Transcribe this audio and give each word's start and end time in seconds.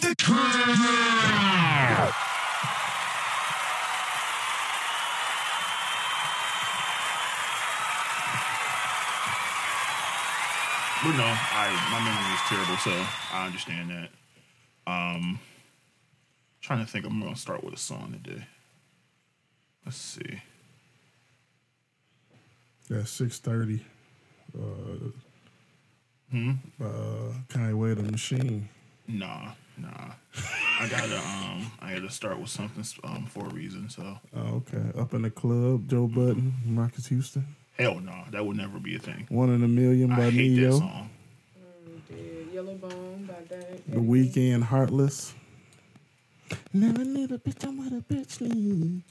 the 0.00 0.14
king. 0.16 0.34
But 11.04 11.12
no, 11.16 11.24
I 11.24 11.70
my 11.92 12.00
memory 12.04 12.34
is 12.34 12.40
terrible, 12.48 12.76
so 12.78 13.06
I 13.32 13.46
understand 13.46 13.90
that. 13.90 14.10
Um, 14.90 15.38
trying 16.60 16.84
to 16.84 16.90
think, 16.90 17.06
I'm 17.06 17.20
gonna 17.20 17.36
start 17.36 17.62
with 17.62 17.72
a 17.74 17.78
song 17.78 18.18
today. 18.24 18.44
Let's 19.86 19.96
see. 19.96 20.42
That's 22.90 23.10
six 23.10 23.38
thirty. 23.38 23.84
Uh, 24.58 25.10
Hmm. 26.30 26.52
uh, 26.82 27.32
Conway 27.48 27.94
the 27.94 28.02
Machine. 28.02 28.68
Nah, 29.06 29.52
nah. 29.80 30.12
I 30.80 30.88
gotta 30.88 31.16
um, 31.18 31.72
I 31.80 31.94
gotta 31.94 32.10
start 32.10 32.38
with 32.38 32.50
something 32.50 32.84
um 33.04 33.26
for 33.26 33.46
a 33.46 33.50
reason. 33.50 33.88
So 33.90 34.18
Oh, 34.36 34.62
okay. 34.68 34.98
Up 34.98 35.14
in 35.14 35.22
the 35.22 35.30
club, 35.30 35.88
Joe 35.88 36.06
Budden, 36.06 36.54
Marques 36.64 37.06
Houston. 37.06 37.46
hell 37.78 38.00
no, 38.00 38.14
that 38.30 38.44
would 38.44 38.56
never 38.56 38.78
be 38.78 38.96
a 38.96 38.98
thing. 38.98 39.26
One 39.30 39.50
in 39.50 39.62
a 39.64 39.68
Million 39.68 40.08
by 40.10 40.26
I 40.26 40.30
hate 40.30 40.54
that 40.56 40.60
Neo. 40.60 40.78
song. 40.78 41.10
Did 42.08 42.48
Yellow 42.54 42.74
Bone 42.74 43.28
by 43.28 43.34
Dan. 43.54 43.82
The 43.88 44.00
Weeknd, 44.00 44.62
Heartless. 44.62 45.34
Never 46.72 47.04
need 47.04 47.30
a 47.32 47.38
bitch, 47.38 47.64
I'm 47.66 47.76
what 47.78 47.92
a 47.92 48.02
bitch 48.02 48.40
need. 48.40 49.02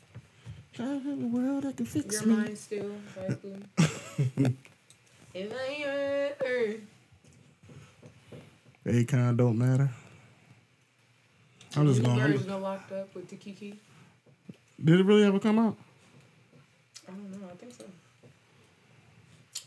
Try 0.73 0.85
to 0.85 1.15
the 1.15 1.27
world 1.27 1.63
that 1.63 1.77
can 1.77 1.85
fix 1.85 2.21
Your 2.21 2.29
me. 2.31 2.35
mind 2.35 2.57
still, 2.57 2.91
basically. 3.15 3.63
if 5.33 5.53
I 5.53 5.65
ain't 5.67 6.35
earth. 6.45 6.81
Akon 8.85 9.35
don't 9.37 9.57
matter. 9.57 9.89
I'm 11.75 11.87
just 11.87 12.03
going. 12.03 12.19
Version 12.19 12.61
Locked 12.61 12.91
Up 12.91 13.13
with 13.13 13.29
Tikiki. 13.29 13.75
Did 14.83 14.99
it 14.99 15.05
really 15.05 15.23
ever 15.23 15.39
come 15.39 15.59
out? 15.59 15.75
I 17.07 17.11
don't 17.11 17.31
know. 17.31 17.47
I 17.51 17.55
think 17.55 17.73
so. 17.73 17.85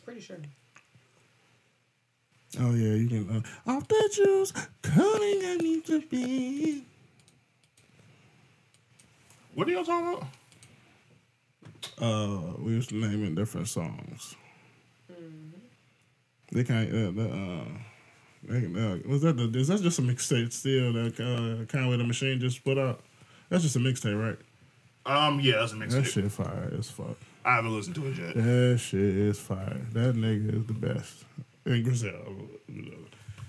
Pretty 0.04 0.20
sure. 0.20 0.38
Oh 2.58 2.74
yeah, 2.74 2.94
you 2.94 3.08
can. 3.08 3.44
Uh, 3.66 3.70
off 3.70 3.86
the 3.86 4.10
juice, 4.12 4.52
coming 4.82 5.42
I 5.44 5.56
need 5.60 5.84
to 5.86 6.00
be. 6.02 6.84
What 9.54 9.68
are 9.68 9.70
y'all 9.70 9.84
talking 9.84 10.08
about? 10.08 10.26
Uh, 12.00 12.54
we 12.58 12.72
used 12.72 12.88
to 12.88 12.96
name 12.96 13.24
it 13.24 13.34
different 13.34 13.68
songs. 13.68 14.34
They 16.52 16.64
can't. 16.64 16.88
Uh, 16.88 17.10
the, 17.12 17.30
uh, 17.30 17.64
was 18.48 19.22
that 19.22 19.36
the? 19.36 19.50
Is 19.58 19.68
that 19.68 19.82
just 19.82 19.98
a 19.98 20.02
mixtape 20.02 20.52
still 20.52 20.92
that 20.92 21.20
uh, 21.20 21.64
Conway 21.70 21.96
the 21.96 22.04
Machine 22.04 22.40
just 22.40 22.64
put 22.64 22.78
out? 22.78 23.00
That's 23.48 23.62
just 23.62 23.76
a 23.76 23.80
mixtape, 23.80 24.18
right? 24.18 24.38
Um, 25.06 25.40
yeah, 25.40 25.58
that's 25.58 25.72
a 25.72 25.76
mixtape. 25.76 25.90
That 25.90 26.04
shit 26.04 26.32
fire 26.32 26.72
as 26.78 26.90
fuck. 26.90 27.16
I 27.44 27.56
haven't 27.56 27.74
listened 27.74 27.96
to 27.96 28.06
it 28.06 28.18
yet. 28.18 28.34
That 28.34 28.78
shit 28.78 29.00
is 29.00 29.38
fire. 29.38 29.80
That 29.92 30.14
nigga 30.14 30.60
is 30.60 30.66
the 30.66 30.74
best. 30.74 31.24
And 31.64 31.84
Griselda. 31.84 32.18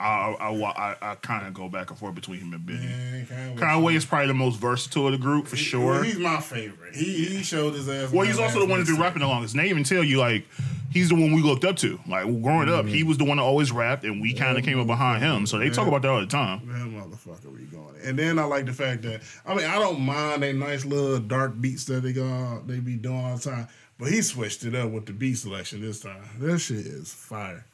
I 0.02 0.35
I, 0.39 0.52
I, 0.52 1.11
I 1.11 1.16
kind 1.16 1.47
of 1.47 1.53
go 1.53 1.69
back 1.69 1.89
and 1.89 1.99
forth 1.99 2.16
between 2.16 2.39
him 2.39 2.53
and 2.53 2.66
Benny. 2.66 2.80
Man, 2.80 3.25
Conway. 3.27 3.57
Conway 3.57 3.95
is 3.95 4.05
probably 4.05 4.27
the 4.27 4.33
most 4.33 4.59
versatile 4.59 5.08
of 5.08 5.11
the 5.11 5.17
group 5.17 5.47
for 5.47 5.55
sure. 5.55 6.03
He's 6.03 6.17
my 6.17 6.41
favorite. 6.41 6.95
He 6.95 7.25
he 7.25 7.43
showed 7.43 7.75
his 7.75 7.88
ass. 7.88 8.11
Well, 8.11 8.25
he's 8.25 8.39
also 8.39 8.59
the 8.59 8.66
one 8.66 8.80
that's 8.80 8.89
been 8.89 8.99
rapping 8.99 9.21
the 9.21 9.27
longest. 9.27 9.53
And 9.53 9.63
they 9.63 9.69
even 9.69 9.83
tell 9.83 10.03
you 10.03 10.17
like 10.17 10.45
he's 10.89 11.09
the 11.09 11.16
one 11.16 11.33
we 11.33 11.41
looked 11.41 11.66
up 11.66 11.75
to. 11.77 11.99
Like 12.08 12.25
growing 12.41 12.69
up, 12.69 12.85
he 12.85 12.99
mm-hmm. 12.99 13.09
was 13.09 13.17
the 13.17 13.25
one 13.25 13.38
that 13.38 13.43
always 13.43 13.71
rapped, 13.71 14.03
and 14.03 14.21
we 14.21 14.33
kind 14.33 14.58
of 14.58 14.63
came 14.63 14.80
up 14.80 14.88
behind 14.88 15.23
him. 15.23 15.45
So 15.45 15.59
they 15.59 15.69
talk 15.69 15.88
about 15.88 16.02
that 16.02 16.09
all 16.09 16.19
the 16.19 16.25
time. 16.25 16.67
That 16.67 16.88
motherfucker, 16.88 17.52
we 17.53 17.65
going. 17.65 17.95
And 18.03 18.17
then 18.17 18.39
I 18.39 18.43
like 18.43 18.65
the 18.65 18.73
fact 18.73 19.03
that 19.03 19.21
I 19.45 19.55
mean 19.55 19.65
I 19.65 19.75
don't 19.75 20.02
mind 20.02 20.43
they 20.43 20.53
nice 20.53 20.83
little 20.83 21.19
dark 21.19 21.59
beats 21.59 21.86
that 21.86 22.02
they 22.02 22.13
go 22.13 22.61
they 22.65 22.80
be 22.80 22.95
doing 22.95 23.23
all 23.23 23.38
the 23.38 23.49
time, 23.49 23.67
but 23.99 24.09
he 24.09 24.21
switched 24.21 24.63
it 24.63 24.75
up 24.75 24.91
with 24.91 25.05
the 25.05 25.13
beat 25.13 25.36
selection 25.36 25.81
this 25.81 25.99
time. 25.99 26.23
That 26.39 26.59
shit 26.59 26.86
is 26.86 27.14
fire. 27.14 27.65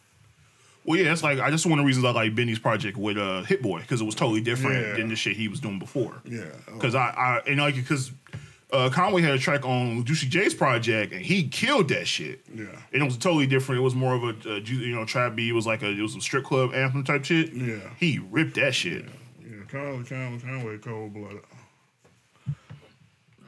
Well, 0.88 0.98
yeah, 0.98 1.12
it's 1.12 1.22
like 1.22 1.40
I 1.40 1.52
just 1.52 1.66
one 1.66 1.78
of 1.80 1.84
the 1.84 1.88
reasons 1.88 2.06
I 2.06 2.12
like 2.12 2.34
Benny's 2.34 2.60
project 2.60 2.98
with 2.98 3.18
uh, 3.18 3.44
Hit 3.44 3.62
Boy 3.62 3.82
because 3.82 4.00
it 4.02 4.06
was 4.06 4.16
totally 4.16 4.40
different 4.42 4.88
Yeah. 4.88 4.94
than 4.96 5.10
the 5.10 5.16
shit 5.18 5.36
he 5.36 5.48
was 5.50 5.60
doing 5.60 5.78
before. 5.80 6.16
Yeah. 6.24 6.46
Because 6.74 6.96
I, 6.96 7.08
I 7.10 7.42
and 7.46 7.60
like 7.60 7.76
because 7.76 8.12
uh, 8.72 8.90
Conway 8.90 9.22
had 9.22 9.34
a 9.34 9.38
track 9.38 9.66
on 9.66 10.04
Juicy 10.06 10.28
J's 10.28 10.54
project 10.54 11.12
and 11.14 11.22
he 11.22 11.48
killed 11.50 11.90
that 11.90 12.08
shit. 12.08 12.40
Yeah. 12.56 12.66
And 12.94 13.02
it 13.02 13.06
was 13.06 13.18
totally 13.18 13.48
different. 13.48 13.80
It 13.80 13.84
was 13.84 13.96
more 13.96 14.16
of 14.16 14.24
a, 14.24 14.60
ju- 14.62 14.76
you 14.76 14.96
know 14.96 15.04
trap 15.06 15.36
beat. 15.36 15.50
It 15.50 15.54
was 15.54 15.68
like 15.68 15.84
a 15.84 15.90
it 15.90 16.02
was 16.02 16.16
a 16.16 16.22
strip 16.22 16.46
club 16.46 16.74
anthem 16.74 17.04
type 17.04 17.26
shit. 17.26 17.52
Yeah. 17.54 17.80
He 18.00 18.20
ripped 18.32 18.56
that 18.56 18.74
shit. 18.74 19.04
Yeah, 19.42 19.64
Conway, 19.70 20.04
Conway, 20.06 20.40
Conway, 20.40 20.78
cold 20.78 21.14
blooded. 21.14 21.42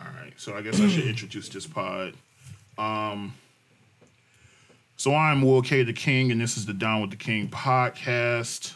All 0.01 0.07
right, 0.21 0.33
so 0.37 0.55
I 0.55 0.61
guess 0.61 0.79
I 0.79 0.87
should 0.87 1.05
introduce 1.07 1.49
this 1.49 1.67
pod. 1.67 2.13
Um, 2.77 3.33
so 4.99 5.15
I'm 5.15 5.41
Will 5.41 5.61
K. 5.61 5.83
the 5.83 5.93
King, 5.93 6.29
and 6.29 6.41
this 6.41 6.57
is 6.57 6.65
the 6.65 6.73
Down 6.73 6.99
with 6.99 7.11
the 7.11 7.15
King 7.15 7.47
podcast. 7.47 8.73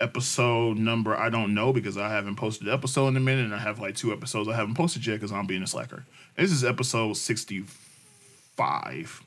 Episode 0.00 0.78
number 0.78 1.16
I 1.16 1.30
don't 1.30 1.52
know 1.52 1.72
because 1.72 1.98
I 1.98 2.10
haven't 2.10 2.36
posted 2.36 2.68
an 2.68 2.72
episode 2.72 3.08
in 3.08 3.16
a 3.16 3.20
minute, 3.20 3.46
and 3.46 3.54
I 3.54 3.58
have 3.58 3.80
like 3.80 3.96
two 3.96 4.12
episodes 4.12 4.48
I 4.48 4.54
haven't 4.54 4.76
posted 4.76 5.04
yet 5.04 5.14
because 5.14 5.32
I'm 5.32 5.48
being 5.48 5.64
a 5.64 5.66
slacker. 5.66 6.04
This 6.36 6.52
is 6.52 6.62
episode 6.62 7.16
65. 7.16 9.22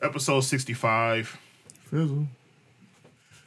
Episode 0.00 0.40
65. 0.40 1.38
Fizzle. 1.84 2.28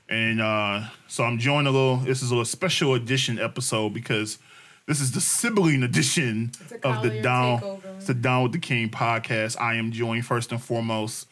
And 0.07 0.41
uh, 0.41 0.83
so 1.07 1.23
I'm 1.23 1.39
joining 1.39 1.66
a 1.66 1.71
little. 1.71 1.97
This 1.97 2.21
is 2.21 2.31
a 2.31 2.45
special 2.45 2.94
edition 2.94 3.39
episode 3.39 3.95
because 3.95 4.38
this 4.85 5.01
is 5.01 5.11
the 5.11 5.21
sibling 5.21 5.81
edition 5.81 6.51
of 6.83 7.01
the 7.01 7.19
Down, 7.21 7.61
takeover. 7.61 7.97
it's 7.97 8.06
the 8.06 8.13
Down 8.13 8.44
with 8.44 8.51
the 8.51 8.59
King 8.59 8.89
podcast. 8.89 9.59
I 9.59 9.73
am 9.73 9.91
joined 9.91 10.27
first 10.27 10.51
and 10.51 10.61
foremost 10.61 11.25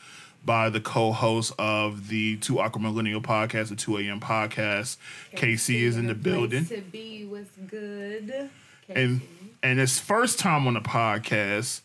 by 0.47 0.69
the 0.69 0.79
co-host 0.79 1.51
of 1.59 2.07
the 2.07 2.37
Two 2.37 2.57
Aqua 2.59 2.81
Millennial 2.81 3.21
podcast, 3.21 3.67
the 3.67 3.75
2 3.75 3.97
a.m. 3.97 4.21
podcast. 4.21 4.95
KC 5.35 5.81
is 5.81 5.97
in 5.97 6.07
the 6.07 6.15
building, 6.15 6.65
To 6.67 6.79
be 6.81 7.25
was 7.25 7.47
good. 7.67 8.49
and 8.89 9.21
and 9.61 9.77
his 9.79 9.99
first 9.99 10.39
time 10.39 10.65
on 10.65 10.73
the 10.75 10.79
podcast 10.79 11.81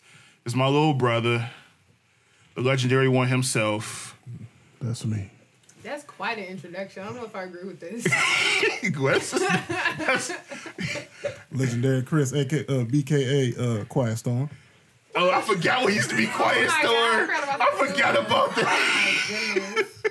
is 0.46 0.54
my 0.54 0.66
little 0.66 0.94
brother, 0.94 1.50
the 2.54 2.60
legendary 2.60 3.08
one 3.08 3.26
himself. 3.28 4.16
That's 4.80 5.04
me. 5.04 5.28
That's 5.82 6.04
quite 6.04 6.38
an 6.38 6.44
introduction. 6.44 7.02
I 7.02 7.06
don't 7.06 7.16
know 7.16 7.24
if 7.24 7.34
I 7.34 7.42
agree 7.42 7.64
with 7.64 7.80
this. 7.80 8.04
That's- 9.98 10.32
Legendary 11.50 12.02
Chris, 12.02 12.32
aka 12.32 12.60
uh, 12.60 12.84
BKA 12.84 13.58
uh, 13.58 13.84
Quiet 13.86 14.16
Storm. 14.18 14.48
Oh, 15.14 15.30
I 15.30 15.40
forgot 15.42 15.84
what 15.84 15.92
used 15.94 16.10
to 16.10 16.16
be 16.16 16.26
Quiet 16.26 16.70
Oh 16.82 16.82
my 16.82 16.82
God, 16.82 16.88
Storm. 16.88 17.20
I 17.20 17.26
forgot 17.26 17.44
about 17.44 17.60
I 17.60 17.64
that 17.64 17.76
forgot 17.88 18.14
too. 18.14 18.20
about 18.20 18.54
that. 18.56 18.66
Oh, 18.66 19.54
my 19.54 19.54
goodness. 19.54 19.88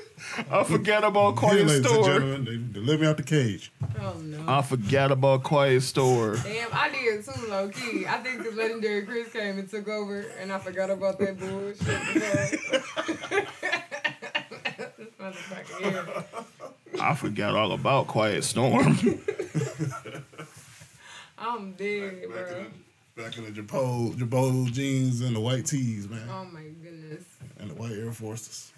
I 0.52 0.64
forgot 0.64 1.04
about 1.04 1.32
Here, 1.32 1.40
Quiet 1.50 1.68
ladies 1.68 1.76
and 1.78 1.86
Storm. 1.86 2.06
gentlemen, 2.06 2.46
they, 2.46 2.80
they 2.80 2.86
me 3.02 3.06
out 3.08 3.18
the 3.18 3.24
cage. 3.24 3.72
Oh 4.00 4.14
no. 4.24 4.46
I 4.48 4.62
forgot 4.62 5.12
about 5.12 5.44
Quiet 5.44 5.82
Storm. 5.82 6.40
Damn, 6.44 6.70
I 6.72 6.90
did 6.90 7.26
too, 7.26 7.48
low 7.50 7.68
key. 7.70 8.06
I 8.08 8.18
think 8.20 8.44
the 8.44 8.52
legendary 8.52 9.06
Chris 9.06 9.32
came 9.34 9.60
and 9.60 9.70
took 9.70 9.88
over, 9.90 10.22
and 10.40 10.52
I 10.54 10.58
forgot 10.60 10.90
about 10.90 11.20
that 11.20 11.38
bullshit. 11.38 11.78
This 14.98 15.10
motherfucker, 15.20 15.82
yeah. 16.94 17.02
I 17.02 17.16
forgot 17.16 17.56
all 17.56 17.72
about 17.74 18.08
Quiet 18.08 18.44
Storm. 18.44 18.98
I'm 21.38 21.74
dead, 21.74 22.22
Back 22.30 22.30
bro. 22.50 22.66
In 23.26 23.32
the, 23.32 23.38
back 23.44 23.48
in 23.48 23.54
the 23.54 23.62
Girbaud, 23.62 24.16
Girbaud 24.18 24.72
jeans 24.72 25.22
and 25.22 25.36
the 25.36 25.40
white 25.40 25.66
tees, 25.66 26.10
man, 26.10 26.28
Oh 26.30 26.46
my 26.46 26.62
goodness. 26.84 27.24
and 27.60 27.70
the 27.70 27.76
white 27.76 27.92
Air 27.92 28.12
Forces. 28.12 28.72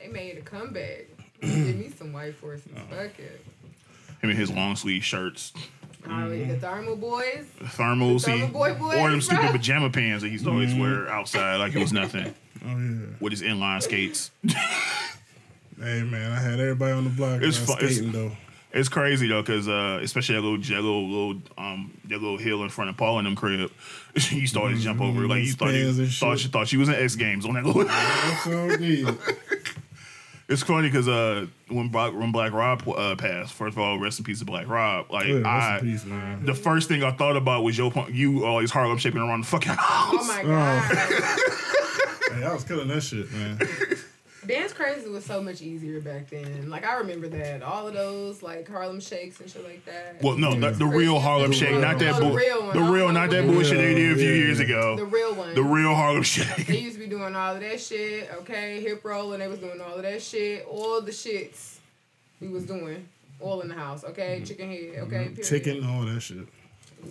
They 0.00 0.08
made 0.08 0.38
a 0.38 0.42
comeback. 0.42 1.06
Give 1.40 1.76
me 1.76 1.90
some 1.96 2.12
white 2.12 2.34
forces. 2.36 2.66
Uh-huh. 2.74 2.84
Fuck 2.96 3.18
it. 3.18 3.44
Him 4.20 4.30
and 4.30 4.38
his 4.38 4.50
long 4.50 4.76
sleeve 4.76 5.04
shirts, 5.04 5.52
Oh, 6.08 6.28
the 6.28 6.56
thermal 6.56 6.96
boys. 6.96 7.44
thermals, 7.60 8.24
The 8.24 8.32
he, 8.32 8.38
Thermal 8.40 8.48
Boy 8.52 8.74
boys, 8.74 8.94
or 8.98 9.10
them 9.10 9.20
stupid 9.20 9.44
bruh. 9.46 9.52
pajama 9.52 9.90
pants 9.90 10.22
that 10.22 10.28
he 10.28 10.32
used 10.32 10.44
to 10.44 10.50
mm-hmm. 10.50 10.58
always 10.60 10.74
wear 10.74 11.08
outside 11.08 11.56
like 11.56 11.74
it 11.74 11.78
was 11.80 11.92
nothing 11.92 12.34
Oh 12.64 12.68
yeah. 12.78 13.06
with 13.20 13.32
his 13.32 13.42
inline 13.42 13.82
skates. 13.82 14.30
Hey 15.78 16.02
man, 16.02 16.30
I 16.32 16.36
had 16.40 16.60
everybody 16.60 16.92
on 16.92 17.04
the 17.04 17.10
block 17.10 17.42
It's 17.42 17.56
fu- 17.58 17.72
it's- 17.72 17.94
skating 17.96 18.12
though. 18.12 18.32
It's 18.74 18.88
crazy 18.88 19.28
though, 19.28 19.42
cause 19.42 19.68
uh, 19.68 20.00
especially 20.02 20.36
that 20.36 20.40
little, 20.40 20.56
that 20.58 20.82
little, 20.82 21.06
little, 21.08 21.42
um, 21.58 21.90
that 22.04 22.22
little 22.22 22.38
hill 22.38 22.62
in 22.62 22.70
front 22.70 22.88
of 22.88 22.96
Paul 22.96 23.18
and 23.18 23.26
them 23.26 23.36
crib. 23.36 23.70
you 24.14 24.40
used 24.40 24.54
to 24.54 24.60
always 24.60 24.82
jump 24.82 25.00
over, 25.00 25.26
like 25.26 25.44
you 25.44 25.52
thought, 25.52 25.68
Spans 25.68 25.98
you 25.98 26.06
thought, 26.06 26.38
shit. 26.38 26.46
you 26.46 26.50
thought 26.50 26.68
she 26.68 26.76
was 26.78 26.88
in 26.88 26.94
X 26.94 27.14
Games 27.14 27.44
on 27.44 27.54
that 27.54 27.64
little. 27.64 27.84
That's. 27.84 29.68
It's 30.48 30.62
funny 30.62 30.88
because 30.88 31.08
uh, 31.08 31.46
when 31.68 31.88
Black 31.88 32.12
when 32.12 32.30
Black 32.30 32.52
Rob 32.52 32.86
uh, 32.86 33.16
passed, 33.16 33.54
first 33.54 33.74
of 33.74 33.78
all, 33.78 33.98
rest 33.98 34.18
in 34.18 34.24
peace 34.24 34.40
to 34.40 34.44
Black 34.44 34.68
Rob. 34.68 35.10
Like 35.10 35.26
Yeah, 35.26 35.36
rest 35.36 35.46
I, 35.46 35.78
in 35.78 35.84
peace, 35.84 36.04
man. 36.04 36.44
the 36.44 36.52
first 36.52 36.88
thing 36.88 37.02
I 37.02 37.12
thought 37.12 37.36
about 37.36 37.62
was 37.62 37.78
your 37.78 37.90
you 38.10 38.44
always 38.44 38.70
Harlem 38.70 38.98
shaping 38.98 39.22
around 39.22 39.42
the 39.42 39.46
fucking 39.46 39.72
house. 39.72 40.14
Oh 40.18 40.24
my 40.26 40.42
god. 40.42 41.48
Hey, 42.32 42.44
I 42.44 42.54
was 42.54 42.64
killing 42.64 42.88
that 42.88 43.02
shit, 43.02 43.30
man. 43.30 43.58
Dance 44.46 44.72
crazy 44.72 45.08
was 45.08 45.24
so 45.24 45.40
much 45.40 45.62
easier 45.62 46.00
back 46.00 46.28
then. 46.28 46.68
Like 46.68 46.84
I 46.84 46.96
remember 46.96 47.28
that 47.28 47.62
all 47.62 47.86
of 47.86 47.94
those 47.94 48.42
like 48.42 48.68
Harlem 48.68 48.98
Shakes 49.00 49.40
and 49.40 49.48
shit 49.48 49.64
like 49.64 49.84
that. 49.84 50.20
Well, 50.20 50.36
no, 50.36 50.58
the, 50.58 50.70
the 50.70 50.86
real 50.86 51.20
Harlem 51.20 51.52
Shake, 51.52 51.78
not 51.80 51.98
that 52.00 52.16
Oh, 52.16 52.30
the 52.30 52.36
real 52.36 52.66
one. 52.66 52.76
The 52.76 52.82
real, 52.92 53.12
not 53.12 53.30
that 53.30 53.44
Yeah, 53.44 53.50
bullshit 53.50 53.78
they 53.78 53.94
did 53.94 54.12
a 54.12 54.16
few 54.16 54.28
yeah. 54.28 54.34
years 54.34 54.58
ago. 54.58 54.96
the 54.96 55.04
real 55.04 55.34
one. 55.34 55.54
The 55.54 55.62
real 55.62 55.94
Harlem 55.94 56.24
Shake. 56.24 56.66
They 56.66 56.78
used 56.78 56.96
to 56.96 57.00
be 57.04 57.06
doing 57.08 57.36
all 57.36 57.54
of 57.54 57.60
that 57.60 57.80
shit, 57.80 58.30
okay? 58.38 58.80
Hip 58.80 59.04
roll, 59.04 59.32
and 59.32 59.40
they 59.42 59.46
was 59.48 59.60
doing 59.60 59.80
all 59.80 59.94
of 59.94 60.02
that 60.02 60.20
shit. 60.20 60.66
All 60.66 61.00
the 61.00 61.12
shits 61.12 61.76
we 62.40 62.48
was 62.48 62.64
doing. 62.64 63.06
All 63.40 63.60
in 63.60 63.68
the 63.68 63.74
house, 63.74 64.02
okay? 64.04 64.36
Mm-hmm. 64.36 64.44
Chicken 64.44 64.70
head, 64.70 64.98
okay? 65.04 65.28
Period. 65.28 65.44
Chicken, 65.44 65.86
all 65.86 66.02
that 66.02 66.20
shit. 66.20 66.46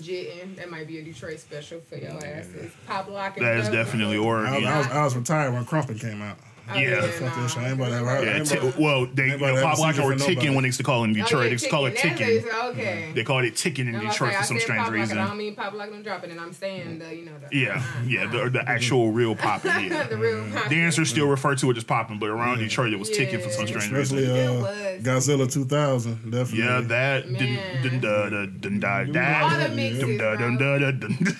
Jitting. 0.01 0.55
That 0.55 0.69
might 0.71 0.87
be 0.87 0.99
a 0.99 1.03
Detroit 1.03 1.39
special 1.39 1.81
for 1.81 1.97
your 1.97 2.11
asses. 2.25 2.71
Pop 2.87 3.09
locking. 3.09 3.43
That 3.43 3.57
is 3.57 3.67
definitely 3.69 4.17
Oregon. 4.17 4.53
I 4.53 4.57
was, 4.57 4.65
I 4.65 4.77
was, 4.77 4.87
I 4.87 5.03
was 5.03 5.15
retired 5.17 5.53
when 5.53 5.65
Krumpin 5.65 5.99
came 5.99 6.21
out. 6.21 6.37
Yeah. 6.75 7.01
Fuck 7.01 7.35
that 7.35 7.49
shit. 7.49 7.57
I 7.63 7.65
ain't 7.69 7.73
about 7.73 7.89
to 7.89 7.93
have 7.95 8.05
her. 8.07 8.23
Yeah, 8.25 8.35
ain't 8.37 8.47
t- 8.49 8.81
well, 8.81 9.05
they 9.07 9.23
ain't 9.23 9.35
about 9.35 9.47
to 9.47 9.55
have 9.55 9.63
pop 9.63 9.77
a 9.77 9.81
lock 9.81 9.95
seizure 9.95 10.07
or 10.07 10.13
for 10.13 10.19
ticking 10.19 10.35
nobody. 10.35 10.55
when 10.55 10.61
they 10.63 10.67
used 10.67 10.77
to 10.77 10.83
call 10.83 11.01
it 11.03 11.07
in 11.07 11.13
Detroit. 11.13 11.43
they 11.45 11.51
used 11.51 11.63
to 11.65 11.69
call 11.69 11.85
it 11.87 11.97
ticking. 11.97 12.43
Okay. 12.65 13.11
They 13.13 13.23
called 13.23 13.43
it 13.43 13.57
ticking 13.57 13.87
in 13.87 13.95
I'm 13.95 14.01
about 14.01 14.11
Detroit 14.13 14.31
say, 14.33 14.37
for 14.37 14.43
some 14.45 14.57
said 14.57 14.63
strange 14.63 14.79
pop 14.83 14.91
lock, 14.93 15.09
and 15.11 15.19
I 15.19 15.23
don't 15.27 15.31
reason. 15.31 15.37
mean 15.37 15.55
pop 15.55 15.73
lock 15.73 15.89
and 15.91 16.03
dropping, 16.03 16.31
and 16.31 16.39
I'm 16.39 16.53
saying 16.53 16.99
the, 16.99 17.13
you 17.15 17.25
know, 17.25 17.31
the. 17.49 17.57
Yeah, 17.57 17.83
uh, 17.85 18.01
yeah, 18.07 18.23
uh, 18.25 18.43
the, 18.45 18.49
the 18.51 18.69
actual 18.69 19.11
real 19.11 19.35
popping. 19.35 19.71
Yeah. 19.91 20.03
the 20.07 20.17
real 20.17 20.45
pop. 20.53 20.69
Dancers 20.69 21.09
still 21.09 21.27
refer 21.27 21.55
to 21.55 21.71
it 21.71 21.77
as 21.77 21.83
popping, 21.83 22.19
but 22.19 22.29
around 22.29 22.59
Detroit 22.59 22.93
it 22.93 22.99
was 22.99 23.09
ticking 23.09 23.39
for 23.41 23.49
some 23.49 23.65
Yeah. 23.67 23.79
strange 23.79 23.91
Especially 23.93 24.21
reason. 24.27 24.37
uh, 24.37 24.69
It 24.69 25.03
was. 25.03 25.27
Godzilla 25.27 25.51
2000, 25.51 26.31
definitely. 26.31 26.59
Yeah, 26.59 26.81
that 26.81 27.23
dun 27.25 27.33
Man. 27.33 27.83
dun 27.83 27.99
da 27.99 28.29
da 28.29 28.45
dun 28.45 28.79
da 28.79 28.97
All 28.99 29.05
the 29.05 29.67
da 29.67 29.75
mixes, 29.75 29.99
dun 29.99 30.17
da 30.17 30.35
dun 30.35 30.57
da 30.57 30.77
da 30.79 30.91
dun. 30.91 31.37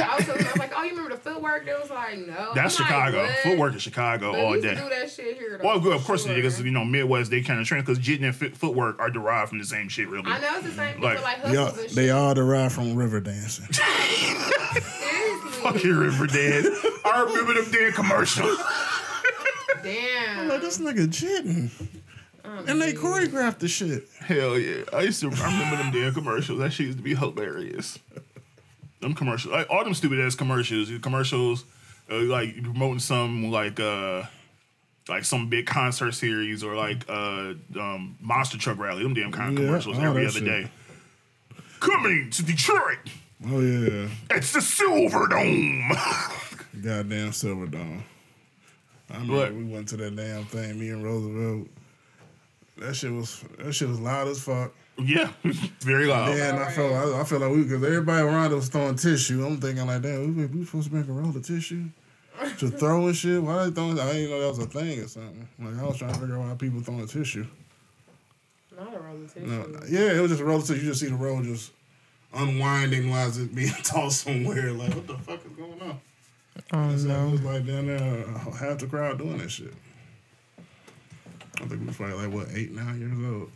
I 0.01 0.15
was, 0.17 0.29
I 0.29 0.35
was 0.35 0.57
like, 0.57 0.71
oh, 0.75 0.83
you 0.83 0.89
remember 0.91 1.11
the 1.15 1.21
footwork? 1.21 1.65
They 1.65 1.73
was 1.73 1.89
like, 1.89 2.17
no. 2.19 2.51
That's 2.55 2.79
I'm 2.79 2.85
Chicago. 2.85 3.23
what? 3.23 3.35
Footwork 3.39 3.73
in 3.73 3.79
Chicago 3.79 4.31
But 4.33 4.39
all 4.41 4.53
day. 4.53 4.75
to 4.75 4.81
do 4.81 4.89
that 4.89 5.09
shit 5.11 5.37
here. 5.37 5.57
Though, 5.57 5.65
Well, 5.67 5.79
good, 5.79 5.93
of 5.95 6.01
for 6.01 6.07
course, 6.07 6.25
sure. 6.25 6.35
because 6.35 6.61
you 6.61 6.71
know 6.71 6.85
Midwest 6.85 7.31
they 7.31 7.41
kind 7.41 7.59
of 7.59 7.67
trend 7.67 7.85
because 7.85 7.99
jitting 7.99 8.25
and 8.25 8.35
fit, 8.35 8.55
footwork 8.57 8.99
are 8.99 9.09
derived 9.09 9.49
from 9.49 9.57
the 9.59 9.65
same 9.65 9.89
shit, 9.89 10.07
really. 10.09 10.29
I 10.31 10.39
know 10.39 10.47
it's 10.57 10.67
the 10.67 10.71
same 10.73 10.93
thing 10.95 11.03
Like, 11.03 11.17
for 11.17 11.23
like 11.23 11.43
They 11.43 11.57
all, 11.57 11.65
hustles 11.65 11.85
and 11.87 11.95
they 11.95 12.09
all 12.09 12.33
derived 12.33 12.73
from 12.73 12.95
river 12.95 13.19
dancing. 13.19 13.65
Seriously. 13.73 15.61
Fucking 15.61 15.91
Riverdance. 15.91 16.85
I 17.05 17.21
remember 17.21 17.53
them 17.61 17.71
dead 17.71 17.93
commercials. 17.93 18.57
Damn. 19.83 20.39
I'm 20.39 20.47
Like, 20.49 20.61
this 20.61 20.77
nigga 20.79 21.09
jitting. 21.09 21.71
Oh, 22.45 22.63
And 22.67 22.81
they 22.81 22.91
dude. 22.93 23.01
choreographed 23.01 23.59
the 23.59 23.67
shit. 23.67 24.07
Hell 24.21 24.57
yeah! 24.57 24.83
I 24.93 25.01
used 25.01 25.19
to. 25.21 25.27
I 25.31 25.45
remember 25.45 25.77
them 25.77 25.91
damn 25.91 26.13
commercials. 26.13 26.59
That 26.59 26.71
shit 26.71 26.87
used 26.87 26.97
to 26.97 27.03
be 27.03 27.13
hilarious. 27.15 27.99
Them 29.01 29.13
commercials, 29.13 29.53
like 29.53 29.69
all 29.69 29.83
them 29.83 29.93
stupid 29.93 30.19
ass 30.19 30.35
commercials. 30.35 30.89
Commercials, 31.01 31.63
uh, 32.11 32.15
like 32.17 32.61
promoting 32.63 32.99
some 32.99 33.49
like 33.51 33.79
uh 33.79 34.23
like 35.07 35.23
some 35.25 35.49
big 35.49 35.65
concert 35.65 36.11
series 36.13 36.63
or 36.63 36.75
like 36.75 37.05
uh 37.09 37.53
um 37.79 38.17
monster 38.19 38.57
truck 38.57 38.77
rally. 38.77 39.03
Them 39.03 39.13
damn 39.13 39.31
kind 39.31 39.53
of 39.57 39.59
Yeah, 39.63 39.67
commercials 39.69 39.99
every 39.99 40.23
other 40.25 40.31
shit. 40.33 40.45
day. 40.45 40.71
Coming 41.79 42.29
to 42.31 42.43
Detroit, 42.43 42.97
Oh, 43.47 43.61
yeah. 43.61 44.09
it's 44.31 44.51
the 44.51 44.59
Silverdome. 44.59 45.89
Goddamn 46.83 47.29
Silverdome. 47.31 48.01
I 49.09 49.13
remember 49.13 49.33
What? 49.35 49.53
we 49.53 49.63
went 49.63 49.87
to 49.89 49.97
that 49.97 50.13
damn 50.15 50.43
thing, 50.43 50.77
me 50.77 50.89
and 50.89 51.03
Roosevelt. 51.05 51.67
That 52.79 52.95
shit 52.95 53.11
was 53.13 53.43
that 53.59 53.71
shit 53.73 53.87
was 53.87 53.99
loud 54.01 54.27
as 54.27 54.41
fuck. 54.43 54.73
Yeah, 55.03 55.31
very 55.81 56.05
loud. 56.07 56.29
And 56.37 56.59
I 56.59 56.71
felt 56.71 56.93
I, 56.93 57.21
I 57.21 57.23
felt 57.23 57.41
like 57.41 57.51
we 57.51 57.63
because 57.63 57.83
everybody 57.83 58.21
around 58.21 58.53
us 58.53 58.69
throwing 58.69 58.95
tissue. 58.95 59.45
I'm 59.45 59.59
thinking 59.59 59.85
like, 59.85 60.01
damn, 60.01 60.35
we, 60.35 60.45
we 60.45 60.65
supposed 60.65 60.89
to 60.89 60.95
make 60.95 61.07
a 61.07 61.11
roll 61.11 61.29
of 61.29 61.45
tissue 61.45 61.85
to 62.59 62.69
throw 62.69 63.07
and 63.07 63.15
shit. 63.15 63.41
Why 63.41 63.65
they 63.65 63.71
throwing? 63.71 63.99
I 63.99 64.13
didn't 64.13 64.31
know 64.31 64.41
that 64.41 64.47
was 64.47 64.59
a 64.59 64.65
thing 64.65 64.99
or 64.99 65.07
something. 65.07 65.47
Like 65.59 65.77
I 65.77 65.85
was 65.85 65.97
trying 65.97 66.13
to 66.13 66.19
figure 66.19 66.37
out 66.37 66.47
why 66.47 66.55
people 66.55 66.81
throwing 66.81 67.07
tissue. 67.07 67.45
Not 68.77 68.95
a 68.95 68.99
roll 68.99 69.15
of 69.15 69.33
tissue. 69.33 69.45
No, 69.45 69.79
yeah, 69.89 70.17
it 70.17 70.21
was 70.21 70.31
just 70.31 70.41
a 70.41 70.45
roll 70.45 70.59
of 70.59 70.65
tissue. 70.65 70.81
You 70.81 70.89
just 70.89 71.01
see 71.01 71.07
the 71.07 71.15
roll 71.15 71.41
just 71.41 71.71
unwinding 72.33 73.09
while 73.09 73.27
it's 73.27 73.37
being 73.37 73.73
tossed 73.83 74.23
somewhere. 74.23 74.71
Like 74.71 74.93
what 74.93 75.07
the 75.07 75.17
fuck 75.17 75.45
is 75.45 75.51
going 75.53 75.81
on? 75.81 75.99
Oh, 76.73 76.97
So 76.97 77.09
it 77.09 77.31
was 77.31 77.41
like 77.41 77.65
down 77.65 77.87
there, 77.87 78.25
uh, 78.27 78.51
half 78.51 78.79
the 78.79 78.87
crowd 78.87 79.17
doing 79.17 79.37
that 79.37 79.49
shit. 79.49 79.73
I 81.55 81.65
think 81.65 81.81
we 81.81 81.87
was 81.87 81.97
probably 81.97 82.15
like 82.15 82.33
what 82.33 82.47
eight, 82.53 82.71
nine 82.71 82.99
years 82.99 83.33
old. 83.33 83.51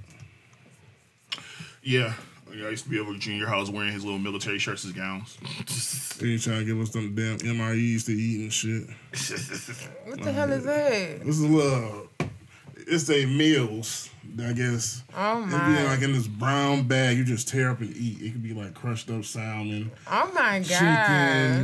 Yeah. 1.84 2.14
I 2.52 2.70
used 2.70 2.84
to 2.84 2.90
be 2.90 3.00
over 3.00 3.14
at 3.14 3.20
junior 3.20 3.48
house 3.48 3.70
wearing 3.70 3.94
his 3.94 4.04
little 4.04 4.20
military 4.20 4.60
shirts 4.60 4.84
and 4.84 4.96
gowns. 4.96 5.38
They 6.20 6.38
trying 6.38 6.60
to 6.60 6.66
give 6.66 6.80
us 6.80 6.92
them 6.92 7.16
damn 7.16 7.40
MREs 7.40 8.06
to 8.06 8.12
eat 8.14 8.42
and 8.42 8.54
shit. 8.54 8.88
What 10.06 10.22
the 10.22 10.32
hell 10.32 10.52
is 10.52 10.64
that? 10.64 11.26
This 11.26 11.40
is 11.40 11.42
a 11.42 11.48
little. 11.48 12.08
It's 12.88 13.10
a 13.10 13.26
meals. 13.26 14.10
I 14.42 14.54
guess. 14.54 15.04
Oh 15.16 15.42
my! 15.42 15.74
It 15.74 15.78
be 15.78 15.84
like 15.84 16.02
in 16.02 16.14
this 16.14 16.28
brown 16.28 16.88
bag. 16.88 17.18
You 17.18 17.26
just 17.26 17.50
tear 17.50 17.70
up 17.72 17.82
and 17.82 17.96
eat. 17.96 18.22
It 18.22 18.32
could 18.32 18.42
be 18.42 18.54
like 18.54 18.74
crushed 18.74 19.10
up 19.12 19.26
salmon. 19.26 19.92
Oh 20.10 20.32
my 20.34 20.60
god. 20.60 20.66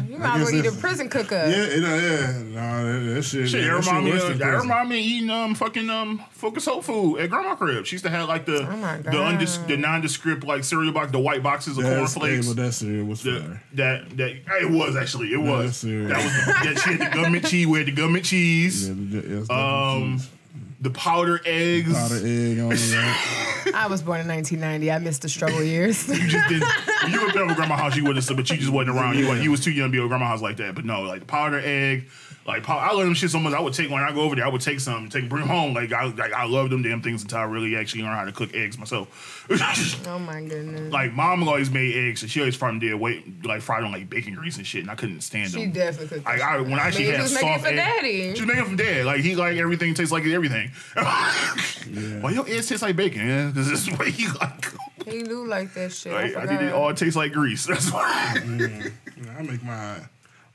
Chicken. 0.04 0.12
You 0.12 0.20
might 0.20 0.42
as 0.42 0.52
well 0.52 0.60
eat 0.60 0.66
a 0.68 0.72
prison 0.74 1.10
cooker. 1.10 1.36
Yeah, 1.36 1.64
it, 1.64 1.84
uh, 1.84 1.88
yeah. 1.88 2.44
Nah, 2.44 2.84
that, 2.84 3.14
that 3.16 3.24
shit. 3.24 3.50
Shit, 3.50 3.62
that 3.64 3.68
that 3.82 3.88
remind 3.88 4.06
me. 4.06 4.12
worse 4.12 4.24
Of, 4.24 4.38
that 4.40 4.50
remind 4.62 4.90
me 4.90 5.00
of 5.00 5.06
eating 5.06 5.30
um 5.30 5.56
fucking 5.56 5.90
um 5.90 6.22
focus 6.32 6.66
hope 6.66 6.84
food 6.84 7.20
at 7.20 7.30
grandma 7.30 7.56
crib. 7.56 7.86
She 7.86 7.96
used 7.96 8.04
to 8.06 8.12
have 8.12 8.28
like 8.28 8.46
the 8.46 8.68
Oh 8.70 8.76
my 8.78 8.98
the 8.98 9.12
undis- 9.12 9.66
the 9.66 9.78
nondescript 9.78 10.44
like 10.44 10.64
cereal 10.66 10.92
box, 10.92 11.12
the 11.14 11.20
white 11.20 11.42
boxes 11.42 11.78
of 11.78 11.86
That's, 11.86 12.14
cornflakes. 12.14 12.46
Hey, 12.46 12.54
but 12.54 12.62
that 12.62 12.74
cereal 12.74 13.06
was 13.06 13.24
The- 13.24 13.40
fire. 13.40 13.64
that 13.76 14.18
that 14.18 14.30
it 14.62 14.70
was 14.70 14.98
actually 14.98 15.28
it 15.34 15.40
Yeah, 15.40 15.50
was 15.50 15.66
that's 15.66 15.78
serious. 15.78 16.12
that 16.12 16.24
was 16.24 16.76
that 16.76 16.84
she 16.84 16.90
had 16.98 17.12
the 17.12 17.16
government 17.16 17.46
cheese. 17.48 17.68
We 17.68 17.78
had 17.80 17.88
the 17.88 17.92
government 17.94 18.26
cheese, 18.26 18.88
Yeah, 18.90 18.96
the- 18.96 19.28
yeah, 19.28 19.40
it's 19.40 19.50
um, 19.50 20.18
definitely 20.18 20.36
the 20.82 20.90
powder 20.92 21.42
eggs. 21.46 21.94
powdered 21.94 22.24
egg 22.26 22.60
on 22.60 22.72
it. 22.74 23.74
I 23.76 23.88
was 23.88 24.02
born 24.02 24.22
in 24.22 24.28
1990. 24.28 24.92
I 24.92 25.00
missed 25.00 25.22
the 25.24 25.30
struggle 25.30 25.62
years. 25.64 26.08
You 26.08 26.28
just 26.28 26.48
didn't. 26.50 26.68
When 27.04 27.12
you 27.12 27.22
were 27.22 27.28
at 27.50 27.56
grandma 27.56 27.76
house, 27.76 27.96
you 27.96 28.04
would 28.06 28.16
have, 28.16 28.26
but 28.28 28.50
you 28.50 28.58
just 28.58 28.72
wasn't 28.72 28.96
around. 28.98 29.18
You, 29.18 29.28
wasn't- 29.28 29.44
you 29.44 29.52
was 29.52 29.60
too 29.64 29.72
young 29.72 29.90
to 29.90 29.92
be 29.92 30.04
at 30.04 30.08
grandma 30.08 30.28
house 30.28 30.42
like 30.42 30.58
that. 30.58 30.76
But 30.76 30.86
no, 30.86 31.02
like 31.02 31.20
the 31.22 31.26
powder 31.26 31.60
egg, 31.64 32.08
like 32.50 32.64
pow- 32.64 32.78
I 32.78 32.92
love 32.94 33.06
them 33.06 33.14
shit 33.14 33.30
so 33.32 33.40
much. 33.40 33.54
I 33.54 33.60
would 33.62 33.74
take 33.74 33.90
when 33.90 34.02
I 34.04 34.12
go 34.12 34.22
over 34.22 34.36
there, 34.36 34.46
I 34.46 34.50
would 34.50 34.62
take 34.62 34.80
some, 34.80 35.08
take 35.10 35.30
bring 35.30 35.44
'em 35.44 35.50
home. 35.50 35.74
Like 35.74 35.94
I, 35.94 36.06
like 36.06 36.34
I 36.34 36.46
love 36.46 36.70
them 36.70 36.82
damn 36.84 37.02
things 37.02 37.22
until 37.22 37.38
I 37.38 37.44
really 37.44 37.76
actually 37.78 38.02
learn 38.04 38.16
how 38.16 38.26
to 38.26 38.32
cook 38.32 38.54
eggs 38.54 38.78
myself. 38.78 39.46
oh 40.08 40.20
my 40.20 40.42
goodness. 40.44 40.92
like 40.92 41.14
mom 41.14 41.48
always 41.48 41.70
made 41.72 41.96
eggs, 41.96 42.22
and 42.22 42.30
she 42.30 42.40
always 42.40 42.56
fried 42.56 42.74
them 42.74 42.80
there, 42.80 42.98
wait, 42.98 43.46
like 43.46 43.62
fried 43.62 43.84
on 43.84 43.92
like 43.92 44.10
bacon 44.10 44.34
grease 44.36 44.58
and 44.58 44.68
shit, 44.68 44.82
and 44.82 44.92
I 44.92 44.96
couldn't 44.96 45.22
stand 45.22 45.52
She 45.52 45.62
them. 45.64 45.72
definitely 45.72 46.18
cooked. 46.20 46.28
I, 46.28 46.58
I 46.58 46.62
when 46.62 46.74
I 46.74 46.88
actually 46.88 47.06
mean, 47.06 47.14
had 47.16 47.18
she 47.20 47.24
was 47.24 47.34
making 47.36 47.50
it 47.54 47.62
for 47.62 47.68
egg, 47.68 47.76
daddy. 47.76 48.24
she 48.36 48.42
was 48.42 48.48
making 48.48 48.62
it 48.62 48.66
from 48.66 48.76
dad. 48.76 49.06
Like 49.06 49.22
he 49.22 49.36
like 49.36 49.58
everything 49.58 49.94
tastes 49.94 50.12
like 50.12 50.26
everything. 50.26 50.72
Well, 52.22 52.32
your 52.34 52.48
eggs 52.48 52.68
taste 52.68 52.82
like 52.84 52.96
bacon, 52.96 53.28
yeah. 53.28 53.48
Because 53.48 53.68
this 53.72 53.88
is 53.88 53.98
what 53.98 54.08
he 54.10 54.28
like. 54.28 54.66
He 55.06 55.24
do 55.24 55.48
like 55.48 55.74
that 55.74 55.92
shit. 55.92 56.14
Like, 56.14 56.36
I, 56.36 56.44
I 56.44 56.46
did 56.46 56.62
it 56.62 56.74
all 56.74 56.94
taste 56.94 57.16
like 57.16 57.32
grease. 57.34 57.66
That's 57.66 57.92
why. 57.92 58.36
Yeah, 58.46 58.90
I 59.38 59.42
make 59.42 59.64
my 59.64 59.98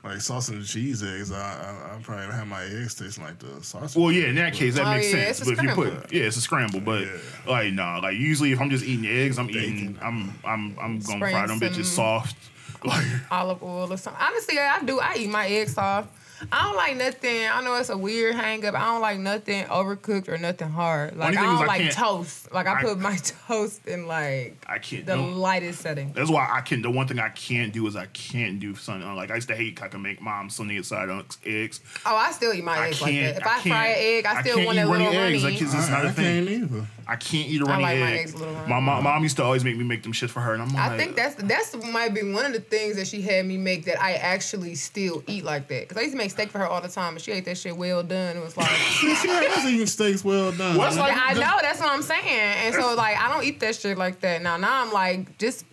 like 0.05 0.21
sausage 0.21 0.55
and 0.55 0.65
cheese 0.65 1.03
eggs. 1.03 1.31
I 1.31 1.37
I, 1.37 1.95
I 1.95 2.01
probably 2.01 2.25
have 2.33 2.47
my 2.47 2.63
eggs 2.63 2.95
tasting 2.95 3.23
like 3.23 3.39
the 3.39 3.61
sausage. 3.63 3.99
Well, 3.99 4.11
yeah, 4.11 4.27
in 4.27 4.35
that 4.35 4.53
case, 4.53 4.75
that 4.75 4.85
Oh, 4.85 4.91
makes 4.91 5.07
yeah, 5.07 5.25
sense. 5.25 5.29
it's 5.29 5.41
a 5.41 5.45
But 5.45 5.51
if 5.53 5.63
you 5.63 5.69
scramble. 5.71 5.97
put, 6.01 6.13
yeah, 6.13 6.23
it's 6.23 6.37
a 6.37 6.41
scramble. 6.41 6.79
But 6.81 7.01
Yeah. 7.01 7.11
like, 7.47 7.73
nah, 7.73 7.99
like 7.99 8.15
usually 8.17 8.51
if 8.51 8.61
I'm 8.61 8.69
just 8.69 8.85
eating 8.85 9.05
eggs, 9.07 9.37
I'm 9.39 9.49
eating, 9.49 9.97
I'm, 10.01 10.37
I'm, 10.45 10.77
I'm 10.79 10.99
gonna 10.99 11.01
Spraying 11.01 11.19
fry 11.35 11.47
them 11.47 11.59
bitches 11.59 11.85
soft. 11.85 12.35
Like, 12.83 13.05
olive 13.31 13.63
oil 13.63 13.91
or 13.91 13.97
something. 13.97 14.21
Honestly, 14.21 14.59
I 14.59 14.79
do. 14.83 14.99
I 14.99 15.15
eat 15.17 15.29
my 15.29 15.47
eggs 15.47 15.73
soft. 15.73 16.07
I 16.51 16.63
don't 16.63 16.75
like 16.75 16.97
nothing. 16.97 17.45
I 17.47 17.61
know 17.63 17.75
it's 17.75 17.89
a 17.89 17.97
weird 17.97 18.35
hang 18.35 18.65
up. 18.65 18.75
I 18.75 18.85
don't 18.85 19.01
like 19.01 19.19
nothing 19.19 19.65
overcooked 19.65 20.27
or 20.27 20.37
nothing 20.37 20.69
hard. 20.69 21.15
Like 21.15 21.29
Only 21.29 21.37
I 21.37 21.41
thing 21.41 21.49
is 21.53 21.59
don't 21.59 21.63
I 21.63 21.67
like 21.67 21.81
can't- 21.81 21.93
toast. 21.93 22.53
Like 22.53 22.67
I, 22.67 22.79
I- 22.79 22.81
put 22.83 22.99
my 22.99 23.15
toast 23.47 23.87
in 23.87 24.07
like 24.07 24.57
I 24.67 24.79
can't. 24.79 25.05
the 25.05 25.15
no. 25.15 25.27
lightest 25.29 25.81
setting. 25.81 26.11
That's 26.13 26.29
why 26.29 26.47
I 26.51 26.61
can. 26.61 26.81
The 26.81 26.91
one 26.91 27.07
thing 27.07 27.19
I 27.19 27.29
can't 27.29 27.71
do 27.73 27.87
is 27.87 27.95
I 27.95 28.05
can't 28.07 28.59
do 28.59 28.75
something 28.75 29.15
like 29.15 29.31
I 29.31 29.35
used 29.35 29.47
to 29.47 29.55
hate. 29.55 29.81
I 29.81 29.87
can 29.87 30.01
make 30.01 30.21
mom 30.21 30.49
sunny 30.49 30.81
side 30.83 31.09
on 31.09 31.25
eggs. 31.45 31.79
Oh, 32.05 32.15
I 32.15 32.31
still 32.31 32.53
eat 32.53 32.63
my 32.63 32.77
I 32.77 32.87
eggs 32.89 33.01
like 33.01 33.11
can't. 33.13 33.35
that. 33.35 33.41
If 33.41 33.47
I, 33.47 33.53
fry 33.53 33.61
can't- 33.61 33.97
an 33.99 34.03
egg, 34.03 34.25
I 34.25 34.41
still 34.41 34.55
can't 34.55 34.65
want 34.67 34.77
eat 34.77 34.81
that 34.81 34.87
little 34.89 35.05
runny 35.07 35.17
runny. 35.17 35.33
eggs. 35.35 35.43
Like 35.43 35.53
it's, 35.61 35.73
it's 35.73 35.87
I, 35.87 35.91
not 35.91 36.05
a 36.05 36.09
I 36.09 36.11
thing. 36.11 36.45
can't 36.47 36.63
either. 36.63 36.85
I 37.07 37.15
can't 37.17 37.47
eat 37.49 37.61
a 37.61 37.65
runny 37.65 37.83
like 37.83 37.99
my 37.99 38.11
egg. 38.13 38.19
eggs 38.21 38.33
a 38.33 38.37
little 38.37 38.53
runny. 38.55 38.67
My 38.69 38.79
mom, 38.79 39.03
mom 39.03 39.21
used 39.23 39.37
to 39.37 39.43
always 39.43 39.63
make 39.63 39.77
me 39.77 39.83
make 39.83 40.01
them 40.03 40.11
shit 40.11 40.31
for 40.31 40.39
her, 40.39 40.53
and 40.53 40.61
I'm 40.63 40.69
like, 40.73 40.91
I 40.91 40.97
think 40.97 41.15
that's 41.15 41.35
that's 41.35 41.75
might 41.91 42.13
be 42.15 42.23
one 42.33 42.45
of 42.45 42.53
the 42.53 42.59
things 42.59 42.95
that 42.95 43.05
she 43.07 43.21
had 43.21 43.45
me 43.45 43.57
make 43.57 43.85
that 43.85 44.01
I 44.01 44.13
actually 44.13 44.73
still 44.75 45.23
eat 45.27 45.43
like 45.43 45.67
that. 45.67 45.87
Cause 45.87 45.97
I 45.97 46.01
used 46.01 46.13
to 46.13 46.17
make 46.17 46.24
steak 46.31 46.49
for 46.51 46.59
her 46.59 46.67
all 46.67 46.81
the 46.81 46.87
time, 46.89 47.13
and 47.13 47.21
she 47.21 47.31
ate 47.31 47.45
that 47.45 47.57
shit 47.57 47.75
well 47.75 48.03
done. 48.03 48.37
It 48.37 48.43
was 48.43 48.55
like, 48.57 48.67
she 48.69 49.07
I 49.07 49.53
was 49.55 49.65
eating 49.71 49.87
steaks 49.87 50.23
well 50.23 50.51
done. 50.51 50.77
What's 50.77 50.97
like- 50.97 51.15
I 51.15 51.33
know 51.33 51.57
that's 51.61 51.79
what 51.79 51.91
I'm 51.91 52.01
saying. 52.01 52.25
And 52.65 52.75
so 52.75 52.95
like 52.95 53.17
I 53.19 53.29
don't 53.33 53.43
eat 53.43 53.59
that 53.61 53.75
shit 53.75 53.97
like 53.97 54.19
that. 54.21 54.41
Now 54.41 54.57
now 54.57 54.83
I'm 54.85 54.91
like 54.91 55.37
just 55.37 55.65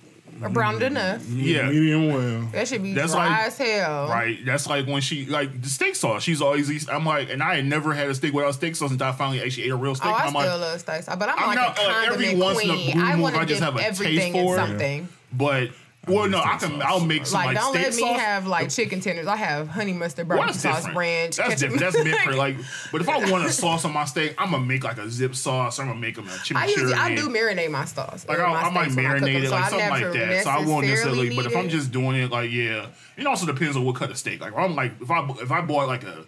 browned 0.51 0.83
enough. 0.83 1.25
yeah. 1.29 1.69
medium 1.69 2.09
well. 2.09 2.49
That 2.53 2.67
should 2.67 2.83
be 2.83 2.95
That's 2.95 3.13
dry 3.13 3.29
like- 3.29 3.47
as 3.47 3.59
hell. 3.59 4.09
Right, 4.09 4.39
that's 4.45 4.67
like 4.67 4.87
when 4.87 5.01
she 5.01 5.27
like 5.27 5.63
the 5.63 5.69
steak 5.69 5.95
sauce. 5.95 6.23
She's 6.23 6.43
always. 6.43 6.71
eat- 6.71 6.89
I'm 6.91 7.05
like, 7.07 7.31
and 7.31 7.43
I 7.43 7.57
had 7.57 7.67
never 7.67 7.93
had 7.93 8.09
a 8.09 8.15
steak 8.15 8.33
without 8.33 8.55
steak 8.55 8.75
sauce 8.75 8.91
until 8.91 9.07
I 9.07 9.13
finally 9.13 9.41
actually 9.43 9.65
ate 9.65 9.71
a 9.71 9.77
real 9.77 9.95
steak. 9.95 10.09
Oh, 10.11 10.15
I 10.15 10.23
and 10.23 10.31
still 10.31 10.41
I'm 10.41 10.49
like, 10.51 10.61
love 10.61 10.81
steak 10.81 11.03
sauce, 11.05 11.17
but 11.17 11.29
I'm, 11.29 11.39
I'm 11.39 11.47
like 11.49 11.57
not- 11.57 11.79
a 11.79 11.87
like, 11.87 12.09
every 12.09 12.25
condiment 12.27 12.39
once 12.45 12.63
in 12.65 12.71
a 12.71 12.75
queen. 12.75 12.93
blue 12.93 13.03
I 13.05 13.13
moon, 13.13 13.21
want 13.23 13.37
I 13.37 13.41
to 13.41 13.47
just 13.47 13.61
give 13.61 13.65
have 13.65 13.77
a 13.77 13.79
taste 13.79 14.01
everything 14.01 14.35
in 14.37 14.45
for 14.45 14.55
it. 14.55 14.59
something. 14.59 15.09
but 15.33 15.71
Well, 16.09 16.29
no, 16.29 16.39
I 16.41 16.57
can. 16.57 16.71
sauce. 16.81 16.83
I'll 16.85 17.01
make 17.05 17.27
some 17.27 17.37
Like, 17.39 17.47
like, 17.55 17.57
don't 17.59 17.73
steak 17.75 17.83
let 17.85 17.95
me 17.95 18.01
sauce. 18.03 18.21
have 18.21 18.47
like 18.49 18.71
chicken 18.71 19.01
tenders. 19.01 19.29
I 19.29 19.37
have 19.37 19.69
honey 19.69 19.93
mustard, 19.93 20.29
Well, 20.29 20.39
barbecue 20.39 20.61
that's 20.61 20.63
sauce, 20.63 20.77
different. 20.87 20.99
ranch, 20.99 21.37
That's 21.37 21.49
ketchup. 21.51 21.71
different. 21.79 21.81
That's 21.95 22.05
meant 22.11 22.21
for 22.23 22.33
like. 22.35 22.57
But 22.91 23.01
if 23.03 23.09
I 23.09 23.31
want 23.31 23.45
a 23.45 23.53
sauce 23.53 23.85
on 23.85 23.93
my 23.93 24.05
steak, 24.05 24.35
I'm 24.37 24.51
gonna 24.51 24.65
make 24.67 24.83
like 24.83 24.99
a 24.99 25.09
zip 25.09 25.37
sauce. 25.37 25.79
I'm 25.79 25.87
gonna 25.87 26.01
make 26.01 26.17
them 26.17 26.27
a 26.27 26.31
chimichurri. 26.33 26.57
I 26.57 26.67
usually 26.67 26.95
I 26.95 27.15
do 27.15 27.29
marinate 27.29 27.71
my 27.71 27.85
sauce. 27.85 28.27
Like 28.29 28.39
uh, 28.41 28.43
I, 28.43 28.63
I 28.63 28.71
might 28.71 28.91
steaks 28.91 28.97
I 28.97 29.01
marinate 29.11 29.21
them, 29.21 29.45
it, 29.45 29.51
like 29.51 29.65
I 29.65 29.69
something 29.71 29.91
like 29.91 30.13
that. 30.13 30.45
So 30.45 30.51
I 30.51 30.65
won't 30.65 30.87
necessarily. 30.87 31.37
But 31.37 31.47
if 31.47 31.57
I'm 31.57 31.69
just 31.69 31.93
doing 31.93 32.17
it, 32.17 32.31
like 32.33 32.51
yeah, 32.51 32.87
it 33.17 33.27
also 33.27 33.47
depends 33.47 33.77
on 33.77 33.85
what 33.85 33.95
cut 33.95 34.11
of 34.11 34.19
steak. 34.19 34.41
Like 34.41 34.57
I'm 34.57 34.75
like 34.75 35.01
if 35.01 35.11
I 35.11 35.25
if 35.41 35.53
I 35.53 35.61
bought 35.61 35.87
like 35.87 36.03
a 36.03 36.25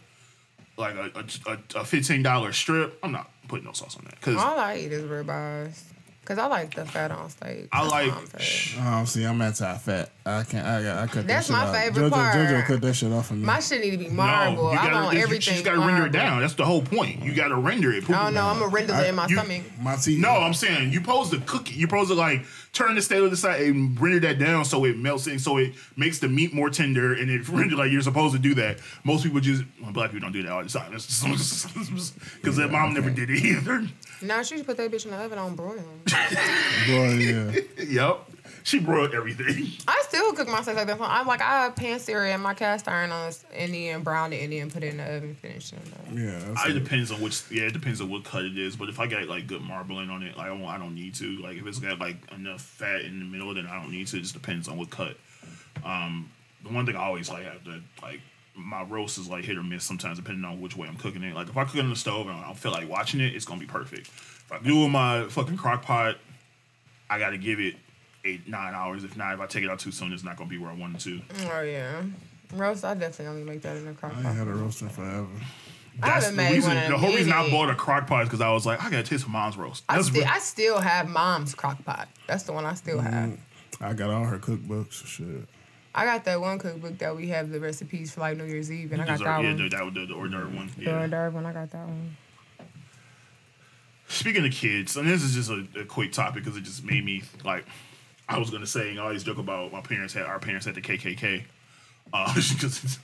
like 0.76 0.94
a 0.94 1.24
a, 1.50 1.80
a 1.80 1.84
fifteen 1.84 2.22
dollar 2.22 2.52
strip, 2.52 2.96
I'm 3.02 3.10
not 3.10 3.28
putting 3.48 3.64
no 3.64 3.72
sauce 3.72 3.96
on 3.96 4.04
that 4.04 4.14
because 4.20 4.36
all 4.36 4.56
I 4.56 4.76
eat 4.76 4.92
is 4.92 5.02
ribeyes. 5.02 5.80
Cause 6.24 6.38
I 6.38 6.46
like 6.46 6.74
the 6.74 6.86
fat 6.86 7.10
on 7.10 7.28
steak. 7.28 7.68
I 7.70 7.82
like. 7.86 8.10
why 8.10 8.18
I'm 8.18 8.26
fat. 8.26 9.00
Oh, 9.02 9.04
see, 9.04 9.24
I'm 9.24 9.42
anti-fat. 9.42 10.10
I 10.24 10.42
can't. 10.44 10.66
I 10.66 10.82
got. 10.82 10.96
I 10.98 11.06
cut 11.06 11.26
That's 11.26 11.48
that 11.48 11.52
shit 11.54 11.62
my 11.62 11.66
out. 11.68 11.74
favorite 11.74 12.02
Jojo, 12.04 12.10
part. 12.12 12.34
Jojo 12.34 12.64
cut 12.64 12.80
that 12.80 12.94
shit 12.94 13.12
off 13.12 13.26
for 13.26 13.34
me. 13.34 13.44
My 13.44 13.60
shit 13.60 13.80
need 13.82 13.90
to 13.90 13.98
be 13.98 14.06
No, 14.08 14.14
marble. 14.14 14.70
you 14.70 14.76
gotta, 14.76 14.94
want 14.94 15.16
you 15.16 15.22
everything. 15.22 15.52
just 15.54 15.64
gotta 15.66 15.80
render 15.80 16.06
it 16.06 16.12
down. 16.12 16.40
That's 16.40 16.54
the 16.54 16.64
whole 16.64 16.80
point. 16.80 17.22
You 17.22 17.34
gotta 17.34 17.56
render 17.56 17.92
it. 17.92 18.08
I 18.08 18.30
don't. 18.30 18.38
I'm 18.38 18.62
a 18.62 18.68
render 18.68 18.94
it 18.94 19.08
in 19.08 19.14
my 19.16 19.26
stomach. 19.26 19.62
my 19.80 19.96
teeth. 19.96 20.18
No, 20.18 20.30
I'm 20.30 20.54
saying 20.54 20.92
you 20.92 21.00
supposed 21.00 21.30
to 21.32 21.40
cook 21.40 21.68
it. 21.68 21.74
You 21.74 21.86
supposed 21.86 22.08
to 22.08 22.14
like 22.14 22.44
turn 22.74 22.94
the 22.96 23.02
steak 23.02 23.20
to 23.20 23.28
the 23.28 23.36
side 23.36 23.62
and 23.62 23.98
render 24.00 24.20
that 24.20 24.38
down 24.38 24.64
so 24.64 24.84
it 24.84 24.98
melts 24.98 25.26
in, 25.26 25.38
so 25.38 25.56
it 25.56 25.72
makes 25.96 26.18
the 26.18 26.28
meat 26.28 26.52
more 26.52 26.68
tender 26.68 27.14
and 27.14 27.30
it 27.30 27.48
render 27.48 27.76
like 27.76 27.90
you're 27.90 28.02
supposed 28.02 28.34
to 28.34 28.40
do 28.40 28.54
that. 28.54 28.80
Most 29.04 29.24
people 29.24 29.40
just 29.40 29.64
well, 29.80 29.92
black 29.92 30.10
people 30.10 30.26
don't 30.26 30.32
do 30.32 30.42
that 30.42 30.52
all 30.52 30.62
the 30.62 30.68
time. 30.68 30.90
Because 30.92 32.56
their 32.56 32.68
mom 32.68 32.92
never 32.92 33.10
did 33.10 33.30
it 33.30 33.42
either. 33.42 33.86
Now 34.20 34.42
she 34.42 34.56
should 34.56 34.66
put 34.66 34.76
that 34.76 34.90
bitch 34.90 35.04
in 35.04 35.12
the 35.12 35.16
oven 35.16 35.38
on 35.38 35.54
broil. 35.54 35.76
Boy, 36.86 37.14
yeah. 37.14 37.52
yep, 37.88 38.28
she 38.64 38.80
broiled 38.80 39.14
everything. 39.14 39.66
I 39.88 40.02
still 40.08 40.32
cook 40.32 40.48
my 40.48 40.62
steak 40.62 40.74
like 40.76 40.86
that. 40.88 40.98
I'm 41.00 41.26
like 41.26 41.40
I 41.42 41.68
pan 41.70 42.00
sear 42.00 42.24
in 42.26 42.40
my 42.40 42.54
cast 42.54 42.88
iron 42.88 43.12
on 43.12 43.30
Indian, 43.54 44.02
brown 44.02 44.32
it 44.32 44.40
Indian, 44.42 44.70
put 44.70 44.82
it 44.82 44.88
in 44.88 44.96
the 44.96 45.04
oven, 45.04 45.34
finish 45.36 45.72
it. 45.72 45.78
Yeah. 46.12 46.38
That's 46.38 46.66
It 46.66 46.76
it. 46.76 46.80
depends 46.82 47.12
on 47.12 47.20
which. 47.20 47.42
Yeah, 47.50 47.64
it 47.64 47.74
depends 47.74 48.00
on 48.00 48.08
what 48.10 48.24
cut 48.24 48.44
it 48.44 48.58
is. 48.58 48.74
But 48.74 48.88
if 48.88 48.98
I 48.98 49.06
got 49.06 49.28
like 49.28 49.46
good 49.46 49.60
marbling 49.62 50.10
on 50.10 50.22
it, 50.22 50.36
like 50.36 50.46
I 50.46 50.48
don't, 50.48 50.64
I 50.64 50.78
don't 50.78 50.94
need 50.94 51.14
to. 51.16 51.36
Like 51.38 51.58
if 51.58 51.66
it's 51.66 51.78
got 51.78 52.00
like 52.00 52.16
enough 52.32 52.62
fat 52.62 53.02
in 53.02 53.18
the 53.20 53.24
middle, 53.26 53.54
then 53.54 53.66
I 53.66 53.80
don't 53.80 53.92
need 53.92 54.06
to. 54.08 54.16
It 54.16 54.20
just 54.22 54.34
depends 54.34 54.66
on 54.66 54.78
what 54.78 54.90
cut. 54.90 55.16
Um, 55.84 56.30
the 56.62 56.72
one 56.72 56.86
thing 56.86 56.96
I 56.96 57.04
always 57.04 57.28
like 57.28 57.44
have 57.44 57.62
to 57.64 57.80
like 58.02 58.20
my 58.56 58.82
roast 58.84 59.18
is 59.18 59.28
like 59.28 59.44
hit 59.44 59.58
or 59.58 59.62
miss 59.62 59.84
sometimes 59.84 60.16
depending 60.16 60.44
on 60.44 60.60
which 60.60 60.76
way 60.76 60.88
I'm 60.88 60.96
cooking 60.96 61.22
it. 61.22 61.34
Like 61.34 61.48
if 61.48 61.56
I 61.56 61.64
cook 61.64 61.76
it 61.76 61.80
on 61.80 61.90
the 61.90 61.96
stove 61.96 62.28
and 62.28 62.36
I 62.36 62.44
don't 62.46 62.56
feel 62.56 62.72
like 62.72 62.88
watching 62.88 63.20
it, 63.20 63.34
it's 63.34 63.44
gonna 63.44 63.60
be 63.60 63.66
perfect. 63.66 64.06
If 64.06 64.50
I 64.52 64.58
do 64.60 64.82
it 64.82 64.84
in 64.86 64.90
my 64.92 65.24
fucking 65.28 65.56
crock 65.58 65.82
pot, 65.82 66.16
I 67.10 67.18
gotta 67.18 67.36
give 67.36 67.60
it 67.60 67.74
eight 68.24 68.48
nine 68.48 68.74
hours. 68.74 69.04
If 69.04 69.16
not, 69.16 69.34
if 69.34 69.40
I 69.40 69.46
take 69.46 69.64
it 69.64 69.70
out 69.70 69.78
too 69.78 69.92
soon, 69.92 70.12
it's 70.12 70.24
not 70.24 70.36
gonna 70.36 70.50
be 70.50 70.58
where 70.58 70.70
I 70.70 70.74
wanted 70.74 71.00
to. 71.00 71.20
Oh 71.50 71.60
yeah, 71.62 72.02
roast. 72.54 72.84
I 72.84 72.94
definitely 72.94 73.26
only 73.26 73.44
make 73.44 73.62
that 73.62 73.76
in 73.76 73.86
the 73.86 73.92
crock 73.92 74.12
I 74.12 74.22
pot. 74.22 74.26
ain't 74.26 74.38
had 74.38 74.48
a 74.48 74.52
roaster 74.52 74.88
forever. 74.88 75.26
I 76.02 76.08
That's 76.08 76.24
haven't 76.26 76.36
the 76.38 76.42
made 76.42 76.52
reason. 76.54 76.74
one 76.74 76.84
in 76.84 76.90
The 76.90 76.98
whole 76.98 77.14
reason 77.14 77.32
I 77.32 77.36
minute. 77.42 77.52
bought 77.52 77.70
a 77.70 77.74
crock 77.76 78.06
pot 78.08 78.22
is 78.24 78.28
because 78.28 78.40
I 78.40 78.50
was 78.50 78.66
like, 78.66 78.82
I 78.82 78.90
gotta 78.90 79.04
taste 79.04 79.28
mom's 79.28 79.56
roast. 79.56 79.84
I, 79.88 79.94
That's 79.96 80.08
still, 80.08 80.22
re- 80.22 80.28
I 80.28 80.38
still 80.40 80.78
have 80.80 81.08
mom's 81.08 81.54
crock 81.54 81.84
pot. 81.84 82.08
That's 82.26 82.42
the 82.42 82.52
one 82.52 82.64
I 82.66 82.74
still 82.74 82.98
have. 82.98 83.30
Mm, 83.30 83.38
I 83.80 83.92
got 83.92 84.10
all 84.10 84.24
her 84.24 84.38
cookbooks. 84.38 85.06
Shit. 85.06 85.46
I 85.94 86.04
got 86.04 86.24
that 86.24 86.40
one 86.40 86.58
cookbook 86.58 86.98
that 86.98 87.14
we 87.14 87.28
have 87.28 87.50
the 87.50 87.60
recipes 87.60 88.12
for 88.12 88.20
like 88.22 88.36
New 88.36 88.42
Year's 88.44 88.72
Eve, 88.72 88.90
and 88.90 89.02
I 89.02 89.06
got 89.06 89.12
Dessert- 89.18 89.24
that 89.26 89.42
yeah, 89.42 89.48
one. 89.50 89.56
the, 89.62 89.68
that 89.68 89.84
was 89.84 89.94
the, 89.94 90.06
the 90.06 90.14
hors 90.14 90.28
d'oeuvre 90.28 90.56
one. 90.56 90.70
The 90.76 90.82
Yeah. 90.82 90.98
hors 90.98 91.08
d'oeuvre 91.08 91.30
one, 91.30 91.46
I 91.46 91.52
got 91.52 91.70
that 91.70 91.86
one. 91.86 92.16
Speaking 94.08 94.44
of 94.44 94.52
kids, 94.52 94.96
and 94.96 95.08
this 95.08 95.22
is 95.22 95.34
just 95.34 95.50
a, 95.50 95.80
a 95.80 95.84
quick 95.84 96.12
topic 96.12 96.42
because 96.44 96.56
it 96.56 96.62
just 96.62 96.84
made 96.84 97.04
me 97.04 97.22
like. 97.44 97.64
I 98.28 98.38
was 98.38 98.50
gonna 98.50 98.66
say, 98.66 98.96
I 98.96 99.02
always 99.02 99.22
joke 99.24 99.38
about 99.38 99.72
my 99.72 99.80
parents 99.80 100.14
had 100.14 100.24
our 100.24 100.38
parents 100.38 100.66
had 100.66 100.74
the 100.74 100.80
KKK, 100.80 101.44
uh, 102.12 102.32
'cause 102.34 102.98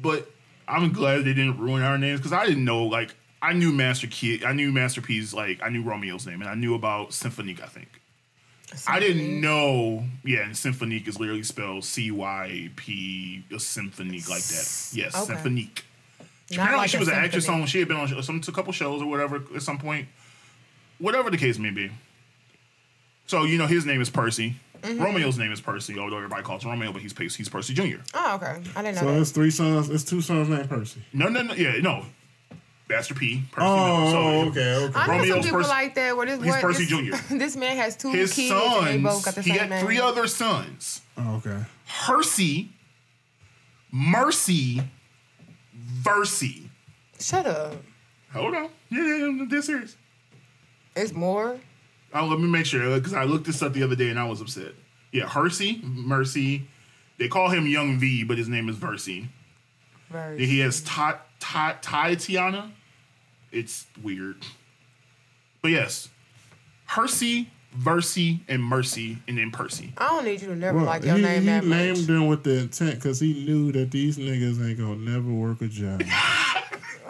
but 0.00 0.30
I'm 0.68 0.92
glad 0.92 1.18
they 1.24 1.34
didn't 1.34 1.58
ruin 1.58 1.82
our 1.82 1.98
names 1.98 2.20
because 2.20 2.32
I 2.32 2.46
didn't 2.46 2.64
know 2.64 2.84
like 2.84 3.14
I 3.40 3.52
knew 3.52 3.72
Master 3.72 4.06
Kid, 4.06 4.44
I 4.44 4.52
knew 4.52 4.70
Master 4.72 5.00
P's 5.00 5.34
like 5.34 5.60
I 5.62 5.68
knew 5.68 5.82
Romeo's 5.82 6.26
name 6.26 6.40
and 6.40 6.48
I 6.50 6.54
knew 6.54 6.74
about 6.74 7.10
Cymphonique. 7.10 7.60
I 7.62 7.66
think 7.66 7.88
I 8.88 9.00
didn't 9.00 9.40
know. 9.40 10.04
Yeah, 10.24 10.44
and 10.44 10.54
Cymphonique 10.54 11.06
is 11.08 11.18
literally 11.20 11.42
spelled 11.42 11.84
C 11.84 12.10
Y 12.10 12.70
P 12.76 13.44
Cymphonique 13.50 14.28
like 14.30 14.42
that. 14.44 14.90
Yes, 14.94 15.14
Okay. 15.14 15.34
Cymphonique. 15.34 15.84
Not 16.50 16.58
Apparently 16.58 16.78
like 16.78 16.90
she 16.90 16.98
was 16.98 17.08
an 17.08 17.14
actress 17.14 17.48
on. 17.48 17.66
She 17.66 17.78
had 17.80 17.88
been 17.88 17.96
on 17.96 18.22
some 18.22 18.40
a 18.46 18.52
couple 18.52 18.72
shows 18.72 19.02
or 19.02 19.06
whatever 19.06 19.42
at 19.54 19.62
some 19.62 19.78
point. 19.78 20.06
Whatever 20.98 21.30
the 21.30 21.38
case 21.38 21.58
may 21.58 21.70
be. 21.70 21.90
So 23.32 23.44
you 23.44 23.56
know 23.56 23.66
his 23.66 23.86
name 23.86 24.02
is 24.02 24.10
Percy. 24.10 24.56
Mm-hmm. 24.82 25.02
Romeo's 25.02 25.38
name 25.38 25.52
is 25.52 25.60
Percy, 25.62 25.98
although 25.98 26.18
everybody 26.18 26.42
calls 26.42 26.64
him 26.64 26.70
Romeo, 26.70 26.92
but 26.92 27.00
he's 27.00 27.14
Percy- 27.14 27.38
he's 27.38 27.48
Percy 27.48 27.72
Jr. 27.72 28.02
Oh, 28.12 28.34
okay. 28.34 28.60
I 28.76 28.82
didn't 28.82 28.96
know 28.96 29.00
So 29.00 29.06
that. 29.06 29.20
it's 29.22 29.30
three 29.30 29.50
sons. 29.50 29.88
It's 29.88 30.04
two 30.04 30.20
sons 30.20 30.50
named 30.50 30.68
Percy. 30.68 31.00
No, 31.14 31.28
no, 31.30 31.40
no, 31.40 31.54
yeah, 31.54 31.78
no. 31.80 32.04
Master 32.90 33.14
P. 33.14 33.42
Percy. 33.50 33.66
Oh, 33.66 34.10
so 34.10 34.50
okay, 34.50 34.74
okay. 34.84 34.92
I 34.94 35.06
know 35.16 35.24
some 35.24 35.40
people 35.40 35.58
Percy- 35.60 35.68
like 35.70 35.94
that. 35.94 36.14
Where 36.14 36.26
this 36.26 36.42
he's 36.42 36.46
what, 36.52 36.60
Percy 36.60 36.84
this, 36.84 37.18
Jr.. 37.30 37.34
This 37.38 37.56
man 37.56 37.74
has 37.78 37.96
two 37.96 38.10
His 38.10 38.34
kids 38.34 38.50
and 38.52 38.86
they 38.86 38.98
both 38.98 39.24
got 39.24 39.34
the 39.34 39.40
he 39.40 39.48
same 39.48 39.60
had 39.60 39.70
name. 39.70 39.82
three 39.86 39.98
other 39.98 40.26
sons. 40.26 41.00
Oh, 41.16 41.36
okay. 41.36 41.64
Percy, 42.04 42.68
Mercy, 43.90 44.82
Vercy. 45.74 46.68
Shut 47.18 47.46
up. 47.46 47.76
Hold 48.34 48.54
on. 48.56 48.68
Yeah, 48.90 49.06
yeah, 49.06 49.26
yeah, 49.30 49.44
this 49.48 49.64
serious. 49.64 49.96
It's 50.94 51.14
more. 51.14 51.58
Oh, 52.14 52.26
let 52.26 52.38
me 52.40 52.48
make 52.48 52.66
sure 52.66 52.94
because 52.96 53.14
I 53.14 53.24
looked 53.24 53.46
this 53.46 53.62
up 53.62 53.72
the 53.72 53.82
other 53.82 53.96
day 53.96 54.10
and 54.10 54.18
I 54.18 54.24
was 54.24 54.40
upset. 54.40 54.72
Yeah, 55.12 55.28
Hercy, 55.28 55.80
Mercy. 55.82 56.68
They 57.18 57.28
call 57.28 57.50
him 57.50 57.66
Young 57.66 57.98
V, 57.98 58.24
but 58.24 58.38
his 58.38 58.48
name 58.48 58.68
is 58.68 58.76
Vercy. 58.76 59.28
Very. 60.10 60.44
He 60.46 60.58
has 60.60 60.80
Tat 60.82 61.24
Tat 61.40 61.82
Tiana. 61.82 62.70
It's 63.50 63.86
weird, 64.02 64.36
but 65.60 65.70
yes, 65.72 66.08
Hercy, 66.86 67.50
Vercy, 67.74 68.40
and 68.48 68.62
Mercy, 68.62 69.18
and 69.28 69.36
then 69.36 69.50
Percy. 69.50 69.92
I 69.98 70.08
don't 70.08 70.24
need 70.24 70.40
you 70.40 70.48
to 70.48 70.56
never 70.56 70.78
Well, 70.78 70.86
like 70.86 71.04
your 71.04 71.16
he, 71.16 71.22
name 71.22 71.40
he 71.42 71.46
that 71.48 71.64
named 71.64 71.98
much. 71.98 72.06
them 72.06 72.26
with 72.28 72.44
the 72.44 72.60
intent 72.60 72.94
because 72.94 73.20
he 73.20 73.44
knew 73.44 73.70
that 73.72 73.90
these 73.90 74.16
niggas 74.18 74.66
ain't 74.66 74.78
gonna 74.78 74.96
never 74.96 75.30
work 75.30 75.60
a 75.60 75.68
job. 75.68 76.02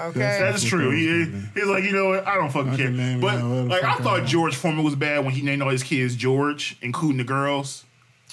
Okay. 0.01 0.19
That's 0.19 0.63
what 0.63 0.69
true. 0.69 0.91
He, 0.91 1.25
he's 1.55 1.67
like, 1.69 1.85
you 1.85 1.93
know 1.93 2.09
what? 2.09 2.27
I 2.27 2.35
don't 2.37 2.51
fucking 2.51 2.73
I 2.73 2.77
care. 2.77 2.87
can 2.87 2.97
name 2.97 3.21
But 3.21 3.39
y'all 3.39 3.49
whatever 3.51 3.69
like, 3.69 3.85
I 3.85 3.91
fuck 3.93 4.01
I 4.01 4.05
thought 4.05 4.19
want. 4.19 4.29
George 4.29 4.57
Foreman 4.57 4.85
was 4.85 4.95
bad 4.97 5.25
when 5.25 5.35
he 5.35 5.43
named 5.43 5.63
all 5.63 5.71
his 5.71 5.83
kids 5.83 6.17
George, 6.17 6.77
including 6.83 7.19
the 7.19 7.25
girls. 7.25 7.85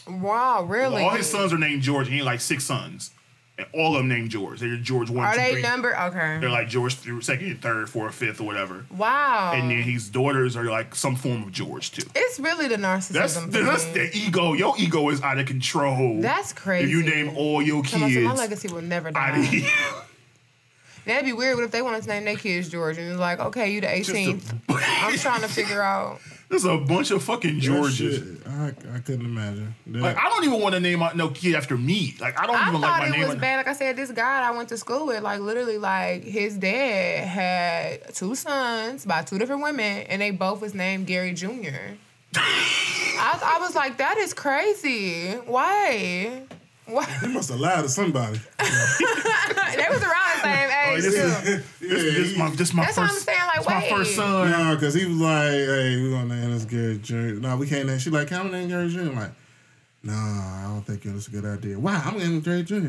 wow, 0.07 0.63
really? 0.63 1.03
All 1.03 1.11
his 1.11 1.29
sons 1.29 1.53
are 1.53 1.57
named 1.57 1.81
George, 1.81 2.07
and 2.07 2.13
he 2.13 2.19
had 2.19 2.25
like 2.25 2.41
six 2.41 2.63
sons, 2.63 3.11
and 3.57 3.67
all 3.73 3.95
of 3.95 3.99
them 3.99 4.07
named 4.07 4.31
George. 4.31 4.59
They're 4.61 4.77
George 4.77 5.09
one, 5.09 5.25
Are 5.25 5.33
two, 5.33 5.39
they 5.41 5.51
three. 5.53 5.61
number? 5.61 5.99
Okay. 5.99 6.37
They're 6.39 6.49
like 6.49 6.69
George 6.69 6.95
through 6.95 7.21
second, 7.21 7.61
third, 7.61 7.89
fourth, 7.89 8.15
fifth, 8.15 8.39
or 8.41 8.45
whatever. 8.45 8.85
wow. 8.97 9.51
And 9.53 9.69
then 9.69 9.81
his 9.83 10.09
daughters 10.09 10.55
are 10.55 10.63
like 10.65 10.95
some 10.95 11.15
form 11.15 11.43
of 11.43 11.51
George 11.51 11.91
too. 11.91 12.07
it's 12.15 12.39
really 12.39 12.67
the 12.67 12.77
That's 12.77 13.11
narcissism. 13.11 13.51
that's 13.51 13.85
the 13.85 14.09
ego. 14.17 14.53
Your 14.53 14.73
ego 14.79 15.09
is 15.09 15.21
out 15.21 15.37
of 15.37 15.45
control. 15.45 16.21
That's 16.21 16.53
crazy. 16.53 16.85
If 16.85 16.89
you 16.89 17.03
name 17.03 17.35
all 17.37 17.61
your 17.61 17.83
Come 17.83 18.03
on, 18.03 18.09
my 18.13 18.21
kids 18.21 18.39
legacy 18.39 18.67
will 18.69 18.81
never 18.81 19.09
out 19.09 19.13
die. 19.13 19.69
of 21.09 21.15
here. 21.15 21.21
That'd 21.21 21.25
be 21.25 21.33
weird. 21.33 21.55
What 21.55 21.63
if 21.65 21.71
they 21.71 21.81
wanted 21.81 22.03
to 22.03 22.09
name 22.09 22.25
their 22.25 22.35
kids 22.35 22.69
George 22.69 22.97
and 22.97 23.09
it's 23.09 23.19
like, 23.19 23.39
okay, 23.39 23.71
you 23.71 23.81
the 23.81 23.87
Just 23.87 24.11
18th. 24.11 24.51
a, 24.69 24.73
I'm 25.05 25.17
trying 25.17 25.41
to 25.41 25.47
figure 25.47 25.81
out. 25.81 26.19
there's 26.49 26.65
a 26.65 26.77
bunch 26.77 27.11
of 27.11 27.23
fucking 27.23 27.59
Georges. 27.59 28.17
shit, 28.17 28.47
I, 28.47 28.67
I 28.95 28.99
couldn't 28.99 29.25
imagine. 29.25 29.75
That, 29.87 30.01
Like 30.01 30.17
I 30.17 30.23
don't 30.29 30.43
even 30.45 30.59
want 30.61 30.73
to 30.75 30.79
name 30.81 30.99
my, 30.99 31.11
no 31.13 31.29
kid 31.29 31.55
after 31.55 31.77
me. 31.77 32.15
Like 32.19 32.39
I 32.39 32.45
don't 32.47 32.55
I 32.55 32.69
even 32.69 32.81
thought 32.81 33.01
like 33.01 33.09
my 33.11 33.15
it 33.15 33.19
name. 33.19 33.27
was 33.29 33.37
bad. 33.37 33.57
Like 33.57 33.67
I 33.67 33.73
said, 33.73 33.95
this 33.95 34.11
guy 34.11 34.47
I 34.47 34.51
went 34.51 34.69
to 34.69 34.77
school 34.77 35.07
with, 35.07 35.21
like 35.23 35.39
literally, 35.41 35.77
like 35.77 36.23
his 36.23 36.57
dad 36.57 37.27
had 37.27 38.13
two 38.15 38.35
sons 38.35 39.05
by 39.05 39.21
two 39.23 39.37
different 39.37 39.61
women, 39.63 40.03
and 40.09 40.21
they 40.21 40.31
both 40.31 40.61
was 40.61 40.73
named 40.73 41.07
Gary 41.07 41.33
Jr. 41.33 41.95
I, 42.35 43.57
I 43.57 43.57
was 43.59 43.75
like, 43.75 43.97
that 43.97 44.17
is 44.17 44.33
crazy. 44.33 45.31
Why? 45.45 46.43
Why? 46.89 47.05
he 47.21 47.27
must 47.27 47.49
have 47.49 47.59
lied 47.59 47.83
to 47.83 47.89
somebody. 47.89 48.39
they 48.59 49.85
was 49.89 50.01
around 50.03 50.29
the 50.35 50.41
same 50.43 50.69
age 50.69 51.03
this 51.03 51.13
too. 51.13 51.51
is- 51.51 51.63
This, 51.79 52.03
this 52.29 52.37
my 52.37 52.49
this 52.51 52.73
my 52.73 52.85
That's 52.85 52.97
what 52.97 53.09
first. 53.09 53.29
I'm 53.29 53.35
saying, 53.35 53.39
like, 53.47 53.57
this 53.57 53.67
my 53.67 53.89
first 53.97 54.15
son. 54.15 54.51
No, 54.51 54.75
because 54.75 54.93
he 54.93 55.05
was 55.05 55.17
like, 55.17 55.49
hey, 55.51 56.01
we're 56.01 56.11
gonna 56.11 56.35
name 56.35 56.51
this 56.51 56.65
Gary 56.65 56.97
Jr. 56.97 57.39
No, 57.39 57.57
we 57.57 57.67
can't 57.67 57.87
name. 57.87 57.99
She 57.99 58.09
like, 58.09 58.27
can 58.27 58.47
I 58.47 58.49
name 58.49 58.69
Gary 58.69 58.89
Jr.? 58.89 58.99
I'm 59.01 59.15
like, 59.15 59.31
no, 60.03 60.13
I 60.13 60.63
don't 60.67 60.81
think 60.83 61.05
it's 61.05 61.27
a 61.27 61.31
good 61.31 61.45
idea. 61.45 61.77
Why? 61.79 61.95
I'm 62.05 62.17
naming 62.17 62.41
Gary 62.41 62.63
Jr. 62.63 62.75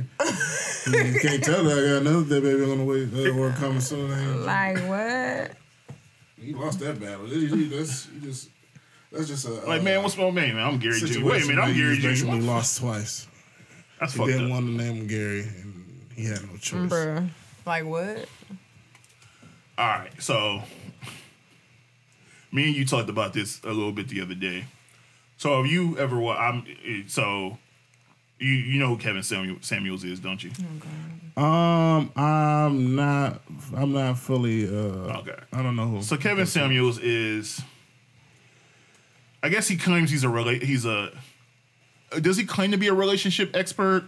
you 0.90 1.20
can't 1.20 1.42
tell 1.42 1.64
her 1.64 1.70
I 1.72 1.88
got 2.00 2.06
another 2.06 2.24
day 2.24 2.40
baby 2.40 2.70
on 2.70 2.78
the 2.78 2.84
way. 2.84 3.08
Uh, 3.30 3.36
or 3.36 3.50
coming 3.52 3.80
soon. 3.80 4.44
Like 4.46 4.78
what? 4.88 5.52
He 6.40 6.54
lost 6.54 6.80
that 6.80 6.98
battle. 7.00 7.26
He- 7.26 7.46
he- 7.48 7.64
That's 7.68 8.06
he 8.06 8.20
just. 8.20 8.48
That's 9.12 9.26
just 9.26 9.44
a 9.48 9.50
Like 9.66 9.82
man, 9.82 10.02
what's 10.04 10.16
my 10.16 10.30
name? 10.30 10.54
Man, 10.54 10.64
I'm 10.64 10.78
Gary 10.78 11.00
Jr. 11.00 11.24
Wait 11.24 11.42
a 11.42 11.46
minute, 11.48 11.60
I'm 11.62 11.74
Gary 11.74 11.96
he 11.96 12.00
Jr. 12.00 12.08
Basically 12.08 12.40
lost 12.42 12.78
twice. 12.78 13.26
That's 14.00 14.14
He 14.14 14.24
didn't 14.24 14.46
up. 14.46 14.50
want 14.50 14.66
to 14.66 14.72
name 14.72 14.96
him 14.96 15.06
Gary, 15.06 15.40
and 15.42 15.84
he 16.16 16.24
had 16.24 16.42
no 16.50 16.56
choice. 16.56 16.90
Bruh. 16.90 17.28
Like 17.66 17.84
what? 17.84 18.26
All 19.78 19.86
right, 19.88 20.10
so 20.22 20.62
me 22.52 22.64
and 22.68 22.74
you 22.76 22.84
talked 22.84 23.08
about 23.10 23.32
this 23.32 23.60
a 23.62 23.68
little 23.68 23.92
bit 23.92 24.08
the 24.08 24.20
other 24.22 24.34
day. 24.34 24.64
So 25.36 25.62
have 25.62 25.70
you 25.70 25.96
ever? 25.98 26.18
wa- 26.18 26.36
I'm 26.36 26.64
so. 27.08 27.58
You 28.38 28.48
you 28.54 28.78
know 28.80 28.88
who 28.88 28.96
Kevin 28.96 29.22
Samuel, 29.22 29.58
Samuels 29.60 30.02
is, 30.02 30.18
don't 30.18 30.42
you? 30.42 30.50
Um, 31.36 32.10
I'm 32.16 32.94
not. 32.96 33.42
I'm 33.76 33.92
not 33.92 34.18
fully. 34.18 34.66
Uh, 34.66 35.18
Okay. 35.20 35.36
I 35.52 35.62
don't 35.62 35.76
know 35.76 35.86
who. 35.88 36.02
So 36.02 36.16
Kevin 36.16 36.46
Samuels 36.46 36.98
is. 36.98 37.60
I 39.42 39.48
guess 39.50 39.68
he 39.68 39.76
claims 39.76 40.10
he's 40.10 40.24
a 40.24 40.28
rela- 40.28 40.62
he's 40.62 40.84
a. 40.86 41.10
Does 42.20 42.36
he 42.36 42.44
claim 42.44 42.70
to 42.72 42.76
be 42.76 42.88
a 42.88 42.94
relationship 42.94 43.54
expert? 43.56 44.04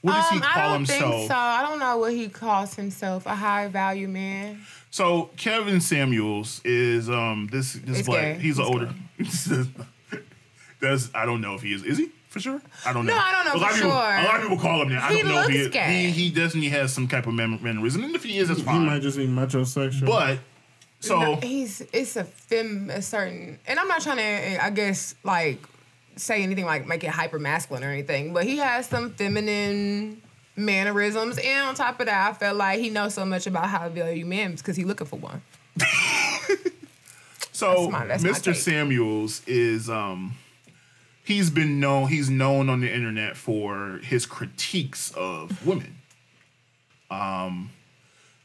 What 0.00 0.12
does 0.14 0.28
he 0.30 0.36
Um, 0.36 0.42
call 0.42 0.52
I 0.62 0.64
don't 0.68 0.76
himself? 0.88 1.14
think 1.14 1.28
so. 1.30 1.36
I 1.36 1.62
don't 1.62 1.78
know 1.80 1.96
what 1.98 2.12
he 2.12 2.28
calls 2.28 2.74
himself. 2.74 3.26
A 3.26 3.34
high 3.34 3.66
value 3.68 4.08
man. 4.08 4.60
So 4.90 5.30
Kevin 5.36 5.80
Samuels 5.80 6.60
is 6.64 7.10
um 7.10 7.48
this 7.50 7.72
this 7.74 7.98
He's 7.98 8.06
black. 8.06 8.22
gay. 8.36 8.38
He's, 8.40 8.58
an 8.58 8.64
He's 8.64 8.72
older. 8.74 8.94
That's 10.80 11.10
I 11.14 11.26
don't 11.26 11.40
know 11.40 11.54
if 11.54 11.62
he 11.62 11.72
is. 11.74 11.82
Is 11.82 11.98
he 11.98 12.10
for 12.28 12.38
sure? 12.40 12.60
I 12.86 12.92
don't 12.92 13.04
know. 13.06 13.14
No, 13.14 13.20
I 13.20 13.32
don't 13.32 13.44
know 13.46 13.60
a 13.60 13.60
lot 13.60 13.70
for 13.70 13.74
of 13.74 13.80
people, 13.82 13.90
sure. 13.90 14.16
A 14.18 14.22
lot 14.24 14.36
of 14.36 14.42
people 14.42 14.58
call 14.58 14.82
him 14.82 14.90
that. 14.90 15.02
I 15.02 15.14
He 15.14 15.22
don't 15.22 15.28
know 15.32 15.40
if 15.42 15.48
he 15.48 15.54
looks 15.54 15.66
is. 15.66 15.72
gay. 15.72 16.10
He, 16.10 16.10
he 16.10 16.30
definitely 16.30 16.68
has 16.70 16.92
some 16.92 17.08
type 17.08 17.26
of 17.26 17.34
man- 17.34 17.58
mannerism, 17.62 18.04
and 18.04 18.14
if 18.14 18.22
he 18.22 18.38
is, 18.38 18.48
that's 18.48 18.60
he 18.60 18.78
might 18.78 19.02
just 19.02 19.16
be 19.16 19.26
metrosexual. 19.26 20.06
but 20.06 20.38
so 21.00 21.20
No, 21.20 21.36
he's 21.36 21.80
it's 21.92 22.16
a 22.16 22.24
fem 22.24 22.90
a 22.90 23.02
certain 23.02 23.58
and 23.66 23.78
I'm 23.78 23.88
not 23.88 24.00
trying 24.02 24.16
to 24.18 24.64
I 24.64 24.70
guess 24.70 25.14
like 25.24 25.60
say 26.18 26.42
anything 26.42 26.64
like 26.64 26.86
make 26.86 27.04
it 27.04 27.10
hyper 27.10 27.38
masculine 27.38 27.84
or 27.84 27.90
anything, 27.90 28.32
but 28.32 28.44
he 28.44 28.58
has 28.58 28.86
some 28.86 29.10
feminine 29.14 30.20
mannerisms 30.56 31.38
and 31.38 31.68
on 31.68 31.74
top 31.76 32.00
of 32.00 32.06
that 32.06 32.30
I 32.30 32.32
felt 32.34 32.56
like 32.56 32.80
he 32.80 32.90
knows 32.90 33.14
so 33.14 33.24
much 33.24 33.46
about 33.46 33.68
how 33.68 33.84
to 33.84 33.90
value 33.90 34.26
men 34.26 34.56
because 34.56 34.76
he's 34.76 34.86
looking 34.86 35.06
for 35.06 35.16
one. 35.16 35.40
So 37.52 37.88
That's 37.90 37.92
my- 37.92 38.06
that's 38.06 38.22
Mr. 38.22 38.54
Samuels 38.54 39.42
is 39.46 39.88
um 39.90 40.34
he's 41.24 41.50
been 41.50 41.80
known 41.80 42.08
he's 42.08 42.30
known 42.30 42.68
on 42.68 42.80
the 42.80 42.92
internet 42.92 43.36
for 43.36 43.98
his 44.02 44.26
critiques 44.26 45.12
of 45.12 45.66
women. 45.66 45.98
Um 47.10 47.70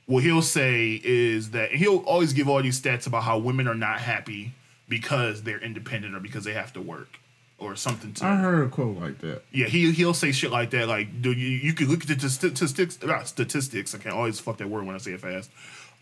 what 0.06 0.24
he'll 0.24 0.42
say 0.42 1.00
is 1.04 1.52
that 1.52 1.72
he'll 1.72 2.00
always 2.00 2.34
give 2.34 2.50
all 2.50 2.62
these 2.62 2.80
stats 2.82 3.08
about 3.08 3.24
how 3.24 3.38
women 3.38 3.68
are 3.68 3.76
not 3.76 4.02
happy 4.02 4.54
because 4.90 5.44
they're 5.44 5.62
independent 5.62 6.14
or 6.14 6.20
because 6.20 6.44
they 6.44 6.54
have 6.54 6.74
to 6.74 6.82
work 6.82 7.20
or 7.58 7.76
something 7.76 8.14
to 8.14 8.26
I 8.26 8.36
heard 8.36 8.68
a 8.68 8.70
quote 8.70 8.98
like 8.98 9.20
that. 9.20 9.44
yeah, 9.52 9.68
he 9.68 9.92
he'll 9.92 10.14
say 10.14 10.32
shit 10.32 10.52
like 10.52 10.72
that. 10.72 10.88
Like, 10.88 11.22
dude, 11.22 11.38
you, 11.38 11.48
you 11.48 11.74
can 11.74 11.88
look 11.88 12.10
at 12.10 12.20
the 12.20 12.30
statistics. 12.30 13.02
Not 13.02 13.28
statistics. 13.28 13.96
I 13.96 14.00
can't 14.00 14.16
always 14.16 14.40
fuck 14.40 14.58
that 14.58 14.70
word 14.70 14.86
when 14.86 14.96
I 14.96 15.00
say 15.00 15.12
it 15.12 15.22
fast. 15.22 15.50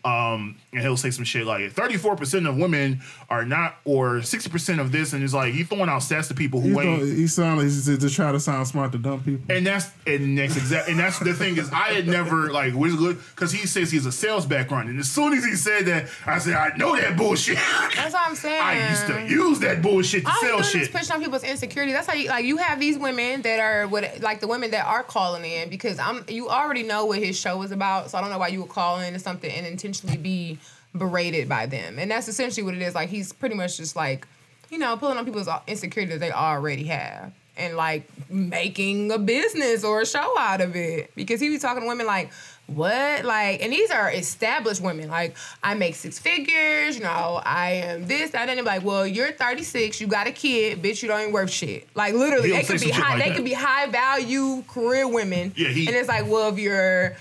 Um, 0.04 0.56
and 0.72 0.80
he'll 0.82 0.96
say 0.96 1.12
some 1.12 1.24
shit 1.24 1.46
like 1.46 1.70
thirty 1.72 1.96
four 1.96 2.16
percent 2.16 2.48
of 2.48 2.56
women 2.56 3.02
are 3.30 3.44
not, 3.44 3.76
or 3.84 4.20
sixty 4.22 4.50
percent 4.50 4.80
of 4.80 4.90
this, 4.90 5.12
and 5.12 5.22
it's 5.22 5.32
like 5.32 5.54
he's 5.54 5.68
throwing 5.68 5.88
out 5.88 6.00
stats 6.02 6.26
to 6.28 6.34
people 6.34 6.60
who 6.60 6.70
He, 6.80 6.88
ain't. 6.88 7.00
thought, 7.00 7.06
he 7.06 7.26
sounded 7.28 7.62
he's 7.62 7.84
to 7.98 8.10
try 8.10 8.32
to 8.32 8.40
sound 8.40 8.66
smart 8.66 8.90
to 8.92 8.98
dumb 8.98 9.22
people. 9.22 9.54
And 9.54 9.64
that's 9.64 9.86
and 10.04 10.34
next 10.34 10.56
exact 10.56 10.88
and 10.88 10.98
that's 10.98 11.20
the 11.20 11.32
thing 11.34 11.56
is 11.56 11.70
I 11.70 11.92
had 11.92 12.08
never 12.08 12.50
like 12.52 12.74
was 12.74 12.96
good 12.96 13.18
because 13.36 13.52
he 13.52 13.64
says 13.66 13.92
he's 13.92 14.04
a 14.04 14.10
sales 14.10 14.44
background 14.44 14.88
and 14.88 14.98
as 14.98 15.08
soon 15.08 15.34
as 15.34 15.44
he 15.44 15.54
said 15.54 15.86
that 15.86 16.08
I 16.26 16.38
said 16.40 16.54
I 16.54 16.76
know 16.76 16.96
that 16.96 17.16
bullshit. 17.16 17.56
That's 17.94 18.12
what 18.12 18.22
I'm 18.28 18.34
saying. 18.34 18.60
I 18.62 18.90
used 18.90 19.06
to 19.06 19.32
use 19.32 19.60
that 19.60 19.82
bullshit 19.82 20.24
to 20.24 20.30
All 20.30 20.36
sell 20.40 20.56
he's 20.58 20.72
doing 20.72 20.84
shit. 20.84 20.94
is 20.94 21.00
pushing 21.00 21.12
on 21.14 21.22
people's 21.22 21.44
insecurity. 21.44 21.92
That's 21.92 22.08
how 22.08 22.14
you 22.14 22.28
like 22.28 22.44
you 22.44 22.56
have 22.56 22.80
these 22.80 22.98
women 22.98 23.42
that 23.42 23.60
are 23.60 23.86
what 23.86 24.20
like 24.20 24.40
the 24.40 24.48
women 24.48 24.72
that 24.72 24.84
are 24.84 25.04
calling 25.04 25.44
in 25.44 25.68
because 25.70 26.00
I'm 26.00 26.24
you 26.28 26.48
already 26.48 26.82
know 26.82 27.04
what 27.04 27.20
his 27.20 27.38
show 27.38 27.62
is 27.62 27.70
about, 27.70 28.10
so 28.10 28.18
I 28.18 28.20
don't 28.20 28.30
know 28.30 28.38
why 28.38 28.48
you 28.48 28.62
would 28.62 28.70
call 28.70 28.98
in 28.98 29.12
to 29.12 29.20
something 29.20 29.48
and 29.48 29.64
intentionally 29.92 30.16
be 30.22 30.58
berated 30.94 31.48
by 31.48 31.66
them. 31.66 31.98
And 31.98 32.10
that's 32.10 32.28
essentially 32.28 32.64
what 32.64 32.74
it 32.74 32.82
is. 32.82 32.94
Like 32.94 33.08
he's 33.08 33.32
pretty 33.32 33.54
much 33.54 33.76
just 33.76 33.96
like, 33.96 34.26
you 34.70 34.78
know, 34.78 34.96
pulling 34.96 35.18
on 35.18 35.24
people's 35.24 35.48
insecurity 35.66 36.12
that 36.12 36.18
they 36.20 36.32
already 36.32 36.84
have. 36.84 37.32
And 37.54 37.76
like 37.76 38.08
making 38.30 39.12
a 39.12 39.18
business 39.18 39.84
or 39.84 40.00
a 40.00 40.06
show 40.06 40.38
out 40.38 40.62
of 40.62 40.74
it. 40.74 41.14
Because 41.14 41.38
he 41.38 41.50
was 41.50 41.60
talking 41.60 41.82
to 41.82 41.86
women 41.88 42.06
like, 42.06 42.32
what? 42.66 43.26
Like, 43.26 43.62
and 43.62 43.70
these 43.70 43.90
are 43.90 44.10
established 44.10 44.80
women. 44.80 45.10
Like, 45.10 45.36
I 45.62 45.74
make 45.74 45.94
six 45.94 46.18
figures, 46.18 46.96
you 46.96 47.02
know, 47.02 47.42
I 47.44 47.72
am 47.72 48.06
this, 48.06 48.30
that, 48.30 48.48
and 48.48 48.56
then 48.58 48.64
like, 48.64 48.82
well, 48.82 49.06
you're 49.06 49.32
36, 49.32 50.00
you 50.00 50.06
got 50.06 50.26
a 50.26 50.32
kid, 50.32 50.82
bitch, 50.82 51.02
you 51.02 51.08
don't 51.08 51.20
even 51.20 51.32
worth 51.34 51.50
shit. 51.50 51.86
Like 51.94 52.14
literally, 52.14 52.52
they 52.52 52.62
could 52.62 52.80
be 52.80 52.88
high, 52.90 53.16
like 53.16 53.24
they 53.24 53.28
that. 53.30 53.36
could 53.36 53.44
be 53.44 53.52
high 53.52 53.86
value 53.88 54.62
career 54.68 55.06
women. 55.06 55.52
Yeah, 55.54 55.68
he- 55.68 55.86
and 55.88 55.94
it's 55.94 56.08
like, 56.08 56.26
well, 56.26 56.48
if 56.50 56.58
you're 56.58 57.14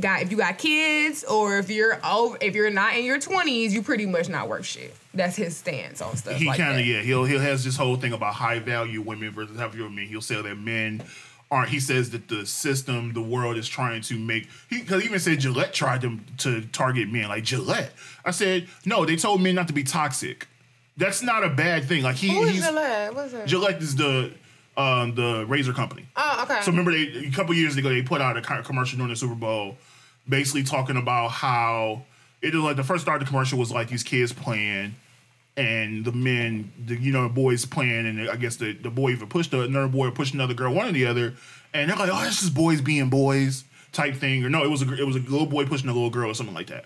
got 0.00 0.22
if 0.22 0.30
you 0.30 0.36
got 0.36 0.58
kids 0.58 1.24
or 1.24 1.58
if 1.58 1.70
you're 1.70 1.98
over 2.04 2.36
if 2.40 2.54
you're 2.54 2.70
not 2.70 2.96
in 2.96 3.04
your 3.04 3.18
20s, 3.18 3.70
you 3.70 3.82
pretty 3.82 4.06
much 4.06 4.28
not 4.28 4.48
worth 4.48 4.66
shit. 4.66 4.94
That's 5.14 5.36
his 5.36 5.56
stance 5.56 6.00
on 6.00 6.16
stuff. 6.16 6.36
he 6.36 6.46
like 6.46 6.58
kind 6.58 6.78
of 6.78 6.86
yeah 6.86 7.00
he'll 7.00 7.24
he'll 7.24 7.40
has 7.40 7.64
this 7.64 7.76
whole 7.76 7.96
thing 7.96 8.12
about 8.12 8.34
high 8.34 8.58
value 8.58 9.00
women 9.00 9.30
versus 9.30 9.58
high 9.58 9.68
value 9.68 9.88
men. 9.88 10.06
He'll 10.06 10.20
say 10.20 10.40
that 10.40 10.58
men 10.58 11.02
aren't. 11.50 11.68
He 11.70 11.80
says 11.80 12.10
that 12.10 12.28
the 12.28 12.46
system, 12.46 13.12
the 13.12 13.22
world 13.22 13.56
is 13.56 13.68
trying 13.68 14.02
to 14.02 14.18
make. 14.18 14.48
He 14.68 14.80
because 14.80 15.04
even 15.04 15.18
said 15.18 15.40
Gillette 15.40 15.72
tried 15.72 16.02
to 16.02 16.18
to 16.38 16.62
target 16.68 17.08
men 17.08 17.28
like 17.28 17.44
Gillette. 17.44 17.92
I 18.24 18.30
said 18.30 18.68
no. 18.84 19.04
They 19.04 19.16
told 19.16 19.40
men 19.40 19.54
not 19.54 19.68
to 19.68 19.74
be 19.74 19.84
toxic. 19.84 20.48
That's 20.96 21.22
not 21.22 21.44
a 21.44 21.50
bad 21.50 21.84
thing. 21.84 22.02
Like 22.02 22.16
he 22.16 22.28
Who 22.28 22.44
is 22.44 22.54
he's 22.54 22.64
Gillette? 22.64 23.14
What's 23.14 23.32
it? 23.32 23.46
Gillette 23.46 23.82
is 23.82 23.96
the 23.96 24.32
um 24.76 25.14
the 25.14 25.44
razor 25.46 25.72
company. 25.72 26.06
oh, 26.16 26.40
okay. 26.42 26.60
So 26.62 26.70
remember, 26.70 26.92
they, 26.92 27.26
a 27.26 27.30
couple 27.30 27.54
years 27.54 27.76
ago, 27.76 27.88
they 27.88 28.02
put 28.02 28.20
out 28.20 28.36
a 28.36 28.42
commercial 28.62 28.98
during 28.98 29.10
the 29.10 29.16
Super 29.16 29.34
Bowl, 29.34 29.76
basically 30.28 30.62
talking 30.62 30.96
about 30.96 31.28
how 31.28 32.02
it 32.42 32.54
was 32.54 32.62
like 32.62 32.76
the 32.76 32.84
first 32.84 33.02
start 33.02 33.22
of 33.22 33.26
the 33.26 33.30
commercial 33.30 33.58
was 33.58 33.72
like 33.72 33.88
these 33.88 34.02
kids 34.02 34.32
playing, 34.32 34.94
and 35.56 36.04
the 36.04 36.12
men, 36.12 36.70
the 36.84 36.96
you 36.96 37.12
know, 37.12 37.24
the 37.24 37.34
boys 37.34 37.64
playing, 37.64 38.06
and 38.06 38.28
I 38.28 38.36
guess 38.36 38.56
the, 38.56 38.72
the 38.72 38.90
boy 38.90 39.10
even 39.10 39.28
pushed 39.28 39.50
the, 39.50 39.62
another 39.62 39.88
boy 39.88 40.08
or 40.08 40.10
pushed 40.10 40.34
another 40.34 40.54
girl, 40.54 40.74
one 40.74 40.88
or 40.88 40.92
the 40.92 41.06
other, 41.06 41.34
and 41.72 41.90
they're 41.90 41.96
like, 41.96 42.10
oh, 42.12 42.22
that's 42.22 42.40
just 42.40 42.54
boys 42.54 42.80
being 42.80 43.08
boys 43.08 43.64
type 43.92 44.16
thing, 44.16 44.44
or 44.44 44.50
no, 44.50 44.62
it 44.62 44.68
was 44.68 44.82
a 44.82 44.94
it 44.94 45.06
was 45.06 45.16
a 45.16 45.20
little 45.20 45.46
boy 45.46 45.64
pushing 45.64 45.88
a 45.88 45.92
little 45.92 46.10
girl 46.10 46.30
or 46.30 46.34
something 46.34 46.54
like 46.54 46.66
that, 46.66 46.84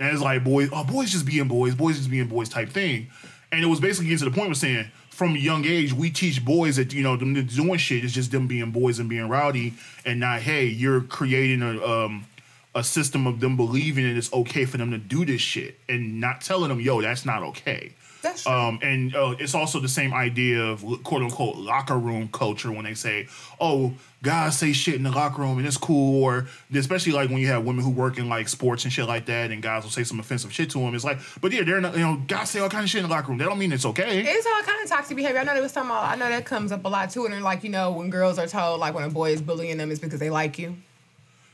and 0.00 0.12
it's 0.12 0.20
like 0.20 0.42
boys, 0.42 0.68
oh, 0.72 0.84
boys 0.84 1.12
just 1.12 1.24
being 1.24 1.46
boys, 1.46 1.74
boys 1.74 1.96
just 1.98 2.10
being 2.10 2.26
boys 2.26 2.48
type 2.48 2.70
thing, 2.70 3.08
and 3.52 3.62
it 3.62 3.66
was 3.66 3.78
basically 3.80 4.06
getting 4.06 4.26
to 4.26 4.30
the 4.30 4.36
point 4.36 4.50
of 4.50 4.56
saying. 4.56 4.90
From 5.18 5.34
a 5.34 5.38
young 5.38 5.64
age, 5.64 5.92
we 5.92 6.10
teach 6.10 6.44
boys 6.44 6.76
that 6.76 6.92
you 6.92 7.02
know 7.02 7.16
them 7.16 7.34
doing 7.34 7.76
shit 7.78 8.04
is 8.04 8.12
just 8.12 8.30
them 8.30 8.46
being 8.46 8.70
boys 8.70 9.00
and 9.00 9.08
being 9.08 9.28
rowdy, 9.28 9.74
and 10.04 10.20
not 10.20 10.42
hey, 10.42 10.66
you're 10.66 11.00
creating 11.00 11.60
a 11.60 11.84
um, 11.84 12.24
a 12.72 12.84
system 12.84 13.26
of 13.26 13.40
them 13.40 13.56
believing 13.56 14.04
that 14.04 14.16
it's 14.16 14.32
okay 14.32 14.64
for 14.64 14.76
them 14.76 14.92
to 14.92 14.98
do 14.98 15.24
this 15.24 15.40
shit 15.40 15.76
and 15.88 16.20
not 16.20 16.40
telling 16.40 16.68
them, 16.68 16.78
yo, 16.78 17.00
that's 17.02 17.26
not 17.26 17.42
okay. 17.42 17.94
That's 18.22 18.44
true. 18.44 18.52
Um, 18.52 18.78
and 18.80 19.16
uh, 19.16 19.34
it's 19.40 19.56
also 19.56 19.80
the 19.80 19.88
same 19.88 20.14
idea 20.14 20.62
of 20.62 20.84
quote 21.02 21.22
unquote 21.22 21.56
locker 21.56 21.98
room 21.98 22.28
culture 22.32 22.70
when 22.70 22.84
they 22.84 22.94
say, 22.94 23.26
oh, 23.60 23.94
guys 24.22 24.58
say 24.58 24.72
shit 24.72 24.94
in 24.94 25.02
the 25.02 25.10
locker 25.10 25.42
room 25.42 25.58
and 25.58 25.66
it's 25.66 25.76
cool. 25.76 26.22
Or 26.22 26.46
especially 26.74 27.12
like 27.12 27.30
when 27.30 27.38
you 27.38 27.48
have 27.48 27.64
women 27.64 27.84
who 27.84 27.90
work 27.90 28.18
in 28.18 28.28
like 28.28 28.48
sports 28.48 28.84
and 28.84 28.92
shit 28.92 29.06
like 29.06 29.26
that 29.26 29.50
and 29.50 29.62
guys 29.62 29.84
will 29.84 29.90
say 29.90 30.04
some 30.04 30.20
offensive 30.20 30.52
shit 30.52 30.70
to 30.70 30.78
them. 30.78 30.94
It's 30.94 31.04
like, 31.04 31.18
but 31.40 31.52
yeah, 31.52 31.62
they're 31.62 31.80
not, 31.80 31.94
you 31.94 32.00
know, 32.00 32.22
guys 32.26 32.50
say 32.50 32.60
all 32.60 32.68
kind 32.68 32.84
of 32.84 32.90
shit 32.90 33.02
in 33.02 33.08
the 33.08 33.14
locker 33.14 33.28
room. 33.28 33.38
That 33.38 33.46
don't 33.46 33.58
mean 33.58 33.72
it's 33.72 33.86
okay. 33.86 34.20
It's 34.20 34.46
all 34.46 34.62
kind 34.62 34.82
of 34.82 34.88
toxic 34.88 35.16
behavior. 35.16 35.40
I 35.40 35.44
know 35.44 35.54
there 35.54 35.62
was 35.62 35.72
some. 35.72 35.90
I 35.90 36.14
know 36.16 36.28
that 36.28 36.44
comes 36.44 36.72
up 36.72 36.84
a 36.84 36.88
lot 36.88 37.10
too. 37.10 37.24
And 37.24 37.34
then, 37.34 37.42
like 37.42 37.62
you 37.64 37.70
know, 37.70 37.92
when 37.92 38.10
girls 38.10 38.38
are 38.38 38.46
told 38.46 38.80
like 38.80 38.94
when 38.94 39.04
a 39.04 39.10
boy 39.10 39.32
is 39.32 39.40
bullying 39.40 39.76
them, 39.78 39.90
it's 39.90 40.00
because 40.00 40.20
they 40.20 40.30
like 40.30 40.58
you. 40.58 40.76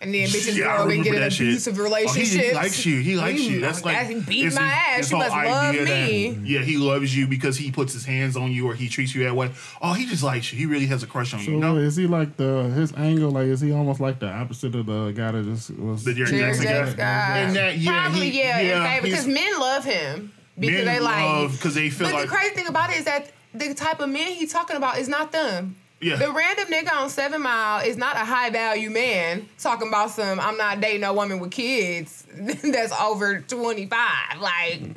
And 0.04 0.14
then 0.14 0.28
bitches 0.28 0.56
Yeah, 0.56 0.72
I 0.74 0.76
grow 0.84 0.90
and 0.90 1.02
get 1.04 1.14
in 1.14 1.20
that 1.20 1.32
shit. 1.32 1.48
abusive 1.48 1.74
Oh, 1.74 1.76
he- 1.76 1.82
relationships. 1.82 2.46
he 2.48 2.52
likes 2.54 2.86
you. 2.86 3.00
He 3.00 3.16
likes 3.16 3.40
mm, 3.40 3.50
you. 3.50 3.60
That's 3.60 3.84
like 3.84 4.06
he 4.06 4.14
beat 4.20 4.44
my 4.44 4.48
this- 4.50 4.58
ass. 4.58 4.96
this 4.98 5.08
She 5.08 5.14
must 5.16 5.30
love 5.30 5.74
idea 5.74 5.84
that- 5.86 6.08
me. 6.10 6.38
yeah, 6.44 6.60
he 6.60 6.76
loves 6.76 7.16
you 7.16 7.26
because 7.26 7.56
he 7.56 7.70
puts 7.70 7.92
his 7.92 8.04
hands 8.04 8.36
on 8.36 8.52
you 8.52 8.66
or 8.68 8.74
he 8.74 8.88
treats 8.88 9.14
you 9.14 9.24
that 9.24 9.34
way. 9.34 9.50
Oh, 9.80 9.92
he 9.94 10.06
just 10.06 10.22
likes 10.22 10.52
you. 10.52 10.58
He 10.58 10.66
really 10.66 10.86
has 10.86 11.02
a 11.02 11.06
crush 11.06 11.32
on 11.34 11.40
So 11.40 11.50
you. 11.52 11.56
No, 11.58 11.76
is 11.78 11.96
he 11.96 12.06
like 12.06 12.36
the 12.36 12.70
his 12.74 12.92
angle? 12.94 13.30
Like 13.30 13.46
is 13.46 13.60
he 13.60 13.72
almost 13.72 14.00
like 14.00 14.18
the 14.20 14.28
opposite 14.28 14.74
of 14.74 14.86
the 14.86 15.10
guy 15.12 15.32
that 15.32 15.44
just 15.44 15.70
was? 15.78 16.04
The 16.04 16.14
Jared 16.14 16.30
Jared 16.30 16.44
Jackson 16.56 16.64
Jackson 16.66 16.96
guy. 16.96 17.38
And 17.38 17.56
that- 17.56 17.78
yeah, 17.78 18.02
Probably 18.02 18.30
he- 18.30 18.38
yeah, 18.38 18.60
yeah, 18.60 18.96
in 18.98 19.02
because 19.02 19.26
men 19.26 19.58
love 19.58 19.84
him 19.84 20.32
because 20.58 20.84
Men 20.84 20.84
they 20.86 21.00
like 21.00 21.24
love- 21.24 21.60
'cause 21.60 21.74
they 21.74 21.88
feel 21.90 22.08
But 22.08 22.14
like- 22.14 22.22
the 22.28 22.36
crazy 22.36 22.54
thing 22.54 22.66
about 22.66 22.90
it 22.90 22.98
is 22.98 23.04
that 23.06 23.32
the 23.54 23.72
type 23.74 24.00
of 24.00 24.08
men 24.08 24.32
he's 24.34 24.52
talking 24.52 24.76
about 24.76 24.98
is 24.98 25.08
not 25.08 25.32
them. 25.32 25.76
Yeah. 26.04 26.16
The 26.16 26.30
random 26.32 26.66
nigga 26.66 26.92
on 26.92 27.08
Seven 27.10 27.42
Mile 27.42 27.84
is 27.86 27.96
not 27.96 28.16
a 28.16 28.20
high 28.20 28.50
value 28.50 28.90
man 28.90 29.48
talking 29.58 29.88
about 29.88 30.10
some 30.10 30.38
I'm 30.38 30.56
not 30.56 30.80
dating 30.80 31.04
a 31.04 31.12
woman 31.12 31.40
with 31.40 31.50
kids 31.50 32.26
that's 32.62 32.92
over 33.00 33.40
25. 33.40 34.40
Like 34.40 34.80
you 34.80 34.88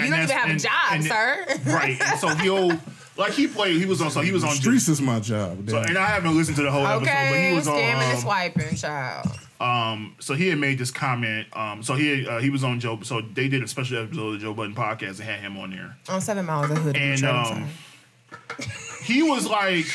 And 0.00 0.10
don't 0.10 0.22
even 0.22 0.28
have 0.30 0.50
and- 0.50 0.58
a 0.58 0.62
job, 0.62 0.92
and- 0.92 1.04
sir. 1.04 1.46
right. 1.66 2.00
And 2.00 2.18
so 2.18 2.28
he'll 2.28 2.72
like 3.16 3.32
he 3.32 3.46
played. 3.46 3.76
He 3.76 3.84
was 3.86 4.00
on. 4.00 4.10
So 4.10 4.20
he 4.22 4.32
was 4.32 4.42
on. 4.44 4.50
Streets 4.54 4.88
is 4.88 5.00
my 5.00 5.20
job. 5.20 5.68
So, 5.68 5.78
and 5.78 5.98
I 5.98 6.06
haven't 6.06 6.34
listened 6.36 6.56
to 6.56 6.62
the 6.62 6.70
whole 6.70 6.86
episode, 6.86 7.04
but 7.04 7.10
okay, 7.10 7.50
he 7.50 7.54
was 7.54 7.68
on. 7.68 7.74
scamming 7.76 8.02
and 8.02 8.14
um, 8.16 8.20
swiping, 8.22 8.76
child. 8.76 9.26
Um, 9.60 10.16
so 10.20 10.32
he 10.32 10.48
had 10.48 10.58
made 10.58 10.78
this 10.78 10.90
comment. 10.90 11.46
Um, 11.54 11.82
so 11.82 11.94
he 11.94 12.26
uh, 12.26 12.38
he 12.40 12.48
was 12.48 12.64
on 12.64 12.80
Joe. 12.80 12.98
So 13.02 13.20
they 13.20 13.46
did 13.48 13.62
a 13.62 13.68
special 13.68 13.98
episode 14.02 14.26
of 14.26 14.32
the 14.34 14.38
Joe 14.38 14.54
Budden 14.54 14.74
podcast 14.74 15.18
and 15.20 15.28
had 15.28 15.40
him 15.40 15.58
on 15.58 15.70
there. 15.70 15.96
On 16.08 16.20
Seven 16.22 16.46
Mile 16.46 16.64
is 16.64 16.70
a 16.70 16.74
hood. 16.76 16.96
And 16.96 17.24
um, 17.24 17.68
he 19.04 19.22
was 19.22 19.46
like, 19.46 19.86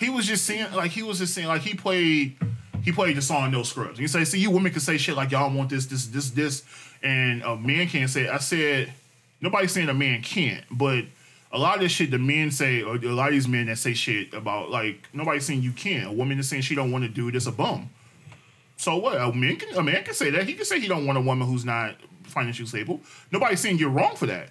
he 0.00 0.08
was 0.08 0.26
just 0.26 0.44
saying, 0.44 0.72
like 0.72 0.90
he 0.90 1.02
was 1.02 1.18
just 1.18 1.34
saying, 1.34 1.46
like 1.46 1.62
he 1.62 1.74
played, 1.74 2.36
he 2.82 2.90
played 2.90 3.16
the 3.16 3.22
song 3.22 3.52
No 3.52 3.62
Scrubs. 3.62 3.90
And 3.90 4.00
he 4.00 4.08
said, 4.08 4.26
see, 4.26 4.40
you 4.40 4.50
women 4.50 4.72
can 4.72 4.80
say 4.80 4.96
shit 4.96 5.14
like 5.14 5.30
y'all 5.30 5.54
want 5.54 5.68
this, 5.68 5.86
this, 5.86 6.06
this, 6.06 6.30
this, 6.30 6.64
and 7.02 7.42
a 7.42 7.56
man 7.56 7.86
can't 7.86 8.08
say. 8.08 8.22
it." 8.22 8.30
I 8.30 8.38
said, 8.38 8.92
nobody's 9.40 9.72
saying 9.72 9.90
a 9.90 9.94
man 9.94 10.22
can't, 10.22 10.64
but 10.70 11.04
a 11.52 11.58
lot 11.58 11.76
of 11.76 11.80
this 11.82 11.92
shit 11.92 12.10
the 12.10 12.18
men 12.18 12.50
say, 12.50 12.82
or 12.82 12.96
a 12.96 13.08
lot 13.08 13.28
of 13.28 13.34
these 13.34 13.48
men 13.48 13.66
that 13.66 13.78
say 13.78 13.92
shit 13.92 14.32
about 14.32 14.70
like 14.70 15.08
nobody's 15.12 15.44
saying 15.44 15.62
you 15.62 15.72
can't. 15.72 16.06
A 16.06 16.12
woman 16.12 16.38
is 16.38 16.48
saying 16.48 16.62
she 16.62 16.74
don't 16.74 16.92
want 16.92 17.04
to 17.04 17.10
do. 17.10 17.28
It's 17.28 17.46
a 17.46 17.52
bum. 17.52 17.90
So 18.76 18.96
what? 18.96 19.20
A 19.20 19.32
man 19.32 19.56
can 19.56 19.76
a 19.76 19.82
man 19.82 20.02
can 20.04 20.14
say 20.14 20.30
that. 20.30 20.46
He 20.46 20.54
can 20.54 20.64
say 20.64 20.80
he 20.80 20.88
don't 20.88 21.06
want 21.06 21.18
a 21.18 21.20
woman 21.20 21.46
who's 21.46 21.64
not 21.64 21.96
financially 22.22 22.68
stable. 22.68 23.00
Nobody's 23.32 23.60
saying 23.60 23.78
you're 23.78 23.90
wrong 23.90 24.16
for 24.16 24.26
that. 24.26 24.50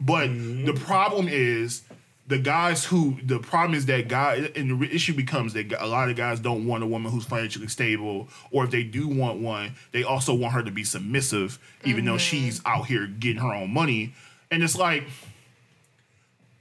But 0.00 0.28
the 0.28 0.32
mm-hmm. 0.32 0.84
problem 0.84 1.28
is 1.28 1.82
the 2.28 2.38
guys 2.38 2.84
who 2.84 3.16
the 3.24 3.38
problem 3.38 3.74
is 3.74 3.86
that 3.86 4.06
guy 4.06 4.50
and 4.54 4.80
the 4.80 4.94
issue 4.94 5.14
becomes 5.14 5.54
that 5.54 5.72
a 5.82 5.86
lot 5.86 6.10
of 6.10 6.16
guys 6.16 6.38
don't 6.38 6.66
want 6.66 6.82
a 6.82 6.86
woman 6.86 7.10
who's 7.10 7.24
financially 7.24 7.68
stable 7.68 8.28
or 8.50 8.64
if 8.64 8.70
they 8.70 8.82
do 8.82 9.08
want 9.08 9.40
one 9.40 9.74
they 9.92 10.02
also 10.02 10.34
want 10.34 10.52
her 10.52 10.62
to 10.62 10.70
be 10.70 10.84
submissive 10.84 11.58
even 11.84 12.04
though 12.04 12.12
mm-hmm. 12.12 12.18
she's 12.18 12.60
out 12.66 12.86
here 12.86 13.06
getting 13.06 13.42
her 13.42 13.52
own 13.52 13.72
money. 13.72 14.14
And 14.50 14.62
it's 14.62 14.76
like 14.76 15.04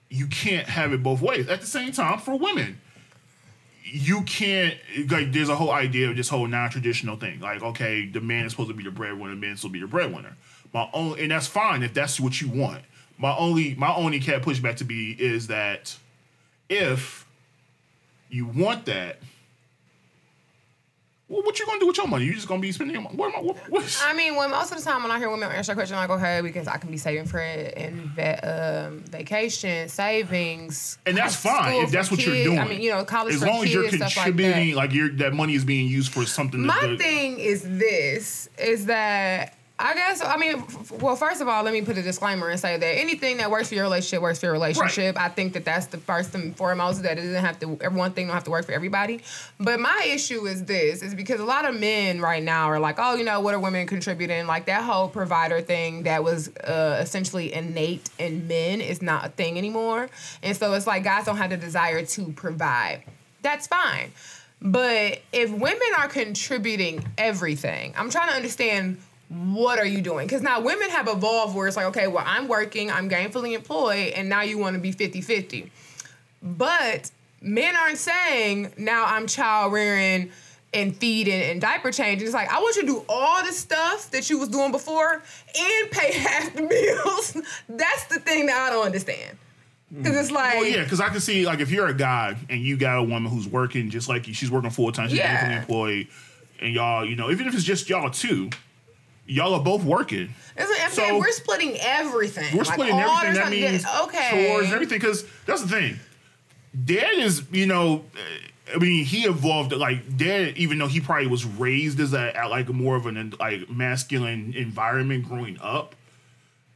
you 0.09 0.27
can't 0.27 0.67
have 0.67 0.93
it 0.93 1.03
both 1.03 1.21
ways. 1.21 1.49
At 1.49 1.59
the 1.59 1.67
same 1.67 1.91
time 1.91 2.19
for 2.19 2.37
women. 2.37 2.79
You 3.83 4.21
can't 4.23 4.75
like 5.09 5.33
there's 5.33 5.49
a 5.49 5.55
whole 5.55 5.71
idea 5.71 6.09
of 6.09 6.15
this 6.15 6.29
whole 6.29 6.47
non-traditional 6.47 7.17
thing. 7.17 7.41
Like 7.41 7.61
okay 7.61 8.05
the 8.05 8.21
man 8.21 8.45
is 8.45 8.53
supposed 8.53 8.69
to 8.69 8.75
be 8.75 8.83
the 8.83 8.91
breadwinner 8.91 9.35
the 9.35 9.41
man 9.41 9.51
is 9.51 9.59
supposed 9.59 9.73
to 9.73 9.79
be 9.79 9.85
the 9.85 9.87
breadwinner. 9.87 10.37
My 10.73 10.89
own 10.93 11.19
and 11.19 11.31
that's 11.31 11.47
fine 11.47 11.83
if 11.83 11.93
that's 11.93 12.21
what 12.21 12.39
you 12.39 12.47
want 12.47 12.83
my 13.17 13.35
only 13.35 13.75
my 13.75 13.93
only 13.93 14.19
cat 14.19 14.41
pushback 14.41 14.77
to 14.77 14.83
be 14.83 15.11
is 15.11 15.47
that 15.47 15.97
if 16.69 17.25
you 18.29 18.45
want 18.45 18.85
that 18.85 19.17
well, 21.29 21.41
what 21.41 21.59
you 21.59 21.65
gonna 21.65 21.79
do 21.79 21.87
with 21.87 21.97
your 21.97 22.07
money? 22.07 22.23
You 22.23 22.33
just 22.33 22.47
gonna 22.47 22.61
be 22.61 22.71
spending 22.71 22.93
your 22.93 23.03
money? 23.03 23.17
What 23.17 23.33
am 23.33 23.39
I? 23.39 23.43
What, 23.43 23.57
what? 23.69 24.03
I 24.05 24.13
mean, 24.13 24.37
when 24.37 24.49
most 24.49 24.71
of 24.71 24.77
the 24.77 24.83
time 24.83 25.03
when 25.03 25.11
I 25.11 25.19
hear 25.19 25.29
women 25.29 25.51
answer 25.51 25.73
that 25.73 25.75
question, 25.75 25.97
like, 25.97 26.09
okay, 26.09 26.39
because 26.41 26.69
I 26.69 26.77
can 26.77 26.89
be 26.89 26.95
saving 26.95 27.25
for 27.25 27.39
it 27.39 27.73
and 27.75 28.17
um, 28.45 28.99
vacation, 29.09 29.89
savings, 29.89 30.97
And 31.05 31.17
that's 31.17 31.35
fine 31.35 31.83
if 31.83 31.91
that's 31.91 32.09
what 32.09 32.25
you're 32.25 32.43
doing. 32.45 32.59
I 32.59 32.65
mean, 32.65 32.81
you 32.81 32.91
know, 32.91 33.03
college 33.03 33.35
as 33.35 33.41
for 33.41 33.47
long 33.47 33.57
as 33.57 33.63
kids, 33.63 33.73
you're 33.73 33.89
stuff 33.89 33.99
like 33.99 34.15
that. 34.15 34.23
contributing, 34.23 34.75
like, 34.75 34.93
you're 34.93 35.09
that 35.15 35.33
money 35.33 35.53
is 35.55 35.65
being 35.65 35.89
used 35.89 36.13
for 36.13 36.25
something. 36.25 36.65
My 36.65 36.95
thing 36.97 37.39
is 37.39 37.61
this: 37.63 38.47
is 38.57 38.85
that 38.85 39.56
I 39.79 39.93
guess 39.93 40.23
I 40.23 40.37
mean, 40.37 40.55
f- 40.55 40.91
well, 40.93 41.15
first 41.15 41.39
of 41.39 41.47
all, 41.47 41.61
let 41.61 41.71
me 41.71 41.83
put 41.83 41.97
a 41.99 42.01
disclaimer 42.01 42.49
and 42.49 42.59
say 42.59 42.77
that 42.77 42.97
anything 42.97 43.37
that 43.37 43.51
works 43.51 43.69
for 43.69 43.75
your 43.75 43.83
relationship 43.83 44.23
works 44.23 44.39
for 44.39 44.47
your 44.47 44.53
relationship. 44.53 45.19
I 45.19 45.29
think 45.29 45.53
that 45.53 45.65
that's 45.65 45.85
the 45.85 45.99
first 45.99 46.33
and 46.33 46.57
foremost. 46.57 47.03
That 47.03 47.19
it 47.19 47.21
doesn't 47.21 47.45
have 47.45 47.59
to. 47.59 47.67
One 47.89 48.11
thing 48.13 48.25
don't 48.25 48.33
have 48.33 48.43
to 48.45 48.51
work 48.51 48.65
for 48.65 48.71
everybody. 48.71 49.21
But 49.59 49.79
my 49.79 50.07
issue 50.09 50.47
is 50.47 50.65
this: 50.65 51.03
is 51.03 51.13
because 51.13 51.39
a 51.39 51.45
lot 51.45 51.65
of 51.65 51.79
men 51.79 52.19
right 52.19 52.41
now 52.41 52.65
are 52.65 52.79
like, 52.79 52.95
oh, 52.97 53.15
you 53.15 53.23
know, 53.23 53.39
what 53.39 53.53
are 53.53 53.59
women 53.59 53.85
contributing? 53.85 54.47
Like 54.47 54.65
that 54.65 54.83
whole 54.83 55.09
provider 55.09 55.61
thing 55.61 56.03
that 56.03 56.23
was 56.23 56.47
uh, 56.57 56.97
essentially 56.99 57.53
innate 57.53 58.09
in 58.17 58.47
men 58.47 58.81
is 58.81 59.03
not 59.03 59.27
a 59.27 59.29
thing 59.29 59.59
anymore, 59.59 60.09
and 60.41 60.57
so 60.57 60.73
it's 60.73 60.87
like 60.87 61.03
guys 61.03 61.25
don't 61.25 61.37
have 61.37 61.51
the 61.51 61.57
desire 61.57 62.03
to 62.03 62.31
provide. 62.31 63.03
That's 63.43 63.67
fine. 63.67 64.11
But 64.59 65.21
if 65.31 65.51
women 65.51 65.87
are 65.99 66.07
contributing 66.07 67.05
everything, 67.15 67.93
I'm 67.95 68.09
trying 68.09 68.29
to 68.29 68.35
understand 68.35 68.97
what 69.29 69.77
are 69.79 69.85
you 69.85 70.01
doing? 70.01 70.25
Because 70.27 70.41
now 70.41 70.61
women 70.61 70.89
have 70.89 71.07
evolved 71.07 71.55
where 71.55 71.67
it's 71.67 71.75
like, 71.77 71.87
okay, 71.87 72.07
well, 72.07 72.23
I'm 72.25 72.47
working, 72.47 72.89
I'm 72.91 73.09
gainfully 73.09 73.53
employed, 73.53 74.13
and 74.13 74.29
now 74.29 74.41
you 74.41 74.57
want 74.57 74.75
to 74.75 74.81
be 74.81 74.91
50 74.91 75.21
50. 75.21 75.69
But 76.41 77.11
men 77.41 77.75
aren't 77.75 77.97
saying, 77.97 78.73
now 78.77 79.05
I'm 79.05 79.27
child 79.27 79.73
rearing 79.73 80.31
and 80.73 80.95
feeding 80.95 81.41
and 81.41 81.59
diaper 81.61 81.91
changing. 81.91 82.25
It's 82.25 82.33
like, 82.33 82.51
I 82.51 82.59
want 82.59 82.75
you 82.75 82.81
to 82.83 82.87
do 82.87 83.05
all 83.09 83.43
the 83.45 83.51
stuff 83.51 84.11
that 84.11 84.29
you 84.29 84.37
was 84.37 84.49
doing 84.49 84.71
before 84.71 85.13
and 85.13 85.91
pay 85.91 86.13
half 86.19 86.53
the 86.53 86.61
bills. 86.67 87.37
That's 87.69 88.05
the 88.05 88.19
thing 88.19 88.45
that 88.47 88.67
I 88.67 88.69
don't 88.73 88.85
understand. 88.85 89.37
Because 89.95 90.17
it's 90.17 90.31
like, 90.31 90.55
Well, 90.55 90.65
yeah, 90.65 90.83
because 90.83 90.99
I 90.99 91.07
can 91.07 91.21
see 91.21 91.45
like 91.45 91.61
if 91.61 91.71
you're 91.71 91.87
a 91.87 91.93
guy 91.93 92.35
and 92.49 92.59
you 92.61 92.75
got 92.75 92.97
a 92.97 93.03
woman 93.03 93.31
who's 93.31 93.47
working 93.47 93.89
just 93.89 94.09
like 94.09 94.27
you, 94.27 94.33
she's 94.33 94.51
working 94.51 94.69
full 94.69 94.91
time, 94.91 95.07
she's 95.07 95.17
Yeah. 95.17 95.37
gainfully 95.37 95.57
employed, 95.61 96.07
and 96.59 96.73
y'all, 96.73 97.05
you 97.05 97.15
know, 97.15 97.31
even 97.31 97.47
if 97.47 97.53
it's 97.55 97.63
just 97.63 97.89
y'all 97.89 98.09
two, 98.09 98.49
y'all 99.27 99.53
are 99.53 99.63
both 99.63 99.83
working. 99.83 100.33
Like, 100.57 100.67
I'm 100.81 100.89
So- 100.91 101.01
saying 101.03 101.19
we're 101.19 101.31
splitting 101.31 101.77
everything. 101.79 102.45
We're 102.53 102.63
Like, 102.63 102.73
splitting 102.73 102.95
all 102.95 103.19
everything. 103.19 103.61
That 103.61 103.71
means 103.71 103.85
okay. 104.03 104.47
chores 104.49 104.65
and 104.65 104.73
everything. 104.73 104.99
Because 104.99 105.25
that's 105.45 105.61
the 105.61 105.67
thing. 105.67 105.99
Dad 106.85 107.13
is, 107.17 107.43
you 107.51 107.65
know, 107.65 108.05
uh, 108.15 108.75
I 108.75 108.77
mean, 108.79 109.05
he 109.05 109.25
evolved. 109.25 109.71
Like 109.73 110.17
Dad, 110.17 110.57
even 110.57 110.77
though 110.77 110.87
he 110.87 110.99
probably 110.99 111.27
was 111.27 111.45
raised 111.45 111.99
as 111.99 112.13
a 112.13 112.35
at 112.37 112.49
like 112.49 112.69
more 112.69 112.95
of 112.95 113.05
an 113.05 113.33
like 113.39 113.69
masculine 113.69 114.53
environment 114.55 115.27
growing 115.27 115.57
up, 115.61 115.95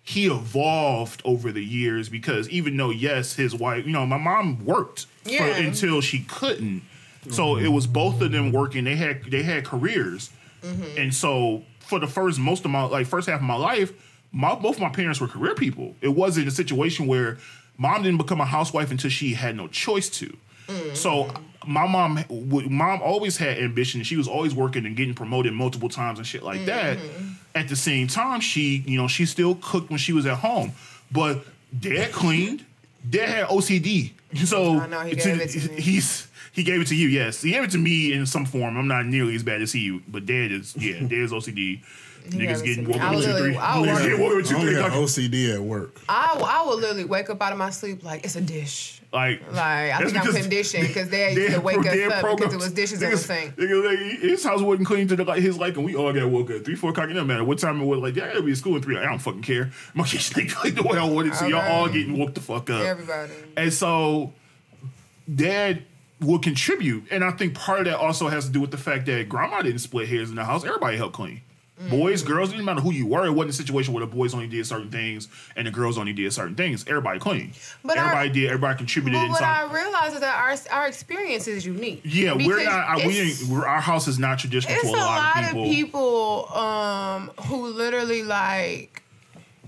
he 0.04 0.26
evolved 0.28 1.22
over 1.26 1.52
the 1.52 1.64
years 1.64 2.08
because 2.10 2.50
even 2.50 2.78
though 2.78 2.90
yes, 2.92 3.36
his 3.36 3.54
wife, 3.54 3.86
you 3.86 3.92
know, 3.92 4.06
my 4.06 4.18
mom 4.18 4.66
worked 4.66 5.06
for- 5.26 5.44
until 5.44 6.02
she 6.02 6.20
couldn't. 6.20 6.82
So 7.30 7.56
it 7.58 7.68
was 7.68 7.86
both 7.86 8.20
of 8.22 8.32
them 8.32 8.52
working. 8.52 8.84
They 8.86 8.96
had 8.96 9.26
they 9.26 9.44
had 9.44 9.66
careers, 9.66 10.32
Mm-hmm. 10.64 10.98
and 10.98 11.14
so 11.14 11.64
for 11.92 12.00
the 12.00 12.08
first 12.08 12.40
most 12.40 12.64
of 12.66 12.72
my 12.72 12.84
like 12.84 13.06
first 13.06 13.28
half 13.30 13.42
of 13.42 13.46
my 13.46 13.56
life, 13.56 13.92
my 14.32 14.56
both 14.56 14.80
my 14.80 14.88
parents 14.90 15.20
were 15.20 15.28
career 15.28 15.54
people. 15.54 15.94
It 16.02 16.08
wasn't 16.08 16.48
a 16.48 16.52
situation 16.52 17.06
where 17.06 17.38
mom 17.78 18.02
didn't 18.02 18.18
become 18.18 18.40
a 18.40 18.46
housewife 18.46 18.90
until 18.92 19.10
she 19.12 19.34
had 19.34 19.56
no 19.58 19.68
choice 19.68 20.10
to. 20.20 20.36
So 20.94 21.30
my 21.68 21.86
mom, 21.86 22.24
mom 22.30 23.02
always 23.02 23.36
had 23.36 23.58
ambition. 23.58 24.04
She 24.04 24.16
was 24.16 24.26
always 24.30 24.56
working 24.56 24.86
and 24.86 24.96
getting 24.96 25.14
promoted 25.14 25.52
multiple 25.52 25.90
times 25.90 26.18
and 26.18 26.26
shit 26.26 26.44
like 26.44 26.64
that. 26.66 26.98
At 27.54 27.68
the 27.68 27.76
same 27.76 28.08
time, 28.08 28.40
she, 28.40 28.82
you 28.88 28.96
know, 28.98 29.10
she 29.10 29.26
still 29.26 29.56
cooked 29.62 29.90
when 29.90 30.00
she 30.00 30.14
was 30.14 30.26
at 30.26 30.38
home, 30.38 30.72
but 31.12 31.44
dad 31.78 32.14
cleaned. 32.14 32.64
Dad 33.10 33.28
had 33.28 33.46
OCD, 33.48 34.12
so 34.46 34.80
I 34.80 34.88
know, 34.88 35.02
he 35.02 35.12
it's- 35.12 35.26
gave 35.26 35.42
it 35.42 35.50
to 35.76 35.82
he's 35.82 36.28
he 36.52 36.64
gave 36.64 36.82
it 36.82 36.88
to 36.88 36.96
you. 36.96 37.08
Yes, 37.08 37.42
he 37.42 37.52
gave 37.52 37.64
it 37.64 37.72
to 37.72 37.78
me 37.78 38.14
in 38.14 38.26
some 38.26 38.46
form. 38.46 38.78
I'm 38.78 38.88
not 38.88 39.06
nearly 39.06 39.36
as 39.36 39.44
bad 39.44 39.62
as 39.62 39.72
he, 39.72 40.02
but 40.08 40.26
dad 40.26 40.52
is 40.52 40.76
yeah, 40.78 41.00
dad's 41.08 41.32
OCD. 41.32 41.82
Niggas 42.30 42.64
getting 42.64 42.86
me. 42.86 42.92
woke 42.94 43.02
I 43.02 43.08
up 43.08 43.16
was 43.16 43.26
at 43.26 43.36
two, 43.38 43.44
three. 43.44 43.58
I 43.58 43.80
was 43.80 43.90
Niggas 43.90 44.20
woke 44.20 44.32
up 44.34 44.40
at 44.40 44.46
two, 44.46 44.60
three 44.60 44.76
got. 44.76 44.92
OCD 44.92 45.56
at 45.56 45.60
work. 45.62 46.00
I, 46.08 46.40
I 46.40 46.62
will 46.68 46.76
literally 46.78 47.04
wake 47.06 47.32
up 47.32 47.42
out 47.42 47.52
of 47.52 47.58
my 47.58 47.72
sleep 47.72 48.04
like 48.04 48.24
it's 48.24 48.36
a 48.36 48.42
dish. 48.42 49.02
Like, 49.12 49.42
Like 49.52 49.58
I 49.92 49.98
think 50.06 50.18
I'm 50.24 50.32
conditioned 50.32 50.88
because 50.88 51.10
they 51.10 51.34
they 51.34 51.42
used 51.42 51.56
to 51.56 51.62
wake 51.62 51.80
us 51.80 51.86
they 51.86 52.02
had 52.02 52.12
up 52.12 52.22
because 52.22 52.22
it 52.22 52.38
programs. 52.38 52.64
was 52.64 52.72
dishes 52.74 53.02
in 53.02 53.10
the 53.10 53.16
Niggas- 53.16 53.20
sink. 53.26 53.56
niggas, 53.56 53.86
like, 53.86 54.20
his 54.22 54.44
house 54.44 54.62
wasn't 54.62 54.88
clean 54.88 55.08
to 55.08 55.16
the, 55.16 55.24
like 55.26 55.42
his 55.42 55.58
liking. 55.58 55.84
We 55.84 55.96
all 55.96 56.14
got 56.14 56.30
woke 56.30 56.52
up 56.52 56.64
three, 56.64 56.76
four 56.76 56.92
o'clock. 56.92 57.10
It 57.10 57.14
doesn't 57.14 57.28
matter 57.28 57.44
what 57.44 57.58
time 57.58 57.82
it 57.82 57.86
was. 57.86 58.00
Like, 58.00 58.16
yeah, 58.16 58.26
I 58.26 58.28
gotta 58.28 58.44
be 58.44 58.52
at 58.52 58.58
school 58.58 58.76
in 58.76 58.84
three. 58.84 58.96
Like, 58.98 59.06
I 59.06 59.10
don't 59.10 59.18
fucking 59.20 59.42
care. 59.42 59.72
My 59.96 60.06
kitchen 60.06 60.42
ain't 60.42 60.52
clean 60.52 60.76
the 60.76 60.84
way 60.84 61.00
I 61.00 61.04
wanted 61.04 61.34
it. 61.34 61.36
So 61.38 61.48
y'all 61.48 61.60
all 61.72 61.90
getting 61.90 62.20
woke 62.20 62.36
the 62.36 62.40
fuck 62.42 62.70
up. 62.70 62.86
Everybody. 62.86 63.34
And 63.58 63.74
so 63.74 64.32
dad 65.34 65.84
will 66.22 66.40
contribute. 66.40 67.06
And 67.12 67.24
I 67.24 67.32
think 67.32 67.56
part 67.56 67.80
of 67.82 67.86
that 67.86 67.98
also 67.98 68.28
has 68.30 68.46
to 68.46 68.52
do 68.52 68.62
with 68.62 68.72
the 68.72 68.78
fact 68.78 69.06
that 69.08 69.28
grandma 69.28 69.62
didn't 69.62 69.80
split 69.80 70.08
hairs 70.08 70.30
in 70.30 70.36
the 70.36 70.46
house. 70.46 70.64
Everybody 70.64 70.98
helped 70.98 71.16
clean. 71.16 71.42
Boys, 71.90 72.22
girls, 72.22 72.50
it 72.50 72.52
didn't 72.52 72.66
matter 72.66 72.80
who 72.82 72.92
you 72.94 73.08
were. 73.08 73.26
It 73.26 73.32
wasn't 73.32 73.50
a 73.50 73.58
situation 73.58 73.92
where 73.96 74.06
the 74.06 74.16
boys 74.16 74.36
only 74.36 74.46
did 74.46 74.68
certain 74.68 74.92
things 74.92 75.28
and 75.56 75.66
the 75.66 75.72
girls 75.72 75.98
only 75.98 76.14
did 76.14 76.32
certain 76.32 76.54
things. 76.54 76.86
Everybody 76.88 77.18
cleaned. 77.18 77.54
But 77.84 77.98
our- 77.98 78.06
everybody 78.06 78.30
did. 78.30 78.46
Everybody 78.50 78.78
contributed 78.78 79.20
But 79.20 79.30
what 79.32 79.40
some. 79.40 79.50
I 79.50 79.64
realize 79.74 80.14
is 80.14 80.20
that 80.20 80.36
our 80.36 80.78
our 80.80 80.88
experience 80.88 81.48
is 81.48 81.66
unique. 81.66 82.02
yeah, 82.04 82.34
we're 82.34 82.64
not. 82.64 83.04
We 83.04 83.20
ain't, 83.20 83.42
we're, 83.50 83.66
our 83.66 83.82
house 83.82 84.08
is 84.08 84.20
not 84.20 84.38
traditional 84.38 84.80
to 84.80 84.88
a 84.90 84.92
lot, 84.92 85.38
of 85.44 85.50
people. 85.50 85.64
people 85.64 86.56
um, 86.56 87.32
who 87.48 87.70
literally 87.70 88.22
like 88.22 89.01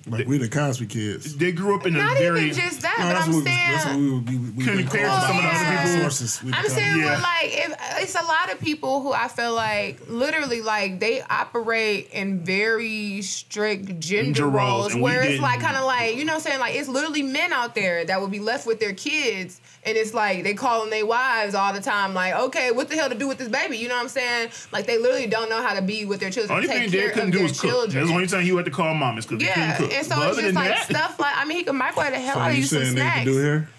Like 0.06 0.28
we're 0.28 0.38
the 0.40 0.50
Cosby 0.50 0.88
kids. 0.88 1.38
They 1.38 1.54
grew 1.54 1.76
up 1.78 1.86
in 1.86 1.96
a 1.96 2.00
not 2.00 2.18
very. 2.18 2.42
even 2.50 2.56
just 2.60 2.82
that, 2.82 2.96
No, 3.00 3.06
but 3.06 3.14
that's 3.14 3.28
I'm 3.28 3.34
what, 3.36 3.46
that's 3.46 3.86
what 3.86 3.94
saying. 3.94 4.04
we 4.06 4.12
would 4.12 4.26
be. 4.26 4.38
We 4.38 4.64
Couldn't 4.66 4.80
been 4.80 4.88
compare 4.88 5.08
called 5.08 5.22
to 5.22 5.28
some 5.28 5.38
of 5.38 5.44
the 5.44 5.48
by 5.50 5.56
other 5.56 5.88
people. 5.88 6.02
Sources. 6.02 6.44
We 6.44 6.52
the 6.52 6.58
I'm 6.58 6.64
Cosby- 6.64 6.76
saying, 6.82 6.98
Yeah. 7.00 7.06
well, 7.06 7.22
like, 7.22 7.44
if, 7.44 8.02
it's 8.04 8.16
a 8.16 8.24
lot 8.26 8.52
of 8.52 8.60
people 8.60 9.02
who 9.02 9.14
I 9.14 9.28
feel 9.30 9.54
like 9.54 10.02
literally, 10.10 10.62
like, 10.62 11.00
they 11.00 11.22
operate 11.22 12.10
in 12.12 12.44
very 12.44 13.22
strict 13.22 14.00
gender 14.00 14.24
Gender 14.34 14.48
roles, 14.48 14.58
roles, 14.58 14.94
and 14.94 15.02
we 15.02 15.10
where 15.10 15.22
it's 15.22 15.30
didn't. 15.32 15.42
like, 15.42 15.62
kind 15.62 15.78
of 15.78 15.86
like, 15.86 16.18
you 16.18 16.26
know 16.26 16.34
what 16.34 16.38
I'm 16.46 16.52
saying? 16.52 16.60
Like, 16.60 16.76
it's 16.76 16.90
literally 16.90 17.22
men 17.24 17.54
out 17.54 17.74
there 17.74 18.04
that 18.04 18.20
would 18.20 18.32
be 18.32 18.40
left 18.40 18.68
with 18.68 18.80
their 18.82 18.94
kids, 18.94 19.62
and 19.86 19.96
it's 19.98 20.14
like, 20.14 20.44
they 20.44 20.54
calling 20.54 20.90
their 20.90 21.06
wives 21.06 21.56
all 21.56 21.72
the 21.72 21.82
time, 21.82 22.14
like, 22.14 22.34
okay, 22.34 22.72
what 22.72 22.90
the 22.90 22.96
hell 22.96 23.08
to 23.10 23.16
do 23.16 23.28
with 23.30 23.38
this 23.38 23.48
baby? 23.50 23.78
You 23.78 23.88
know 23.88 23.96
what 23.96 24.04
I'm 24.04 24.10
saying? 24.10 24.50
Like, 24.74 24.86
they 24.86 24.98
literally 24.98 25.28
don't 25.28 25.50
know 25.50 25.62
how 25.62 25.74
to 25.76 25.82
be 25.82 26.04
with 26.06 26.20
their 26.20 26.30
children, 26.30 26.58
Only 26.58 26.68
take 26.68 26.84
thing 26.84 26.92
care 26.92 27.08
Dad 27.08 27.14
couldn't 27.14 27.30
of 27.30 27.32
do 27.34 27.38
their 27.40 27.48
was 27.48 27.60
cook. 27.62 27.70
children. 27.70 27.96
That's 27.96 28.08
the 28.10 28.16
only 28.16 28.28
time 28.28 28.44
he 28.44 28.56
had 28.56 28.66
to 28.66 28.72
call 28.72 28.94
mom 28.94 29.18
is 29.18 29.26
because 29.26 29.42
he 29.42 29.48
yeah, 29.48 29.76
couldn't 29.78 29.90
cook. 29.90 29.93
And 29.94 30.06
so 30.06 30.16
But 30.16 30.30
it's 30.30 30.38
just 30.42 30.56
like 30.56 30.70
that, 30.70 30.86
stuff 30.86 31.20
like 31.20 31.34
I 31.36 31.46
mean 31.46 31.58
he 31.58 31.64
can 31.64 31.76
microwave 31.76 32.12
the 32.12 32.20
hell 32.20 32.36
So 32.36 32.40
out 32.42 32.50
of 32.52 32.56
you 32.56 32.62
you 32.62 32.68
some 32.68 32.80
they 32.80 32.90
snacks. 32.92 33.16
can 33.24 33.26
do 33.28 33.38
here? 33.38 33.70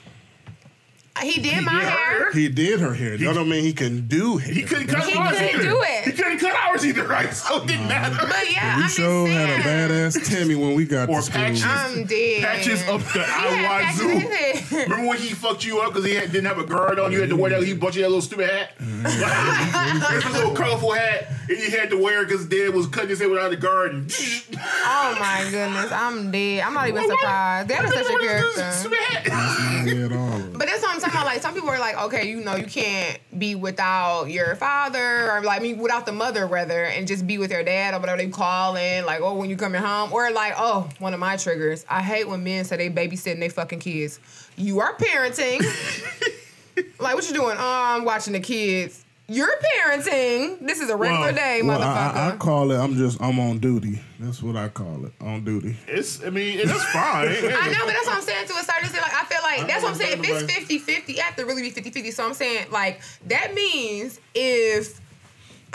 He 1.23 1.41
did 1.41 1.65
my 1.65 1.73
did 1.81 1.83
hair. 1.89 1.91
hair? 2.19 2.33
He 2.33 2.49
did 2.49 2.81
her 2.81 2.93
hair. 2.93 3.17
That 3.17 3.35
don't 3.35 3.49
mean 3.49 3.63
he 3.63 3.73
can 3.73 4.09
do 4.09 4.37
hair. 4.37 4.53
He 4.53 4.63
couldn't 4.63 4.89
cut 4.89 5.05
He 5.09 5.17
ours 5.17 5.31
couldn't 5.39 5.55
either. 5.55 5.63
do 5.63 5.79
it. 5.81 6.05
He 6.07 6.13
couldn't 6.13 6.39
cut 6.41 6.55
ours 6.67 6.85
either, 6.85 7.07
right? 7.07 7.33
So 7.33 7.63
it 7.63 7.69
didn't 7.69 7.83
um, 7.83 7.89
matter. 7.89 8.17
But 8.27 8.51
yeah, 8.53 8.77
We 8.79 8.83
I'm 8.83 8.89
sure 8.89 9.27
just 9.29 9.39
had 9.39 9.61
a 9.61 9.63
saying. 9.63 9.91
badass 10.13 10.27
Timmy 10.29 10.55
when 10.57 10.75
we 10.75 10.85
got 10.87 11.09
Or 11.09 11.19
to 11.19 11.23
school. 11.23 11.35
patches. 11.41 11.65
I'm 11.65 12.05
dead. 12.05 12.43
Patches 12.43 12.83
up 12.89 13.01
the 13.01 13.13
He 13.13 13.19
had 13.21 13.65
eye 13.65 13.83
patches 13.85 14.01
in 14.01 14.09
wazoo. 14.09 14.29
his. 14.29 14.73
Remember 14.89 15.07
when 15.09 15.19
he 15.19 15.29
fucked 15.29 15.65
you 15.65 15.81
up 15.83 15.93
because 15.93 16.05
he 16.05 16.15
had, 16.17 16.33
didn't 16.33 16.47
have 16.47 16.59
a 16.59 16.65
guard 16.67 16.99
on? 16.99 17.13
You 17.13 17.21
had 17.21 17.31
to 17.31 17.37
wear 17.37 17.51
that. 17.53 17.63
He 17.63 17.75
bought 17.75 17.95
you 17.95 18.03
that 18.03 18.09
little 18.09 18.21
stupid 18.21 18.51
hat, 18.51 18.73
that 18.81 20.31
little 20.33 20.55
colorful 20.55 20.93
hat, 20.93 21.29
and 21.49 21.59
you 21.59 21.71
had 21.71 21.91
to 21.91 21.97
wear 22.03 22.23
it 22.23 22.29
because 22.29 22.47
Dad 22.47 22.75
was 22.75 22.87
cutting 22.89 23.11
his 23.11 23.21
hair 23.21 23.29
without 23.29 23.53
a 23.53 23.57
guard. 23.57 23.93
And 23.93 24.13
Oh 24.59 25.17
my 25.21 25.47
goodness, 25.51 25.93
I'm 25.93 26.31
dead. 26.33 26.63
I'm 26.63 26.75
not 26.75 26.89
even 26.89 27.09
surprised. 27.09 27.69
That 27.69 27.85
is 27.85 27.93
such 27.93 28.07
a 28.07 28.19
character. 28.19 28.73
Stupid 28.73 28.99
hat. 28.99 29.87
He 29.87 29.97
had 29.97 30.13
all. 30.13 30.41
But 30.55 30.67
that's 30.67 30.83
what 30.83 30.95
I'm 30.95 31.01
talking 31.05 31.19
about. 31.21 31.27
Like 31.27 31.43
some 31.43 31.55
people 31.55 31.71
are 31.71 31.79
like, 31.79 32.01
okay, 32.03 32.29
you 32.29 32.41
know, 32.41 32.57
you 32.57 32.67
can't 32.67 33.19
be 33.39 33.55
without 33.55 34.25
your 34.25 34.57
father, 34.57 35.31
or 35.31 35.43
like 35.43 35.61
I 35.61 35.63
mean, 35.63 35.79
without 35.79 36.07
the 36.07 36.13
mother, 36.13 36.47
rather, 36.47 36.85
and 36.85 37.07
just 37.07 37.27
be 37.27 37.39
with 37.39 37.51
your 37.51 37.63
dad 37.63 37.95
or 37.95 38.01
whatever 38.01 38.19
they 38.19 38.29
call 38.29 38.77
in. 38.77 39.05
Like, 39.05 39.21
oh, 39.21 39.35
when 39.35 39.51
you 39.51 39.57
coming 39.57 39.83
home, 39.83 40.13
or 40.13 40.31
like, 40.31 40.55
oh, 40.57 40.89
one 40.99 41.15
of 41.15 41.21
my 41.21 41.37
triggers. 41.37 41.85
I 41.89 42.03
hate 42.03 42.29
when 42.29 42.43
men 42.45 42.65
say 42.65 42.77
they 42.77 42.91
babysitting 42.91 43.41
they 43.41 43.49
fucking 43.49 43.81
kids. 43.81 44.21
You 44.57 44.81
are 44.81 44.95
parenting. 44.97 45.61
like, 46.99 47.15
what 47.15 47.27
you 47.29 47.35
doing? 47.35 47.57
Oh, 47.59 47.83
I'm 47.97 48.05
watching 48.05 48.33
the 48.33 48.41
kids. 48.41 49.04
You're 49.27 49.57
parenting. 49.81 50.59
This 50.61 50.81
is 50.81 50.91
a 50.91 50.97
regular 50.97 51.27
Well, 51.27 51.35
day, 51.35 51.63
Well, 51.63 51.81
motherfucker. 51.81 52.15
I, 52.15 52.29
I, 52.31 52.35
I 52.35 52.37
call 52.37 52.71
it. 52.73 52.77
I'm 52.79 52.95
just. 52.97 53.21
I'm 53.23 53.39
on 53.41 53.59
duty. 53.59 54.01
That's 54.21 54.43
what 54.43 54.55
I 54.57 54.69
call 54.69 55.07
it. 55.07 55.13
On 55.21 55.43
duty. 55.43 55.77
It's. 55.89 56.23
I 56.23 56.29
mean, 56.31 56.59
it's 56.61 56.71
fine. 56.93 57.29
I 57.29 57.33
know, 57.73 57.87
but 57.87 57.93
that's 57.95 58.07
what 58.07 58.17
I'm 58.17 58.23
saying 58.23 58.47
to 58.49 58.53
a 58.55 58.63
certain 58.63 58.85
extent. 58.85 59.03
Like, 59.03 59.15
I 59.15 59.25
feel 59.25 59.39
like 59.43 59.67
that's 59.67 59.83
what 59.83 59.93
I'm 59.93 59.99
saying. 59.99 60.13
If 60.15 60.19
it's 60.21 60.29
Everybody- 60.43 60.77
50 60.77 60.79
50, 60.79 61.13
it 61.15 61.19
have 61.21 61.37
to 61.37 61.47
really 61.47 61.63
be 61.63 61.71
50 61.71 61.91
50. 61.91 62.11
So 62.11 62.27
I'm 62.27 62.35
saying, 62.35 62.67
like, 62.71 63.01
that 63.29 63.55
means 63.55 64.21
if 64.35 65.01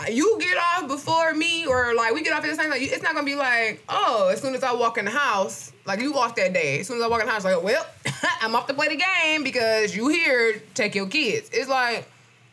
you 0.08 0.38
get 0.40 0.56
off 0.56 0.88
before 0.88 1.34
me 1.34 1.66
or 1.66 1.94
like 1.94 2.14
we 2.14 2.22
get 2.22 2.32
off 2.32 2.44
at 2.44 2.50
the 2.50 2.54
same 2.56 2.70
time, 2.70 2.80
it's 2.80 3.02
not 3.02 3.14
gonna 3.14 3.26
be 3.26 3.34
like, 3.34 3.82
oh, 3.88 4.30
as 4.32 4.40
soon 4.40 4.54
as 4.54 4.62
I 4.62 4.72
walk 4.72 4.96
in 4.96 5.04
the 5.06 5.10
house, 5.10 5.72
like 5.86 6.00
you 6.00 6.12
walk 6.12 6.36
that 6.36 6.52
day, 6.52 6.78
as 6.80 6.86
soon 6.86 6.98
as 6.98 7.02
I 7.02 7.08
walk 7.08 7.20
in 7.20 7.26
the 7.26 7.32
house, 7.32 7.44
like, 7.44 7.62
well, 7.62 7.84
I'm 8.40 8.54
off 8.54 8.68
to 8.68 8.74
play 8.74 8.88
the 8.88 8.96
game 8.96 9.42
because 9.42 9.94
you 9.94 10.06
here, 10.08 10.62
take 10.74 10.94
your 10.94 11.06
kids. 11.08 11.50
It's 11.52 11.68
like, 11.68 12.08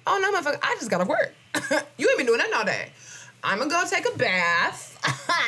oh 0.07 0.19
no, 0.21 0.31
motherfucker, 0.31 0.59
I 0.63 0.75
just 0.79 0.89
gotta 0.89 1.05
work. 1.05 1.33
you 1.97 2.07
ain't 2.09 2.17
been 2.17 2.25
doing 2.25 2.39
nothing 2.39 2.53
all 2.53 2.65
day. 2.65 2.89
I'm 3.43 3.59
gonna 3.59 3.69
go 3.69 3.83
take 3.87 4.07
a 4.11 4.17
bath 4.17 4.97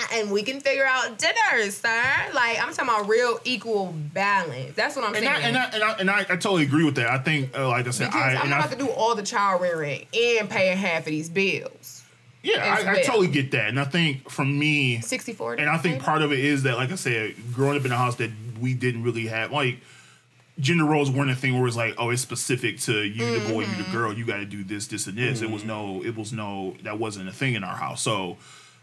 and 0.13 0.31
we 0.31 0.43
can 0.43 0.61
figure 0.61 0.85
out 0.85 1.17
dinner, 1.17 1.69
sir. 1.71 2.03
Like 2.33 2.61
I'm 2.61 2.73
talking 2.73 2.89
about 2.89 3.09
real 3.09 3.39
equal 3.43 3.93
balance. 4.13 4.75
That's 4.75 4.95
what 4.95 5.05
I'm 5.05 5.15
And 5.15 5.25
saying. 5.25 5.35
I, 5.35 5.47
and, 5.47 5.57
I, 5.57 5.65
and, 5.65 5.83
I, 5.83 5.91
and 5.93 6.09
I, 6.11 6.19
I 6.21 6.23
totally 6.37 6.63
agree 6.63 6.85
with 6.85 6.95
that. 6.95 7.09
I 7.09 7.17
think, 7.17 7.57
uh, 7.57 7.67
like 7.67 7.87
I 7.87 7.91
said, 7.91 8.07
because 8.07 8.21
I, 8.21 8.43
I, 8.43 8.45
about 8.45 8.71
to 8.71 8.77
do 8.77 8.89
all 8.89 9.15
the 9.15 9.23
child 9.23 9.61
rearing 9.61 10.05
and 10.13 10.49
paying 10.49 10.77
half 10.77 10.99
of 10.99 11.05
these 11.07 11.29
bills. 11.29 12.03
yeah, 12.43 12.77
I, 12.85 12.91
I 12.91 13.01
totally 13.01 13.27
get 13.27 13.51
that. 13.51 13.69
And 13.69 13.79
I 13.79 13.85
think 13.85 14.29
for 14.29 14.45
me, 14.45 15.01
64. 15.01 15.55
and 15.55 15.69
I 15.69 15.77
think 15.77 16.01
part 16.01 16.21
of 16.21 16.31
it 16.31 16.39
is 16.39 16.63
that, 16.63 16.77
like 16.77 16.91
I 16.91 16.95
said, 16.95 17.35
growing 17.53 17.77
up 17.77 17.85
in 17.85 17.91
a 17.91 17.97
house 17.97 18.15
that 18.17 18.29
we 18.61 18.75
didn't 18.75 19.03
really 19.03 19.27
have, 19.27 19.51
like, 19.51 19.77
gender 20.59 20.85
roles 20.85 21.09
weren't 21.09 21.31
a 21.31 21.35
thing 21.35 21.57
where 21.57 21.67
it's 21.67 21.77
like, 21.77 21.95
oh, 21.97 22.09
it's 22.09 22.21
specific 22.21 22.79
to 22.81 23.01
you, 23.03 23.39
the 23.39 23.49
boy, 23.53 23.61
you, 23.61 23.67
Mm-hmm. 23.67 23.83
the 23.83 23.97
girl, 23.97 24.13
you 24.13 24.25
got 24.25 24.37
to 24.37 24.45
do 24.45 24.63
this, 24.63 24.87
this, 24.87 25.07
and 25.07 25.17
this. 25.17 25.41
It 25.41 25.49
was 25.49 25.63
no, 25.63 26.03
it 26.03 26.15
was 26.15 26.33
no, 26.33 26.75
that 26.83 26.99
wasn't 26.99 27.29
a 27.29 27.31
thing 27.31 27.53
in 27.55 27.63
our 27.63 27.75
house. 27.75 28.01
So 28.01 28.37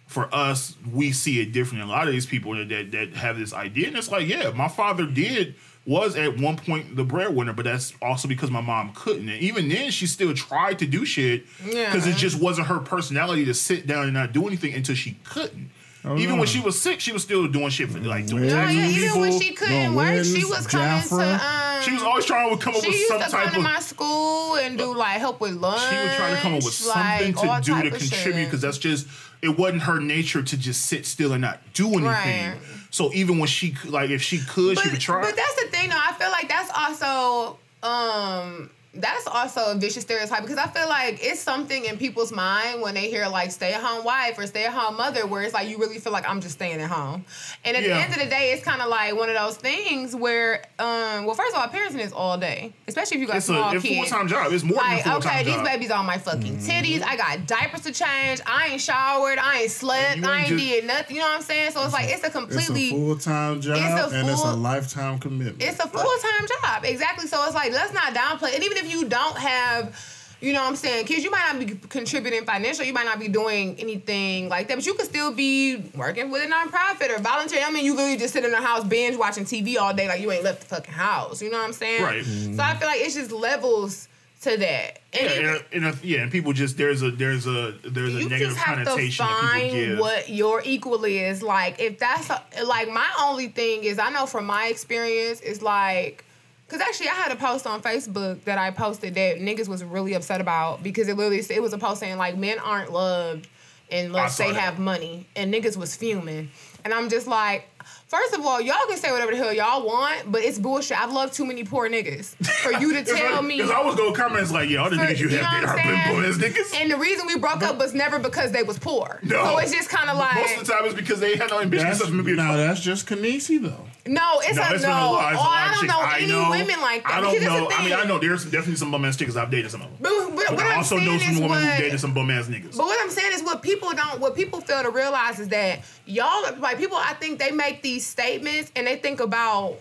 for 0.06 0.32
us, 0.34 0.76
we 0.92 1.12
see 1.12 1.40
it 1.40 1.52
differently. 1.52 1.88
A 1.90 1.92
lot 1.92 2.06
of 2.06 2.12
these 2.12 2.26
people 2.26 2.54
that, 2.56 2.68
that 2.68 2.92
that 2.92 3.14
have 3.14 3.38
this 3.38 3.52
idea, 3.52 3.88
and 3.88 3.96
it's 3.96 4.10
like, 4.10 4.26
yeah, 4.28 4.50
my 4.50 4.68
father 4.68 5.04
did 5.06 5.54
was 5.84 6.16
at 6.16 6.36
one 6.38 6.56
point 6.56 6.96
the 6.96 7.04
breadwinner, 7.04 7.52
but 7.52 7.64
that's 7.64 7.92
also 8.02 8.26
because 8.26 8.50
my 8.50 8.60
mom 8.60 8.92
couldn't. 8.94 9.28
And 9.28 9.40
even 9.40 9.68
then, 9.68 9.90
she 9.92 10.06
still 10.08 10.34
tried 10.34 10.78
to 10.80 10.86
do 10.86 11.04
shit 11.04 11.44
because 11.58 12.06
Yeah. 12.06 12.12
it 12.12 12.16
just 12.16 12.40
wasn't 12.40 12.66
her 12.68 12.80
personality 12.80 13.44
to 13.44 13.54
sit 13.54 13.86
down 13.86 14.04
and 14.04 14.12
not 14.14 14.32
do 14.32 14.46
anything 14.48 14.74
until 14.74 14.94
she 14.96 15.16
couldn't. 15.24 15.70
Oh, 16.08 16.16
even 16.16 16.36
no. 16.36 16.40
when 16.40 16.46
she 16.46 16.60
was 16.60 16.80
sick, 16.80 17.00
she 17.00 17.10
was 17.12 17.22
still 17.24 17.48
doing 17.48 17.68
shit 17.68 17.90
for 17.90 17.98
like 17.98 18.26
doing 18.26 18.46
Well, 18.46 18.66
Oh, 18.66 18.68
yeah, 18.70 18.86
even 18.88 19.20
when 19.20 19.40
she 19.40 19.52
couldn't 19.52 19.94
work, 19.94 20.24
she 20.24 20.44
was 20.44 20.66
coming 20.66 21.02
to. 21.02 21.14
Um, 21.44 21.82
She 21.82 21.92
was 21.92 22.02
always 22.02 22.24
trying 22.24 22.56
to 22.56 22.62
come 22.64 22.74
up 22.76 22.80
she 22.82 22.88
with 22.88 22.96
used 22.96 23.08
some 23.08 23.20
to 23.20 23.28
type 23.28 23.44
come 23.46 23.54
to 23.54 23.60
my 23.60 23.80
school 23.80 24.54
and 24.56 24.78
do 24.78 24.94
like 24.94 25.18
help 25.18 25.40
with 25.40 25.54
lunch. 25.54 25.80
She 25.82 25.96
would 25.96 26.12
try 26.12 26.30
to 26.30 26.36
come 26.36 26.54
up 26.54 26.62
with 26.64 26.74
something 26.74 27.36
all 27.36 27.60
to 27.60 27.62
do 27.62 27.82
to 27.82 27.90
contribute 27.90 28.44
because 28.44 28.60
that's 28.60 28.78
just 28.78 29.08
it 29.42 29.58
wasn't 29.58 29.82
her 29.82 30.00
nature 30.00 30.42
to 30.42 30.56
just 30.56 30.86
sit 30.86 31.04
still 31.06 31.32
and 31.32 31.42
not 31.42 31.60
do 31.74 31.86
anything. 31.88 32.04
Right. 32.06 32.56
So 32.90 33.12
even 33.12 33.38
when 33.38 33.48
she 33.48 33.72
could- 33.72 33.90
like 33.90 34.10
if 34.10 34.22
she 34.22 34.38
could, 34.38 34.78
she 34.78 34.88
would 34.88 35.00
try. 35.00 35.20
But 35.22 35.34
that's 35.36 35.54
the 35.62 35.68
thing, 35.68 35.90
though. 35.90 35.96
I 35.98 36.12
feel 36.14 36.30
like 36.30 36.48
that's 36.48 36.70
also 36.74 37.58
um 37.82 38.70
that's 39.00 39.26
also 39.26 39.72
a 39.72 39.74
vicious 39.74 40.02
stereotype 40.02 40.42
because 40.42 40.58
I 40.58 40.66
feel 40.68 40.88
like 40.88 41.18
it's 41.22 41.40
something 41.40 41.84
in 41.84 41.96
people's 41.98 42.32
mind 42.32 42.80
when 42.82 42.94
they 42.94 43.08
hear 43.10 43.26
like 43.28 43.50
stay 43.50 43.72
at 43.72 43.82
home 43.82 44.04
wife 44.04 44.38
or 44.38 44.46
stay 44.46 44.64
at 44.64 44.72
home 44.72 44.96
mother 44.96 45.26
where 45.26 45.42
it's 45.42 45.54
like 45.54 45.68
you 45.68 45.78
really 45.78 45.98
feel 45.98 46.12
like 46.12 46.28
I'm 46.28 46.40
just 46.40 46.54
staying 46.54 46.80
at 46.80 46.90
home. 46.90 47.24
And 47.64 47.76
at 47.76 47.82
Yeah. 47.82 47.88
the 47.96 48.02
end 48.04 48.12
of 48.14 48.18
the 48.20 48.26
day, 48.26 48.52
it's 48.52 48.64
kind 48.64 48.80
of 48.80 48.88
like 48.88 49.14
one 49.16 49.28
of 49.28 49.34
those 49.36 49.56
things 49.56 50.14
where 50.14 50.62
um 50.78 51.24
well 51.26 51.34
first 51.34 51.54
of 51.54 51.60
all, 51.60 51.68
parenting 51.68 52.00
is 52.00 52.12
all 52.12 52.38
day, 52.38 52.72
especially 52.88 53.16
if 53.16 53.20
you 53.22 53.26
got 53.26 53.36
it's 53.36 53.46
small 53.46 53.70
a, 53.70 53.74
it's 53.76 53.84
a 53.84 53.88
kids. 53.88 54.08
full 54.10 54.18
time 54.18 54.28
job. 54.28 54.52
It's 54.52 54.64
more 54.64 54.76
Like, 54.76 55.04
than 55.04 55.12
a 55.12 55.14
full 55.14 55.22
time 55.22 55.40
okay, 55.40 55.44
these 55.52 55.62
babies 55.62 55.90
on 55.90 56.06
my 56.06 56.18
fucking 56.18 56.58
titties. 56.58 57.02
I 57.02 57.16
got 57.16 57.46
diapers 57.46 57.82
to 57.82 57.92
change. 57.92 58.40
I 58.46 58.68
ain't 58.72 58.80
showered. 58.80 59.38
I 59.38 59.62
ain't 59.62 59.70
slept. 59.70 60.18
you 60.18 60.24
I 60.26 60.38
ain't 60.40 60.50
ain't 60.50 60.58
just- 60.58 60.70
did 60.70 60.84
nothing. 60.86 61.16
You 61.16 61.22
know 61.22 61.28
what 61.28 61.36
I'm 61.36 61.42
saying? 61.42 61.70
So 61.72 61.82
it's 61.84 61.92
like 61.92 62.08
it's 62.08 62.22
a 62.22 62.26
It's 62.26 62.34
a 62.34 62.38
completely 62.38 62.90
full 62.90 63.16
time 63.16 63.60
job 63.60 63.76
It's 63.76 64.12
a 64.12 64.16
and 64.16 64.28
it's 64.28 64.42
a 64.44 64.52
lifetime 64.54 65.18
commitment. 65.18 65.62
it's 65.62 65.78
a 65.80 65.88
full 65.88 66.02
time 66.02 66.46
job. 66.62 66.84
Exactly. 66.84 67.26
So 67.28 67.42
it's 67.44 67.54
like 67.54 67.72
let's 67.72 67.92
not 67.92 68.14
downplay. 68.14 68.54
And 68.54 68.64
even 68.64 68.76
if 68.78 68.85
you 68.90 69.04
don't 69.08 69.36
have, 69.38 69.96
you 70.40 70.52
know 70.52 70.60
what 70.60 70.68
I'm 70.68 70.76
saying, 70.76 71.06
kids, 71.06 71.24
you 71.24 71.30
might 71.30 71.52
not 71.52 71.58
be 71.66 71.74
contributing 71.88 72.44
financially, 72.44 72.86
you 72.86 72.92
might 72.92 73.06
not 73.06 73.18
be 73.18 73.28
doing 73.28 73.74
anything 73.78 74.48
like 74.48 74.68
that, 74.68 74.76
but 74.76 74.86
you 74.86 74.94
could 74.94 75.06
still 75.06 75.32
be 75.32 75.76
working 75.96 76.30
with 76.30 76.42
a 76.44 76.46
nonprofit 76.52 77.16
or 77.16 77.20
volunteering. 77.20 77.64
I 77.66 77.70
mean, 77.70 77.84
you 77.84 77.94
literally 77.94 78.18
just 78.18 78.32
sit 78.32 78.44
in 78.44 78.50
the 78.50 78.60
house 78.60 78.84
binge 78.84 79.16
watching 79.16 79.44
TV 79.44 79.78
all 79.78 79.94
day 79.94 80.08
like 80.08 80.20
you 80.20 80.30
ain't 80.30 80.44
left 80.44 80.60
the 80.60 80.66
fucking 80.66 80.92
house. 80.92 81.40
You 81.42 81.50
know 81.50 81.58
what 81.58 81.64
I'm 81.66 81.72
saying? 81.72 82.02
Right. 82.02 82.24
So 82.24 82.62
I 82.62 82.76
feel 82.76 82.88
like 82.88 83.00
it's 83.00 83.14
just 83.14 83.32
levels 83.32 84.08
to 84.42 84.56
that. 84.58 84.98
And 85.14 85.22
yeah, 85.30 85.30
even- 85.32 85.46
and, 85.46 85.62
and, 85.72 85.86
uh, 85.86 85.92
yeah, 86.02 86.20
and 86.20 86.30
people 86.30 86.52
just 86.52 86.76
there's 86.76 87.02
a 87.02 87.10
there's 87.10 87.46
a 87.46 87.72
there's 87.84 88.14
a 88.14 88.18
you 88.18 88.28
negative 88.28 88.54
just 88.54 88.58
have 88.58 88.78
to 88.78 88.84
connotation 88.84 89.24
that 89.26 89.40
people 89.40 89.48
find 89.50 89.70
give. 89.72 89.98
what 89.98 90.28
your 90.28 90.60
equal 90.66 91.02
is. 91.06 91.42
Like, 91.42 91.80
if 91.80 91.98
that's 91.98 92.28
a, 92.28 92.42
like 92.64 92.90
my 92.90 93.08
only 93.22 93.48
thing 93.48 93.84
is, 93.84 93.98
I 93.98 94.10
know 94.10 94.26
from 94.26 94.44
my 94.44 94.66
experience 94.66 95.40
is 95.40 95.62
like, 95.62 96.25
because 96.66 96.80
actually 96.80 97.08
I 97.08 97.14
had 97.14 97.32
a 97.32 97.36
post 97.36 97.66
on 97.66 97.82
Facebook 97.82 98.42
that 98.44 98.58
I 98.58 98.70
posted 98.70 99.14
that 99.14 99.38
niggas 99.38 99.68
was 99.68 99.84
really 99.84 100.14
upset 100.14 100.40
about 100.40 100.82
because 100.82 101.08
it 101.08 101.16
literally 101.16 101.44
it 101.48 101.62
was 101.62 101.72
a 101.72 101.78
post 101.78 102.00
saying 102.00 102.16
like 102.16 102.36
men 102.36 102.58
aren't 102.58 102.92
loved 102.92 103.48
unless 103.90 104.36
they 104.36 104.52
that. 104.52 104.60
have 104.60 104.78
money, 104.78 105.28
and 105.36 105.52
niggas 105.52 105.76
was 105.76 105.94
fuming, 105.96 106.50
and 106.84 106.92
I'm 106.92 107.08
just 107.08 107.26
like. 107.26 107.68
First 108.08 108.34
of 108.34 108.46
all, 108.46 108.60
y'all 108.60 108.76
can 108.88 108.98
say 108.98 109.10
whatever 109.10 109.32
the 109.32 109.36
hell 109.38 109.52
y'all 109.52 109.84
want, 109.84 110.30
but 110.30 110.40
it's 110.42 110.60
bullshit. 110.60 110.96
I've 111.00 111.12
loved 111.12 111.34
too 111.34 111.44
many 111.44 111.64
poor 111.64 111.88
niggas 111.88 112.36
for 112.62 112.70
you 112.80 112.92
to 112.92 113.02
tell 113.16 113.42
me. 113.42 113.56
Because 113.66 113.70
I 113.72 113.82
was 113.82 113.96
going 113.96 114.14
to 114.14 114.20
comment 114.20 114.48
like, 114.52 114.68
yo, 114.70 114.84
all 114.84 114.90
the 114.90 114.96
For- 114.96 115.02
niggas 115.02 115.18
you 115.18 115.28
you 115.28 115.38
have 115.38 115.52
what 115.52 115.60
there 115.60 115.70
are 115.70 115.76
saying? 116.04 116.14
been 116.14 116.22
boys 116.22 116.38
niggas. 116.38 116.80
And 116.80 116.90
the 116.90 116.96
reason 116.98 117.26
we 117.26 117.36
broke 117.36 117.62
up 117.64 117.78
was 117.78 117.94
never 117.94 118.20
because 118.20 118.52
they 118.52 118.62
was 118.62 118.78
poor. 118.78 119.18
No. 119.24 119.44
So 119.44 119.58
it's 119.58 119.72
just 119.72 119.88
kind 119.88 120.08
of 120.08 120.16
like 120.18 120.34
Most 120.36 120.56
of 120.60 120.66
the 120.66 120.72
time 120.72 120.84
it's 120.84 120.94
because 120.94 121.18
they 121.18 121.36
had 121.36 121.50
no 121.50 121.60
ambition 121.60 121.86
That's, 121.86 121.98
except 122.00 122.14
maybe 122.14 122.36
now 122.36 122.54
that's 122.56 122.80
just 122.80 123.08
Kanisi 123.08 123.60
though. 123.60 123.86
no, 124.06 124.38
it's 124.42 124.56
No, 124.56 124.62
a 124.62 124.74
it's 124.74 124.82
no. 124.84 124.88
been 124.88 124.96
a 124.98 125.10
lot. 125.10 125.32
It's 125.32 125.40
a 125.40 125.42
oh, 125.42 125.48
lot 125.48 125.56
I 125.58 125.64
don't 125.70 125.80
chicks. 125.80 125.92
know 125.92 126.00
I 126.00 126.16
any 126.18 126.26
know. 126.28 126.50
women 126.50 126.80
like 126.80 127.02
that. 127.02 127.12
I 127.12 127.20
don't 127.20 127.42
know. 127.42 127.68
I 127.72 127.84
mean, 127.84 127.92
I 127.94 128.04
know 128.04 128.18
there's 128.20 128.44
definitely 128.44 128.76
some 128.76 128.92
bum 128.92 129.04
ass 129.04 129.16
chicks. 129.16 129.34
I've 129.34 129.50
dated 129.50 129.70
some 129.72 129.82
of 129.82 129.88
them. 129.88 129.96
But, 130.00 130.36
but, 130.36 130.46
But 130.48 130.54
what 130.56 130.66
I 130.66 130.70
I'm 130.72 130.78
also 130.78 130.96
know 130.98 131.18
saying 131.18 131.20
some 131.20 131.30
is 131.32 131.40
women 131.40 131.48
what, 131.50 131.60
who 131.64 131.82
dated 131.82 131.98
some 132.00 132.14
bum 132.14 132.30
ass 132.30 132.46
niggas. 132.46 132.76
But 132.76 132.86
what 132.86 133.00
I'm 133.02 133.10
saying 133.10 133.32
is 133.32 133.42
what 133.42 133.62
people 133.62 133.90
don't, 133.92 134.20
what 134.20 134.36
people 134.36 134.60
fail 134.60 134.82
to 134.82 134.90
realize 134.90 135.40
is 135.40 135.48
that 135.48 135.80
y'all, 136.04 136.44
like 136.60 136.76
people, 136.78 136.98
I 136.98 137.14
think 137.14 137.38
they 137.38 137.50
make 137.50 137.82
these 137.82 137.95
statements 138.00 138.70
and 138.76 138.86
they 138.86 138.96
think 138.96 139.20
about 139.20 139.76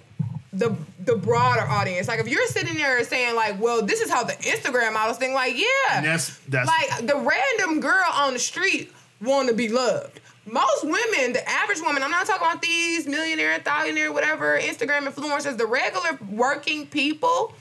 the 0.54 0.76
the 1.06 1.16
broader 1.16 1.62
audience. 1.62 2.08
Like 2.08 2.20
if 2.20 2.28
you're 2.28 2.48
sitting 2.48 2.76
there 2.76 3.04
saying 3.04 3.36
like, 3.36 3.60
well, 3.60 3.86
this 3.86 4.02
is 4.02 4.10
how 4.10 4.24
the 4.24 4.34
Instagram 4.34 4.94
models 4.94 5.18
think. 5.18 5.34
Like, 5.34 5.58
yeah, 5.58 5.98
And 5.98 6.06
that's 6.06 6.38
that's 6.48 6.68
like 6.68 7.06
the 7.06 7.16
random 7.16 7.80
girl 7.80 8.06
on 8.14 8.34
the 8.34 8.40
street 8.40 8.92
want 9.22 9.50
to 9.50 9.54
be 9.54 9.70
loved. 9.70 10.20
Most 10.48 10.84
women, 10.84 11.34
the 11.34 11.48
average 11.50 11.82
woman, 11.82 12.04
I'm 12.04 12.12
not 12.12 12.28
talking 12.28 12.46
about 12.46 12.62
these 12.62 13.08
millionaire, 13.08 13.58
thousandaire, 13.60 14.14
whatever, 14.14 14.60
Instagram 14.60 15.08
influencers, 15.08 15.58
the 15.58 15.66
regular 15.66 16.20
working 16.32 16.86
people, 16.86 17.54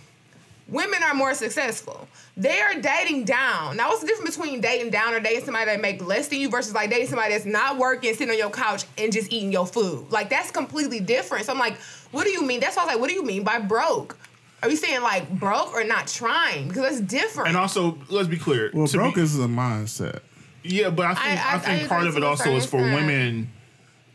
women 0.69 1.03
are 1.03 1.15
more 1.15 1.35
successful. 1.35 2.09
They 2.37 2.61
are 2.61 2.75
dating 2.81 3.25
down. 3.25 3.77
Now, 3.77 3.89
what's 3.89 4.01
the 4.01 4.07
difference 4.07 4.37
between 4.37 4.61
dating 4.61 4.91
down 4.91 5.15
or 5.15 5.21
dating 5.21 5.45
somebody 5.45 5.67
that 5.67 5.81
make 5.81 6.05
less 6.05 6.29
than 6.29 6.41
you 6.41 6.49
versus 6.51 6.75
like 6.75 6.91
dating 6.91 7.09
somebody 7.09 7.33
that's 7.33 7.45
not 7.45 7.79
working, 7.79 8.13
sitting 8.15 8.31
on 8.31 8.39
your 8.39 8.51
couch 8.51 8.85
and 8.99 9.13
just 9.13 9.33
eating 9.33 9.53
your 9.53 9.67
food? 9.67 10.11
Like 10.11 10.31
that's 10.31 10.51
completely 10.51 11.01
different. 11.01 11.45
So 11.47 11.53
I'm 11.53 11.59
like, 11.59 11.77
what 12.11 12.25
do 12.25 12.31
you 12.31 12.43
mean? 12.45 12.61
That's 12.61 12.77
why 12.77 12.83
I 12.83 12.87
was 12.87 12.95
like, 12.95 13.01
what 13.01 13.09
do 13.09 13.15
you 13.15 13.25
mean 13.25 13.45
by 13.45 13.59
broke? 13.61 14.17
Are 14.63 14.71
you 14.71 14.77
saying 14.77 15.03
like 15.03 15.29
broke 15.39 15.75
or 15.75 15.85
not 15.85 16.07
trying? 16.07 16.69
Because 16.69 16.83
that's 16.83 17.01
different. 17.01 17.49
and 17.49 17.57
also 17.57 17.99
let's 18.09 18.29
be 18.29 18.39
clear. 18.39 18.71
Well, 18.73 18.87
to 18.87 18.97
broke 18.97 19.17
be- 19.17 19.21
is 19.21 19.39
a 19.39 19.43
mindset. 19.43 20.21
Yeah, 20.63 20.89
but 20.89 21.05
I 21.07 21.15
think 21.15 21.27
I- 21.27 21.31
I, 21.31 21.53
I- 21.53 21.55
I 21.57 21.59
think 21.59 21.89
part 21.89 22.07
of 22.07 22.17
it 22.17 22.25
also 22.25 22.57
is 22.57 22.65
for 22.65 22.79
women. 22.79 23.51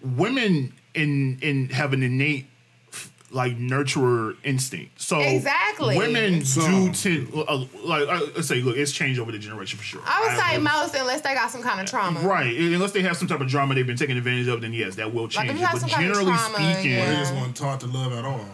Women 0.02 0.74
in 0.96 1.38
in 1.42 1.70
have 1.70 1.94
an 1.94 2.02
innate 2.04 2.48
like 3.32 3.58
nurturer 3.58 4.36
instinct. 4.44 5.00
So 5.02 5.20
Exactly. 5.20 5.98
women 5.98 6.44
Some. 6.46 6.92
do 6.92 6.94
tend 6.94 7.32
uh, 7.48 7.66
like 7.84 8.08
uh, 8.08 8.22
let's 8.36 8.48
say 8.48 8.62
look, 8.62 8.76
it's 8.78 8.92
changed 8.92 9.20
over 9.20 9.32
the 9.32 9.38
generation 9.40 9.78
for 9.78 9.84
sure. 9.86 10.02
I 10.06 10.22
would 10.28 10.38
say 10.40 10.56
agree. 10.56 10.64
most 10.64 10.96
unless 10.96 11.22
they 11.22 11.34
got 11.34 11.52
some 11.52 11.62
kind 11.62 11.80
of 11.80 11.86
trauma. 11.88 12.20
Right, 12.22 12.56
unless 12.58 12.92
they 12.92 13.02
have 13.04 13.18
some 13.18 13.28
type 13.28 13.42
of 13.42 13.48
drama 13.48 13.76
they've 13.76 13.86
been 13.86 13.98
taking 13.98 14.18
advantage 14.18 14.48
of, 14.48 14.62
then 14.62 14.74
yes, 14.74 14.96
that 14.96 15.14
will 15.14 15.28
change. 15.28 15.50
if 15.52 15.60
you 15.60 15.66
have 15.66 15.74
But 15.74 15.82
some 15.82 15.90
kind 15.90 16.10
of 16.10 16.16
generally 16.18 16.36
trauma, 16.38 16.56
speaking, 16.56 16.92
They 16.96 16.98
yeah. 16.98 17.20
just 17.20 17.34
weren't 17.36 17.56
taught 17.56 17.80
to 17.82 17.88
love 17.88 18.14
at 18.14 18.26
all. 18.26 18.46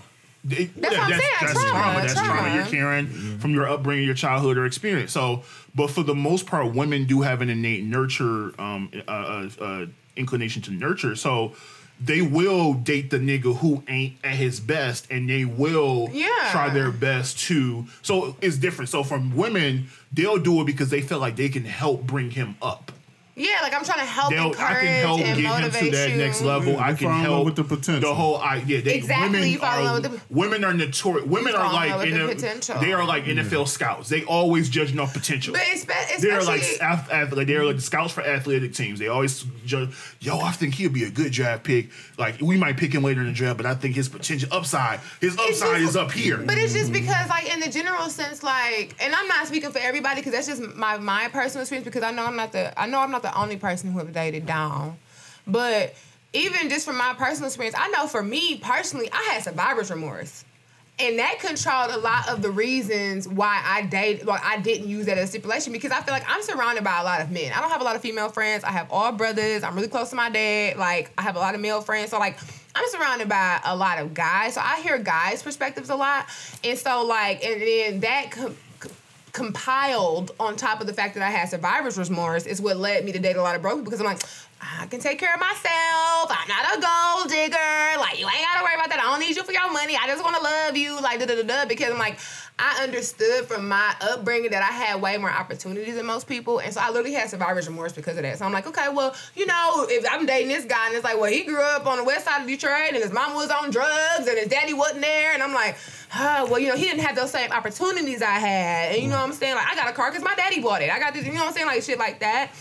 It- 0.50 0.80
That's 0.80 0.96
what 0.96 1.04
I'm 1.06 1.10
saying, 1.10 1.22
That's 1.42 1.54
trauma, 1.54 1.70
trauma. 1.70 2.00
That's 2.02 2.14
trauma. 2.14 2.32
trauma. 2.42 2.56
you're 2.56 2.66
carrying 2.66 3.40
from 3.40 3.52
your 3.54 3.68
upbringing, 3.68 4.06
your 4.06 4.14
childhood, 4.14 4.58
or 4.58 4.66
experience. 4.66 5.12
So, 5.12 5.44
but 5.74 5.90
for 5.90 6.04
the 6.04 6.14
most 6.16 6.46
part, 6.46 6.74
women 6.74 7.06
do 7.06 7.22
have 7.22 7.42
an 7.42 7.50
innate 7.50 7.84
nurture, 7.84 8.52
um, 8.62 8.92
uh, 9.08 9.12
uh, 9.12 9.50
uh, 9.60 9.86
inclination 10.16 10.62
to 10.64 10.72
nurture. 10.72 11.16
So, 11.16 11.54
they 12.00 12.22
will 12.22 12.74
date 12.74 13.10
the 13.10 13.18
nigga 13.18 13.58
who 13.58 13.84
ain't 13.88 14.16
at 14.24 14.36
his 14.36 14.60
best, 14.60 15.08
and 15.10 15.30
they 15.30 15.46
will 15.46 16.10
Yeah. 16.14 16.28
try 16.52 16.70
their 16.70 16.92
best 16.92 17.40
to. 17.48 17.86
So 18.02 18.36
it's 18.42 18.58
different. 18.58 18.90
So 18.90 19.04
from 19.04 19.36
women, 19.36 19.88
they'll 20.12 20.38
do 20.38 20.62
it 20.62 20.66
because 20.66 20.90
they 20.90 21.02
feel 21.02 21.20
like 21.20 21.36
they 21.36 21.50
can 21.50 21.64
help 21.66 22.06
bring 22.06 22.32
him 22.32 22.56
up. 22.62 22.92
Yeah, 23.38 23.60
like 23.64 23.74
I'm 23.74 23.84
trying 23.84 24.00
to 24.00 24.06
help 24.06 24.30
They'll, 24.32 24.48
encourage 24.48 24.78
I 24.78 24.80
can 24.82 25.02
help 25.02 25.20
and 25.20 25.42
get 25.42 25.62
him 25.64 25.72
to 25.72 25.92
that 25.92 26.10
you. 26.12 26.16
next 26.18 26.42
level. 26.42 26.74
Yeah, 26.74 26.80
I 26.80 26.94
can 26.94 26.98
fall 26.98 27.12
love 27.12 27.22
help 27.22 27.46
with 27.46 27.56
the 27.58 27.64
potential. 27.66 28.00
The 28.10 28.16
whole 28.16 28.40
idea. 28.42 28.82
They, 28.82 28.96
Exactly, 28.96 29.26
Women 29.28 29.50
you 29.50 29.58
fall 29.58 29.74
in 29.74 29.80
are 29.80 29.84
love 29.94 30.04
with 30.04 30.12
the- 30.30 30.34
women 30.34 30.64
are 30.64 30.74
notorious. 30.74 31.28
Women 31.28 31.52
You 31.52 31.60
are 31.60 31.70
fall 31.70 31.82
in 31.84 31.90
like 31.92 32.00
with 32.00 32.08
in 32.08 32.14
the 32.20 32.26
a- 32.26 32.36
potential. 32.36 32.80
they 32.80 32.94
are 32.94 33.06
like 33.06 33.26
NFL 33.26 33.68
scouts. 33.68 34.08
They 34.08 34.24
always 34.24 34.70
judging 34.70 35.00
off 35.00 35.14
potential. 35.14 35.52
But 35.54 35.64
espe- 35.64 35.88
They're 36.22 36.38
especially 36.40 36.46
like 36.46 36.82
ath- 36.82 37.12
ath- 37.12 37.46
they're 37.46 37.66
like 37.66 37.82
scouts 37.82 38.14
for 38.14 38.22
athletic 38.26 38.74
teams. 38.74 39.00
They 39.00 39.10
always 39.10 39.44
judge. 39.66 39.90
Yo, 40.22 40.40
I 40.40 40.52
think 40.52 40.76
he'll 40.76 40.90
be 40.90 41.04
a 41.04 41.12
good 41.12 41.34
draft 41.34 41.66
pick. 41.66 41.90
Like 42.18 42.40
we 42.40 42.56
might 42.56 42.78
pick 42.78 42.94
him 42.94 43.04
later 43.04 43.20
in 43.20 43.28
the 43.28 43.34
draft, 43.34 43.58
but 43.58 43.66
I 43.66 43.76
think 43.76 43.96
his 43.96 44.08
potential 44.08 44.48
upside, 44.54 45.02
his 45.20 45.34
upside 45.38 45.82
just- 45.82 45.90
is 45.90 45.96
up 45.98 46.14
here. 46.14 46.38
But 46.38 46.58
it's 46.58 46.72
just 46.74 46.94
because, 46.94 47.28
like, 47.28 47.54
in 47.54 47.60
the 47.60 47.70
general 47.70 48.08
sense, 48.08 48.44
like, 48.44 48.96
and 49.02 49.14
I'm 49.14 49.28
not 49.28 49.46
speaking 49.48 49.72
for 49.72 49.80
everybody 49.80 50.22
because 50.22 50.32
that's 50.32 50.48
just 50.48 50.62
my 50.78 50.98
my 51.00 51.28
personal 51.28 51.64
experience. 51.64 51.84
Because 51.84 52.04
I 52.04 52.12
know 52.12 52.26
I'm 52.26 52.38
not 52.38 52.54
the 52.54 52.80
I 52.80 52.86
know 52.86 53.00
I'm 53.02 53.12
not 53.12 53.24
the 53.26 53.40
only 53.40 53.58
person 53.58 53.92
who 53.92 54.00
have 54.00 54.14
dated 54.14 54.46
down, 54.46 54.98
but 55.48 55.96
even 56.34 56.70
just 56.70 56.86
from 56.86 56.98
my 56.98 57.14
personal 57.18 57.48
experience, 57.48 57.76
I 57.78 57.88
know 57.90 58.08
for 58.08 58.22
me 58.22 58.58
personally, 58.58 59.10
I 59.12 59.32
had 59.32 59.44
survivor's 59.44 59.90
remorse. 59.90 60.44
And 60.98 61.20
that 61.20 61.40
controlled 61.40 61.92
a 61.92 61.98
lot 61.98 62.30
of 62.30 62.42
the 62.42 62.50
reasons 62.50 63.28
why 63.28 63.62
I 63.66 63.82
date, 63.82 64.26
like 64.26 64.42
I 64.46 64.60
didn't 64.60 64.88
use 64.88 65.08
that 65.08 65.18
as 65.18 65.26
a 65.26 65.28
stipulation 65.28 65.74
because 65.74 65.92
I 65.92 66.02
feel 66.02 66.14
like 66.14 66.24
I'm 66.26 66.42
surrounded 66.42 66.86
by 66.86 67.00
a 67.00 67.04
lot 67.04 67.20
of 67.20 67.32
men. 67.32 67.52
I 67.52 67.60
don't 67.60 67.70
have 67.70 67.82
a 67.82 67.84
lot 67.84 67.98
of 67.98 68.02
female 68.02 68.30
friends. 68.30 68.64
I 68.64 68.72
have 68.72 68.90
all 68.90 69.12
brothers. 69.12 69.64
I'm 69.64 69.76
really 69.76 69.90
close 69.90 70.12
to 70.12 70.16
my 70.16 70.30
dad. 70.30 70.78
Like 70.78 71.12
I 71.18 71.22
have 71.24 71.36
a 71.36 71.40
lot 71.40 71.54
of 71.54 71.60
male 71.60 71.82
friends. 71.82 72.12
So 72.12 72.20
like 72.20 72.38
I'm 72.76 72.88
surrounded 72.90 73.28
by 73.28 73.60
a 73.66 73.76
lot 73.76 74.00
of 74.00 74.14
guys. 74.14 74.54
So 74.54 74.62
I 74.62 74.80
hear 74.82 74.98
guys' 74.98 75.44
perspectives 75.44 75.90
a 75.90 75.96
lot. 75.96 76.28
And 76.64 76.78
so 76.78 77.06
like, 77.06 77.44
and 77.44 77.62
then 77.62 78.00
that 78.00 78.32
compiled 79.36 80.32
on 80.40 80.56
top 80.56 80.80
of 80.80 80.88
the 80.88 80.94
fact 80.94 81.14
that 81.14 81.22
I 81.22 81.30
had 81.30 81.50
survivor's 81.50 81.98
remorse 81.98 82.46
is 82.46 82.62
what 82.62 82.78
led 82.78 83.04
me 83.04 83.12
to 83.12 83.20
date 83.20 83.36
a 83.36 83.42
lot 83.42 83.54
of 83.54 83.62
broke 83.62 83.84
because 83.84 84.00
I'm 84.00 84.06
like, 84.06 84.22
I 84.62 84.88
can 84.88 85.02
take 85.02 85.20
care 85.20 85.34
of 85.34 85.42
myself. 85.42 86.32
I'm 86.32 86.48
not 86.48 86.78
a 86.78 86.80
gold 86.80 87.30
digger. 87.30 88.00
Like 88.00 88.18
you 88.18 88.26
ain't 88.26 88.48
gotta 88.48 88.64
worry 88.64 88.76
about 88.76 88.90
that. 88.90 89.00
I 89.00 89.12
don't 89.12 89.20
need 89.20 89.36
you 89.36 89.44
for 89.44 89.52
your 89.52 89.72
money. 89.74 89.98
I 90.02 90.08
just 90.08 90.24
want 90.24 90.38
to 90.38 90.42
love 90.42 90.78
you. 90.78 91.02
Like 91.02 91.20
da 91.20 91.26
da 91.26 91.36
da 91.36 91.44
da. 91.44 91.66
Because 91.66 91.92
I'm 91.92 92.00
like, 92.00 92.18
I 92.58 92.84
understood 92.84 93.46
from 93.48 93.68
my 93.68 93.94
upbringing 94.00 94.52
that 94.52 94.64
I 94.64 94.74
had 94.74 95.02
way 95.02 95.18
more 95.18 95.30
opportunities 95.30 95.96
than 95.96 96.06
most 96.06 96.26
people, 96.26 96.60
and 96.60 96.74
so 96.74 96.80
I 96.80 96.88
literally 96.88 97.12
had 97.12 97.30
survivor's 97.30 97.68
remorse 97.68 97.92
because 97.92 98.16
of 98.16 98.24
that. 98.24 98.38
So 98.38 98.46
I'm 98.46 98.54
like, 98.54 98.66
okay, 98.66 98.88
well, 98.88 99.14
you 99.36 99.46
know, 99.46 99.86
if 99.90 100.06
I'm 100.10 100.26
dating 100.26 100.48
this 100.48 100.64
guy 100.64 100.88
and 100.88 100.96
it's 100.96 101.04
like, 101.04 101.20
well, 101.20 101.30
he 101.30 101.44
grew 101.44 101.62
up 101.62 101.86
on 101.86 101.98
the 101.98 102.06
west 102.06 102.24
side 102.24 102.42
of 102.42 102.48
Detroit 102.48 102.94
and 102.94 102.98
his 102.98 103.12
mom 103.12 103.34
was 103.34 103.50
on 103.50 103.72
drugs 103.72 104.28
and 104.28 104.38
his 104.38 104.48
daddy 104.48 104.74
wasn't 104.74 105.02
there, 105.02 105.34
and 105.34 105.44
I'm 105.44 105.54
like, 105.54 105.76
oh, 106.16 106.48
well, 106.50 106.60
you 106.60 106.70
know, 106.70 106.78
he 106.78 106.86
didn't 106.86 107.02
have 107.02 107.18
those 107.18 107.32
same 107.32 107.52
opportunities 107.52 108.22
I 108.22 108.40
had, 108.40 108.94
and 108.94 109.04
you 109.04 109.10
know 109.10 109.18
what 109.18 109.26
I'm 109.26 109.34
saying? 109.34 109.56
Like, 109.56 109.68
I 109.68 109.76
got 109.76 109.90
a 109.90 109.94
car 109.94 110.10
because 110.10 110.24
my 110.24 110.36
daddy 110.36 110.62
bought 110.62 110.82
it. 110.82 110.90
I 110.90 111.00
got 111.00 111.14
this, 111.14 111.26
you 111.26 111.34
know 111.34 111.40
what 111.40 111.48
I'm 111.48 111.54
saying? 111.54 111.68
Like 111.68 111.84
shit 111.84 112.00
like 112.00 112.22
that. 112.22 112.52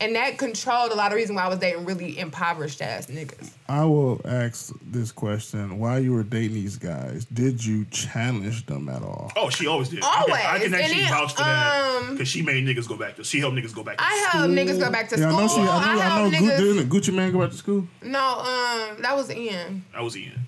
And 0.00 0.16
that 0.16 0.38
controlled 0.38 0.90
a 0.90 0.94
lot 0.96 1.12
of 1.12 1.16
reason 1.16 1.36
why 1.36 1.44
I 1.44 1.48
was 1.48 1.58
dating 1.60 1.84
really 1.84 2.18
impoverished 2.18 2.82
ass 2.82 3.06
niggas. 3.06 3.52
I 3.68 3.84
will 3.84 4.20
ask 4.24 4.74
this 4.84 5.12
question: 5.12 5.78
While 5.78 6.00
you 6.00 6.12
were 6.12 6.24
dating 6.24 6.54
these 6.54 6.76
guys, 6.76 7.24
did 7.26 7.64
you 7.64 7.84
challenge 7.86 8.66
them 8.66 8.88
at 8.88 9.02
all? 9.02 9.32
oh, 9.36 9.50
she 9.50 9.66
always 9.66 9.88
did. 9.88 10.00
I 10.02 10.06
can, 10.06 10.10
I 10.10 10.20
Always. 10.20 10.42
can 10.42 10.64
And 10.64 10.74
actually 10.74 11.00
then, 11.02 11.10
vouch 11.10 11.32
for 11.34 11.38
that 11.42 11.96
um, 12.02 12.10
because 12.12 12.28
she 12.28 12.42
made 12.42 12.64
niggas 12.64 12.88
go 12.88 12.96
back 12.96 13.10
to. 13.10 13.14
School. 13.14 13.24
She 13.24 13.38
helped 13.40 13.56
niggas 13.56 13.74
go 13.74 13.84
back. 13.84 13.98
To 13.98 14.04
school. 14.04 14.16
I 14.16 14.36
helped 14.38 14.54
niggas 14.54 14.80
go 14.80 14.90
back 14.90 15.08
to 15.10 15.18
yeah, 15.18 15.28
school. 15.28 15.38
I 15.38 15.42
know 15.42 15.48
she. 15.48 15.60
I 15.60 15.64
know. 15.64 15.70
I, 15.70 15.94
know. 15.94 16.00
helped 16.00 16.36
niggas- 16.36 16.58
didn't 16.58 16.88
Gucci 16.90 17.14
Mane 17.14 17.32
go 17.32 17.40
back 17.40 17.50
to 17.50 17.56
school? 17.56 17.86
No, 18.02 18.18
um, 18.40 19.00
that 19.02 19.14
was 19.14 19.30
Ian. 19.30 19.84
That 19.92 20.02
was 20.02 20.16
Ian. 20.16 20.40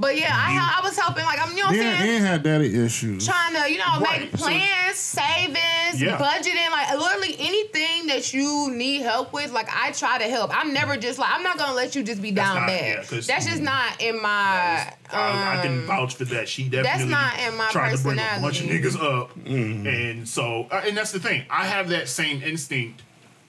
But 0.00 0.16
yeah, 0.18 0.32
I, 0.34 0.50
hel- 0.52 0.78
I 0.78 0.80
was 0.82 0.96
helping, 0.98 1.24
like, 1.24 1.38
I'm, 1.38 1.50
you 1.50 1.56
know 1.58 1.66
what 1.66 1.74
I'm 1.76 1.82
Ian, 1.82 1.96
saying? 1.98 2.10
Ian 2.14 2.22
had 2.22 2.42
daddy 2.42 2.84
issues. 2.84 3.26
Trying 3.26 3.54
to, 3.54 3.70
you 3.70 3.76
know, 3.78 4.00
Right. 4.00 4.20
make 4.22 4.30
So- 4.30 4.46
plans, 4.46 4.96
savings, 4.96 6.00
Yeah. 6.00 6.16
budgeting, 6.16 6.70
like 6.70 6.90
literally 6.98 7.36
anything 7.38 8.06
that 8.06 8.32
you 8.32 8.70
need 8.72 9.02
help 9.02 9.32
with. 9.34 9.52
Like 9.52 9.68
I 9.70 9.92
try 9.92 10.16
to 10.18 10.24
help. 10.24 10.56
I'm 10.56 10.72
never 10.72 10.96
just 10.96 11.18
like 11.18 11.30
I'm 11.30 11.42
not 11.42 11.58
gonna 11.58 11.74
let 11.74 11.94
you 11.94 12.02
just 12.02 12.22
be 12.22 12.30
down 12.30 12.54
not- 12.56 12.66
bad. 12.68 12.84
yeah, 12.98 13.04
'cause- 13.04 13.26
that's 13.26 13.44
just 13.46 13.60
not 13.60 14.00
in 14.00 14.20
my. 14.22 14.90
I, 15.12 15.58
I 15.58 15.62
can 15.62 15.80
um, 15.80 15.86
vouch 15.86 16.14
for 16.14 16.24
that. 16.26 16.48
She 16.48 16.68
definitely 16.68 17.10
not 17.10 17.38
in 17.40 17.56
my 17.56 17.68
tried 17.70 17.94
to 17.96 18.02
bring 18.02 18.18
a 18.18 18.38
bunch 18.40 18.60
of 18.62 18.68
personality. 18.68 18.88
niggas 18.88 19.02
up, 19.20 19.36
and 19.46 20.26
so 20.28 20.66
uh, 20.70 20.82
and 20.86 20.96
that's 20.96 21.12
the 21.12 21.20
thing. 21.20 21.44
I 21.50 21.66
have 21.66 21.88
that 21.90 22.08
same 22.08 22.42
instinct, 22.42 23.02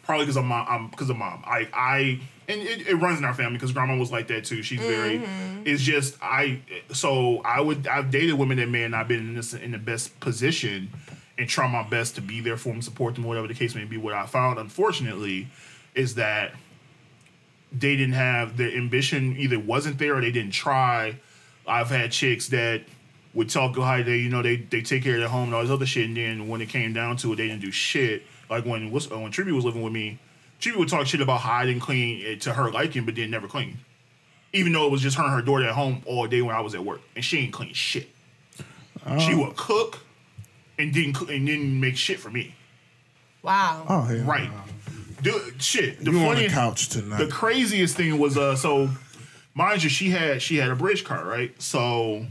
probably 0.03 0.25
because 0.25 0.35
I'm 0.37 0.47
mom. 0.47 0.65
I'm 0.69 0.87
because 0.89 1.09
of 1.09 1.17
mom. 1.17 1.43
I 1.45 1.67
I 1.73 2.19
and 2.51 2.61
it, 2.61 2.87
it 2.87 2.95
runs 2.95 3.19
in 3.19 3.25
our 3.25 3.33
family 3.33 3.53
because 3.53 3.71
grandma 3.71 3.97
was 3.97 4.11
like 4.11 4.27
that 4.27 4.45
too. 4.45 4.61
She's 4.61 4.79
very. 4.79 5.19
Mm-hmm. 5.19 5.63
It's 5.65 5.81
just 5.81 6.17
I. 6.21 6.61
So 6.93 7.39
I 7.39 7.61
would 7.61 7.87
I've 7.87 8.11
dated 8.11 8.35
women 8.35 8.57
that 8.57 8.69
may 8.69 8.87
not 8.87 8.97
have 8.97 9.07
been 9.07 9.19
in 9.19 9.35
this 9.35 9.53
in 9.53 9.71
the 9.71 9.77
best 9.77 10.19
position. 10.19 10.89
And 11.37 11.49
try 11.49 11.65
my 11.65 11.81
best 11.81 12.15
to 12.15 12.21
be 12.21 12.39
there 12.39 12.57
for 12.57 12.69
them, 12.69 12.83
support 12.83 13.15
them, 13.15 13.23
whatever 13.23 13.47
the 13.47 13.55
case 13.55 13.73
may 13.73 13.85
be. 13.85 13.97
What 13.97 14.13
I 14.13 14.27
found, 14.27 14.59
unfortunately, 14.59 15.47
is 15.95 16.13
that 16.15 16.53
they 17.71 17.95
didn't 17.95 18.13
have 18.13 18.57
their 18.57 18.71
ambition 18.75 19.35
either 19.37 19.57
wasn't 19.59 19.97
there 19.97 20.17
or 20.17 20.21
they 20.21 20.31
didn't 20.31 20.51
try. 20.51 21.19
I've 21.65 21.89
had 21.89 22.11
chicks 22.11 22.49
that 22.49 22.83
would 23.33 23.49
talk 23.49 23.75
how 23.77 24.03
they 24.03 24.17
you 24.17 24.29
know 24.29 24.41
they 24.41 24.57
they 24.57 24.81
take 24.81 25.03
care 25.03 25.15
of 25.15 25.19
their 25.21 25.29
home 25.29 25.45
and 25.45 25.55
all 25.55 25.61
this 25.61 25.71
other 25.71 25.85
shit, 25.85 26.07
and 26.07 26.17
then 26.17 26.47
when 26.47 26.61
it 26.61 26.69
came 26.69 26.93
down 26.93 27.17
to 27.17 27.33
it, 27.33 27.37
they 27.37 27.47
didn't 27.47 27.61
do 27.61 27.71
shit. 27.71 28.23
Like 28.49 28.65
when 28.65 28.93
uh, 28.93 29.19
when 29.19 29.31
Tribby 29.31 29.51
was 29.51 29.63
living 29.63 29.81
with 29.81 29.93
me, 29.93 30.19
Tribby 30.61 30.77
would 30.77 30.87
talk 30.89 31.05
shit 31.07 31.19
about 31.21 31.41
how 31.41 31.51
I 31.53 31.65
didn't 31.65 31.81
clean 31.81 32.21
it 32.25 32.41
to 32.41 32.53
her 32.53 32.71
liking, 32.71 33.03
but 33.05 33.15
then 33.15 33.29
never 33.31 33.47
clean. 33.47 33.79
Even 34.53 34.71
though 34.73 34.85
it 34.85 34.91
was 34.91 35.01
just 35.01 35.17
her 35.17 35.23
and 35.23 35.33
her 35.33 35.41
daughter 35.41 35.65
at 35.65 35.73
home 35.73 36.01
all 36.05 36.27
day 36.27 36.41
when 36.41 36.55
I 36.55 36.61
was 36.61 36.73
at 36.75 36.83
work, 36.85 37.01
and 37.15 37.25
she 37.25 37.39
ain't 37.39 37.51
clean 37.53 37.73
shit. 37.73 38.07
she 39.19 39.33
would 39.35 39.55
cook 39.57 39.99
and 40.77 40.93
didn't 40.93 41.13
coo- 41.15 41.27
and 41.27 41.45
didn't 41.47 41.79
make 41.79 41.97
shit 41.97 42.19
for 42.19 42.29
me. 42.29 42.55
wow. 43.41 43.85
Oh, 43.89 44.01
hell 44.03 44.23
Right. 44.25 44.49
no. 44.51 44.61
Dude, 45.21 45.61
shit. 45.61 46.03
The 46.03 46.11
You 46.11 46.17
on 46.17 46.23
the 46.23 46.29
funniest, 46.31 46.55
couch 46.55 46.89
tonight? 46.89 47.17
the 47.19 47.27
craziest 47.27 47.95
thing 47.97 48.17
was 48.17 48.37
uh 48.37 48.55
so 48.55 48.89
mind 49.53 49.83
you 49.83 49.89
she 49.89 50.09
had 50.09 50.41
she 50.41 50.57
had 50.57 50.69
a 50.71 50.75
bridge 50.75 51.03
card 51.03 51.25
right 51.27 51.59
so 51.61 52.25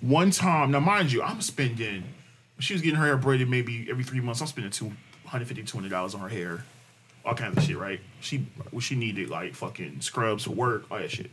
one 0.00 0.30
time 0.30 0.70
now 0.70 0.78
mind 0.78 1.10
you 1.10 1.22
i'm 1.22 1.40
spending 1.40 2.04
she 2.60 2.72
was 2.74 2.82
getting 2.82 2.96
her 2.98 3.06
hair 3.06 3.16
braided 3.16 3.48
maybe 3.48 3.88
every 3.90 4.04
three 4.04 4.20
months 4.20 4.40
i'm 4.40 4.46
spending 4.46 4.70
250 4.70 5.62
200 5.64 5.88
dollars 5.90 6.14
on 6.14 6.20
her 6.20 6.28
hair 6.28 6.64
all 7.28 7.34
kinds 7.34 7.56
of 7.58 7.62
shit 7.64 7.76
right 7.78 8.00
she 8.20 8.46
well, 8.72 8.80
she 8.80 8.94
needed 8.96 9.28
like 9.28 9.54
fucking 9.54 10.00
scrubs 10.00 10.44
for 10.44 10.50
work 10.52 10.84
all 10.90 10.98
that 10.98 11.10
shit 11.10 11.30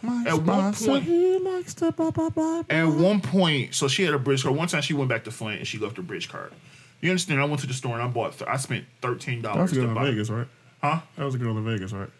My 0.00 0.24
At 0.26 0.42
one 0.42 0.72
point- 0.72 1.04
he 1.04 1.38
likes 1.38 1.74
to 1.74 1.92
blah, 1.92 2.10
blah, 2.10 2.30
blah, 2.30 2.62
blah. 2.62 2.76
at 2.76 2.84
one 2.86 3.20
point 3.20 3.74
so 3.74 3.88
she 3.88 4.02
had 4.04 4.14
a 4.14 4.18
bridge 4.18 4.42
card 4.44 4.56
one 4.56 4.68
time 4.68 4.82
she 4.82 4.94
went 4.94 5.08
back 5.08 5.24
to 5.24 5.30
flint 5.30 5.58
and 5.58 5.66
she 5.66 5.78
left 5.78 5.96
her 5.96 6.02
bridge 6.02 6.28
card 6.28 6.52
you 7.00 7.10
understand 7.10 7.40
i 7.40 7.44
went 7.44 7.60
to 7.60 7.66
the 7.66 7.74
store 7.74 7.94
and 7.94 8.02
i 8.02 8.06
bought 8.06 8.38
th- 8.38 8.48
i 8.48 8.56
spent 8.56 8.84
$13 9.02 9.42
That 9.42 9.56
was 9.56 9.72
a 9.72 9.74
to 9.74 9.80
girl 9.82 9.98
in 9.98 10.04
Vegas, 10.04 10.30
right? 10.30 10.46
huh 10.82 11.00
That 11.16 11.24
was 11.24 11.34
a 11.34 11.38
girl 11.38 11.56
in 11.58 11.64
Vegas, 11.64 11.92
right? 11.92 12.10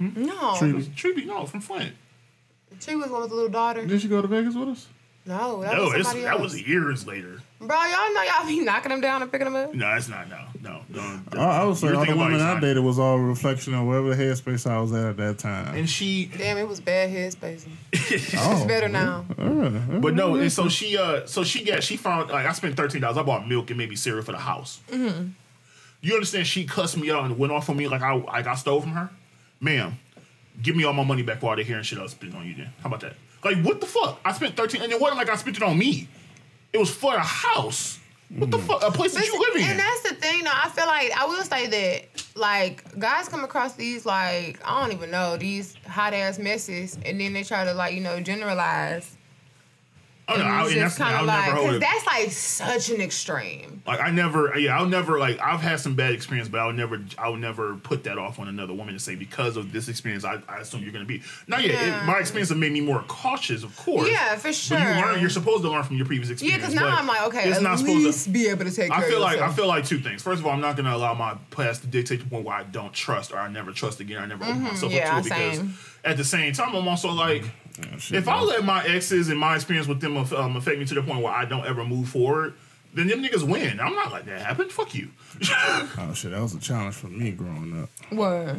No, 0.00 0.54
True. 0.58 0.82
Tribute, 0.94 1.26
no, 1.26 1.44
from 1.46 1.60
Flint. 1.60 1.92
she 2.78 2.94
was 2.94 3.10
one 3.10 3.20
with 3.22 3.30
the 3.30 3.34
little 3.36 3.50
daughter. 3.50 3.84
Did 3.84 4.00
she 4.00 4.06
go 4.08 4.22
to 4.22 4.28
Vegas 4.28 4.54
with 4.54 4.68
us? 4.68 4.86
No, 5.28 5.60
that 5.60 5.76
No, 5.76 5.84
was 5.84 5.94
it's, 5.94 6.08
somebody 6.08 6.24
that 6.24 6.40
was 6.40 6.66
years 6.66 7.06
later. 7.06 7.42
Bro, 7.60 7.68
y'all 7.68 8.14
know 8.14 8.22
y'all 8.22 8.46
be 8.46 8.60
knocking 8.60 8.88
them 8.88 9.02
down 9.02 9.20
and 9.20 9.30
picking 9.30 9.44
them 9.44 9.56
up. 9.56 9.74
No, 9.74 9.94
it's 9.94 10.08
not. 10.08 10.26
No, 10.30 10.38
no, 10.62 10.80
no. 10.88 11.20
I, 11.38 11.60
I 11.60 11.64
would 11.64 11.76
say 11.76 11.88
You're 11.88 11.96
all 11.96 12.00
the 12.00 12.06
thinking 12.06 12.22
about 12.22 12.32
women 12.32 12.40
I 12.40 12.60
dated 12.60 12.82
was 12.82 12.98
all 12.98 13.16
a 13.18 13.20
reflection 13.22 13.74
of 13.74 13.86
whatever 13.86 14.14
headspace 14.16 14.66
I 14.68 14.80
was 14.80 14.90
at 14.94 15.04
at 15.04 15.16
that 15.18 15.38
time. 15.38 15.76
And 15.76 15.88
she, 15.90 16.30
Damn, 16.38 16.56
it 16.56 16.66
was 16.66 16.80
bad 16.80 17.10
headspace. 17.10 17.66
oh, 18.38 18.52
It's 18.56 18.64
better 18.64 18.88
now. 18.88 19.26
uh, 19.38 19.98
but 20.00 20.14
no, 20.14 20.36
and 20.36 20.50
so 20.50 20.70
she, 20.70 20.96
uh, 20.96 21.26
so 21.26 21.44
she 21.44 21.62
got, 21.62 21.82
she 21.82 21.98
found, 21.98 22.30
like, 22.30 22.46
I 22.46 22.52
spent 22.52 22.74
thirteen 22.74 23.02
dollars. 23.02 23.18
I 23.18 23.22
bought 23.22 23.46
milk 23.46 23.68
and 23.68 23.76
maybe 23.76 23.96
cereal 23.96 24.24
for 24.24 24.32
the 24.32 24.38
house. 24.38 24.80
Mm-hmm. 24.90 25.28
You 26.00 26.14
understand? 26.14 26.46
She 26.46 26.64
cussed 26.64 26.96
me 26.96 27.10
out 27.10 27.24
and 27.24 27.38
went 27.38 27.52
off 27.52 27.68
on 27.68 27.76
me 27.76 27.86
like 27.86 28.00
I, 28.00 28.14
like 28.14 28.46
I 28.46 28.54
stole 28.54 28.80
from 28.80 28.92
her. 28.92 29.10
Ma'am, 29.60 29.98
give 30.62 30.74
me 30.74 30.84
all 30.84 30.94
my 30.94 31.04
money 31.04 31.22
back 31.22 31.42
while 31.42 31.54
they're 31.56 31.64
here 31.66 31.76
and 31.76 31.84
shit. 31.84 31.98
I'll 31.98 32.08
spend 32.08 32.34
on 32.34 32.46
you. 32.46 32.54
Then 32.54 32.72
how 32.80 32.86
about 32.88 33.00
that? 33.00 33.14
Like 33.44 33.62
what 33.62 33.80
the 33.80 33.86
fuck? 33.86 34.20
I 34.24 34.32
spent 34.32 34.56
thirteen, 34.56 34.82
and 34.82 34.92
it 34.92 35.00
wasn't 35.00 35.18
like 35.18 35.28
I 35.28 35.36
spent 35.36 35.56
it 35.56 35.62
on 35.62 35.78
me. 35.78 36.08
It 36.72 36.78
was 36.78 36.90
for 36.90 37.14
a 37.14 37.20
house. 37.20 37.98
What 38.30 38.50
the 38.50 38.58
mm. 38.58 38.66
fuck? 38.66 38.82
A 38.82 38.90
place 38.90 39.14
that 39.14 39.24
you 39.24 39.38
live 39.38 39.56
in. 39.56 39.62
And 39.70 39.78
that's 39.78 40.02
the 40.02 40.14
thing, 40.14 40.44
though. 40.44 40.50
I 40.52 40.68
feel 40.68 40.86
like 40.86 41.10
I 41.12 41.24
will 41.24 41.42
say 41.44 41.66
that, 41.66 42.24
like, 42.34 42.98
guys 42.98 43.26
come 43.26 43.42
across 43.42 43.72
these, 43.72 44.04
like, 44.04 44.60
I 44.66 44.82
don't 44.82 44.92
even 44.92 45.10
know, 45.10 45.38
these 45.38 45.74
hot 45.86 46.12
ass 46.12 46.38
messes, 46.38 46.98
and 47.06 47.18
then 47.18 47.32
they 47.32 47.42
try 47.42 47.64
to, 47.64 47.72
like, 47.72 47.94
you 47.94 48.02
know, 48.02 48.20
generalize. 48.20 49.16
Oh, 50.30 50.36
no, 50.36 50.44
I, 50.44 50.62
that's 50.64 50.74
just 50.74 50.98
kind 50.98 51.14
I'll 51.16 51.20
of 51.22 51.26
never 51.26 51.40
like, 51.40 51.50
hold 51.52 51.64
because 51.64 51.76
it. 51.76 51.80
that's 51.80 52.06
like 52.06 52.30
such 52.32 52.90
an 52.94 53.00
extreme. 53.00 53.82
Like 53.86 54.00
I 54.00 54.10
never, 54.10 54.58
yeah, 54.58 54.78
I'll 54.78 54.86
never 54.86 55.18
like. 55.18 55.38
I've 55.40 55.60
had 55.62 55.80
some 55.80 55.94
bad 55.94 56.12
experience, 56.12 56.48
but 56.50 56.60
I'll 56.60 56.72
never, 56.72 57.00
I'll 57.16 57.36
never 57.36 57.76
put 57.76 58.04
that 58.04 58.18
off 58.18 58.38
on 58.38 58.46
another 58.46 58.74
woman 58.74 58.92
to 58.92 59.00
say 59.00 59.14
because 59.14 59.56
of 59.56 59.72
this 59.72 59.88
experience, 59.88 60.24
I, 60.26 60.42
I 60.46 60.58
assume 60.58 60.82
you're 60.82 60.92
gonna 60.92 61.06
be. 61.06 61.22
Now, 61.46 61.56
yeah, 61.58 61.72
Yeah. 61.72 62.02
It, 62.02 62.06
my 62.06 62.18
experience 62.18 62.50
has 62.50 62.58
made 62.58 62.72
me 62.72 62.82
more 62.82 63.02
cautious, 63.08 63.62
of 63.64 63.74
course. 63.78 64.10
Yeah, 64.10 64.36
for 64.36 64.52
sure. 64.52 64.78
But 64.78 64.96
you 64.96 65.02
learn. 65.06 65.20
You're 65.20 65.30
supposed 65.30 65.62
to 65.62 65.70
learn 65.70 65.82
from 65.84 65.96
your 65.96 66.04
previous 66.04 66.28
experience. 66.28 66.60
Yeah, 66.60 66.66
because 66.68 66.74
now 66.74 66.94
I'm 66.94 67.06
like, 67.06 67.22
okay, 67.28 67.48
it's 67.48 67.56
at 67.56 67.62
not 67.62 67.78
supposed 67.78 68.04
least 68.04 68.24
to. 68.24 68.30
be 68.30 68.48
able 68.48 68.66
to 68.66 68.70
take 68.70 68.90
care 68.90 69.00
I 69.00 69.08
feel 69.08 69.16
of 69.16 69.22
like 69.22 69.38
I 69.40 69.50
feel 69.52 69.66
like 69.66 69.86
two 69.86 69.98
things. 69.98 70.22
First 70.22 70.40
of 70.40 70.46
all, 70.46 70.52
I'm 70.52 70.60
not 70.60 70.76
gonna 70.76 70.94
allow 70.94 71.14
my 71.14 71.38
past 71.50 71.80
to 71.80 71.86
dictate 71.86 72.20
the 72.20 72.26
point 72.28 72.44
where 72.44 72.56
I 72.56 72.64
don't 72.64 72.92
trust 72.92 73.32
or 73.32 73.38
I 73.38 73.48
never 73.48 73.72
trust 73.72 74.00
again. 74.00 74.22
I 74.22 74.26
never 74.26 74.44
open 74.44 74.62
myself 74.62 74.92
Mm-hmm. 74.92 74.96
yeah, 74.98 75.16
up 75.16 75.22
to 75.24 75.28
it 75.28 75.34
because 75.34 75.56
same. 75.56 75.74
At 76.08 76.16
the 76.16 76.24
same 76.24 76.52
time, 76.52 76.74
I'm 76.74 76.88
also 76.88 77.10
like, 77.10 77.44
Yeah, 77.78 77.96
shit, 77.98 78.18
if 78.18 78.28
I 78.28 78.40
let 78.42 78.64
my 78.64 78.84
exes 78.84 79.28
and 79.28 79.38
my 79.38 79.54
experience 79.54 79.86
with 79.86 80.00
them 80.00 80.16
um, 80.16 80.56
affect 80.56 80.78
me 80.78 80.84
to 80.86 80.94
the 80.94 81.02
point 81.02 81.22
where 81.22 81.32
I 81.32 81.44
don't 81.44 81.66
ever 81.66 81.84
move 81.84 82.08
forward, 82.08 82.54
then 82.94 83.06
them 83.06 83.22
niggas 83.22 83.42
win. 83.42 83.78
I'm 83.80 83.94
not 83.94 84.10
like 84.12 84.24
that 84.26 84.40
happened. 84.40 84.72
Fuck 84.72 84.94
you. 84.94 85.10
Oh 86.00 86.12
shit, 86.14 86.30
that 86.30 86.40
was 86.40 86.54
a 86.54 86.58
challenge 86.60 86.94
for 86.94 87.08
me 87.08 87.30
growing 87.32 87.82
up. 87.82 87.90
What? 88.10 88.56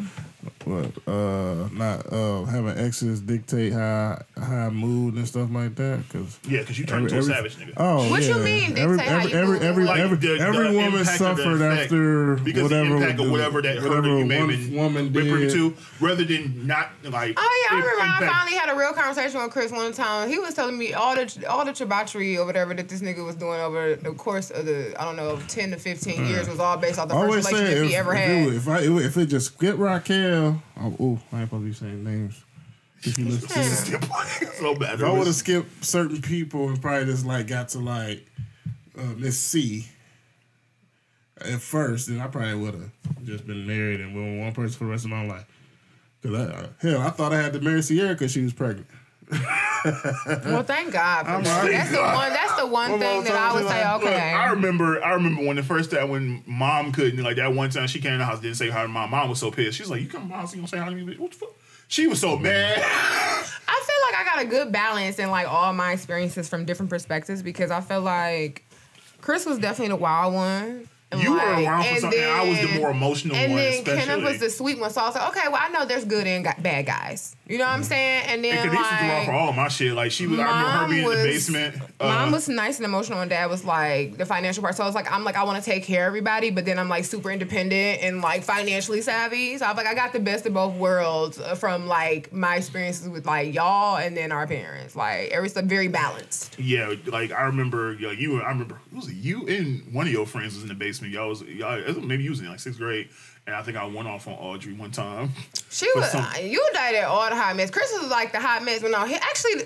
What? 0.63 0.91
Uh, 1.07 1.67
not 1.73 2.05
uh 2.13 2.45
having 2.45 2.77
exes 2.77 3.19
dictate 3.19 3.73
how 3.73 4.21
how 4.37 4.67
I 4.67 4.69
moved 4.69 5.17
and 5.17 5.27
stuff 5.27 5.49
like 5.51 5.75
that. 5.75 6.01
Cause 6.13 6.39
yeah, 6.47 6.59
because 6.59 6.79
you 6.79 6.85
turned 6.85 7.07
every- 7.07 7.17
into 7.19 7.31
a 7.33 7.35
every- 7.37 7.49
savage 7.51 7.67
nigga. 7.69 7.73
Oh, 7.77 8.09
What 8.09 8.21
you 8.23 8.29
yeah. 8.29 8.43
mean, 8.43 8.77
Every 8.77 8.97
dictate 8.97 9.11
how 9.11 9.17
every 9.19 9.31
you 9.31 9.37
every 9.37 9.53
move? 9.55 9.63
every 9.63 9.83
Like, 9.85 9.99
every, 9.99 10.17
the- 10.17 10.27
the 10.37 10.39
every 10.39 10.75
woman 10.75 10.99
impact 11.01 11.21
of 11.21 11.37
the 11.37 11.43
suffered 11.43 11.61
effect. 11.61 11.81
after 11.83 12.35
because 12.35 12.63
whatever 12.63 12.89
the 12.89 12.95
impact 12.95 13.19
of 13.19 13.31
whatever 13.31 13.61
that 13.63 13.77
hurt 13.79 13.89
whatever 13.89 14.07
you 14.19 14.25
may 14.25 14.35
have 14.37 14.69
woman 14.73 15.09
been 15.09 15.27
privy 15.29 15.47
did. 15.47 15.51
to, 15.53 15.75
rather 15.99 16.23
than 16.23 16.65
not 16.67 16.89
like. 17.03 17.33
Oh 17.37 17.67
yeah, 17.71 17.75
I 17.77 17.79
im- 17.79 17.85
remember 17.85 18.25
I 18.25 18.27
finally 18.29 18.57
had 18.57 18.69
a 18.69 18.75
real 18.77 18.93
conversation 18.93 19.41
with 19.41 19.51
Chris 19.51 19.71
one 19.73 19.91
time. 19.91 20.29
He 20.29 20.39
was 20.39 20.53
telling 20.53 20.77
me 20.77 20.93
all 20.93 21.15
the 21.15 21.45
all 21.49 21.65
the 21.65 21.73
debauchery 21.73 22.37
or 22.37 22.45
whatever 22.45 22.73
that 22.75 22.87
this 22.87 23.01
nigga 23.01 23.25
was 23.25 23.35
doing 23.35 23.59
over 23.59 23.95
the 23.95 24.11
course 24.13 24.51
of 24.51 24.65
the 24.65 24.93
I 24.99 25.03
don't 25.03 25.17
know 25.17 25.37
ten 25.49 25.71
to 25.71 25.77
fifteen 25.77 26.25
years 26.27 26.47
was 26.47 26.59
all 26.59 26.77
based 26.77 26.97
off 26.99 27.09
the 27.09 27.15
I 27.15 27.27
first 27.27 27.49
relationship 27.51 27.83
if, 27.83 27.89
he 27.89 27.95
ever 27.97 28.13
had. 28.13 28.29
it, 28.29 28.45
would- 28.45 28.53
if 28.55 28.67
I 28.69 28.79
it 28.81 28.89
would- 28.89 29.05
if 29.05 29.17
it 29.17 29.25
just 29.25 29.47
skip 29.47 29.77
Raquel, 30.29 30.61
oh, 30.79 31.03
ooh, 31.03 31.19
I 31.31 31.41
ain't 31.41 31.49
supposed 31.49 31.51
to 31.51 31.59
be 31.59 31.73
saying 31.73 32.03
names. 32.03 32.43
If 33.01 33.17
you 33.17 33.25
listen 33.25 33.99
to 33.99 34.53
so 34.53 34.75
bad. 34.75 34.95
If 34.95 35.03
I 35.03 35.11
would 35.11 35.27
have 35.27 35.35
skipped 35.35 35.85
certain 35.85 36.21
people 36.21 36.67
and 36.67 36.81
probably 36.81 37.05
just 37.05 37.25
like 37.25 37.47
got 37.47 37.69
to 37.69 37.79
like 37.79 38.25
uh, 38.97 39.13
Miss 39.17 39.39
C 39.39 39.87
at 41.39 41.61
first, 41.61 42.09
then 42.09 42.19
I 42.19 42.27
probably 42.27 42.55
would 42.55 42.73
have 42.73 42.91
just 43.23 43.47
been 43.47 43.65
married 43.65 44.01
and 44.01 44.13
been 44.13 44.37
with 44.37 44.43
one 44.43 44.53
person 44.53 44.77
for 44.77 44.83
the 44.83 44.89
rest 44.91 45.05
of 45.05 45.11
my 45.11 45.25
life. 45.25 45.45
Cause 46.21 46.33
I, 46.33 46.69
hell, 46.81 47.01
I 47.01 47.09
thought 47.11 47.31
I 47.31 47.41
had 47.41 47.53
to 47.53 47.61
marry 47.61 47.81
Sierra 47.81 48.09
because 48.09 48.33
she 48.33 48.43
was 48.43 48.51
pregnant. 48.51 48.87
well, 50.45 50.63
thank 50.63 50.91
God. 50.91 51.25
For 51.25 51.43
that. 51.43 51.63
like, 51.63 51.71
That's 51.71 51.91
the 51.91 52.01
one. 52.01 52.29
That's 52.29 52.55
the 52.55 52.65
one 52.67 52.91
One 52.91 52.99
thing 52.99 53.23
that 53.25 53.35
I 53.35 53.53
would 53.53 53.67
say. 53.67 53.83
like, 53.85 54.01
Look, 54.01 54.11
Okay. 54.11 54.31
I 54.33 54.49
remember. 54.51 55.03
I 55.03 55.13
remember 55.13 55.45
when 55.45 55.55
the 55.55 55.63
first 55.63 55.91
time 55.91 56.09
when 56.09 56.43
mom 56.47 56.91
couldn't 56.91 57.23
like 57.23 57.35
that 57.37 57.53
one 57.53 57.69
time 57.69 57.87
she 57.87 57.99
came 58.01 58.13
in 58.13 58.19
the 58.19 58.25
house 58.25 58.39
didn't 58.39 58.57
say 58.57 58.69
hi 58.69 58.81
to 58.81 58.87
my 58.87 59.05
mom 59.05 59.29
was 59.29 59.39
so 59.39 59.51
pissed. 59.51 59.77
She's 59.77 59.89
like, 59.89 60.01
"You 60.01 60.07
come 60.07 60.23
to 60.23 60.27
my 60.27 60.37
house, 60.37 60.53
you 60.53 60.57
gonna 60.57 60.67
say 60.67 60.77
hi 60.79 60.89
to 60.89 60.95
me? 60.95 61.15
What 61.17 61.31
the 61.31 61.37
fuck?" 61.37 61.49
She 61.87 62.07
was 62.07 62.19
so 62.19 62.37
mad. 62.37 62.77
I 62.83 63.83
feel 63.85 63.95
like 64.11 64.19
I 64.19 64.23
got 64.35 64.41
a 64.43 64.45
good 64.45 64.71
balance 64.71 65.17
in 65.19 65.29
like 65.31 65.47
all 65.47 65.73
my 65.73 65.91
experiences 65.93 66.47
from 66.49 66.65
different 66.65 66.89
perspectives 66.89 67.41
because 67.41 67.71
I 67.71 67.81
feel 67.81 68.01
like 68.01 68.63
Chris 69.21 69.45
was 69.45 69.57
definitely 69.59 69.89
the 69.89 69.95
wild 70.01 70.33
one. 70.33 70.87
And 71.11 71.23
You 71.23 71.31
were 71.33 71.37
around 71.39 71.83
for 71.83 71.89
and 71.89 71.99
something. 72.01 72.23
I 72.23 72.47
was 72.47 72.61
the 72.61 72.79
more 72.79 72.91
emotional 72.91 73.35
And 73.35 73.53
one, 73.53 73.61
then 73.61 73.73
especially. 73.73 74.01
Kenneth 74.05 74.23
was 74.23 74.39
the 74.39 74.49
sweet 74.51 74.79
one. 74.79 74.91
So 74.91 75.01
I 75.01 75.05
was 75.07 75.15
like, 75.15 75.29
okay, 75.35 75.47
well, 75.47 75.59
I 75.59 75.69
know 75.69 75.83
there's 75.85 76.05
good 76.05 76.27
and 76.27 76.43
bad 76.61 76.85
guys. 76.85 77.35
You 77.47 77.57
know 77.57 77.63
what 77.65 77.71
I'm 77.71 77.83
saying? 77.83 78.25
And 78.27 78.43
then 78.43 78.59
And 78.59 78.69
threw 78.69 78.77
off 78.79 79.25
for 79.25 79.31
all 79.33 79.51
my 79.53 79.69
shit. 79.69 79.93
Like 79.93 80.11
she 80.11 80.27
was. 80.27 80.39
I 80.39 80.43
remember 80.43 80.69
her 80.69 80.87
being 80.87 80.99
in 80.99 81.09
the 81.09 81.15
was- 81.15 81.23
basement. 81.23 81.75
Uh, 81.99 82.05
Mom 82.05 82.31
was 82.31 82.47
nice 82.47 82.77
and 82.77 82.85
emotional, 82.85 83.21
and 83.21 83.29
dad 83.29 83.47
was 83.49 83.65
like 83.65 84.17
the 84.17 84.25
financial 84.25 84.61
part. 84.61 84.75
So 84.75 84.83
I 84.83 84.85
was 84.85 84.93
like, 84.93 85.11
I'm 85.11 85.23
like, 85.23 85.35
I 85.35 85.43
want 85.43 85.61
to 85.61 85.67
take 85.67 85.83
care 85.83 86.03
of 86.05 86.07
everybody, 86.11 86.51
but 86.51 86.65
then 86.65 86.77
I'm 86.77 86.87
like 86.89 87.05
super 87.05 87.31
independent 87.31 88.03
and 88.03 88.21
like 88.21 88.43
financially 88.43 89.01
savvy. 89.01 89.57
So 89.57 89.65
I'm 89.65 89.75
like, 89.75 89.87
I 89.87 89.95
got 89.95 90.13
the 90.13 90.19
best 90.19 90.45
of 90.45 90.53
both 90.53 90.75
worlds 90.75 91.39
uh, 91.39 91.55
from 91.55 91.87
like 91.87 92.31
my 92.31 92.55
experiences 92.57 93.09
with 93.09 93.25
like 93.25 93.51
y'all 93.55 93.97
and 93.97 94.15
then 94.15 94.31
our 94.31 94.45
parents. 94.45 94.95
Like, 94.95 95.31
everything 95.31 95.67
very 95.67 95.87
balanced. 95.87 96.57
Yeah, 96.59 96.93
like 97.07 97.31
I 97.31 97.41
remember, 97.45 97.93
yo, 97.95 98.11
you. 98.11 98.33
Were, 98.33 98.43
I 98.43 98.49
remember 98.49 98.79
was 98.93 99.07
it 99.07 99.15
you 99.15 99.47
and 99.47 99.91
one 99.91 100.05
of 100.05 100.13
your 100.13 100.27
friends 100.27 100.53
was 100.53 100.61
in 100.61 100.69
the 100.69 100.75
basement. 100.75 100.98
Y'all 101.07 101.29
was 101.29 101.41
y'all 101.43 101.79
maybe 102.01 102.23
you 102.23 102.29
was 102.31 102.39
in 102.41 102.47
like 102.49 102.59
sixth 102.59 102.79
grade, 102.79 103.09
and 103.47 103.55
I 103.55 103.61
think 103.63 103.77
I 103.77 103.85
went 103.85 104.07
off 104.07 104.27
on 104.27 104.33
Audrey 104.33 104.73
one 104.73 104.91
time. 104.91 105.29
She 105.69 105.87
was, 105.95 106.11
some- 106.11 106.23
uh, 106.25 106.37
you 106.39 106.65
dated 106.73 107.03
all 107.05 107.29
the 107.29 107.35
hot 107.35 107.55
mess. 107.55 107.71
Chris 107.71 107.91
was 108.01 108.09
like 108.11 108.31
the 108.31 108.39
hot 108.39 108.63
mess, 108.63 108.81
but 108.81 108.91
no, 108.91 109.05
he 109.05 109.15
actually. 109.15 109.63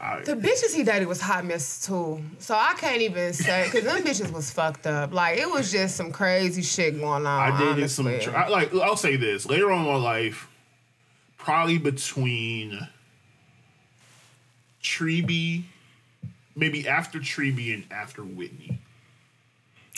I, 0.00 0.20
The 0.20 0.34
bitches 0.34 0.74
he 0.74 0.82
dated 0.82 1.06
was 1.06 1.20
hot 1.20 1.44
mess 1.44 1.86
too. 1.86 2.20
So 2.40 2.56
I 2.56 2.74
can't 2.76 3.00
even 3.02 3.32
say 3.32 3.64
because 3.70 3.84
them 3.84 4.02
bitches 4.02 4.32
was 4.32 4.50
fucked 4.50 4.86
up. 4.88 5.12
Like 5.12 5.38
it 5.38 5.48
was 5.48 5.70
just 5.70 5.96
some 5.96 6.10
crazy 6.10 6.62
shit 6.62 6.98
going 6.98 7.24
on. 7.24 7.52
I 7.52 7.56
dated 7.56 7.88
some. 7.88 8.08
honestly. 8.08 8.32
tr- 8.32 8.36
I, 8.36 8.48
like 8.48 8.74
I'll 8.74 8.96
say 8.96 9.14
this 9.16 9.46
later 9.46 9.70
on 9.70 9.86
in 9.86 9.92
my 9.92 9.96
life, 9.98 10.48
probably 11.38 11.78
between 11.78 12.88
Treby, 14.82 15.62
maybe 16.56 16.88
after 16.88 17.18
Treby 17.20 17.72
and 17.74 17.84
after 17.92 18.22
Whitney. 18.24 18.78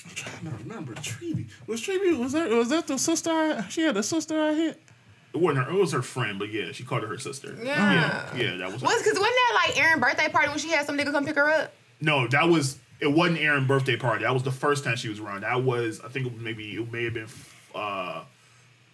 I'm 0.04 0.14
trying 0.14 0.44
to 0.44 0.50
remember 0.62 0.94
Treevy. 0.94 1.46
Was 1.66 1.80
Treevy 1.80 2.18
was 2.18 2.32
that 2.32 2.50
was 2.50 2.68
that 2.68 2.86
the 2.86 2.98
sister? 2.98 3.30
I, 3.30 3.66
she 3.68 3.82
had 3.82 3.96
a 3.96 4.02
sister 4.02 4.40
I 4.40 4.54
hit. 4.54 4.82
It 5.32 5.40
wasn't 5.40 5.66
her. 5.66 5.72
It 5.72 5.78
was 5.78 5.92
her 5.92 6.02
friend, 6.02 6.38
but 6.38 6.52
yeah, 6.52 6.72
she 6.72 6.84
called 6.84 7.02
her 7.02 7.08
her 7.08 7.18
sister. 7.18 7.56
Yeah. 7.60 7.92
yeah, 7.92 8.36
yeah 8.36 8.56
that 8.58 8.72
was. 8.72 8.80
her. 8.82 8.86
Was 8.86 9.02
because 9.02 9.18
wasn't 9.18 9.34
that 9.34 9.62
like 9.66 9.80
Aaron's 9.80 10.00
birthday 10.00 10.28
party 10.28 10.48
when 10.48 10.58
she 10.58 10.70
had 10.70 10.86
some 10.86 10.96
nigga 10.96 11.10
come 11.10 11.24
pick 11.24 11.36
her 11.36 11.48
up? 11.48 11.72
No, 12.00 12.28
that 12.28 12.48
was 12.48 12.78
it. 13.00 13.10
wasn't 13.10 13.38
Aaron's 13.40 13.66
birthday 13.66 13.96
party. 13.96 14.24
That 14.24 14.34
was 14.34 14.42
the 14.42 14.52
first 14.52 14.84
time 14.84 14.96
she 14.96 15.08
was 15.08 15.18
around. 15.18 15.40
That 15.40 15.64
was 15.64 16.00
I 16.04 16.08
think 16.08 16.26
it 16.26 16.32
was 16.32 16.40
maybe 16.42 16.72
it 16.74 16.92
may 16.92 17.04
have 17.04 17.14
been 17.14 17.28
uh, 17.74 18.22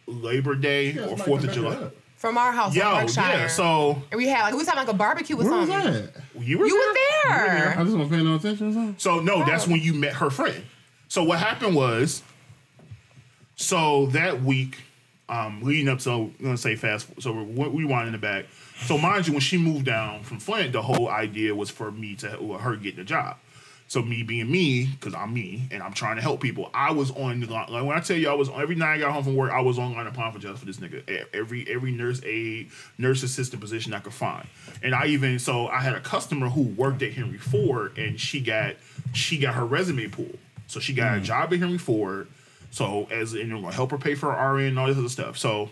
Labor 0.07 0.55
Day 0.55 0.97
or 0.99 1.17
Fourth 1.19 1.45
of 1.45 1.53
July. 1.53 1.91
From 2.17 2.37
our 2.37 2.53
house 2.53 2.75
Yo, 2.75 2.87
in 2.99 3.07
Berkshire. 3.07 3.21
yeah. 3.21 3.47
So 3.47 4.03
and 4.11 4.19
we 4.19 4.29
had 4.29 4.43
like 4.43 4.53
we 4.53 4.59
was 4.59 4.69
having 4.69 4.85
like 4.87 4.95
a 4.95 4.97
barbecue 4.97 5.37
or 5.37 5.45
Where 5.45 5.59
was 5.61 5.69
that? 5.69 6.13
you 6.39 6.59
were 6.59 6.67
You 6.67 6.77
were 6.77 6.95
there. 6.95 7.71
I 7.79 7.83
just 7.83 7.97
wasn't 7.97 8.11
paying 8.11 8.25
no 8.25 8.37
attention 8.37 8.69
or 8.69 8.73
something. 8.73 8.95
So 8.99 9.21
no, 9.21 9.45
that's 9.45 9.67
when 9.67 9.81
you 9.81 9.95
met 9.95 10.15
her 10.15 10.31
friend. 10.31 10.63
So 11.11 11.25
what 11.25 11.41
happened 11.41 11.75
was, 11.75 12.23
so 13.57 14.07
that 14.13 14.45
week, 14.45 14.79
um, 15.29 15.61
leading 15.61 15.89
up 15.89 15.99
to 16.01 16.11
I'm 16.13 16.35
gonna 16.41 16.57
say 16.57 16.77
fast. 16.77 17.09
So 17.21 17.33
we 17.33 17.85
wind 17.85 18.07
in 18.07 18.13
the 18.13 18.19
back. 18.19 18.45
So 18.87 18.97
mind 18.97 19.27
you, 19.27 19.33
when 19.33 19.41
she 19.41 19.59
moved 19.59 19.87
down 19.87 20.23
from 20.23 20.39
Flint, 20.39 20.73
the 20.73 20.83
whole 20.83 21.09
idea 21.09 21.53
was 21.53 21.69
for 21.69 21.91
me 21.91 22.15
to 22.17 22.29
her 22.59 22.77
getting 22.77 23.01
a 23.01 23.05
job. 23.05 23.39
So 23.89 24.03
me 24.03 24.23
being 24.23 24.49
me, 24.49 24.87
because 24.87 25.13
I'm 25.13 25.35
me 25.35 25.67
and 25.73 25.83
I'm 25.83 25.93
trying 25.93 26.15
to 26.15 26.23
help 26.23 26.41
people. 26.41 26.71
I 26.73 26.93
was 26.93 27.11
on. 27.11 27.41
Like 27.41 27.85
when 27.85 27.97
I 27.97 27.99
tell 27.99 28.17
you, 28.17 28.29
I 28.29 28.35
was 28.35 28.49
every 28.49 28.77
night 28.77 28.95
I 28.95 28.99
got 28.99 29.13
home 29.13 29.25
from 29.25 29.35
work, 29.35 29.51
I 29.51 29.63
was 29.63 29.81
online 29.81 30.07
applying 30.07 30.33
for 30.33 30.39
jobs 30.39 30.61
for 30.61 30.67
this 30.67 30.77
nigga. 30.77 31.27
Every 31.35 31.69
every 31.69 31.91
nurse 31.91 32.23
aide, 32.23 32.71
nurse 32.99 33.25
assistant 33.25 33.61
position 33.61 33.95
I 33.95 33.99
could 33.99 34.15
find. 34.15 34.47
And 34.81 34.95
I 34.95 35.07
even 35.07 35.41
so 35.41 35.67
I 35.67 35.81
had 35.81 35.95
a 35.95 36.01
customer 36.01 36.49
who 36.49 36.63
worked 36.63 37.03
at 37.03 37.15
Henry 37.15 37.39
Ford, 37.39 37.99
and 37.99 38.21
she 38.21 38.41
got 38.41 38.77
she 39.13 39.39
got 39.39 39.57
her 39.57 39.67
resume 39.67 40.07
pulled. 40.07 40.39
So 40.71 40.79
she 40.81 40.93
got 40.95 41.17
a 41.17 41.21
mm. 41.21 41.25
job 41.25 41.53
at 41.53 41.59
Henry 41.59 41.79
Ford. 41.79 42.29
So 42.71 43.09
as 43.11 43.33
and 43.33 43.49
you 43.49 43.59
know, 43.59 43.69
help 43.71 43.91
her 43.91 43.99
pay 43.99 44.15
for 44.15 44.33
her 44.33 44.55
RN 44.55 44.67
and 44.67 44.79
all 44.79 44.87
this 44.87 44.97
other 44.97 45.09
stuff. 45.09 45.37
So 45.37 45.71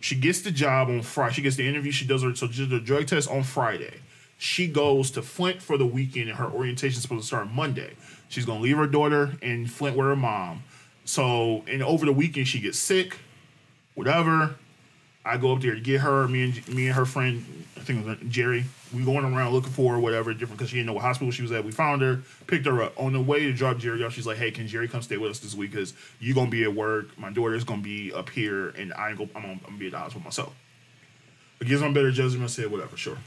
she 0.00 0.14
gets 0.14 0.42
the 0.42 0.52
job 0.52 0.88
on 0.88 1.02
Friday. 1.02 1.34
She 1.34 1.42
gets 1.42 1.56
the 1.56 1.66
interview. 1.66 1.90
She 1.90 2.06
does 2.06 2.22
her 2.22 2.34
so 2.34 2.48
she 2.48 2.62
does 2.62 2.70
the 2.70 2.80
drug 2.80 3.06
test 3.08 3.28
on 3.28 3.42
Friday. 3.42 4.00
She 4.38 4.68
goes 4.68 5.10
to 5.12 5.22
Flint 5.22 5.60
for 5.60 5.76
the 5.76 5.86
weekend, 5.86 6.28
and 6.28 6.38
her 6.38 6.46
orientation 6.46 6.98
is 6.98 7.02
supposed 7.02 7.22
to 7.22 7.26
start 7.26 7.50
Monday. 7.50 7.94
She's 8.28 8.44
gonna 8.44 8.60
leave 8.60 8.76
her 8.76 8.86
daughter 8.86 9.32
in 9.42 9.66
Flint 9.66 9.96
with 9.96 10.06
her 10.06 10.14
mom. 10.14 10.62
So, 11.04 11.64
and 11.66 11.82
over 11.82 12.06
the 12.06 12.12
weekend 12.12 12.46
she 12.46 12.60
gets 12.60 12.78
sick, 12.78 13.18
whatever. 13.94 14.54
I 15.24 15.36
go 15.36 15.52
up 15.52 15.60
there 15.60 15.74
to 15.74 15.80
get 15.80 16.02
her. 16.02 16.28
Me 16.28 16.44
and 16.44 16.68
me 16.68 16.86
and 16.86 16.94
her 16.94 17.04
friend, 17.04 17.44
I 17.76 17.80
think 17.80 18.06
it 18.06 18.06
was 18.06 18.18
Jerry. 18.30 18.64
We 18.94 19.04
going 19.04 19.24
around 19.24 19.52
looking 19.52 19.70
for 19.70 19.94
her, 19.94 20.00
whatever, 20.00 20.32
different 20.32 20.58
because 20.58 20.70
she 20.70 20.76
didn't 20.76 20.86
know 20.86 20.92
what 20.94 21.02
hospital 21.02 21.30
she 21.30 21.42
was 21.42 21.52
at. 21.52 21.64
We 21.64 21.72
found 21.72 22.00
her, 22.02 22.22
picked 22.46 22.64
her 22.66 22.82
up. 22.82 22.94
On 22.98 23.12
the 23.12 23.20
way 23.20 23.40
to 23.40 23.52
drop 23.52 23.78
Jerry 23.78 24.02
off, 24.02 24.14
she's 24.14 24.26
like, 24.26 24.38
"Hey, 24.38 24.50
can 24.50 24.66
Jerry 24.66 24.88
come 24.88 25.02
stay 25.02 25.16
with 25.18 25.30
us 25.30 25.38
this 25.40 25.54
week? 25.54 25.72
Because 25.72 25.92
you 26.20 26.34
gonna 26.34 26.50
be 26.50 26.64
at 26.64 26.74
work. 26.74 27.16
My 27.18 27.30
daughter's 27.30 27.64
gonna 27.64 27.82
be 27.82 28.12
up 28.12 28.30
here, 28.30 28.68
and 28.70 28.92
I 28.94 29.10
ain't 29.10 29.18
go. 29.18 29.24
I'm 29.34 29.42
gonna, 29.42 29.52
I'm 29.54 29.58
gonna 29.66 29.78
be 29.78 29.86
at 29.86 29.92
the 29.92 29.98
hospital 29.98 30.22
myself." 30.24 30.54
Against 31.60 31.82
my 31.82 31.90
better 31.92 32.10
judgment, 32.12 32.44
I 32.44 32.46
said, 32.46 32.70
"Whatever, 32.70 32.96
sure." 32.96 33.18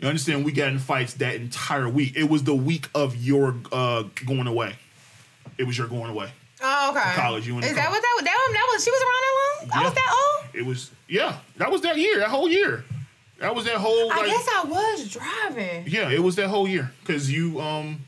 You 0.00 0.08
understand? 0.08 0.44
We 0.44 0.52
got 0.52 0.68
in 0.68 0.78
fights 0.80 1.14
that 1.14 1.36
entire 1.36 1.88
week. 1.88 2.14
It 2.16 2.28
was 2.28 2.42
the 2.42 2.54
week 2.54 2.88
of 2.94 3.14
your 3.16 3.54
uh, 3.70 4.04
going 4.26 4.46
away. 4.48 4.74
It 5.58 5.64
was 5.64 5.78
your 5.78 5.86
going 5.86 6.10
away. 6.10 6.30
Oh, 6.60 6.90
okay. 6.90 7.12
college, 7.14 7.46
you 7.46 7.60
to 7.60 7.66
Is 7.66 7.74
that 7.74 7.90
what 7.90 8.02
that 8.02 8.14
was? 8.16 8.24
That, 8.24 8.36
was- 8.46 8.54
that 8.54 8.68
was 8.72 8.84
she 8.84 8.90
was 8.90 9.02
around 9.02 9.22
that 9.22 9.76
long? 9.76 9.80
I 9.80 9.84
was 9.84 9.94
that 9.94 10.40
old? 10.44 10.54
It 10.54 10.66
was 10.66 10.90
yeah. 11.08 11.38
That 11.56 11.70
was 11.70 11.80
that 11.82 11.96
year. 11.96 12.18
That 12.18 12.28
whole 12.28 12.48
year. 12.48 12.84
That 13.42 13.56
was 13.56 13.64
that 13.64 13.74
whole. 13.74 14.12
I 14.12 14.24
guess 14.26 14.46
I 14.48 14.64
was 14.68 15.08
driving. 15.10 15.84
Yeah, 15.88 16.10
it 16.10 16.22
was 16.22 16.36
that 16.36 16.46
whole 16.48 16.68
year 16.68 16.92
because 17.00 17.30
you 17.30 17.60
um 17.60 18.04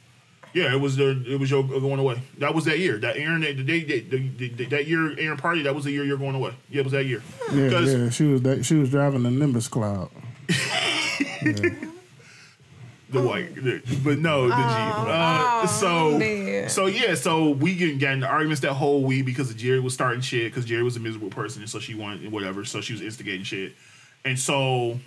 Yeah, 0.52 0.72
it 0.72 0.80
was 0.80 0.94
the 0.96 1.24
it 1.26 1.40
was 1.40 1.50
your 1.50 1.64
going 1.64 1.98
away. 1.98 2.22
That 2.38 2.54
was 2.54 2.64
that 2.66 2.78
year. 2.78 2.98
That 2.98 3.16
Aaron 3.16 3.40
that 3.40 3.56
the 3.56 3.64
day 3.64 3.82
that, 3.82 4.10
the, 4.10 4.28
the, 4.48 4.64
that 4.66 4.86
year 4.86 5.18
Aaron 5.18 5.36
party. 5.36 5.62
That 5.62 5.74
was 5.74 5.82
the 5.84 5.90
year 5.90 6.04
you're 6.04 6.18
going 6.18 6.36
away. 6.36 6.54
Yeah, 6.70 6.80
it 6.80 6.84
was 6.84 6.92
that 6.92 7.06
year. 7.06 7.20
Yeah, 7.52 7.80
yeah. 7.80 8.10
She 8.10 8.24
was 8.26 8.42
that, 8.42 8.64
she 8.64 8.76
was 8.76 8.90
driving 8.90 9.24
the 9.24 9.30
Nimbus 9.32 9.66
Cloud. 9.66 10.08
the 11.42 11.88
white, 13.10 13.56
the- 13.56 13.82
but 14.04 14.18
no, 14.20 14.42
the 14.48 14.54
Jeep. 14.54 15.08
Uh, 15.08 15.62
oh, 15.64 15.66
so 15.66 16.16
man. 16.18 16.68
so 16.68 16.86
yeah, 16.86 17.16
so 17.16 17.50
we 17.50 17.74
getting 17.74 17.98
got 17.98 18.12
into 18.12 18.28
arguments 18.28 18.60
that 18.60 18.74
whole 18.74 19.02
week 19.02 19.26
because 19.26 19.52
Jerry 19.54 19.80
was 19.80 19.94
starting 19.94 20.20
shit 20.20 20.52
because 20.52 20.64
Jerry 20.64 20.84
was 20.84 20.96
a 20.96 21.00
miserable 21.00 21.30
person 21.30 21.62
and 21.62 21.68
so 21.68 21.80
she 21.80 21.96
wanted 21.96 22.30
whatever. 22.30 22.64
So 22.64 22.80
she 22.80 22.92
was 22.92 23.02
instigating 23.02 23.42
shit, 23.42 23.72
and 24.24 24.38
so 24.38 25.00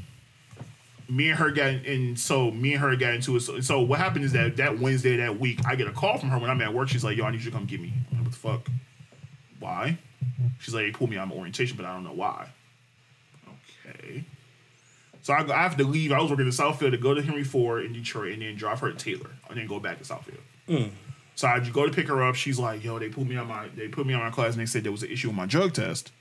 me 1.09 1.29
and 1.29 1.39
her 1.39 1.51
got 1.51 1.67
and 1.67 2.19
so 2.19 2.51
me 2.51 2.73
and 2.73 2.81
her 2.81 2.95
got 2.95 3.13
into 3.13 3.35
it. 3.35 3.41
So, 3.41 3.59
so 3.59 3.81
what 3.81 3.99
happened 3.99 4.25
is 4.25 4.33
that 4.33 4.57
that 4.57 4.79
Wednesday 4.79 5.17
that 5.17 5.39
week, 5.39 5.59
I 5.65 5.75
get 5.75 5.87
a 5.87 5.91
call 5.91 6.17
from 6.17 6.29
her 6.29 6.37
when 6.37 6.49
I'm 6.49 6.61
at 6.61 6.73
work. 6.73 6.89
She's 6.89 7.03
like, 7.03 7.17
"Yo, 7.17 7.25
I 7.25 7.31
need 7.31 7.41
you 7.41 7.51
to 7.51 7.55
come 7.55 7.65
get 7.65 7.79
me." 7.79 7.93
I'm 8.11 8.17
like, 8.17 8.25
what 8.25 8.31
the 8.33 8.37
fuck? 8.37 8.69
Why? 9.59 9.97
She's 10.59 10.73
like, 10.73 10.85
"They 10.85 10.91
pulled 10.91 11.09
me 11.09 11.17
on 11.17 11.31
orientation, 11.31 11.77
but 11.77 11.85
I 11.85 11.93
don't 11.93 12.03
know 12.03 12.13
why." 12.13 12.49
Okay. 13.85 14.25
So 15.21 15.33
I, 15.33 15.39
I 15.39 15.63
have 15.63 15.77
to 15.77 15.83
leave. 15.83 16.11
I 16.11 16.21
was 16.21 16.29
working 16.29 16.45
in 16.45 16.51
Southfield 16.51 16.91
to 16.91 16.97
go 16.97 17.13
to 17.13 17.21
Henry 17.21 17.43
Ford 17.43 17.85
in 17.85 17.93
Detroit 17.93 18.33
and 18.33 18.41
then 18.41 18.55
drive 18.55 18.79
her 18.79 18.91
to 18.91 18.97
Taylor 18.97 19.31
and 19.49 19.57
then 19.57 19.67
go 19.67 19.79
back 19.79 19.99
to 19.99 20.03
Southfield. 20.03 20.39
Mm. 20.67 20.91
So 21.35 21.47
I 21.47 21.59
go 21.59 21.85
to 21.85 21.91
pick 21.91 22.07
her 22.07 22.23
up. 22.23 22.35
She's 22.35 22.59
like, 22.59 22.83
"Yo, 22.83 22.99
they 22.99 23.09
put 23.09 23.27
me 23.27 23.37
on 23.37 23.47
my 23.47 23.67
they 23.75 23.87
put 23.87 24.05
me 24.05 24.13
on 24.13 24.21
my 24.21 24.31
class 24.31 24.53
and 24.53 24.61
they 24.61 24.65
said 24.65 24.83
there 24.83 24.91
was 24.91 25.03
an 25.03 25.11
issue 25.11 25.27
with 25.27 25.37
my 25.37 25.45
drug 25.45 25.73
test, 25.73 26.11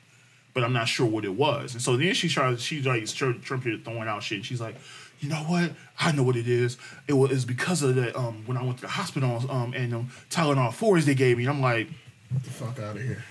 but 0.57 0.65
I'm 0.65 0.73
not 0.73 0.89
sure 0.89 1.07
what 1.07 1.25
it 1.27 1.35
was." 1.35 1.75
And 1.75 1.83
so 1.83 1.97
then 1.99 2.15
she 2.15 2.29
tries, 2.29 2.63
she's 2.63 2.87
like 2.87 3.07
Trump 3.07 3.63
throwing 3.85 4.09
out 4.09 4.23
shit. 4.23 4.45
She's 4.45 4.61
like, 4.61 4.75
"You 5.21 5.29
know 5.29 5.37
what? 5.53 5.71
I 6.01 6.11
know 6.13 6.23
what 6.23 6.35
it 6.37 6.49
is. 6.49 6.79
It 7.07 7.13
was 7.13 7.31
it's 7.31 7.45
because 7.45 7.83
of 7.83 7.95
that. 7.97 8.17
um 8.17 8.43
when 8.47 8.57
I 8.57 8.63
went 8.65 8.79
to 8.79 8.83
the 8.83 8.89
hospital 8.89 9.45
um 9.51 9.75
and 9.75 9.95
um 9.95 10.09
Tylenol 10.31 10.73
fours 10.73 11.05
they 11.07 11.15
gave 11.15 11.37
me." 11.37 11.45
And 11.45 11.51
I'm 11.53 11.61
like, 11.61 11.89
Get 12.33 12.43
the 12.43 12.51
fuck 12.51 12.79
out 12.81 12.97
of 12.97 13.03
here. 13.03 13.23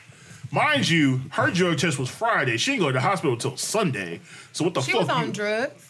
mind 0.52 0.88
you, 0.88 1.22
her 1.32 1.50
drug 1.52 1.78
test 1.80 1.98
was 2.00 2.10
Friday. 2.10 2.56
She 2.58 2.72
didn't 2.72 2.84
go 2.84 2.88
to 2.88 2.94
the 2.94 3.02
hospital 3.02 3.36
till 3.36 3.58
Sunday. 3.58 4.22
So 4.54 4.64
what 4.64 4.74
the 4.76 4.82
She 4.82 4.92
fuck? 4.94 5.02
was 5.02 5.10
on 5.10 5.26
you- 5.28 5.34
drugs. 5.34 5.85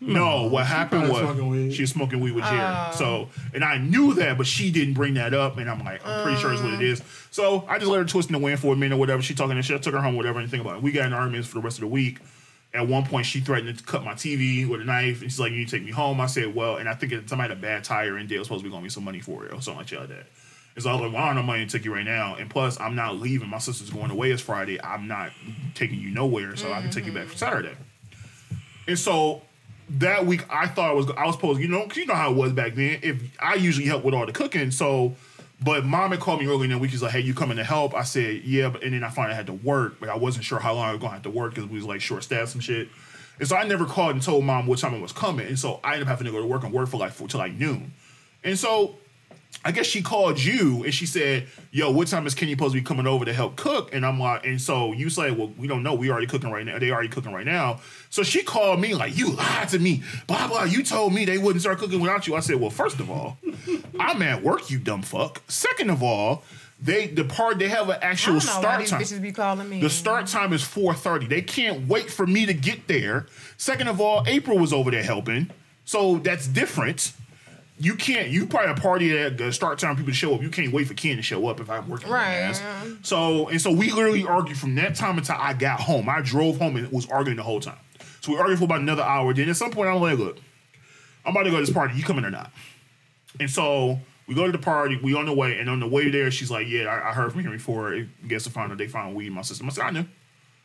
Hmm. 0.00 0.12
no, 0.12 0.48
what 0.48 0.66
happened 0.66 1.08
was 1.08 1.20
smoking 1.20 1.48
weed. 1.48 1.72
she 1.72 1.82
was 1.82 1.90
smoking 1.90 2.20
weed 2.20 2.32
with 2.32 2.44
Jerry. 2.44 2.60
Oh. 2.60 2.90
So, 2.94 3.28
and 3.54 3.64
I 3.64 3.78
knew 3.78 4.12
that, 4.14 4.36
but 4.36 4.46
she 4.46 4.70
didn't 4.70 4.92
bring 4.92 5.14
that 5.14 5.32
up. 5.32 5.56
And 5.56 5.70
I'm 5.70 5.82
like, 5.82 6.06
I'm 6.06 6.22
pretty 6.22 6.38
sure 6.38 6.52
it's 6.52 6.62
what 6.62 6.74
it 6.74 6.80
uh. 6.80 6.82
is. 6.82 7.02
So 7.30 7.64
I 7.66 7.78
just 7.78 7.90
let 7.90 7.98
her 7.98 8.04
twist 8.04 8.28
in 8.28 8.34
the 8.34 8.38
wind 8.38 8.60
for 8.60 8.74
a 8.74 8.76
minute 8.76 8.96
or 8.96 8.98
whatever. 8.98 9.22
She 9.22 9.34
talking 9.34 9.56
and 9.56 9.64
shit. 9.64 9.76
I 9.76 9.80
took 9.80 9.94
her 9.94 10.02
home, 10.02 10.14
whatever, 10.14 10.38
and 10.38 10.50
think 10.50 10.62
about 10.62 10.76
it. 10.76 10.82
We 10.82 10.92
got 10.92 11.06
in 11.06 11.14
arguments 11.14 11.48
for 11.48 11.54
the 11.54 11.62
rest 11.62 11.78
of 11.78 11.82
the 11.82 11.86
week. 11.86 12.18
At 12.74 12.86
one 12.88 13.06
point, 13.06 13.24
she 13.24 13.40
threatened 13.40 13.78
to 13.78 13.84
cut 13.84 14.04
my 14.04 14.12
TV 14.12 14.68
with 14.68 14.82
a 14.82 14.84
knife. 14.84 15.22
And 15.22 15.30
she's 15.30 15.40
like, 15.40 15.52
You 15.52 15.58
need 15.58 15.68
to 15.68 15.76
take 15.78 15.86
me 15.86 15.92
home. 15.92 16.20
I 16.20 16.26
said, 16.26 16.54
Well, 16.54 16.76
and 16.76 16.90
I 16.90 16.94
think 16.94 17.14
at 17.14 17.26
the 17.26 17.36
had 17.36 17.50
a 17.50 17.56
bad 17.56 17.84
tire 17.84 18.18
and 18.18 18.28
Dale 18.28 18.40
was 18.40 18.48
supposed 18.48 18.64
to 18.64 18.64
be 18.64 18.70
going 18.70 18.82
to 18.82 18.84
me 18.84 18.90
some 18.90 19.04
money 19.04 19.20
for 19.20 19.46
it 19.46 19.52
or 19.54 19.62
something 19.62 19.98
like 19.98 20.08
that. 20.08 20.26
And 20.74 20.84
so 20.84 20.90
I 20.90 20.92
was 20.92 21.02
like, 21.02 21.12
Well, 21.14 21.22
I 21.22 21.28
don't 21.28 21.36
have 21.36 21.44
money 21.46 21.64
to 21.64 21.72
take 21.72 21.86
you 21.86 21.94
right 21.94 22.04
now. 22.04 22.34
And 22.34 22.50
plus, 22.50 22.78
I'm 22.78 22.96
not 22.96 23.16
leaving. 23.18 23.48
My 23.48 23.58
sister's 23.58 23.88
going 23.88 24.10
away. 24.10 24.30
It's 24.30 24.42
Friday. 24.42 24.78
I'm 24.82 25.08
not 25.08 25.30
taking 25.74 25.98
you 25.98 26.10
nowhere. 26.10 26.54
So 26.54 26.70
I 26.70 26.82
can 26.82 26.90
take 26.90 27.06
you 27.06 27.12
back 27.12 27.28
for 27.28 27.30
mm-hmm. 27.30 27.38
Saturday. 27.38 27.74
And 28.86 28.98
so 28.98 29.40
that 29.88 30.26
week, 30.26 30.44
I 30.50 30.66
thought 30.66 30.90
I 30.90 30.94
was 30.94 31.10
I 31.16 31.26
was 31.26 31.34
supposed, 31.36 31.60
you 31.60 31.68
know, 31.68 31.86
you 31.94 32.06
know 32.06 32.14
how 32.14 32.30
it 32.30 32.36
was 32.36 32.52
back 32.52 32.74
then. 32.74 32.98
If 33.02 33.22
I 33.40 33.54
usually 33.54 33.86
help 33.86 34.04
with 34.04 34.14
all 34.14 34.26
the 34.26 34.32
cooking, 34.32 34.70
so. 34.70 35.14
But 35.58 35.86
mom 35.86 36.10
had 36.10 36.20
called 36.20 36.40
me 36.40 36.46
earlier 36.46 36.64
in 36.64 36.70
the 36.70 36.76
week. 36.76 36.90
She's 36.90 37.02
like, 37.02 37.12
"Hey, 37.12 37.20
you 37.20 37.32
coming 37.32 37.56
to 37.56 37.64
help?" 37.64 37.94
I 37.94 38.02
said, 38.02 38.42
"Yeah," 38.44 38.68
but 38.68 38.82
and 38.82 38.92
then 38.92 39.02
I 39.02 39.08
finally 39.08 39.34
had 39.34 39.46
to 39.46 39.54
work, 39.54 39.98
but 39.98 40.10
I 40.10 40.14
wasn't 40.14 40.44
sure 40.44 40.58
how 40.58 40.74
long 40.74 40.86
I 40.86 40.92
was 40.92 41.00
gonna 41.00 41.14
have 41.14 41.22
to 41.22 41.30
work 41.30 41.54
because 41.54 41.70
we 41.70 41.76
was 41.76 41.86
like 41.86 42.02
short 42.02 42.24
staffs 42.24 42.52
and 42.54 42.62
shit. 42.62 42.90
And 43.38 43.48
so 43.48 43.56
I 43.56 43.64
never 43.64 43.86
called 43.86 44.12
and 44.12 44.22
told 44.22 44.44
mom 44.44 44.66
what 44.66 44.80
time 44.80 44.94
I 44.94 44.98
was 44.98 45.12
coming, 45.12 45.46
and 45.46 45.58
so 45.58 45.80
I 45.82 45.94
ended 45.94 46.02
up 46.02 46.08
having 46.08 46.26
to 46.26 46.30
go 46.30 46.42
to 46.42 46.46
work 46.46 46.62
and 46.62 46.74
work 46.74 46.90
for 46.90 46.98
like 46.98 47.12
for, 47.12 47.26
till 47.26 47.40
like 47.40 47.54
noon. 47.54 47.92
And 48.44 48.58
so 48.58 48.96
I 49.66 49.72
guess 49.72 49.84
she 49.84 50.00
called 50.00 50.38
you 50.38 50.84
and 50.84 50.94
she 50.94 51.06
said, 51.06 51.48
"Yo, 51.72 51.90
what 51.90 52.06
time 52.06 52.24
is 52.24 52.34
Kenny 52.36 52.52
supposed 52.52 52.72
to 52.72 52.80
be 52.80 52.84
coming 52.84 53.04
over 53.04 53.24
to 53.24 53.32
help 53.32 53.56
cook?" 53.56 53.92
And 53.92 54.06
I'm 54.06 54.20
like, 54.20 54.46
and 54.46 54.60
so 54.60 54.92
you 54.92 55.10
say, 55.10 55.32
"Well, 55.32 55.52
we 55.58 55.66
don't 55.66 55.82
know. 55.82 55.92
We 55.92 56.08
already 56.08 56.28
cooking 56.28 56.52
right 56.52 56.64
now. 56.64 56.78
They 56.78 56.92
already 56.92 57.08
cooking 57.08 57.32
right 57.32 57.44
now." 57.44 57.80
So 58.08 58.22
she 58.22 58.44
called 58.44 58.78
me 58.78 58.94
like, 58.94 59.18
"You 59.18 59.32
lied 59.32 59.68
to 59.70 59.80
me. 59.80 60.04
Blah 60.28 60.46
blah. 60.46 60.62
You 60.62 60.84
told 60.84 61.12
me 61.12 61.24
they 61.24 61.38
wouldn't 61.38 61.62
start 61.62 61.78
cooking 61.78 62.00
without 62.00 62.28
you." 62.28 62.36
I 62.36 62.40
said, 62.40 62.60
"Well, 62.60 62.70
first 62.70 63.00
of 63.00 63.10
all, 63.10 63.38
I'm 63.98 64.22
at 64.22 64.40
work, 64.44 64.70
you 64.70 64.78
dumb 64.78 65.02
fuck. 65.02 65.42
Second 65.48 65.90
of 65.90 66.00
all, 66.00 66.44
they 66.80 67.08
the 67.08 67.24
part 67.24 67.58
they 67.58 67.68
have 67.68 67.88
an 67.88 67.98
actual 68.02 68.38
don't 68.38 68.46
know 68.46 68.52
why 68.52 68.60
start 68.60 68.86
time. 68.86 69.00
bitches 69.02 69.20
be 69.20 69.32
calling 69.32 69.68
me. 69.68 69.80
The 69.80 69.90
start 69.90 70.28
time 70.28 70.52
is 70.52 70.62
4:30. 70.62 71.26
They 71.26 71.42
can't 71.42 71.88
wait 71.88 72.08
for 72.08 72.26
me 72.26 72.46
to 72.46 72.54
get 72.54 72.86
there. 72.86 73.26
Second 73.56 73.88
of 73.88 74.00
all, 74.00 74.22
April 74.28 74.58
was 74.58 74.72
over 74.72 74.92
there 74.92 75.02
helping. 75.02 75.50
So 75.84 76.18
that's 76.18 76.46
different. 76.46 77.12
You 77.78 77.94
can't 77.94 78.28
you 78.28 78.46
probably 78.46 78.70
a 78.70 78.74
party 78.74 79.18
at 79.18 79.36
the 79.36 79.52
start 79.52 79.78
time 79.78 79.96
people 79.96 80.10
to 80.10 80.16
show 80.16 80.34
up. 80.34 80.40
You 80.42 80.48
can't 80.48 80.72
wait 80.72 80.86
for 80.88 80.94
Ken 80.94 81.16
to 81.16 81.22
show 81.22 81.46
up 81.48 81.60
if 81.60 81.68
I'm 81.68 81.86
working 81.88 82.10
Right, 82.10 82.36
ass. 82.36 82.62
So 83.02 83.48
and 83.48 83.60
so 83.60 83.70
we 83.70 83.90
literally 83.90 84.24
argued 84.24 84.56
from 84.58 84.74
that 84.76 84.94
time 84.94 85.18
until 85.18 85.36
I 85.38 85.52
got 85.52 85.80
home. 85.80 86.08
I 86.08 86.22
drove 86.22 86.58
home 86.58 86.76
and 86.76 86.90
was 86.90 87.06
arguing 87.10 87.36
the 87.36 87.42
whole 87.42 87.60
time. 87.60 87.78
So 88.22 88.32
we 88.32 88.38
argued 88.38 88.58
for 88.58 88.64
about 88.64 88.80
another 88.80 89.02
hour. 89.02 89.34
Then 89.34 89.48
at 89.48 89.56
some 89.56 89.70
point 89.70 89.90
I'm 89.90 90.00
like, 90.00 90.18
look, 90.18 90.38
I'm 91.24 91.32
about 91.32 91.42
to 91.42 91.50
go 91.50 91.56
to 91.56 91.62
this 91.66 91.72
party. 91.72 91.96
You 91.96 92.02
coming 92.02 92.24
or 92.24 92.30
not? 92.30 92.50
And 93.38 93.50
so 93.50 93.98
we 94.26 94.34
go 94.34 94.46
to 94.46 94.52
the 94.52 94.58
party. 94.58 94.98
We 95.02 95.14
on 95.14 95.26
the 95.26 95.34
way, 95.34 95.58
and 95.58 95.68
on 95.68 95.78
the 95.80 95.86
way 95.86 96.10
there, 96.10 96.30
she's 96.30 96.50
like, 96.50 96.66
"Yeah, 96.68 96.84
I, 96.86 97.10
I 97.10 97.12
heard 97.12 97.32
from 97.32 97.42
Henry 97.42 97.58
Ford. 97.58 98.08
I 98.24 98.26
guess 98.26 98.44
to 98.44 98.50
find 98.50 98.72
out 98.72 98.78
they 98.78 98.88
found 98.88 99.14
weed 99.14 99.26
in 99.26 99.32
my 99.34 99.42
system." 99.42 99.66
I 99.66 99.70
said, 99.70 99.84
"I 99.84 99.90
knew. 99.90 100.06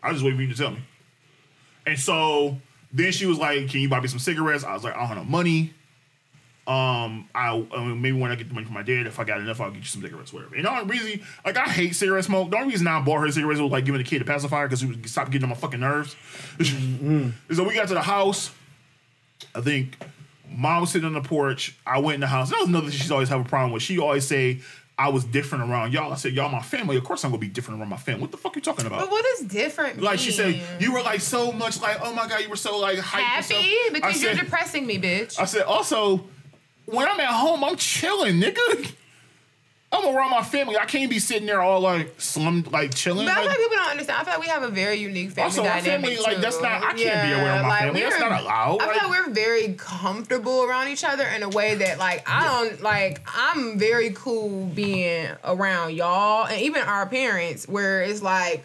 I 0.01 0.11
just 0.11 0.23
waiting 0.23 0.37
for 0.37 0.43
you 0.43 0.53
to 0.53 0.57
tell 0.57 0.71
me." 0.71 0.79
And 1.85 1.99
so 1.99 2.57
then 2.93 3.11
she 3.11 3.25
was 3.25 3.37
like, 3.37 3.69
"Can 3.69 3.81
you 3.81 3.89
buy 3.89 3.99
me 3.99 4.07
some 4.07 4.19
cigarettes?" 4.19 4.63
I 4.63 4.73
was 4.73 4.83
like, 4.83 4.95
"I 4.95 4.99
don't 4.99 5.07
have 5.07 5.17
no 5.17 5.23
money. 5.25 5.73
Um, 6.71 7.27
I, 7.35 7.49
I 7.73 7.79
mean, 7.83 8.01
maybe 8.01 8.17
when 8.17 8.31
I 8.31 8.35
get 8.35 8.47
the 8.47 8.53
money 8.53 8.65
from 8.65 8.75
my 8.75 8.83
dad, 8.83 9.05
if 9.05 9.19
I 9.19 9.25
got 9.25 9.41
enough, 9.41 9.59
I'll 9.59 9.71
get 9.71 9.79
you 9.79 9.85
some 9.85 10.01
cigarettes, 10.01 10.31
whatever." 10.31 10.55
And 10.55 10.63
the 10.63 10.71
only 10.71 10.85
reason, 10.85 11.25
like, 11.43 11.57
I 11.57 11.65
hate 11.65 11.95
cigarette 11.95 12.23
smoke. 12.23 12.49
The 12.49 12.57
only 12.57 12.69
reason 12.69 12.87
I 12.87 13.01
bought 13.01 13.19
her 13.19 13.31
cigarettes 13.31 13.59
was 13.59 13.71
like 13.71 13.83
giving 13.83 13.99
the 13.99 14.07
kid 14.07 14.21
a 14.21 14.25
pacifier 14.25 14.67
because 14.67 14.79
he 14.79 14.87
would 14.87 15.09
stop 15.09 15.29
getting 15.31 15.43
on 15.43 15.49
my 15.49 15.55
fucking 15.55 15.81
nerves. 15.81 16.15
And 16.59 17.33
so 17.53 17.67
we 17.67 17.73
got 17.73 17.89
to 17.89 17.93
the 17.93 18.01
house. 18.01 18.51
I 19.53 19.59
think 19.59 19.97
mom 20.49 20.81
was 20.81 20.91
sitting 20.91 21.07
on 21.07 21.13
the 21.13 21.27
porch. 21.27 21.75
I 21.85 21.99
went 21.99 22.15
in 22.15 22.21
the 22.21 22.27
house. 22.27 22.51
That 22.51 22.59
was 22.59 22.69
another 22.69 22.89
thing 22.89 22.97
she's 22.97 23.11
always 23.11 23.27
have 23.29 23.41
a 23.41 23.49
problem 23.49 23.73
with. 23.73 23.83
She 23.83 23.99
always 23.99 24.25
say 24.25 24.61
I 24.97 25.09
was 25.09 25.23
different 25.25 25.69
around 25.69 25.93
y'all. 25.93 26.13
I 26.13 26.15
said, 26.15 26.33
y'all 26.33 26.49
my 26.49 26.61
family. 26.61 26.95
Of 26.95 27.03
course 27.03 27.25
I'm 27.25 27.31
gonna 27.31 27.39
be 27.41 27.47
different 27.47 27.79
around 27.79 27.89
my 27.89 27.97
family. 27.97 28.21
What 28.21 28.31
the 28.31 28.37
fuck 28.37 28.55
you 28.55 28.61
talking 28.61 28.85
about? 28.85 28.99
But 28.99 29.11
what 29.11 29.25
is 29.25 29.47
different? 29.47 30.01
like 30.01 30.19
she 30.19 30.31
said, 30.31 30.61
you 30.79 30.93
were 30.93 31.01
like 31.01 31.21
so 31.21 31.51
much 31.51 31.81
like, 31.81 31.97
oh 32.01 32.13
my 32.13 32.27
god, 32.27 32.41
you 32.41 32.49
were 32.49 32.55
so 32.55 32.77
like 32.77 32.99
hyped 32.99 33.19
and 33.19 33.45
stuff." 33.45 33.57
happy 33.57 33.93
because 33.93 34.21
you're 34.21 34.35
depressing 34.35 34.85
me, 34.85 34.99
bitch. 34.99 35.39
I 35.39 35.45
said, 35.45 35.63
also, 35.63 36.23
when 36.91 37.07
I'm 37.07 37.19
at 37.19 37.27
home, 37.27 37.63
I'm 37.63 37.75
chilling, 37.75 38.39
nigga. 38.41 38.93
I'm 39.93 40.15
around 40.15 40.31
my 40.31 40.41
family. 40.41 40.77
I 40.77 40.85
can't 40.85 41.09
be 41.09 41.19
sitting 41.19 41.45
there 41.45 41.61
all 41.61 41.81
like 41.81 42.13
slum, 42.21 42.65
like 42.71 42.93
chilling. 42.95 43.25
But 43.25 43.31
I 43.31 43.35
feel 43.35 43.43
like- 43.43 43.49
like 43.49 43.57
people 43.57 43.75
don't 43.77 43.89
understand. 43.89 44.21
I 44.21 44.23
feel 44.23 44.33
like 44.35 44.41
we 44.41 44.47
have 44.47 44.63
a 44.63 44.69
very 44.69 44.95
unique 44.95 45.31
family 45.31 45.43
Also, 45.49 45.63
dynamic 45.63 46.11
family, 46.11 46.17
like, 46.17 46.37
that's 46.37 46.61
not- 46.61 46.81
I 46.81 46.93
can't 46.93 47.27
be 47.27 47.33
around 47.33 47.67
my 47.67 47.79
family. 47.79 47.99
That's 48.01 48.17
not 48.19 48.39
allowed. 48.41 48.77
I 48.81 48.85
feel 48.85 48.87
Like- 48.87 49.01
like 49.01 49.27
we're 49.27 49.33
very 49.33 49.73
comfortable 49.77 50.63
around 50.63 50.87
each 50.87 51.03
other 51.03 51.25
in 51.25 51.43
a 51.43 51.49
way 51.49 51.75
that, 51.75 51.97
like, 51.99 52.23
I 52.29 52.45
don't 52.47 52.81
like. 52.81 53.19
I'm 53.35 53.77
very 53.77 54.11
cool 54.11 54.67
being 54.67 55.27
around 55.43 55.93
y'all 55.95 56.45
and 56.45 56.61
even 56.61 56.83
our 56.83 57.05
parents, 57.05 57.67
where 57.67 58.01
it's 58.01 58.21
like. 58.21 58.63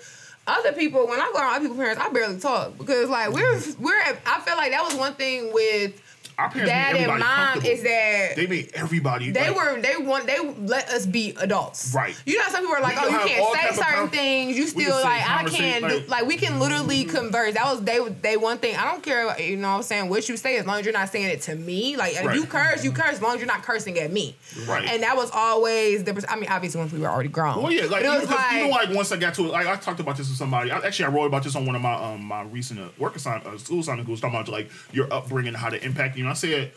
Other 0.49 0.71
people, 0.71 1.09
when 1.09 1.19
I 1.19 1.29
go 1.35 1.41
around 1.41 1.55
other 1.57 1.61
people's 1.63 1.79
parents, 1.81 2.01
I 2.01 2.09
barely 2.11 2.39
talk 2.39 2.79
because 2.79 3.09
like 3.11 3.33
we're 3.33 3.61
we're. 3.81 4.01
I 4.01 4.41
feel 4.45 4.57
like 4.57 4.71
that 4.71 4.85
was 4.85 4.95
one 4.95 5.15
thing 5.15 5.53
with 5.53 6.01
our 6.39 6.51
parents 6.51 6.71
made 6.71 6.99
dad 7.07 7.11
and 7.11 7.19
mom 7.21 7.65
is 7.65 7.83
that 7.83 8.33
they 8.37 8.47
made 8.47 8.71
everybody. 8.75 9.31
they 9.31 9.49
like, 9.51 9.57
were 9.57 9.81
they 9.81 9.97
want 9.97 10.27
they 10.27 10.39
let 10.39 10.89
us 10.91 11.07
be 11.07 11.35
adults. 11.41 11.93
Right. 11.95 12.15
You 12.27 12.39
know 12.39 12.45
some 12.49 12.61
people 12.63 12.77
are 12.77 12.83
like, 12.83 12.97
We 13.01 13.07
oh, 13.07 13.09
you 13.11 13.19
can't 13.29 13.55
say 13.57 13.77
certain 13.83 14.01
con- 14.01 14.09
things. 14.11 14.57
You 14.59 14.67
still 14.67 14.95
like 15.03 15.23
I 15.29 15.45
can't 15.45 15.89
do 15.89 15.97
like- 16.01 16.09
like 16.09 16.27
we 16.27 16.37
can 16.37 16.61
literally 16.61 17.05
converse. 17.05 17.55
That 17.55 17.65
was 17.67 17.83
they 17.83 17.99
they 18.23 18.37
one 18.37 18.59
thing. 18.59 18.77
I 18.77 18.85
don't 18.91 19.03
care, 19.03 19.39
you 19.41 19.57
know 19.57 19.69
what 19.71 19.77
I'm 19.77 19.83
saying, 19.83 20.09
what 20.11 20.29
you 20.29 20.37
say 20.37 20.57
as 20.59 20.67
long 20.67 20.79
as 20.81 20.85
you're 20.85 20.93
not 20.93 21.09
saying 21.11 21.27
it 21.31 21.43
to 21.43 21.55
me. 21.55 21.97
Like 21.97 22.15
if 22.15 22.25
Right. 22.25 22.37
you 22.37 22.45
curse, 22.47 22.85
you 22.85 22.93
curse 22.93 23.13
as 23.15 23.23
long 23.23 23.35
as 23.35 23.39
you're 23.41 23.47
not 23.47 23.63
cursing 23.63 23.99
at 23.99 24.13
me. 24.13 24.37
Right. 24.67 24.87
And 24.89 25.03
that 25.03 25.17
was 25.17 25.31
always 25.33 26.05
the 26.05 26.25
I 26.29 26.37
mean, 26.37 26.51
obviously 26.51 26.81
once 26.81 26.93
we 26.93 26.99
were 27.01 27.09
already 27.09 27.29
grown. 27.31 27.63
Well, 27.63 27.73
yeah, 27.73 27.83
like 27.83 27.91
But 27.91 28.03
it 28.03 28.07
even, 28.07 28.21
was 28.21 28.29
'cause 28.29 28.37
like, 28.37 28.71
like 28.89 28.95
once 28.97 29.13
I 29.13 29.17
got 29.17 29.35
to 29.35 29.45
it, 29.47 29.53
like 29.53 29.67
I 29.67 29.77
talked 29.77 30.01
about 30.01 30.17
this 30.17 30.29
with 30.29 30.37
somebody. 30.37 30.71
I, 30.71 30.79
actually, 30.79 31.07
I 31.07 31.09
wrote 31.09 31.27
about 31.27 31.45
this 31.45 31.57
on 31.57 31.65
one 31.65 31.75
of 31.77 31.83
my 31.83 31.95
um 31.95 32.25
my 32.25 32.43
recent 32.43 32.81
uh, 32.81 32.89
work 32.99 33.17
assignment, 33.17 33.47
uh, 33.47 33.59
school 33.59 33.81
assignment 33.81 34.09
was 34.09 34.21
talking 34.21 34.39
about 34.39 34.49
like 34.49 34.69
your 34.93 35.11
upbringing, 35.13 35.55
how 35.55 35.71
to 35.71 35.83
impact 35.85 36.17
you. 36.17 36.26
And 36.27 36.33
I 36.33 36.35
said, 36.35 36.73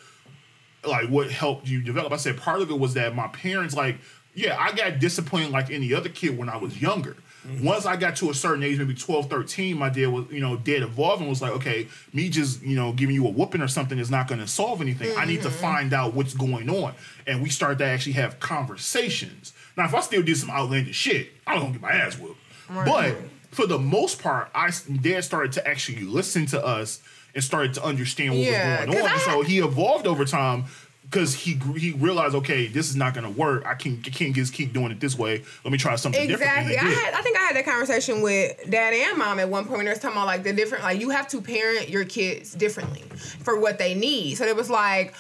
like, 0.85 1.09
what 1.09 1.31
helped 1.31 1.67
you 1.67 1.81
develop? 1.81 2.13
I 2.13 2.17
said 2.17 2.37
part 2.37 2.61
of 2.61 2.69
it 2.69 2.79
was 2.79 2.93
that 2.93 3.15
my 3.15 3.27
parents, 3.29 3.75
like, 3.75 3.97
yeah, 4.35 4.55
I 4.59 4.71
got 4.73 4.99
disciplined 4.99 5.51
like 5.51 5.71
any 5.71 5.91
other 5.91 6.09
kid 6.09 6.37
when 6.37 6.49
I 6.49 6.57
was 6.57 6.79
younger. 6.79 7.17
Mm-hmm. 7.47 7.65
Once 7.65 7.87
I 7.87 7.95
got 7.95 8.15
to 8.17 8.29
a 8.29 8.33
certain 8.33 8.63
age, 8.63 8.77
maybe 8.77 8.93
12, 8.93 9.27
13, 9.27 9.75
my 9.75 9.89
dad 9.89 10.07
was, 10.09 10.25
you 10.29 10.39
know, 10.39 10.55
dad 10.55 10.83
evolved 10.83 11.21
and 11.21 11.29
was 11.29 11.41
like, 11.41 11.53
okay, 11.53 11.87
me 12.13 12.29
just, 12.29 12.61
you 12.61 12.75
know, 12.75 12.93
giving 12.93 13.15
you 13.15 13.25
a 13.25 13.31
whooping 13.31 13.61
or 13.61 13.67
something 13.67 13.97
is 13.97 14.11
not 14.11 14.27
going 14.27 14.39
to 14.39 14.47
solve 14.47 14.81
anything. 14.81 15.17
I 15.17 15.25
need 15.25 15.41
to 15.41 15.47
mm-hmm. 15.47 15.57
find 15.57 15.93
out 15.93 16.13
what's 16.13 16.35
going 16.35 16.69
on. 16.69 16.93
And 17.25 17.41
we 17.41 17.49
started 17.49 17.79
to 17.79 17.85
actually 17.85 18.13
have 18.13 18.39
conversations. 18.39 19.53
Now, 19.75 19.85
if 19.85 19.95
I 19.95 20.01
still 20.01 20.21
did 20.21 20.37
some 20.37 20.51
outlandish 20.51 20.95
shit, 20.95 21.31
I 21.47 21.55
was 21.55 21.63
going 21.63 21.73
to 21.73 21.79
get 21.79 21.89
my 21.89 21.95
ass 21.95 22.19
whooped. 22.19 22.39
But 22.69 23.15
for 23.51 23.65
the 23.65 23.79
most 23.79 24.21
part, 24.21 24.51
I 24.53 24.69
dad 25.01 25.23
started 25.23 25.53
to 25.53 25.67
actually 25.67 26.01
listen 26.01 26.45
to 26.47 26.63
us 26.63 27.01
and 27.35 27.43
started 27.43 27.73
to 27.75 27.83
understand 27.83 28.31
what 28.31 28.39
Yeah, 28.39 28.85
was 28.85 28.95
going 28.95 29.05
on. 29.05 29.11
I 29.11 29.17
so 29.19 29.41
he 29.41 29.59
evolved 29.59 30.07
over 30.07 30.25
time 30.25 30.65
because 31.09 31.33
he 31.33 31.59
he 31.77 31.91
realized, 31.93 32.35
okay, 32.35 32.67
this 32.67 32.89
is 32.89 32.95
not 32.95 33.13
gonna 33.13 33.29
work. 33.29 33.65
I 33.65 33.73
can 33.73 34.01
I 34.05 34.09
can't 34.09 34.35
just 34.35 34.53
keep 34.53 34.73
doing 34.73 34.91
it 34.91 34.99
this 34.99 35.17
way. 35.17 35.43
Let 35.63 35.71
me 35.71 35.77
try 35.77 35.95
something 35.95 36.21
Exactly. 36.21 36.73
different. 36.73 36.97
I 36.97 36.99
had 36.99 37.13
I 37.13 37.21
think 37.21 37.37
I 37.37 37.41
had 37.41 37.55
that 37.55 37.65
conversation 37.65 38.21
with 38.21 38.69
dad 38.69 38.93
and 38.93 39.17
mom 39.17 39.39
at 39.39 39.49
one 39.49 39.65
point 39.65 39.83
they 39.83 39.89
was 39.89 39.99
talking 39.99 40.17
about 40.17 40.27
like 40.27 40.43
the 40.43 40.53
different 40.53 40.83
like 40.83 40.99
you 40.99 41.09
have 41.09 41.27
to 41.29 41.41
parent 41.41 41.89
your 41.89 42.05
kids 42.05 42.53
differently 42.53 43.01
for 43.43 43.59
what 43.59 43.79
they 43.79 43.95
need. 43.95 44.35
So 44.35 44.45
it 44.45 44.55
was 44.55 44.69
like 44.69 45.15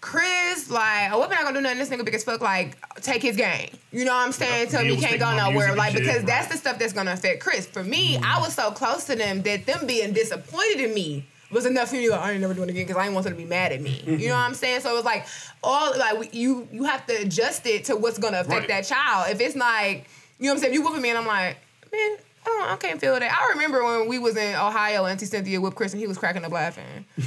Chris, 0.00 0.70
like, 0.70 1.12
oh, 1.12 1.20
we're 1.20 1.28
not 1.28 1.42
gonna 1.42 1.58
do 1.58 1.60
nothing. 1.60 1.78
This 1.78 1.90
nigga 1.90 2.04
big 2.04 2.14
as 2.14 2.24
fuck. 2.24 2.40
Like, 2.40 2.78
take 3.02 3.20
his 3.22 3.36
game. 3.36 3.68
You 3.92 4.06
know 4.06 4.12
what 4.12 4.24
I'm 4.24 4.32
saying? 4.32 4.68
Tell 4.68 4.82
me 4.82 4.94
he 4.94 5.00
can't 5.00 5.20
go 5.20 5.36
nowhere. 5.36 5.76
Like, 5.76 5.94
and 5.94 5.98
shit, 5.98 6.06
because 6.06 6.24
that's 6.24 6.46
right. 6.46 6.52
the 6.52 6.56
stuff 6.58 6.78
that's 6.78 6.94
gonna 6.94 7.12
affect 7.12 7.42
Chris. 7.42 7.66
For 7.66 7.84
me, 7.84 8.16
I 8.16 8.20
mm-hmm. 8.20 8.42
was 8.42 8.54
so 8.54 8.70
close 8.70 9.04
to 9.04 9.16
them 9.16 9.42
that 9.42 9.66
them 9.66 9.86
being 9.86 10.12
disappointed 10.14 10.80
in 10.80 10.94
me 10.94 11.26
was 11.50 11.66
enough 11.66 11.88
for 11.88 11.96
me. 11.96 12.08
Like, 12.08 12.20
I 12.20 12.32
ain't 12.32 12.40
never 12.40 12.54
doing 12.54 12.68
it 12.68 12.72
again 12.72 12.86
because 12.86 12.98
I 12.98 13.04
didn't 13.04 13.14
want 13.14 13.24
them 13.24 13.34
to 13.34 13.38
be 13.38 13.44
mad 13.44 13.72
at 13.72 13.80
me. 13.80 13.90
You 13.90 14.12
mm-hmm. 14.12 14.26
know 14.28 14.34
what 14.34 14.40
I'm 14.40 14.54
saying? 14.54 14.80
So 14.80 14.90
it 14.92 14.94
was 14.94 15.04
like 15.04 15.26
all 15.62 15.96
like 15.98 16.34
you 16.34 16.68
you 16.72 16.84
have 16.84 17.06
to 17.06 17.14
adjust 17.14 17.66
it 17.66 17.84
to 17.86 17.96
what's 17.96 18.18
gonna 18.18 18.40
affect 18.40 18.60
Right. 18.60 18.68
that 18.68 18.84
child. 18.84 19.30
If 19.30 19.40
it's 19.40 19.56
like 19.56 20.08
you 20.38 20.46
know 20.46 20.52
what 20.52 20.56
I'm 20.56 20.60
saying, 20.62 20.74
you 20.74 20.82
whooping 20.82 21.02
me 21.02 21.10
and 21.10 21.18
I'm 21.18 21.26
like, 21.26 21.56
man. 21.92 22.16
I, 22.42 22.48
don't, 22.48 22.70
I 22.70 22.76
can't 22.76 22.98
feel 22.98 23.12
that. 23.20 23.38
I 23.38 23.52
remember 23.52 23.84
when 23.84 24.08
we 24.08 24.18
was 24.18 24.34
in 24.34 24.54
Ohio, 24.54 25.04
and 25.04 25.12
Auntie 25.12 25.26
Cynthia 25.26 25.60
whipped 25.60 25.76
Chris 25.76 25.92
and 25.92 26.00
he 26.00 26.06
was 26.06 26.16
cracking 26.16 26.42
up 26.42 26.50
laughing. 26.52 27.04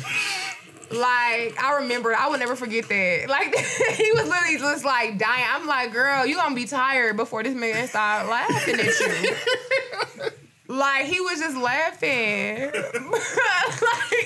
Like 0.94 1.62
I 1.62 1.80
remember, 1.82 2.16
I 2.16 2.28
will 2.28 2.38
never 2.38 2.56
forget 2.56 2.88
that. 2.90 3.28
Like 3.34 3.56
he 3.56 4.12
was 4.12 4.28
literally 4.28 4.58
just 4.58 4.86
like 4.86 5.18
dying. 5.18 5.46
I'm 5.50 5.66
like, 5.66 5.92
girl, 5.92 6.26
you 6.26 6.36
gonna 6.36 6.54
be 6.54 6.66
tired 6.66 7.18
before 7.18 7.42
this 7.42 7.56
man 7.56 7.88
start 7.88 8.30
laughing 8.30 8.80
at 8.80 9.00
you. 9.00 10.30
like 10.68 11.06
he 11.06 11.20
was 11.20 11.40
just 11.40 11.58
laughing, 11.58 12.60
like, 12.62 12.74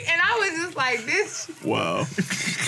and 0.09 0.21
I 0.21 0.37
was 0.39 0.65
just 0.65 0.77
like, 0.77 1.05
this. 1.05 1.49
Wow. 1.63 2.05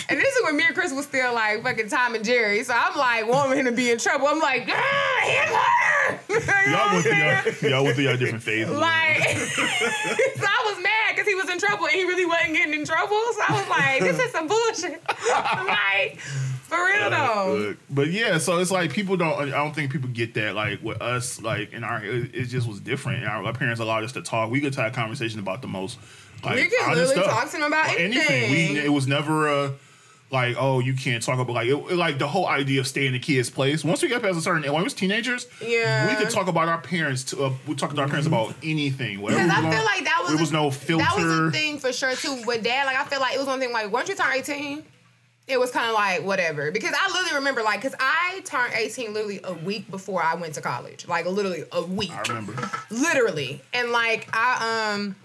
And 0.09 0.19
this 0.19 0.35
is 0.35 0.43
when 0.43 0.57
me 0.57 0.63
and 0.65 0.73
Chris 0.73 0.91
was 0.91 1.05
still 1.05 1.35
like 1.35 1.61
fucking 1.61 1.87
Tom 1.89 2.15
and 2.15 2.25
Jerry. 2.25 2.63
So 2.63 2.73
I'm 2.75 2.97
like 2.97 3.27
wanting 3.27 3.59
him 3.59 3.65
to 3.65 3.71
be 3.71 3.91
in 3.91 3.99
trouble. 3.99 4.27
I'm 4.27 4.39
like, 4.39 4.67
ah, 4.67 5.21
hit. 5.21 6.19
you 6.65 6.71
know 6.71 6.77
y'all, 6.77 6.93
went 6.93 7.03
through 7.03 7.13
y'all, 7.13 7.71
y'all 7.71 7.83
went 7.83 7.95
through 7.95 8.05
y'all 8.05 8.17
different 8.17 8.43
phases. 8.43 8.75
Like, 8.75 9.21
so 9.21 9.61
I 9.61 10.73
was 10.73 10.83
mad 10.83 11.13
because 11.13 11.27
he 11.27 11.35
was 11.35 11.47
in 11.49 11.59
trouble 11.59 11.85
and 11.85 11.93
he 11.93 12.03
really 12.05 12.25
wasn't 12.25 12.55
getting 12.55 12.73
in 12.73 12.85
trouble. 12.85 13.21
So 13.33 13.41
I 13.47 13.53
was 13.53 13.69
like, 13.69 14.01
this 14.01 14.19
is 14.19 14.31
some 14.31 14.47
bullshit. 14.47 14.99
I'm 15.31 15.67
like, 15.67 16.19
for 16.69 16.85
real 16.85 17.09
though. 17.09 17.75
But, 17.89 18.07
yeah, 18.09 18.37
so 18.37 18.57
it's 18.59 18.71
like 18.71 18.91
people 18.93 19.17
don't. 19.17 19.33
I 19.41 19.49
don't 19.49 19.73
think 19.75 19.91
people 19.91 20.09
get 20.09 20.33
that. 20.35 20.55
Like 20.55 20.81
with 20.83 21.01
us, 21.01 21.41
like 21.41 21.73
in 21.73 21.83
our, 21.83 22.03
it, 22.03 22.33
it 22.35 22.45
just 22.45 22.67
was 22.67 22.79
different. 22.79 23.25
Our, 23.25 23.43
our 23.43 23.53
parents 23.53 23.79
allowed 23.81 24.03
us 24.03 24.11
to 24.13 24.21
talk. 24.21 24.49
We 24.51 24.61
could 24.61 24.73
have 24.75 24.91
a 24.91 24.95
conversation 24.95 25.39
about 25.39 25.61
the 25.61 25.67
most. 25.67 25.97
Like, 26.43 26.55
We 26.55 26.67
could 26.69 26.87
literally 26.87 27.07
stuff. 27.15 27.25
talk 27.25 27.45
to 27.47 27.57
them 27.57 27.63
about 27.63 27.89
We, 27.97 28.03
anything. 28.03 28.75
it 28.77 28.93
was 28.93 29.07
never 29.07 29.47
a 29.47 29.73
like, 30.31 30.55
oh, 30.59 30.77
you 30.79 30.93
can't 30.93 31.23
talk 31.23 31.39
about 31.39 31.51
like 31.53 31.67
it, 31.67 31.95
like 31.95 32.19
the 32.19 32.27
whole 32.27 32.45
idea 32.47 32.79
of 32.81 32.87
staying 32.87 33.07
in 33.07 33.13
the 33.13 33.19
kid's 33.19 33.49
place. 33.49 33.83
Once 33.83 34.03
we 34.03 34.09
got 34.09 34.21
past 34.21 34.37
a 34.37 34.41
certain, 34.41 34.61
when 34.71 34.75
we 34.81 34.83
was 34.83 34.93
teenagers, 34.93 35.47
Yeah. 35.59 36.07
we 36.07 36.15
could 36.23 36.29
talk 36.31 36.47
about 36.47 36.67
our 36.67 36.79
parents. 36.79 37.23
To, 37.25 37.45
uh, 37.45 37.53
we 37.65 37.73
talk 37.73 37.95
to 37.95 37.99
our 38.01 38.07
parents 38.07 38.27
about 38.27 38.53
anything. 38.61 39.19
Because 39.19 39.35
I 39.49 39.59
feel 39.71 39.83
like 39.83 40.03
that 40.05 40.17
was 40.21 40.27
there 40.29 40.37
a- 40.37 40.39
was 40.41 40.51
no 40.51 40.69
filter. 40.69 41.03
That 41.03 41.17
was 41.17 41.25
a 41.47 41.51
thing 41.51 41.79
for 41.79 41.91
sure 41.91 42.13
too. 42.15 42.43
With 42.45 42.63
dad, 42.63 42.85
like 42.85 42.95
I 42.97 43.05
feel 43.05 43.19
like 43.19 43.33
it 43.33 43.39
was 43.39 43.47
one 43.47 43.59
thing. 43.59 43.71
Like 43.73 43.91
once 43.91 44.07
you 44.07 44.13
turn 44.15 44.31
eighteen, 44.33 44.83
it 45.49 45.59
was 45.59 45.71
kind 45.71 45.87
of 45.87 45.93
like 45.95 46.23
whatever. 46.23 46.71
Because 46.71 46.93
I 46.99 47.11
literally 47.11 47.35
remember 47.35 47.63
like 47.63 47.81
because 47.81 47.97
I 47.99 48.41
turned 48.45 48.73
eighteen 48.73 49.13
literally 49.13 49.39
a 49.43 49.53
week 49.53 49.89
before 49.89 50.21
I 50.23 50.35
went 50.35 50.53
to 50.55 50.61
college. 50.61 51.07
Like 51.07 51.25
literally 51.25 51.63
a 51.71 51.83
week. 51.83 52.11
I 52.11 52.21
remember. 52.21 52.69
literally 52.91 53.61
and 53.73 53.91
like 53.91 54.27
i 54.33 54.93
um 54.95 55.15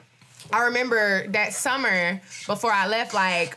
i 0.53 0.64
remember 0.64 1.27
that 1.29 1.53
summer 1.53 2.20
before 2.47 2.72
i 2.72 2.87
left 2.87 3.14
like 3.14 3.57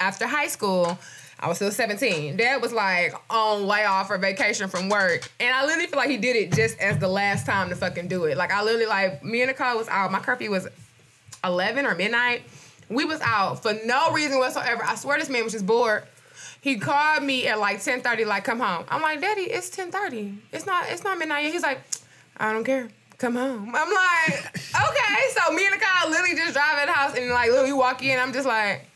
after 0.00 0.26
high 0.26 0.48
school 0.48 0.98
I 1.38 1.48
was 1.48 1.58
still 1.58 1.70
17. 1.70 2.38
Dad 2.38 2.62
was 2.62 2.72
like 2.72 3.12
on 3.28 3.66
layoff 3.66 4.10
or 4.10 4.16
vacation 4.16 4.68
from 4.70 4.88
work. 4.88 5.30
And 5.38 5.54
I 5.54 5.66
literally 5.66 5.86
feel 5.86 5.98
like 5.98 6.08
he 6.08 6.16
did 6.16 6.34
it 6.34 6.50
just 6.50 6.78
as 6.78 6.96
the 6.98 7.08
last 7.08 7.44
time 7.44 7.68
to 7.68 7.76
fucking 7.76 8.08
do 8.08 8.24
it. 8.24 8.38
Like 8.38 8.50
I 8.50 8.62
literally 8.62 8.86
like 8.86 9.22
me 9.22 9.42
and 9.42 9.50
Nicole 9.50 9.76
was 9.76 9.86
out. 9.88 10.10
My 10.10 10.18
curfew 10.20 10.50
was 10.50 10.66
11 11.44 11.84
or 11.84 11.94
midnight. 11.94 12.42
We 12.88 13.04
was 13.04 13.20
out 13.20 13.62
for 13.62 13.74
no 13.84 14.12
reason 14.12 14.38
whatsoever. 14.38 14.82
I 14.84 14.94
swear 14.94 15.18
this 15.18 15.28
man 15.28 15.44
was 15.44 15.52
just 15.52 15.66
bored. 15.66 16.04
He 16.60 16.78
called 16.78 17.22
me 17.22 17.46
at 17.46 17.58
like 17.58 17.78
10:30, 17.78 18.26
like, 18.26 18.44
come 18.44 18.60
home. 18.60 18.84
I'm 18.88 19.02
like, 19.02 19.20
Daddy, 19.20 19.42
it's 19.42 19.70
10:30. 19.70 20.38
It's 20.52 20.66
not, 20.66 20.86
it's 20.88 21.04
not 21.04 21.18
midnight 21.18 21.44
yet. 21.44 21.52
He's 21.52 21.62
like, 21.62 21.80
I 22.36 22.52
don't 22.52 22.64
care. 22.64 22.88
Come 23.18 23.34
home. 23.34 23.74
I'm 23.74 23.92
like, 23.92 24.46
okay. 24.56 25.22
So 25.30 25.52
me 25.52 25.66
and 25.66 25.80
the 25.80 25.84
car 25.84 26.10
literally 26.10 26.34
just 26.34 26.52
drive 26.52 26.78
at 26.78 26.86
the 26.86 26.92
house 26.92 27.16
and 27.16 27.30
like 27.30 27.50
literally 27.50 27.72
walk 27.72 28.02
in. 28.02 28.18
I'm 28.18 28.32
just 28.32 28.46
like, 28.46 28.86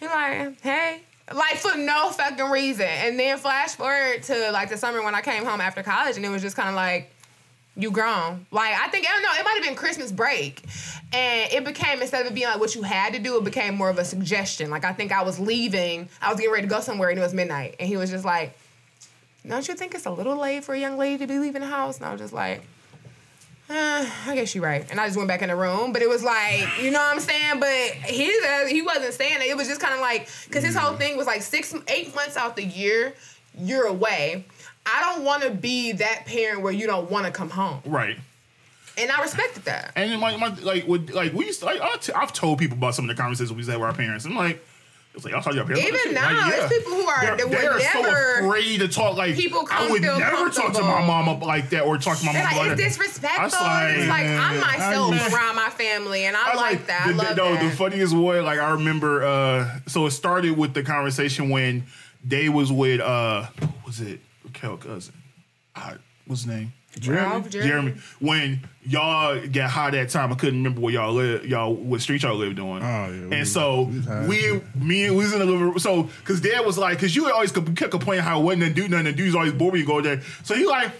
he 0.00 0.06
like, 0.06 0.60
hey. 0.62 1.02
Like 1.32 1.56
for 1.56 1.76
no 1.76 2.08
fucking 2.10 2.46
reason. 2.46 2.86
And 2.86 3.18
then 3.18 3.36
flash 3.36 3.74
forward 3.74 4.22
to 4.24 4.50
like 4.52 4.70
the 4.70 4.78
summer 4.78 5.02
when 5.02 5.14
I 5.14 5.20
came 5.20 5.44
home 5.44 5.60
after 5.60 5.82
college 5.82 6.16
and 6.16 6.24
it 6.24 6.30
was 6.30 6.40
just 6.40 6.56
kind 6.56 6.70
of 6.70 6.74
like, 6.74 7.12
you 7.78 7.92
grown. 7.92 8.44
Like 8.50 8.74
I 8.74 8.88
think 8.88 9.06
I 9.08 9.12
don't 9.12 9.22
know, 9.22 9.40
it 9.40 9.44
might 9.44 9.54
have 9.54 9.62
been 9.62 9.76
Christmas 9.76 10.12
break. 10.12 10.62
And 11.12 11.50
it 11.52 11.64
became 11.64 12.02
instead 12.02 12.26
of 12.26 12.32
it 12.32 12.34
being 12.34 12.48
like 12.48 12.60
what 12.60 12.74
you 12.74 12.82
had 12.82 13.14
to 13.14 13.20
do, 13.20 13.38
it 13.38 13.44
became 13.44 13.76
more 13.76 13.88
of 13.88 13.98
a 13.98 14.04
suggestion. 14.04 14.68
Like 14.68 14.84
I 14.84 14.92
think 14.92 15.12
I 15.12 15.22
was 15.22 15.38
leaving, 15.38 16.08
I 16.20 16.28
was 16.28 16.38
getting 16.38 16.52
ready 16.52 16.66
to 16.66 16.74
go 16.74 16.80
somewhere 16.80 17.08
and 17.08 17.18
it 17.18 17.22
was 17.22 17.32
midnight. 17.32 17.76
And 17.78 17.88
he 17.88 17.96
was 17.96 18.10
just 18.10 18.24
like, 18.24 18.58
Don't 19.46 19.66
you 19.66 19.74
think 19.74 19.94
it's 19.94 20.06
a 20.06 20.10
little 20.10 20.36
late 20.36 20.64
for 20.64 20.74
a 20.74 20.78
young 20.78 20.98
lady 20.98 21.18
to 21.18 21.26
be 21.26 21.38
leaving 21.38 21.62
the 21.62 21.68
house? 21.68 21.98
And 21.98 22.06
I 22.06 22.12
was 22.12 22.20
just 22.20 22.34
like, 22.34 22.62
uh, 23.70 24.10
I 24.26 24.34
guess 24.34 24.54
you're 24.54 24.64
right. 24.64 24.84
And 24.90 24.98
I 24.98 25.06
just 25.06 25.16
went 25.16 25.28
back 25.28 25.42
in 25.42 25.48
the 25.48 25.56
room. 25.56 25.92
But 25.92 26.02
it 26.02 26.08
was 26.08 26.24
like, 26.24 26.66
you 26.82 26.90
know 26.90 26.98
what 26.98 27.14
I'm 27.14 27.20
saying? 27.20 27.60
But 27.60 27.68
his 27.68 28.70
he 28.70 28.82
wasn't 28.82 29.14
saying 29.14 29.40
it. 29.40 29.46
It 29.46 29.56
was 29.56 29.68
just 29.68 29.80
kind 29.80 29.94
of 29.94 30.00
like, 30.00 30.28
because 30.46 30.64
his 30.64 30.74
whole 30.74 30.96
thing 30.96 31.16
was 31.16 31.26
like 31.26 31.42
six, 31.42 31.74
eight 31.86 32.14
months 32.14 32.36
out 32.36 32.56
the 32.56 32.64
year, 32.64 33.14
you're 33.58 33.86
away. 33.86 34.46
I 34.90 35.12
don't 35.14 35.24
want 35.24 35.42
to 35.42 35.50
be 35.50 35.92
that 35.92 36.24
parent 36.26 36.62
where 36.62 36.72
you 36.72 36.86
don't 36.86 37.10
want 37.10 37.26
to 37.26 37.32
come 37.32 37.50
home. 37.50 37.80
Right. 37.84 38.16
And 38.96 39.10
I 39.10 39.22
respected 39.22 39.64
that. 39.66 39.92
And 39.94 40.20
my, 40.20 40.36
my 40.36 40.48
like 40.62 40.86
with 40.88 41.10
like 41.10 41.32
we 41.32 41.46
used 41.46 41.60
to, 41.60 41.66
like 41.66 41.80
I 41.80 41.96
t- 41.96 42.12
I've 42.12 42.32
told 42.32 42.58
people 42.58 42.76
about 42.78 42.94
some 42.94 43.08
of 43.08 43.14
the 43.16 43.20
conversations 43.20 43.52
we 43.52 43.64
had 43.64 43.78
with 43.80 43.86
our 43.88 43.94
parents. 43.94 44.24
I'm 44.24 44.34
like, 44.34 44.64
it's 45.14 45.24
like 45.24 45.34
I'll 45.34 45.42
talk 45.42 45.52
to 45.52 45.56
your 45.56 45.66
parents. 45.66 45.86
Even 45.86 46.14
now, 46.14 46.32
Like, 46.48 46.56
there's 46.56 46.72
people 46.72 46.92
who 46.94 47.06
are- 47.08 47.20
they're, 47.36 47.46
they're 47.48 47.78
never- 47.78 47.80
so 47.80 48.46
afraid 48.46 48.78
to 48.80 48.88
talk. 48.88 49.16
Like 49.16 49.36
People 49.36 49.64
I 49.70 49.88
would 49.90 50.02
never 50.02 50.50
talk 50.50 50.72
to 50.74 50.82
my 50.82 51.04
mama 51.06 51.34
like 51.44 51.70
that 51.70 51.82
or 51.84 51.96
talk 51.98 52.18
to 52.18 52.26
my 52.26 52.32
like, 52.32 52.56
like 52.56 52.70
it's 52.78 52.96
disrespectful. 52.96 53.60
Like- 53.64 53.96
it's 53.98 54.08
like 54.08 54.26
I'm 54.26 54.60
myself 54.60 55.14
I- 55.14 55.34
around 55.34 55.56
my 55.56 55.70
family, 55.70 56.24
and 56.24 56.36
I, 56.36 56.52
I 56.52 56.54
like, 56.56 56.86
that. 56.86 57.06
The, 57.06 57.14
I 57.14 57.16
love 57.28 57.36
no, 57.36 57.54
that. 57.54 57.70
the 57.70 57.76
funniest 57.76 58.14
one, 58.16 58.44
like 58.44 58.58
I 58.58 58.70
remember. 58.72 59.24
uh 59.24 59.78
So 59.86 60.06
it 60.06 60.10
started 60.10 60.56
with 60.58 60.74
the 60.74 60.82
conversation 60.82 61.50
when 61.50 61.84
Day 62.26 62.48
was 62.48 62.72
with 62.72 63.00
uh, 63.00 63.46
what 63.60 63.86
was 63.86 64.00
it 64.00 64.20
Raquel 64.62 64.76
cousin? 64.76 65.14
Uh, 65.74 65.94
what's 66.26 66.42
his 66.42 66.50
name? 66.50 66.72
Ralph, 67.06 67.48
Jeremy. 67.50 67.68
Jeremy. 67.68 67.94
When 68.18 68.68
y'all 68.84 69.46
got 69.46 69.70
high 69.70 69.90
that 69.90 70.08
time, 70.08 70.32
I 70.32 70.34
couldn't 70.34 70.56
remember 70.58 70.80
where 70.80 70.94
y'all 70.94 71.12
live, 71.12 71.46
y'all 71.46 71.72
what 71.74 72.00
street 72.00 72.22
y'all 72.22 72.34
lived 72.34 72.58
on. 72.58 72.82
Oh, 72.82 73.12
yeah, 73.12 73.26
we- 73.28 73.36
and 73.36 73.46
so 73.46 73.82
we 73.82 73.98
was 74.00 74.26
we, 74.26 74.60
me, 74.80 75.04
and 75.04 75.16
we 75.16 75.22
was 75.24 75.32
in 75.32 75.38
the 75.38 75.44
living 75.44 75.60
room. 75.60 75.78
So, 75.78 76.08
cause 76.24 76.40
Dad 76.40 76.64
was 76.66 76.76
like, 76.78 76.98
cause 76.98 77.14
you 77.14 77.30
always 77.30 77.52
kept 77.52 77.76
kept 77.76 77.90
complaining 77.92 78.24
how 78.24 78.40
it 78.40 78.44
wasn't 78.44 78.62
to 78.64 78.70
do 78.72 78.88
nothing. 78.88 79.04
The 79.06 79.12
dudes 79.12 79.34
always 79.36 79.52
bored 79.52 79.72
when 79.72 79.80
you 79.80 79.86
go 79.86 80.00
there. 80.00 80.22
So 80.44 80.54
he 80.54 80.66
like. 80.66 80.90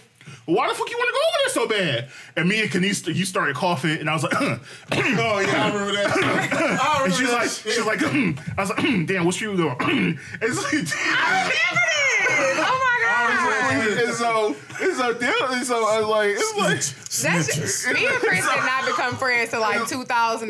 Why 0.45 0.67
the 0.67 0.73
fuck 0.73 0.89
you 0.89 0.97
want 0.97 1.09
to 1.09 1.13
go 1.13 1.19
over 1.19 1.37
there 1.43 1.53
so 1.53 1.93
bad? 2.07 2.09
And 2.35 2.49
me 2.49 2.61
and 2.61 2.71
Kenise, 2.71 3.13
you 3.15 3.23
started 3.23 3.55
coughing, 3.55 3.97
and 3.99 4.09
I 4.09 4.13
was 4.13 4.23
like, 4.23 4.33
Oh 4.41 4.49
yeah, 4.49 4.57
I 4.91 5.71
remember 5.71 5.93
that. 5.93 6.07
I 6.81 7.03
remember 7.03 7.05
and 7.05 7.13
she's 7.13 7.27
that 7.29 7.33
like, 7.35 7.49
shit. 7.49 7.73
she's 7.73 7.85
like, 7.85 8.01
I 8.57 8.61
was 8.61 8.69
like, 8.71 8.79
damn, 9.07 9.25
what 9.25 9.35
street 9.35 9.49
we 9.49 9.57
going? 9.57 9.75
and 9.79 10.19
it's 10.41 10.57
like, 10.57 10.73
I 10.73 11.43
remember 11.43 11.85
this. 12.27 12.65
Oh 12.65 12.77
my 12.81 12.98
god. 13.35 13.97
and 14.05 14.13
so, 14.13 14.55
and 14.81 14.93
so, 14.95 15.13
damn, 15.13 15.51
and 15.53 15.65
so 15.65 15.75
I 15.87 15.99
was 15.99 16.07
like, 16.07 16.29
it's 16.37 16.57
like, 16.57 17.33
That's 17.33 17.87
me 17.87 18.05
and 18.05 18.15
Chris 18.15 18.45
did 18.45 18.63
not 18.65 18.85
become 18.85 19.15
friends 19.15 19.49
till 19.51 19.61
like 19.61 19.87
2012. 19.87 20.41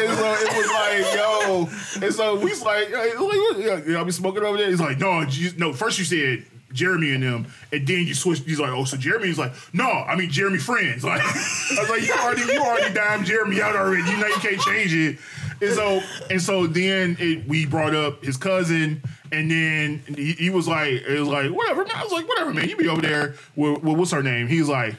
And 0.00 0.18
so 0.18 0.34
it 0.34 0.56
was 0.56 0.70
like, 0.70 1.14
yo. 1.14 2.04
And 2.06 2.14
so 2.14 2.36
we 2.36 2.50
was 2.50 2.62
like, 2.62 2.88
hey, 2.88 3.14
like, 3.14 3.18
what- 3.18 3.86
y'all 3.86 4.04
be 4.04 4.12
smoking 4.12 4.42
over 4.42 4.56
there? 4.58 4.68
He's 4.68 4.80
like, 4.80 4.98
no, 4.98 5.20
you, 5.22 5.50
no. 5.56 5.72
First 5.72 5.98
you 5.98 6.04
said 6.04 6.44
Jeremy 6.72 7.12
and 7.14 7.22
them, 7.22 7.46
and 7.72 7.86
then 7.86 8.06
you 8.06 8.14
switched. 8.14 8.44
He's 8.44 8.60
like, 8.60 8.70
oh, 8.70 8.84
so 8.84 8.96
Jeremy's 8.96 9.38
like, 9.38 9.52
no, 9.72 9.88
I 9.88 10.16
mean 10.16 10.30
Jeremy 10.30 10.58
friends. 10.58 11.04
Like, 11.08 11.22
I 11.22 11.80
was 11.80 11.88
like, 11.88 12.06
you 12.06 12.12
already, 12.14 12.42
you 12.52 12.60
already 12.60 12.92
dimed 12.94 13.24
Jeremy 13.26 13.62
out 13.62 13.74
already. 13.76 14.02
You 14.10 14.18
know 14.18 14.26
you 14.26 14.34
can't 14.36 14.60
change 14.60 14.92
it. 14.94 15.18
And 15.60 15.74
so, 15.74 16.00
and 16.30 16.40
so 16.42 16.66
then 16.66 17.16
it, 17.18 17.48
we 17.48 17.66
brought 17.66 17.94
up 17.94 18.22
his 18.24 18.36
cousin, 18.36 19.02
and 19.32 19.50
then 19.50 20.02
he, 20.14 20.32
he 20.32 20.50
was 20.50 20.66
like, 20.68 20.92
it 20.92 21.18
was 21.18 21.28
like, 21.28 21.50
whatever. 21.50 21.84
Man. 21.84 21.96
I 21.96 22.02
was 22.02 22.12
like, 22.12 22.28
whatever, 22.28 22.52
man. 22.54 22.68
You 22.68 22.76
be 22.76 22.88
over 22.88 23.02
there 23.02 23.34
with, 23.56 23.82
with 23.82 23.96
what's 23.98 24.10
her 24.12 24.22
name? 24.22 24.46
He's 24.48 24.68
like. 24.68 24.94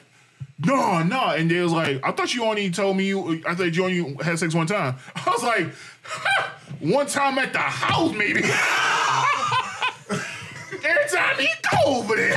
No, 0.66 1.02
no, 1.04 1.30
and 1.30 1.50
they 1.50 1.62
was 1.62 1.72
like, 1.72 2.06
I 2.06 2.12
thought 2.12 2.34
you 2.36 2.44
only 2.44 2.70
told 2.70 2.98
me 2.98 3.06
you. 3.08 3.42
I 3.48 3.56
thought 3.56 3.74
you 3.74 3.86
only 3.86 4.16
had 4.22 4.38
sex 4.40 4.54
one 4.54 4.68
time. 4.68 4.96
I 5.16 5.30
was 5.30 5.42
like, 5.42 5.68
one 6.82 7.06
time 7.08 7.38
at 7.38 7.54
the 7.54 7.60
house, 7.60 8.12
maybe. 8.12 8.42
Every 10.84 11.10
time 11.18 11.40
he 11.40 11.48
go 11.72 11.78
over 12.00 12.16
there. 12.16 12.36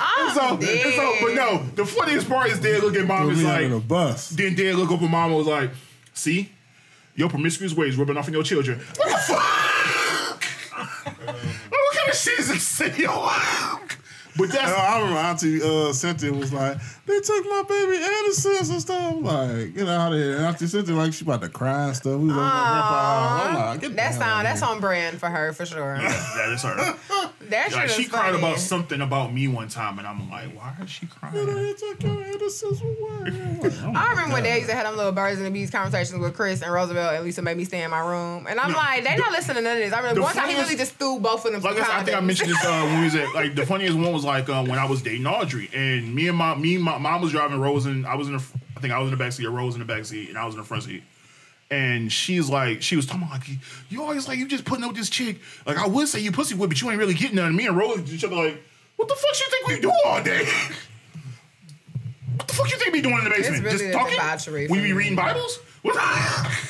I'm 0.00 0.26
And 0.26 0.34
so, 0.34 0.48
and 0.56 0.94
so, 0.94 1.14
but 1.22 1.34
no, 1.34 1.62
the 1.74 1.86
funniest 1.86 2.28
part 2.28 2.50
is 2.50 2.58
Dad 2.60 2.82
look 2.82 2.96
at 2.96 3.06
mom 3.06 3.22
Threw 3.22 3.30
is 3.32 3.38
me 3.38 3.44
like, 3.44 3.64
under 3.64 3.74
the 3.76 3.80
bus. 3.80 4.30
then 4.30 4.54
Dad 4.54 4.74
look 4.76 4.90
up 4.90 5.00
at 5.02 5.10
mom 5.10 5.32
was 5.32 5.46
like, 5.46 5.70
see, 6.12 6.50
your 7.14 7.28
promiscuous 7.28 7.74
ways 7.74 7.96
rubbing 7.96 8.16
off 8.16 8.26
on 8.26 8.32
your 8.32 8.42
children. 8.42 8.80
What 8.96 9.08
the 9.08 9.34
fuck? 9.34 10.44
what 11.70 11.96
kind 11.96 12.08
of 12.08 12.14
shit 12.14 12.38
is 12.40 12.48
this? 12.48 12.64
but 14.36 14.50
that's 14.50 14.72
I 14.72 14.98
remember 14.98 15.18
Auntie 15.20 15.62
uh, 15.62 15.92
Cynthia 15.92 16.32
was 16.32 16.52
like, 16.52 16.78
they 17.06 17.20
took 17.20 17.44
my 17.46 17.62
baby 17.68 17.96
innocence 18.02 18.70
and 18.70 18.80
stuff. 18.80 19.14
Like, 19.20 19.74
get 19.74 19.88
out 19.88 20.12
of 20.12 20.18
here. 20.18 20.36
And 20.36 20.46
Auntie 20.46 20.66
Cynthia, 20.66 20.94
like, 20.94 21.12
she 21.12 21.24
about 21.24 21.42
to 21.42 21.48
cry 21.48 21.86
and 21.88 21.96
stuff. 21.96 22.18
We 22.18 22.26
was 22.28 22.36
like, 22.36 22.52
grandpa, 22.52 23.42
I'm 23.48 23.54
like, 23.54 23.80
get 23.80 23.90
the 23.90 23.96
That 23.96 24.02
hell 24.12 24.20
sound 24.20 24.32
out 24.32 24.42
that's 24.44 24.62
on 24.62 24.80
brand 24.80 25.18
for 25.20 25.28
her 25.28 25.52
for 25.52 25.66
sure. 25.66 25.96
Yeah, 25.96 26.08
that 26.36 26.48
is 26.52 26.62
her. 26.62 26.96
That 27.50 27.72
Like 27.72 27.84
is 27.90 27.94
she 27.94 28.06
cried 28.06 28.30
funny. 28.32 28.38
about 28.38 28.58
something 28.58 29.02
about 29.02 29.30
me 29.34 29.48
one 29.48 29.68
time, 29.68 29.98
and 29.98 30.08
I'm 30.08 30.30
like, 30.30 30.56
why 30.56 30.72
is 30.82 30.88
she 30.88 31.04
crying? 31.04 31.34
They 31.44 31.74
took 31.74 32.02
your 32.02 32.22
innocence 32.22 32.80
away. 32.80 32.96
I'm 33.26 33.60
like, 33.60 33.72
oh 33.82 33.92
I 33.94 34.10
remember 34.12 34.32
when 34.32 34.44
they 34.44 34.56
used 34.56 34.70
to 34.70 34.74
have 34.74 34.86
them 34.86 34.96
little 34.96 35.12
birds 35.12 35.36
and 35.36 35.46
the 35.46 35.50
bees 35.50 35.70
conversations 35.70 36.18
with 36.20 36.32
Chris 36.34 36.62
and 36.62 36.72
Roosevelt 36.72 37.12
and 37.16 37.22
Lisa 37.22 37.42
made 37.42 37.58
me 37.58 37.64
stay 37.64 37.82
in 37.82 37.90
my 37.90 37.98
room. 38.00 38.46
And 38.48 38.58
I'm 38.58 38.72
like, 38.72 39.04
they 39.04 39.14
not 39.18 39.30
listening 39.32 39.56
to 39.56 39.62
none 39.62 39.76
of 39.76 39.82
this. 39.82 39.92
I 39.92 39.98
remember 39.98 40.20
the 40.20 40.22
one 40.22 40.32
time 40.34 40.48
he 40.48 40.54
funniest- 40.54 40.70
really 40.70 40.78
just 40.82 40.94
threw 40.94 41.18
both 41.20 41.44
of 41.44 41.52
them 41.52 41.60
Like 41.60 41.74
I, 41.76 41.82
said, 41.84 41.90
I 41.90 42.02
think 42.04 42.16
I 42.16 42.20
mentioned 42.20 42.48
this 42.50 42.64
uh, 42.64 42.80
when 42.86 42.98
we 43.00 43.04
was 43.04 43.14
at 43.14 43.34
like 43.34 43.54
the 43.54 43.66
funniest 43.66 43.98
one 43.98 44.10
was 44.14 44.23
like 44.24 44.48
uh, 44.48 44.64
when 44.64 44.78
I 44.78 44.86
was 44.86 45.02
dating 45.02 45.26
Audrey 45.26 45.70
and 45.74 46.14
me 46.14 46.28
and 46.28 46.36
my 46.36 46.54
me 46.54 46.76
and 46.76 46.84
my 46.84 46.98
mom 46.98 47.22
was 47.22 47.32
driving 47.32 47.60
Rose 47.60 47.86
and 47.86 48.06
I 48.06 48.14
was 48.14 48.26
in 48.26 48.34
the 48.34 48.38
fr- 48.38 48.56
I 48.76 48.80
think 48.80 48.92
I 48.92 48.98
was 48.98 49.12
in 49.12 49.18
the 49.18 49.22
back 49.22 49.32
seat, 49.32 49.46
Rose 49.46 49.74
in 49.74 49.80
the 49.80 49.86
back 49.86 50.04
seat, 50.04 50.28
and 50.28 50.38
I 50.38 50.44
was 50.44 50.54
in 50.54 50.60
the 50.60 50.66
front 50.66 50.84
seat. 50.84 51.02
And 51.70 52.12
she's 52.12 52.48
like, 52.50 52.82
she 52.82 52.94
was 52.94 53.06
talking 53.06 53.28
like, 53.30 53.42
you 53.88 54.02
always 54.02 54.28
like 54.28 54.38
you 54.38 54.46
just 54.46 54.64
putting 54.64 54.84
up 54.84 54.90
with 54.90 54.98
this 54.98 55.10
chick. 55.10 55.38
Like 55.66 55.78
I 55.78 55.86
would 55.86 56.08
say 56.08 56.20
you 56.20 56.32
pussy 56.32 56.54
whip, 56.54 56.70
but 56.70 56.80
you 56.80 56.90
ain't 56.90 56.98
really 56.98 57.14
getting 57.14 57.36
none. 57.36 57.54
Me 57.54 57.66
and 57.66 57.76
Rose 57.76 57.98
at 57.98 58.08
each 58.08 58.24
other 58.24 58.36
like, 58.36 58.62
what 58.96 59.08
the 59.08 59.14
fuck 59.14 59.40
you 59.40 59.46
think 59.50 59.66
we 59.68 59.80
do 59.80 59.92
all 60.04 60.22
day? 60.22 60.44
what 62.36 62.48
the 62.48 62.54
fuck 62.54 62.70
you 62.70 62.78
think 62.78 62.92
we 62.92 63.00
doing 63.00 63.18
in 63.18 63.24
the 63.24 63.30
basement? 63.30 63.64
really 63.64 63.78
just 63.78 63.90
a 63.90 63.92
talking? 63.92 64.14
debauchery 64.14 64.66
We 64.68 64.80
be 64.80 64.92
reading 64.92 65.16
Bibles? 65.16 65.58
What? 65.82 65.96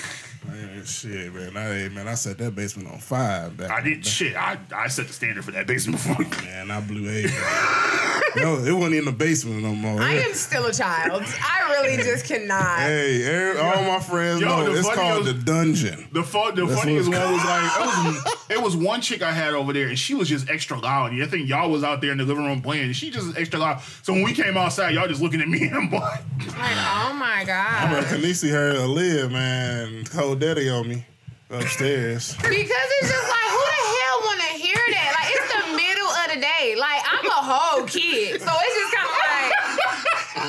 Man, 0.84 0.90
shit, 0.92 1.34
man. 1.34 1.56
I, 1.56 1.88
man, 1.88 2.08
I 2.08 2.14
set 2.14 2.36
that 2.38 2.54
basement 2.54 2.88
on 2.90 2.98
fire 2.98 3.48
back. 3.48 3.70
I 3.70 3.80
did 3.80 4.02
day. 4.02 4.08
shit. 4.10 4.36
I, 4.36 4.58
I 4.74 4.88
set 4.88 5.06
the 5.06 5.12
standard 5.14 5.42
for 5.44 5.50
that 5.52 5.66
basement 5.66 5.96
before. 6.02 6.44
Man, 6.44 6.70
I 6.70 6.80
blew 6.82 7.08
A. 7.08 7.22
no, 8.36 8.58
it 8.58 8.72
wasn't 8.72 8.96
in 8.96 9.04
the 9.06 9.12
basement 9.12 9.62
no 9.62 9.74
more. 9.74 10.02
I 10.02 10.14
am 10.14 10.34
still 10.34 10.66
a 10.66 10.72
child. 10.74 11.22
I 11.24 11.80
really 11.82 11.96
just 12.02 12.26
cannot. 12.26 12.80
Hey, 12.80 13.24
every, 13.24 13.60
all 13.60 13.82
my 13.84 13.98
friends 14.00 14.42
Yo, 14.42 14.46
know 14.48 14.72
it's 14.74 14.90
called 14.94 15.24
was- 15.24 15.34
the 15.34 15.40
dungeon. 15.42 16.06
The 16.12 16.22
fu- 16.22 16.52
the 16.52 16.66
That's 16.66 16.78
funniest 16.80 17.08
what 17.08 17.18
one 17.18 17.32
was 17.32 17.44
like 17.44 17.64
it 17.64 17.80
was, 17.80 18.34
it 18.50 18.62
was 18.62 18.76
one 18.76 19.00
chick 19.00 19.22
I 19.22 19.32
had 19.32 19.54
over 19.54 19.72
there 19.72 19.88
and 19.88 19.98
she 19.98 20.12
was 20.14 20.28
just 20.28 20.50
extra 20.50 20.78
loud. 20.78 21.12
And 21.12 21.22
I 21.22 21.26
think 21.26 21.48
y'all 21.48 21.70
was 21.70 21.82
out 21.82 22.02
there 22.02 22.12
in 22.12 22.18
the 22.18 22.24
living 22.24 22.44
room 22.44 22.60
playing. 22.60 22.84
And 22.84 22.96
she 22.96 23.10
just 23.10 23.36
extra 23.38 23.58
loud. 23.58 23.80
So 24.02 24.12
when 24.12 24.22
we 24.22 24.34
came 24.34 24.56
outside, 24.58 24.94
y'all 24.94 25.08
just 25.08 25.22
looking 25.22 25.40
at 25.40 25.48
me 25.48 25.62
and 25.66 25.74
I'm 25.84 25.90
like, 25.90 26.02
Like, 26.02 26.76
oh 26.76 27.16
my 27.18 27.42
Bro, 27.44 27.54
God. 27.54 28.04
Kanisi 28.04 28.50
heard 28.50 28.76
Aaliyah, 28.76 29.30
man, 29.30 30.04
cold 30.04 30.40
daddy 30.40 30.68
me 30.82 31.04
upstairs. 31.50 32.34
Because 32.36 32.88
it's 32.98 33.10
just 33.10 33.28
like, 33.28 33.48
who 33.52 33.62
the 33.62 33.82
hell 33.94 34.18
want 34.24 34.40
to 34.40 34.52
hear 34.58 34.80
that? 34.90 35.14
Like, 35.14 35.30
it's 35.30 35.48
the 35.52 35.76
middle 35.76 36.08
of 36.08 36.26
the 36.34 36.40
day. 36.40 36.74
Like, 36.76 37.02
I'm 37.06 37.26
a 37.26 37.30
whole 37.30 37.84
kid. 37.86 38.40
So 38.40 38.50
it's 38.50 38.74
just 38.74 38.92
kind 38.94 39.08
of 39.08 39.16
like, 39.30 39.52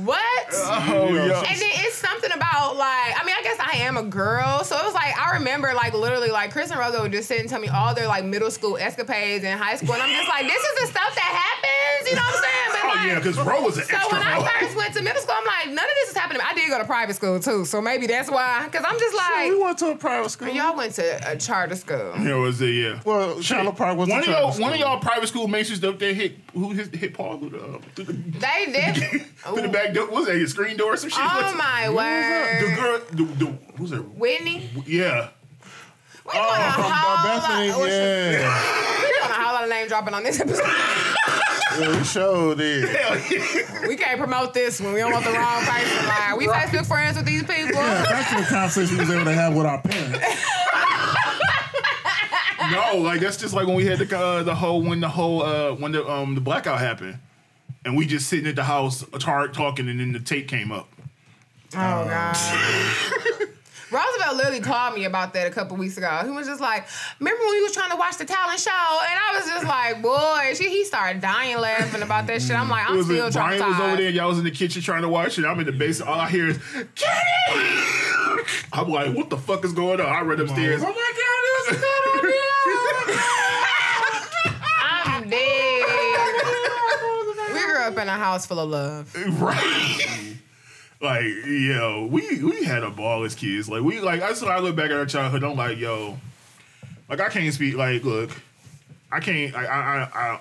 what? 0.04 0.43
Oh 0.88 1.08
yeah. 1.12 1.38
And 1.48 1.60
then 1.60 1.70
it's 1.84 1.96
something 1.96 2.30
about 2.32 2.76
like, 2.76 3.14
I 3.20 3.22
mean, 3.24 3.34
I 3.38 3.42
guess 3.42 3.58
I 3.60 3.78
am 3.78 3.96
a 3.96 4.02
girl, 4.02 4.64
so 4.64 4.76
it 4.78 4.84
was 4.84 4.94
like 4.94 5.16
I 5.18 5.34
remember 5.34 5.72
like 5.74 5.94
literally 5.94 6.30
like 6.30 6.50
Chris 6.52 6.70
and 6.70 6.78
Rosa 6.78 7.00
would 7.02 7.12
just 7.12 7.28
sit 7.28 7.40
and 7.40 7.48
tell 7.48 7.60
me 7.60 7.68
all 7.68 7.94
their 7.94 8.06
like 8.08 8.24
middle 8.24 8.50
school 8.50 8.76
escapades 8.76 9.44
in 9.44 9.56
high 9.58 9.76
school, 9.76 9.94
and 9.94 10.02
I'm 10.02 10.14
just 10.14 10.28
like, 10.28 10.46
this 10.46 10.62
is 10.62 10.80
the 10.80 10.86
stuff 10.88 11.14
that 11.14 11.20
happens, 11.20 12.10
you 12.10 12.16
know 12.16 12.22
what 12.22 12.34
I'm 12.36 12.42
saying? 12.42 12.70
But 12.72 12.80
oh 12.84 12.88
like, 12.88 13.08
yeah, 13.08 13.14
because 13.18 13.36
Ro 13.38 13.62
was 13.62 13.76
an 13.78 13.84
so 13.84 13.94
extra 13.96 14.18
when 14.18 14.26
I 14.26 14.58
first 14.60 14.76
went 14.76 14.94
to 14.94 15.02
middle 15.02 15.22
school, 15.22 15.34
I'm 15.38 15.46
like, 15.46 15.66
none 15.74 15.84
of 15.84 15.94
this 16.02 16.10
is 16.10 16.16
happening. 16.16 16.42
I 16.44 16.54
did 16.54 16.68
go 16.70 16.78
to 16.78 16.84
private 16.84 17.14
school 17.16 17.40
too, 17.40 17.64
so 17.64 17.80
maybe 17.80 18.06
that's 18.06 18.30
why. 18.30 18.64
Because 18.64 18.84
I'm 18.86 18.98
just 18.98 19.16
like, 19.16 19.50
we 19.50 19.62
went 19.62 19.78
to 19.78 19.90
a 19.90 19.96
private 19.96 20.30
school. 20.30 20.48
y'all 20.48 20.76
went 20.76 20.94
to 20.94 21.30
a 21.32 21.36
charter 21.36 21.76
school. 21.76 22.12
Yeah, 22.18 22.36
it 22.36 22.38
was 22.38 22.60
a 22.62 22.68
yeah. 22.70 23.00
Well, 23.04 23.40
Charlotte 23.40 23.76
Park 23.76 23.96
was 23.98 24.08
one 24.08 24.18
a 24.18 24.22
of 24.22 24.26
y'all, 24.28 24.34
private 24.50 24.60
one 24.62 24.72
of 24.72 24.78
school. 24.78 24.90
y'all 24.90 25.00
private 25.00 25.26
school 25.28 25.48
maces 25.48 25.82
up 25.84 25.98
there 25.98 26.14
hit 26.14 26.36
who 26.52 26.70
hit, 26.72 26.94
hit 26.94 27.14
Paul 27.14 27.38
through 27.38 27.50
the 27.50 27.64
uh, 27.64 27.78
through 27.94 28.04
the, 28.06 28.12
They 28.12 28.66
did. 28.72 29.22
through 29.36 29.62
the 29.62 29.68
back 29.68 29.92
door. 29.94 30.04
What 30.06 30.14
was 30.20 30.26
that 30.26 30.36
his 30.36 30.52
screen 30.64 30.76
door 30.76 30.92
or 30.94 30.96
some 30.96 31.10
shit? 31.10 31.18
Oh 31.22 31.42
What's- 31.42 31.56
my 31.56 31.86
The 31.86 31.92
word, 31.94 32.76
girl, 32.76 33.00
the, 33.10 33.44
the 33.44 33.58
who's 33.76 33.90
that? 33.90 34.02
Whitney. 34.16 34.70
Yeah. 34.86 35.28
We 36.26 36.32
doing 36.32 36.44
a 36.46 36.72
From 36.72 36.84
whole 36.84 37.24
Bethany, 37.24 37.70
lot. 37.72 37.88
yeah. 37.90 39.00
We 39.02 39.06
doing 39.08 39.20
a 39.20 39.34
whole 39.34 39.54
lot 39.54 39.64
of 39.64 39.68
name 39.70 39.88
dropping 39.88 40.14
on 40.14 40.22
this 40.22 40.40
episode. 40.40 40.64
yeah, 41.80 41.98
we 41.98 42.04
showed 42.04 42.60
it. 42.60 42.88
Hell 42.88 43.18
yeah. 43.30 43.88
We 43.88 43.96
can't 43.96 44.18
promote 44.18 44.54
this 44.54 44.80
when 44.80 44.94
we 44.94 45.00
don't 45.00 45.12
want 45.12 45.24
the 45.26 45.32
wrong 45.32 45.62
person. 45.64 46.06
Like, 46.08 46.36
we 46.38 46.46
Facebook 46.46 46.86
friends 46.86 47.18
with 47.18 47.26
these 47.26 47.42
people. 47.42 47.74
Yeah, 47.74 48.04
back 48.04 48.30
to 48.30 48.36
the 48.42 48.48
conversation 48.48 48.94
we 48.96 49.00
was 49.04 49.10
able 49.10 49.24
to 49.26 49.32
have 49.34 49.54
with 49.54 49.66
our 49.66 49.82
parents. 49.82 50.18
No, 52.72 52.96
like 53.02 53.20
that's 53.20 53.36
just 53.36 53.52
like 53.52 53.66
when 53.66 53.76
we 53.76 53.84
had 53.84 53.98
the 53.98 54.18
uh, 54.18 54.42
the 54.42 54.54
whole 54.54 54.80
when 54.80 55.00
the 55.00 55.08
whole 55.08 55.42
uh 55.42 55.72
when 55.74 55.92
the 55.92 56.08
um 56.10 56.34
the 56.34 56.40
blackout 56.40 56.78
happened, 56.78 57.18
and 57.84 57.96
we 57.96 58.06
just 58.06 58.28
sitting 58.28 58.46
at 58.46 58.56
the 58.56 58.64
house 58.64 59.04
tar- 59.18 59.48
talking, 59.48 59.88
and 59.88 60.00
then 60.00 60.12
the 60.12 60.20
tape 60.20 60.48
came 60.48 60.72
up. 60.72 60.88
Oh 61.74 62.04
God. 62.04 62.36
Roosevelt 63.94 64.36
literally 64.36 64.60
called 64.60 64.94
me 64.96 65.04
about 65.04 65.34
that 65.34 65.46
a 65.46 65.50
couple 65.50 65.76
weeks 65.76 65.96
ago. 65.96 66.20
He 66.24 66.30
was 66.30 66.48
just 66.48 66.60
like, 66.60 66.86
"Remember 67.20 67.40
when 67.44 67.52
we 67.52 67.62
was 67.62 67.72
trying 67.72 67.90
to 67.90 67.96
watch 67.96 68.18
the 68.18 68.24
talent 68.24 68.58
show?" 68.58 68.70
And 68.70 69.18
I 69.20 69.36
was 69.36 69.46
just 69.46 69.64
like, 69.64 70.02
"Boy," 70.02 70.54
she, 70.54 70.68
he 70.68 70.84
started 70.84 71.22
dying 71.22 71.58
laughing 71.58 72.02
about 72.02 72.26
that 72.26 72.42
shit. 72.42 72.58
I'm 72.58 72.68
like, 72.68 72.90
I'm 72.90 72.96
was 72.96 73.06
still 73.06 73.30
Brian 73.30 73.64
was 73.64 73.78
over 73.78 73.96
there, 73.96 74.10
y'all 74.10 74.28
was 74.28 74.38
in 74.38 74.44
the 74.44 74.50
kitchen 74.50 74.82
trying 74.82 75.02
to 75.02 75.08
watch 75.08 75.38
it. 75.38 75.44
I'm 75.44 75.60
in 75.60 75.66
the 75.66 75.72
basement. 75.72 76.10
All 76.10 76.18
I 76.18 76.28
hear 76.28 76.48
is 76.48 76.58
Kenny. 76.96 77.84
I'm 78.72 78.88
like, 78.88 79.14
what 79.14 79.30
the 79.30 79.36
fuck 79.36 79.64
is 79.64 79.72
going 79.72 80.00
on? 80.00 80.06
I 80.06 80.22
run 80.22 80.40
upstairs. 80.40 80.82
Oh 80.82 80.86
my 80.86 80.92
God, 80.92 81.70
it 81.70 81.72
was 81.72 81.84
I'm 81.84 81.93
up 87.84 87.98
in 87.98 88.08
a 88.08 88.12
house 88.12 88.46
full 88.46 88.58
of 88.58 88.70
love. 88.70 89.14
right. 89.40 90.36
like, 91.00 91.24
yo, 91.46 92.06
we 92.10 92.42
we 92.42 92.64
had 92.64 92.82
a 92.82 92.90
ball 92.90 93.24
as 93.24 93.34
kids. 93.34 93.68
Like 93.68 93.82
we 93.82 94.00
like 94.00 94.22
I 94.22 94.32
when 94.32 94.50
I 94.50 94.58
look 94.58 94.76
back 94.76 94.86
at 94.86 94.96
our 94.96 95.06
childhood. 95.06 95.44
I'm 95.44 95.56
like, 95.56 95.78
yo, 95.78 96.18
like 97.08 97.20
I 97.20 97.28
can't 97.28 97.52
speak. 97.54 97.76
Like, 97.76 98.04
look, 98.04 98.30
I 99.12 99.20
can't. 99.20 99.54
I. 99.54 99.64
I, 99.64 100.08
I 100.12 100.40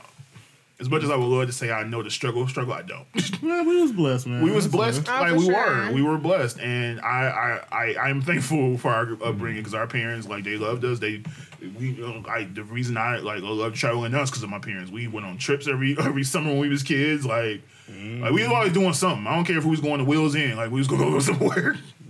as 0.84 0.90
much 0.90 1.02
as 1.02 1.10
I 1.10 1.16
would 1.16 1.26
love 1.26 1.48
to 1.48 1.54
say 1.54 1.72
I 1.72 1.84
know 1.84 2.04
the 2.04 2.12
struggle, 2.12 2.46
struggle 2.46 2.74
I 2.74 2.82
don't. 2.82 3.06
Man, 3.42 3.66
we 3.66 3.82
was 3.82 3.94
blessed, 3.94 4.28
man. 4.28 4.44
we 4.44 4.52
was 4.52 4.66
That's 4.66 4.76
blessed, 4.76 5.02
it. 5.04 5.10
Oh, 5.10 5.22
like 5.22 5.30
for 5.32 5.38
we 5.38 5.46
sure. 5.46 5.54
were, 5.54 5.92
we 5.94 6.02
were 6.02 6.18
blessed, 6.18 6.60
and 6.60 7.00
I, 7.00 7.62
I, 7.72 7.86
I, 7.86 8.10
I'm 8.10 8.22
thankful 8.22 8.78
for 8.78 8.90
our 8.90 9.14
upbringing 9.14 9.38
mm-hmm. 9.38 9.58
because 9.60 9.74
our 9.74 9.88
parents, 9.88 10.28
like, 10.28 10.44
they 10.44 10.58
loved 10.58 10.84
us. 10.84 11.00
They, 11.00 11.24
we, 11.80 11.92
you 11.92 12.06
know, 12.06 12.26
I, 12.28 12.44
the 12.44 12.64
reason 12.64 12.98
I 12.98 13.20
like 13.20 13.42
love 13.44 13.74
traveling 13.74 14.14
us 14.14 14.30
because 14.30 14.44
of 14.44 14.50
my 14.50 14.60
parents. 14.60 14.92
We 14.92 15.08
went 15.08 15.26
on 15.26 15.38
trips 15.38 15.70
every 15.70 15.96
every 15.98 16.26
summer 16.26 16.50
when 16.50 16.60
we 16.60 16.70
was 16.70 16.84
kids. 16.84 17.26
Like, 17.26 17.62
like 17.88 18.32
we 18.32 18.42
was 18.42 18.50
mm. 18.50 18.52
always 18.52 18.74
doing 18.74 18.94
something. 18.94 19.26
I 19.26 19.36
don't 19.36 19.46
care 19.46 19.58
if 19.58 19.64
we 19.64 19.72
was 19.72 19.80
going 19.80 20.00
to 20.00 20.06
Wheels 20.06 20.36
Inn, 20.36 20.58
like 20.58 20.70
we 20.70 20.80
was 20.80 20.90
gonna 20.90 21.04
go 21.04 21.20
somewhere, 21.20 21.78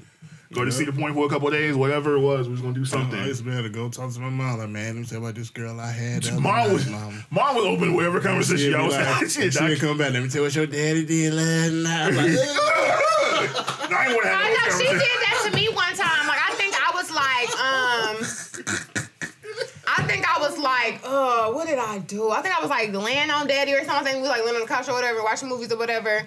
go 0.54 0.64
to 0.66 0.72
Cedar 0.72 0.92
Point 0.92 1.16
for 1.16 1.26
a 1.26 1.30
couple 1.30 1.48
of 1.48 1.54
days, 1.54 1.76
whatever 1.76 2.16
it 2.16 2.20
was. 2.20 2.48
We 2.48 2.52
was 2.54 2.62
gonna 2.62 2.74
do 2.74 2.86
something. 2.86 3.20
I 3.20 3.28
used 3.28 3.40
to 3.40 3.46
be 3.46 3.52
able 3.52 3.64
to 3.64 3.70
go 3.70 3.90
talk 3.90 4.12
to 4.14 4.20
my 4.20 4.30
mom. 4.30 4.60
Like, 4.60 4.70
man, 4.70 4.96
let 4.96 5.02
me 5.02 5.06
tell 5.06 5.20
you 5.20 5.26
about 5.26 5.36
this 5.36 5.50
girl 5.50 5.80
I 5.80 5.92
had. 5.92 6.24
the 6.24 6.40
Mom 6.40 6.74
was, 6.74 6.90
mom. 6.90 7.24
mom 7.32 7.56
was 7.56 7.66
open 7.66 7.90
to 7.90 7.96
whatever 7.96 8.20
conversation 8.20 8.58
She'd 8.58 8.66
be 8.68 8.72
y'all 8.74 8.86
was 8.86 8.96
like, 8.96 9.06
having. 9.06 9.30
she 9.30 9.50
Shit, 9.52 9.62
would 9.62 9.70
doc. 9.72 9.80
come 9.80 9.98
back. 9.98 10.14
Let 10.14 10.24
me 10.24 10.30
tell 10.30 10.42
you 10.42 10.46
what 10.48 10.56
your 10.56 10.68
daddy 10.68 11.06
did 11.06 11.34
last 11.34 11.72
night. 11.72 12.08
I'm 12.08 12.16
like, 12.16 12.26
I 13.94 14.06
ain't 14.08 14.16
want 14.16 14.24
to 14.24 14.30
have 14.30 14.46
I 14.46 14.50
know 14.54 14.78
she 14.78 14.88
did 14.88 15.00
that 15.00 15.50
to 15.50 15.56
me 15.56 15.68
one 15.70 15.94
time. 15.96 16.28
Like 16.28 16.40
I 16.42 16.54
think 16.56 16.74
I 16.76 16.92
was 16.94 17.10
like, 17.12 17.50
um, 17.60 18.84
I 19.88 20.04
think 20.08 20.26
I 20.28 20.40
was 20.40 20.58
like, 20.58 21.02
uh, 21.04 21.52
what 21.52 21.68
did 21.68 21.78
I 21.78 22.00
do? 22.00 22.32
I 22.32 22.42
think 22.42 22.58
I 22.58 22.62
was 22.62 22.70
like 22.70 22.94
laying 22.94 23.30
on 23.30 23.48
daddy 23.48 23.74
or 23.74 23.84
something. 23.86 24.16
We 24.16 24.22
was 24.22 24.30
like 24.30 24.44
laying 24.44 24.56
on 24.56 24.62
the 24.62 24.68
couch 24.68 24.88
or 24.90 24.94
whatever, 24.94 25.22
watching 25.24 25.50
movies 25.50 25.72
or 25.72 25.78
whatever. 25.78 26.26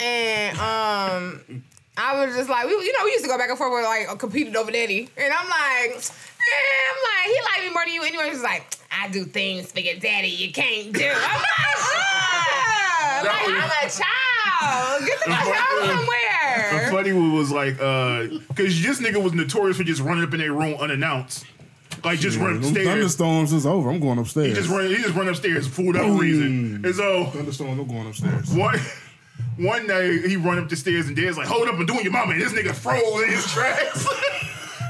And 0.00 0.58
um, 0.58 1.62
I 1.96 2.24
was 2.24 2.34
just 2.34 2.48
like, 2.48 2.66
we, 2.66 2.72
you 2.72 2.92
know, 2.98 3.04
we 3.04 3.10
used 3.12 3.24
to 3.24 3.28
go 3.30 3.36
back 3.36 3.50
and 3.50 3.58
forth 3.58 3.72
with 3.72 3.84
like 3.84 4.18
competed 4.18 4.56
over 4.56 4.70
daddy, 4.70 5.08
and 5.16 5.32
I'm 5.32 5.48
like, 5.48 5.96
eh, 5.96 6.88
I'm 6.88 6.98
like, 7.04 7.26
he 7.26 7.40
like 7.42 7.68
me 7.68 7.72
more 7.74 7.84
than 7.84 7.94
you 7.94 8.02
anyway. 8.02 8.30
He's 8.30 8.42
like, 8.42 8.64
I 8.90 9.08
do 9.08 9.24
things 9.24 9.70
for 9.72 9.80
your 9.80 9.96
daddy 9.96 10.28
you 10.28 10.52
can't 10.52 10.92
do. 10.92 11.04
I'm 11.04 11.12
like, 11.12 11.46
ugh, 11.84 13.26
like 13.26 13.48
I'm 13.48 13.70
a 13.86 13.90
child. 13.90 15.06
Get 15.06 15.18
the 15.20 15.30
fuck 15.32 15.54
out 15.54 15.80
The 15.80 15.86
somewhere. 15.88 16.90
funny 16.90 17.12
one 17.12 17.32
was 17.34 17.50
like, 17.50 17.74
uh, 17.80 18.38
because 18.48 18.82
this 18.82 19.00
nigga 19.00 19.22
was 19.22 19.32
notorious 19.34 19.76
for 19.76 19.84
just 19.84 20.00
running 20.00 20.24
up 20.24 20.32
in 20.32 20.40
their 20.40 20.52
room 20.54 20.74
unannounced, 20.80 21.44
like 22.04 22.20
just 22.20 22.38
run 22.38 22.56
upstairs. 22.56 22.86
thunderstorms 22.86 23.52
is 23.52 23.66
over. 23.66 23.90
I'm 23.90 24.00
going 24.00 24.18
upstairs. 24.18 24.48
He 24.48 24.54
just 24.54 24.70
run, 24.70 24.86
he 24.86 24.96
just 24.96 25.14
run 25.14 25.28
upstairs 25.28 25.66
for 25.68 25.92
no 25.92 26.16
reason. 26.16 26.82
And 26.84 26.94
so 26.94 27.26
Thunderstorms, 27.26 27.78
I'm 27.80 27.86
going 27.86 28.06
upstairs. 28.08 28.50
one 28.54 28.80
one 29.56 29.86
day 29.86 30.26
he 30.26 30.36
run 30.36 30.58
up 30.58 30.68
the 30.68 30.76
stairs 30.76 31.06
and 31.06 31.16
Dad's 31.16 31.36
like, 31.36 31.46
"Hold 31.46 31.68
up, 31.68 31.74
I'm 31.74 31.86
doing 31.86 32.02
your 32.02 32.12
mama." 32.12 32.32
And 32.32 32.40
this 32.40 32.52
nigga 32.52 32.74
froze 32.74 33.22
in 33.22 33.30
his 33.30 33.46
tracks. 33.46 34.06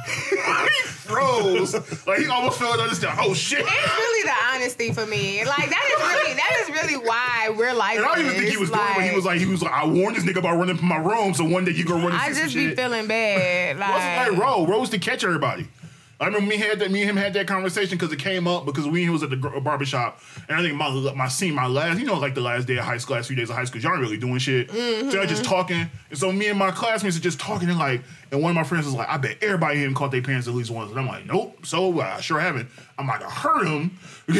he 0.06 0.82
froze, 0.88 1.74
like 2.06 2.20
he 2.20 2.26
almost 2.26 2.58
fell 2.58 2.76
down 2.76 2.88
the 2.88 2.94
stairs. 2.94 3.16
Oh 3.20 3.34
shit! 3.34 3.60
It's 3.60 3.98
really 3.98 4.24
the 4.24 4.34
honesty 4.52 4.92
for 4.92 5.06
me. 5.06 5.44
Like 5.44 5.68
that 5.70 5.90
is 5.96 6.08
really 6.08 6.34
that 6.34 6.56
is 6.60 6.68
really 6.70 7.06
why 7.06 7.50
we're 7.56 7.74
like. 7.74 7.96
And 7.96 8.06
I 8.06 8.14
don't 8.14 8.26
even 8.26 8.36
think 8.38 8.50
he 8.50 8.56
was 8.56 8.70
doing 8.70 8.80
it, 8.82 8.94
but 8.96 9.04
he 9.04 9.14
was 9.14 9.24
like, 9.24 9.38
he 9.38 9.46
was 9.46 9.62
like, 9.62 9.72
I 9.72 9.86
warned 9.86 10.16
this 10.16 10.24
nigga 10.24 10.38
about 10.38 10.56
running 10.56 10.76
from 10.76 10.88
my 10.88 10.98
room, 10.98 11.34
so 11.34 11.44
one 11.44 11.64
day 11.64 11.72
you 11.72 11.84
go 11.84 11.94
run. 11.94 12.12
I 12.12 12.28
just 12.28 12.54
be 12.54 12.68
shit. 12.68 12.76
feeling 12.76 13.06
bad. 13.06 13.78
Like 13.78 14.30
like 14.30 14.38
Ro. 14.38 14.66
Ro 14.66 14.80
was 14.80 14.90
to 14.90 14.98
catch 14.98 15.24
everybody. 15.24 15.68
I 16.22 16.26
remember 16.26 16.46
me 16.46 16.56
had 16.56 16.78
that 16.78 16.92
me 16.92 17.00
and 17.00 17.10
him 17.10 17.16
had 17.16 17.34
that 17.34 17.48
conversation 17.48 17.98
because 17.98 18.12
it 18.12 18.20
came 18.20 18.46
up 18.46 18.64
because 18.64 18.86
we 18.86 19.08
was 19.10 19.24
at 19.24 19.30
the 19.30 19.36
barbershop. 19.36 20.20
And 20.48 20.56
I 20.56 20.62
think 20.62 20.76
my 20.76 20.88
my 21.14 21.26
scene 21.26 21.52
my 21.52 21.66
last 21.66 21.98
you 21.98 22.06
know 22.06 22.16
like 22.16 22.36
the 22.36 22.40
last 22.40 22.68
day 22.68 22.76
of 22.76 22.84
high 22.84 22.98
school 22.98 23.16
last 23.16 23.26
few 23.26 23.34
days 23.34 23.50
of 23.50 23.56
high 23.56 23.64
school 23.64 23.80
y'all 23.80 23.90
ain't 23.90 24.00
really 24.00 24.18
doing 24.18 24.38
shit. 24.38 24.68
Mm-hmm. 24.68 25.10
So 25.10 25.20
I 25.20 25.26
just 25.26 25.42
talking. 25.42 25.90
And 26.10 26.18
so 26.18 26.30
me 26.30 26.46
and 26.46 26.56
my 26.56 26.70
classmates 26.70 27.16
are 27.16 27.20
just 27.20 27.40
talking 27.40 27.68
and 27.68 27.76
like 27.76 28.04
and 28.30 28.40
one 28.40 28.50
of 28.50 28.54
my 28.54 28.62
friends 28.62 28.86
was 28.86 28.94
like 28.94 29.08
I 29.08 29.16
bet 29.16 29.38
everybody 29.42 29.80
here 29.80 29.92
caught 29.92 30.12
their 30.12 30.22
parents 30.22 30.46
at 30.46 30.54
least 30.54 30.70
once. 30.70 30.90
And 30.92 31.00
I'm 31.00 31.08
like 31.08 31.26
nope 31.26 31.66
so 31.66 32.00
I 32.00 32.20
sure 32.20 32.38
haven't. 32.38 32.68
I'm 32.98 33.08
like 33.08 33.22
I 33.22 33.28
heard 33.28 33.66
him 33.66 33.98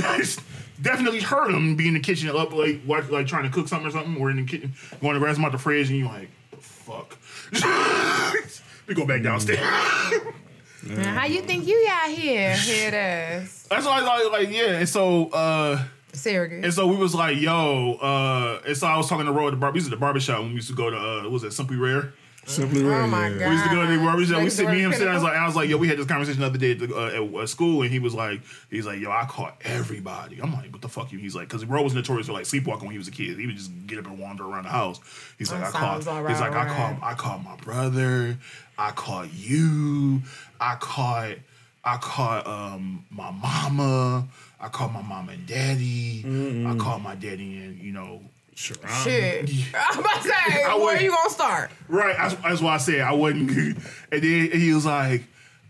definitely 0.83 1.21
heard 1.21 1.53
him 1.53 1.75
be 1.75 1.89
in 1.89 1.95
the 1.95 2.01
kitchen 2.01 2.29
up 2.29 2.53
like 2.53 2.81
watch, 2.87 3.11
like 3.11 3.27
trying 3.27 3.43
to 3.43 3.51
cook 3.51 3.67
something 3.67 3.89
or 3.89 3.91
something. 3.91 4.17
Or 4.23 4.31
in 4.31 4.37
the 4.37 4.45
kitchen 4.45 4.73
going 5.01 5.15
to 5.15 5.21
grab 5.21 5.35
some 5.35 5.45
out 5.45 5.51
the 5.51 5.59
fridge 5.59 5.91
and 5.91 5.99
you 5.99 6.05
like 6.05 6.31
fuck? 6.61 7.19
We 8.87 8.95
go 8.95 9.07
back 9.07 9.23
downstairs. 9.23 9.61
Mm. 9.61 10.35
Now, 10.85 11.13
how 11.15 11.27
you 11.27 11.43
think 11.43 11.67
you 11.67 11.85
got 11.87 12.11
here? 12.11 12.57
Here 12.57 12.89
it 12.89 12.95
is. 13.43 13.63
That's 13.71 13.87
why 13.87 14.01
I 14.01 14.03
like, 14.03 14.33
like 14.33 14.51
yeah. 14.57 14.79
And 14.79 14.89
so 14.89 15.29
uh 15.31 15.83
Surrogate. 16.13 16.65
and 16.65 16.75
so 16.75 16.87
we 16.87 16.97
was 16.97 17.15
like, 17.15 17.39
yo, 17.39 17.95
uh 17.95 18.61
and 18.67 18.77
so 18.77 18.87
I 18.87 18.97
was 18.97 19.09
talking 19.09 19.27
to 19.27 19.33
Roy 19.33 19.47
at 19.49 19.51
the 19.53 19.57
bar 19.57 19.71
we 19.71 19.77
used 19.77 19.87
to 19.87 19.91
the 19.91 19.97
barbershop 20.01 20.41
when 20.41 20.49
we 20.51 20.57
used 20.57 20.69
to 20.69 20.75
go 20.75 20.91
to 20.91 20.97
uh 20.97 21.23
what 21.23 21.33
was 21.33 21.45
it 21.45 21.53
Simply 21.53 21.77
Rare? 21.77 22.13
Simply 22.45 22.83
Oh 22.83 23.07
my 23.07 23.29
yeah. 23.29 23.39
God. 23.39 23.49
We 23.49 23.53
used 23.55 23.65
to 23.65 23.71
go 23.71 23.87
to 23.87 23.93
the 23.93 23.99
barbershop. 23.99 24.37
We 24.39 24.43
Next 24.45 24.57
sit 24.57 24.67
me 24.67 24.73
and 24.73 24.81
him 24.81 24.93
sitting. 24.93 25.09
I 25.09 25.15
was 25.15 25.23
like, 25.23 25.37
I 25.37 25.47
was 25.47 25.55
like, 25.55 25.69
yo, 25.69 25.77
we 25.77 25.87
had 25.87 25.99
this 25.99 26.07
conversation 26.07 26.41
the 26.41 26.47
other 26.47 26.59
day 26.59 26.73
at, 26.73 26.79
the, 26.81 26.95
uh, 26.95 27.43
at, 27.43 27.49
school, 27.49 27.83
and 27.83 27.91
he 27.91 28.01
was 28.01 28.15
like, 28.15 28.41
he's 28.69 28.85
like, 28.85 28.99
yo, 28.99 29.11
I 29.11 29.25
caught 29.27 29.61
everybody. 29.65 30.41
I'm 30.41 30.53
like, 30.53 30.73
what 30.73 30.83
the 30.83 30.89
fuck 30.89 31.13
you? 31.13 31.19
He's 31.19 31.37
like, 31.37 31.49
because 31.49 31.65
Roy 31.65 31.83
was 31.83 31.95
notorious 31.95 32.27
for 32.27 32.33
like 32.33 32.47
sleepwalking 32.47 32.87
when 32.87 32.93
he 32.93 32.99
was 32.99 33.07
a 33.07 33.13
kid. 33.13 33.39
He 33.39 33.47
would 33.47 33.57
just 33.57 33.71
get 33.87 33.99
up 33.99 34.07
and 34.07 34.19
wander 34.19 34.45
around 34.45 34.65
the 34.65 34.71
house. 34.71 34.99
He's 35.39 35.53
like, 35.53 35.61
That 35.61 35.69
I 35.69 35.79
caught. 35.79 36.07
all 36.09 36.27
He's 36.27 36.41
like, 36.41 36.53
right, 36.53 36.69
I 36.69 36.75
caught. 36.75 37.03
I 37.03 37.15
caught 37.15 37.45
my 37.45 37.57
brother. 37.57 38.39
I 38.77 38.91
caught 38.91 39.33
you. 39.33 40.23
I 40.61 40.75
caught. 40.77 41.37
I 41.85 41.97
caught 41.97 42.47
um 42.47 43.05
my 43.11 43.31
mama. 43.31 44.27
I 44.61 44.69
caught 44.69 44.93
my 44.93 45.03
mom 45.03 45.29
and 45.29 45.47
daddy. 45.47 46.25
I 46.67 46.77
caught 46.77 47.03
my 47.03 47.15
daddy 47.15 47.59
and 47.59 47.81
you 47.81 47.93
know 47.93 48.21
Sure. 48.55 48.77
Shit. 49.03 49.51
I'm 49.75 49.99
about 49.99 50.23
to 50.23 50.29
say, 50.29 50.63
I 50.65 50.75
where 50.77 50.95
would- 50.95 51.01
you 51.03 51.11
gonna 51.11 51.31
start? 51.31 51.71
Right, 51.89 52.15
that's, 52.17 52.35
that's 52.37 52.61
why 52.61 52.75
I 52.75 52.79
said 52.79 53.01
I 53.01 53.13
wasn't. 53.13 53.51
And 53.51 54.23
then 54.23 54.51
he 54.53 54.73
was 54.73 54.85
like, 54.87 55.25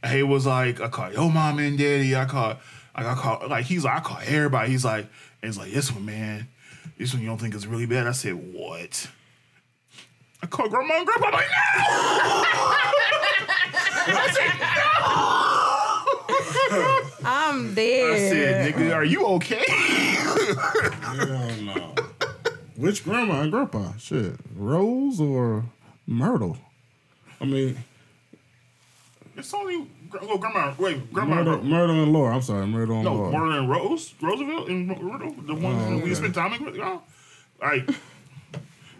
he 0.09 0.23
was 0.25 0.47
like, 0.47 0.81
I 0.81 0.89
caught 0.89 1.13
your 1.13 1.31
mom 1.31 1.59
and 1.61 1.79
daddy. 1.79 2.15
I 2.17 2.25
caught, 2.25 2.61
like, 2.97 3.07
I 3.07 3.15
caught, 3.15 3.49
like, 3.49 3.65
he's 3.67 3.85
like, 3.85 3.99
I 3.99 4.01
caught 4.01 4.25
everybody. 4.27 4.71
He's 4.71 4.85
like, 4.85 5.07
and 5.43 5.49
he's 5.49 5.57
like, 5.59 5.71
this 5.73 5.93
one, 5.93 6.05
man, 6.05 6.49
this 6.99 7.13
one 7.15 7.23
you 7.23 7.29
don't 7.29 7.39
think 7.39 7.55
is 7.55 7.67
really 7.69 7.87
bad. 7.87 8.07
I 8.09 8.13
said, 8.13 8.35
what? 8.53 9.09
I 10.43 10.47
caught 10.49 10.71
grandma 10.71 10.97
and 10.97 11.07
grandpa. 11.07 11.27
I'm 11.29 11.33
like, 11.35 11.47
no! 11.49 12.43
I'm 17.25 17.71
I 17.71 17.75
dead. 17.75 18.31
said, 18.31 18.75
nigga, 18.75 18.95
are 18.95 19.05
you 19.05 19.25
okay? 19.27 19.63
Hell 21.03 21.53
no. 21.63 21.95
Which 22.77 23.05
grandma 23.05 23.41
and 23.43 23.53
grandpa? 23.53 23.93
Shit. 23.99 24.37
Rose 24.57 25.21
or 25.21 25.65
Myrtle? 26.07 26.57
I 27.41 27.45
mean, 27.45 27.77
it's 29.37 29.53
only, 29.53 29.79
well, 30.13 30.21
oh, 30.23 30.39
grandma, 30.39 30.73
wait, 30.79 31.13
grandma, 31.13 31.37
Myrtle, 31.37 31.55
and 31.61 31.71
Myrtle 31.71 32.03
and 32.03 32.13
Laura. 32.13 32.35
I'm 32.35 32.43
sorry, 32.43 32.67
Myrtle 32.67 32.97
and 32.97 33.05
No, 33.05 33.15
Laura. 33.15 33.31
more 33.31 33.53
than 33.53 33.69
Rose, 33.69 34.15
Roosevelt, 34.21 34.69
and 34.69 34.87
Myrtle, 34.89 35.33
the 35.43 35.55
one 35.55 35.75
Oh, 35.75 35.97
we 35.97 36.03
okay. 36.05 36.15
spent 36.15 36.35
time 36.35 36.65
with. 36.65 36.77
Oh. 36.79 37.03
Like, 37.61 37.89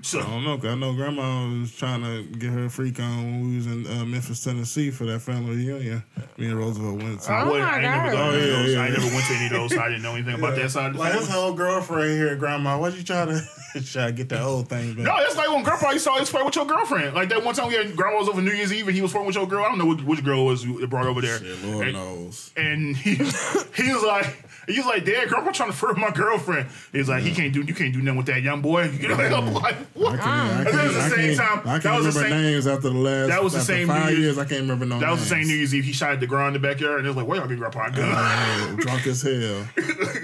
so 0.03 0.21
I 0.21 0.25
don't 0.25 0.45
know, 0.45 0.57
'cause 0.59 0.67
I 0.71 0.75
know 0.75 0.93
Grandma 0.95 1.49
was 1.61 1.73
trying 1.75 2.03
to 2.03 2.23
get 2.39 2.51
her 2.51 2.69
freak 2.69 3.01
on 3.01 3.25
when 3.25 3.51
we 3.51 3.57
was 3.57 3.67
in 3.67 3.87
uh, 3.87 4.05
Memphis, 4.05 4.43
Tennessee 4.45 4.91
for 4.91 5.05
that 5.07 5.21
family 5.21 5.57
reunion. 5.57 6.03
Me 6.37 6.47
and 6.47 6.59
Roosevelt 6.59 7.03
went 7.03 7.21
to. 7.23 7.33
I, 7.33 7.43
Oh 7.43 7.47
wasn't- 7.47 7.63
my 7.63 7.71
I 7.71 7.75
ain't 7.75 7.83
never 7.83 8.13
God. 8.13 8.35
Oh, 8.35 8.37
yeah, 8.39 8.47
those. 8.47 8.75
yeah, 8.75 8.81
I 8.83 8.89
never 8.91 9.07
went 9.07 9.27
to 9.27 9.35
any 9.35 9.47
of 9.47 9.53
those. 9.53 9.71
So 9.75 9.81
I 9.81 9.89
didn't 9.89 10.03
know 10.03 10.15
anything 10.15 10.35
about 10.35 10.57
that 10.57 10.71
side 10.71 10.87
of 10.89 10.93
the 10.95 10.99
Like 10.99 11.13
his 11.15 11.27
family. 11.29 11.41
whole 11.43 11.53
girlfriend 11.55 12.11
here, 12.13 12.35
Grandma. 12.37 12.79
What 12.79 12.97
you 12.97 13.03
try 13.03 13.25
to 13.27 13.43
try 13.85 14.07
to 14.07 14.13
get 14.13 14.29
that 14.31 14.43
old 14.43 14.69
thing 14.69 14.95
back? 14.95 15.05
No, 15.05 15.17
that's 15.19 15.37
like 15.37 15.49
when 15.49 15.63
Grandpa 15.63 15.91
used 15.93 16.05
to 16.05 16.11
always 16.11 16.29
flirt 16.29 16.45
with 16.47 16.57
your 16.57 16.67
girlfriend. 16.67 17.15
Like 17.15 17.29
that 17.29 17.45
one 17.45 17.55
time 17.55 17.69
we 17.69 17.75
had 17.75 17.95
Grandma 17.97 18.19
was 18.19 18.29
over 18.29 18.43
New 18.43 18.51
Year's 18.53 18.73
Eve 18.73 18.87
and 18.89 18.95
he 18.97 19.03
was 19.03 19.13
flirting 19.13 19.27
with 19.29 19.37
your 19.37 19.47
girl. 19.47 19.65
I 19.65 19.69
don't 19.69 19.79
know 19.79 19.87
which, 19.87 20.03
which 20.03 20.25
girl 20.25 20.45
was 20.47 20.65
that 20.65 20.91
brought 20.91 21.07
over 21.07 21.21
there. 21.21 21.39
Shit, 21.39 21.65
Lord 21.65 21.87
and, 21.89 21.97
knows. 21.97 22.51
and 22.57 22.97
he 22.97 23.15
he 23.77 23.93
was 23.93 24.03
like 24.03 24.37
he 24.69 24.77
was 24.79 24.87
like, 24.87 25.05
Dad, 25.05 25.29
Grandpa 25.29 25.51
trying 25.53 25.71
to 25.71 25.77
flirt 25.77 25.93
with 25.95 25.99
my 25.99 26.11
girlfriend. 26.11 26.69
He's 26.93 27.09
like, 27.09 27.23
he 27.23 27.33
can't 27.35 27.53
do 27.53 27.63
you 27.63 27.75
can't 27.75 27.93
do 27.93 28.01
nothing 28.01 28.17
with 28.19 28.27
that 28.27 28.43
young 28.43 28.61
boy. 28.63 28.89
You 29.03 29.09
know, 29.09 29.15
I'm 29.17 29.53
like, 29.53 29.75
what? 29.95 30.15
I 30.15 30.17
can't, 30.19 30.53
I 30.53 30.65
That 30.65 30.73
can't, 30.73 30.85
was 30.87 30.95
the 30.95 31.01
I 31.03 31.09
same 31.09 31.19
can't, 31.37 31.39
time- 31.39 31.59
I 31.69 31.73
that 31.79 31.83
can't 31.83 32.05
was 32.05 32.15
the 32.15 32.21
remember 32.21 32.37
same- 32.43 32.53
names 32.53 32.67
after 32.67 32.89
the 32.91 32.99
last. 32.99 33.29
That 33.29 33.43
was 33.45 33.53
the 33.55 33.61
same 33.61 33.89
five 33.89 34.05
New 34.05 34.11
Year's- 34.11 34.21
years. 34.37 34.39
I 34.39 34.45
can't 34.45 34.61
remember 34.63 34.87
no 34.87 34.99
That 35.01 35.11
was 35.11 35.21
the 35.21 35.27
same 35.27 35.47
New 35.47 35.55
Year's 35.55 35.75
Eve. 35.75 35.85
He 35.85 35.93
shot 35.93 36.13
at 36.13 36.21
the 36.21 36.27
ground 36.27 36.55
in 36.57 36.63
the 36.63 36.69
backyard, 36.69 36.99
and 36.99 37.07
it 37.07 37.11
was 37.11 37.17
like, 37.17 37.27
"Where 37.27 37.39
y'all 37.39 37.49
get 37.49 37.59
Grandpa 37.59 37.87
a 37.87 37.91
gun? 37.91 38.09
Uh, 38.13 38.77
drunk 38.79 39.07
as 39.07 39.23
hell, 39.23 39.67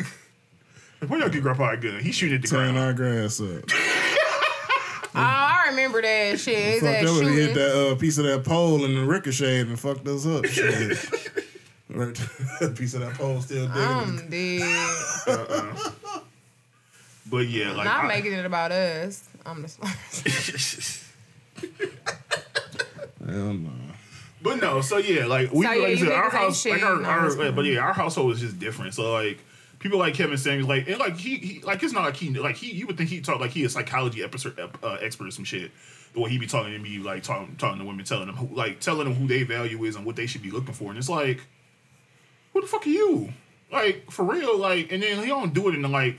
Where 1.08 1.20
y'all 1.20 1.28
get 1.28 1.42
Grandpa 1.42 1.70
a 1.72 1.76
gun? 1.76 2.00
He's 2.00 2.14
shooting 2.14 2.36
at 2.36 2.42
the 2.42 2.48
tearing 2.48 2.74
ground." 2.74 2.86
our 2.88 2.92
grass 2.94 3.40
up. 3.40 3.64
Oh, 5.14 5.20
I 5.20 5.66
remember 5.70 6.00
that 6.02 6.38
shit. 6.38 6.58
Is 6.76 6.80
Fucked 6.80 7.02
that 7.02 7.06
up 7.08 7.16
when 7.24 7.32
he 7.32 7.40
hit 7.40 7.54
that 7.54 7.90
uh, 7.90 7.94
piece 7.96 8.18
of 8.18 8.24
that 8.24 8.44
pole 8.44 8.84
and 8.84 8.96
the 8.96 9.04
ricocheted 9.04 9.68
and 9.68 9.78
fucked 9.80 10.06
us 10.06 10.26
up. 10.26 10.44
Shit. 10.44 10.96
Right, 11.90 12.20
a 12.60 12.68
piece 12.70 12.94
of 12.94 13.00
that 13.00 13.14
pole 13.14 13.40
still 13.40 13.66
digging. 13.68 13.82
I'm 13.82 14.28
dead. 14.30 15.76
But 17.30 17.46
yeah, 17.48 17.72
like 17.72 17.84
Not 17.84 18.04
I- 18.04 18.08
making 18.08 18.32
it 18.32 18.44
about 18.44 18.72
us. 18.72 19.28
I'm 19.44 19.62
just. 19.62 19.78
Hell 23.26 23.54
no. 23.54 23.70
But 24.40 24.60
no, 24.60 24.80
so 24.80 24.98
yeah, 24.98 25.26
like 25.26 25.52
we 25.52 25.64
So, 25.66 25.70
like 25.70 25.78
yeah, 25.80 25.84
I 25.84 25.88
you 25.88 25.96
said, 25.96 26.12
our 26.12 26.30
niggas 26.30 26.32
house, 26.32 26.60
shit. 26.62 26.72
like 26.72 26.82
our, 26.82 26.96
No, 27.00 27.08
our 27.08 27.26
it's 27.26 27.34
but 27.36 27.64
yeah, 27.64 27.80
our 27.80 27.92
household 27.92 28.32
is 28.32 28.40
just 28.40 28.58
different. 28.58 28.94
So 28.94 29.12
like 29.12 29.40
people 29.80 29.98
like 29.98 30.14
Kevin 30.14 30.38
Samuels, 30.38 30.68
like 30.68 30.88
and 30.88 30.98
like 30.98 31.16
he, 31.16 31.36
he 31.36 31.60
like 31.62 31.82
it's 31.82 31.92
not 31.92 32.04
like 32.04 32.16
he 32.16 32.30
like 32.30 32.56
he 32.56 32.72
you 32.72 32.86
would 32.86 32.96
think 32.96 33.10
he 33.10 33.20
talk 33.20 33.40
like 33.40 33.50
he 33.50 33.64
a 33.64 33.68
psychology 33.68 34.22
expert 34.22 34.58
uh, 34.82 34.96
expert 35.00 35.26
or 35.28 35.30
some 35.32 35.44
shit. 35.44 35.70
The 36.14 36.20
way 36.20 36.30
he 36.30 36.38
be 36.38 36.46
talking 36.46 36.72
to 36.72 36.78
me, 36.78 36.98
like 36.98 37.24
talking 37.24 37.56
talking 37.56 37.80
to 37.80 37.84
women, 37.84 38.04
telling 38.04 38.26
them 38.28 38.36
who 38.36 38.54
like 38.54 38.78
telling 38.80 39.04
them 39.04 39.14
who 39.14 39.26
they 39.26 39.42
value 39.42 39.82
is 39.84 39.96
and 39.96 40.06
what 40.06 40.14
they 40.16 40.26
should 40.26 40.42
be 40.42 40.50
looking 40.52 40.72
for, 40.72 40.88
and 40.90 40.98
it's 40.98 41.08
like, 41.08 41.40
who 42.58 42.62
the 42.62 42.66
fuck 42.66 42.86
are 42.86 42.90
you? 42.90 43.32
Like 43.70 44.10
for 44.10 44.24
real, 44.24 44.58
like 44.58 44.90
and 44.92 45.02
then 45.02 45.20
he 45.22 45.26
don't 45.26 45.52
do 45.54 45.68
it 45.68 45.74
in 45.74 45.82
the 45.82 45.88
like. 45.88 46.18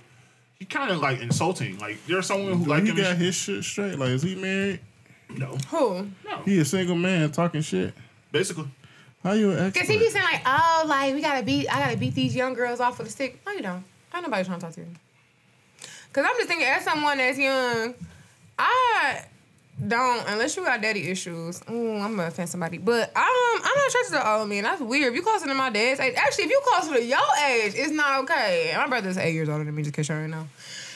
He 0.57 0.65
kind 0.65 0.91
of 0.91 0.99
like 0.99 1.19
insulting. 1.21 1.77
Like 1.79 1.97
there's 2.05 2.27
someone 2.27 2.53
who 2.57 2.63
Do 2.65 2.69
like 2.69 2.83
he 2.83 2.89
him. 2.89 2.97
got 2.97 3.15
his 3.17 3.35
shit 3.35 3.63
straight? 3.63 3.97
Like, 3.97 4.09
is 4.09 4.23
he 4.23 4.35
married? 4.35 4.79
no, 5.37 5.55
Who? 5.69 6.07
no, 6.25 6.37
He 6.43 6.59
a 6.59 6.65
single 6.65 6.95
man 6.95 7.31
talking 7.31 7.61
shit. 7.61 7.93
basically. 8.31 8.67
How 9.23 9.33
you 9.33 9.51
an? 9.51 9.71
Cause 9.71 9.87
he 9.87 9.97
be 9.97 10.09
saying 10.09 10.23
like, 10.25 10.41
oh, 10.45 10.83
like 10.87 11.13
we 11.13 11.21
gotta 11.21 11.43
beat, 11.43 11.67
I 11.67 11.79
gotta 11.79 11.97
beat 11.97 12.13
these 12.15 12.35
young 12.35 12.53
girls 12.53 12.79
off 12.79 12.97
with 12.99 13.07
a 13.07 13.11
stick. 13.11 13.39
No, 13.45 13.51
you 13.53 13.61
don't. 13.61 13.83
Ain't 14.13 14.23
nobody 14.23 14.43
trying 14.45 14.59
to 14.59 14.65
talk 14.65 14.75
to 14.75 14.81
you. 14.81 14.87
Cause 16.13 16.25
I'm 16.27 16.35
just 16.37 16.47
thinking, 16.47 16.67
as 16.67 16.83
someone 16.83 17.17
that's 17.17 17.37
young, 17.37 17.93
I 18.57 19.25
don't 19.87 20.27
unless 20.27 20.57
you 20.57 20.63
got 20.63 20.81
daddy 20.81 21.09
issues. 21.09 21.61
Ooh, 21.69 21.97
I'm 21.97 22.15
gonna 22.15 22.27
offend 22.27 22.49
somebody, 22.49 22.77
but 22.77 23.09
um, 23.09 23.13
I'm 23.15 23.61
not 23.61 23.87
attracted 23.87 24.11
to 24.13 24.27
all 24.27 24.39
old 24.41 24.49
men. 24.49 24.63
That's 24.63 24.81
weird. 24.81 25.09
If 25.09 25.15
you 25.15 25.21
closer 25.21 25.47
to 25.47 25.53
my 25.53 25.69
dad's 25.69 25.99
age, 25.99 26.13
actually, 26.17 26.45
if 26.45 26.49
you 26.51 26.61
closer 26.65 26.93
to 26.95 27.03
your 27.03 27.19
age, 27.47 27.73
it's 27.75 27.91
not 27.91 28.23
okay. 28.23 28.73
My 28.75 28.87
brother's 28.87 29.17
eight 29.17 29.33
years 29.33 29.49
older 29.49 29.63
than 29.63 29.73
me, 29.75 29.83
just 29.83 29.95
cause 29.95 30.09
you 30.09 30.15
already 30.15 30.31
know. 30.31 30.47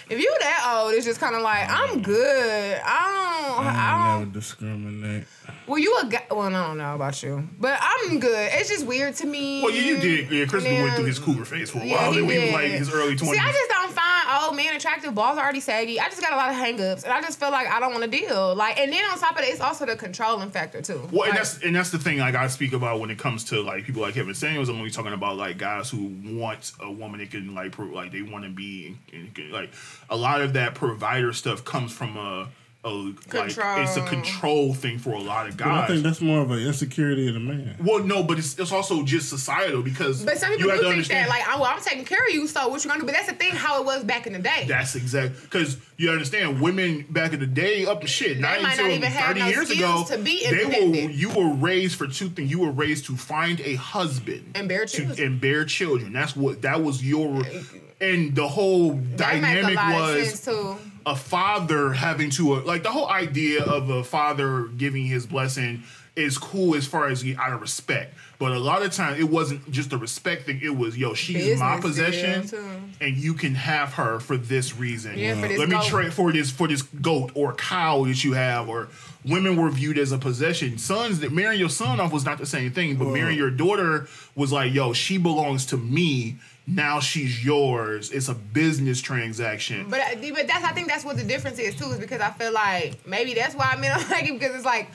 If 0.10 0.20
you 0.20 0.36
that 0.42 0.76
old, 0.78 0.94
it's 0.94 1.06
just 1.06 1.20
kind 1.20 1.34
of 1.36 1.42
like 1.42 1.70
I'm 1.70 2.02
good. 2.02 2.82
I 2.84 3.46
don't. 3.56 3.66
I 3.66 3.70
I 3.70 4.08
don't. 4.16 4.20
never 4.20 4.32
discriminate. 4.32 5.24
Well, 5.68 5.80
you 5.80 5.98
a 6.02 6.06
guy. 6.06 6.24
Well, 6.30 6.42
I 6.42 6.50
don't 6.52 6.78
know 6.78 6.96
about 6.96 7.22
you, 7.24 7.48
but 7.60 7.80
I'm 7.82 8.20
good. 8.20 8.50
It's 8.54 8.70
just 8.70 8.86
weird 8.86 9.16
to 9.16 9.26
me. 9.28 9.62
Well, 9.62 9.74
yeah, 9.74 9.82
you 9.82 9.98
did. 10.00 10.32
Yeah, 10.32 10.46
Chris 10.46 10.64
went 10.64 10.96
through 10.96 11.06
his 11.06 11.20
cougar 11.20 11.46
phase 11.46 11.70
for 11.70 11.80
a 11.80 11.86
Yeah, 11.86 11.96
while. 11.96 12.14
he 12.14 12.22
we 12.22 12.40
was 12.40 12.52
like 12.54 12.72
his 12.72 12.94
early 12.94 13.16
twenties. 13.16 13.40
See, 13.42 13.48
I 13.48 13.52
just 13.52 13.70
don't 13.70 13.92
find 13.92 14.24
oh, 14.28 14.48
old 14.48 14.56
men 14.58 14.76
attractive. 14.76 15.14
Balls 15.16 15.38
are 15.38 15.44
already 15.44 15.60
saggy. 15.60 16.00
I 16.00 16.10
just 16.10 16.22
got 16.22 16.34
a 16.34 16.36
lot 16.36 16.50
of 16.50 16.56
hangups, 16.56 17.04
and 17.04 17.14
I 17.14 17.22
just 17.22 17.40
feel 17.40 17.52
like 17.52 17.68
I 17.68 17.80
don't 17.80 17.92
want 17.92 18.04
to 18.04 18.10
deal. 18.10 18.56
Like, 18.56 18.78
and 18.80 18.92
then 18.92 19.04
on 19.06 19.18
top 19.18 19.38
of 19.38 19.44
it, 19.44 19.50
it's 19.50 19.62
also 19.62 19.86
the 19.86 19.96
controlling 19.96 20.50
factor 20.50 20.82
too. 20.82 21.08
Well, 21.12 21.22
Like, 21.22 21.30
and 21.30 21.38
that's 21.38 21.62
and 21.64 21.76
that's 21.76 21.92
the 21.92 22.00
thing 22.00 22.18
like 22.20 22.36
I 22.36 22.48
speak 22.48 22.74
about 22.74 23.00
when 23.00 23.10
it 23.10 23.18
comes 23.18 23.44
to 23.46 23.62
like 23.62 23.86
people 23.86 24.02
like 24.02 24.16
Kevin 24.16 24.34
Samuels. 24.36 24.70
I'm 24.70 24.78
only 24.78 24.92
talking 24.92 25.14
about 25.14 25.38
like 25.38 25.58
guys 25.58 25.90
who 25.90 26.14
want 26.24 26.74
a 26.82 26.92
woman 26.92 27.20
that 27.20 27.32
can 27.32 27.56
like 27.56 27.72
pro, 27.72 27.86
like 27.86 28.12
they 28.12 28.22
want 28.22 28.44
to 28.44 28.50
be 28.50 28.98
and, 29.14 29.30
and, 29.38 29.52
like 29.52 29.72
a 30.10 30.18
lot 30.18 30.42
of 30.42 30.54
that 30.54 30.76
provider 30.76 31.32
stuff 31.34 31.64
comes 31.64 31.92
from 31.94 32.18
a, 32.18 32.50
a 32.86 32.90
like 32.90 33.56
it's 33.58 33.96
a 33.96 34.02
control 34.08 34.74
thing 34.74 35.00
for 35.00 35.12
a 35.12 35.20
lot 35.20 35.48
of 35.48 35.56
guys. 35.56 35.68
But 35.68 35.74
I 35.84 35.88
think 35.88 36.04
that's 36.04 36.20
more 36.20 36.42
of 36.42 36.52
an 36.52 36.60
insecurity 36.60 37.30
of 37.30 37.36
the 37.36 37.40
man. 37.40 37.78
well, 37.82 38.04
no, 38.04 38.24
but 38.24 38.38
it's, 38.38 38.60
it's 38.60 38.74
also 38.74 39.04
just 39.04 39.30
societal 39.30 39.82
because 39.82 40.24
but 40.26 40.38
some 40.38 40.52
you 40.52 40.58
people 40.58 40.72
have 40.72 40.80
do 40.80 40.84
to 40.84 40.90
think 40.90 40.94
understand 40.96 41.30
that, 41.30 41.30
like, 41.30 41.44
oh, 41.48 41.62
well, 41.62 41.72
I'm 41.74 41.82
taking 41.82 42.04
care 42.04 42.26
of 42.28 42.34
you, 42.34 42.46
so 42.46 42.68
what 42.68 42.84
you 42.84 42.90
gonna 42.90 43.00
do? 43.00 43.06
But 43.06 43.16
that's 43.16 43.28
the 43.30 43.36
thing, 43.36 43.52
how 43.52 43.80
it 43.82 43.86
was 43.86 44.04
back 44.04 44.28
in 44.28 44.34
the 44.34 44.40
day. 44.40 44.66
That's 44.68 44.96
exact 44.96 45.42
because 45.44 45.78
you 45.96 46.10
understand 46.12 46.60
women 46.60 47.06
back 47.10 47.32
in 47.32 47.40
the 47.40 47.48
day 47.48 47.86
up 47.86 48.02
to 48.02 48.08
shit. 48.08 48.40
Not 48.40 48.62
might 48.62 48.72
until 48.72 48.88
not 48.88 48.94
even 48.96 49.12
have 49.12 49.28
thirty 49.28 49.40
no 49.40 49.48
years 49.48 49.70
ago, 49.70 50.04
to 50.10 50.18
be 50.18 50.46
they 50.50 50.66
were 50.66 51.10
you 51.10 51.30
were 51.30 51.54
raised 51.54 51.96
for 51.96 52.08
two 52.08 52.28
things. 52.30 52.52
You 52.52 52.60
were 52.60 52.72
raised 52.72 53.06
to 53.06 53.16
find 53.16 53.62
a 53.62 53.76
husband 53.76 54.52
And 54.56 54.68
bear 54.68 54.86
to- 54.86 54.98
children. 55.06 55.26
and 55.32 55.40
bear 55.42 55.64
children. 55.64 56.12
That's 56.12 56.36
what 56.36 56.62
that 56.64 56.84
was 56.84 57.02
your. 57.04 57.46
Uh, 57.46 57.54
and 58.02 58.36
the 58.36 58.48
whole 58.50 58.92
That 58.92 59.42
make 59.42 59.54
a 59.54 59.62
dynamic 59.62 59.76
lot 59.78 59.94
of 59.94 60.16
was 60.18 60.28
sense 60.30 60.46
too. 60.46 60.78
A 61.06 61.16
father 61.16 61.94
having 61.94 62.30
to 62.32 62.54
uh, 62.54 62.62
like 62.64 62.84
the 62.84 62.92
whole 62.92 63.10
idea 63.10 63.64
of 63.64 63.90
a 63.90 64.04
father 64.04 64.64
giving 64.78 65.06
his 65.06 65.26
blessing 65.26 65.84
is 66.16 66.38
cool 66.38 66.76
as 66.76 66.86
far 66.86 67.08
as 67.08 67.26
out 67.38 67.54
of 67.54 67.62
respect. 67.62 68.14
But 68.40 68.52
a 68.52 68.60
lot 68.60 68.84
of 68.84 68.92
times 68.92 69.20
it 69.20 69.30
wasn't 69.30 69.70
just 69.72 69.90
the 69.90 69.98
respect 69.98 70.46
thing. 70.46 70.60
It 70.62 70.76
was 70.76 70.98
yo, 70.98 71.14
she's 71.14 71.60
my 71.60 71.76
Business 71.78 71.82
possession, 71.82 72.42
deal, 72.42 72.50
too. 72.50 72.70
and 73.02 73.18
you 73.18 73.34
can 73.34 73.56
have 73.56 73.94
her 73.94 74.20
for 74.20 74.38
this 74.38 74.76
reason. 74.78 75.18
Yeah, 75.18 75.40
for 75.40 75.48
this 75.48 75.58
Let 75.60 75.70
me 75.70 75.82
trade 75.88 76.14
for 76.14 76.32
this 76.32 76.52
for 76.52 76.68
this 76.68 76.82
goat 76.82 77.32
or 77.36 77.54
cow 77.54 78.04
that 78.06 78.24
you 78.24 78.34
have, 78.34 78.70
or 78.70 78.90
women 79.26 79.56
were 79.56 79.70
viewed 79.70 79.98
as 79.98 80.12
a 80.12 80.18
possession. 80.18 80.78
Sons 80.78 81.20
that 81.22 81.32
marrying 81.32 81.60
your 81.60 81.70
son 81.70 82.00
off 82.00 82.12
was 82.12 82.26
not 82.26 82.38
the 82.38 82.46
same 82.46 82.72
thing, 82.72 82.98
but 82.98 83.08
marrying 83.08 83.38
your 83.38 83.52
daughter 83.52 84.08
was 84.36 84.52
like, 84.52 84.74
yo, 84.74 84.94
she 84.94 85.18
belongs 85.18 85.66
to 85.68 85.78
me. 85.78 86.38
Now 86.66 87.00
she's 87.02 87.44
yours. 87.44 88.12
It's 88.12 88.30
a 88.30 88.34
business 88.34 89.02
transaction. 89.02 89.90
But 89.90 90.00
I- 90.00 90.16
but 90.16 90.48
that's 90.48 90.64
I 90.64 90.72
think 90.72 90.88
that's 90.88 91.04
what 91.04 91.18
the 91.18 91.24
difference 91.24 91.60
is 91.60 91.76
too, 91.76 91.86
is 91.92 92.00
because 92.00 92.22
I 92.22 92.32
feel 92.32 92.54
like 92.54 93.06
maybe 93.06 93.34
that's 93.34 93.54
why 93.56 93.76
men 93.76 93.98
don't 93.98 94.10
like 94.12 94.26
it 94.30 94.40
because 94.40 94.56
it's 94.56 94.66
like 94.66 94.90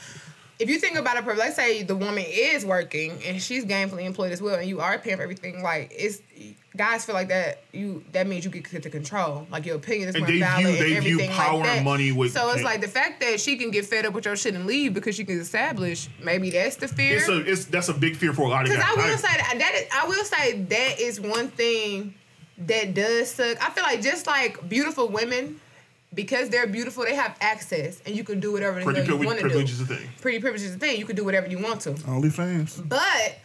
if 0.59 0.69
you 0.69 0.79
think 0.79 0.97
about 0.99 1.17
it, 1.17 1.37
let's 1.37 1.57
say 1.57 1.83
the 1.83 1.95
woman 1.97 2.25
is 2.27 2.65
working 2.67 3.13
and 3.25 3.41
she's 3.41 3.65
gainfully 3.65 4.05
employed 4.05 4.33
as 4.33 4.43
well, 4.43 4.57
and 4.57 4.69
you 4.69 4.81
are 4.81 4.99
paying 4.99 5.17
for 5.17 5.23
everything. 5.23 5.63
Like 5.63 5.93
it's 5.95 6.21
guys 6.77 7.05
feel 7.05 7.15
like 7.15 7.29
that 7.29 7.63
you 7.73 8.05
that 8.13 8.27
means 8.27 8.45
you 8.45 8.51
get 8.51 8.83
to 8.83 8.91
control, 8.91 9.47
like 9.51 9.67
your 9.67 9.77
opinion 9.77 10.09
is 10.11 10.15
And 10.15 10.23
more 10.25 10.31
they 10.33 10.39
valid 10.39 10.65
view- 10.65 10.69
and 10.69 10.79
they 10.79 11.01
view 11.01 11.15
everything 11.15 11.31
power 11.31 11.55
like 11.59 11.65
that. 11.67 11.77
and 11.77 11.85
money 11.85 12.13
with- 12.13 12.33
so 12.33 12.51
it's 12.51 12.63
like 12.63 12.81
the 12.81 12.89
fact 12.89 13.21
that 13.21 13.41
she 13.41 13.57
can 13.57 13.71
get 13.71 13.85
fed 13.87 14.07
up 14.07 14.13
with 14.15 14.25
your 14.27 14.37
shit 14.37 14.55
and 14.55 14.67
leave 14.67 14.95
because 14.95 15.15
she 15.17 15.25
can 15.25 15.41
establish 15.41 16.09
maybe 16.23 16.51
that's 16.51 16.77
the 16.77 16.89
fear. 16.89 17.17
it's 17.19 17.29
a 17.29 17.39
it's 17.51 17.65
that's 17.67 17.89
a 17.89 17.95
big 17.95 18.17
fear 18.17 18.33
for 18.33 18.43
a 18.43 18.49
lot 18.49 18.65
of 18.65 18.69
guys. 18.71 18.79
Because 18.79 18.91
I 18.91 18.95
will 19.07 19.13
I- 19.13 19.17
say 19.17 19.37
that, 19.37 19.55
that 19.59 19.75
is, 19.75 19.87
I 19.93 20.07
will 20.09 20.25
say 20.25 20.53
that 20.63 21.01
is 21.01 21.21
one 21.21 21.49
thing 21.49 22.15
that 22.67 22.95
does 22.95 23.31
suck. 23.31 23.57
I 23.65 23.71
feel 23.71 23.85
like 23.85 24.03
just 24.03 24.27
like 24.27 24.69
beautiful 24.69 25.09
women, 25.09 25.61
because 26.19 26.49
they're 26.49 26.67
beautiful, 26.67 27.05
they 27.05 27.15
have 27.15 27.37
access, 27.41 28.03
and 28.05 28.17
you 28.17 28.25
can 28.25 28.41
do 28.41 28.51
whatever 28.51 28.81
the 28.81 28.85
pretty 28.85 29.03
hell 29.03 29.21
you 29.21 29.25
want 29.25 29.39
to 29.39 29.45
do. 29.45 29.51
privilege 29.51 29.71
is 29.71 29.81
a 29.81 29.87
thing. 29.87 30.09
Pretty 30.21 30.41
privilege 30.41 30.63
is 30.63 30.75
a 30.75 30.79
thing. 30.79 30.99
You 30.99 31.07
can 31.07 31.15
do 31.15 31.23
whatever 31.23 31.47
you 31.47 31.61
want 31.61 31.81
to. 31.83 31.93
OnlyFans. 31.93 32.89
But 32.89 33.39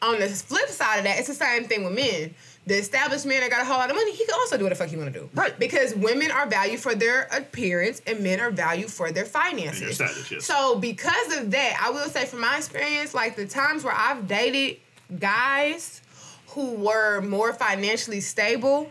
on 0.00 0.18
the 0.18 0.26
flip 0.28 0.70
side 0.70 1.00
of 1.00 1.04
that, 1.04 1.18
it's 1.18 1.28
the 1.28 1.34
same 1.34 1.64
thing 1.64 1.84
with 1.84 1.92
men. 1.92 2.34
The 2.66 2.76
established 2.76 3.26
man 3.26 3.42
that 3.42 3.50
got 3.50 3.60
a 3.60 3.66
whole 3.66 3.76
lot 3.76 3.90
of 3.90 3.96
money, 3.96 4.10
he 4.12 4.24
can 4.24 4.36
also 4.36 4.56
do 4.56 4.64
what 4.64 4.70
the 4.70 4.74
fuck 4.74 4.88
he 4.88 4.96
want 4.96 5.12
to 5.12 5.20
do. 5.20 5.28
Right. 5.34 5.58
Because 5.58 5.94
women 5.94 6.30
are 6.30 6.46
valued 6.46 6.80
for 6.80 6.94
their 6.94 7.28
appearance 7.30 8.00
and 8.06 8.20
men 8.20 8.40
are 8.40 8.50
valued 8.50 8.90
for 8.90 9.12
their 9.12 9.26
finances. 9.26 10.00
And 10.00 10.08
status, 10.08 10.30
yes. 10.30 10.46
So 10.46 10.78
because 10.78 11.36
of 11.36 11.50
that, 11.50 11.78
I 11.78 11.90
will 11.90 12.08
say 12.08 12.24
from 12.24 12.40
my 12.40 12.56
experience, 12.56 13.12
like 13.12 13.36
the 13.36 13.46
times 13.46 13.84
where 13.84 13.92
I've 13.94 14.26
dated 14.26 14.78
guys 15.20 16.00
who 16.48 16.72
were 16.76 17.20
more 17.20 17.52
financially 17.52 18.22
stable, 18.22 18.90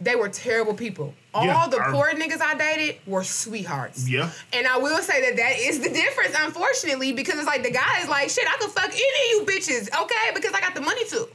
they 0.00 0.16
were 0.16 0.30
terrible 0.30 0.72
people. 0.72 1.12
All 1.34 1.46
Yeah, 1.46 1.66
the 1.68 1.78
I- 1.80 1.90
poor 1.90 2.10
niggas 2.12 2.40
I 2.42 2.54
dated 2.54 2.96
were 3.06 3.24
sweethearts. 3.24 4.08
Yeah. 4.08 4.30
And 4.52 4.66
I 4.66 4.76
will 4.76 4.98
say 5.02 5.22
that 5.22 5.36
that 5.36 5.58
is 5.58 5.80
the 5.80 5.88
difference, 5.88 6.34
unfortunately, 6.38 7.12
because 7.12 7.36
it's 7.36 7.46
like 7.46 7.62
the 7.62 7.70
guy 7.70 8.00
is 8.02 8.08
like, 8.08 8.28
shit, 8.28 8.46
I 8.46 8.56
could 8.58 8.70
fuck 8.70 8.90
any 8.90 8.96
of 8.98 9.30
you 9.30 9.44
bitches, 9.46 9.88
okay? 10.02 10.30
Because 10.34 10.52
I 10.52 10.60
got 10.60 10.74
the 10.74 10.82
money 10.82 11.04
to. 11.08 11.28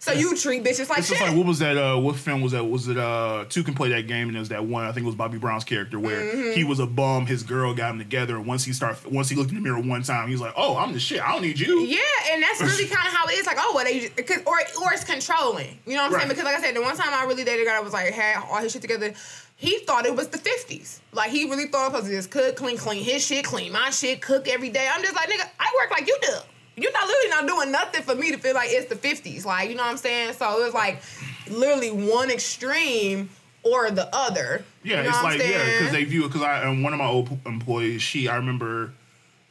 So 0.00 0.12
you 0.12 0.36
treat 0.36 0.62
bitches 0.62 0.88
like 0.88 0.98
It's 1.00 1.08
shit. 1.08 1.18
just 1.18 1.28
like 1.28 1.36
what 1.36 1.44
was 1.44 1.58
that? 1.58 1.76
Uh, 1.76 1.98
what 1.98 2.14
film 2.14 2.40
was 2.40 2.52
that? 2.52 2.64
Was 2.64 2.86
it 2.86 2.96
uh, 2.96 3.44
two 3.48 3.64
can 3.64 3.74
play 3.74 3.88
that 3.88 4.06
game? 4.06 4.28
And 4.28 4.36
there's 4.36 4.48
that 4.50 4.64
one. 4.64 4.84
I 4.84 4.92
think 4.92 5.02
it 5.02 5.06
was 5.06 5.16
Bobby 5.16 5.38
Brown's 5.38 5.64
character 5.64 5.98
where 5.98 6.20
Mm-hmm. 6.22 6.52
he 6.52 6.62
was 6.62 6.78
a 6.78 6.86
bum. 6.86 7.26
His 7.26 7.42
girl 7.42 7.74
got 7.74 7.90
him 7.90 7.98
together. 7.98 8.36
And 8.36 8.46
once 8.46 8.62
he 8.64 8.72
start, 8.72 9.04
once 9.10 9.28
he 9.28 9.34
looked 9.34 9.50
in 9.50 9.56
the 9.56 9.60
mirror 9.60 9.80
one 9.80 10.02
time, 10.04 10.28
he 10.28 10.32
was 10.34 10.40
like, 10.40 10.54
"Oh, 10.56 10.76
I'm 10.76 10.92
the 10.92 11.00
shit. 11.00 11.20
I 11.20 11.32
don't 11.32 11.42
need 11.42 11.58
you." 11.58 11.80
Yeah, 11.80 11.98
and 12.30 12.40
that's 12.42 12.60
really 12.60 12.86
kind 12.94 13.08
of 13.08 13.12
how 13.12 13.26
it 13.26 13.32
is. 13.32 13.46
Like, 13.46 13.56
oh, 13.58 13.72
well, 13.74 13.84
they 13.84 14.00
just, 14.00 14.16
cause, 14.26 14.38
or 14.46 14.56
or 14.82 14.92
it's 14.92 15.02
controlling. 15.04 15.78
You 15.84 15.96
know 15.96 16.02
what 16.04 16.12
I'm 16.12 16.18
saying? 16.20 16.28
Because 16.28 16.44
like 16.44 16.56
I 16.56 16.60
said, 16.62 16.76
the 16.76 16.80
one 16.82 16.96
time 16.96 17.12
I 17.12 17.24
really 17.24 17.42
dated 17.42 17.66
a 17.66 17.68
guy 17.70 17.76
I 17.76 17.80
was 17.80 17.92
like 17.92 18.12
had 18.12 18.42
all 18.48 18.58
his 18.62 18.70
shit 18.72 18.82
together. 18.82 19.12
He 19.56 19.80
thought 19.80 20.06
it 20.06 20.14
was 20.14 20.28
the 20.28 20.38
50s. 20.38 21.00
Like 21.12 21.32
he 21.32 21.50
really 21.50 21.66
thought 21.66 21.92
it 21.92 22.00
was 22.02 22.08
just 22.08 22.30
cook, 22.30 22.54
clean, 22.54 22.76
clean 22.76 23.02
his 23.02 23.26
shit, 23.26 23.44
clean 23.44 23.72
my 23.72 23.90
shit, 23.90 24.22
cook 24.22 24.46
every 24.46 24.68
day. 24.68 24.88
I'm 24.88 25.02
just 25.02 25.16
like, 25.16 25.28
nigga, 25.28 25.48
I 25.58 25.72
work 25.82 25.90
like 25.90 26.06
you 26.06 26.16
do. 26.22 26.34
You're 26.82 26.92
not 26.92 27.06
literally 27.06 27.28
not 27.30 27.46
doing 27.46 27.72
nothing 27.72 28.02
for 28.02 28.14
me 28.14 28.30
to 28.32 28.38
feel 28.38 28.54
like 28.54 28.68
it's 28.70 28.88
the 28.88 28.96
50s. 28.96 29.44
Like, 29.44 29.68
you 29.70 29.74
know 29.76 29.82
what 29.82 29.90
I'm 29.90 29.96
saying? 29.96 30.34
So 30.34 30.60
it 30.60 30.64
was 30.64 30.74
like 30.74 31.02
literally 31.50 31.90
one 31.90 32.30
extreme 32.30 33.30
or 33.62 33.90
the 33.90 34.14
other. 34.14 34.64
Yeah, 34.82 34.98
You 34.98 35.02
know 35.04 35.08
it's 35.10 35.22
like 35.22 35.40
yeah, 35.40 35.64
because 35.64 35.92
they 35.92 36.04
view 36.04 36.24
it. 36.24 36.28
Because 36.28 36.42
I 36.42 36.62
and 36.62 36.82
one 36.82 36.92
of 36.92 36.98
my 36.98 37.06
old 37.06 37.36
employees, 37.46 38.02
she 38.02 38.28
I 38.28 38.36
remember 38.36 38.92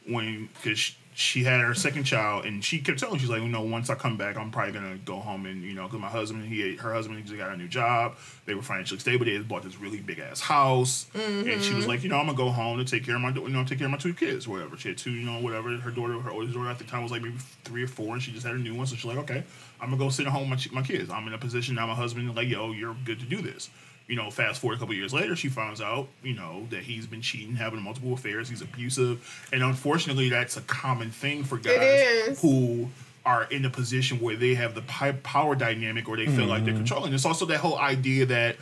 when 0.06 0.48
because 0.54 0.94
she, 1.20 1.42
had 1.42 1.60
her 1.60 1.74
second 1.74 2.04
child, 2.04 2.44
and 2.44 2.64
she 2.64 2.78
kept 2.78 3.00
telling 3.00 3.14
me, 3.14 3.18
she's 3.18 3.28
like, 3.28 3.42
you 3.42 3.48
know, 3.48 3.62
once 3.62 3.90
I 3.90 3.96
come 3.96 4.16
back, 4.16 4.36
I'm 4.36 4.52
probably 4.52 4.72
gonna 4.72 4.98
go 4.98 5.16
home 5.16 5.46
and 5.46 5.64
you 5.64 5.74
know, 5.74 5.82
because 5.82 5.98
my 5.98 6.08
husband, 6.08 6.44
he 6.44 6.76
her 6.76 6.94
husband, 6.94 7.18
he 7.18 7.24
just 7.24 7.36
got 7.36 7.52
a 7.52 7.56
new 7.56 7.66
job. 7.66 8.16
They 8.46 8.54
were 8.54 8.62
financially 8.62 9.00
stable. 9.00 9.24
They 9.24 9.32
had 9.34 9.48
bought 9.48 9.64
this 9.64 9.80
really 9.80 9.98
big 9.98 10.20
ass 10.20 10.38
house, 10.40 11.06
and 11.14 11.44
she 11.60 11.70
Mm-hmm. 11.70 11.76
was 11.76 11.86
like, 11.88 12.04
you 12.04 12.08
know, 12.08 12.18
I'm 12.18 12.26
gonna 12.26 12.38
go 12.38 12.50
home 12.50 12.78
to 12.78 12.84
take 12.84 13.04
care 13.04 13.16
of 13.16 13.20
my, 13.20 13.30
you 13.30 13.48
know, 13.48 13.64
take 13.64 13.78
care 13.78 13.88
of 13.88 13.90
my 13.90 13.98
two 13.98 14.14
kids, 14.14 14.46
whatever. 14.46 14.76
She 14.76 14.90
had 14.90 14.98
two, 14.98 15.10
you 15.10 15.26
know, 15.26 15.40
whatever. 15.40 15.76
Her 15.76 15.90
daughter, 15.90 16.20
her 16.20 16.30
oldest 16.30 16.54
daughter 16.54 16.70
at 16.70 16.78
the 16.78 16.84
time 16.84 17.02
was 17.02 17.10
like 17.10 17.22
maybe 17.22 17.38
three 17.64 17.82
or 17.82 17.88
four, 17.88 18.14
and 18.14 18.22
she 18.22 18.30
just 18.30 18.46
had 18.46 18.54
a 18.54 18.58
new 18.58 18.76
one. 18.76 18.86
So 18.86 18.94
she's 18.94 19.04
like, 19.04 19.18
okay, 19.18 19.42
I'm 19.80 19.90
gonna 19.90 19.98
go 19.98 20.10
sit 20.10 20.26
at 20.26 20.32
home 20.32 20.50
with 20.50 20.72
my, 20.72 20.80
my 20.82 20.86
kids. 20.86 21.10
I'm 21.10 21.26
in 21.26 21.34
a 21.34 21.38
position 21.38 21.74
now. 21.74 21.88
My 21.88 21.94
husband 21.94 22.32
like, 22.36 22.48
yo, 22.48 22.70
you're 22.70 22.96
good 23.04 23.18
to 23.18 23.26
do 23.26 23.42
this 23.42 23.70
you 24.08 24.16
know, 24.16 24.30
fast 24.30 24.60
forward 24.60 24.76
a 24.76 24.78
couple 24.78 24.94
years 24.94 25.12
later, 25.12 25.36
she 25.36 25.48
finds 25.48 25.80
out, 25.80 26.08
you 26.22 26.34
know, 26.34 26.66
that 26.70 26.82
he's 26.82 27.06
been 27.06 27.20
cheating, 27.20 27.54
having 27.54 27.80
multiple 27.80 28.14
affairs, 28.14 28.48
he's 28.48 28.62
abusive, 28.62 29.48
and 29.52 29.62
unfortunately, 29.62 30.30
that's 30.30 30.56
a 30.56 30.62
common 30.62 31.10
thing 31.10 31.44
for 31.44 31.58
guys 31.58 32.40
who 32.40 32.88
are 33.26 33.44
in 33.44 33.66
a 33.66 33.70
position 33.70 34.18
where 34.20 34.36
they 34.36 34.54
have 34.54 34.74
the 34.74 34.82
power 35.22 35.54
dynamic 35.54 36.08
or 36.08 36.16
they 36.16 36.24
feel 36.24 36.36
mm-hmm. 36.36 36.48
like 36.48 36.64
they're 36.64 36.74
controlling. 36.74 37.12
It's 37.12 37.26
also 37.26 37.44
that 37.46 37.58
whole 37.58 37.78
idea 37.78 38.24
that 38.26 38.56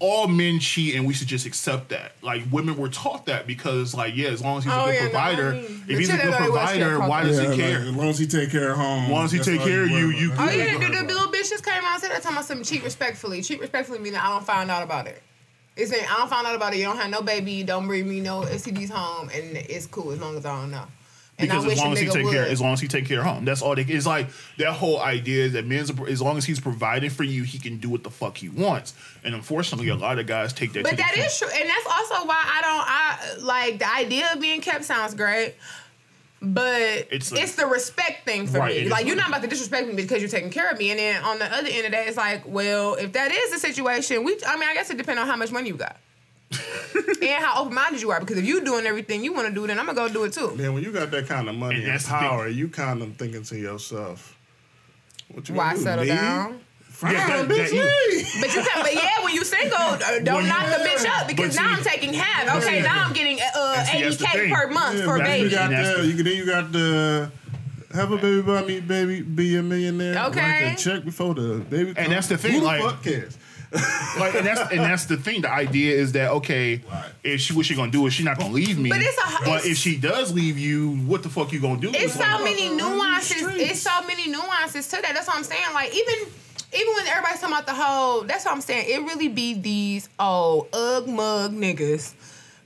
all 0.00 0.26
men 0.26 0.58
cheat 0.58 0.94
and 0.96 1.06
we 1.06 1.14
should 1.14 1.28
just 1.28 1.46
accept 1.46 1.90
that. 1.90 2.12
Like 2.20 2.42
women 2.50 2.76
were 2.76 2.88
taught 2.88 3.26
that 3.26 3.46
because, 3.46 3.94
like, 3.94 4.16
yeah, 4.16 4.28
as 4.28 4.42
long 4.42 4.58
as 4.58 4.64
he's 4.64 4.72
Oh, 4.72 4.82
a 4.82 4.86
good 4.86 4.94
yeah, 4.94 5.00
no, 5.04 5.10
provider, 5.10 5.48
I 5.48 5.52
mean, 5.52 5.84
if 5.88 5.98
he's 5.98 6.10
a 6.10 6.16
good 6.16 6.34
provider, 6.34 6.98
why 7.00 7.22
does 7.22 7.40
Yeah, 7.40 7.50
he 7.52 7.56
care? 7.56 7.78
like, 7.78 7.88
as 7.88 7.94
long 7.94 8.08
as 8.08 8.18
he 8.18 8.26
take 8.26 8.50
care 8.50 8.70
of 8.72 8.76
home. 8.78 9.04
As 9.04 9.10
long 9.10 9.24
as 9.24 9.32
he 9.32 9.38
take 9.38 9.60
care 9.60 9.84
of 9.84 9.90
worry 9.90 10.00
you, 10.00 10.08
about. 10.10 10.20
you 10.20 10.32
Oh 10.32 10.46
good. 10.48 10.58
yeah, 10.58 10.78
with 10.78 10.88
the, 10.98 11.06
the 11.06 11.14
little 11.14 11.32
bitch 11.32 11.48
just 11.48 11.64
came 11.64 11.82
out 11.84 11.92
and 11.94 12.02
said 12.02 12.10
that 12.10 12.22
talking 12.22 12.36
about 12.36 12.44
some 12.46 12.62
cheat 12.64 12.82
respectfully. 12.84 13.40
Cheat 13.42 13.60
respectfully 13.60 13.98
meaning 14.00 14.18
I 14.18 14.28
don't 14.30 14.44
find 14.44 14.70
out 14.70 14.82
about 14.82 15.06
it. 15.06 15.22
It's 15.76 15.90
saying 15.90 16.06
I 16.10 16.18
don't 16.18 16.28
find 16.30 16.46
out 16.46 16.54
about 16.54 16.72
it. 16.74 16.78
You 16.78 16.84
don't 16.84 16.96
have 16.98 17.10
no 17.10 17.22
baby. 17.22 17.52
You 17.52 17.64
don't 17.64 17.86
bring 17.86 18.08
me 18.08 18.20
no 18.20 18.42
STDs 18.42 18.90
home, 18.90 19.28
and 19.34 19.56
it's 19.56 19.86
cool 19.86 20.10
as 20.12 20.20
long 20.20 20.36
as 20.36 20.44
I 20.46 20.60
don't 20.60 20.70
know. 20.70 20.84
And 21.36 21.48
because 21.48 21.66
as 21.66 21.78
long 21.78 21.92
as 21.92 21.98
he 21.98 22.06
take 22.06 22.24
would. 22.24 22.32
care, 22.32 22.46
as 22.46 22.60
long 22.60 22.74
as 22.74 22.80
he 22.80 22.86
take 22.86 23.06
care 23.06 23.18
of 23.18 23.26
home, 23.26 23.44
that's 23.44 23.60
all. 23.60 23.74
They, 23.74 23.82
it's 23.82 24.06
like 24.06 24.28
that 24.58 24.72
whole 24.72 25.00
idea 25.00 25.48
that 25.48 25.66
men's 25.66 25.90
as 26.08 26.22
long 26.22 26.36
as 26.38 26.44
he's 26.44 26.60
providing 26.60 27.10
for 27.10 27.24
you, 27.24 27.42
he 27.42 27.58
can 27.58 27.78
do 27.78 27.90
what 27.90 28.04
the 28.04 28.10
fuck 28.10 28.36
he 28.36 28.48
wants. 28.48 28.94
And 29.24 29.34
unfortunately, 29.34 29.88
a 29.88 29.96
lot 29.96 30.20
of 30.20 30.28
guys 30.28 30.52
take 30.52 30.72
that. 30.74 30.84
But 30.84 30.96
that 30.96 31.16
is 31.16 31.36
true, 31.36 31.48
and 31.48 31.68
that's 31.68 31.86
also 31.86 32.24
why 32.26 32.38
I 32.38 32.60
don't. 32.60 33.44
I 33.44 33.44
like 33.44 33.78
the 33.80 33.92
idea 33.92 34.32
of 34.32 34.40
being 34.40 34.60
kept 34.60 34.84
sounds 34.84 35.14
great, 35.14 35.56
but 36.40 36.80
It's 37.10 37.32
it's, 37.32 37.56
the 37.56 37.66
respect 37.66 38.24
thing 38.24 38.46
for 38.46 38.58
Right, 38.58 38.84
me. 38.84 38.88
Like 38.88 39.06
you're 39.06 39.16
not 39.16 39.28
about 39.28 39.42
to 39.42 39.48
disrespect 39.48 39.88
me 39.88 39.94
because 39.94 40.20
you're 40.20 40.30
taking 40.30 40.50
care 40.50 40.70
of 40.70 40.78
me, 40.78 40.90
and 40.90 41.00
then 41.00 41.24
on 41.24 41.40
the 41.40 41.46
other 41.46 41.68
end 41.68 41.86
of 41.86 41.92
that, 41.92 42.06
it's 42.06 42.16
like, 42.16 42.42
well, 42.46 42.94
if 42.94 43.12
that 43.12 43.32
is 43.32 43.50
the 43.50 43.58
situation, 43.58 44.22
we. 44.22 44.38
I 44.46 44.56
mean, 44.56 44.68
I 44.68 44.74
guess 44.74 44.88
it 44.90 44.98
depends 44.98 45.20
on 45.20 45.26
how 45.26 45.34
much 45.34 45.50
money 45.50 45.68
you 45.68 45.76
got. 45.76 45.96
and 47.22 47.44
how 47.44 47.62
open 47.62 47.74
minded 47.74 48.00
you 48.02 48.10
are, 48.10 48.20
because 48.20 48.38
if 48.38 48.44
you 48.44 48.64
doing 48.64 48.86
everything 48.86 49.22
you 49.24 49.32
want 49.32 49.48
to 49.48 49.54
do, 49.54 49.66
then 49.66 49.78
I'm 49.78 49.86
gonna 49.86 49.96
go 49.96 50.08
do 50.08 50.24
it 50.24 50.32
too. 50.32 50.52
Then 50.56 50.74
when 50.74 50.82
you 50.82 50.92
got 50.92 51.10
that 51.10 51.26
kind 51.26 51.48
of 51.48 51.54
money 51.54 51.76
And 51.76 51.84
and, 51.84 51.92
that's 51.92 52.04
the 52.04 52.10
thing. 52.10 52.18
power, 52.20 52.48
you 52.48 52.68
kind 52.68 53.02
of 53.02 53.16
thinking 53.16 53.42
to 53.44 53.56
yourself, 53.58 54.36
"What 55.28 55.48
you 55.48 55.54
Why 55.54 55.74
do, 55.74 55.80
settle 55.80 56.04
leave? 56.04 56.14
down? 56.14 56.60
Fine, 56.82 57.12
Yeah, 57.14 57.26
that- 57.26 57.48
bitch, 57.48 57.56
that 57.56 57.72
you- 57.72 58.40
But 58.40 58.54
you 58.54 58.62
can, 58.62 58.82
but 58.82 58.94
yeah, 58.94 59.24
when 59.24 59.34
you 59.34 59.44
single, 59.44 59.76
uh, 59.76 59.98
don't 60.22 60.36
When- 60.36 60.46
knock 60.48 60.66
the 60.66 60.84
bitch 60.84 61.04
up 61.08 61.26
because 61.26 61.56
now 61.56 61.74
see- 61.74 61.78
I'm 61.78 61.84
taking 61.84 62.14
half. 62.14 62.62
Okay, 62.62 62.76
see- 62.78 62.82
now 62.82 63.04
I'm 63.06 63.12
getting 63.12 63.40
uh, 63.54 63.84
see, 63.84 63.98
80k 64.02 64.54
per 64.54 64.70
month 64.70 64.98
Yeah, 65.00 65.04
for 65.04 65.16
a 65.16 65.18
but 65.18 65.24
then 65.26 65.38
you 65.40 65.44
baby. 65.50 65.54
got 65.56 65.70
the, 65.70 66.02
the- 66.02 66.06
you, 66.06 66.22
then 66.22 66.36
you 66.36 66.46
got 66.46 66.70
the 66.72 67.30
have 67.94 68.10
a 68.12 68.16
baby 68.16 68.42
by 68.42 68.64
me, 68.64 68.80
baby, 68.80 69.22
be 69.22 69.56
a 69.56 69.62
millionaire. 69.62 70.24
Okay. 70.26 70.40
Write 70.40 70.76
the 70.78 70.82
check 70.82 71.04
before 71.04 71.34
the 71.34 71.58
baby. 71.68 71.94
And 71.96 72.12
that's 72.12 72.26
the 72.28 72.36
thing, 72.38 72.52
Who 72.52 72.60
the 72.60 72.66
like- 72.66 72.82
fuck 72.82 73.02
cares? 73.02 73.36
Like, 74.18 74.34
and 74.34 74.46
that's 74.46 74.60
and 74.72 74.80
that's 74.80 75.04
the 75.06 75.16
thing. 75.16 75.42
The 75.42 75.50
idea 75.50 75.94
is 75.96 76.12
that 76.12 76.30
okay, 76.32 76.80
Right. 76.90 77.04
if 77.22 77.40
she 77.40 77.52
what 77.54 77.66
she 77.66 77.74
gonna 77.74 77.90
do 77.90 78.06
is 78.06 78.14
she 78.14 78.22
not 78.22 78.38
gonna 78.38 78.52
leave 78.52 78.78
me. 78.78 78.90
But 78.90 79.00
it's 79.00 79.16
a- 79.18 79.38
but 79.44 79.48
it's- 79.58 79.66
if 79.66 79.76
she 79.78 79.96
does 79.96 80.32
leave 80.32 80.58
you, 80.58 80.90
what 81.06 81.22
the 81.22 81.28
fuck 81.28 81.52
you 81.52 81.60
gonna 81.60 81.80
do? 81.80 81.90
It's 81.94 82.14
so 82.14 82.20
like, 82.20 82.44
many 82.44 82.68
nuances. 82.70 83.42
It's 83.56 83.80
so 83.80 84.02
many 84.06 84.28
nuances 84.28 84.86
to 84.88 84.96
that. 85.02 85.14
That's 85.14 85.26
what 85.26 85.36
I'm 85.36 85.44
saying. 85.44 85.62
Like 85.74 85.94
even 85.94 86.14
even 86.76 86.94
when 86.94 87.06
everybody's 87.06 87.40
talking 87.40 87.54
about 87.54 87.66
the 87.66 87.74
whole, 87.74 88.22
that's 88.22 88.44
what 88.44 88.52
I'm 88.54 88.60
saying. 88.60 88.86
It 88.88 88.98
really 89.06 89.28
be 89.28 89.54
these 89.54 90.08
oh 90.18 90.66
ugh 90.72 91.06
mug 91.08 91.52
niggas 91.52 92.12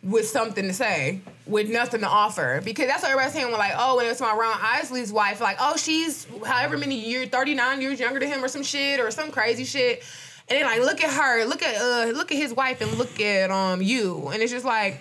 with 0.02 0.28
something 0.28 0.64
to 0.68 0.72
say, 0.72 1.20
with 1.44 1.68
nothing 1.68 2.00
to 2.00 2.06
offer. 2.08 2.60
Because 2.64 2.86
that's 2.86 3.02
what 3.02 3.10
everybody's 3.10 3.34
saying 3.34 3.46
when 3.50 3.58
like, 3.58 3.72
oh, 3.76 3.96
when 3.96 4.06
it 4.06 4.10
was 4.10 4.20
my 4.20 4.32
Ron 4.32 4.56
Isley's 4.62 5.12
wife, 5.12 5.40
like, 5.40 5.56
oh, 5.60 5.76
she's 5.76 6.24
however 6.46 6.78
many 6.78 6.94
years, 7.00 7.28
39 7.30 7.80
years 7.82 7.98
younger 7.98 8.20
than 8.20 8.28
him 8.28 8.42
or 8.44 8.48
some 8.48 8.62
shit 8.62 9.00
or 9.00 9.10
some 9.10 9.30
crazy 9.32 9.64
shit. 9.64 10.02
And 10.50 10.58
then 10.58 10.64
like 10.64 10.80
look 10.80 11.02
at 11.02 11.10
her, 11.10 11.44
look 11.44 11.62
at 11.62 11.76
uh 11.76 12.12
look 12.12 12.32
at 12.32 12.38
his 12.38 12.54
wife 12.54 12.80
and 12.80 12.92
look 12.94 13.20
at 13.20 13.50
um 13.50 13.82
you. 13.82 14.28
And 14.28 14.42
it's 14.42 14.52
just 14.52 14.64
like 14.64 15.00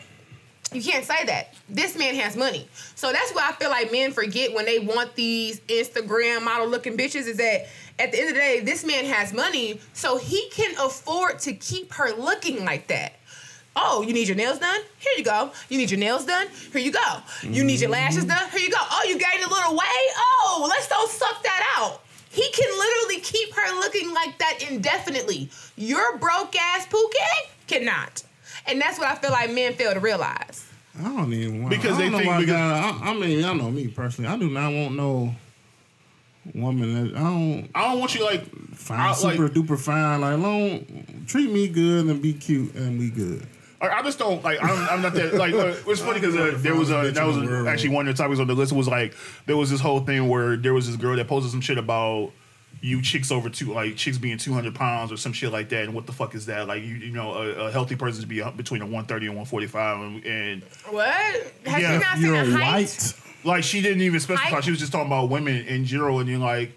you 0.74 0.82
can't 0.82 1.06
say 1.06 1.24
that. 1.26 1.54
This 1.70 1.98
man 1.98 2.16
has 2.16 2.36
money. 2.36 2.68
So 2.95 3.12
that's 3.14 3.32
why 3.32 3.48
I 3.48 3.54
feel 3.54 3.70
like 3.70 3.91
men 3.91 4.12
forget 4.12 4.54
when 4.54 4.66
they 4.66 4.80
want 4.80 5.16
these 5.16 5.62
Instagram 5.62 6.43
model 6.43 6.68
looking 6.68 6.98
bitches 6.98 7.28
is 7.28 7.38
that 7.38 7.68
at 8.00 8.12
the 8.12 8.20
end 8.20 8.30
of 8.30 8.36
the 8.36 8.39
day, 8.41 8.60
this 8.60 8.86
man 8.86 9.06
has 9.06 9.34
money, 9.34 9.80
so 9.93 10.18
he 10.18 10.50
can 10.50 10.76
afford 10.78 11.39
to 11.39 11.54
keep 11.54 11.93
her 11.93 12.12
looking 12.12 12.64
like 12.66 12.88
that. 12.88 13.14
Oh, 13.76 14.02
you 14.02 14.12
need 14.12 14.28
your 14.28 14.36
nails 14.36 14.60
done? 14.60 14.82
Here 14.98 15.14
you 15.18 15.24
go. 15.24 15.52
You 15.70 15.78
need 15.78 15.89
your 15.91 16.00
nails 16.00 16.26
done? 16.26 16.48
Here 16.74 16.82
you 16.82 16.91
go. 16.91 17.22
You 17.43 17.64
need 17.64 17.80
your 17.80 17.91
lashes 17.91 18.26
done? 18.26 18.50
Here 18.50 18.60
you 18.60 18.72
go. 18.72 18.78
Oh, 18.80 19.04
you 19.08 19.18
gained 19.18 19.43
a 19.45 19.50
little 19.50 19.72
weight? 19.72 20.12
Oh, 20.18 20.68
let's 20.70 20.88
go 20.88 21.06
suck 21.08 21.43
that 21.43 21.76
out. 21.78 22.02
He 22.38 22.50
can 22.52 22.70
literally 22.78 23.20
keep 23.22 23.52
her 23.56 23.80
looking 23.80 24.14
like 24.14 24.38
that 24.38 24.60
indefinitely. 24.70 25.50
Your 25.76 26.18
broke 26.20 26.56
ass 26.56 26.86
Pookie 26.86 27.50
cannot. 27.66 28.24
And 28.68 28.80
that's 28.80 29.00
what 29.00 29.08
I 29.08 29.16
feel 29.16 29.32
like 29.32 29.52
men 29.52 29.74
fail 29.74 29.94
to 29.94 30.00
realize. 30.00 30.66
I 31.00 31.04
don't 31.04 31.34
even 31.34 31.64
want 31.64 31.72
Because 31.72 31.98
they 31.98 32.10
know 32.10 32.18
think 32.20 32.30
why 32.30 32.40
because- 32.42 32.56
God- 32.56 33.02
I, 33.04 33.10
I 33.10 33.14
mean, 33.16 33.44
I 33.44 33.54
know 33.54 33.72
me 33.72 33.88
personally. 33.88 34.30
I 34.30 34.38
do 34.38 34.50
not 34.50 34.72
want 34.72 34.96
no 34.96 35.34
woman 36.56 37.12
that 37.12 37.18
I 37.18 37.24
don't 37.24 37.70
I 37.76 37.90
don't 37.90 38.00
want 38.00 38.16
you 38.16 38.24
like 38.24 38.46
fine, 38.74 39.00
I, 39.00 39.14
super 39.14 39.44
like, 39.44 39.52
duper 39.54 39.78
fine. 39.80 40.22
Like, 40.22 40.40
don't 40.42 41.28
treat 41.28 41.52
me 41.52 41.68
good 41.68 42.06
and 42.06 42.22
be 42.22 42.34
cute 42.34 42.74
and 42.76 43.00
we 43.00 43.10
good. 43.10 43.46
I 43.82 43.89
I 43.89 44.01
just 44.03 44.17
don't 44.19 44.43
like. 44.43 44.61
I'm, 44.63 44.89
I'm 44.89 45.01
not 45.01 45.13
that 45.13 45.34
like. 45.36 45.53
Uh, 45.53 45.73
it's 45.88 46.01
funny 46.01 46.19
because 46.19 46.36
uh, 46.36 46.53
there 46.57 46.75
was 46.75 46.89
a 46.89 47.11
that 47.11 47.25
was 47.25 47.38
a, 47.38 47.65
actually 47.69 47.89
one 47.89 48.07
of 48.07 48.15
the 48.17 48.21
topics 48.23 48.39
on 48.39 48.47
the 48.47 48.53
list 48.55 48.71
was 48.73 48.88
like 48.88 49.13
there 49.45 49.57
was 49.57 49.69
this 49.69 49.80
whole 49.82 49.99
thing 49.99 50.28
where 50.28 50.55
there 50.57 50.73
was 50.73 50.88
this 50.88 50.95
girl 50.95 51.15
that 51.15 51.28
posted 51.28 51.51
some 51.51 51.61
shit 51.61 51.78
about 51.78 52.32
you 52.82 53.01
chicks 53.01 53.32
over 53.32 53.49
two 53.49 53.73
like 53.73 53.95
chicks 53.95 54.17
being 54.19 54.38
200 54.38 54.75
pounds 54.75 55.11
or 55.11 55.17
some 55.17 55.34
shit 55.34 55.51
like 55.51 55.69
that 55.69 55.86
and 55.86 55.95
what 55.95 56.05
the 56.05 56.11
fuck 56.11 56.36
is 56.36 56.45
that 56.45 56.67
like 56.67 56.84
you 56.84 56.93
you 56.95 57.11
know 57.11 57.34
a, 57.34 57.67
a 57.67 57.71
healthy 57.71 57.95
person 57.95 58.21
to 58.21 58.28
be 58.28 58.39
between 58.55 58.82
a 58.84 58.86
130 58.86 59.25
and 59.28 59.36
145 59.36 59.99
and, 59.99 60.25
and 60.25 60.63
What? 60.89 61.05
Have 61.65 61.82
Yeah, 61.82 61.93
you 61.93 61.99
not 61.99 62.17
seen 62.17 62.25
You're 62.25 62.45
height? 62.59 62.73
white. 62.73 63.13
like 63.43 63.63
she 63.63 63.82
didn't 63.82 64.01
even 64.01 64.19
specify 64.19 64.49
Height? 64.49 64.63
she 64.63 64.69
was 64.69 64.80
just 64.80 64.91
talking 64.91 65.07
about 65.07 65.30
women 65.30 65.65
in 65.65 65.86
general 65.86 66.19
and 66.19 66.30
you're 66.30 66.38
like 66.39 66.71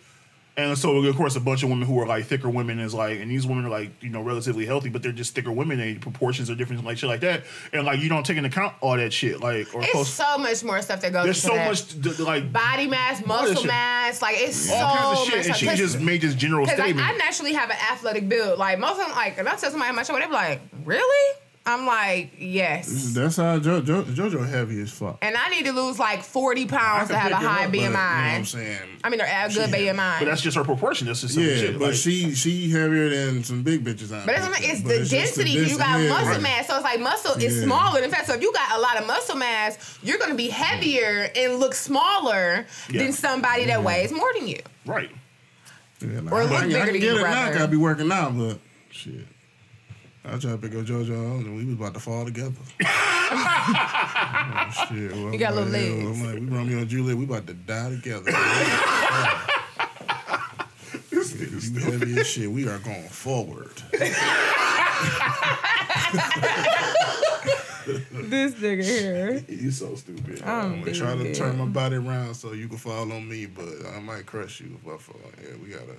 and 0.56 0.76
so 0.76 0.96
of 0.96 1.16
course 1.16 1.36
a 1.36 1.40
bunch 1.40 1.62
of 1.62 1.68
women 1.68 1.86
who 1.86 1.98
are 2.00 2.06
like 2.06 2.24
thicker 2.26 2.48
women 2.48 2.78
is 2.78 2.92
like 2.92 3.20
and 3.20 3.30
these 3.30 3.46
women 3.46 3.64
are 3.64 3.70
like 3.70 3.90
you 4.02 4.10
know 4.10 4.20
relatively 4.22 4.66
healthy 4.66 4.88
but 4.88 5.02
they're 5.02 5.12
just 5.12 5.34
thicker 5.34 5.52
women 5.52 5.80
and 5.80 6.00
proportions 6.00 6.50
are 6.50 6.54
different 6.54 6.84
like 6.84 6.98
shit 6.98 7.08
like 7.08 7.20
that 7.20 7.44
and 7.72 7.84
like 7.86 8.00
you 8.00 8.08
don't 8.08 8.24
take 8.24 8.36
into 8.36 8.48
account 8.48 8.74
all 8.80 8.96
that 8.96 9.12
shit 9.12 9.40
like 9.40 9.72
or 9.74 9.82
It's 9.82 9.92
close 9.92 10.08
so 10.08 10.38
much 10.38 10.62
more 10.64 10.82
stuff 10.82 11.00
that 11.00 11.12
goes 11.12 11.24
there's 11.24 11.42
so 11.42 11.54
that. 11.54 11.68
much 11.68 12.18
like 12.18 12.52
body 12.52 12.86
mass, 12.86 13.24
muscle 13.24 13.64
mass, 13.64 14.22
like 14.22 14.36
it's 14.38 14.70
all 14.70 14.76
so 14.76 14.96
kinds 14.96 15.02
of 15.04 15.18
much 15.18 15.28
shit 15.28 15.46
and 15.46 15.56
she 15.56 15.66
just 15.76 16.00
made 16.00 16.20
this 16.20 16.34
general 16.34 16.66
Because 16.66 16.78
like, 16.78 16.96
I 16.96 17.12
naturally 17.16 17.52
have 17.52 17.70
an 17.70 17.76
athletic 17.90 18.28
build. 18.28 18.58
Like 18.58 18.78
most 18.78 18.92
of 18.92 19.06
them, 19.06 19.10
like 19.10 19.38
if 19.38 19.46
I 19.46 19.56
tell 19.56 19.70
somebody 19.70 19.88
on 19.88 19.96
my 19.96 20.02
show, 20.02 20.14
they 20.14 20.26
be 20.26 20.32
like, 20.32 20.60
"Really?" 20.84 21.36
I'm 21.66 21.86
like, 21.86 22.32
"Yes." 22.38 23.12
That's 23.14 23.36
how 23.36 23.58
jo- 23.58 23.82
jo- 23.82 24.02
JoJo 24.02 24.48
heavy 24.48 24.80
as 24.80 24.90
fuck. 24.90 25.18
And 25.20 25.36
I 25.36 25.50
need 25.50 25.66
to 25.66 25.72
lose 25.72 25.98
like 25.98 26.22
40 26.22 26.64
pounds 26.66 27.08
to 27.10 27.18
have 27.18 27.30
a 27.32 27.36
high 27.36 27.66
up, 27.66 27.70
but, 27.70 27.72
BMI. 27.72 27.82
You 27.82 27.90
know 27.90 27.92
what 27.92 28.00
I'm 28.00 28.44
saying? 28.46 28.78
I 29.04 29.08
mean, 29.10 29.20
or 29.20 29.24
a 29.24 29.48
good 29.52 29.68
She- 29.68 29.76
BMI. 29.76 30.18
but 30.20 30.24
that's 30.24 30.40
just 30.40 30.56
her 30.56 30.64
proportion 30.64 31.06
that's 31.06 31.20
just 31.20 31.34
some 31.34 31.42
Yeah, 31.44 31.56
shit 31.56 31.78
but 31.78 31.88
like, 31.88 31.94
she 31.96 32.34
she 32.34 32.70
heavier 32.70 33.10
than 33.10 33.44
some 33.44 33.62
big 33.62 33.84
bitches. 33.84 34.04
out 34.10 34.24
But 34.26 34.36
that's 34.36 34.40
there. 34.42 34.50
what 34.50 34.62
It's 34.64 34.80
But 34.80 34.88
the 34.88 34.98
just 35.04 35.10
the 35.36 35.44
density. 35.44 35.50
You 35.70 35.76
got 35.78 36.00
yeah, 36.00 36.08
muscle 36.08 36.28
right. 36.32 36.40
mass. 36.42 36.66
So 36.66 36.74
it's 36.76 36.84
like 36.84 36.98
muscle 37.00 37.32
is 37.34 37.56
Yeah. 37.58 37.62
smaller. 37.64 38.00
In 38.00 38.10
fact, 38.10 38.26
so 38.26 38.32
if 38.34 38.40
you 38.42 38.52
got 38.54 38.76
a 38.76 38.80
lot 38.80 38.96
of 38.98 39.06
muscle 39.06 39.36
mass, 39.36 39.98
you're 40.02 40.18
going 40.18 40.30
to 40.30 40.36
be 40.36 40.48
heavier 40.48 41.30
and 41.36 41.58
look 41.60 41.74
smaller 41.74 42.66
Yeah. 42.88 43.02
than 43.02 43.12
somebody 43.12 43.66
that 43.66 43.84
weighs 43.84 44.12
more 44.12 44.32
than 44.36 44.48
you. 44.48 44.60
right 44.86 45.10
Yeah, 46.00 46.20
like, 46.20 46.32
Or 46.32 46.40
I, 46.40 46.44
look 46.44 46.52
I, 46.52 46.66
bigger 46.66 46.76
I 46.78 46.80
can 46.84 46.92
than 46.92 47.00
get 47.00 47.02
you, 47.02 47.10
it 47.12 47.16
now. 47.18 47.24
rather. 47.24 47.52
'cause 47.52 47.62
I 47.62 47.66
be 47.66 47.76
working 47.76 48.10
out, 48.10 48.36
but 48.38 48.58
shit. 48.90 49.26
I 50.24 50.36
tried 50.38 50.50
to 50.52 50.58
pick 50.58 50.74
up 50.74 50.84
JoJo 50.84 51.38
and 51.38 51.56
we 51.56 51.64
was 51.64 51.74
about 51.74 51.94
to 51.94 52.00
fall 52.00 52.24
together. 52.26 52.52
oh, 52.84 54.70
shit. 54.88 55.12
Well, 55.12 55.32
You 55.32 55.38
got 55.38 55.52
I'm 55.52 55.70
little 55.70 55.72
legs. 55.72 56.20
I'm 56.20 56.26
like, 56.26 56.34
we 56.34 56.56
Romeo 56.56 56.78
and 56.78 56.88
Juliet, 56.88 57.16
we 57.16 57.24
about 57.24 57.46
to 57.46 57.54
die 57.54 57.90
together. 57.90 58.30
This 61.10 61.70
you 61.70 61.80
heavy 61.80 62.18
as 62.20 62.26
shit. 62.26 62.50
We 62.50 62.68
are 62.68 62.78
going 62.78 63.08
forward. 63.08 63.72
This 68.12 68.54
nigga 68.54 68.84
here. 68.84 69.44
you 69.48 69.70
so 69.70 69.94
stupid 69.96 70.42
I'm 70.42 70.74
I'm 70.74 70.80
gonna 70.80 70.92
try 70.92 71.16
to 71.16 71.34
turn 71.34 71.58
my 71.58 71.64
body 71.64 71.96
around 71.96 72.34
so 72.34 72.52
you 72.52 72.68
can 72.68 72.76
fall 72.76 73.10
on 73.10 73.28
me, 73.28 73.46
but 73.46 73.68
I 73.94 73.98
might 73.98 74.26
crush 74.26 74.60
you 74.60 74.78
if 74.80 74.86
I 74.88 74.96
fall. 74.98 75.16
Yeah, 75.42 75.56
we 75.62 75.70
gotta. 75.70 75.96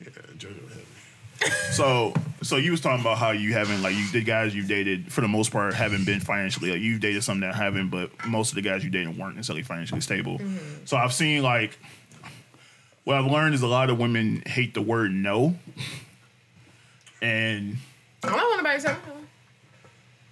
Yeah, 0.00 0.10
JoJo 0.36 0.68
heavy. 0.68 1.07
So, 1.72 2.12
so 2.42 2.56
you 2.56 2.70
was 2.70 2.80
talking 2.80 3.00
about 3.00 3.18
how 3.18 3.30
you 3.30 3.52
haven't 3.52 3.82
like 3.82 3.94
you 3.94 4.08
the 4.10 4.22
guys 4.22 4.54
you 4.54 4.64
dated 4.64 5.12
for 5.12 5.20
the 5.20 5.28
most 5.28 5.52
part 5.52 5.74
haven't 5.74 6.04
been 6.04 6.20
financially 6.20 6.70
like 6.70 6.80
you've 6.80 7.00
dated 7.00 7.22
some 7.22 7.40
that 7.40 7.54
haven't, 7.54 7.90
but 7.90 8.10
most 8.26 8.50
of 8.50 8.56
the 8.56 8.62
guys 8.62 8.84
you 8.84 8.90
dated 8.90 9.16
weren't 9.16 9.36
necessarily 9.36 9.62
financially 9.62 10.00
stable. 10.00 10.38
Mm-hmm. 10.38 10.84
So 10.84 10.96
I've 10.96 11.12
seen 11.12 11.42
like 11.42 11.78
what 13.04 13.16
I've 13.16 13.30
learned 13.30 13.54
is 13.54 13.62
a 13.62 13.66
lot 13.66 13.90
of 13.90 13.98
women 13.98 14.42
hate 14.46 14.74
the 14.74 14.82
word 14.82 15.12
no, 15.12 15.56
and 17.22 17.76
I 18.22 18.28
don't 18.28 18.36
want 18.36 18.58
to 18.58 18.64
buy 18.64 18.92
me. 18.92 19.17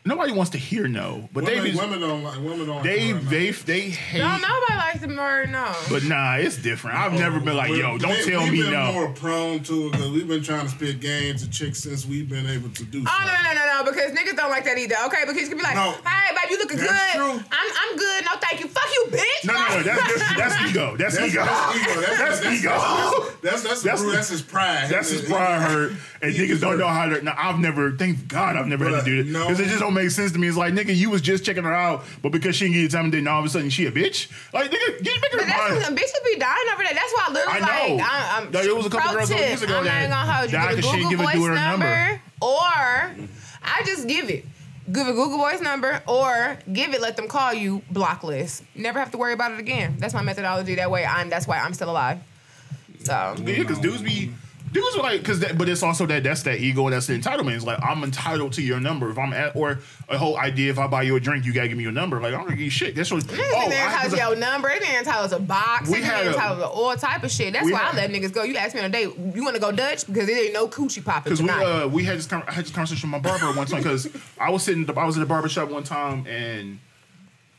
Nobody 0.06 0.32
wants 0.32 0.52
to 0.52 0.58
hear 0.58 0.88
no. 0.88 1.28
But 1.32 1.44
they 1.44 1.56
Women, 1.56 1.70
just, 1.72 1.82
women 1.82 2.00
don't 2.00 2.22
like 2.22 2.36
women 2.38 2.66
don't. 2.66 2.82
they 2.82 3.12
like 3.12 3.22
they 3.24 3.50
they 3.50 3.80
hate. 3.90 4.18
No, 4.20 4.36
nobody 4.38 4.74
likes 4.76 5.00
the 5.00 5.08
word 5.08 5.50
no. 5.50 5.74
But 5.90 6.04
nah, 6.04 6.36
it's 6.36 6.56
different. 6.56 6.96
I've 6.98 7.12
never 7.12 7.40
been 7.40 7.56
like, 7.56 7.70
yo, 7.70 7.98
don't 7.98 8.10
we, 8.10 8.24
tell 8.24 8.42
we've 8.44 8.52
me 8.52 8.62
been 8.62 8.72
no. 8.72 8.92
more 8.92 9.08
prone 9.12 9.60
to 9.64 9.86
it 9.88 9.92
because 9.92 10.10
we've 10.10 10.28
been 10.28 10.42
trying 10.42 10.62
to 10.64 10.68
spit 10.70 11.00
games 11.00 11.42
to 11.44 11.50
chicks 11.50 11.80
since 11.80 12.06
we've 12.06 12.28
been 12.28 12.46
able 12.46 12.70
to 12.70 12.84
do. 12.84 13.04
Oh 13.06 13.18
so. 13.20 13.26
no 13.26 13.32
no 13.42 13.54
no 13.54 13.82
no! 13.84 13.90
Because 13.90 14.12
niggas 14.12 14.36
don't 14.36 14.50
like 14.50 14.64
that 14.64 14.78
either. 14.78 14.96
Okay, 15.06 15.24
because 15.26 15.42
you 15.42 15.48
can 15.48 15.58
be 15.58 15.64
like, 15.64 15.74
No. 15.76 15.92
"Hey, 16.06 16.34
babe, 16.34 16.50
you 16.50 16.58
looking 16.58 16.78
good. 16.78 16.88
True. 17.12 17.32
I'm 17.32 17.42
I'm 17.50 17.96
good. 17.96 18.24
No, 18.24 18.30
thank 18.40 18.60
you. 18.60 18.68
Fuck 18.68 18.88
you, 18.94 19.06
bitch." 19.10 19.46
No, 19.46 19.52
no, 19.52 19.76
no. 19.76 19.82
That's 19.82 20.02
that's, 20.18 20.36
that's 20.36 20.70
ego. 20.70 20.96
That's, 20.96 21.16
That's, 21.16 21.32
ego. 21.32 21.44
that's 21.44 21.76
ego. 21.76 22.00
That's, 22.00 22.18
That's 22.18 22.40
that's, 22.40 22.60
ego. 22.60 22.70
That's 22.70 23.62
that's, 23.62 23.62
that's, 23.62 23.82
That's- 23.82 23.82
that's, 23.82 24.02
that's 24.12 24.28
his 24.28 24.42
pride. 24.42 24.88
That's 24.88 25.10
his 25.10 25.22
pride 25.22 25.62
hurt, 25.62 25.92
and 26.22 26.34
niggas 26.34 26.60
don't 26.60 26.78
know 26.78 26.88
how 26.88 27.06
to. 27.06 27.22
Now, 27.22 27.34
I've 27.36 27.58
never, 27.58 27.92
thank 27.92 28.28
God, 28.28 28.56
I've 28.56 28.66
never 28.66 28.88
had 28.88 29.04
to 29.04 29.04
do 29.04 29.22
this 29.22 29.32
because 29.32 29.60
it 29.60 29.66
just 29.68 29.80
don't 29.80 29.94
make 29.96 30.10
sense 30.10 30.30
to 30.32 30.38
me. 30.38 30.46
It's 30.48 30.56
like, 30.56 30.72
nigga, 30.74 30.94
you 30.94 31.10
was 31.10 31.20
just 31.20 31.44
checking 31.44 31.64
her 31.64 31.72
out, 31.74 32.04
but 32.22 32.30
because 32.30 32.54
she 32.54 32.66
didn't 32.66 32.74
give 32.74 32.82
you 32.82 32.88
time, 32.88 33.04
and 33.06 33.14
then 33.14 33.26
all 33.26 33.40
of 33.40 33.46
a 33.46 33.48
sudden 33.48 33.70
she 33.70 33.86
a 33.86 33.90
bitch. 33.92 34.28
Like, 34.52 34.70
nigga, 34.70 35.02
get 35.02 35.20
make 35.22 35.32
her 35.32 35.38
But 35.38 35.46
that's 35.46 35.88
what 35.88 35.98
bitches 35.98 36.24
be 36.24 36.38
dying 36.38 36.66
over 36.72 36.82
that. 36.84 36.92
That's 36.94 37.12
why 37.12 37.24
I 37.28 37.32
literally 37.32 37.58
I 37.58 37.60
know. 37.88 37.94
like 37.96 38.04
I, 38.06 38.38
I'm. 38.38 38.52
Like, 38.52 38.64
it 38.64 38.76
was 38.76 38.86
a 38.86 38.90
couple 38.90 39.12
girls 39.12 39.28
tip, 39.28 39.38
years 39.40 39.62
ago 39.62 39.78
I'm 39.78 39.84
that 39.84 40.08
not 40.10 40.26
gonna 40.26 40.32
hold 40.32 40.52
you. 40.52 40.58
died 40.58 40.68
Give 40.76 40.78
a 40.78 40.82
'cause 40.82 40.90
she 40.90 40.96
didn't 40.98 41.10
Google 41.10 41.26
give 41.26 41.34
a 41.34 41.38
voice 41.38 41.48
her 41.48 41.54
number, 41.54 41.86
number. 41.86 42.20
or 42.40 43.28
I 43.64 43.82
just 43.84 44.06
give 44.06 44.30
it. 44.30 44.44
Give 44.92 45.08
a 45.08 45.12
Google 45.12 45.38
Voice 45.38 45.60
number 45.60 46.00
or 46.06 46.58
give 46.72 46.94
it. 46.94 47.00
Let 47.00 47.16
them 47.16 47.26
call 47.26 47.52
you. 47.52 47.82
Block 47.90 48.22
list. 48.22 48.62
Never 48.76 49.00
have 49.00 49.10
to 49.10 49.18
worry 49.18 49.32
about 49.32 49.50
it 49.50 49.58
again. 49.58 49.96
That's 49.98 50.14
my 50.14 50.22
methodology. 50.22 50.76
That 50.76 50.92
way, 50.92 51.04
I'm. 51.04 51.28
That's 51.28 51.48
why 51.48 51.58
I'm 51.58 51.74
still 51.74 51.90
alive. 51.90 52.20
So 53.02 53.34
Yeah, 53.38 53.56
because 53.58 53.80
dudes 53.80 54.02
be. 54.02 54.32
Dudes 54.72 54.96
are 54.96 55.02
like, 55.02 55.24
cause 55.24 55.38
that, 55.40 55.56
but 55.56 55.68
it's 55.68 55.82
also 55.82 56.06
that 56.06 56.22
that's 56.24 56.42
that 56.42 56.58
ego 56.60 56.84
and 56.86 56.92
that's 56.92 57.06
the 57.06 57.18
entitlement. 57.18 57.54
It's 57.54 57.64
like 57.64 57.78
I'm 57.82 58.02
entitled 58.02 58.52
to 58.54 58.62
your 58.62 58.80
number. 58.80 59.08
If 59.10 59.16
I'm 59.18 59.32
at, 59.32 59.54
or 59.54 59.78
a 60.08 60.18
whole 60.18 60.36
idea, 60.36 60.70
if 60.70 60.78
I 60.78 60.86
buy 60.86 61.02
you 61.02 61.16
a 61.16 61.20
drink, 61.20 61.44
you 61.46 61.52
gotta 61.52 61.68
give 61.68 61.76
me 61.78 61.84
your 61.84 61.92
number. 61.92 62.20
Like 62.20 62.34
I 62.34 62.38
don't 62.38 62.50
give 62.50 62.58
you 62.60 62.68
shit. 62.70 62.94
That's 62.94 63.10
what. 63.10 63.22
Niggas 63.24 63.38
Oh, 63.38 63.62
oh, 63.66 63.70
entitled 63.70 64.12
to 64.12 64.18
your 64.18 64.36
number. 64.36 64.68
They 64.68 64.86
ain't 64.86 64.98
entitled 65.06 65.30
to 65.30 65.38
box. 65.38 65.88
We 65.88 66.00
They 66.00 66.08
a- 66.08 66.28
entitled 66.28 66.58
to 66.60 66.66
all 66.66 66.94
type 66.96 67.22
of 67.22 67.30
shit. 67.30 67.52
That's 67.52 67.70
why 67.70 67.78
had- 67.78 67.94
I 67.94 67.96
let 67.96 68.10
niggas 68.10 68.32
go. 68.32 68.42
You 68.42 68.56
asked 68.56 68.74
me 68.74 68.80
on 68.80 68.86
a 68.86 68.90
date, 68.90 69.08
you 69.34 69.44
want 69.44 69.54
to 69.54 69.60
go 69.60 69.70
Dutch 69.72 70.06
because 70.06 70.26
there 70.26 70.44
ain't 70.44 70.52
no 70.52 70.68
coochie 70.68 71.04
popping 71.04 71.32
Because 71.32 71.42
we 71.42 71.48
uh, 71.48 71.86
we 71.86 72.04
had 72.04 72.18
this 72.18 72.26
con- 72.26 72.44
I 72.46 72.52
had 72.52 72.64
this 72.64 72.72
conversation 72.72 73.10
with 73.10 73.22
my 73.22 73.28
barber 73.30 73.56
one 73.56 73.66
time 73.66 73.82
because 73.82 74.08
I 74.38 74.50
was 74.50 74.64
sitting 74.64 74.88
I 74.98 75.04
was 75.06 75.16
at 75.16 75.20
the 75.20 75.26
barber 75.26 75.48
shop 75.48 75.70
one 75.70 75.84
time 75.84 76.26
and 76.26 76.80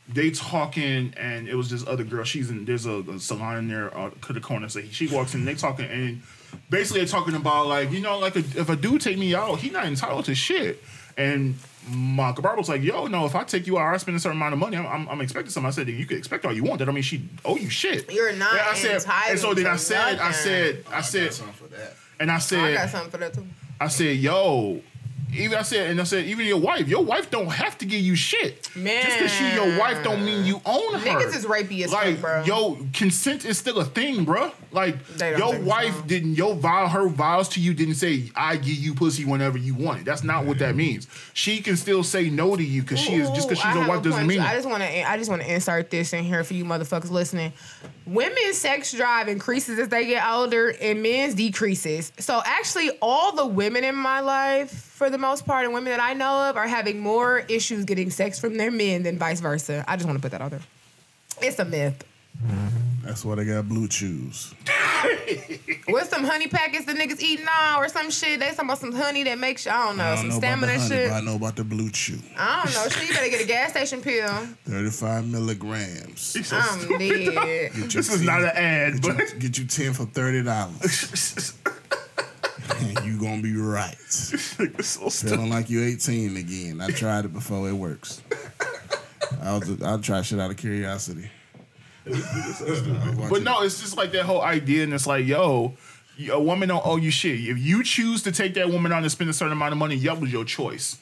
they 0.08 0.30
talking 0.30 1.12
and 1.16 1.48
it 1.48 1.54
was 1.54 1.68
this 1.70 1.86
other 1.86 2.04
girl 2.04 2.24
she's 2.24 2.48
in 2.50 2.64
there's 2.64 2.86
a, 2.86 3.00
a 3.10 3.18
salon 3.18 3.58
in 3.58 3.68
there 3.68 3.96
uh, 3.96 4.10
to 4.26 4.32
the 4.32 4.40
corner 4.40 4.68
so 4.68 4.80
she 4.82 5.06
walks 5.06 5.34
in 5.34 5.44
they 5.44 5.54
talking 5.54 5.84
and 5.86 6.22
basically 6.70 7.00
they're 7.00 7.08
talking 7.08 7.34
about 7.34 7.66
like 7.66 7.90
you 7.90 8.00
know 8.00 8.18
like 8.18 8.36
a, 8.36 8.40
if 8.40 8.68
a 8.68 8.76
dude 8.76 9.00
take 9.00 9.18
me 9.18 9.34
out 9.34 9.58
he 9.58 9.70
not 9.70 9.86
entitled 9.86 10.24
to 10.26 10.34
shit 10.34 10.82
and 11.16 11.54
my 11.90 12.32
barber 12.32 12.58
was 12.58 12.68
like 12.68 12.82
yo 12.82 13.06
no 13.06 13.24
if 13.26 13.34
I 13.34 13.44
take 13.44 13.66
you 13.66 13.78
out 13.78 13.94
I 13.94 13.96
spend 13.96 14.16
a 14.16 14.20
certain 14.20 14.36
amount 14.38 14.52
of 14.52 14.58
money 14.58 14.76
I'm, 14.76 14.86
I'm, 14.86 15.08
I'm 15.08 15.20
expecting 15.20 15.50
something 15.50 15.68
I 15.68 15.70
said 15.70 15.88
you 15.88 16.04
can 16.06 16.18
expect 16.18 16.44
all 16.44 16.52
you 16.52 16.62
want 16.64 16.78
that 16.80 16.84
don't 16.84 16.94
mean 16.94 17.02
she 17.02 17.22
owe 17.44 17.56
you 17.56 17.70
shit 17.70 18.12
You're 18.12 18.32
not 18.34 18.52
I 18.54 18.74
said, 18.74 18.92
and 18.92 19.02
so 19.02 19.50
entitled 19.52 19.56
then 19.58 19.66
I 19.66 19.72
to 19.72 19.78
said 19.78 19.96
I 19.98 20.12
nothing. 20.14 20.32
said 20.34 20.84
I 20.88 20.90
got 20.90 21.00
said 21.04 21.32
something 21.34 21.54
for 21.54 21.68
that. 21.68 21.96
and 22.20 22.30
I 22.30 22.38
said, 22.38 22.58
I 22.64 22.74
got 22.74 22.90
something 22.90 23.10
for 23.10 23.16
that 23.18 23.32
too. 23.34 23.46
I 23.80 23.86
said, 23.88 24.16
yo, 24.16 24.82
even 25.34 25.58
I 25.58 25.62
said, 25.62 25.90
and 25.90 26.00
I 26.00 26.04
said, 26.04 26.24
even 26.26 26.46
your 26.46 26.58
wife, 26.58 26.88
your 26.88 27.04
wife 27.04 27.30
don't 27.30 27.48
have 27.48 27.76
to 27.78 27.84
give 27.84 28.00
you 28.00 28.14
shit. 28.14 28.74
Man. 28.74 29.04
Just 29.04 29.18
because 29.18 29.32
she 29.32 29.52
your 29.52 29.78
wife 29.78 30.02
don't 30.02 30.24
mean 30.24 30.44
you 30.44 30.60
own 30.64 30.94
her. 30.94 31.06
Niggas 31.06 31.36
is 31.36 31.44
rapey 31.44 31.84
as 31.84 31.92
fuck, 31.92 32.04
like, 32.04 32.20
bro. 32.20 32.44
yo, 32.44 32.78
consent 32.94 33.44
is 33.44 33.58
still 33.58 33.78
a 33.78 33.84
thing, 33.84 34.24
bro. 34.24 34.50
Like, 34.72 34.96
your 35.20 35.58
wife 35.60 35.96
so. 35.96 36.02
didn't, 36.02 36.34
your 36.34 36.54
vow, 36.54 36.88
her 36.88 37.08
vows 37.08 37.48
to 37.50 37.60
you 37.60 37.74
didn't 37.74 37.96
say, 37.96 38.30
I 38.34 38.56
give 38.56 38.76
you 38.76 38.94
pussy 38.94 39.24
whenever 39.24 39.58
you 39.58 39.74
want 39.74 40.00
it. 40.00 40.04
That's 40.04 40.24
not 40.24 40.46
what 40.46 40.58
that 40.60 40.74
means. 40.74 41.06
She 41.34 41.60
can 41.60 41.76
still 41.76 42.02
say 42.02 42.30
no 42.30 42.56
to 42.56 42.62
you 42.62 42.82
because 42.82 43.00
she 43.00 43.14
is, 43.14 43.28
just 43.30 43.48
because 43.48 43.64
Ooh, 43.64 43.68
I 43.68 43.74
she's 43.74 43.84
a 43.84 43.88
wife 43.88 44.02
doesn't 44.02 44.26
mean 44.26 44.38
too. 44.38 44.44
I 44.44 44.54
just 44.54 44.68
want 44.68 44.82
to. 44.82 45.10
I 45.10 45.16
just 45.18 45.28
want 45.28 45.42
to 45.42 45.54
insert 45.54 45.90
this 45.90 46.12
in 46.12 46.24
here 46.24 46.42
for 46.42 46.54
you 46.54 46.64
motherfuckers 46.64 47.10
listening. 47.10 47.52
Women's 48.06 48.56
sex 48.56 48.92
drive 48.92 49.28
increases 49.28 49.78
as 49.78 49.88
they 49.88 50.06
get 50.06 50.26
older, 50.26 50.74
and 50.80 51.02
men's 51.02 51.34
decreases. 51.34 52.12
So 52.18 52.40
actually, 52.44 52.90
all 53.02 53.34
the 53.34 53.46
women 53.46 53.84
in 53.84 53.94
my 53.94 54.20
life, 54.20 54.87
for 54.98 55.08
the 55.10 55.16
most 55.16 55.46
part, 55.46 55.64
and 55.64 55.72
women 55.72 55.92
that 55.92 56.00
I 56.02 56.12
know 56.12 56.50
of, 56.50 56.56
are 56.56 56.66
having 56.66 56.98
more 56.98 57.38
issues 57.48 57.84
getting 57.84 58.10
sex 58.10 58.38
from 58.38 58.56
their 58.56 58.70
men 58.72 59.04
than 59.04 59.16
vice 59.16 59.38
versa. 59.40 59.84
I 59.86 59.94
just 59.96 60.06
want 60.06 60.18
to 60.18 60.22
put 60.22 60.32
that 60.32 60.40
out 60.42 60.50
there. 60.50 60.60
It's 61.40 61.58
a 61.60 61.64
myth. 61.64 62.04
Mm-hmm. 62.44 63.06
That's 63.06 63.24
why 63.24 63.36
they 63.36 63.44
got 63.44 63.66
blue 63.68 63.86
chews. 63.88 64.52
What's 65.86 66.10
some 66.10 66.24
honey 66.24 66.48
packets 66.48 66.84
the 66.84 66.92
niggas 66.92 67.20
eating 67.20 67.44
now 67.46 67.80
or 67.80 67.88
some 67.88 68.10
shit? 68.10 68.40
They 68.40 68.50
talking 68.50 68.66
about 68.66 68.78
some 68.78 68.92
honey 68.92 69.22
that 69.22 69.38
makes 69.38 69.64
you, 69.64 69.70
I 69.72 69.86
don't 69.86 69.96
know, 69.96 70.04
I 70.04 70.08
don't 70.08 70.18
some 70.18 70.28
know 70.28 70.36
about 70.36 70.46
stamina 70.46 70.72
the 70.72 70.78
honey, 70.78 70.88
shit. 70.90 71.08
but 71.10 71.16
I 71.16 71.20
know 71.20 71.36
about 71.36 71.56
the 71.56 71.64
blue 71.64 71.90
chew. 71.90 72.18
I 72.36 72.64
don't 72.64 72.74
know. 72.74 72.88
Shit, 72.90 73.08
you 73.08 73.14
better 73.14 73.30
get 73.30 73.40
a 73.40 73.46
gas 73.46 73.70
station 73.70 74.02
pill. 74.02 74.28
35 74.66 75.26
milligrams. 75.28 76.34
He's 76.34 76.48
so 76.48 76.56
I'm 76.56 76.80
stupid. 76.80 77.34
dead. 77.34 77.72
This 77.72 78.12
is 78.12 78.20
not 78.22 78.42
an 78.42 78.50
ad, 78.54 79.00
Get 79.00 79.16
but 79.16 79.18
you, 79.32 79.38
get 79.38 79.58
you 79.58 79.64
10 79.64 79.92
for 79.94 80.04
$30. 80.04 81.64
you 83.04 83.18
gonna 83.20 83.42
be 83.42 83.56
right. 83.56 83.96
it's 84.00 84.86
so. 84.86 85.08
Feeling 85.10 85.50
like 85.50 85.70
you're 85.70 85.84
18 85.84 86.36
again. 86.36 86.80
I 86.80 86.88
tried 86.88 87.24
it 87.24 87.32
before. 87.32 87.68
It 87.68 87.72
works. 87.72 88.22
I'll, 89.42 89.62
I'll 89.84 90.00
try 90.00 90.22
shit 90.22 90.40
out 90.40 90.50
of 90.50 90.56
curiosity. 90.56 91.30
But 92.04 93.42
no, 93.42 93.62
it's 93.62 93.80
just 93.80 93.96
like 93.96 94.12
that 94.12 94.24
whole 94.24 94.40
idea, 94.40 94.84
and 94.84 94.94
it's 94.94 95.06
like, 95.06 95.26
yo, 95.26 95.74
a 96.30 96.40
woman 96.40 96.68
don't 96.68 96.84
owe 96.86 96.96
you 96.96 97.10
shit. 97.10 97.38
If 97.38 97.58
you 97.58 97.84
choose 97.84 98.22
to 98.22 98.32
take 98.32 98.54
that 98.54 98.70
woman 98.70 98.92
on 98.92 99.02
and 99.02 99.12
spend 99.12 99.30
a 99.30 99.32
certain 99.32 99.52
amount 99.52 99.72
of 99.72 99.78
money, 99.78 99.96
that 99.96 100.20
was 100.20 100.32
your 100.32 100.44
choice. 100.44 100.98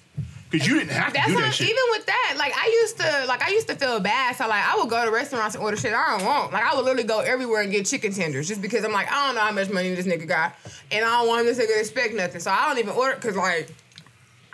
Because 0.51 0.67
you 0.69 0.79
didn't 0.79 0.91
have 0.93 1.09
to 1.09 1.13
That's 1.15 1.29
do 1.29 1.37
that 1.41 1.53
shit. 1.55 1.69
even 1.69 1.83
with 1.91 2.07
that, 2.07 2.35
like 2.39 2.53
I 2.57 2.67
used 2.83 2.99
to, 2.99 3.25
like 3.27 3.43
I 3.43 3.51
used 3.51 3.67
to 3.69 3.75
feel 3.75 3.99
bad. 3.99 4.37
So 4.37 4.47
like 4.47 4.65
I 4.65 4.77
would 4.77 4.89
go 4.89 5.05
to 5.05 5.11
restaurants 5.11 5.55
and 5.57 5.65
order 5.65 5.77
shit 5.77 5.93
I 5.93 6.17
don't 6.19 6.27
want. 6.27 6.53
Like 6.53 6.63
I 6.63 6.75
would 6.75 6.85
literally 6.85 7.03
go 7.07 7.19
everywhere 7.21 7.63
and 7.63 7.73
get 7.73 7.85
chicken 7.87 8.13
tenders 8.13 8.47
just 8.47 8.63
because 8.63 8.85
I'm 8.85 8.93
like 8.93 9.11
I 9.11 9.27
don't 9.27 9.35
know 9.35 9.41
how 9.41 9.51
much 9.53 9.71
money 9.71 9.93
this 9.95 10.07
nigga 10.07 10.27
got, 10.29 10.55
and 10.93 11.05
I 11.05 11.19
don't 11.19 11.29
want 11.29 11.47
this 11.47 11.59
nigga 11.59 11.75
to 11.75 11.81
expect 11.81 12.15
nothing. 12.15 12.41
So 12.41 12.51
I 12.53 12.69
don't 12.69 12.79
even 12.79 12.95
order 12.95 13.17
because 13.17 13.35
like 13.37 13.69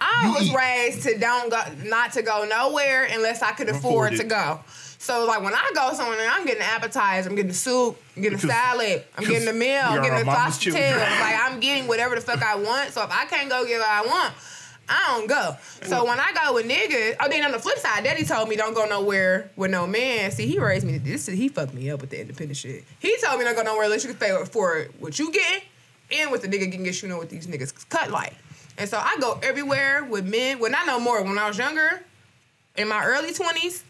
I 0.01 0.27
You 0.29 0.33
was 0.33 0.49
eat. 0.49 0.57
raised 0.57 1.03
to 1.03 1.19
don't 1.19 1.51
go, 1.51 1.61
not 1.85 2.13
to 2.15 2.23
go 2.23 2.45
nowhere 2.49 3.05
unless 3.11 3.43
I 3.43 3.53
could 3.53 3.69
afford, 3.69 4.15
Afford 4.15 4.17
to 4.21 4.25
go. 4.25 4.61
So 4.99 5.27
like 5.27 5.43
when 5.43 5.53
I 5.53 5.71
go 5.75 5.93
somewhere, 5.93 6.27
I'm 6.31 6.47
getting 6.47 6.63
appetizer, 6.63 7.29
I'm 7.29 7.37
getting 7.37 7.53
soup, 7.53 8.01
I'm 8.17 8.23
getting 8.23 8.39
Because- 8.39 8.51
salad, 8.51 9.05
I'm 9.19 9.25
getting 9.25 9.45
the 9.45 9.53
meal, 9.53 9.83
I'm 9.85 10.03
getting 10.03 10.25
the 10.25 10.33
sausage. 10.33 10.73
Like 10.73 11.37
I'm 11.39 11.61
getting 11.61 11.87
whatever 11.87 12.15
the 12.15 12.21
fuck 12.23 12.43
I 12.43 12.55
want. 12.57 12.93
So 12.93 13.03
if 13.03 13.11
I 13.11 13.27
can't 13.27 13.51
go 13.51 13.67
get 13.67 13.79
what 13.79 13.89
I 13.89 14.07
want, 14.07 14.35
I 14.93 15.17
don't 15.17 15.27
go. 15.27 15.57
So 15.83 16.05
when 16.05 16.21
I 16.21 16.33
go 16.33 16.55
with 16.55 16.69
niggas, 16.69 17.17
oh 17.21 17.29
then 17.29 17.45
on 17.45 17.53
the 17.53 17.59
flip 17.59 17.79
side, 17.79 18.05
Daddy 18.05 18.25
told 18.25 18.49
me 18.49 18.57
don't 18.57 18.75
go 18.75 18.85
nowhere 18.85 19.51
with 19.57 19.71
no 19.71 19.87
man. 19.87 20.31
See, 20.31 20.47
he 20.47 20.59
raised 20.59 20.87
me. 20.87 20.99
This 20.99 21.29
is 21.29 21.39
he 21.39 21.49
fucked 21.49 21.75
me 21.75 21.91
up 21.91 22.01
with 22.01 22.11
the 22.11 22.21
independent 22.21 22.57
shit. 22.57 22.85
He 22.99 23.17
told 23.25 23.39
me 23.39 23.45
don't 23.45 23.57
go 23.57 23.63
nowhere 23.63 23.85
unless 23.85 24.05
you 24.05 24.11
can 24.11 24.19
pay 24.19 24.45
for 24.45 24.89
what 24.99 25.19
you 25.19 25.33
getting 25.33 25.63
and 26.13 26.31
what 26.31 26.43
the 26.43 26.49
nigga 26.49 26.71
can 26.71 26.83
get 26.83 27.03
you 27.03 27.09
know 27.09 27.17
what 27.17 27.31
these 27.31 27.47
niggas 27.47 27.89
cut 27.89 28.11
like. 28.11 28.35
And 28.79 28.89
so 28.89 28.99
I 28.99 29.17
go 29.21 29.39
everywhere 29.43 30.05
with 30.05 30.27
men. 30.27 30.59
Well, 30.59 30.71
not 30.71 30.87
no 30.87 30.99
more. 31.01 31.23
When 31.23 31.39
I 31.39 31.49
was 31.49 31.59
younger, 31.59 32.03
in 32.77 32.89
my 32.89 33.05
early 33.05 33.33
twenties, 33.33 33.85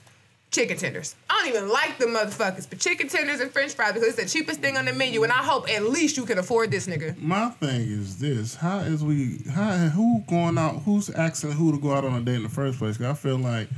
chicken 0.52 0.76
tenders. 0.76 1.16
I 1.28 1.38
don't 1.40 1.48
even 1.56 1.68
like 1.68 1.98
the 1.98 2.04
motherfuckers, 2.06 2.68
but 2.68 2.78
chicken 2.78 3.08
tenders 3.08 3.40
and 3.40 3.50
French 3.50 3.72
fries 3.72 3.94
because 3.94 4.08
it's 4.16 4.22
the 4.32 4.38
cheapest 4.38 4.60
thing 4.60 4.76
on 4.76 4.84
the 4.84 4.92
menu, 4.92 5.22
and 5.24 5.32
I 5.32 5.42
hope 5.42 5.68
at 5.68 5.82
least 5.84 6.16
you 6.16 6.24
can 6.26 6.38
afford 6.38 6.70
this 6.70 6.86
nigga. 6.86 7.18
My 7.20 7.48
thing 7.50 7.80
is 7.80 8.18
this: 8.18 8.54
How 8.54 8.78
is 8.80 9.02
we? 9.02 9.40
How 9.52 9.72
who 9.88 10.22
going 10.28 10.58
out? 10.58 10.82
Who's 10.84 11.10
asking 11.10 11.52
who 11.52 11.72
to 11.72 11.78
go 11.78 11.92
out 11.92 12.04
on 12.04 12.14
a 12.14 12.20
date 12.20 12.36
in 12.36 12.42
the 12.44 12.48
first 12.48 12.78
place? 12.78 12.96
'Cause 12.96 13.06
I 13.06 13.14
feel 13.14 13.38
like 13.38 13.68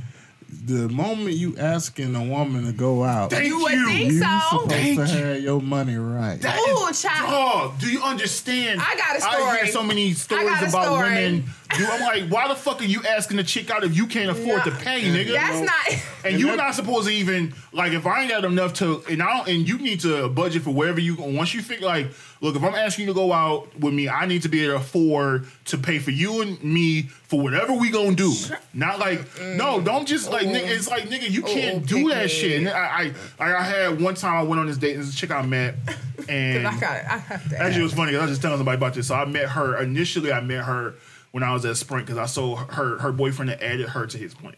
the 0.65 0.89
moment 0.89 1.35
you 1.35 1.57
asking 1.57 2.15
a 2.15 2.23
woman 2.23 2.65
to 2.65 2.71
go 2.71 3.03
out, 3.03 3.31
Thank 3.31 3.47
you 3.47 3.59
would 3.61 3.71
you. 3.73 3.85
think 3.87 4.11
you 4.13 4.19
so. 4.19 4.39
supposed 4.49 4.69
Thank 4.71 4.95
to 4.99 5.17
you. 5.17 5.23
have 5.25 5.41
your 5.41 5.61
money 5.61 5.95
right. 5.95 6.39
That 6.41 6.57
Ooh, 6.59 6.87
is- 6.87 7.01
child. 7.01 7.29
Dog, 7.29 7.79
do 7.79 7.87
you 7.91 8.01
understand? 8.01 8.81
I 8.81 8.95
got 8.95 9.19
a 9.19 9.25
I 9.25 9.35
story. 9.37 9.57
hear 9.57 9.67
so 9.67 9.83
many 9.83 10.13
stories 10.13 10.47
got 10.49 10.63
a 10.63 10.69
about 10.69 10.85
story. 10.85 11.09
women. 11.09 11.43
Dude, 11.77 11.89
I'm 11.89 12.01
like, 12.01 12.29
why 12.29 12.47
the 12.47 12.55
fuck 12.55 12.79
are 12.81 12.85
you 12.85 13.01
asking 13.09 13.37
the 13.37 13.43
chick 13.43 13.69
out 13.69 13.83
if 13.83 13.97
you 13.97 14.05
can't 14.07 14.29
afford 14.29 14.59
No. 14.59 14.63
to 14.65 14.71
pay, 14.71 15.01
nigga? 15.01 15.33
That's 15.33 15.59
not. 15.61 15.99
and 16.23 16.33
And 16.33 16.39
you're 16.39 16.55
not 16.55 16.73
supposed 16.75 17.07
to 17.07 17.13
even 17.13 17.53
like 17.73 17.91
if 17.91 18.05
I 18.05 18.21
ain't 18.21 18.31
got 18.31 18.45
enough 18.45 18.73
to 18.75 19.03
and 19.09 19.21
I 19.21 19.37
don't 19.37 19.47
and 19.49 19.67
you 19.67 19.77
need 19.79 19.99
to 20.01 20.29
budget 20.29 20.61
for 20.63 20.71
wherever 20.71 20.99
you 20.99 21.15
go. 21.17 21.25
once 21.25 21.53
you 21.53 21.61
figure 21.61 21.85
like 21.87 22.07
look 22.45 22.55
if 22.55 22.63
I'm 22.63 22.75
asking 22.75 23.07
you 23.07 23.13
to 23.13 23.15
go 23.15 23.33
out 23.33 23.77
with 23.79 23.93
me 23.93 24.07
I 24.07 24.25
need 24.25 24.43
to 24.43 24.49
be 24.49 24.63
able 24.63 24.75
to 24.75 24.79
afford 24.79 25.47
to 25.65 25.77
pay 25.77 25.99
for 25.99 26.11
you 26.11 26.41
and 26.41 26.61
me 26.63 27.03
for 27.03 27.41
whatever 27.41 27.73
we 27.73 27.89
gonna 27.91 28.15
do 28.15 28.33
not 28.73 28.99
like 28.99 29.19
no 29.41 29.79
mm. 29.79 29.85
don't 29.85 30.07
just 30.07 30.31
like 30.31 30.47
nigga, 30.47 30.67
it's 30.67 30.89
like 30.89 31.03
nigga 31.09 31.29
you 31.29 31.43
oh, 31.43 31.47
can't 31.47 31.83
Ooh, 31.83 32.03
do 32.03 32.09
that 32.09 32.31
shit 32.31 32.59
and 32.59 32.69
I 32.69 33.11
I 33.39 33.55
I 33.55 33.63
had 33.63 34.01
one 34.01 34.15
time 34.15 34.35
I 34.35 34.43
went 34.43 34.59
on 34.59 34.67
this 34.67 34.77
date 34.77 34.95
and 34.95 35.03
this 35.03 35.15
chick 35.15 35.31
I 35.31 35.41
met 35.41 35.75
and 36.29 36.67
I 36.67 36.79
got. 36.79 36.91
I 36.91 37.23
got 37.29 37.43
that. 37.49 37.61
Actually, 37.61 37.81
it 37.81 37.83
was 37.83 37.93
funny. 37.93 38.11
'cause 38.11 38.19
I 38.19 38.23
was 38.23 38.31
just 38.31 38.41
telling 38.41 38.57
somebody 38.57 38.77
about 38.77 38.93
this. 38.93 39.07
So 39.07 39.15
I 39.15 39.25
met 39.25 39.49
her 39.49 39.77
initially. 39.81 40.31
I 40.31 40.41
met 40.41 40.63
her 40.65 40.95
when 41.31 41.43
I 41.43 41.53
was 41.53 41.65
at 41.65 41.77
Sprint 41.77 42.05
because 42.05 42.17
I 42.17 42.25
saw 42.25 42.55
her 42.55 42.97
her 42.99 43.11
boyfriend 43.11 43.49
had 43.51 43.61
added 43.61 43.89
her 43.89 44.05
to 44.07 44.17
his 44.17 44.33
plan, 44.33 44.55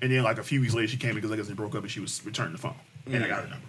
and 0.00 0.12
then 0.12 0.22
like 0.22 0.38
a 0.38 0.42
few 0.42 0.60
weeks 0.60 0.74
later 0.74 0.88
she 0.88 0.96
came 0.96 1.14
because 1.14 1.32
I 1.32 1.36
guess 1.36 1.48
they 1.48 1.54
broke 1.54 1.74
up 1.74 1.82
and 1.82 1.90
she 1.90 2.00
was 2.00 2.24
returning 2.24 2.52
the 2.52 2.58
phone, 2.58 2.74
and 3.06 3.24
I 3.24 3.28
got 3.28 3.42
her 3.42 3.48
number. 3.48 3.66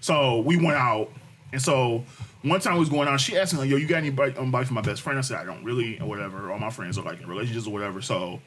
So 0.00 0.40
we 0.40 0.56
went 0.56 0.78
out, 0.78 1.10
and 1.52 1.60
so 1.60 2.04
one 2.42 2.60
time 2.60 2.74
we 2.74 2.80
was 2.80 2.88
going 2.88 3.08
out. 3.08 3.20
She 3.20 3.36
asked 3.36 3.52
me 3.52 3.60
like, 3.60 3.70
"Yo, 3.70 3.76
you 3.76 3.86
got 3.86 3.98
anybody 3.98 4.36
um, 4.36 4.52
for 4.64 4.74
my 4.74 4.80
best 4.80 5.02
friend?" 5.02 5.18
I 5.18 5.22
said, 5.22 5.38
"I 5.38 5.44
don't 5.44 5.64
really, 5.64 6.00
or 6.00 6.06
whatever. 6.08 6.50
All 6.50 6.58
my 6.58 6.70
friends 6.70 6.98
are 6.98 7.04
like 7.04 7.20
in 7.20 7.28
relationships 7.28 7.66
or 7.66 7.72
whatever." 7.72 8.00
So. 8.02 8.40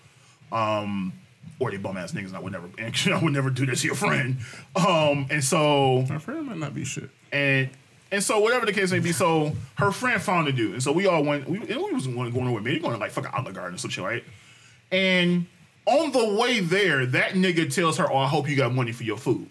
Um, 0.52 1.14
or 1.60 1.72
they 1.72 1.78
bum 1.78 1.98
ass 1.98 2.12
niggas. 2.12 2.28
And 2.28 2.36
I 2.36 2.40
would 2.40 2.52
never, 2.52 2.70
and 2.78 3.14
I 3.14 3.22
would 3.24 3.34
never 3.34 3.50
do 3.50 3.66
that 3.66 3.78
to 3.78 3.88
your 3.88 3.96
friend. 3.96 4.38
Um, 4.76 5.28
and 5.30 5.44
so 5.44 6.06
My 6.10 6.18
friend 6.18 6.46
might 6.46 6.58
not 6.58 6.74
be 6.74 6.84
shit. 6.86 7.10
and 7.32 7.70
and 8.12 8.24
so 8.24 8.40
whatever 8.40 8.66
the 8.68 8.74
case 8.74 8.92
may 8.92 9.00
be, 9.00 9.12
so 9.12 9.54
her 9.78 9.92
friend 9.92 10.22
found 10.22 10.48
a 10.48 10.52
dude, 10.52 10.74
and 10.74 10.84
so 10.84 10.92
we 10.92 11.08
all 11.08 11.24
went. 11.24 11.50
We, 11.50 11.58
and 11.58 11.68
we 11.68 11.92
wasn't 11.92 12.16
going 12.16 12.32
going 12.32 12.52
with 12.54 12.64
me. 12.64 12.78
Going 12.78 12.94
to 12.94 13.00
like 13.00 13.12
fucking 13.12 13.32
Olive 13.34 13.56
Garden 13.56 13.74
or 13.76 13.78
some 13.80 13.90
shit, 13.90 14.04
right? 14.04 14.24
And 14.92 15.48
on 15.88 16.12
the 16.12 16.36
way 16.40 16.60
there, 16.60 17.08
that 17.08 17.32
nigga 17.32 17.74
tells 17.74 17.98
her, 17.98 18.12
"Oh, 18.12 18.18
I 18.18 18.28
hope 18.28 18.48
you 18.48 18.56
got 18.56 18.74
money 18.74 18.92
for 18.92 19.04
your 19.04 19.18
food." 19.18 19.50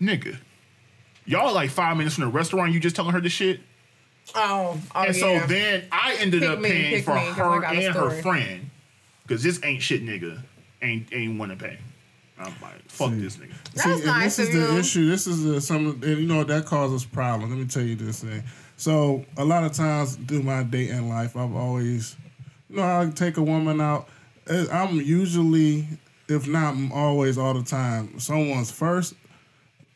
Nigga, 0.00 0.38
y'all 1.24 1.52
like 1.54 1.70
five 1.70 1.96
minutes 1.96 2.16
from 2.16 2.24
the 2.24 2.30
restaurant. 2.30 2.72
You 2.72 2.80
just 2.80 2.96
telling 2.96 3.12
her 3.12 3.20
this 3.20 3.32
shit, 3.32 3.60
Oh, 4.34 4.80
oh 4.94 5.00
and 5.02 5.16
yeah. 5.16 5.20
so 5.40 5.46
then 5.46 5.84
I 5.90 6.16
ended 6.20 6.42
Pick 6.42 6.50
up 6.50 6.60
me, 6.60 6.68
paying 6.70 6.94
pick 6.96 7.04
for 7.04 7.14
me, 7.14 7.26
'cause 7.28 7.38
I 7.38 7.42
her 7.42 7.64
and 7.64 7.94
her 7.94 8.22
friend 8.22 8.70
because 9.26 9.42
this 9.42 9.60
ain't 9.64 9.82
shit 9.82 10.04
nigga 10.04 10.40
ain't 10.80 11.12
ain't 11.12 11.38
want 11.38 11.50
to 11.50 11.56
pay. 11.64 11.78
I'm 12.38 12.54
like, 12.62 12.88
fuck 12.88 13.10
this 13.12 13.36
nigga. 13.36 13.52
That's 13.74 13.86
and 13.86 14.04
nice 14.04 14.36
this 14.36 14.48
is 14.48 14.54
of 14.54 14.60
the 14.68 14.72
you. 14.74 14.78
issue. 14.80 15.08
This 15.08 15.26
is 15.26 15.44
the 15.44 15.60
some, 15.60 16.00
and 16.02 16.18
you 16.18 16.26
know 16.26 16.44
that 16.44 16.66
causes 16.66 17.04
problems. 17.04 17.50
Let 17.52 17.60
me 17.60 17.66
tell 17.66 17.82
you 17.82 17.94
this 17.96 18.22
thing. 18.22 18.42
So 18.76 19.24
a 19.36 19.44
lot 19.44 19.64
of 19.64 19.72
times 19.72 20.16
through 20.26 20.42
my 20.42 20.62
dating 20.64 21.08
life, 21.08 21.36
I've 21.36 21.54
always, 21.54 22.16
you 22.70 22.76
know, 22.76 22.82
I 22.82 23.10
take 23.14 23.36
a 23.36 23.42
woman 23.42 23.80
out. 23.80 24.08
eh, 24.48 24.66
I'm 24.72 24.96
usually, 25.00 25.86
if 26.28 26.48
not 26.48 26.74
always, 26.92 27.38
all 27.38 27.54
the 27.54 27.62
time, 27.62 28.18
someone's 28.18 28.70
first 28.72 29.14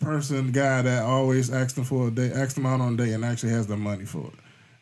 person 0.00 0.52
guy 0.52 0.82
that 0.82 1.02
always 1.02 1.50
asks 1.50 1.72
them 1.74 1.84
for 1.84 2.08
a 2.08 2.10
date, 2.10 2.32
asks 2.32 2.54
them 2.54 2.66
out 2.66 2.80
on 2.80 2.94
a 2.94 2.96
date, 2.96 3.12
and 3.12 3.24
actually 3.24 3.50
has 3.52 3.66
the 3.66 3.76
money 3.76 4.04
for 4.04 4.26
it. 4.26 4.32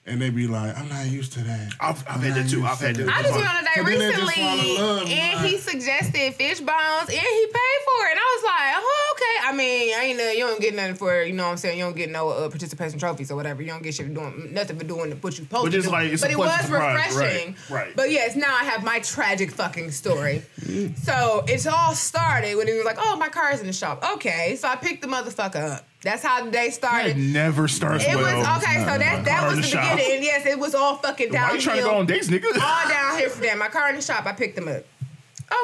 And 0.06 0.20
they 0.20 0.28
be 0.28 0.46
like, 0.46 0.76
I'm 0.76 0.88
not 0.88 1.06
used 1.06 1.32
to 1.32 1.40
that. 1.44 1.72
I've, 1.80 2.04
I've 2.06 2.20
had 2.22 2.34
that 2.34 2.50
too. 2.50 2.62
I've 2.64 2.78
had 2.78 2.96
that." 2.96 3.06
that. 3.06 3.14
I 3.16 3.22
just 3.22 3.34
went 3.34 3.48
on 3.48 3.56
a 3.56 3.64
date 3.64 3.74
So 3.76 3.82
then 3.84 3.98
they 3.98 4.10
just 4.12 4.20
recently, 4.20 4.44
fall 4.44 4.58
in 4.60 4.74
love, 4.76 5.08
and 5.08 5.40
right? 5.40 5.48
he 5.48 5.56
suggested 5.58 6.34
Fishbone's, 6.36 7.08
and 7.08 7.24
he 7.24 7.44
paid 7.48 7.78
for 7.88 8.00
it. 8.04 8.10
And 8.12 8.20
I 8.20 8.28
was 8.36 8.44
like, 8.44 8.70
okay. 8.84 9.03
I 9.46 9.52
mean, 9.54 9.94
I 9.94 10.04
ain't 10.04 10.20
uh, 10.20 10.24
you 10.24 10.46
don't 10.46 10.60
get 10.60 10.74
nothing 10.74 10.94
for 10.94 11.22
you 11.22 11.32
know 11.32 11.44
what 11.44 11.50
I'm 11.50 11.56
saying. 11.58 11.78
You 11.78 11.84
don't 11.84 11.96
get 11.96 12.10
no 12.10 12.30
uh, 12.30 12.48
participation 12.48 12.98
trophies 12.98 13.30
or 13.30 13.36
whatever. 13.36 13.62
You 13.62 13.68
don't 13.68 13.82
get 13.82 13.94
shit 13.94 14.06
for 14.06 14.12
doing 14.14 14.52
nothing 14.52 14.78
for 14.78 14.84
doing 14.84 15.10
what 15.20 15.38
you 15.38 15.46
But 15.50 15.74
it's 15.74 15.86
like- 15.86 16.12
it's 16.12 16.22
but 16.22 16.30
it 16.30 16.38
was 16.38 16.50
surprise, 16.60 16.70
right, 16.70 17.06
refreshing. 17.08 17.56
right. 17.70 17.94
But 17.94 18.10
yes, 18.10 18.36
now 18.36 18.54
I 18.54 18.64
have 18.64 18.82
my 18.84 19.00
tragic 19.00 19.50
fucking 19.50 19.90
story. 19.90 20.42
so 21.02 21.44
it 21.46 21.66
all 21.66 21.94
started 21.94 22.56
when 22.56 22.66
he 22.68 22.74
was 22.74 22.84
like, 22.84 22.96
oh, 22.98 23.16
my 23.16 23.28
car's 23.28 23.60
in 23.60 23.66
the 23.66 23.72
shop. 23.72 24.04
Okay, 24.14 24.56
so 24.56 24.68
I 24.68 24.76
picked 24.76 25.02
the 25.02 25.08
motherfucker 25.08 25.76
up. 25.76 25.86
That's 26.02 26.22
how 26.22 26.44
the 26.44 26.50
day 26.50 26.70
started. 26.70 27.16
It 27.16 27.16
never 27.16 27.66
starts 27.68 28.04
It 28.04 28.14
well. 28.16 28.38
was 28.38 28.62
okay, 28.62 28.78
so 28.80 28.98
that 28.98 29.24
that 29.24 29.46
was 29.46 29.56
the 29.56 29.62
the 29.62 29.68
beginning. 29.68 30.14
And 30.16 30.24
yes, 30.24 30.46
it 30.46 30.58
was 30.58 30.74
all 30.74 30.96
fucking 30.96 31.28
Why 31.28 31.32
downhill 31.32 31.56
you 31.56 31.62
trying 31.62 31.76
to 31.78 31.82
go 31.84 31.94
on 31.96 32.06
dates, 32.06 32.28
nigga? 32.28 32.44
all 32.60 32.88
down 32.88 33.18
here 33.18 33.30
for 33.30 33.40
them. 33.42 33.58
My 33.58 33.68
car 33.68 33.88
in 33.90 33.96
the 33.96 34.02
shop. 34.02 34.26
I 34.26 34.32
picked 34.32 34.56
them 34.56 34.68
up. 34.68 34.84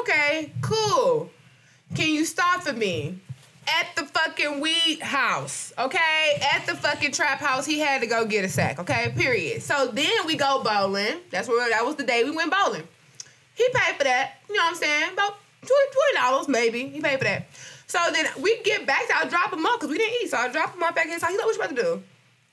Okay, 0.01 0.51
cool. 0.61 1.29
Can 1.95 2.09
you 2.13 2.25
stop 2.25 2.61
for 2.61 2.73
me? 2.73 3.19
At 3.79 3.95
the 3.95 4.03
fucking 4.05 4.59
weed 4.59 4.99
house, 5.01 5.71
okay? 5.77 6.41
At 6.53 6.65
the 6.65 6.75
fucking 6.75 7.11
trap 7.11 7.39
house, 7.39 7.65
he 7.65 7.79
had 7.79 8.01
to 8.01 8.07
go 8.07 8.25
get 8.25 8.43
a 8.43 8.49
sack, 8.49 8.79
okay? 8.79 9.13
Period. 9.15 9.61
So 9.61 9.87
then 9.87 10.25
we 10.25 10.35
go 10.35 10.61
bowling. 10.63 11.17
That's 11.29 11.47
where 11.47 11.69
that 11.69 11.85
was 11.85 11.95
the 11.95 12.03
day 12.03 12.23
we 12.23 12.31
went 12.31 12.51
bowling. 12.51 12.83
He 13.55 13.67
paid 13.73 13.95
for 13.97 14.03
that. 14.03 14.33
You 14.49 14.55
know 14.55 14.63
what 14.63 14.69
I'm 14.71 14.75
saying? 14.75 15.13
About 15.13 15.35
twenty 15.61 16.15
dollars 16.15 16.47
maybe. 16.47 16.87
He 16.87 17.01
paid 17.01 17.17
for 17.19 17.25
that. 17.25 17.47
So 17.87 17.99
then 18.11 18.25
we 18.39 18.61
get 18.63 18.87
back. 18.87 19.03
So 19.07 19.13
I 19.15 19.25
drop 19.27 19.53
him 19.53 19.65
off 19.65 19.79
because 19.79 19.91
we 19.91 19.97
didn't 19.97 20.21
eat. 20.21 20.29
So 20.29 20.37
I 20.37 20.49
drop 20.51 20.73
him 20.73 20.83
off 20.83 20.95
back 20.95 21.09
house. 21.09 21.21
He's 21.21 21.37
like, 21.37 21.45
"What 21.45 21.55
you 21.55 21.61
about 21.61 21.75
to 21.75 21.81
do?" 21.81 22.03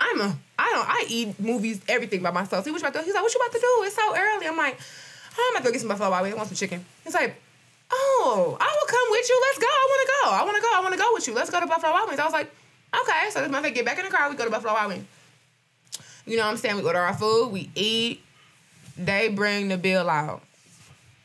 I'm 0.01 0.21
a. 0.21 0.37
I 0.59 0.71
don't. 0.73 0.89
I 0.89 1.05
eat 1.09 1.41
movies, 1.41 1.81
everything 1.89 2.23
by 2.23 2.31
myself. 2.31 2.65
So 2.65 2.73
what 2.73 2.81
you 2.81 2.89
about 2.89 2.99
to? 3.01 3.05
He's 3.05 3.15
like, 3.15 3.23
"What 3.23 3.33
you 3.33 3.41
about 3.41 3.53
to 3.53 3.61
do? 3.61 3.85
It's 3.85 3.95
so 3.97 4.17
early." 4.17 4.47
I'm 4.47 4.57
like, 4.57 4.79
"Oh, 5.39 5.47
I'm 5.49 5.57
about 5.57 5.65
to 5.65 5.69
go 5.69 5.73
get 5.73 5.81
some 5.81 5.89
buffalo 5.89 6.11
wild 6.11 6.23
wings. 6.23 6.35
I 6.35 6.37
want 6.37 6.49
some 6.49 6.57
chicken." 6.57 6.85
He's 7.05 7.15
like, 7.15 7.41
"Oh, 7.91 8.57
I 8.61 8.67
will 8.67 8.89
come 8.89 9.11
with 9.11 9.29
you. 9.29 9.41
Let's 9.49 9.59
go. 9.59 9.67
I 9.67 9.87
want 9.89 10.03
to 10.03 10.13
go. 10.25 10.31
I 10.31 10.45
want 10.45 10.57
to 10.57 10.63
go. 10.63 10.69
I 10.75 10.81
want 10.81 10.93
to 10.95 10.99
go 10.99 11.11
with 11.15 11.27
you. 11.29 11.35
Let's 11.35 11.51
go 11.51 11.61
to 11.61 11.67
Buffalo 11.67 11.93
Wild 11.93 12.09
Wings." 12.09 12.21
I 12.21 12.25
was 12.25 12.33
like, 12.33 12.51
"Okay." 12.95 13.31
So 13.31 13.41
this 13.41 13.51
motherfucker 13.51 13.75
get 13.75 13.85
back 13.85 13.99
in 13.99 14.05
the 14.05 14.11
car. 14.11 14.29
We 14.31 14.37
go 14.37 14.45
to 14.45 14.51
Buffalo 14.51 14.73
Wild 14.75 14.89
Wings. 14.93 15.07
You 16.27 16.37
know 16.37 16.45
what 16.45 16.51
I'm 16.51 16.57
saying? 16.59 16.77
We 16.77 16.83
order 16.83 16.99
our 17.01 17.15
food. 17.15 17.49
We 17.53 17.71
eat. 17.75 18.23
They 18.97 19.29
bring 19.29 19.69
the 19.69 19.79
bill 19.79 20.11
out. 20.11 20.43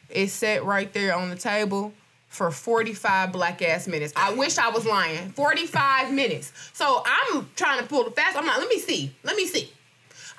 It's 0.09 0.31
set 0.31 0.63
right 0.63 0.91
there 0.93 1.15
on 1.15 1.29
the 1.29 1.35
table. 1.35 1.93
for 2.33 2.49
45 2.49 3.31
black 3.31 3.61
ass 3.61 3.87
minutes. 3.87 4.11
I 4.15 4.33
wish 4.33 4.57
I 4.57 4.69
was 4.69 4.87
lying. 4.87 5.29
45 5.33 6.11
minutes. 6.11 6.51
So 6.73 7.03
I'm 7.05 7.47
trying 7.55 7.79
to 7.79 7.85
pull 7.85 8.03
the 8.05 8.11
fast. 8.11 8.35
I'm 8.35 8.47
like, 8.47 8.57
let 8.57 8.67
me 8.67 8.79
see. 8.79 9.13
Let 9.23 9.35
me 9.35 9.45
see. 9.45 9.71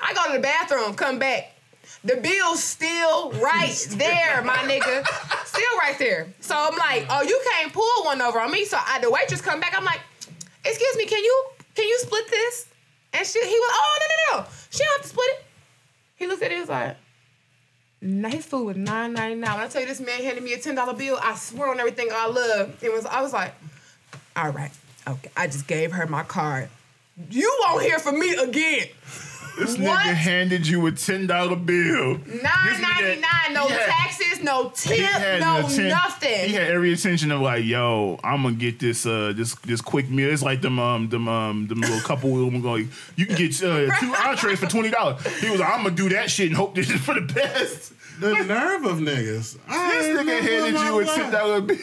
I 0.01 0.13
go 0.13 0.27
to 0.27 0.33
the 0.33 0.41
bathroom, 0.43 0.95
come 0.95 1.21
back. 1.21 1.54
The 2.05 2.17
bill's 2.17 2.63
still 2.63 3.33
right 3.33 3.87
there, 3.93 4.43
my 4.43 4.57
nigga. 4.59 5.07
Still 5.47 5.79
right 5.79 5.99
there. 5.99 6.27
So 6.41 6.55
I'm 6.55 6.77
like, 6.77 7.07
oh, 7.09 7.23
you 7.23 7.41
can't 7.51 7.73
pull 7.73 8.05
one 8.05 8.21
over 8.21 8.41
on 8.41 8.51
me. 8.53 8.67
So 8.67 8.77
I, 8.79 9.01
the 9.01 9.11
waitress 9.11 9.41
come 9.41 9.59
back. 9.59 9.75
I'm 9.77 9.85
like, 9.85 10.01
excuse 10.65 10.97
me, 10.97 11.07
can 11.07 11.25
you 11.25 11.45
can 11.75 11.89
you 11.89 11.99
split 12.01 12.29
this? 12.29 12.67
And 13.15 13.27
she, 13.27 13.41
he 13.41 13.47
was, 13.47 13.71
oh 13.73 13.99
no 14.01 14.07
no 14.07 14.43
no, 14.43 14.49
she 14.71 14.85
don't 14.85 14.93
have 14.93 15.03
to 15.03 15.09
split 15.09 15.27
it. 15.31 15.45
He 16.17 16.27
looked 16.27 16.43
at 16.43 16.51
it, 16.51 16.55
he 16.55 16.61
was 16.61 16.69
like, 16.69 16.97
his 18.33 18.45
food 18.45 18.65
was 18.65 18.77
nine 18.77 19.15
ninety 19.15 19.37
nine. 19.37 19.55
When 19.55 19.65
I 19.65 19.69
tell 19.69 19.81
you 19.81 19.87
this 19.87 20.01
man 20.01 20.23
handed 20.23 20.45
me 20.45 20.53
a 20.53 20.59
ten 20.59 20.75
dollar 20.75 20.93
bill, 20.93 21.19
I 21.23 21.35
swear 21.37 21.71
on 21.71 21.81
everything 21.81 22.09
I 22.13 22.27
love. 22.27 22.83
It 22.83 22.93
was 22.93 23.07
I 23.07 23.23
was 23.23 23.33
like, 23.33 23.55
all 24.37 24.51
right, 24.51 24.73
okay. 25.09 25.31
I 25.37 25.47
just 25.47 25.67
gave 25.67 25.93
her 25.93 26.07
my 26.07 26.23
card. 26.23 26.69
You 27.31 27.51
won't 27.63 27.83
hear 27.83 27.99
from 27.99 28.19
me 28.19 28.35
again. 28.35 28.89
This 29.59 29.79
What? 29.79 29.99
nigga 30.01 30.15
handed 30.15 30.67
you 30.67 30.85
a 30.87 30.93
ten 30.93 31.27
dollar 31.27 31.57
bill. 31.57 32.19
Nine 32.19 32.81
ninety 32.83 33.21
nine, 33.21 33.53
no 33.53 33.69
had- 33.69 33.87
taxes, 33.87 34.43
no 34.43 34.71
He 34.77 34.97
tip, 34.97 35.41
no 35.41 35.59
atten- 35.67 35.89
nothing. 35.89 36.49
He 36.49 36.53
had 36.55 36.69
every 36.71 36.91
intention 36.91 37.31
of 37.31 37.41
like, 37.41 37.65
yo, 37.65 38.19
I'm 38.25 38.43
gonna 38.43 38.57
get 38.57 38.81
this 38.81 39.07
uh 39.07 39.33
this 39.37 39.55
this 39.67 39.81
quick 39.81 40.11
meal. 40.11 40.31
It's 40.33 40.43
like 40.43 40.61
them 40.61 40.79
um 40.79 41.09
them 41.09 41.29
um 41.29 41.69
them 41.69 41.81
little 41.81 42.01
couple 42.01 42.45
of 42.45 42.53
them 42.53 42.63
going, 42.63 42.91
you 43.17 43.27
can 43.27 43.37
get 43.37 43.63
uh, 43.63 43.97
two 44.01 44.15
entrees 44.27 44.59
for 44.59 44.67
twenty 44.67 44.91
dollars. 44.91 45.25
He 45.41 45.49
was 45.51 45.61
like, 45.61 45.71
I'm 45.71 45.85
gonna 45.85 45.95
do 45.95 46.09
that 46.11 46.31
shit 46.31 46.49
and 46.49 46.57
hope 46.57 46.75
this 46.75 46.91
is 46.91 47.01
for 47.01 47.15
the 47.15 47.21
best. 47.21 47.93
The 48.21 48.33
nerve 48.45 48.85
of 48.85 48.99
niggas. 48.99 49.59
I 49.69 49.93
This 50.03 50.19
nigga 50.21 50.41
handed 50.41 50.81
you 50.81 50.99
a 51.01 51.05
ten 51.05 51.31
dollar 51.33 51.61
bill. 51.61 51.77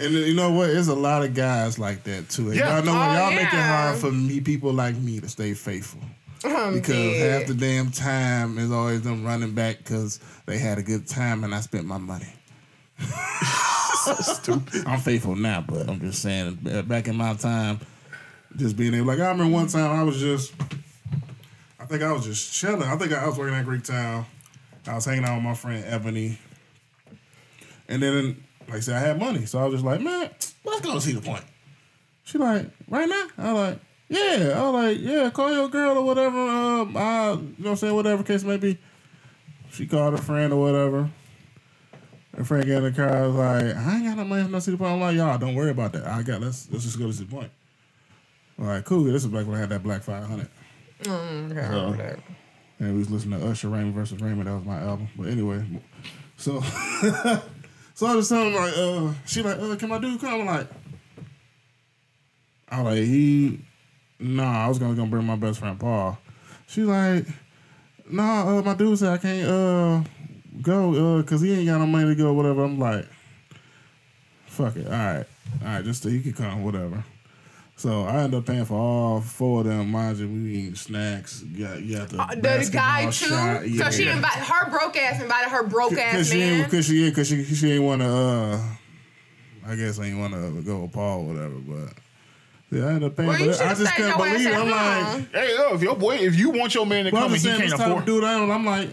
And 0.00 0.12
you 0.14 0.34
know 0.34 0.50
what? 0.52 0.68
There's 0.68 0.88
a 0.88 0.94
lot 0.94 1.22
of 1.22 1.34
guys 1.34 1.78
like 1.78 2.04
that 2.04 2.28
too. 2.30 2.48
And 2.48 2.56
Yeah. 2.56 2.76
Y'all 2.76 2.84
know 2.84 2.92
when 2.92 3.10
Oh, 3.10 3.14
y'all 3.14 3.30
make 3.30 3.42
it 3.42 3.48
hard 3.48 3.98
for 3.98 4.10
me, 4.10 4.40
people 4.40 4.72
like 4.72 4.96
me, 4.96 5.20
to 5.20 5.28
stay 5.28 5.54
faithful. 5.54 6.00
I'm 6.44 6.74
Because 6.74 6.94
dead. 6.96 7.40
half 7.40 7.48
the 7.48 7.54
damn 7.54 7.90
time 7.90 8.58
is 8.58 8.72
always 8.72 9.02
them 9.02 9.24
running 9.24 9.52
back 9.54 9.78
because 9.78 10.18
they 10.46 10.58
had 10.58 10.78
a 10.78 10.82
good 10.82 11.06
time 11.06 11.44
and 11.44 11.54
I 11.54 11.60
spent 11.60 11.84
my 11.86 11.98
money. 11.98 12.32
so 12.98 14.14
Stupid. 14.20 14.84
I'm 14.86 14.98
faithful 14.98 15.36
now, 15.36 15.60
but 15.66 15.88
I'm 15.88 16.00
just 16.00 16.20
saying, 16.22 16.58
back 16.86 17.06
in 17.06 17.16
my 17.16 17.34
time, 17.34 17.78
just 18.56 18.76
being 18.76 18.94
able, 18.94 19.06
like, 19.06 19.20
I 19.20 19.28
remember 19.30 19.52
one 19.52 19.68
time 19.68 19.90
I 19.92 20.02
was 20.02 20.18
just, 20.18 20.52
I 21.78 21.84
think 21.86 22.02
I 22.02 22.12
was 22.12 22.24
just 22.24 22.52
chilling. 22.52 22.82
I 22.82 22.96
think 22.96 23.12
I 23.12 23.26
was 23.26 23.38
working 23.38 23.54
at 23.54 23.64
Greektown. 23.66 24.24
I 24.88 24.94
was 24.94 25.04
hanging 25.04 25.24
out 25.24 25.36
with 25.36 25.44
my 25.44 25.54
friend 25.54 25.84
Ebony. 25.86 26.38
And 27.88 28.02
then, 28.02 28.42
like 28.68 28.78
I 28.78 28.80
said, 28.80 28.96
I 28.96 29.00
had 29.00 29.18
money. 29.18 29.46
So 29.46 29.58
I 29.58 29.64
was 29.64 29.74
just 29.74 29.84
like, 29.84 30.00
man, 30.00 30.30
let's 30.64 30.80
go 30.80 30.98
Cedar 30.98 31.20
Point. 31.20 31.44
She 32.24 32.38
like, 32.38 32.70
right 32.88 33.08
now? 33.08 33.26
I 33.38 33.52
was 33.52 33.70
like, 33.70 33.80
yeah. 34.08 34.54
I 34.56 34.70
was 34.70 34.72
like, 34.72 34.98
yeah, 35.00 35.30
call 35.30 35.52
your 35.52 35.68
girl 35.68 35.98
or 35.98 36.04
whatever. 36.04 36.38
Um, 36.38 36.96
I, 36.96 37.32
you 37.32 37.36
know 37.36 37.54
what 37.56 37.70
I'm 37.70 37.76
saying? 37.76 37.94
Whatever 37.94 38.22
case 38.22 38.44
may 38.44 38.56
be. 38.56 38.78
She 39.70 39.86
called 39.86 40.12
her 40.12 40.22
friend 40.22 40.52
or 40.52 40.60
whatever. 40.60 41.10
Her 42.36 42.44
friend 42.44 42.66
got 42.66 42.78
in 42.78 42.84
the 42.84 42.92
car. 42.92 43.08
I 43.08 43.26
was 43.26 43.36
like, 43.36 43.76
I 43.76 43.96
ain't 43.96 44.04
got 44.04 44.16
no 44.16 44.24
money 44.24 44.44
for 44.44 44.50
no 44.50 44.58
Cedar 44.58 44.76
Point. 44.76 44.92
I'm 44.92 45.00
like, 45.00 45.16
y'all, 45.16 45.38
don't 45.38 45.54
worry 45.54 45.70
about 45.70 45.92
that. 45.94 46.06
I 46.06 46.22
got 46.22 46.40
let's 46.40 46.70
let's 46.70 46.84
just 46.84 46.98
go 46.98 47.06
to 47.06 47.12
Cedar 47.12 47.30
Point. 47.30 47.50
All 48.58 48.66
right, 48.66 48.84
cool. 48.84 49.04
This 49.04 49.24
is 49.24 49.30
back 49.30 49.46
when 49.46 49.56
I 49.56 49.60
had 49.60 49.70
that 49.70 49.82
black 49.82 50.02
500. 50.02 50.48
Mm, 51.02 51.52
okay, 51.52 52.16
So-. 52.16 52.22
And 52.78 52.92
we 52.94 52.98
was 52.98 53.10
listening 53.10 53.40
to 53.40 53.48
Usher 53.48 53.68
Raymond 53.68 53.94
versus 53.94 54.20
Raymond. 54.20 54.46
That 54.48 54.54
was 54.54 54.64
my 54.64 54.78
album. 54.78 55.08
But 55.16 55.28
anyway, 55.28 55.64
so 56.36 56.60
so 57.94 58.06
I 58.06 58.14
was 58.14 58.28
telling 58.28 58.54
like, 58.54 58.72
uh, 58.76 59.12
she 59.26 59.42
like, 59.42 59.58
uh, 59.58 59.76
can 59.76 59.88
my 59.88 59.98
dude 59.98 60.20
come? 60.20 60.40
I'm 60.40 60.46
like, 60.46 60.68
I 62.68 62.82
was 62.82 62.94
like, 62.94 63.04
he, 63.06 63.60
nah, 64.18 64.64
I 64.64 64.68
was 64.68 64.78
gonna 64.78 64.94
go 64.94 65.06
bring 65.06 65.26
my 65.26 65.36
best 65.36 65.58
friend 65.58 65.78
Paul. 65.78 66.18
She 66.66 66.82
like, 66.82 67.26
nah, 68.10 68.58
uh, 68.58 68.62
my 68.62 68.74
dude 68.74 68.98
said 68.98 69.12
I 69.12 69.18
can't 69.18 69.48
uh 69.48 70.02
go 70.60 71.18
uh 71.18 71.22
cause 71.22 71.40
he 71.40 71.52
ain't 71.52 71.66
got 71.66 71.78
no 71.78 71.86
money 71.86 72.06
to 72.06 72.14
go, 72.14 72.32
whatever. 72.32 72.64
I'm 72.64 72.78
like, 72.78 73.06
fuck 74.46 74.76
it, 74.76 74.86
all 74.86 74.92
right, 74.92 75.26
all 75.60 75.68
right, 75.68 75.84
just 75.84 76.02
so 76.02 76.08
he 76.08 76.22
could 76.22 76.36
come, 76.36 76.64
whatever. 76.64 77.04
So 77.82 78.04
I 78.04 78.18
ended 78.22 78.38
up 78.38 78.46
paying 78.46 78.64
for 78.64 78.74
all 78.78 79.20
four 79.20 79.62
of 79.62 79.66
them. 79.66 79.90
Mind 79.90 80.16
you, 80.18 80.28
we 80.28 80.50
eating 80.52 80.76
snacks. 80.76 81.40
Got 81.40 81.82
you 81.82 81.98
got 81.98 82.10
the, 82.10 82.22
Uh, 82.22 82.34
the 82.36 82.70
guy 82.72 83.06
too. 83.06 83.10
shot. 83.10 83.62
So 83.62 83.90
she 83.90 84.04
Yeah. 84.04 84.14
invited 84.14 84.44
her 84.44 84.70
broke 84.70 84.96
ass 84.96 85.20
invited 85.20 85.50
her 85.50 85.64
broke 85.64 85.94
ass 85.94 86.14
Cause 86.14 86.30
she 86.30 86.38
man. 86.38 86.60
ain't, 86.60 86.70
cause 86.70 86.86
she, 86.86 87.10
cause 87.10 87.26
she, 87.26 87.42
she 87.42 87.72
ain't 87.72 87.82
want 87.82 88.02
to. 88.02 88.06
Uh, 88.08 88.60
I 89.66 89.74
guess 89.74 89.98
I 89.98 90.04
ain't 90.04 90.18
want 90.20 90.32
to 90.32 90.62
go 90.62 90.82
with 90.82 90.92
Paul, 90.92 91.22
or 91.22 91.34
whatever. 91.34 91.54
But 91.56 91.94
yeah, 92.70 92.84
I 92.84 92.88
ended 92.90 93.02
up 93.02 93.16
paying. 93.16 93.28
Well, 93.28 93.38
for 93.38 93.44
you 93.46 93.50
it. 93.50 93.60
I 93.60 93.68
just 93.74 93.80
stayed 93.80 93.96
couldn't 93.96 94.16
your 94.16 94.26
believe 94.28 94.46
it. 94.46 94.54
I'm 94.54 94.70
like. 94.70 95.32
Hey, 95.32 95.54
yo, 95.56 95.74
if 95.74 95.82
your 95.82 95.96
boy, 95.96 96.14
if 96.18 96.38
you 96.38 96.50
want 96.50 96.76
your 96.76 96.86
man 96.86 97.06
to 97.06 97.10
well, 97.10 97.22
come 97.24 97.32
and 97.32 97.42
he 97.42 97.48
can't 97.48 97.72
afford, 97.72 97.98
of 97.98 98.04
dude. 98.04 98.22
I. 98.22 98.44
I'm 98.48 98.64
like, 98.64 98.90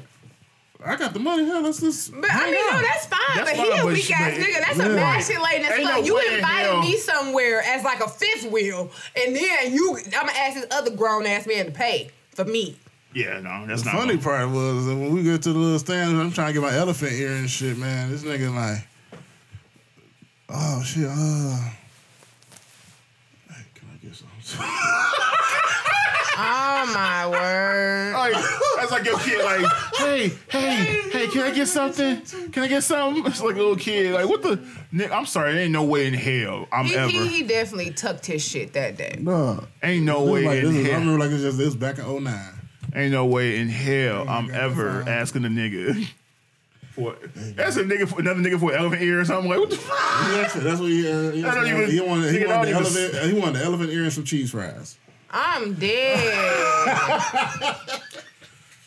I 0.85 0.95
got 0.95 1.13
the 1.13 1.19
money. 1.19 1.43
Hell, 1.45 1.61
let's 1.61 1.81
just. 1.81 2.11
But 2.13 2.29
I 2.29 2.33
hang 2.33 2.51
mean, 2.51 2.65
no, 2.71 2.81
that's 2.81 3.05
fine. 3.07 3.19
That's 3.35 3.49
but 3.51 3.57
fine, 3.57 3.65
he 3.65 3.71
a 3.79 3.83
but 3.83 3.93
weak 3.93 4.03
she- 4.03 4.13
ass 4.13 4.37
but- 4.37 4.47
nigga. 4.47 4.59
That's 4.65 4.77
Yeah. 4.77 4.85
a 4.85 4.89
emasculating 4.91 5.65
as 5.65 5.71
Ain't 5.79 5.83
fuck. 5.89 5.99
no 5.99 6.05
you 6.05 6.15
way 6.15 6.27
in 6.27 6.33
invited 6.35 6.65
hell. 6.71 6.81
me 6.81 6.97
somewhere 6.97 7.61
as 7.63 7.83
like 7.83 7.99
a 7.99 8.07
fifth 8.07 8.45
wheel, 8.49 8.89
and 9.15 9.35
then 9.35 9.73
you, 9.73 9.97
I'm 9.97 10.11
gonna 10.11 10.31
ask 10.37 10.55
this 10.55 10.65
other 10.71 10.91
grown 10.91 11.25
ass 11.25 11.45
man 11.45 11.65
to 11.65 11.71
pay 11.71 12.11
for 12.33 12.45
me. 12.45 12.77
yeah, 13.13 13.39
no, 13.41 13.65
that's 13.67 13.81
The 13.81 13.87
not 13.91 13.95
funny 13.99 14.17
funny. 14.17 14.23
part 14.23 14.49
was 14.51 14.85
that 14.85 14.95
when 14.95 15.11
we 15.13 15.21
get 15.23 15.41
to 15.43 15.51
the 15.51 15.59
little 15.59 15.79
stand, 15.79 16.17
I'm 16.17 16.31
trying 16.31 16.47
to 16.47 16.53
get 16.53 16.61
my 16.61 16.73
elephant 16.75 17.11
ear 17.11 17.33
and 17.35 17.49
shit, 17.49 17.77
man. 17.77 18.09
This 18.11 18.23
nigga 18.23 18.55
like, 18.55 18.87
oh 20.47 20.81
shit, 20.83 21.07
uh, 21.07 21.59
hey, 23.53 23.63
can 23.75 23.89
I 23.93 23.97
get 24.05 24.15
some? 24.15 24.29
Oh 26.41 26.91
my 26.93 27.27
word. 27.27 28.13
Like, 28.13 28.33
that's 28.77 28.91
like 28.91 29.05
your 29.05 29.19
kid, 29.19 29.43
like, 29.43 29.71
hey, 29.97 30.31
hey, 30.49 31.09
hey, 31.11 31.27
can 31.27 31.41
I 31.41 31.51
get 31.51 31.67
something? 31.67 32.21
Can 32.51 32.63
I 32.63 32.67
get 32.67 32.83
something? 32.83 33.25
It's 33.25 33.41
like 33.41 33.55
a 33.55 33.59
little 33.59 33.75
kid, 33.75 34.13
like, 34.13 34.27
what 34.29 34.41
the? 34.41 34.59
Nick, 34.91 35.11
I'm 35.11 35.25
sorry, 35.25 35.53
there 35.53 35.63
ain't 35.63 35.71
no 35.73 35.83
way 35.83 36.07
in 36.07 36.13
hell 36.13 36.67
I'm 36.71 36.85
He, 36.85 36.95
ever. 36.95 37.09
he, 37.09 37.27
he 37.27 37.43
definitely 37.43 37.91
tucked 37.91 38.25
his 38.25 38.43
shit 38.43 38.73
that 38.73 38.95
day. 38.97 39.17
no, 39.19 39.65
ain't 39.83 40.05
no 40.05 40.23
way 40.23 40.45
like, 40.45 40.59
in 40.59 40.65
this 40.65 40.75
is, 40.75 40.85
I 40.85 40.89
hell. 40.91 40.99
remember 41.01 41.19
like 41.25 41.31
it's 41.31 41.43
just 41.43 41.57
this 41.57 41.75
back 41.75 41.99
in 41.99 42.23
09. 42.23 42.53
Ain't 42.95 43.11
no 43.11 43.25
way 43.25 43.57
in 43.57 43.69
hell 43.69 44.25
I'm 44.27 44.47
God, 44.47 44.55
ever 44.55 44.93
that's 45.03 45.07
asking 45.09 45.45
a 45.45 45.49
nigga 45.49 46.07
for. 46.91 47.15
That's 47.35 47.75
a 47.77 47.83
nigga 47.83 48.07
for 48.07 48.19
another 48.19 48.39
nigga 48.39 48.59
for 48.59 48.71
an 48.71 48.79
elephant 48.79 49.01
ear 49.03 49.19
or 49.19 49.25
something. 49.25 49.49
Like, 49.49 49.59
what 49.59 49.69
the 49.69 49.75
fuck? 49.75 49.97
That's, 50.31 50.53
that's 50.55 50.79
what 50.79 50.89
he. 50.89 51.07
Uh, 51.11 51.31
he, 51.31 51.43
I 51.45 51.53
don't 51.53 51.67
even- 51.67 51.91
he 51.91 52.01
wanted. 52.01 52.33
He 52.33 52.45
wanted, 52.47 52.65
the 52.73 52.79
even- 52.79 52.83
elephant, 53.13 53.31
he 53.33 53.39
wanted 53.39 53.55
the 53.57 53.63
elephant 53.65 53.89
ear 53.91 54.03
and 54.03 54.13
some 54.13 54.23
cheese 54.23 54.51
fries. 54.51 54.97
I'm 55.31 55.73
dead. 55.75 56.35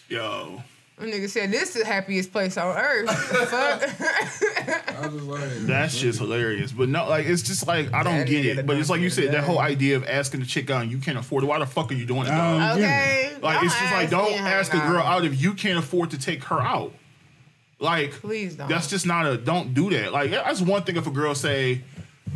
Yo, 0.08 0.62
That 0.98 1.08
nigga 1.08 1.28
said 1.28 1.50
this 1.50 1.74
is 1.74 1.82
the 1.82 1.86
happiest 1.88 2.32
place 2.32 2.56
on 2.58 2.76
earth. 2.76 3.10
Fuck. 3.48 3.82
I 3.82 5.06
was 5.06 5.14
just 5.14 5.26
like, 5.26 5.66
that's 5.66 5.98
just 5.98 6.18
hilarious. 6.18 6.72
But 6.72 6.88
no, 6.90 7.08
like, 7.08 7.26
it's 7.26 7.42
just 7.42 7.66
like 7.66 7.92
I 7.94 8.02
don't 8.02 8.26
get 8.26 8.44
it. 8.44 8.66
But 8.66 8.76
it's 8.76 8.90
like 8.90 9.00
you 9.00 9.08
said, 9.10 9.32
that 9.32 9.44
whole 9.44 9.58
idea 9.58 9.96
of 9.96 10.04
asking 10.06 10.40
the 10.40 10.46
chick 10.46 10.70
out 10.70 10.82
and 10.82 10.90
you 10.90 10.98
can't 10.98 11.16
afford 11.16 11.44
it. 11.44 11.46
Why 11.46 11.58
the 11.58 11.66
fuck 11.66 11.90
are 11.90 11.94
you 11.94 12.04
doing 12.04 12.26
it? 12.26 12.30
I 12.30 12.36
dog? 12.36 12.58
don't 12.60 12.78
get 12.78 12.84
it. 12.84 13.26
okay. 13.32 13.40
Like 13.42 13.54
Don't 13.56 13.64
it's 13.64 13.74
just 13.80 13.92
like 13.92 14.10
don't 14.10 14.30
me 14.30 14.36
to 14.36 14.42
hang 14.42 14.52
ask 14.52 14.74
a 14.74 14.78
girl 14.78 15.02
out 15.02 15.24
if 15.24 15.40
you 15.40 15.54
can't 15.54 15.78
afford 15.78 16.10
to 16.10 16.18
take 16.18 16.44
her 16.44 16.60
out. 16.60 16.92
Like 17.78 18.12
Please 18.12 18.54
don't. 18.56 18.68
That's 18.68 18.88
just 18.88 19.06
not 19.06 19.26
a 19.26 19.36
don't 19.38 19.72
do 19.74 19.90
that. 19.90 20.12
Like 20.12 20.30
that's 20.30 20.60
one 20.60 20.82
thing 20.82 20.96
if 20.96 21.06
a 21.06 21.10
girl 21.10 21.34
say 21.34 21.80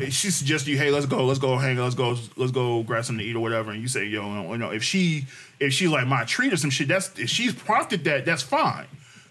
she 0.09 0.31
suggests 0.31 0.69
you, 0.69 0.77
hey, 0.77 0.91
let's 0.91 1.07
go, 1.07 1.25
let's 1.25 1.39
go 1.39 1.57
hang, 1.57 1.77
let's 1.77 1.95
go, 1.95 2.17
let's 2.37 2.53
go 2.53 2.83
grab 2.83 3.05
something 3.05 3.25
to 3.25 3.31
eat 3.31 3.37
or 3.37 3.41
whatever, 3.41 3.71
and 3.71 3.81
you 3.81 3.89
say, 3.89 4.05
yo, 4.05 4.51
you 4.53 4.59
know, 4.59 4.71
if 4.71 4.83
she 4.83 5.27
if 5.59 5.73
she's 5.73 5.89
like 5.89 6.07
my 6.07 6.25
treat 6.25 6.53
or 6.53 6.57
some 6.57 6.71
shit, 6.71 6.89
that's 6.89 7.19
if 7.19 7.31
she's 7.31 7.53
prompted 7.55 8.05
that, 8.05 8.25
that's 8.25 8.43
fine. 8.43 8.87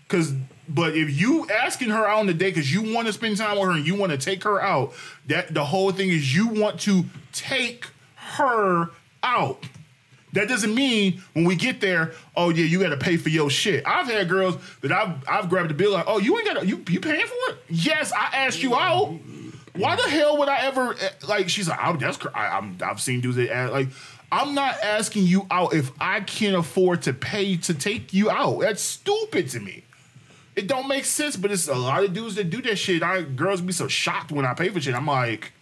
Cause 0.07 0.33
but 0.67 0.95
if 0.95 1.19
you 1.19 1.47
asking 1.49 1.89
her 1.89 2.07
out 2.07 2.19
on 2.19 2.25
the 2.27 2.33
date 2.33 2.55
because 2.55 2.73
you 2.73 2.93
want 2.93 3.07
to 3.07 3.13
spend 3.13 3.37
time 3.37 3.57
with 3.57 3.65
her 3.65 3.71
and 3.71 3.85
you 3.85 3.95
want 3.95 4.11
to 4.11 4.17
take 4.17 4.43
her 4.43 4.61
out, 4.61 4.93
that 5.27 5.53
the 5.53 5.63
whole 5.63 5.91
thing 5.91 6.09
is 6.09 6.35
you 6.35 6.47
want 6.47 6.79
to 6.81 7.05
take 7.31 7.85
her 8.15 8.89
out. 9.23 9.63
That 10.33 10.49
doesn't 10.49 10.75
mean 10.75 11.23
when 11.33 11.45
we 11.45 11.55
get 11.55 11.79
there, 11.79 12.13
oh 12.35 12.49
yeah, 12.49 12.65
you 12.65 12.79
got 12.79 12.89
to 12.89 12.97
pay 12.97 13.15
for 13.15 13.29
your 13.29 13.49
shit. 13.49 13.85
I've 13.87 14.07
had 14.07 14.27
girls 14.27 14.57
that 14.81 14.91
I've 14.91 15.23
I've 15.29 15.49
grabbed 15.49 15.69
the 15.69 15.73
bill 15.75 15.91
like, 15.91 16.05
oh 16.07 16.17
you 16.17 16.37
ain't 16.37 16.45
got 16.45 16.67
you 16.67 16.83
you 16.89 16.99
paying 16.99 17.25
for 17.25 17.53
it? 17.53 17.57
Yes, 17.69 18.11
I 18.11 18.45
asked 18.45 18.61
you 18.61 18.75
out. 18.75 19.17
Why 19.75 19.95
the 19.95 20.03
hell 20.03 20.37
would 20.37 20.49
I 20.49 20.65
ever 20.65 20.93
eh, 20.93 21.09
like? 21.27 21.49
She's 21.49 21.67
like, 21.67 21.79
I'm, 21.81 21.97
that's 21.99 22.17
I, 22.33 22.57
I'm 22.57 22.77
I've 22.83 23.01
seen 23.01 23.21
dudes 23.21 23.37
that 23.37 23.51
ask, 23.51 23.71
like. 23.71 23.89
I'm 24.31 24.55
not 24.55 24.75
asking 24.81 25.25
you 25.25 25.45
out 25.51 25.73
if 25.75 25.91
I 26.01 26.19
can't 26.19 26.55
afford 26.55 27.03
to 27.03 27.13
pay 27.13 27.57
to 27.57 27.73
take 27.73 28.11
you 28.11 28.29
out. 28.29 28.59
That's 28.61 28.81
stupid 28.81 29.49
to 29.51 29.59
me. 29.59 29.83
It 30.55 30.67
don't 30.67 30.87
make 30.87 31.05
sense, 31.05 31.37
but 31.37 31.51
it's 31.51 31.67
a 31.67 31.75
lot 31.75 32.03
of 32.03 32.11
dudes 32.11 32.35
that 32.35 32.49
do 32.49 32.61
that 32.63 32.77
shit. 32.77 33.03
I 33.03 33.21
girls 33.21 33.61
be 33.61 33.71
so 33.71 33.87
shocked 33.87 34.31
when 34.31 34.43
I 34.43 34.53
pay 34.53 34.69
for 34.69 34.81
shit. 34.81 34.95
I'm 34.95 35.05
like, 35.05 35.53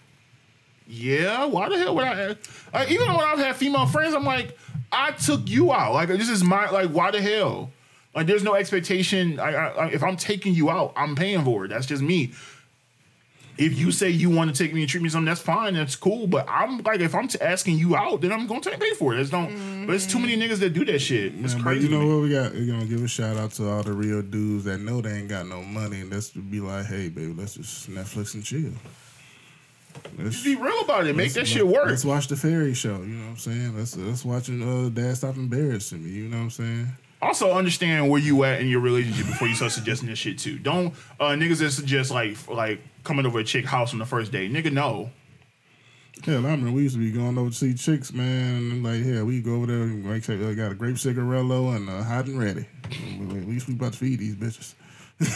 yeah, 0.87 1.45
why 1.45 1.69
the 1.69 1.77
hell 1.77 1.95
would 1.95 2.05
I? 2.05 2.35
Like, 2.73 2.89
even 2.89 3.07
when 3.07 3.19
I've 3.19 3.39
had 3.39 3.55
female 3.55 3.85
friends, 3.85 4.13
I'm 4.13 4.23
like, 4.23 4.57
I 4.91 5.11
took 5.11 5.49
you 5.49 5.73
out. 5.73 5.93
Like 5.93 6.09
this 6.09 6.29
is 6.29 6.43
my 6.43 6.69
like, 6.69 6.91
why 6.91 7.11
the 7.11 7.21
hell? 7.21 7.71
Like 8.15 8.27
there's 8.27 8.43
no 8.43 8.53
expectation. 8.53 9.39
I, 9.39 9.51
I, 9.53 9.87
if 9.87 10.03
I'm 10.03 10.15
taking 10.15 10.53
you 10.53 10.69
out, 10.69 10.93
I'm 10.95 11.15
paying 11.15 11.43
for 11.43 11.65
it. 11.65 11.69
That's 11.69 11.87
just 11.87 12.03
me. 12.03 12.33
If 13.57 13.77
you 13.77 13.91
say 13.91 14.09
you 14.09 14.29
want 14.31 14.55
to 14.55 14.63
take 14.63 14.73
me 14.73 14.81
and 14.81 14.89
treat 14.89 15.03
me 15.03 15.09
something, 15.09 15.25
that's 15.25 15.41
fine. 15.41 15.75
That's 15.75 15.95
cool. 15.95 16.25
But 16.25 16.47
I'm 16.49 16.79
like, 16.79 17.01
if 17.01 17.13
I'm 17.13 17.27
t- 17.27 17.39
asking 17.39 17.77
you 17.77 17.95
out, 17.95 18.21
then 18.21 18.31
I'm 18.31 18.47
gonna 18.47 18.61
take 18.61 18.79
pay 18.79 18.93
for 18.93 19.13
it. 19.13 19.19
It's 19.19 19.29
don't. 19.29 19.85
But 19.85 19.95
it's 19.95 20.07
too 20.07 20.17
many 20.19 20.35
niggas 20.35 20.59
that 20.59 20.71
do 20.71 20.83
that 20.85 20.99
shit. 20.99 21.33
It's 21.35 21.53
but 21.53 21.63
crazy. 21.63 21.87
you 21.87 21.97
know 21.97 22.07
what 22.07 22.23
we 22.23 22.29
got? 22.29 22.53
We're 22.53 22.65
gonna 22.65 22.85
give 22.85 23.03
a 23.03 23.07
shout 23.07 23.37
out 23.37 23.51
to 23.51 23.69
all 23.69 23.83
the 23.83 23.93
real 23.93 24.23
dudes 24.23 24.63
that 24.63 24.79
know 24.79 25.01
they 25.01 25.19
ain't 25.19 25.29
got 25.29 25.47
no 25.47 25.61
money, 25.61 26.01
and 26.01 26.11
let's 26.11 26.31
be 26.31 26.59
like, 26.59 26.87
hey, 26.87 27.09
baby, 27.09 27.33
let's 27.33 27.53
just 27.53 27.89
Netflix 27.89 28.33
and 28.33 28.43
chill. 28.43 28.71
Let's, 30.17 30.31
Just 30.31 30.45
be 30.45 30.55
real 30.55 30.79
about 30.81 31.05
it. 31.05 31.15
Make 31.15 31.33
that 31.33 31.47
shit 31.47 31.67
work. 31.67 31.87
Let's 31.87 32.05
watch 32.05 32.27
the 32.27 32.35
fairy 32.35 32.73
show. 32.73 32.97
You 33.01 33.15
know 33.15 33.25
what 33.25 33.31
I'm 33.31 33.37
saying? 33.37 33.77
Let's 33.77 33.95
let's 33.95 34.25
watching 34.25 34.61
uh, 34.63 34.89
Dad 34.89 35.17
stop 35.17 35.35
embarrassing 35.35 36.03
me. 36.03 36.09
You 36.09 36.29
know 36.29 36.37
what 36.37 36.43
I'm 36.43 36.49
saying? 36.49 36.87
Also, 37.21 37.51
understand 37.53 38.09
where 38.09 38.19
you 38.19 38.43
at 38.43 38.59
in 38.59 38.67
your 38.67 38.81
relationship 38.81 39.27
before 39.27 39.47
you 39.47 39.55
start 39.55 39.71
suggesting 39.71 40.09
this 40.09 40.19
shit 40.19 40.37
too. 40.37 40.59
Don't 40.59 40.93
uh, 41.19 41.29
niggas 41.29 41.59
that 41.59 41.71
suggest 41.71 42.11
like 42.11 42.35
like 42.49 42.81
coming 43.03 43.25
over 43.25 43.39
a 43.39 43.43
chick 43.43 43.65
house 43.65 43.93
on 43.93 43.99
the 43.99 44.05
first 44.05 44.31
date. 44.31 44.51
Nigga, 44.51 44.71
no. 44.71 45.09
Hell, 46.23 46.45
I 46.45 46.51
remember 46.51 46.71
we 46.71 46.83
used 46.83 46.95
to 46.95 46.99
be 47.01 47.11
going 47.11 47.37
over 47.37 47.49
to 47.49 47.55
see 47.55 47.73
chicks, 47.73 48.13
man. 48.13 48.55
And 48.71 48.83
like, 48.83 49.03
yeah, 49.03 49.23
we 49.23 49.41
go 49.41 49.55
over 49.55 49.65
there 49.65 49.81
and 49.81 50.09
like, 50.09 50.23
say, 50.23 50.35
uh, 50.35 50.53
got 50.53 50.71
a 50.71 50.75
grape 50.75 50.95
cigarello 50.95 51.75
and 51.75 51.89
uh, 51.89 52.03
hot 52.03 52.25
and 52.27 52.39
ready. 52.39 52.65
We, 53.19 53.25
we, 53.25 53.61
we 53.67 53.73
about 53.73 53.93
to 53.93 53.99
feed 53.99 54.19
these 54.19 54.35
bitches. 54.35 54.75
This 55.19 55.29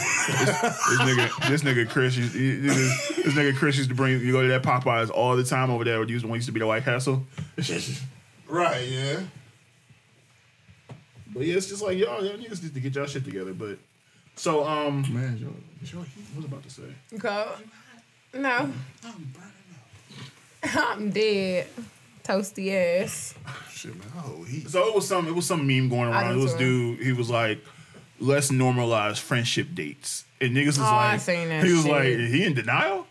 nigga, 1.00 1.48
this 1.48 1.62
nigga 1.62 1.88
Chris, 1.88 2.16
used- 2.16 2.34
he- 2.34 2.56
this, 2.56 3.08
this 3.16 3.34
nigga 3.34 3.56
Chris 3.56 3.76
used 3.76 3.88
to 3.90 3.94
bring 3.94 4.20
you 4.20 4.32
go 4.32 4.42
to 4.42 4.48
that 4.48 4.62
Popeyes 4.62 5.10
all 5.10 5.36
the 5.36 5.44
time 5.44 5.70
over 5.70 5.84
there. 5.84 5.98
Where 5.98 6.08
used, 6.08 6.24
when 6.24 6.34
used 6.34 6.46
to 6.46 6.52
be 6.52 6.60
the 6.60 6.66
White 6.66 6.84
Castle. 6.84 7.24
Right, 8.48 8.86
yeah. 8.88 9.20
But 11.34 11.44
yeah, 11.44 11.56
it's 11.56 11.66
just 11.68 11.82
like 11.82 11.98
y'all, 11.98 12.24
y'all 12.24 12.36
niggas 12.38 12.62
need 12.62 12.74
to 12.74 12.80
get 12.80 12.94
y'all 12.94 13.06
shit 13.06 13.24
together. 13.24 13.52
But 13.52 13.78
so 14.36 14.64
um, 14.66 15.02
Man, 15.12 15.54
yo, 15.82 15.98
what 15.98 16.06
was 16.36 16.44
I 16.44 16.48
about 16.48 16.62
to 16.64 16.70
say? 16.70 16.82
Go. 17.18 17.48
No. 18.34 18.70
I'm 20.64 21.10
dead. 21.10 21.66
Toasty 22.24 22.74
ass. 23.02 23.34
shit, 23.70 23.94
man. 23.96 24.06
Oh, 24.18 24.42
he. 24.44 24.60
So 24.64 24.86
it 24.88 24.94
was 24.94 25.06
some 25.08 25.26
it 25.28 25.34
was 25.34 25.46
some 25.46 25.66
meme 25.66 25.88
going 25.88 26.08
around. 26.10 26.36
It 26.38 26.42
was 26.42 26.52
too. 26.54 26.96
dude. 26.96 27.06
He 27.06 27.12
was 27.12 27.30
like, 27.30 27.64
let's 28.20 28.50
normalize 28.50 29.18
friendship 29.18 29.68
dates. 29.74 30.24
And 30.40 30.54
niggas 30.54 30.66
was 30.66 30.78
Oh, 30.80 30.84
I 30.84 31.12
like, 31.12 31.20
seen 31.20 31.48
that 31.48 31.64
he 31.64 31.72
was 31.72 31.82
shit. 31.82 31.90
like, 31.90 32.04
he 32.06 32.44
in 32.44 32.54
denial. 32.54 33.06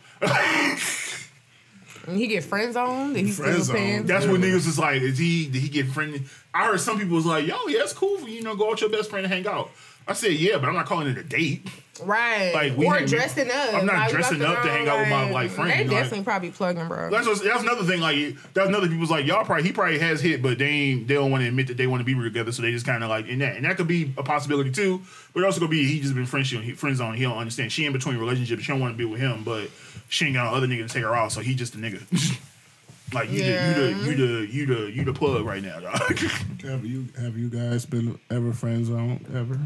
And 2.08 2.16
he 2.18 2.28
get 2.28 2.44
friend 2.46 2.74
zoned. 2.74 3.16
Did 3.16 3.26
he 3.26 3.32
Friend 3.32 3.62
still 3.62 3.76
paying? 3.76 3.98
zoned. 3.98 4.08
That's 4.10 4.26
Yeah. 4.26 4.32
what 4.32 4.40
niggas 4.42 4.66
was 4.66 4.80
like. 4.80 5.02
Is 5.02 5.18
he? 5.18 5.48
Did 5.48 5.62
he 5.62 5.68
get 5.68 5.88
friendly? 5.88 6.24
I 6.54 6.68
heard 6.68 6.80
some 6.80 6.98
people 6.98 7.16
was 7.16 7.26
like, 7.26 7.46
"Yo, 7.46 7.56
yeah, 7.68 7.82
it's 7.82 7.92
cool 7.94 8.18
for 8.20 8.30
you 8.30 8.42
know 8.44 8.56
go 8.56 8.66
out 8.68 8.72
with 8.72 8.82
your 8.82 8.90
best 8.90 9.10
friend 9.10 9.26
and 9.26 9.34
hang 9.34 9.46
out." 9.48 9.72
I 10.08 10.14
said, 10.14 10.32
"Yeah, 10.34 10.58
but 10.58 10.70
I'm 10.70 10.76
not 10.76 10.86
calling 10.86 11.08
it 11.08 11.18
a 11.18 11.24
date." 11.24 11.68
Right. 12.04 12.52
Like, 12.54 12.78
we 12.78 12.86
or 12.86 12.96
hang- 12.96 13.06
dressing 13.08 13.50
up. 13.50 13.74
I'm 13.74 13.86
not 13.86 13.96
Like, 13.96 14.12
dressing 14.12 14.42
up 14.44 14.62
to 14.64 14.70
hang 14.70 14.88
out 14.88 15.00
with 15.00 15.10
my, 15.10 15.30
like, 15.32 15.50
friend, 15.52 15.72
They 15.72 15.84
like- 15.84 15.90
definitely 15.90 16.24
probably 16.24 16.52
plugging, 16.52 16.88
bro. 16.88 17.10
That's 17.10 17.26
what's- 17.28 17.42
that's 17.42 17.62
another 17.64 17.84
thing. 17.84 18.02
Like 18.02 18.36
that's 18.54 18.68
another 18.68 18.88
people's 18.88 19.10
like 19.12 19.26
y'all 19.26 19.44
probably 19.46 19.64
he 19.64 19.72
probably 19.72 20.00
has 20.00 20.22
hit, 20.22 20.42
but 20.42 20.58
they 20.58 20.66
ain't 20.68 21.08
they 21.08 21.16
don't 21.16 21.32
want 21.32 21.42
to 21.44 21.48
admit 21.48 21.68
that 21.68 21.78
they 21.78 21.88
want 21.88 22.02
to 22.02 22.06
be 22.06 22.14
together, 22.22 22.52
so 22.52 22.62
they 22.62 22.72
just 22.72 22.86
kind 22.86 23.04
of 23.04 23.10
like 23.10 23.28
in 23.28 23.40
that 23.40 23.56
and 23.56 23.66
that 23.66 23.78
could 23.78 23.88
be 23.88 24.14
a 24.18 24.24
possibility 24.24 24.72
too. 24.72 25.02
But 25.34 25.42
it 25.44 25.46
also 25.46 25.60
could 25.60 25.70
be 25.70 25.86
he 25.86 26.00
just 26.00 26.14
been 26.16 26.26
friendship 26.26 26.62
he, 26.62 26.74
friend 26.74 26.96
zone. 26.96 27.14
He 27.16 27.24
don't 27.24 27.38
understand. 27.38 27.72
She 27.72 27.86
in 27.86 27.94
between 27.94 28.18
relationships. 28.18 28.64
She 28.64 28.72
don't 28.72 28.80
want 28.82 28.94
to 28.94 28.98
be 28.98 29.06
with 29.06 29.20
him, 29.20 29.44
but 29.44 29.70
she 30.10 30.26
ain't 30.26 30.36
got 30.36 30.52
no 30.52 30.58
other 30.58 30.68
nigga 30.68 30.88
to 30.88 30.94
take 30.94 31.04
her 31.04 31.16
out, 31.16 31.32
so 31.32 31.42
he 31.42 31.56
just 31.56 31.76
a 31.76 31.78
nigga. 31.78 32.02
like 33.14 33.32
you 33.32 33.42
Yeah. 33.42 33.74
the 33.74 33.90
you 33.90 33.94
the 33.96 34.04
you 34.04 34.16
the 34.16 34.54
you 34.54 34.66
the 34.66 34.92
you 34.92 35.04
the 35.06 35.14
plug 35.14 35.46
right 35.46 35.64
now, 35.64 35.80
dog. 35.80 35.98
Have 36.64 36.86
you 36.86 37.08
have 37.20 37.38
you 37.38 37.50
guys 37.50 37.86
been 37.86 38.20
ever 38.30 38.52
friends 38.54 38.90
on 38.90 39.26
ever? 39.34 39.60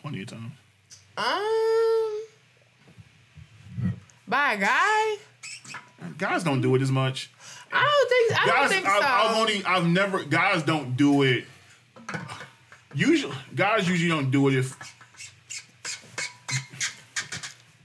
Plenty 0.00 0.22
of 0.22 0.28
time. 0.28 0.52
Um, 1.16 2.22
by 4.28 4.52
a 4.54 4.58
guy? 4.58 5.16
Guys 6.18 6.44
don't 6.44 6.60
do 6.60 6.74
it 6.74 6.82
as 6.82 6.90
much. 6.90 7.30
I 7.72 7.82
don't 7.82 8.08
think. 8.08 8.42
I 8.42 8.46
don't 8.46 8.68
think 8.68 8.86
I've, 8.86 9.02
so. 9.02 9.08
I've 9.08 9.36
only, 9.36 9.64
I've 9.64 9.86
never. 9.86 10.24
Guys 10.24 10.62
don't 10.62 10.96
do 10.96 11.22
it. 11.22 11.46
Usually, 12.94 13.34
guys 13.54 13.88
usually 13.88 14.08
don't 14.08 14.30
do 14.30 14.48
it 14.48 14.54
if 14.54 14.76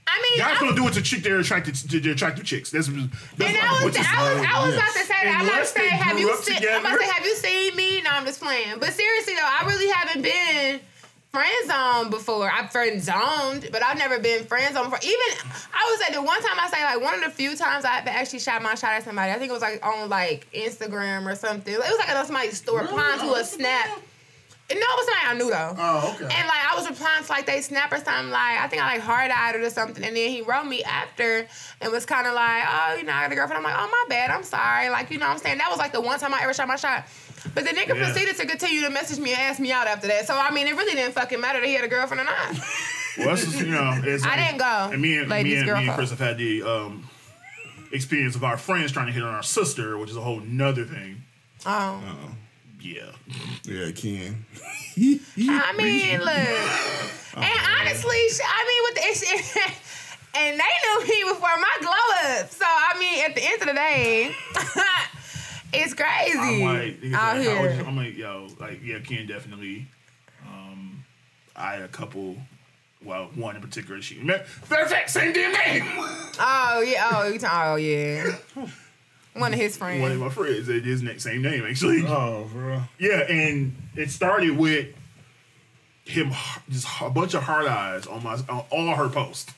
I 0.06 0.22
mean, 0.22 0.38
guys 0.38 0.58
don't 0.60 0.76
do 0.76 0.86
it 0.88 0.94
to 0.94 1.02
chick 1.02 1.22
they're 1.22 1.38
attracted 1.38 1.74
to. 1.74 2.00
They're 2.00 2.12
attractive 2.12 2.44
chicks. 2.44 2.70
That's, 2.70 2.86
that's 2.86 2.98
and 2.98 3.10
I 3.40 3.84
was, 3.84 3.96
I 3.96 4.00
was, 4.00 4.46
I 4.46 4.66
was 4.66 4.74
about 4.74 4.92
to 4.92 5.04
say 5.04 5.24
that. 5.24 5.38
I'm 5.40 5.46
about 5.46 5.60
to 5.60 5.66
say, 5.66 5.88
have 5.88 6.18
you 6.18 6.36
seen? 6.36 6.56
I'm 6.70 6.80
about 6.80 6.98
to 6.98 7.04
say, 7.04 7.10
have 7.10 7.24
you 7.24 7.34
seen 7.36 7.76
me? 7.76 8.02
No, 8.02 8.10
I'm 8.10 8.26
just 8.26 8.40
playing. 8.40 8.78
But 8.78 8.92
seriously 8.92 9.34
though, 9.34 9.42
I 9.42 9.64
really 9.66 9.88
haven't 9.90 10.22
been 10.22 10.80
friend 11.32 11.66
zoned 11.66 12.10
before. 12.10 12.50
I've 12.50 12.70
friend 12.70 13.02
zoned, 13.02 13.70
but 13.72 13.82
I've 13.82 13.96
never 13.96 14.18
been 14.18 14.44
friend 14.44 14.74
zoned 14.74 14.90
before. 14.90 15.00
Even 15.02 15.50
I 15.72 15.88
would 15.90 16.00
say 16.00 16.12
the 16.12 16.22
one 16.22 16.40
time 16.42 16.60
I 16.60 16.68
say 16.68 16.84
like 16.84 17.00
one 17.00 17.14
of 17.14 17.24
the 17.24 17.30
few 17.30 17.56
times 17.56 17.84
I've 17.84 18.06
actually 18.06 18.40
shot 18.40 18.62
my 18.62 18.74
shot 18.74 18.90
at 18.90 19.04
somebody. 19.04 19.32
I 19.32 19.38
think 19.38 19.50
it 19.50 19.54
was 19.54 19.62
like 19.62 19.84
on 19.84 20.10
like 20.10 20.46
Instagram 20.52 21.30
or 21.30 21.34
something. 21.34 21.72
It 21.72 21.78
was 21.78 21.98
like 21.98 22.14
on 22.14 22.24
somebody's 22.26 22.58
store 22.58 22.82
replying 22.82 23.20
to 23.20 23.26
a 23.26 23.40
oh, 23.40 23.42
snap. 23.42 23.88
No, 24.70 24.78
it 24.78 24.80
was 24.80 25.06
somebody 25.06 25.26
I 25.26 25.34
knew 25.34 25.50
though. 25.50 25.74
Oh, 25.78 26.14
okay. 26.14 26.34
And 26.34 26.48
like 26.48 26.72
I 26.72 26.74
was 26.76 26.88
replying 26.88 27.24
to 27.24 27.32
like 27.32 27.46
they 27.46 27.62
snap 27.62 27.92
or 27.92 27.96
something 27.96 28.30
like 28.30 28.58
I 28.58 28.68
think 28.68 28.82
I 28.82 28.94
like 28.94 29.02
hard 29.02 29.30
eyed 29.30 29.54
it 29.54 29.62
or 29.62 29.70
something, 29.70 30.04
and 30.04 30.14
then 30.14 30.28
he 30.30 30.42
wrote 30.42 30.64
me 30.64 30.82
after 30.84 31.46
and 31.80 31.92
was 31.92 32.04
kind 32.04 32.26
of 32.26 32.34
like, 32.34 32.64
oh, 32.66 32.96
you 32.96 33.04
know, 33.04 33.12
I 33.12 33.22
got 33.22 33.32
a 33.32 33.34
girlfriend. 33.34 33.58
I'm 33.58 33.64
like, 33.64 33.78
oh 33.78 33.88
my 33.88 34.04
bad, 34.08 34.30
I'm 34.30 34.42
sorry. 34.42 34.90
Like 34.90 35.10
you 35.10 35.18
know, 35.18 35.26
what 35.26 35.32
I'm 35.32 35.38
saying 35.38 35.58
that 35.58 35.68
was 35.70 35.78
like 35.78 35.92
the 35.92 36.00
one 36.00 36.18
time 36.18 36.34
I 36.34 36.42
ever 36.42 36.52
shot 36.52 36.68
my 36.68 36.76
shot. 36.76 37.06
But 37.54 37.64
the 37.64 37.70
nigga 37.70 37.96
Yeah. 37.96 38.04
proceeded 38.12 38.36
to 38.36 38.46
continue 38.46 38.80
to 38.82 38.90
message 38.90 39.18
me 39.18 39.30
and 39.32 39.40
ask 39.40 39.58
me 39.60 39.72
out 39.72 39.86
after 39.86 40.06
that. 40.08 40.26
So 40.26 40.36
I 40.36 40.50
mean, 40.50 40.66
it 40.68 40.76
really 40.76 40.94
didn't 40.94 41.14
fucking 41.14 41.40
matter 41.40 41.60
that 41.60 41.66
he 41.66 41.74
had 41.74 41.84
a 41.84 41.88
girlfriend 41.88 42.20
or 42.20 42.24
not. 42.24 42.50
Well, 43.18 43.28
that's 43.28 43.44
just, 43.44 43.58
you 43.60 43.66
know, 43.66 44.00
it's, 44.04 44.24
I 44.26 44.36
didn't 44.36 44.58
go. 44.58 44.90
And 44.92 45.02
me 45.02 45.18
and 45.18 45.28
Ladies, 45.28 45.62
me 45.64 45.68
and, 45.70 45.78
me 45.80 45.86
and. 45.88 45.94
Chris 45.96 46.10
have 46.10 46.18
had 46.18 46.38
the 46.38 46.62
um, 46.62 47.08
experience 47.92 48.36
of 48.36 48.44
our 48.44 48.56
friends 48.56 48.92
trying 48.92 49.06
to 49.06 49.12
hit 49.12 49.22
on 49.22 49.34
our 49.34 49.42
sister, 49.42 49.98
which 49.98 50.08
is 50.10 50.16
a 50.16 50.20
whole 50.22 50.40
nother 50.40 50.84
thing. 50.84 51.22
Oh, 51.66 52.00
Yeah. 52.80 53.12
Yeah, 53.64 53.90
Ken. 53.92 54.44
I 54.96 55.72
mean, 55.76 56.18
look, 56.20 56.28
and 57.36 57.60
honestly, 57.80 58.16
I 58.44 58.64
mean, 58.68 58.82
with 58.84 58.94
the 58.94 59.02
it's, 59.04 59.56
and 60.34 60.58
they 60.58 60.74
knew 60.82 61.00
me 61.06 61.32
before 61.32 61.56
my 61.60 61.76
glow 61.80 62.40
up. 62.40 62.50
So 62.50 62.64
I 62.66 62.98
mean, 62.98 63.24
at 63.24 63.34
the 63.34 63.42
end 63.44 63.60
of 63.62 63.68
the 63.68 63.74
day, 63.74 64.34
it's 65.72 65.94
crazy 65.94 66.38
I'm 66.38 66.60
like, 66.62 67.00
niggas 67.00 67.14
out 67.14 67.36
like, 67.38 67.46
how 67.46 67.62
would 67.62 67.70
you- 67.70 67.76
here. 67.76 67.84
I'm 67.86 67.96
like, 67.96 68.16
yo, 68.16 68.48
like, 68.60 68.80
yeah, 68.82 68.98
Ken 69.00 69.26
definitely. 69.26 69.86
Um, 70.46 71.04
I 71.56 71.74
had 71.74 71.82
a 71.82 71.88
couple. 71.88 72.36
Well, 73.04 73.30
one 73.34 73.56
in 73.56 73.62
particular. 73.62 74.00
She 74.00 74.22
matter 74.22 74.44
of 74.70 74.88
fact, 74.90 75.10
same 75.10 75.32
damn 75.32 75.52
name. 75.52 75.84
Oh 76.44 76.80
yeah, 76.86 77.10
oh 77.12 77.28
you 77.28 77.38
talking? 77.38 77.72
Oh 77.72 77.76
yeah, 77.76 78.66
one 79.34 79.52
of 79.52 79.58
his 79.60 79.76
friends. 79.76 80.00
One 80.00 80.12
of 80.12 80.18
my 80.18 80.28
friends, 80.30 80.68
it 80.68 80.86
is 80.86 81.02
na- 81.02 81.18
same 81.18 81.42
name 81.42 81.64
actually. 81.66 82.04
Oh, 82.06 82.48
bro. 82.52 82.82
Yeah, 82.98 83.20
and 83.28 83.76
it 83.96 84.10
started 84.10 84.56
with 84.56 84.88
him 86.04 86.32
just 86.70 86.86
a 87.02 87.10
bunch 87.10 87.34
of 87.34 87.42
hard 87.42 87.66
eyes 87.66 88.06
on 88.06 88.22
my 88.24 88.34
on 88.48 88.64
all 88.70 88.94
her 88.96 89.08
posts 89.08 89.52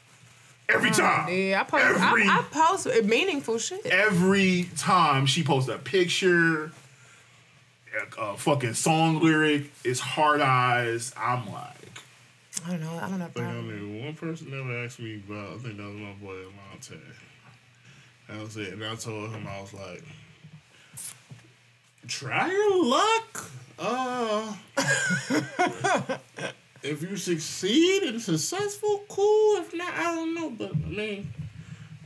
every 0.68 0.90
time. 0.90 1.28
Yeah, 1.32 1.60
I 1.60 1.64
post. 1.64 1.84
Every 1.84 2.22
I, 2.28 2.38
I 2.38 2.42
post 2.50 3.04
meaningful 3.04 3.58
shit. 3.58 3.84
every 3.86 4.68
time 4.76 5.26
she 5.26 5.42
posts 5.42 5.68
a 5.68 5.78
picture, 5.78 6.72
a, 8.18 8.20
a 8.20 8.36
fucking 8.36 8.74
song 8.74 9.20
lyric, 9.20 9.70
it's 9.84 10.00
hard 10.00 10.40
eyes. 10.40 11.12
I'm 11.16 11.50
like, 11.52 12.02
I 12.66 12.70
don't 12.70 12.80
know. 12.80 12.98
I 13.00 13.08
don't 13.08 13.18
know. 13.18 13.24
I 13.26 13.28
Problem. 13.28 14.04
one 14.04 14.14
person 14.14 14.50
never 14.50 14.84
asked 14.84 15.00
me 15.00 15.22
about. 15.28 15.54
I 15.54 15.58
think 15.58 15.76
that 15.76 15.84
was 15.84 15.96
my 15.96 16.12
boy 16.12 16.34
Alonte. 16.34 16.98
That 18.28 18.40
was 18.40 18.56
it. 18.56 18.72
And 18.72 18.84
I 18.84 18.94
told 18.94 19.30
him 19.30 19.46
I 19.46 19.60
was 19.60 19.74
like, 19.74 20.02
try 22.08 22.50
your 22.50 22.84
luck. 22.84 23.50
Uh, 23.78 24.54
if 26.84 27.02
you 27.02 27.16
succeed 27.16 28.02
and 28.02 28.20
successful, 28.20 29.04
cool. 29.08 29.56
If 29.56 29.74
not, 29.74 29.92
I 29.94 30.14
don't 30.14 30.34
know. 30.34 30.50
But 30.50 30.72
I 30.72 30.88
mean, 30.88 31.32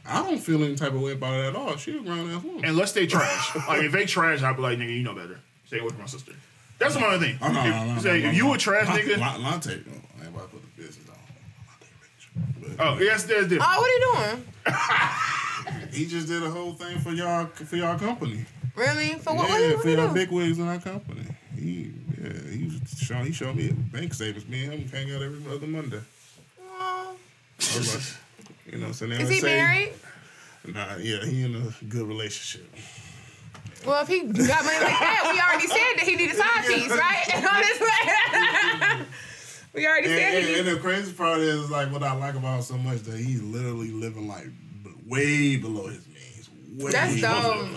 I 0.06 0.22
don't 0.22 0.38
feel 0.38 0.62
any 0.62 0.76
type 0.76 0.92
of 0.92 1.02
way 1.02 1.12
about 1.12 1.34
it 1.34 1.46
at 1.46 1.56
all. 1.56 1.76
She 1.76 1.98
a 1.98 2.00
grown 2.00 2.30
ass 2.30 2.42
woman. 2.42 2.64
unless 2.64 2.92
they 2.92 3.06
trash. 3.06 3.56
like 3.68 3.82
if 3.82 3.92
they 3.92 4.06
trash, 4.06 4.42
I'd 4.42 4.56
be 4.56 4.62
like, 4.62 4.78
nigga, 4.78 4.96
you 4.96 5.02
know 5.02 5.14
better. 5.14 5.40
Stay 5.66 5.80
away 5.80 5.90
from 5.90 6.00
my 6.00 6.06
sister. 6.06 6.32
That's 6.78 6.94
another 6.94 7.18
thing. 7.18 7.36
Oh, 7.42 7.50
no, 7.50 7.60
if, 7.60 7.66
no, 7.66 7.94
no, 7.94 8.00
say, 8.00 8.22
no, 8.22 8.28
if 8.28 8.36
you 8.36 8.44
no. 8.44 8.54
a 8.54 8.58
trash 8.58 8.86
nigga, 8.86 9.18
Lon- 9.18 9.42
Lonte, 9.42 9.84
no, 9.84 9.92
I 10.20 10.26
ain't 10.26 10.34
about 10.34 10.42
to 10.42 10.56
put 10.56 10.62
the 10.62 10.82
business 10.82 11.08
on. 11.08 11.16
Lonte 11.66 11.88
rich. 12.00 12.30
Oh, 12.70 12.76
but 12.76 12.86
oh 12.86 12.98
yes, 13.00 13.24
there's 13.24 13.48
different. 13.48 13.70
Oh, 13.74 13.80
what 13.80 13.90
are 13.90 13.94
you 13.94 14.32
doing? 14.32 15.90
he 15.92 16.06
just 16.06 16.28
did 16.28 16.42
a 16.44 16.50
whole 16.50 16.72
thing 16.74 17.00
for 17.00 17.10
y'all 17.10 17.46
for 17.46 17.76
y'all 17.76 17.98
company. 17.98 18.46
Really? 18.76 19.14
For 19.14 19.34
what? 19.34 19.48
yeah, 19.48 19.66
what, 19.66 19.74
what 19.74 19.82
for 19.82 19.88
you 19.88 19.96
y'all 19.96 20.14
big 20.14 20.30
wigs 20.30 20.60
in 20.60 20.68
our 20.68 20.78
company. 20.78 21.26
He 21.56 21.92
yeah, 22.22 22.50
he 22.50 22.64
was 22.64 22.98
showing 22.98 23.26
he 23.26 23.32
showed 23.32 23.56
me 23.56 23.70
bank 23.70 24.14
statements. 24.14 24.48
Me 24.48 24.64
and 24.64 24.72
him 24.74 24.88
hang 24.88 25.14
out 25.14 25.22
every 25.22 25.52
other 25.54 25.66
Monday. 25.66 26.00
I 26.70 27.14
was 27.58 27.94
like, 27.94 28.72
you 28.72 28.78
know, 28.78 28.92
so 28.92 29.06
they 29.06 29.16
Is 29.16 29.28
he 29.28 29.40
say, 29.40 29.56
married? 29.56 29.92
Nah, 30.66 30.96
yeah, 30.96 31.24
he 31.24 31.42
in 31.44 31.54
a 31.54 31.84
good 31.86 32.06
relationship. 32.06 32.68
Well, 33.86 34.02
if 34.02 34.08
he 34.08 34.20
got 34.22 34.64
money 34.64 34.78
like 34.80 34.98
that, 34.98 35.30
we 35.32 35.40
already 35.40 35.66
said 35.68 35.94
that 35.96 36.04
he 36.06 36.16
need 36.16 36.30
a 36.30 36.34
side 36.34 36.66
piece, 36.66 36.90
right? 36.90 37.24
Playing. 39.74 39.86
already 39.86 40.08
And, 40.08 40.18
said 40.18 40.34
and, 40.34 40.46
he. 40.46 40.58
and 40.58 40.68
the 40.68 40.76
crazy 40.80 41.12
part 41.12 41.38
is 41.38 41.70
like 41.70 41.92
what 41.92 42.02
I 42.02 42.12
like 42.14 42.34
about 42.34 42.56
him 42.56 42.62
so 42.62 42.76
much 42.78 42.98
that 43.02 43.16
he's 43.18 43.42
literally 43.42 43.90
living 43.90 44.26
like 44.26 44.46
b- 44.82 44.90
way 45.06 45.56
below 45.56 45.86
his 45.86 46.06
means. 46.08 46.50
Way 46.76 46.90
That's 46.90 47.20
dope. 47.20 47.68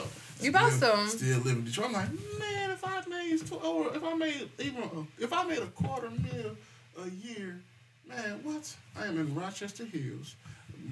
You 0.41 0.51
Still- 0.51 0.71
supposed. 0.71 1.17
Still 1.19 1.39
living 1.39 1.63
Detroit. 1.63 1.87
I'm 1.87 1.93
like, 1.93 2.09
man, 2.39 2.60
if 2.83 3.07
I 3.07 3.09
made 3.09 3.51
or 3.63 3.95
if 3.95 4.03
I 4.03 4.13
made 4.13 4.49
even 4.59 4.83
a- 4.83 5.23
if 5.23 5.33
I 5.33 5.43
made 5.43 5.59
a 5.59 5.67
quarter 5.67 6.09
mil 6.09 6.57
a 6.99 7.09
year, 7.09 7.61
man, 8.07 8.39
what? 8.43 8.73
I 8.97 9.05
am 9.05 9.17
in 9.19 9.35
Rochester 9.35 9.85
Hills. 9.85 10.35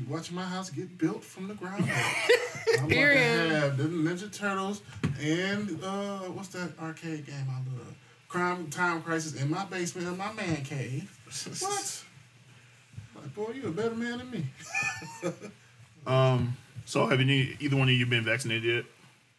Watching 0.08 0.36
my 0.36 0.44
house 0.46 0.70
get 0.70 0.98
built 1.00 1.24
from 1.24 1.48
the 1.48 1.56
ground 1.56 1.84
up. 1.84 1.90
I'm 2.80 2.86
about 2.86 2.92
to 2.92 3.18
have 3.56 3.78
the 3.78 3.86
Ninja 3.86 4.32
Turtles 4.32 4.82
and 5.20 5.84
uh, 5.84 6.20
what's 6.30 6.50
that 6.50 6.78
arcade 6.80 7.26
game 7.26 7.48
I 7.50 7.56
love? 7.76 7.96
Crime 8.28 8.70
Time 8.70 9.02
Crisis 9.02 9.42
in 9.42 9.50
my 9.50 9.66
basement 9.66 10.08
in 10.08 10.16
my 10.18 10.32
man 10.34 10.64
cave. 10.64 11.10
What? 11.60 12.04
Like, 13.16 13.36
boy, 13.36 13.52
you 13.54 13.68
a 13.68 13.72
better 13.72 13.96
man 13.96 14.20
than 14.20 14.32
me. 14.32 14.46
Um. 16.08 16.56
So 16.86 17.06
have 17.08 17.20
any 17.20 17.56
either 17.60 17.76
one 17.76 17.88
of 17.90 17.94
you 17.94 18.06
been 18.06 18.24
vaccinated 18.24 18.64
yet? 18.64 18.86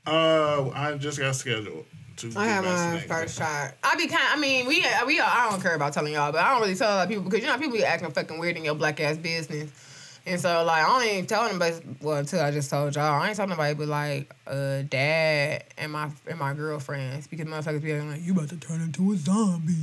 Uh, 0.06 0.68
I 0.70 0.96
just 0.98 1.18
got 1.18 1.34
scheduled 1.34 1.86
to. 2.20 2.32
I 2.38 2.46
have 2.46 2.64
my 2.64 3.00
first 3.00 3.38
shot. 3.38 3.74
I 3.82 3.94
be 3.96 4.06
kind. 4.06 4.22
I 4.30 4.38
mean, 4.38 4.66
we 4.66 4.84
we. 5.06 5.20
I 5.20 5.48
don't 5.50 5.60
care 5.60 5.74
about 5.74 5.92
telling 5.92 6.12
y'all, 6.12 6.32
but 6.32 6.42
I 6.42 6.52
don't 6.52 6.62
really 6.62 6.74
tell 6.74 6.92
a 6.92 6.96
lot 6.96 7.02
of 7.04 7.08
people 7.08 7.24
because 7.24 7.40
you 7.40 7.46
know 7.46 7.56
people 7.58 7.76
be 7.76 7.84
acting 7.84 8.10
fucking 8.10 8.38
weird 8.38 8.56
in 8.56 8.64
your 8.64 8.74
black 8.74 9.00
ass 9.00 9.16
business. 9.16 9.70
And 10.26 10.38
so 10.38 10.64
like 10.64 10.84
I 10.84 10.86
don't 10.86 11.08
even 11.10 11.26
tell 11.26 11.44
anybody. 11.46 11.76
Well, 12.02 12.18
until 12.18 12.40
I 12.40 12.50
just 12.50 12.68
told 12.68 12.94
y'all, 12.94 13.04
I 13.22 13.28
ain't 13.28 13.36
telling 13.36 13.50
nobody, 13.50 13.74
but 13.74 13.88
like 13.88 14.34
uh, 14.46 14.82
dad 14.82 15.64
and 15.78 15.92
my 15.92 16.10
and 16.26 16.38
my 16.38 16.52
girlfriends 16.52 17.26
because 17.26 17.46
motherfuckers 17.46 17.82
be 17.82 17.98
like, 17.98 18.20
you 18.22 18.32
about 18.34 18.50
to 18.50 18.56
turn 18.58 18.82
into 18.82 19.12
a 19.12 19.16
zombie. 19.16 19.74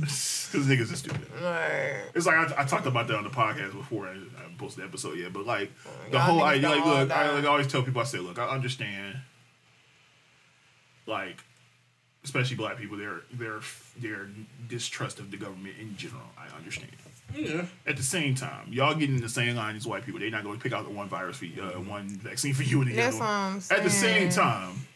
Because 0.50 0.66
niggas 0.66 0.90
are 0.90 0.96
stupid. 0.96 1.28
like, 1.42 2.10
It's 2.14 2.24
like 2.24 2.36
I, 2.36 2.62
I 2.62 2.64
talked 2.64 2.86
about 2.86 3.06
that 3.08 3.16
on 3.18 3.24
the 3.24 3.28
podcast 3.28 3.72
before. 3.74 4.06
I, 4.06 4.12
I 4.12 4.48
posted 4.56 4.82
the 4.82 4.88
episode 4.88 5.18
yet, 5.18 5.30
but 5.30 5.44
like 5.44 5.70
the 6.10 6.18
whole 6.18 6.42
idea, 6.42 6.70
like, 6.70 6.84
look, 6.86 7.10
I, 7.10 7.30
like, 7.32 7.44
I 7.44 7.48
always 7.48 7.66
tell 7.66 7.82
people, 7.82 8.00
I 8.00 8.04
say, 8.04 8.16
look, 8.18 8.38
I 8.38 8.48
understand, 8.48 9.18
like, 11.06 11.44
especially 12.28 12.56
black 12.56 12.76
people, 12.76 12.96
their 12.96 13.20
their 13.32 13.60
their 13.98 14.28
distrust 14.68 15.18
of 15.18 15.30
the 15.30 15.36
government 15.36 15.74
in 15.80 15.96
general. 15.96 16.22
I 16.36 16.54
understand. 16.56 16.90
Yeah. 17.34 17.66
At 17.86 17.96
the 17.96 18.02
same 18.02 18.34
time, 18.34 18.68
y'all 18.70 18.94
getting 18.94 19.16
in 19.16 19.20
the 19.22 19.28
same 19.28 19.54
line 19.56 19.76
as 19.76 19.86
white 19.86 20.04
people. 20.04 20.20
They're 20.20 20.30
not 20.30 20.44
going 20.44 20.56
to 20.58 20.62
pick 20.62 20.72
out 20.72 20.84
the 20.84 20.90
one 20.90 21.08
virus 21.08 21.36
for 21.38 21.44
you, 21.46 21.62
uh, 21.62 21.72
one 21.80 22.08
vaccine 22.08 22.54
for 22.54 22.62
you 22.62 22.80
and 22.82 22.90
the 22.90 22.94
That's 22.96 23.16
other 23.16 23.24
what 23.24 23.28
one. 23.30 23.62
I'm 23.70 23.76
At 23.78 23.82
the 23.84 23.90
same 23.90 24.30
time, 24.30 24.86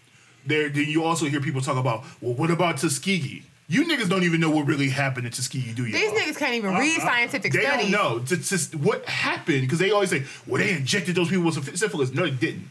there 0.46 0.68
then 0.68 0.86
you 0.88 1.04
also 1.04 1.26
hear 1.26 1.40
people 1.40 1.60
talk 1.60 1.76
about, 1.76 2.04
well, 2.20 2.34
what 2.34 2.50
about 2.50 2.76
Tuskegee? 2.78 3.42
You 3.68 3.84
niggas 3.84 4.08
don't 4.08 4.24
even 4.24 4.40
know 4.40 4.50
what 4.50 4.66
really 4.66 4.88
happened 4.88 5.26
at 5.26 5.32
Tuskegee, 5.34 5.72
do 5.72 5.84
you? 5.86 5.92
these 5.92 6.10
niggas 6.10 6.36
can't 6.38 6.54
even 6.54 6.74
read 6.74 7.00
scientific 7.00 7.52
They 7.52 7.60
studies. 7.60 7.90
don't 7.90 8.18
know 8.18 8.22
It's 8.30 8.48
just 8.48 8.74
what 8.74 9.04
happened 9.06 9.62
because 9.62 9.78
they 9.78 9.90
always 9.90 10.10
say, 10.10 10.24
"Well, 10.46 10.62
they 10.62 10.72
injected 10.72 11.14
those 11.14 11.28
people 11.28 11.44
with 11.44 11.78
syphilis." 11.78 12.12
No, 12.12 12.24
they 12.24 12.30
didn't. 12.30 12.68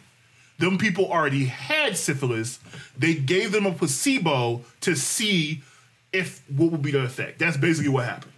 Them 0.61 0.77
people 0.77 1.11
already 1.11 1.45
had 1.45 1.97
syphilis. 1.97 2.59
They 2.97 3.15
gave 3.15 3.51
them 3.51 3.65
a 3.65 3.73
placebo 3.73 4.63
to 4.81 4.95
see 4.95 5.63
if 6.13 6.41
what 6.49 6.71
would 6.71 6.81
be 6.81 6.91
the 6.91 7.03
effect. 7.03 7.39
That's 7.39 7.57
basically 7.57 7.89
what 7.89 8.05
happened. 8.05 8.31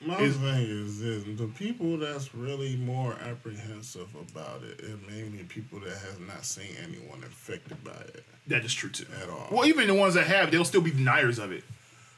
My 0.00 0.16
Is- 0.20 0.36
thing 0.36 0.62
is 0.62 1.00
this: 1.00 1.24
the 1.36 1.48
people 1.48 1.98
that's 1.98 2.32
really 2.34 2.76
more 2.76 3.14
apprehensive 3.14 4.08
about 4.14 4.62
it 4.62 4.78
is 4.80 4.96
mainly 5.10 5.42
people 5.44 5.80
that 5.80 5.90
has 5.98 6.20
not 6.20 6.44
seen 6.44 6.70
anyone 6.82 7.24
affected 7.24 7.82
by 7.82 7.90
it. 8.14 8.24
That 8.46 8.64
is 8.64 8.72
true 8.72 8.90
too. 8.90 9.06
At 9.20 9.28
all. 9.28 9.48
Well, 9.50 9.66
even 9.66 9.88
the 9.88 9.94
ones 9.94 10.14
that 10.14 10.26
have, 10.28 10.50
they'll 10.52 10.64
still 10.64 10.80
be 10.80 10.92
deniers 10.92 11.38
of 11.40 11.50
it. 11.50 11.64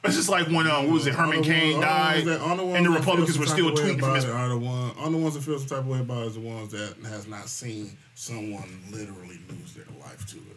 It's 0.03 0.17
just 0.17 0.29
like 0.31 0.47
when 0.47 0.67
um, 0.67 0.87
what 0.87 0.95
was 0.95 1.07
it, 1.07 1.15
Herman 1.15 1.39
All 1.39 1.45
Cain 1.45 1.75
ones- 1.75 1.75
all 1.75 1.81
the 1.81 1.87
died, 1.87 2.15
ones 2.15 2.25
that- 2.27 2.41
all 2.41 2.57
the 2.57 2.65
and 2.75 2.87
the 2.87 2.91
Republicans 2.91 3.39
were 3.39 3.47
still 3.47 3.69
type 3.71 3.79
of 3.79 3.85
way 3.85 3.91
tweeting 3.95 3.99
from 4.01 4.09
about 4.09 4.15
his 4.17 4.25
it 4.25 4.31
Are 4.31 4.49
the 4.49 4.57
one, 4.59 4.91
all 4.99 5.11
the 5.11 5.17
ones 5.19 5.35
that 5.35 5.43
feel 5.43 5.59
some 5.59 5.69
type 5.69 5.79
of 5.81 5.87
way 5.89 6.01
about 6.01 6.23
it 6.23 6.27
is 6.29 6.35
the 6.35 6.41
ones 6.41 6.73
that 6.73 6.95
has 7.09 7.27
not 7.29 7.49
seen 7.49 7.97
someone 8.15 8.81
literally 8.91 9.39
lose 9.51 9.75
their 9.75 9.85
life 10.01 10.27
to 10.29 10.37
it. 10.37 10.57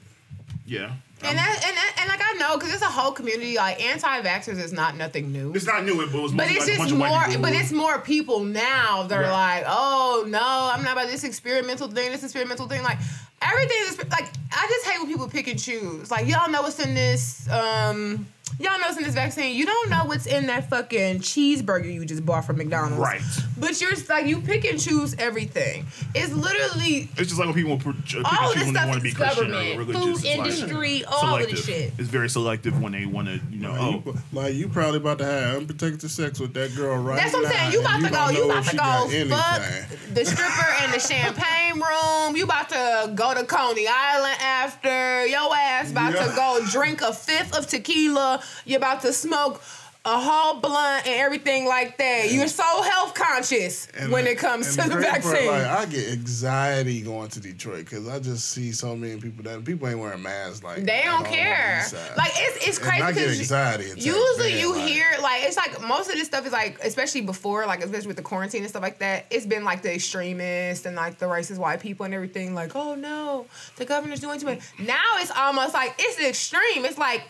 yeah. 0.66 0.92
And 1.26 1.38
that, 1.38 1.64
and 1.66 1.78
that, 1.78 1.96
and 2.02 2.10
like 2.10 2.20
I 2.22 2.34
know, 2.38 2.58
because 2.58 2.74
it's 2.74 2.82
a 2.82 2.86
whole 2.88 3.14
community. 3.14 3.56
Like 3.56 3.82
anti-vaxxers 3.82 4.60
is 4.62 4.74
not 4.74 4.98
nothing 4.98 5.32
new. 5.32 5.54
It's 5.54 5.66
not 5.66 5.86
new, 5.86 5.96
but 5.96 6.14
it 6.14 6.22
was 6.22 6.34
But 6.34 6.48
it's 6.52 6.68
like 6.68 6.76
a 6.76 6.78
bunch 6.78 6.90
just 6.90 6.92
of 6.92 6.98
more. 6.98 7.42
But 7.42 7.54
it's 7.54 7.72
more 7.72 8.00
people 8.00 8.44
now 8.44 9.04
that 9.04 9.18
are 9.18 9.22
Right. 9.22 9.62
like, 9.62 9.64
oh 9.68 10.26
no, 10.28 10.42
I'm 10.42 10.84
not 10.84 10.94
about 10.94 11.08
this 11.08 11.24
experimental 11.24 11.88
thing. 11.88 12.12
This 12.12 12.24
experimental 12.24 12.68
thing. 12.68 12.84
Like 12.84 12.98
everything 13.42 13.78
is 13.88 13.98
like. 14.12 14.26
I 14.52 14.68
just 14.68 14.86
hate 14.86 15.00
when 15.00 15.08
people 15.08 15.30
pick 15.30 15.48
and 15.48 15.58
choose. 15.62 16.12
Like 16.12 16.28
y'all 16.28 16.50
know 16.52 16.62
what's 16.62 16.80
in 16.80 16.94
this. 16.94 17.48
Um, 17.50 18.28
y'all 18.60 18.78
know 18.80 18.86
what's 18.86 18.98
in 18.98 19.04
this 19.04 19.14
vaccine. 19.16 19.56
You 19.56 19.66
don't 19.66 19.90
know 19.90 20.06
what's 20.06 20.26
in 20.26 20.48
that 20.48 20.70
fucking 20.70 21.20
cheeseburger 21.20 21.92
you 21.94 22.06
just 22.06 22.26
bought 22.26 22.46
from 22.46 22.58
McDonald's. 22.58 22.98
Right. 22.98 23.22
But 23.58 23.80
you're 23.82 23.92
like 24.10 24.26
you 24.28 24.42
pick 24.42 24.66
and 24.66 24.80
choose 24.80 25.16
everything. 25.18 25.86
It's 26.16 26.34
literally 26.34 27.10
It's 27.18 27.30
just 27.30 27.38
like 27.40 27.48
when 27.48 27.56
people 27.56 27.78
put, 27.78 27.96
uh, 27.96 28.02
pick 28.30 28.42
All 28.42 28.52
and 28.52 28.54
choose 28.60 28.66
when 28.66 28.74
they 28.74 28.80
want 28.86 28.94
to 28.96 29.02
be 29.04 29.12
Christian 29.14 29.46
or 29.46 29.52
government, 29.52 29.78
religious. 29.80 30.04
food 30.04 30.12
It's 30.16 30.24
like 30.26 30.38
industry, 30.38 31.06
all 31.06 31.36
of 31.36 31.50
this 31.50 31.64
selective. 31.64 31.66
shit. 31.66 31.94
It's 31.98 32.10
very 32.10 32.30
selective 32.30 32.82
when 32.82 32.92
they 32.92 33.06
want 33.06 33.28
to, 33.28 33.40
you 33.50 33.60
know. 33.60 33.72
Like, 33.72 33.82
Oh, 33.82 34.02
you, 34.06 34.18
like 34.34 34.54
you 34.56 34.70
probably 34.70 34.98
about 34.98 35.18
to 35.20 35.26
have 35.26 35.58
unprotected 35.58 36.10
sex 36.12 36.40
with 36.40 36.54
that 36.54 36.76
girl 36.76 36.98
right 36.98 37.18
That's 37.18 37.34
what 37.34 37.46
I'm 37.46 37.52
now, 37.52 37.58
saying. 37.58 37.72
You 37.74 37.80
and 37.86 38.06
about 38.06 38.30
to 38.30 38.34
go. 38.34 38.40
You 38.40 38.52
about 38.52 38.66
to 38.66 38.76
go 38.76 39.28
fuck 39.38 39.62
anything. 39.62 40.14
the 40.14 40.26
stripper 40.26 40.84
in 40.86 40.92
the 40.92 41.00
champagne 41.00 41.74
room. 41.82 42.36
You 42.36 42.44
about 42.44 42.70
to 42.70 43.12
go 43.16 43.34
to 43.34 43.44
Coney 43.46 43.88
Island 43.88 44.38
after. 44.42 45.26
Your 45.28 45.56
ass 45.56 45.92
about 45.92 46.14
Yeah. 46.14 46.28
to 46.28 46.36
go 46.36 46.60
drink 46.70 47.02
a 47.02 47.14
fifth 47.14 47.56
of 47.58 47.68
tequila. 47.68 48.43
You're 48.66 48.78
about 48.78 49.02
to 49.02 49.14
smoke 49.14 49.62
a 50.06 50.20
whole 50.20 50.60
blunt 50.60 51.08
and 51.08 51.16
everything 51.22 51.66
like 51.66 51.98
that. 51.98 52.30
You're 52.30 52.50
so 52.50 52.82
health 52.82 53.14
conscious 53.14 53.88
when 54.10 54.26
the- 54.26 54.32
it 54.32 54.38
comes 54.38 54.72
to 54.76 54.82
the 54.84 54.90
part, 54.90 55.02
vaccine. 55.02 55.48
like, 55.48 55.64
I 55.66 55.86
get 55.86 56.10
anxiety 56.12 57.00
going 57.00 57.30
to 57.30 57.40
Detroit 57.40 57.86
because 57.86 58.06
I 58.10 58.20
just 58.20 58.50
see 58.50 58.74
so 58.74 58.98
many 58.98 59.22
people 59.22 59.46
that 59.46 59.64
people 59.64 59.88
ain't 59.88 59.98
wearing 60.00 60.22
masks. 60.22 60.62
Like 60.62 60.84
They 60.84 61.04
don't 61.06 61.26
care. 61.26 61.86
the. 61.90 61.98
Like 62.18 62.32
it's 62.36 62.68
it's 62.68 62.78
And 62.80 62.88
crazy 62.88 63.02
I 63.02 63.12
get 63.14 63.30
anxiety. 63.30 63.86
usually 63.96 64.60
you 64.60 64.76
like- 64.76 64.90
hear 64.90 65.06
like 65.22 65.44
it's 65.46 65.56
like 65.56 65.82
most 65.88 66.10
of 66.10 66.16
this 66.18 66.26
stuff 66.28 66.46
is 66.46 66.52
like 66.52 66.80
especially 66.84 67.22
before 67.22 67.66
like 67.66 67.82
especially 67.82 68.08
with 68.08 68.18
the 68.18 68.24
quarantine 68.24 68.60
and 68.60 68.70
stuff 68.70 68.82
like 68.84 69.00
that. 69.00 69.26
It's 69.30 69.46
been 69.46 69.64
like 69.64 69.84
the 69.84 69.94
extremists 69.96 70.86
and 70.86 70.98
like 70.98 71.18
the 71.18 71.28
racist 71.28 71.60
white 71.60 71.80
people 71.80 72.04
and 72.04 72.14
everything. 72.14 72.54
Like 72.54 72.76
oh 72.76 72.96
no, 72.96 73.46
the 73.78 73.86
governor's 73.86 74.20
doing 74.20 74.38
too 74.38 74.48
much. 74.48 74.60
Now 74.80 75.02
it's 75.20 75.32
almost 75.32 75.74
like 75.74 75.96
it's 75.98 76.18
the 76.18 76.28
extreme. 76.28 76.84
It's 76.84 76.98
like 76.98 77.22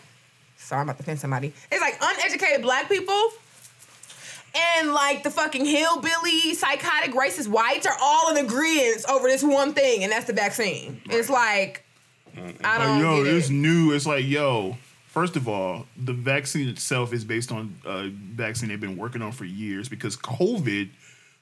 sorry 0.64 0.80
I'm 0.80 0.88
about 0.88 0.98
to 0.98 1.02
offend 1.02 1.20
somebody. 1.20 1.52
It's 1.70 1.80
like 1.80 1.98
uneducated 2.00 2.62
black 2.62 2.88
people. 2.88 3.28
And 4.78 4.92
like 4.92 5.24
the 5.24 5.30
fucking 5.30 5.64
hillbilly, 5.64 6.54
psychotic, 6.54 7.12
racist 7.12 7.48
whites 7.48 7.86
are 7.86 7.96
all 8.00 8.30
in 8.30 8.44
agreement 8.44 9.04
over 9.10 9.26
this 9.26 9.42
one 9.42 9.72
thing, 9.74 10.04
and 10.04 10.12
that's 10.12 10.26
the 10.26 10.32
vaccine. 10.32 11.00
It's 11.06 11.28
like 11.28 11.84
mm-hmm. 12.36 12.64
I 12.64 12.78
don't 12.78 13.02
Like, 13.02 13.26
yo, 13.26 13.36
it's 13.36 13.50
it. 13.50 13.52
new. 13.52 13.92
It's 13.92 14.06
like, 14.06 14.24
yo, 14.24 14.76
first 15.08 15.34
of 15.34 15.48
all, 15.48 15.86
the 15.96 16.12
vaccine 16.12 16.68
itself 16.68 17.12
is 17.12 17.24
based 17.24 17.50
on 17.50 17.74
a 17.84 18.10
vaccine 18.10 18.68
they've 18.68 18.80
been 18.80 18.96
working 18.96 19.22
on 19.22 19.32
for 19.32 19.44
years 19.44 19.88
because 19.88 20.16
COVID, 20.16 20.88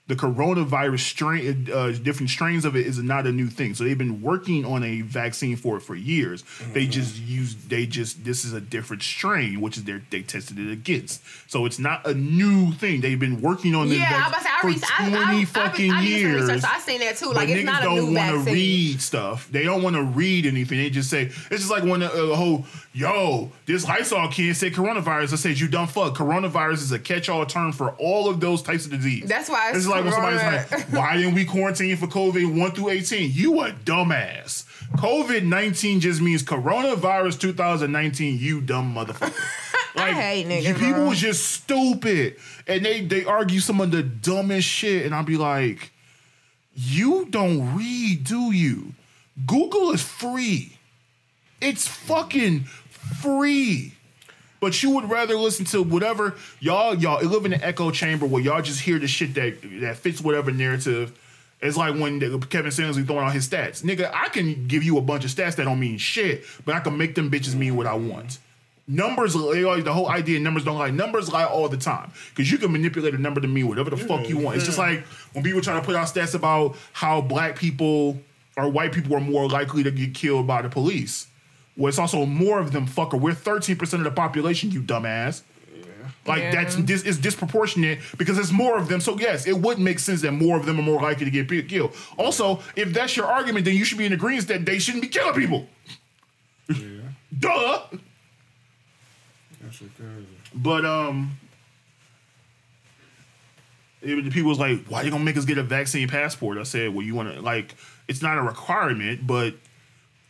the 0.08 0.16
coronavirus 0.16 0.98
strain, 0.98 1.68
uh, 1.72 1.92
different 2.02 2.28
strains 2.28 2.64
of 2.64 2.74
it 2.74 2.86
is 2.86 2.98
not 2.98 3.26
a 3.26 3.32
new 3.32 3.46
thing. 3.48 3.72
So 3.74 3.84
they've 3.84 3.96
been 3.96 4.20
working 4.20 4.64
on 4.64 4.82
a 4.82 5.00
vaccine 5.02 5.56
for 5.56 5.76
it 5.76 5.80
for 5.80 5.94
years. 5.94 6.42
They 6.72 6.86
just 6.88 7.16
use, 7.18 7.54
they 7.54 7.86
just, 7.86 8.24
this 8.24 8.44
is 8.44 8.52
a 8.52 8.60
different 8.60 9.02
strain, 9.04 9.60
which 9.60 9.76
is 9.76 9.84
their, 9.84 10.02
they 10.10 10.22
tested 10.22 10.58
it 10.58 10.72
against. 10.72 11.22
So 11.48 11.66
it's 11.66 11.78
not 11.78 12.04
a 12.06 12.14
new 12.14 12.72
thing. 12.72 13.00
They've 13.00 13.18
been 13.18 13.40
working 13.40 13.76
on 13.76 13.88
this 13.88 13.98
Yeah, 13.98 14.08
vac- 14.10 14.26
I 14.26 14.28
was 14.28 14.40
about 14.42 14.72
to 14.72 14.78
say, 14.80 14.86
I, 14.98 15.04
for 15.04 15.10
re- 15.10 15.22
20 15.22 15.24
I, 15.24 15.40
I, 15.40 15.44
fucking 15.44 15.90
I, 15.92 15.98
I 15.98 16.00
did 16.02 16.10
some 16.10 16.20
years. 16.30 16.42
research. 16.50 16.70
I 16.70 16.78
seen 16.80 17.00
that 17.00 17.16
too. 17.16 17.32
Like 17.32 17.48
it's 17.48 17.60
niggas 17.62 17.64
not 17.64 17.82
a 17.82 17.84
don't 17.84 18.14
wanna 18.14 18.38
read 18.38 19.00
stuff. 19.00 19.48
They 19.52 19.62
don't 19.62 19.82
want 19.82 19.94
to 19.96 20.02
read 20.02 20.46
anything. 20.46 20.78
They 20.78 20.90
just 20.90 21.10
say 21.10 21.26
it's 21.26 21.48
just 21.48 21.70
like 21.70 21.84
when 21.84 22.00
the 22.00 22.12
uh, 22.12 22.34
whole 22.36 22.66
yo 22.92 23.50
this 23.66 23.86
Lysol 23.86 24.28
kid 24.28 24.56
said 24.56 24.72
coronavirus. 24.72 25.32
I 25.32 25.36
said 25.36 25.58
you 25.60 25.68
dumb 25.68 25.86
fuck. 25.86 26.14
Coronavirus 26.14 26.74
is 26.74 26.92
a 26.92 26.98
catch-all 26.98 27.46
term 27.46 27.72
for 27.72 27.90
all 27.92 28.28
of 28.28 28.40
those 28.40 28.62
types 28.62 28.84
of 28.84 28.90
disease. 28.90 29.28
That's 29.28 29.48
why 29.48 29.70
it's 29.70 29.78
it's 29.78 29.86
like 29.92 30.04
when 30.04 30.12
somebody's 30.12 30.42
like, 30.42 30.92
why 30.92 31.16
didn't 31.16 31.34
we 31.34 31.44
quarantine 31.44 31.96
for 31.96 32.06
COVID 32.06 32.58
one 32.58 32.72
through 32.72 32.90
eighteen? 32.90 33.30
You 33.32 33.60
a 33.60 33.72
dumbass. 33.72 34.64
COVID 34.96 35.44
nineteen 35.44 36.00
just 36.00 36.20
means 36.20 36.42
coronavirus 36.42 37.40
2019. 37.40 38.38
You 38.38 38.60
dumb 38.60 38.94
motherfucker. 38.94 39.34
Like, 39.94 40.14
hate 40.14 40.46
niggas, 40.46 40.62
you 40.68 40.72
people 40.74 41.04
was 41.04 41.20
just 41.20 41.50
stupid, 41.50 42.36
and 42.66 42.82
they 42.82 43.02
they 43.02 43.26
argue 43.26 43.60
some 43.60 43.78
of 43.78 43.90
the 43.90 44.02
dumbest 44.02 44.66
shit, 44.66 45.04
and 45.04 45.14
I'll 45.14 45.22
be 45.22 45.36
like. 45.36 45.92
You 46.74 47.26
don't 47.28 47.76
read, 47.76 48.24
do 48.24 48.50
you? 48.50 48.94
Google 49.46 49.90
is 49.92 50.02
free. 50.02 50.78
It's 51.60 51.86
fucking 51.86 52.64
free. 52.64 53.92
But 54.62 54.80
you 54.80 54.90
would 54.90 55.10
rather 55.10 55.34
listen 55.34 55.64
to 55.66 55.82
whatever 55.82 56.36
y'all 56.60 56.94
y'all 56.94 57.20
live 57.20 57.44
in 57.44 57.52
an 57.52 57.64
echo 57.64 57.90
chamber 57.90 58.26
where 58.26 58.40
y'all 58.40 58.62
just 58.62 58.80
hear 58.80 58.96
the 59.00 59.08
shit 59.08 59.34
that 59.34 59.56
that 59.80 59.96
fits 59.96 60.20
whatever 60.20 60.52
narrative. 60.52 61.18
It's 61.60 61.76
like 61.76 61.96
when 61.96 62.20
Kevin 62.42 62.70
Samuels 62.70 62.96
is 62.96 63.04
throwing 63.04 63.24
out 63.24 63.32
his 63.32 63.48
stats. 63.48 63.82
Nigga, 63.82 64.08
I 64.14 64.28
can 64.28 64.68
give 64.68 64.84
you 64.84 64.98
a 64.98 65.00
bunch 65.00 65.24
of 65.24 65.32
stats 65.32 65.56
that 65.56 65.64
don't 65.64 65.80
mean 65.80 65.98
shit, 65.98 66.44
but 66.64 66.76
I 66.76 66.80
can 66.80 66.96
make 66.96 67.16
them 67.16 67.28
bitches 67.28 67.56
mean 67.56 67.76
what 67.76 67.88
I 67.88 67.94
want. 67.94 68.38
Numbers, 68.86 69.32
the 69.32 69.92
whole 69.92 70.08
idea, 70.08 70.38
numbers 70.38 70.64
don't 70.64 70.78
lie. 70.78 70.90
Numbers 70.90 71.32
lie 71.32 71.44
all 71.44 71.68
the 71.68 71.76
time 71.76 72.12
because 72.28 72.48
you 72.48 72.56
can 72.56 72.70
manipulate 72.70 73.14
a 73.14 73.18
number 73.18 73.40
to 73.40 73.48
mean 73.48 73.66
whatever 73.66 73.90
the 73.90 73.96
fuck 73.96 74.28
you 74.28 74.38
want. 74.38 74.58
It's 74.58 74.66
just 74.66 74.78
like 74.78 75.04
when 75.32 75.42
people 75.42 75.60
try 75.60 75.74
to 75.74 75.84
put 75.84 75.96
out 75.96 76.06
stats 76.06 76.36
about 76.36 76.76
how 76.92 77.20
black 77.20 77.56
people 77.56 78.20
or 78.56 78.68
white 78.68 78.92
people 78.92 79.16
are 79.16 79.20
more 79.20 79.48
likely 79.48 79.82
to 79.82 79.90
get 79.90 80.14
killed 80.14 80.46
by 80.46 80.62
the 80.62 80.68
police. 80.68 81.26
Well, 81.76 81.88
it's 81.88 81.98
also 81.98 82.26
more 82.26 82.58
of 82.60 82.72
them, 82.72 82.86
fucker. 82.86 83.18
We're 83.18 83.32
13% 83.32 83.80
of 83.94 84.04
the 84.04 84.10
population, 84.10 84.70
you 84.70 84.82
dumbass. 84.82 85.42
Like 86.24 86.42
Yeah. 86.42 86.50
that's 86.52 86.76
this 86.76 87.02
is 87.02 87.18
disproportionate 87.18 87.98
because 88.16 88.38
it's 88.38 88.52
more 88.52 88.78
of 88.78 88.88
them. 88.88 89.00
So 89.00 89.18
yes, 89.18 89.44
it 89.46 89.56
would 89.58 89.80
make 89.80 89.98
sense 89.98 90.20
that 90.20 90.30
more 90.32 90.56
of 90.56 90.66
them 90.66 90.78
are 90.78 90.82
more 90.82 91.02
likely 91.02 91.28
to 91.28 91.44
get 91.44 91.68
killed. 91.68 91.96
Also, 92.16 92.60
if 92.76 92.92
that's 92.92 93.16
your 93.16 93.26
argument, 93.26 93.64
then 93.64 93.74
you 93.74 93.84
should 93.84 93.98
be 93.98 94.06
in 94.06 94.12
agreement 94.12 94.46
that 94.46 94.64
they 94.64 94.78
shouldn't 94.78 95.02
be 95.02 95.08
killing 95.08 95.34
people. 95.34 95.66
Yeah, 96.68 96.76
Duh. 97.36 97.82
that 97.90 99.72
shit 99.72 99.88
crazy. 99.96 100.26
But 100.54 100.84
um, 100.84 101.32
it, 104.00 104.22
the 104.24 104.30
people 104.30 104.48
was 104.50 104.58
like, 104.60 104.84
"Why 104.86 105.00
are 105.00 105.04
you 105.04 105.10
gonna 105.10 105.24
make 105.24 105.36
us 105.36 105.44
get 105.44 105.58
a 105.58 105.62
vaccine 105.64 106.08
passport?" 106.08 106.58
I 106.58 106.62
said, 106.64 106.94
"Well, 106.94 107.04
you 107.04 107.14
want 107.16 107.32
to 107.34 107.40
like, 107.40 107.74
it's 108.06 108.22
not 108.22 108.38
a 108.38 108.42
requirement, 108.42 109.26
but 109.26 109.54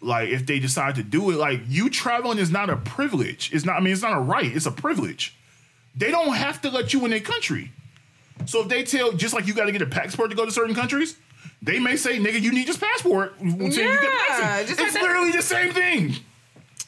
like, 0.02 0.28
if 0.30 0.44
they 0.46 0.58
decide 0.58 0.96
to 0.96 1.02
do 1.02 1.30
it, 1.30 1.36
like, 1.36 1.60
you 1.68 1.88
traveling 1.88 2.38
is 2.38 2.50
not 2.50 2.68
a 2.70 2.76
privilege. 2.76 3.50
It's 3.52 3.64
not. 3.64 3.76
I 3.76 3.80
mean, 3.80 3.92
it's 3.92 4.02
not 4.02 4.16
a 4.16 4.20
right. 4.20 4.44
It's 4.54 4.66
a 4.66 4.70
privilege. 4.72 5.34
They 5.96 6.10
don't 6.10 6.34
have 6.34 6.60
to 6.62 6.70
let 6.70 6.92
you 6.92 7.04
in 7.04 7.10
their 7.10 7.20
country. 7.20 7.70
So 8.46 8.62
if 8.62 8.68
they 8.68 8.82
tell, 8.82 9.12
just 9.12 9.34
like 9.34 9.46
you 9.46 9.54
got 9.54 9.66
to 9.66 9.72
get 9.72 9.82
a 9.82 9.86
passport 9.86 10.30
to 10.30 10.36
go 10.36 10.44
to 10.44 10.50
certain 10.52 10.74
countries." 10.74 11.16
They 11.60 11.78
may 11.78 11.96
say, 11.96 12.18
"Nigga, 12.18 12.40
you 12.40 12.50
need 12.52 12.66
this 12.66 12.76
passport." 12.76 13.34
until 13.38 13.62
you 13.64 13.70
get 13.70 14.02
Yeah, 14.02 14.28
vaccine. 14.28 14.48
like 14.48 14.70
it's 14.70 14.94
that- 14.94 15.02
literally 15.02 15.30
the 15.30 15.42
same 15.42 15.72
thing. 15.72 16.16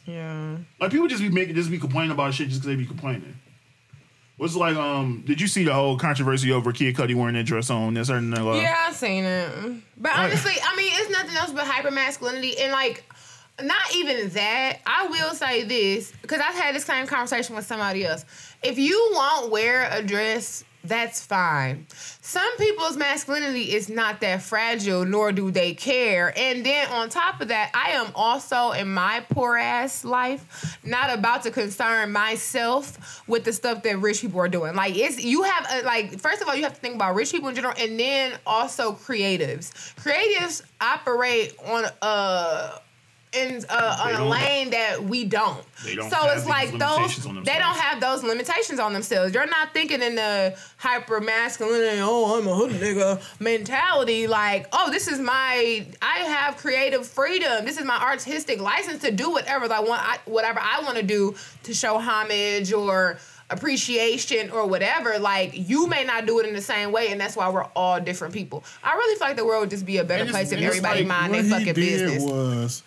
Yeah. 0.06 0.56
Like 0.80 0.90
people 0.90 1.06
just 1.06 1.22
be 1.22 1.28
making 1.28 1.54
just 1.54 1.70
be 1.70 1.78
complaining 1.78 2.10
about 2.10 2.34
shit 2.34 2.48
just 2.48 2.60
because 2.60 2.76
they 2.76 2.80
be 2.82 2.86
complaining. 2.86 3.36
What's 4.36 4.56
like 4.56 4.76
um? 4.76 5.22
Did 5.26 5.40
you 5.40 5.46
see 5.46 5.64
the 5.64 5.72
whole 5.72 5.96
controversy 5.96 6.50
over 6.50 6.72
Kid 6.72 6.96
Cudi 6.96 7.14
wearing 7.14 7.34
that 7.34 7.46
dress 7.46 7.70
on 7.70 7.94
that 7.94 8.06
certain 8.06 8.34
uh, 8.34 8.54
Yeah, 8.54 8.74
I 8.88 8.92
seen 8.92 9.24
it. 9.24 9.50
But 9.96 10.12
honestly, 10.16 10.54
I 10.62 10.76
mean, 10.76 10.92
it's 10.94 11.10
nothing 11.10 11.36
else 11.36 11.52
but 11.52 11.64
hyper 11.66 11.92
masculinity 11.92 12.58
and 12.58 12.72
like 12.72 13.04
not 13.62 13.94
even 13.94 14.28
that. 14.30 14.78
I 14.86 15.06
will 15.06 15.34
say 15.34 15.62
this 15.62 16.12
because 16.20 16.40
I've 16.40 16.56
had 16.56 16.74
this 16.74 16.84
same 16.84 17.06
conversation 17.06 17.54
with 17.54 17.64
somebody 17.64 18.04
else. 18.04 18.24
If 18.62 18.76
you 18.76 19.10
won't 19.12 19.52
wear 19.52 19.88
a 19.92 20.02
dress, 20.02 20.64
that's 20.84 21.24
fine. 21.24 21.86
Some 22.20 22.56
people's 22.58 22.96
masculinity 22.96 23.74
is 23.74 23.88
not 23.88 24.20
that 24.20 24.42
fragile, 24.42 25.04
nor 25.04 25.32
do 25.32 25.50
they 25.50 25.74
care. 25.74 26.32
And 26.36 26.64
then 26.64 26.88
on 26.88 27.08
top 27.08 27.40
of 27.40 27.48
that, 27.48 27.70
I 27.74 27.92
am 27.92 28.12
also 28.14 28.72
in 28.72 28.92
my 28.92 29.24
poor 29.30 29.56
ass 29.56 30.04
life 30.04 30.78
not 30.84 31.10
about 31.16 31.42
to 31.44 31.50
concern 31.50 32.12
myself 32.12 33.22
with 33.26 33.44
the 33.44 33.52
stuff 33.52 33.82
that 33.82 33.98
rich 33.98 34.20
people 34.20 34.40
are 34.40 34.48
doing. 34.48 34.74
Like 34.74 34.96
it's 34.96 35.22
you 35.22 35.42
have 35.42 35.66
a, 35.72 35.82
like 35.86 36.20
first 36.20 36.42
of 36.42 36.48
all 36.48 36.54
you 36.54 36.64
have 36.64 36.74
to 36.74 36.80
think 36.80 36.96
about 36.96 37.14
rich 37.14 37.32
people 37.32 37.48
in 37.48 37.54
general, 37.54 37.74
and 37.78 37.98
then 37.98 38.34
also 38.46 38.92
creatives. 38.92 39.72
Creatives 39.96 40.62
operate 40.80 41.54
on 41.66 41.84
a 42.02 42.80
in 43.34 43.64
uh, 43.68 43.96
on 44.00 44.14
a 44.14 44.28
lane 44.28 44.70
that 44.70 45.02
we 45.02 45.24
don't. 45.24 45.64
They 45.84 45.94
don't 45.94 46.10
so 46.10 46.16
have 46.16 46.36
it's 46.36 46.46
like 46.46 46.70
those 46.78 47.24
they 47.44 47.58
don't 47.58 47.76
have 47.76 48.00
those 48.00 48.22
limitations 48.22 48.78
on 48.80 48.92
themselves. 48.92 49.34
You're 49.34 49.46
not 49.46 49.72
thinking 49.74 50.02
in 50.02 50.14
the 50.14 50.56
hyper 50.76 51.20
masculine, 51.20 51.98
oh, 52.00 52.38
I'm 52.38 52.46
a 52.46 52.54
hood 52.54 52.72
nigga 52.72 53.22
mentality. 53.40 54.26
Like, 54.26 54.68
oh, 54.72 54.90
this 54.90 55.08
is 55.08 55.18
my, 55.18 55.86
I 56.02 56.18
have 56.18 56.56
creative 56.56 57.06
freedom. 57.06 57.64
This 57.64 57.78
is 57.78 57.84
my 57.84 58.00
artistic 58.00 58.60
license 58.60 59.02
to 59.02 59.10
do 59.10 59.30
whatever 59.30 59.72
I 59.72 59.80
want, 59.80 60.02
I, 60.02 60.18
whatever 60.26 60.60
I 60.60 60.82
want 60.82 60.96
to 60.96 61.02
do 61.02 61.34
to 61.64 61.74
show 61.74 61.98
homage 61.98 62.72
or 62.72 63.18
appreciation 63.50 64.50
or 64.50 64.66
whatever. 64.66 65.18
Like, 65.18 65.52
you 65.54 65.86
may 65.86 66.04
not 66.04 66.26
do 66.26 66.38
it 66.40 66.46
in 66.46 66.54
the 66.54 66.62
same 66.62 66.92
way, 66.92 67.08
and 67.12 67.20
that's 67.20 67.36
why 67.36 67.48
we're 67.50 67.64
all 67.76 68.00
different 68.00 68.34
people. 68.34 68.64
I 68.82 68.94
really 68.94 69.18
feel 69.18 69.28
like 69.28 69.36
the 69.36 69.44
world 69.44 69.62
would 69.62 69.70
just 69.70 69.86
be 69.86 69.98
a 69.98 70.04
better 70.04 70.30
place 70.30 70.52
if 70.52 70.60
everybody 70.60 71.00
like, 71.00 71.08
mind 71.08 71.34
their 71.34 71.44
fucking 71.44 71.74
business. 71.74 72.22
was 72.22 72.82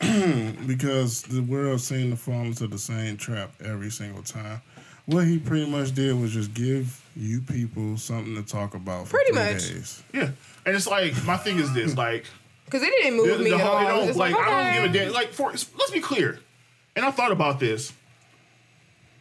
because 0.66 1.22
the 1.22 1.42
world 1.42 1.80
seemed 1.80 2.10
to 2.12 2.16
fall 2.16 2.42
into 2.42 2.66
the 2.66 2.78
same 2.78 3.16
trap 3.16 3.52
every 3.64 3.90
single 3.90 4.22
time. 4.22 4.60
What 5.06 5.26
he 5.26 5.38
pretty 5.38 5.68
much 5.70 5.92
did 5.94 6.18
was 6.20 6.32
just 6.32 6.54
give 6.54 7.02
you 7.16 7.40
people 7.40 7.96
something 7.96 8.34
to 8.36 8.42
talk 8.42 8.74
about 8.74 9.08
for 9.08 9.16
Pretty 9.16 9.32
much. 9.32 9.68
days. 9.68 10.02
yeah. 10.14 10.30
And 10.64 10.76
it's 10.76 10.86
like 10.86 11.12
my 11.24 11.36
thing 11.36 11.58
is 11.58 11.72
this 11.74 11.96
like 11.96 12.26
Because 12.66 12.82
it 12.82 12.90
didn't 13.02 13.16
move 13.16 13.38
the, 13.38 13.44
me 13.44 13.50
the 13.50 13.56
at 13.56 13.60
whole, 13.62 13.70
all. 13.72 13.78
it 13.78 13.84
I 13.88 13.92
was 13.92 13.98
don't, 14.00 14.06
just 14.08 14.18
like, 14.18 14.34
like, 14.34 14.46
I 14.46 14.74
don't 14.74 14.82
give 14.92 14.94
a 14.94 15.04
damn. 15.04 15.12
Like 15.12 15.32
for 15.32 15.50
let's 15.50 15.90
be 15.90 16.00
clear, 16.00 16.38
and 16.96 17.04
I 17.04 17.10
thought 17.10 17.32
about 17.32 17.58
this. 17.60 17.92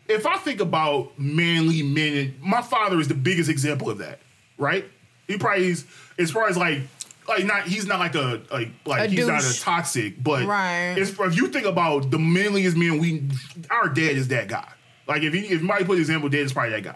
If 0.07 0.26
I 0.26 0.38
think 0.38 0.60
about 0.60 1.18
manly 1.19 1.84
men, 1.84 2.35
my 2.41 2.61
father 2.61 2.99
is 2.99 3.07
the 3.07 3.14
biggest 3.14 3.49
example 3.49 3.89
of 3.89 3.99
that, 3.99 4.19
right? 4.57 4.85
He 5.27 5.38
probably 5.38 5.68
is. 5.68 5.85
as 6.18 6.31
far 6.31 6.47
as 6.47 6.57
like. 6.57 6.81
Like 7.30 7.45
not, 7.45 7.64
he's 7.64 7.85
not 7.85 7.99
like 7.99 8.15
a 8.15 8.41
like 8.51 8.69
like 8.85 9.01
A 9.01 9.07
he's 9.07 9.27
not 9.27 9.43
a 9.43 9.60
toxic, 9.60 10.22
but 10.22 10.45
Right. 10.45 10.95
it's, 10.97 11.11
if 11.18 11.35
you 11.38 11.47
think 11.47 11.65
about 11.65 12.10
the 12.11 12.19
manliest 12.19 12.76
man 12.76 12.97
we 12.99 13.23
our 13.69 13.88
dad 13.88 14.18
is 14.18 14.27
that 14.30 14.47
guy. 14.47 14.68
Like 15.07 15.22
if 15.23 15.34
he 15.34 15.39
if 15.41 15.61
Mike 15.61 15.85
put 15.85 15.97
example, 15.99 16.27
dad 16.30 16.39
is 16.39 16.53
probably 16.53 16.72
that 16.72 16.84
guy. 16.84 16.95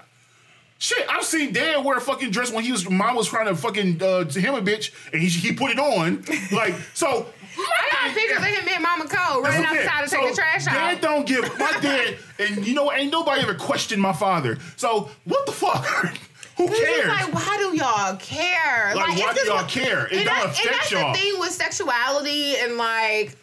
Shit, 0.79 1.05
I've 1.09 1.23
seen 1.23 1.53
Dad 1.53 1.85
wear 1.85 1.95
a 1.97 2.01
fucking 2.01 2.31
dress 2.31 2.51
when 2.51 2.65
he 2.65 2.71
was 2.73 2.89
mom 2.89 3.15
was 3.15 3.29
trying 3.29 3.45
to 3.45 3.55
fucking 3.55 4.01
uh, 4.03 4.25
to 4.25 4.41
him 4.41 4.53
a 4.55 4.61
bitch, 4.61 4.91
and 5.13 5.21
he 5.21 5.29
he 5.29 5.53
put 5.53 5.71
it 5.71 5.79
on. 5.79 6.25
Like 6.51 6.75
so, 6.93 7.07
I 7.57 7.89
got 7.91 8.13
pictures 8.15 8.37
of 8.39 8.43
him 8.43 8.67
and 8.67 8.83
Mama 8.83 9.05
Cole 9.07 9.41
running 9.41 9.61
that's 9.61 9.71
what 9.71 9.77
I'm 9.79 9.87
outside 9.87 10.01
to 10.01 10.09
saying. 10.09 10.23
take 10.23 10.31
the 10.35 10.41
trash 10.41 10.65
so 10.65 10.71
Dad 10.71 10.99
don't 10.99 11.25
give 11.25 11.57
my 11.57 11.71
dad, 11.79 12.17
and 12.39 12.67
you 12.67 12.73
know 12.73 12.91
ain't 12.91 13.11
nobody 13.13 13.41
ever 13.43 13.53
questioned 13.53 14.01
my 14.01 14.11
father. 14.13 14.57
So 14.75 15.09
what 15.23 15.45
the 15.45 15.51
fuck? 15.53 15.85
Who 16.57 16.67
cares? 16.67 17.07
like, 17.07 17.33
why 17.33 17.57
do 17.57 17.75
y'all 17.77 18.15
care? 18.17 18.93
Like, 18.95 19.17
why 19.17 19.33
do 19.33 19.41
y'all 19.45 19.65
care? 19.65 20.05
It 20.07 20.17
and 20.17 20.25
don't 20.25 20.35
that- 20.35 20.45
affect 20.51 20.65
and 20.67 20.75
that's 20.75 20.91
y'all. 20.91 21.11
the 21.13 21.17
thing 21.19 21.39
with 21.39 21.51
sexuality 21.51 22.55
and 22.57 22.77
like 22.77 23.35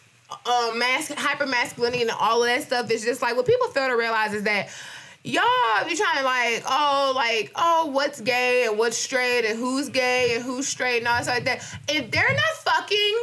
uh, 0.45 0.71
mas- 0.75 1.11
hyper 1.13 1.45
masculinity 1.45 2.01
and 2.03 2.11
all 2.11 2.41
of 2.43 2.47
that 2.47 2.63
stuff. 2.63 2.89
It's 2.89 3.03
just 3.03 3.21
like 3.21 3.35
what 3.35 3.45
people 3.45 3.67
fail 3.67 3.87
to 3.89 3.95
realize 3.95 4.33
is 4.33 4.43
that 4.43 4.69
y'all 5.23 5.43
be 5.87 5.95
trying 5.95 6.17
to 6.19 6.23
like, 6.23 6.63
oh, 6.67 7.13
like, 7.15 7.51
oh, 7.55 7.87
what's 7.87 8.21
gay 8.21 8.65
and 8.67 8.77
what's 8.77 8.97
straight 8.97 9.45
and 9.45 9.59
who's 9.59 9.89
gay 9.89 10.35
and 10.35 10.43
who's 10.43 10.67
straight 10.67 10.99
and 10.99 11.07
all 11.07 11.15
that 11.15 11.23
stuff 11.23 11.35
like 11.35 11.43
that. 11.45 11.63
If 11.89 12.11
they're 12.11 12.33
not 12.33 12.75
fucking 12.75 13.17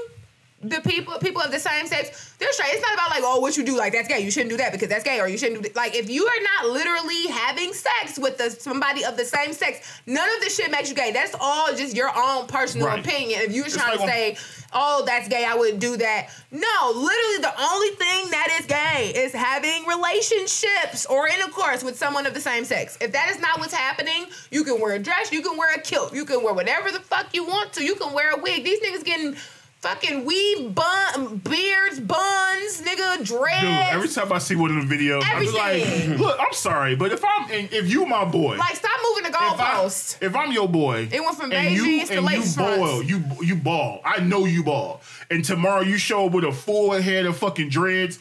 the 0.61 0.81
people 0.81 1.15
people 1.21 1.41
of 1.41 1.53
the 1.53 1.59
same 1.61 1.87
sex, 1.87 2.35
they're 2.39 2.53
straight. 2.53 2.71
It's 2.73 2.83
not 2.83 2.95
about 2.95 3.11
like, 3.11 3.23
oh, 3.25 3.39
what 3.41 3.57
you 3.57 3.65
do, 3.65 3.77
like 3.77 3.93
that's 3.93 4.09
gay. 4.09 4.19
You 4.21 4.31
shouldn't 4.31 4.51
do 4.51 4.57
that 4.57 4.73
because 4.73 4.89
that's 4.89 5.05
gay, 5.05 5.21
or 5.21 5.29
you 5.29 5.39
shouldn't 5.39 5.63
do 5.63 5.71
like 5.77 5.95
if 5.95 6.11
you 6.11 6.27
are 6.27 6.43
not 6.43 6.73
literally 6.73 7.29
having 7.29 7.73
sex 7.73 8.19
with 8.19 8.39
the, 8.39 8.51
somebody 8.51 9.05
of 9.05 9.17
the 9.17 9.25
same 9.25 9.53
sex, 9.53 10.01
none 10.07 10.29
of 10.35 10.41
this 10.41 10.57
shit 10.57 10.71
makes 10.73 10.89
you 10.89 10.97
gay. 10.97 11.13
That's 11.13 11.35
all 11.41 11.69
just 11.77 11.95
your 11.95 12.11
own 12.17 12.49
personal 12.49 12.89
Right. 12.89 12.99
opinion. 12.99 13.41
If 13.43 13.53
you're 13.53 13.67
It's 13.67 13.77
trying 13.77 13.99
like 13.99 14.01
to 14.01 14.13
say, 14.13 14.37
oh, 14.73 15.05
that's 15.07 15.29
gay, 15.29 15.45
I 15.45 15.55
wouldn't 15.55 15.79
do 15.81 15.97
that. 15.97 16.31
No, 16.51 16.93
literally 16.93 17.39
the 17.41 17.55
only 17.61 17.91
thing 17.91 18.31
that 18.31 18.59
is 18.61 18.67
gay 18.67 19.13
is 19.15 19.33
having 19.33 19.85
relationships 19.87 21.07
or 21.07 21.29
intercourse 21.29 21.85
with 21.85 21.97
someone 21.97 22.27
of 22.27 22.35
the 22.35 22.41
same 22.41 22.65
sex. 22.65 22.99
If 23.01 23.13
that 23.13 23.31
is 23.31 23.41
not 23.41 23.59
what's 23.61 23.75
happening, 23.75 24.27
you 24.51 24.65
can 24.65 24.81
wear 24.81 24.95
a 24.95 24.99
dress, 24.99 25.31
you 25.33 25.43
can 25.43 25.57
wear 25.57 25.75
a 25.75 25.81
kilt, 25.81 26.13
you 26.15 26.25
can 26.25 26.43
wear 26.43 26.53
whatever 26.55 26.91
the 26.91 27.01
fuck 27.01 27.33
you 27.33 27.45
want 27.47 27.73
to. 27.75 27.85
You 27.85 27.95
can 27.95 28.13
wear 28.13 28.33
a 28.33 28.39
wig. 28.41 28.65
These 28.65 28.81
niggas 28.81 29.05
getting 29.05 29.37
fucking 29.81 30.25
weave 30.25 30.75
bun 30.75 31.37
beards, 31.39 32.01
buns, 32.01 32.83
nigga, 32.83 33.25
dreads. 33.25 33.61
Dude, 33.63 33.95
every 33.95 34.09
time 34.09 34.33
I 34.33 34.39
see 34.39 34.57
one 34.57 34.77
of 34.77 34.89
the 34.89 34.95
videos, 34.95 35.23
I'm 35.25 35.43
just 35.43 35.57
like, 35.57 36.19
look, 36.19 36.39
I'm 36.41 36.53
sorry, 36.53 36.97
but 36.97 37.13
if 37.13 37.25
I'm 37.25 37.51
if 37.51 37.91
you 37.91 38.07
my 38.07 38.25
boy, 38.25 38.57
like 38.57 38.77
stop 38.77 38.99
moving 39.09 39.25
the 39.25 39.37
if, 39.37 39.37
I, 39.37 39.75
goalpost. 39.75 40.23
if 40.23 40.35
I'm 40.37 40.53
your 40.53 40.69
boy, 40.69 41.09
It 41.13 41.21
went 41.21 41.37
from 41.37 41.53
and 41.53 41.69
beige 41.69 41.79
you 41.79 41.85
jeans 41.85 42.09
to 42.11 42.19
and 42.19 42.31
you 42.31 42.57
ball, 42.57 43.03
you 43.03 43.23
you 43.43 43.57
ball. 43.57 44.01
I 44.05 44.21
know 44.21 44.45
you 44.45 44.65
ball, 44.65 45.01
and 45.31 45.45
tomorrow 45.45 45.81
you 45.81 45.97
show 45.99 46.27
up 46.27 46.33
with 46.33 46.45
a 46.45 46.53
full 46.53 46.93
head 46.93 47.27
of 47.27 47.37
fucking 47.37 47.69
dreads. 47.69 48.19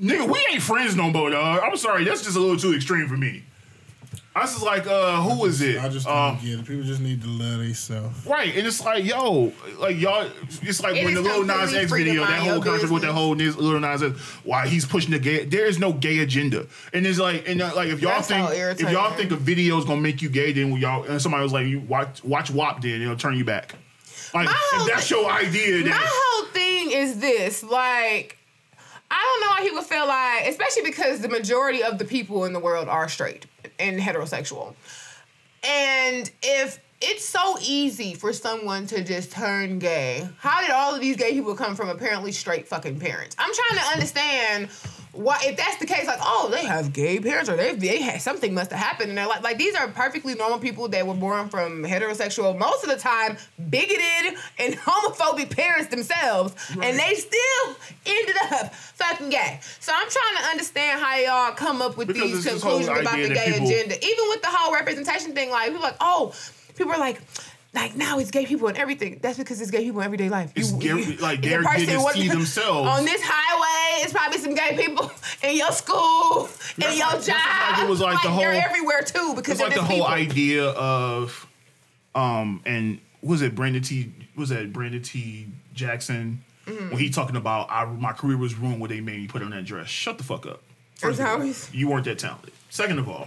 Nigga, 0.00 0.28
we 0.32 0.44
ain't 0.50 0.62
friends 0.62 0.96
no 0.96 1.10
more, 1.10 1.30
dog. 1.30 1.60
I'm 1.62 1.76
sorry, 1.76 2.02
that's 2.04 2.24
just 2.24 2.36
a 2.36 2.40
little 2.40 2.56
too 2.56 2.74
extreme 2.74 3.06
for 3.06 3.16
me. 3.16 3.44
I 4.34 4.40
was 4.40 4.52
just 4.52 4.64
like, 4.64 4.86
uh, 4.86 5.20
who 5.20 5.44
is 5.44 5.60
it? 5.60 5.78
I 5.78 5.90
just 5.90 6.06
don't 6.06 6.40
get 6.40 6.60
it. 6.60 6.66
People 6.66 6.84
just 6.84 7.02
need 7.02 7.20
to 7.20 7.28
let 7.28 7.58
themselves. 7.58 8.26
Right, 8.26 8.56
and 8.56 8.66
it's 8.66 8.82
like, 8.82 9.04
yo, 9.04 9.52
like 9.78 10.00
y'all, 10.00 10.26
it's 10.62 10.82
like 10.82 10.96
It 10.96 11.04
when 11.04 11.14
is 11.14 11.22
the 11.22 11.22
Lil 11.22 11.44
Nas 11.44 11.70
completely 11.70 11.78
X 11.80 11.92
video, 11.92 12.20
that 12.22 12.38
whole 12.40 12.54
your 12.54 12.62
concept 12.64 12.92
with 12.92 13.02
that 13.02 13.12
whole 13.12 13.34
Nis- 13.34 13.56
Lil 13.56 13.78
Nas 13.80 14.02
X, 14.02 14.18
why 14.44 14.66
he's 14.66 14.86
pushing 14.86 15.10
the 15.10 15.18
gay. 15.18 15.44
There 15.44 15.66
is 15.66 15.78
no 15.78 15.92
gay 15.92 16.20
agenda, 16.20 16.66
and 16.94 17.06
it's 17.06 17.18
like, 17.18 17.46
and 17.46 17.60
uh, 17.60 17.72
like 17.76 17.90
if 17.90 18.00
y'all 18.00 18.22
That's 18.22 18.28
think 18.28 18.80
if 18.80 18.90
y'all 18.90 19.12
think 19.12 19.32
a 19.32 19.36
video 19.36 19.76
is 19.76 19.84
gonna 19.84 20.00
make 20.00 20.22
you 20.22 20.30
gay, 20.30 20.52
then 20.52 20.72
y'all 20.76 21.04
and 21.04 21.20
somebody 21.20 21.42
was 21.42 21.52
like, 21.52 21.66
you 21.66 21.80
watch 21.80 22.24
watch 22.24 22.50
WAP, 22.50 22.80
then 22.80 23.02
it'll 23.02 23.16
turn 23.16 23.36
you 23.36 23.44
back. 23.44 23.74
Like 24.32 24.48
if 24.48 24.86
that's 24.88 25.10
your 25.10 25.30
idea, 25.30 25.84
My 25.84 25.98
whole 26.00 26.46
thing 26.46 26.90
is 26.92 27.18
this, 27.20 27.62
like, 27.62 28.38
I 29.12 29.20
don't 29.20 29.40
know 29.42 29.50
why 29.50 29.62
he 29.62 29.70
would 29.70 29.84
feel 29.84 30.06
like, 30.08 30.48
especially 30.48 30.84
because 30.84 31.20
the 31.20 31.28
majority 31.28 31.82
of 31.82 31.98
the 31.98 32.04
people 32.06 32.46
in 32.46 32.54
the 32.54 32.58
world 32.58 32.88
are 32.88 33.10
straight 33.10 33.44
and 33.78 34.00
heterosexual. 34.00 34.74
And 35.62 36.30
if 36.42 36.80
it's 37.02 37.28
so 37.28 37.58
easy 37.60 38.14
for 38.14 38.32
someone 38.32 38.86
to 38.86 39.04
just 39.04 39.30
turn 39.30 39.78
gay, 39.78 40.26
how 40.38 40.62
did 40.62 40.70
all 40.70 40.94
of 40.94 41.02
these 41.02 41.16
gay 41.16 41.32
people 41.32 41.54
come 41.54 41.76
from 41.76 41.90
apparently 41.90 42.32
straight 42.32 42.66
fucking 42.66 43.00
parents? 43.00 43.36
I'm 43.38 43.52
trying 43.52 43.80
to 43.80 43.86
understand 43.90 44.70
why 45.12 45.38
if 45.42 45.58
that's 45.58 45.76
the 45.76 45.86
case, 45.86 46.06
like, 46.06 46.18
oh, 46.22 46.48
they 46.50 46.64
have 46.64 46.92
gay 46.92 47.20
parents 47.20 47.50
or 47.50 47.56
they 47.56 47.74
they 47.74 48.00
had 48.00 48.22
something 48.22 48.54
must 48.54 48.70
have 48.70 48.80
happened, 48.80 49.10
and 49.10 49.18
they're 49.18 49.26
like, 49.26 49.42
like 49.42 49.58
these 49.58 49.74
are 49.74 49.86
perfectly 49.88 50.34
normal 50.34 50.58
people 50.58 50.88
that 50.88 51.06
were 51.06 51.12
born 51.14 51.50
from 51.50 51.82
heterosexual, 51.84 52.56
most 52.58 52.82
of 52.82 52.88
the 52.90 52.96
time 52.96 53.36
bigoted 53.68 54.38
and 54.58 54.74
homophobic 54.86 55.50
parents 55.50 55.88
themselves, 55.88 56.54
and 56.70 56.98
they 56.98 57.14
still 57.14 57.76
ended 58.06 58.36
up 58.52 58.74
fucking 58.74 59.28
gay. 59.28 59.60
So 59.80 59.92
I'm 59.94 60.08
trying 60.08 60.36
to 60.44 60.50
understand 60.50 61.00
how 61.00 61.16
y'all 61.16 61.54
come 61.54 61.82
up 61.82 61.98
with 61.98 62.08
Because 62.08 62.22
these 62.22 62.36
it's 62.46 62.54
this 62.54 62.62
whole 62.62 62.78
conclusions 62.78 63.06
about 63.06 63.16
the 63.16 63.34
gay 63.34 63.52
people- 63.52 63.66
agenda, 63.68 63.96
even 64.04 64.24
with 64.30 64.40
the 64.40 64.48
whole 64.50 64.72
representation 64.72 65.34
thing. 65.34 65.50
Like 65.50 65.66
people 65.68 65.80
are 65.80 65.88
like, 65.90 65.96
oh, 66.00 66.34
people 66.76 66.92
are 66.92 66.98
like. 66.98 67.20
Like 67.74 67.96
now 67.96 68.18
it's 68.18 68.30
gay 68.30 68.44
people 68.44 68.68
and 68.68 68.76
everything. 68.76 69.18
That's 69.22 69.38
because 69.38 69.60
it's 69.60 69.70
gay 69.70 69.82
people 69.84 70.00
in 70.00 70.04
everyday 70.04 70.28
life. 70.28 70.52
It's 70.54 70.72
gay- 70.72 71.16
like, 71.16 71.40
the 71.40 71.48
they're 71.48 71.62
person 71.62 71.80
getting 71.86 71.98
to 71.98 72.04
was- 72.04 72.12
see 72.14 72.28
themselves. 72.38 72.88
on 72.88 73.04
this 73.06 73.22
highway. 73.24 74.04
It's 74.04 74.12
probably 74.12 74.38
some 74.38 74.54
gay 74.54 74.76
people 74.76 75.10
in 75.42 75.56
your 75.56 75.72
school, 75.72 76.44
in 76.46 76.50
That's 76.78 76.98
your 76.98 77.06
like- 77.08 77.22
job. 77.24 77.36
like 77.78 77.82
it 77.84 77.88
was 77.88 78.00
like 78.00 78.22
the 78.22 78.28
whole 78.28 78.40
they're 78.42 78.52
everywhere 78.68 79.02
too 79.02 79.32
because 79.34 79.52
It's 79.54 79.62
like 79.62 79.74
the 79.74 79.82
whole 79.82 79.96
people. 80.04 80.06
idea 80.06 80.66
of, 80.70 81.46
um, 82.14 82.60
and 82.66 82.98
was 83.22 83.40
it 83.42 83.54
Brandon 83.54 83.80
T? 83.82 84.12
Was 84.36 84.50
that 84.50 84.72
Brandon 84.72 85.02
T. 85.02 85.46
Jackson 85.74 86.44
Mm-hmm. 86.66 86.90
when 86.90 86.98
he 87.00 87.10
talking 87.10 87.34
about 87.34 87.68
I, 87.72 87.84
my 87.86 88.12
career 88.12 88.36
was 88.36 88.54
ruined 88.54 88.80
when 88.80 88.88
they 88.88 89.00
made 89.00 89.18
me 89.18 89.26
put 89.26 89.42
on 89.42 89.50
that 89.50 89.64
dress? 89.64 89.88
Shut 89.88 90.16
the 90.16 90.22
fuck 90.22 90.46
up. 90.46 90.62
First 90.94 91.18
of 91.18 91.26
all, 91.26 91.44
you 91.72 91.88
weren't 91.88 92.04
that 92.04 92.20
talented. 92.20 92.52
Second 92.70 93.00
of 93.00 93.08
all, 93.08 93.26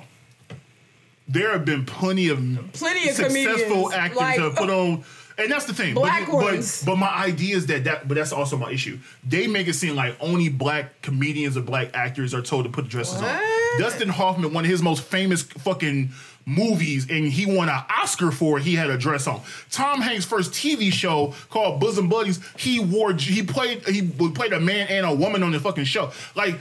there 1.27 1.51
have 1.51 1.65
been 1.65 1.85
plenty 1.85 2.29
of 2.29 2.37
Plenty 2.73 3.09
of 3.09 3.15
successful 3.15 3.91
actors 3.91 4.17
like- 4.17 4.35
to 4.35 4.41
have 4.43 4.55
put 4.55 4.69
on. 4.69 5.03
And 5.37 5.51
that's 5.51 5.65
the 5.65 5.73
thing. 5.73 5.95
Black 5.95 6.27
but, 6.27 6.35
ones. 6.35 6.85
But, 6.85 6.91
but 6.93 6.97
my 6.97 7.09
idea 7.09 7.57
is 7.57 7.65
that 7.65 7.83
that, 7.83 8.07
but 8.07 8.15
that's 8.15 8.31
also 8.31 8.55
my 8.55 8.71
issue. 8.71 8.99
They 9.27 9.47
make 9.47 9.67
it 9.67 9.73
seem 9.73 9.93
like 9.95 10.15
only 10.21 10.47
black 10.47 11.01
comedians 11.01 11.57
or 11.57 11.61
black 11.61 11.89
actors 11.93 12.33
are 12.33 12.41
told 12.41 12.63
to 12.63 12.71
put 12.71 12.87
dresses 12.87 13.21
on. 13.21 13.39
Dustin 13.77 14.07
Hoffman, 14.07 14.53
one 14.53 14.63
of 14.63 14.71
his 14.71 14.81
most 14.81 15.03
famous 15.03 15.43
fucking 15.43 16.11
movies, 16.45 17.07
and 17.09 17.27
he 17.27 17.45
won 17.45 17.69
an 17.69 17.83
Oscar 17.89 18.31
for 18.31 18.57
it. 18.57 18.63
He 18.63 18.75
had 18.75 18.89
a 18.89 18.97
dress 18.97 19.27
on. 19.27 19.41
Tom 19.71 20.01
Hanks' 20.01 20.25
first 20.25 20.51
TV 20.51 20.91
show 20.91 21.33
called 21.49 21.79
Bosom 21.79 22.07
Buddies, 22.07 22.39
he 22.57 22.79
wore 22.79 23.13
he 23.13 23.43
played 23.43 23.87
he 23.87 24.01
played 24.07 24.53
a 24.53 24.59
man 24.59 24.87
and 24.89 25.05
a 25.05 25.13
woman 25.13 25.43
on 25.43 25.51
the 25.51 25.59
fucking 25.59 25.85
show. 25.85 26.11
Like 26.35 26.55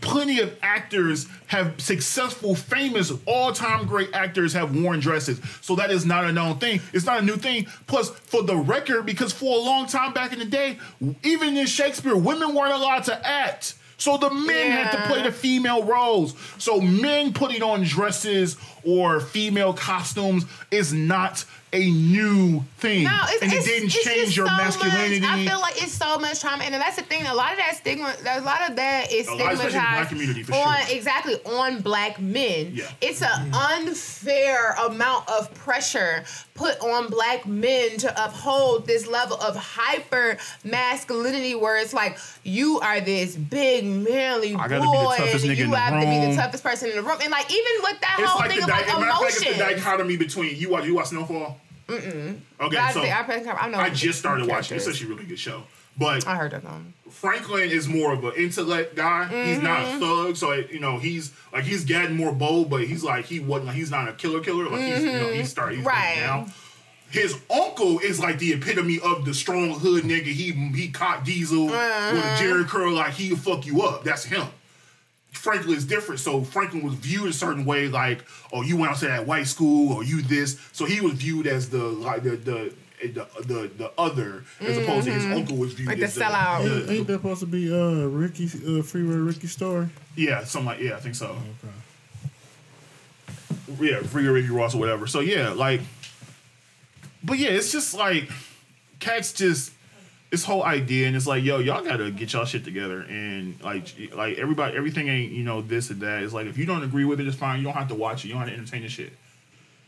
plenty 0.00 0.40
of 0.40 0.56
actors 0.62 1.26
have 1.46 1.80
successful, 1.80 2.54
famous, 2.54 3.12
all-time 3.26 3.86
great 3.86 4.10
actors 4.12 4.52
have 4.52 4.76
worn 4.76 5.00
dresses. 5.00 5.40
So 5.62 5.74
that 5.76 5.90
is 5.90 6.04
not 6.04 6.24
a 6.24 6.32
known 6.32 6.58
thing. 6.58 6.80
It's 6.92 7.06
not 7.06 7.20
a 7.20 7.24
new 7.24 7.36
thing. 7.36 7.66
Plus, 7.86 8.10
for 8.10 8.42
the 8.42 8.56
record, 8.56 9.06
because 9.06 9.32
for 9.32 9.58
a 9.58 9.60
long 9.60 9.86
time 9.86 10.12
back 10.12 10.32
in 10.32 10.38
the 10.38 10.44
day, 10.44 10.78
even 11.22 11.56
in 11.56 11.66
Shakespeare, 11.66 12.16
women 12.16 12.54
weren't 12.54 12.72
allowed 12.72 13.04
to 13.04 13.26
act. 13.26 13.74
So 14.00 14.16
the 14.16 14.30
men 14.30 14.70
had 14.70 14.92
to 14.92 15.06
play 15.08 15.22
the 15.22 15.30
female 15.30 15.84
roles. 15.84 16.34
So 16.56 16.80
men 16.80 17.34
putting 17.34 17.62
on 17.62 17.82
dresses 17.82 18.56
or 18.84 19.20
female 19.20 19.72
costumes 19.72 20.44
is 20.70 20.92
not 20.92 21.44
a 21.72 21.90
new 21.90 22.64
thing. 22.78 23.04
No, 23.04 23.20
it's, 23.28 23.42
and 23.42 23.52
it 23.52 23.56
it's, 23.56 23.66
didn't 23.66 23.84
it's 23.84 24.04
change 24.04 24.36
your 24.36 24.48
so 24.48 24.56
masculinity. 24.56 25.20
Much, 25.20 25.30
I 25.30 25.46
feel 25.46 25.60
like 25.60 25.82
it's 25.82 25.92
so 25.92 26.18
much 26.18 26.40
trauma, 26.40 26.64
and 26.64 26.74
that's 26.74 26.96
the 26.96 27.02
thing. 27.02 27.24
A 27.26 27.34
lot 27.34 27.52
of 27.52 27.58
that 27.58 27.76
stigma, 27.76 28.12
a 28.26 28.40
lot 28.40 28.68
of 28.68 28.76
that 28.76 29.12
is 29.12 29.28
A 29.28 29.34
lot, 29.34 29.52
especially 29.52 29.52
in 29.52 29.56
the 29.56 29.70
stigmatized 29.70 29.92
black 29.94 30.08
community, 30.08 30.42
for 30.42 30.54
on 30.54 30.86
sure. 30.86 30.96
exactly 30.96 31.34
on 31.44 31.80
black 31.80 32.20
men. 32.20 32.72
Yeah. 32.74 32.90
It's 33.00 33.22
an 33.22 33.54
unfair 33.54 34.72
amount 34.84 35.28
of 35.30 35.52
pressure 35.54 36.24
put 36.54 36.78
on 36.80 37.08
black 37.08 37.46
men 37.46 37.96
to 37.98 38.24
uphold 38.24 38.86
this 38.86 39.06
level 39.06 39.36
of 39.40 39.56
hyper 39.56 40.38
masculinity, 40.64 41.54
where 41.54 41.76
it's 41.76 41.94
like 41.94 42.18
you 42.42 42.80
are 42.80 43.00
this 43.00 43.36
big 43.36 43.84
manly 43.84 44.54
I 44.54 44.66
gotta 44.66 44.74
be 44.74 44.80
the 44.80 44.86
boy, 44.86 45.16
and 45.18 45.58
you 45.58 45.72
have 45.72 46.00
to 46.02 46.06
be 46.06 46.30
the 46.30 46.36
toughest 46.36 46.64
person 46.64 46.90
in 46.90 46.96
the 46.96 47.02
room, 47.02 47.18
and 47.22 47.30
like 47.30 47.48
even 47.50 47.72
with 47.82 48.00
that 48.00 48.16
it's 48.18 48.28
whole 48.28 48.40
like 48.40 48.50
thing 48.50 48.60
of 48.70 48.86
di- 48.86 48.92
like 48.92 49.00
matter 49.00 49.12
of 49.12 49.28
it's 49.28 49.44
the 49.44 49.58
dichotomy 49.58 50.16
between 50.16 50.56
you 50.56 50.70
watch 50.70 50.84
you 50.84 50.94
watch 50.94 51.06
Snowfall. 51.08 51.60
Mm-mm. 51.88 52.38
Okay, 52.60 52.76
I, 52.76 52.92
so 52.92 53.02
I, 53.02 53.56
I 53.58 53.68
know. 53.68 53.78
I 53.78 53.90
just 53.90 54.18
started 54.18 54.46
watching. 54.46 54.76
It's 54.76 54.86
actually 54.86 55.06
a 55.06 55.14
really 55.14 55.26
good 55.26 55.38
show. 55.38 55.64
But 55.98 56.26
I 56.26 56.36
heard 56.36 56.52
one. 56.64 56.94
Franklin 57.10 57.70
is 57.70 57.88
more 57.88 58.12
of 58.12 58.24
an 58.24 58.32
intellect 58.36 58.94
guy. 58.94 59.26
He's 59.46 59.60
not 59.60 59.82
a 59.82 59.86
mm-hmm. 59.86 59.98
thug, 60.00 60.36
so 60.36 60.52
it, 60.52 60.70
you 60.70 60.78
know 60.78 60.98
he's 60.98 61.32
like 61.52 61.64
he's 61.64 61.84
getting 61.84 62.16
more 62.16 62.32
bold, 62.32 62.70
but 62.70 62.84
he's 62.84 63.02
like 63.02 63.26
he 63.26 63.40
wasn't. 63.40 63.68
Like, 63.68 63.76
He's 63.76 63.90
not 63.90 64.08
a 64.08 64.12
killer 64.12 64.40
killer. 64.40 64.68
Like 64.68 64.80
he's 64.80 65.04
you 65.04 65.12
know 65.12 65.26
mm-hmm. 65.26 65.34
he's 65.34 65.50
starting 65.50 65.82
right 65.82 66.16
now. 66.16 66.46
His 67.10 67.36
uncle 67.50 67.98
is 67.98 68.20
like 68.20 68.38
the 68.38 68.52
epitome 68.52 69.00
of 69.00 69.24
the 69.24 69.34
strong 69.34 69.70
hood 69.70 70.04
nigga. 70.04 70.26
He 70.26 70.52
he 70.52 70.88
caught 70.90 71.24
Diesel 71.24 71.68
uh-huh. 71.68 72.12
with 72.14 72.24
a 72.24 72.28
Jheri 72.42 72.68
curl. 72.68 72.92
Like 72.92 73.14
he'll 73.14 73.36
fuck 73.36 73.66
you 73.66 73.82
up. 73.82 74.04
That's 74.04 74.24
him. 74.24 74.46
Franklin 75.32 75.76
is 75.76 75.84
different. 75.86 76.20
So 76.20 76.42
Franklin 76.42 76.82
was 76.82 76.94
viewed 76.94 77.28
a 77.28 77.32
certain 77.32 77.64
way, 77.64 77.88
like, 77.88 78.24
oh, 78.52 78.62
you 78.62 78.76
went 78.76 78.92
out 78.92 78.98
to 78.98 79.06
that 79.06 79.26
white 79.26 79.46
school, 79.46 79.92
or 79.92 80.04
you 80.04 80.22
this. 80.22 80.58
So 80.72 80.84
he 80.84 81.00
was 81.00 81.14
viewed 81.14 81.46
as 81.46 81.70
the 81.70 81.78
like 81.78 82.22
the 82.22 82.30
the 82.36 82.74
the 83.02 83.26
the, 83.46 83.70
the 83.78 83.92
other, 83.96 84.44
as 84.60 84.76
opposed 84.76 85.06
to 85.06 85.12
his 85.12 85.24
uncle 85.24 85.56
was 85.56 85.72
viewed 85.72 85.88
Like 85.88 85.98
the 85.98 86.04
as 86.04 86.16
sellout. 86.18 86.60
Ain't, 86.60 86.86
the- 86.86 86.92
ain't 86.92 87.06
that 87.06 87.12
supposed 87.14 87.40
to 87.40 87.46
be 87.46 87.72
uh 87.72 88.04
Ricky 88.06 88.44
uh 88.44 88.82
Freeway 88.82 89.14
Ricky 89.14 89.46
story? 89.46 89.88
yeah, 90.16 90.44
something 90.44 90.66
like 90.66 90.80
yeah, 90.80 90.96
I 90.96 91.00
think 91.00 91.14
so. 91.14 91.26
Okay. 91.28 91.74
Yeah, 93.80 94.00
free 94.02 94.26
Ricky 94.26 94.48
Ross 94.48 94.74
or 94.74 94.78
whatever. 94.78 95.06
So 95.06 95.20
yeah, 95.20 95.50
like, 95.50 95.80
but 97.22 97.38
yeah, 97.38 97.50
it's 97.50 97.70
just 97.72 97.94
like 97.94 98.28
cats 98.98 99.32
just 99.32 99.72
this 100.30 100.44
whole 100.44 100.62
idea, 100.62 101.08
and 101.08 101.16
it's 101.16 101.26
like, 101.26 101.42
yo, 101.42 101.58
y'all 101.58 101.82
gotta 101.84 102.10
get 102.10 102.32
y'all 102.32 102.44
shit 102.44 102.64
together, 102.64 103.00
and 103.00 103.60
like, 103.62 103.92
like 104.14 104.38
everybody, 104.38 104.76
everything 104.76 105.08
ain't 105.08 105.32
you 105.32 105.42
know 105.42 105.60
this 105.60 105.90
and 105.90 106.00
that. 106.00 106.22
It's 106.22 106.32
like 106.32 106.46
if 106.46 106.56
you 106.56 106.66
don't 106.66 106.84
agree 106.84 107.04
with 107.04 107.20
it, 107.20 107.26
it's 107.26 107.36
fine. 107.36 107.58
You 107.58 107.64
don't 107.64 107.74
have 107.74 107.88
to 107.88 107.96
watch 107.96 108.24
it. 108.24 108.28
You 108.28 108.34
don't 108.34 108.42
have 108.42 108.50
to 108.50 108.56
entertain 108.56 108.82
the 108.82 108.88
shit. 108.88 109.12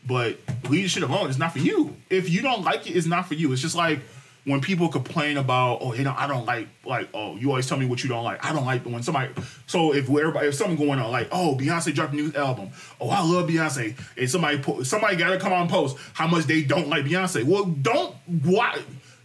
But 0.05 0.37
leave 0.69 0.83
the 0.83 0.89
shit 0.89 1.05
alone. 1.05 1.29
It's 1.31 1.39
not 1.39 1.53
for 1.53 1.61
you. 1.61 1.97
If 2.11 2.29
you 2.29 2.43
don't 2.43 2.65
like 2.65 2.89
it, 2.89 2.97
it's 2.97 3.07
not 3.07 3.29
for 3.29 3.35
you. 3.35 3.53
It's 3.53 3.63
just 3.63 3.77
like 3.77 4.01
when 4.45 4.61
people 4.61 4.89
complain 4.89 5.37
about, 5.37 5.79
oh, 5.81 5.95
you 5.95 6.03
know, 6.03 6.15
I 6.17 6.27
don't 6.27 6.45
like, 6.45 6.67
like, 6.85 7.09
oh, 7.15 7.37
you 7.37 7.49
always 7.51 7.69
tell 7.69 7.79
me 7.79 7.87
what 7.87 8.03
you 8.03 8.09
don't 8.09 8.25
like. 8.25 8.45
I 8.45 8.53
don't 8.53 8.65
like 8.65 8.85
when 8.85 9.03
somebody. 9.05 9.33
So 9.67 9.95
if 9.95 10.11
everybody, 10.11 10.49
if 10.49 10.55
something 10.55 10.77
going 10.77 10.99
on, 10.99 11.13
like, 11.13 11.29
oh, 11.31 11.57
Beyonce 11.59 11.95
dropped 11.95 12.13
a 12.13 12.17
new 12.17 12.33
album. 12.35 12.71
Oh, 13.01 13.09
I 13.11 13.23
love 13.23 13.49
Beyonce, 13.49 13.97
and 14.17 14.29
somebody, 14.29 14.59
po- 14.59 14.83
somebody 14.83 15.15
got 15.17 15.31
to 15.31 15.39
come 15.39 15.53
on 15.53 15.69
post 15.69 15.97
how 16.15 16.27
much 16.27 16.47
they 16.47 16.63
don't 16.63 16.89
like 16.89 17.05
Beyonce. 17.05 17.45
Well, 17.45 17.67
don't 17.67 18.17
why. 18.27 18.81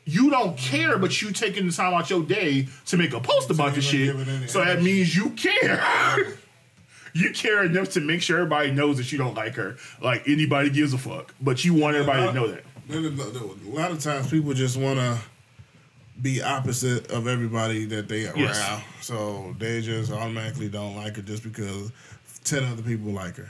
You 0.09 0.29
don't 0.29 0.57
care, 0.57 0.97
but 0.97 1.21
you 1.21 1.31
taking 1.31 1.67
the 1.67 1.73
time 1.73 1.93
out 1.93 2.09
your 2.09 2.23
day 2.23 2.67
to 2.85 2.95
make 2.97 3.13
a 3.13 3.19
post 3.19 3.49
about 3.49 3.75
the 3.75 3.81
you're 3.81 3.91
shit. 3.91 4.13
gonna 4.13 4.23
give 4.25 4.34
it 4.34 4.38
any 4.38 4.47
So 4.47 4.63
that 4.63 4.81
means 4.81 5.13
you 5.13 5.31
care. 5.31 6.38
you 7.13 7.31
care 7.34 7.63
enough 7.65 7.89
to 7.91 7.99
make 7.99 8.21
sure 8.21 8.38
everybody 8.38 8.71
knows 8.71 8.97
that 8.97 9.11
you 9.11 9.17
don't 9.17 9.35
like 9.35 9.55
her. 9.55 9.75
Like 10.01 10.23
anybody 10.27 10.69
gives 10.69 10.93
a 10.93 10.97
fuck, 10.97 11.34
but 11.41 11.65
you 11.65 11.73
want 11.73 11.97
everybody 11.97 12.25
to 12.27 12.34
know 12.34 12.47
that. 12.47 12.63
A 12.89 12.95
a 12.97 13.73
lot 13.75 13.91
of 13.91 13.99
times 14.01 14.29
people 14.31 14.53
just 14.53 14.77
want 14.77 14.97
to 14.97 15.17
be 16.21 16.41
opposite 16.41 17.11
of 17.11 17.27
everybody 17.27 17.84
that 17.85 18.07
they 18.07 18.27
around. 18.27 18.38
Yes. 18.39 18.81
So 19.01 19.53
they 19.59 19.81
just 19.81 20.09
automatically 20.11 20.69
don't 20.69 20.95
like 20.95 21.17
her 21.17 21.21
just 21.21 21.43
because 21.43 21.91
ten 22.45 22.63
other 22.63 22.81
people 22.81 23.11
like 23.11 23.35
her. 23.35 23.49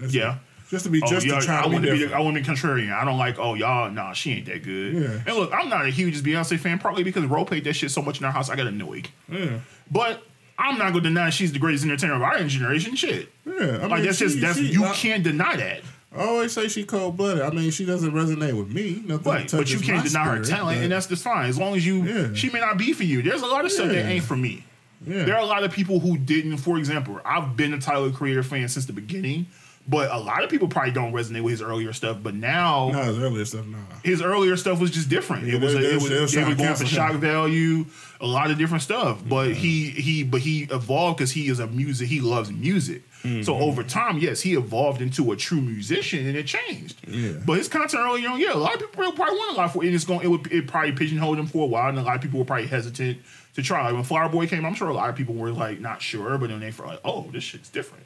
That's 0.00 0.12
Yeah. 0.12 0.34
it. 0.34 0.38
Just 0.74 0.84
to 0.86 0.90
be 0.90 1.00
Oh, 1.02 1.06
just 1.06 1.24
yeah, 1.24 1.38
to 1.38 1.46
try 1.46 1.60
I 1.60 1.62
to 1.62 1.68
be 1.68 1.74
want 1.74 1.84
to 1.86 1.92
be. 2.08 2.12
I 2.12 2.18
want 2.20 2.36
to 2.36 2.42
be 2.42 2.48
contrarian. 2.48 2.92
I 2.92 3.04
don't 3.04 3.16
like. 3.18 3.38
Oh, 3.38 3.54
y'all, 3.54 3.90
nah, 3.90 4.12
she 4.12 4.32
ain't 4.32 4.46
that 4.46 4.64
good. 4.64 4.94
Yeah. 4.94 5.20
And 5.26 5.36
look, 5.36 5.52
I'm 5.52 5.68
not 5.68 5.86
a 5.86 5.90
huge 5.90 6.20
Beyonce 6.22 6.58
fan, 6.58 6.78
partly 6.80 7.04
because 7.04 7.24
Ro 7.26 7.44
played 7.44 7.62
that 7.64 7.74
shit 7.74 7.90
so 7.92 8.02
much 8.02 8.18
in 8.18 8.24
our 8.24 8.32
house, 8.32 8.50
I 8.50 8.56
got 8.56 8.66
annoyed. 8.66 9.08
yeah. 9.30 9.60
But 9.90 10.22
I'm 10.58 10.76
not 10.78 10.90
gonna 10.92 11.02
deny 11.04 11.30
she's 11.30 11.52
the 11.52 11.58
greatest 11.58 11.84
entertainer 11.84 12.14
of 12.14 12.22
our 12.22 12.42
generation. 12.44 12.96
Shit. 12.96 13.28
Yeah, 13.46 13.52
I 13.52 13.86
like 13.86 13.90
mean, 13.90 14.02
that's 14.04 14.18
just 14.18 14.40
that's 14.40 14.58
she- 14.58 14.66
you 14.72 14.84
I- 14.84 14.92
can't 14.94 15.22
deny 15.22 15.56
that. 15.56 15.82
I 16.16 16.22
always 16.26 16.52
say 16.52 16.68
she 16.68 16.84
cold 16.84 17.16
blooded. 17.16 17.42
I 17.42 17.50
mean, 17.50 17.70
she 17.72 17.84
doesn't 17.84 18.12
resonate 18.12 18.56
with 18.56 18.68
me. 18.72 19.02
Nothing 19.04 19.32
Right, 19.32 19.50
but 19.50 19.68
you 19.70 19.80
can't 19.80 20.04
deny 20.06 20.24
her 20.36 20.44
talent, 20.44 20.80
and 20.80 20.92
that's 20.92 21.06
just 21.08 21.24
fine. 21.24 21.48
As 21.48 21.58
long 21.58 21.74
as 21.74 21.84
you, 21.84 22.04
Yeah. 22.04 22.28
she 22.34 22.50
may 22.50 22.60
not 22.60 22.78
be 22.78 22.92
for 22.92 23.02
you. 23.02 23.20
There's 23.20 23.42
a 23.42 23.46
lot 23.46 23.64
of 23.64 23.72
stuff 23.72 23.88
that 23.88 24.06
ain't 24.06 24.22
for 24.24 24.36
me. 24.36 24.64
yeah. 25.04 25.24
There 25.24 25.34
are 25.34 25.40
a 25.40 25.44
lot 25.46 25.64
of 25.64 25.72
people 25.72 25.98
who 25.98 26.16
didn't. 26.16 26.58
For 26.58 26.78
example, 26.78 27.20
I've 27.24 27.56
been 27.56 27.74
a 27.74 27.80
Tyler 27.80 28.10
Creator 28.12 28.44
fan 28.44 28.68
since 28.68 28.86
the 28.86 28.92
beginning, 28.92 29.46
but 29.86 30.10
a 30.10 30.18
lot 30.18 30.42
of 30.44 30.50
people 30.50 30.68
probably 30.68 30.92
don't 30.92 31.12
resonate 31.12 31.42
with 31.42 31.52
his 31.52 31.62
earlier 31.62 31.92
stuff. 31.92 32.18
But 32.22 32.34
now, 32.34 32.90
no, 32.90 33.02
his 33.02 33.18
earlier 33.18 33.44
stuff, 33.44 33.66
nah. 33.66 33.78
his 34.02 34.22
earlier 34.22 34.56
stuff 34.56 34.80
was 34.80 34.90
just 34.90 35.08
different. 35.08 35.46
Yeah, 35.46 35.56
it 35.56 35.60
was 35.62 35.74
they- 35.74 35.84
a, 35.84 35.88
it 35.90 35.94
was- 35.94 36.08
they 36.08 36.20
was 36.20 36.32
they 36.32 36.44
were 36.44 36.54
going 36.54 36.74
for 36.74 36.86
shock 36.86 37.12
him. 37.12 37.20
value, 37.20 37.84
a 38.20 38.26
lot 38.26 38.50
of 38.50 38.58
different 38.58 38.82
stuff. 38.82 39.22
But 39.28 39.52
he 39.52 39.90
he 39.90 40.22
but 40.24 40.40
he 40.40 40.62
evolved 40.70 41.18
because 41.18 41.32
he 41.32 41.48
is 41.48 41.60
a 41.60 41.66
music. 41.66 42.08
He 42.08 42.20
loves 42.20 42.50
music. 42.50 43.02
Mm-hmm. 43.22 43.42
So 43.42 43.56
over 43.56 43.82
time, 43.82 44.18
yes, 44.18 44.42
he 44.42 44.54
evolved 44.54 45.00
into 45.00 45.32
a 45.32 45.36
true 45.36 45.60
musician, 45.62 46.26
and 46.26 46.36
it 46.36 46.46
changed. 46.46 47.00
Yeah. 47.08 47.32
But 47.46 47.56
his 47.56 47.68
content 47.68 48.02
early 48.04 48.26
on, 48.26 48.38
yeah, 48.38 48.52
a 48.52 48.56
lot 48.56 48.74
of 48.74 48.80
people 48.80 49.12
probably 49.12 49.34
want 49.36 49.56
a 49.56 49.60
lot 49.60 49.72
for 49.72 49.82
it. 49.82 49.86
And 49.86 49.94
it's 49.94 50.04
going, 50.04 50.20
it 50.22 50.28
would 50.28 50.52
it 50.52 50.66
probably 50.66 50.92
pigeonholed 50.92 51.38
him 51.38 51.46
for 51.46 51.64
a 51.64 51.66
while, 51.66 51.88
and 51.88 51.98
a 51.98 52.02
lot 52.02 52.16
of 52.16 52.20
people 52.22 52.38
were 52.38 52.44
probably 52.44 52.66
hesitant 52.66 53.18
to 53.54 53.62
try. 53.62 53.84
Like 53.86 53.94
when 53.94 54.02
Flower 54.04 54.28
Boy 54.28 54.46
came, 54.46 54.66
I'm 54.66 54.74
sure 54.74 54.88
a 54.90 54.94
lot 54.94 55.08
of 55.08 55.16
people 55.16 55.34
were 55.34 55.52
like 55.52 55.80
not 55.80 56.02
sure, 56.02 56.36
but 56.36 56.50
then 56.50 56.60
they 56.60 56.70
felt 56.70 56.88
like, 56.90 57.00
oh, 57.04 57.30
this 57.32 57.44
shit's 57.44 57.70
different. 57.70 58.04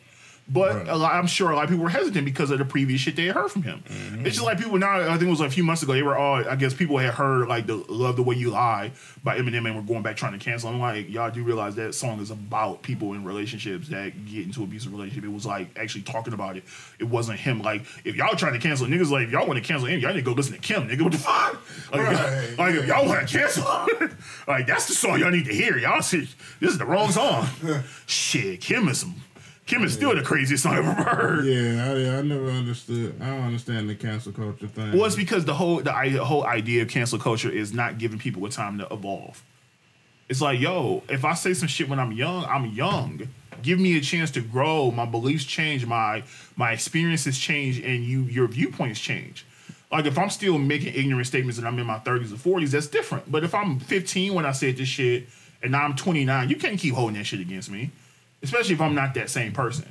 But 0.50 0.74
Right. 0.74 0.88
a 0.88 0.96
lot, 0.96 1.14
I'm 1.14 1.26
sure 1.26 1.50
a 1.50 1.54
lot 1.56 1.64
of 1.64 1.70
people 1.70 1.84
were 1.84 1.90
hesitant 1.90 2.24
because 2.24 2.50
of 2.50 2.58
the 2.58 2.64
previous 2.64 3.00
shit 3.02 3.16
they 3.16 3.26
had 3.26 3.34
heard 3.36 3.50
from 3.50 3.62
him. 3.64 3.82
Mm-hmm. 3.86 4.26
It's 4.26 4.36
just 4.36 4.46
like 4.46 4.58
people 4.58 4.78
now. 4.78 5.00
I 5.02 5.08
think 5.18 5.22
it 5.24 5.30
was 5.30 5.40
a 5.40 5.50
few 5.50 5.62
months 5.62 5.82
ago. 5.82 5.92
They 5.92 6.02
were 6.02 6.16
all. 6.16 6.36
I 6.48 6.56
guess 6.56 6.72
people 6.72 6.96
had 6.98 7.12
heard 7.14 7.48
like 7.48 7.66
the 7.66 7.76
"Love 7.88 8.16
the 8.16 8.22
Way 8.22 8.36
You 8.36 8.50
Lie" 8.50 8.92
by 9.22 9.38
Eminem 9.38 9.66
and 9.66 9.76
were 9.76 9.82
going 9.82 10.02
back 10.02 10.16
trying 10.16 10.32
to 10.32 10.38
cancel. 10.38 10.70
I'm 10.70 10.80
like, 10.80 11.10
y'all 11.10 11.30
do 11.30 11.42
realize 11.44 11.74
that 11.74 11.94
song 11.94 12.20
is 12.20 12.30
about 12.30 12.82
people 12.82 13.12
in 13.12 13.24
relationships 13.24 13.88
that 13.88 14.24
get 14.26 14.46
into 14.46 14.62
abusive 14.62 14.90
relationship. 14.92 15.24
It 15.24 15.32
was 15.32 15.44
like 15.44 15.68
actually 15.78 16.02
talking 16.02 16.32
about 16.32 16.56
it. 16.56 16.64
It 16.98 17.04
wasn't 17.04 17.38
him. 17.40 17.60
Like 17.60 17.82
if 18.04 18.16
y'all 18.16 18.34
trying 18.34 18.54
to 18.54 18.58
cancel 18.58 18.86
niggas, 18.86 19.10
like 19.10 19.26
if 19.26 19.30
y'all 19.32 19.46
want 19.46 19.62
to 19.62 19.64
cancel 19.66 19.86
him, 19.88 20.00
y'all 20.00 20.10
need 20.14 20.20
to 20.20 20.22
go 20.22 20.32
listen 20.32 20.54
to 20.54 20.60
Kim. 20.60 20.88
Nigga, 20.88 21.02
what 21.02 21.12
the 21.12 21.18
fuck? 21.18 21.60
Like, 21.92 22.00
Right. 22.06 22.54
like 22.58 22.74
if 22.74 22.86
y'all 22.86 23.06
want 23.06 23.28
to 23.28 23.38
cancel, 23.38 23.64
like 24.48 24.66
that's 24.66 24.86
the 24.86 24.94
song 24.94 25.18
y'all 25.20 25.30
need 25.30 25.44
to 25.44 25.54
hear. 25.54 25.76
Y'all 25.76 26.00
see, 26.00 26.20
this 26.60 26.70
is 26.72 26.78
the 26.78 26.86
wrong 26.86 27.10
song. 27.10 27.46
Shit, 28.06 28.60
Kim 28.62 28.88
is 28.88 29.00
some. 29.00 29.14
Kim 29.68 29.84
is 29.84 29.92
still 29.92 30.14
the 30.14 30.22
craziest 30.22 30.62
song 30.62 30.72
I've 30.76 30.86
ever 30.98 31.02
heard. 31.10 31.44
Yeah, 31.44 31.84
I, 32.14 32.18
I 32.18 32.22
never 32.22 32.50
understood. 32.50 33.14
I 33.20 33.26
don't 33.26 33.42
understand 33.42 33.88
the 33.88 33.94
cancel 33.94 34.32
culture 34.32 34.66
thing. 34.66 34.92
Well, 34.92 35.04
it's 35.04 35.14
because 35.14 35.44
the 35.44 35.52
whole 35.54 35.80
the 35.82 35.94
i- 35.94 36.08
whole 36.08 36.44
idea 36.46 36.82
of 36.82 36.88
cancel 36.88 37.18
culture 37.18 37.50
is 37.50 37.72
not 37.74 37.98
giving 37.98 38.18
people 38.18 38.44
a 38.46 38.50
time 38.50 38.78
to 38.78 38.86
evolve. 38.90 39.42
It's 40.30 40.40
like, 40.40 40.58
yo, 40.58 41.02
if 41.10 41.24
I 41.24 41.34
say 41.34 41.52
some 41.54 41.68
shit 41.68 41.88
when 41.88 41.98
I'm 42.00 42.12
young, 42.12 42.44
I'm 42.46 42.66
young. 42.66 43.28
Give 43.62 43.78
me 43.78 43.96
a 43.98 44.00
chance 44.00 44.30
to 44.32 44.40
grow. 44.40 44.90
My 44.90 45.04
beliefs 45.04 45.44
change. 45.44 45.84
My 45.84 46.24
my 46.56 46.72
experiences 46.72 47.38
change, 47.38 47.78
and 47.78 48.02
you 48.04 48.22
your 48.22 48.48
viewpoints 48.48 48.98
change. 49.00 49.44
Like 49.92 50.06
if 50.06 50.16
I'm 50.18 50.30
still 50.30 50.58
making 50.58 50.94
ignorant 50.94 51.26
statements 51.26 51.58
and 51.58 51.66
I'm 51.68 51.78
in 51.78 51.86
my 51.86 51.98
30s 51.98 52.32
or 52.32 52.60
40s, 52.60 52.70
that's 52.70 52.86
different. 52.86 53.30
But 53.30 53.44
if 53.44 53.54
I'm 53.54 53.80
15 53.80 54.32
when 54.34 54.46
I 54.46 54.52
said 54.52 54.76
this 54.78 54.88
shit 54.88 55.28
and 55.62 55.72
now 55.72 55.82
I'm 55.82 55.94
29, 55.96 56.48
you 56.48 56.56
can't 56.56 56.78
keep 56.78 56.94
holding 56.94 57.16
that 57.16 57.24
shit 57.24 57.40
against 57.40 57.70
me, 57.70 57.90
especially 58.42 58.74
if 58.74 58.80
I'm 58.80 58.94
not 58.94 59.14
that 59.14 59.30
same 59.30 59.52
person. 59.52 59.86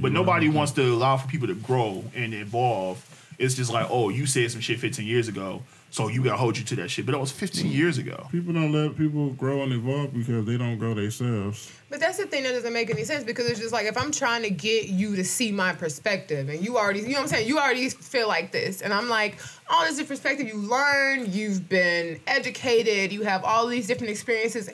But 0.00 0.12
nobody 0.12 0.48
wants 0.48 0.72
to 0.72 0.82
allow 0.82 1.16
for 1.16 1.28
people 1.28 1.48
to 1.48 1.54
grow 1.54 2.04
and 2.14 2.34
evolve. 2.34 3.04
It's 3.38 3.54
just 3.54 3.72
like, 3.72 3.86
oh, 3.90 4.10
you 4.10 4.26
said 4.26 4.50
some 4.50 4.60
shit 4.60 4.78
15 4.78 5.06
years 5.06 5.28
ago, 5.28 5.62
so 5.90 6.08
you 6.08 6.22
gotta 6.22 6.36
hold 6.36 6.56
you 6.56 6.64
to 6.64 6.76
that 6.76 6.90
shit. 6.90 7.06
But 7.06 7.12
that 7.12 7.18
was 7.18 7.32
15 7.32 7.70
years 7.70 7.98
ago. 7.98 8.28
People 8.30 8.52
don't 8.52 8.70
let 8.70 8.96
people 8.96 9.30
grow 9.30 9.62
and 9.62 9.72
evolve 9.72 10.12
because 10.12 10.44
they 10.46 10.56
don't 10.56 10.78
grow 10.78 10.94
themselves. 10.94 11.72
But 11.88 12.00
that's 12.00 12.18
the 12.18 12.26
thing 12.26 12.44
that 12.44 12.52
doesn't 12.52 12.72
make 12.72 12.90
any 12.90 13.04
sense 13.04 13.24
because 13.24 13.46
it's 13.46 13.60
just 13.60 13.72
like 13.72 13.86
if 13.86 13.96
I'm 13.96 14.12
trying 14.12 14.42
to 14.42 14.50
get 14.50 14.88
you 14.88 15.16
to 15.16 15.24
see 15.24 15.50
my 15.50 15.72
perspective 15.72 16.48
and 16.48 16.64
you 16.64 16.76
already, 16.76 17.00
you 17.00 17.08
know 17.08 17.14
what 17.14 17.22
I'm 17.22 17.28
saying? 17.28 17.48
You 17.48 17.58
already 17.58 17.88
feel 17.88 18.28
like 18.28 18.52
this. 18.52 18.82
And 18.82 18.92
I'm 18.92 19.08
like, 19.08 19.38
oh, 19.70 19.84
this 19.88 19.98
is 19.98 20.06
perspective 20.06 20.46
you 20.46 20.56
learn, 20.56 21.32
you've 21.32 21.68
been 21.68 22.20
educated, 22.26 23.12
you 23.12 23.22
have 23.22 23.42
all 23.42 23.66
these 23.66 23.86
different 23.86 24.10
experiences. 24.10 24.70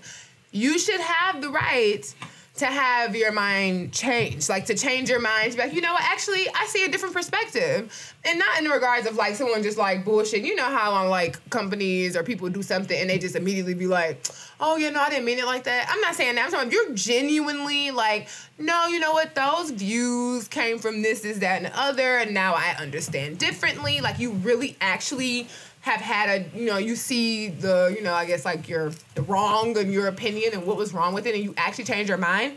You 0.52 0.78
should 0.78 1.01
have 1.01 1.40
the 1.40 1.51
right 1.51 2.15
to 2.61 2.66
have 2.66 3.16
your 3.16 3.32
mind 3.32 3.93
change, 3.93 4.49
like 4.49 4.66
to 4.66 4.74
change 4.74 5.11
your 5.11 5.20
mind, 5.20 5.53
to 5.53 5.57
be 5.59 5.65
like, 5.65 5.74
you 5.74 5.81
know 5.81 5.93
what, 5.93 6.03
actually, 6.03 6.47
I 6.55 6.66
see 6.66 6.85
a 6.85 6.89
different 6.89 7.15
perspective. 7.15 8.15
And 8.24 8.39
not 8.39 8.59
in 8.59 8.69
regards 8.69 9.07
of 9.07 9.16
like 9.16 9.35
someone 9.35 9.62
just 9.62 9.78
like 9.78 10.05
bullshit. 10.05 10.43
You 10.43 10.55
know 10.55 10.65
how 10.65 10.93
on 10.93 11.09
like 11.09 11.49
companies 11.51 12.16
or 12.16 12.23
people 12.23 12.49
do 12.51 12.62
something 12.62 12.99
and 12.99 13.09
they 13.09 13.19
just 13.19 13.35
immediately 13.35 13.74
be 13.74 13.87
like, 13.87 14.27
oh, 14.61 14.77
yeah, 14.77 14.91
no, 14.91 15.01
I 15.01 15.09
didn't 15.09 15.24
mean 15.24 15.39
it 15.39 15.47
like 15.47 15.65
that. 15.65 15.89
I'm 15.91 16.01
not 16.01 16.15
saying 16.15 16.35
that. 16.35 16.45
I'm 16.45 16.51
talking 16.51 16.69
if 16.69 16.74
you're 16.74 16.95
genuinely 16.95 17.91
like, 17.91 18.28
no, 18.59 18.87
you 18.89 19.01
know 19.01 19.12
what, 19.12 19.35
those 19.35 19.70
views 19.70 20.47
came 20.49 20.78
from 20.78 21.03
this, 21.03 21.20
this, 21.20 21.39
that, 21.39 21.62
and 21.62 21.66
the 21.66 21.78
other, 21.78 22.19
and 22.19 22.35
now 22.35 22.55
I 22.55 22.77
understand 22.78 23.39
differently. 23.39 24.01
Like 24.03 24.19
you 24.19 24.32
really 24.32 24.77
actually 24.81 25.49
have 25.81 26.01
had 26.01 26.28
a 26.28 26.59
you 26.59 26.66
know 26.66 26.77
you 26.77 26.94
see 26.94 27.48
the 27.48 27.94
you 27.97 28.02
know 28.02 28.12
I 28.12 28.27
guess 28.27 28.44
like 28.44 28.69
your 28.69 28.93
the 29.15 29.23
wrong 29.23 29.77
and 29.78 29.93
your 29.93 30.09
opinion 30.09 30.52
and 30.52 30.66
what 30.66 30.77
was 30.77 30.93
wrong 30.93 31.15
with 31.15 31.27
it 31.27 31.35
and 31.35 31.43
you 31.43 31.55
actually 31.57 31.85
change 31.85 32.09
your 32.09 32.19
mind. 32.19 32.57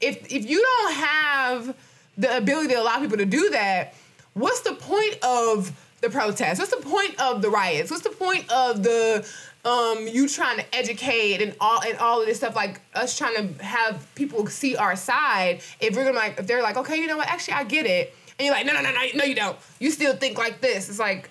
If 0.00 0.32
if 0.32 0.48
you 0.48 0.60
don't 0.60 0.94
have 0.94 1.76
the 2.18 2.36
ability 2.36 2.68
to 2.68 2.80
allow 2.80 2.98
people 2.98 3.16
to 3.18 3.24
do 3.24 3.50
that 3.50 3.94
what's 4.34 4.60
the 4.60 4.74
point 4.74 5.18
of 5.22 5.72
the 6.00 6.10
protests? 6.10 6.58
What's 6.58 6.74
the 6.74 6.82
point 6.82 7.20
of 7.20 7.42
the 7.42 7.50
riots? 7.50 7.90
What's 7.90 8.02
the 8.02 8.10
point 8.10 8.50
of 8.52 8.82
the 8.82 9.28
um 9.64 10.08
you 10.08 10.28
trying 10.28 10.58
to 10.58 10.74
educate 10.74 11.40
and 11.40 11.54
all 11.60 11.80
and 11.82 11.96
all 11.98 12.20
of 12.20 12.26
this 12.26 12.38
stuff? 12.38 12.56
Like 12.56 12.80
us 12.94 13.16
trying 13.16 13.36
to 13.36 13.64
have 13.64 14.06
people 14.14 14.46
see 14.46 14.76
our 14.76 14.96
side 14.96 15.60
if 15.80 15.96
we're 15.96 16.04
gonna 16.04 16.16
like 16.16 16.38
if 16.38 16.46
they're 16.46 16.62
like 16.62 16.76
okay 16.76 16.96
you 16.96 17.06
know 17.06 17.16
what? 17.16 17.28
Actually 17.28 17.54
I 17.54 17.64
get 17.64 17.86
it. 17.86 18.14
And 18.38 18.46
you're 18.46 18.54
like 18.54 18.66
no 18.66 18.72
no 18.72 18.80
no 18.80 18.90
no 18.90 19.02
no 19.14 19.24
you 19.24 19.34
don't. 19.34 19.56
You 19.78 19.90
still 19.90 20.16
think 20.16 20.38
like 20.38 20.60
this. 20.60 20.88
It's 20.88 20.98
like 20.98 21.30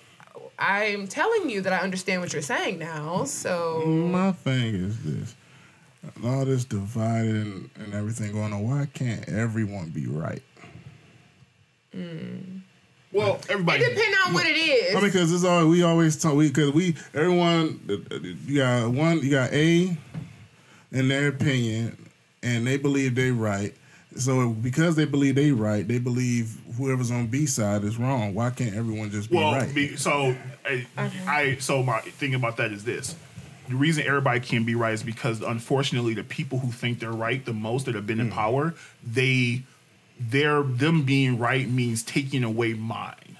I'm 0.62 1.08
telling 1.08 1.50
you 1.50 1.60
that 1.62 1.72
I 1.72 1.78
understand 1.78 2.20
what 2.20 2.32
you're 2.32 2.40
saying 2.40 2.78
now. 2.78 3.24
So 3.24 3.84
My 3.84 4.30
thing 4.30 4.76
is 4.76 5.02
this. 5.02 5.34
All 6.24 6.44
this 6.44 6.64
divided 6.64 7.68
and, 7.76 7.94
everything 7.94 8.32
going 8.32 8.52
on, 8.52 8.68
why 8.68 8.86
can't 8.92 9.28
everyone 9.28 9.90
be 9.90 10.06
right? 10.06 10.42
Hmm. 11.92 12.58
Well, 13.12 13.40
everybody. 13.48 13.82
it 13.82 13.94
depends 13.94 14.18
on 14.26 14.34
what 14.34 14.46
it 14.46 14.56
is. 14.56 14.94
I 14.94 15.00
mean, 15.00 15.10
because 15.10 15.32
it's 15.32 15.44
all 15.44 15.66
we 15.66 15.82
always 15.82 16.16
talk. 16.16 16.34
We 16.34 16.48
because 16.48 16.72
we 16.72 16.96
everyone 17.12 17.80
you 18.46 18.58
got 18.58 18.88
one 18.88 19.18
you 19.18 19.30
got 19.30 19.52
A 19.52 19.96
in 20.92 21.08
their 21.08 21.28
opinion, 21.28 22.08
and 22.42 22.66
they 22.66 22.78
believe 22.78 23.14
they're 23.14 23.34
right. 23.34 23.74
So 24.16 24.50
because 24.50 24.96
they 24.96 25.04
believe 25.04 25.34
they 25.36 25.52
right, 25.52 25.86
they 25.86 25.98
believe 25.98 26.56
whoever's 26.76 27.10
on 27.10 27.28
B 27.28 27.46
side 27.46 27.84
is 27.84 27.96
wrong. 27.98 28.34
Why 28.34 28.50
can't 28.50 28.74
everyone 28.74 29.10
just 29.10 29.30
be 29.30 29.36
Well, 29.36 29.52
right? 29.52 29.74
be, 29.74 29.96
so 29.96 30.36
I, 30.64 30.86
I 31.26 31.56
so 31.60 31.82
my 31.82 32.00
thing 32.00 32.34
about 32.34 32.56
that 32.58 32.72
is 32.72 32.84
this: 32.84 33.16
the 33.68 33.74
reason 33.76 34.04
everybody 34.06 34.40
can 34.40 34.64
be 34.64 34.74
right 34.74 34.92
is 34.92 35.02
because 35.02 35.40
unfortunately, 35.40 36.14
the 36.14 36.24
people 36.24 36.58
who 36.58 36.70
think 36.70 36.98
they're 36.98 37.10
right 37.10 37.44
the 37.44 37.52
most 37.54 37.86
that 37.86 37.94
have 37.94 38.06
been 38.06 38.20
in 38.20 38.28
Hmm. 38.28 38.34
power, 38.34 38.74
they, 39.02 39.62
they're 40.20 40.62
them 40.62 41.04
being 41.04 41.38
right 41.38 41.68
means 41.68 42.02
taking 42.02 42.44
away 42.44 42.74
mine. 42.74 43.38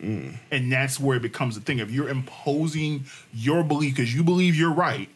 Hmm. 0.00 0.30
And 0.50 0.70
that's 0.72 0.98
where 1.00 1.16
it 1.16 1.22
becomes 1.22 1.56
a 1.56 1.60
thing. 1.60 1.78
If 1.78 1.90
you're 1.90 2.08
imposing 2.08 3.04
your 3.32 3.62
belief 3.62 3.96
because 3.96 4.14
you 4.14 4.22
believe 4.22 4.54
you're 4.54 4.72
right, 4.72 5.08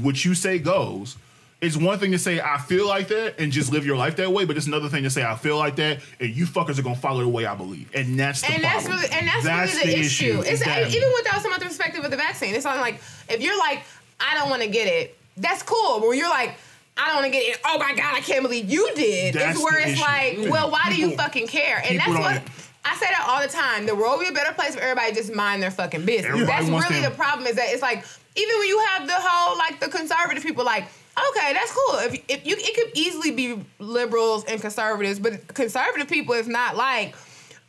what 0.00 0.24
you 0.24 0.34
say 0.34 0.58
goes. 0.58 1.16
It's 1.64 1.76
one 1.76 1.98
thing 1.98 2.12
to 2.12 2.18
say 2.18 2.40
I 2.40 2.58
feel 2.58 2.86
like 2.86 3.08
that 3.08 3.40
and 3.40 3.50
just 3.50 3.72
live 3.72 3.84
your 3.86 3.96
life 3.96 4.16
that 4.16 4.30
way, 4.30 4.44
but 4.44 4.56
it's 4.56 4.66
another 4.66 4.88
thing 4.88 5.02
to 5.04 5.10
say 5.10 5.24
I 5.24 5.34
feel 5.36 5.56
like 5.58 5.76
that 5.76 6.00
and 6.20 6.30
you 6.30 6.46
fuckers 6.46 6.78
are 6.78 6.82
gonna 6.82 6.94
follow 6.96 7.20
the 7.22 7.28
way 7.28 7.46
I 7.46 7.54
believe, 7.54 7.90
and 7.94 8.18
that's 8.20 8.40
the 8.42 8.52
and 8.52 8.62
that's 8.64 8.84
problem. 8.86 9.02
really 9.02 9.12
and 9.14 9.28
that's, 9.44 9.74
really 9.74 9.92
the, 9.94 9.98
issue. 10.00 10.40
is 10.40 10.60
It's 10.60 10.64
that- 10.64 10.88
even 10.94 11.10
without 11.14 11.42
some 11.42 11.52
other 11.52 11.66
perspective 11.66 12.04
of 12.04 12.10
the 12.10 12.16
vaccine. 12.16 12.54
It's 12.54 12.64
not 12.64 12.76
like 12.78 13.00
if 13.28 13.40
you're 13.40 13.58
like, 13.58 13.82
I 14.20 14.34
don't 14.36 14.50
want 14.50 14.62
to 14.62 14.68
get 14.68 14.86
it, 14.86 15.16
that's 15.36 15.62
cool. 15.62 16.00
But 16.00 16.08
when 16.08 16.18
you're 16.18 16.28
like, 16.28 16.54
I 16.96 17.06
don't 17.06 17.16
want 17.22 17.26
to 17.26 17.32
get 17.32 17.42
it, 17.54 17.60
oh 17.64 17.78
my 17.78 17.94
god, 17.94 18.14
I 18.14 18.20
can't 18.20 18.42
believe 18.42 18.70
you 18.70 18.90
did. 18.94 19.34
That's 19.34 19.56
it's 19.56 19.64
where 19.64 19.72
the 19.82 19.90
it's 19.90 20.00
issue. 20.00 20.02
like, 20.42 20.52
well, 20.52 20.70
why 20.70 20.84
do 20.90 20.96
you 20.96 21.16
fucking 21.16 21.48
care? 21.48 21.82
And 21.84 21.98
that's 21.98 22.08
what. 22.10 22.42
I 22.86 22.94
say 22.96 23.06
that 23.06 23.24
all 23.26 23.40
the 23.40 23.48
time. 23.48 23.86
The 23.86 23.94
world 23.94 24.18
will 24.18 24.26
be 24.26 24.28
a 24.28 24.32
better 24.32 24.52
place 24.52 24.74
if 24.74 24.80
everybody 24.80 25.12
just 25.14 25.32
mind 25.34 25.62
their 25.62 25.70
fucking 25.70 26.04
business. 26.04 26.26
Everybody 26.26 26.46
that's 26.46 26.68
really 26.90 27.00
them- 27.00 27.10
the 27.10 27.16
problem. 27.16 27.46
Is 27.46 27.56
that 27.56 27.68
it's 27.72 27.80
like 27.80 28.04
even 28.36 28.58
when 28.58 28.68
you 28.68 28.78
have 28.90 29.06
the 29.06 29.14
whole 29.16 29.56
like 29.56 29.80
the 29.80 29.88
conservative 29.88 30.42
people 30.42 30.64
like. 30.64 30.84
Okay, 31.16 31.52
that's 31.52 31.72
cool. 31.72 31.98
If, 32.00 32.14
if 32.28 32.46
you, 32.46 32.56
it 32.58 32.74
could 32.74 32.98
easily 32.98 33.30
be 33.30 33.64
liberals 33.78 34.44
and 34.46 34.60
conservatives, 34.60 35.18
but 35.18 35.46
conservative 35.48 36.08
people 36.08 36.34
is 36.34 36.48
not 36.48 36.76
like, 36.76 37.14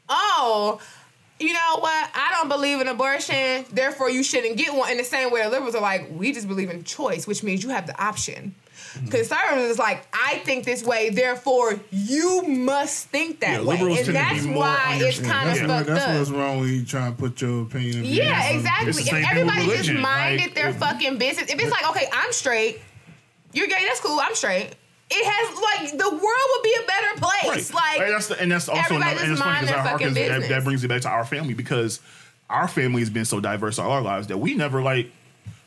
oh, 0.10 0.80
you 1.40 1.54
know 1.54 1.78
what? 1.80 2.10
I 2.16 2.30
don't 2.38 2.48
believe 2.50 2.80
in 2.82 2.88
abortion, 2.88 3.66
therefore 3.72 4.10
you 4.10 4.24
shouldn't 4.24 4.58
get 4.58 4.74
one. 4.74 4.90
In 4.92 4.98
the 4.98 5.04
same 5.04 5.32
way, 5.32 5.46
liberals 5.48 5.76
are 5.76 5.82
like, 5.82 6.10
we 6.12 6.32
just 6.32 6.48
believe 6.48 6.70
in 6.70 6.84
choice, 6.84 7.28
which 7.28 7.44
means 7.44 7.62
you 7.64 7.70
have 7.70 7.86
the 7.88 8.02
option. 8.04 8.56
Mm-hmm. 8.96 9.08
Conservatives 9.10 9.72
is 9.72 9.78
like, 9.80 10.08
I 10.14 10.38
think 10.40 10.64
this 10.64 10.84
way, 10.84 11.10
therefore 11.10 11.78
you 11.92 12.44
must 12.48 13.10
think 13.10 13.42
that 13.42 13.62
Yeah, 13.62 13.68
way, 13.68 13.78
liberals 13.78 13.98
and 14.08 14.16
tend 14.16 14.38
to 14.40 14.44
be 14.48 14.50
that's 14.54 14.58
why 14.58 14.98
it's 15.02 15.20
kind 15.20 15.50
of 15.50 15.56
that's 15.56 15.60
Yeah. 15.60 15.68
fucked 15.68 15.88
that's 15.88 16.06
up. 16.06 16.18
what's 16.20 16.30
wrong 16.32 16.60
when 16.62 16.70
you 16.70 16.86
try 16.86 17.10
to 17.10 17.16
put 17.16 17.42
your 17.42 17.64
opinion. 17.64 18.06
Yeah, 18.06 18.50
exactly. 18.52 18.90
If 18.90 18.96
same 18.96 19.06
thing 19.06 19.46
with 19.46 19.56
everybody 19.56 19.78
just 19.84 19.94
minded 20.00 20.42
Like, 20.42 20.56
their 20.56 20.70
if- 20.70 20.78
fucking 20.78 21.18
business, 21.18 21.52
if 21.52 21.60
it's 21.60 21.72
like, 21.72 21.90
okay, 21.90 22.08
I'm 22.14 22.32
straight, 22.32 22.80
you're 23.56 23.68
gay, 23.68 23.86
that's 23.88 24.02
cool, 24.02 24.20
I'm 24.22 24.36
straight. 24.36 24.76
It 25.10 25.26
has 25.26 25.92
like 25.92 25.98
the 25.98 26.10
world 26.10 26.22
would 26.22 26.64
be 26.64 26.76
a 26.84 26.88
better 26.88 27.22
place. 27.22 27.74
Like 27.74 28.00
and 28.00 28.14
that's 28.14 28.28
the, 28.28 28.42
and 28.42 28.52
that's 28.52 28.68
also 28.68 28.96
another, 28.96 29.22
and 29.22 29.32
it's 29.32 29.42
funny 29.42 29.62
because 29.62 30.14
their 30.14 30.34
our 30.34 30.40
that, 30.40 30.50
that 30.50 30.64
brings 30.64 30.84
it 30.84 30.88
back 30.88 31.02
to 31.02 31.10
our 31.10 31.26
family 31.26 31.54
because 31.54 32.00
our 32.50 32.68
family 32.68 33.02
has 33.02 33.10
been 33.10 33.26
so 33.26 33.40
diverse 33.40 33.80
all 33.80 33.92
our 33.92 34.02
lives 34.02 34.28
that 34.28 34.38
we 34.38 34.56
never 34.56 34.82
like 34.82 35.12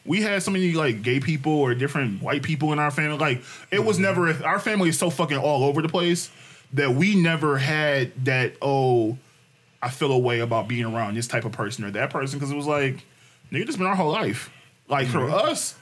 we 0.04 0.22
had 0.22 0.42
so 0.42 0.50
many 0.50 0.72
like 0.72 1.02
gay 1.02 1.20
people 1.20 1.52
or 1.52 1.74
different 1.74 2.20
white 2.22 2.42
people 2.42 2.72
in 2.72 2.78
our 2.78 2.90
family. 2.90 3.16
Like 3.16 3.42
it 3.70 3.84
was 3.84 3.98
never 3.98 4.28
our 4.44 4.58
family 4.58 4.88
is 4.88 4.98
so 4.98 5.08
fucking 5.08 5.38
all 5.38 5.64
over 5.64 5.82
the 5.82 5.88
place 5.88 6.30
that 6.72 6.94
we 6.94 7.14
never 7.14 7.58
had 7.58 8.12
that 8.24 8.54
oh 8.60 9.18
I 9.80 9.90
feel 9.90 10.10
a 10.10 10.18
way 10.18 10.40
about 10.40 10.66
being 10.66 10.84
around 10.84 11.14
this 11.14 11.28
type 11.28 11.44
of 11.44 11.52
person 11.52 11.84
or 11.84 11.90
that 11.92 12.10
person 12.10 12.38
because 12.38 12.50
it 12.50 12.56
was 12.56 12.66
like 12.66 13.04
nigga 13.52 13.66
just 13.66 13.78
been 13.78 13.86
our 13.86 13.94
whole 13.94 14.10
life. 14.10 14.50
Like 14.88 15.06
for 15.06 15.18
mm-hmm. 15.18 15.34
us, 15.34 15.74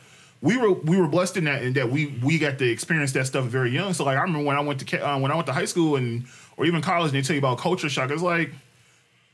we 0.46 0.56
were 0.56 0.72
we 0.72 0.96
were 0.96 1.08
blessed 1.08 1.36
in 1.36 1.44
that 1.44 1.62
in 1.62 1.72
that 1.72 1.90
we 1.90 2.06
we 2.22 2.38
got 2.38 2.58
to 2.58 2.70
experience 2.70 3.12
that 3.12 3.26
stuff 3.26 3.46
very 3.46 3.70
young. 3.70 3.92
So 3.92 4.04
like 4.04 4.16
I 4.16 4.22
remember 4.22 4.46
when 4.46 4.56
I 4.56 4.60
went 4.60 4.86
to 4.86 5.06
uh, 5.06 5.18
when 5.18 5.32
I 5.32 5.34
went 5.34 5.46
to 5.48 5.52
high 5.52 5.64
school 5.64 5.96
and 5.96 6.24
or 6.56 6.64
even 6.64 6.82
college, 6.82 7.12
and 7.12 7.18
they 7.18 7.26
tell 7.26 7.34
you 7.34 7.40
about 7.40 7.58
culture 7.58 7.88
shock. 7.88 8.10
It's 8.10 8.22
like 8.22 8.52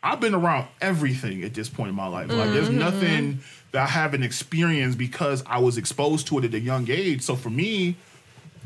I've 0.02 0.20
been 0.20 0.34
around 0.34 0.68
everything 0.80 1.44
at 1.44 1.54
this 1.54 1.68
point 1.68 1.90
in 1.90 1.94
my 1.94 2.06
life. 2.06 2.30
Like 2.30 2.50
there's 2.50 2.70
nothing 2.70 3.40
that 3.72 3.82
I 3.82 3.86
haven't 3.86 4.22
experienced 4.22 4.98
because 4.98 5.44
I 5.46 5.58
was 5.58 5.76
exposed 5.76 6.26
to 6.28 6.38
it 6.38 6.44
at 6.44 6.54
a 6.54 6.60
young 6.60 6.90
age. 6.90 7.22
So 7.22 7.36
for 7.36 7.50
me, 7.50 7.96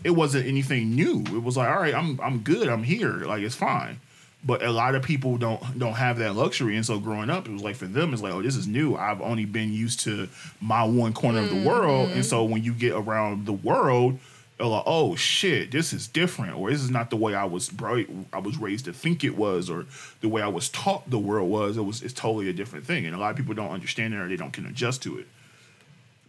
it 0.05 0.11
wasn't 0.11 0.47
anything 0.47 0.95
new. 0.95 1.25
It 1.27 1.43
was 1.43 1.57
like, 1.57 1.69
all 1.69 1.81
right, 1.81 1.95
I'm 1.95 2.21
I'm 2.23 2.39
good. 2.39 2.69
I'm 2.69 2.85
here. 2.85 3.25
Like 3.25 3.43
it's 3.43 3.57
fine. 3.57 4.01
But 4.47 4.63
a 4.63 4.71
lot 4.71 4.95
of 4.95 5.03
people 5.03 5.37
don't 5.39 5.61
don't 5.77 5.95
have 5.95 6.19
that 6.19 6.37
luxury, 6.37 6.77
and 6.77 6.87
so 6.87 7.01
growing 7.01 7.31
up, 7.31 7.49
it 7.49 7.53
was 7.53 7.63
like 7.63 7.75
for 7.75 7.87
them, 7.87 8.13
it's 8.13 8.23
like, 8.23 8.33
oh, 8.33 8.43
this 8.43 8.55
is 8.55 8.69
new. 8.69 8.95
I've 8.95 9.21
only 9.21 9.45
been 9.45 9.73
used 9.73 10.01
to 10.01 10.29
my 10.61 10.85
one 10.85 11.13
corner 11.13 11.41
of 11.41 11.49
the 11.49 11.57
mm-hmm. 11.57 11.67
world, 11.67 12.11
and 12.11 12.25
so 12.25 12.45
when 12.45 12.63
you 12.63 12.73
get 12.73 12.93
around 12.93 13.45
the 13.45 13.53
world, 13.53 14.21
you're 14.61 14.69
like, 14.69 14.85
oh 14.87 15.17
shit, 15.17 15.73
this 15.73 15.93
is 15.93 16.07
different, 16.07 16.57
or 16.57 16.71
this 16.71 16.81
is 16.81 16.91
not 16.91 17.11
the 17.11 17.17
way 17.17 17.35
I 17.35 17.45
was 17.45 17.69
bri- 17.69 18.07
I 18.33 18.39
was 18.39 18.57
raised 18.57 18.85
to 18.85 18.93
think 18.93 19.25
it 19.25 19.37
was, 19.37 19.69
or 19.69 19.85
the 20.21 20.29
way 20.29 20.43
I 20.43 20.49
was 20.49 20.69
taught 20.69 21.11
the 21.11 21.19
world 21.19 21.51
was. 21.51 21.77
It 21.77 21.83
was 21.83 22.03
it's 22.03 22.15
totally 22.15 22.49
a 22.49 22.53
different 22.53 22.87
thing, 22.87 23.05
and 23.05 23.17
a 23.17 23.19
lot 23.19 23.33
of 23.33 23.37
people 23.37 23.55
don't 23.55 23.73
understand 23.73 24.15
it 24.15 24.19
or 24.19 24.29
they 24.29 24.37
don't 24.37 24.53
can 24.53 24.67
adjust 24.67 25.03
to 25.03 25.19
it. 25.19 25.27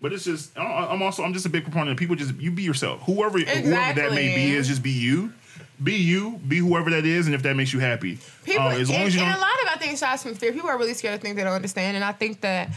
But 0.02 0.14
it's 0.14 0.26
just 0.26 0.58
I'm 0.58 1.02
also 1.02 1.24
I'm 1.24 1.34
just 1.34 1.46
a 1.46 1.50
big 1.50 1.64
proponent 1.64 1.92
of 1.92 1.98
people 1.98 2.16
just 2.16 2.36
you 2.36 2.52
be 2.52 2.64
yourself. 2.64 3.02
Whoever 3.04 3.40
whoever 3.40 4.02
that 4.02 4.12
may 4.12 4.36
be 4.36 4.52
is 4.52 4.68
just 4.68 4.84
be 4.84 4.92
you. 4.92 5.34
Be 5.82 5.94
you, 5.94 6.40
be 6.48 6.58
whoever 6.58 6.90
that 6.90 7.06
is, 7.06 7.28
and 7.28 7.36
if 7.36 7.44
that 7.44 7.56
makes 7.56 7.72
you 7.72 7.80
happy, 7.80 8.18
People, 8.44 8.64
Uh, 8.64 8.72
as 8.72 8.90
long 8.90 9.00
and, 9.00 9.08
as 9.08 9.16
you 9.16 9.22
and 9.22 9.30
a 9.30 9.40
lot 9.40 9.52
of 9.64 9.70
I 9.70 9.76
think 9.78 9.98
shots 10.00 10.24
from 10.24 10.34
fear. 10.34 10.52
People 10.52 10.70
are 10.70 10.78
really 10.78 10.96
scared 10.96 11.20
to 11.20 11.22
think 11.24 11.36
they 11.36 11.44
don't 11.44 11.54
understand, 11.54 11.96
and 11.96 12.04
I 12.04 12.14
think 12.14 12.42
that 12.42 12.70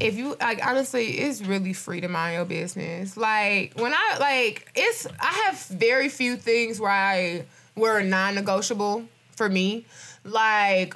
if 0.00 0.14
you 0.16 0.36
like, 0.40 0.64
honestly, 0.66 1.06
it's 1.20 1.40
really 1.40 1.72
free 1.72 2.00
to 2.02 2.08
mind 2.08 2.34
your 2.34 2.44
business. 2.44 3.16
Like 3.16 3.72
when 3.76 3.94
I 3.94 4.16
like, 4.20 4.70
it's 4.74 5.06
I 5.20 5.32
have 5.46 5.58
very 5.66 6.08
few 6.10 6.36
things 6.36 6.78
where 6.80 6.90
I 6.90 7.44
were 7.76 8.02
non-negotiable 8.02 9.04
for 9.36 9.48
me. 9.48 9.86
Like 10.24 10.94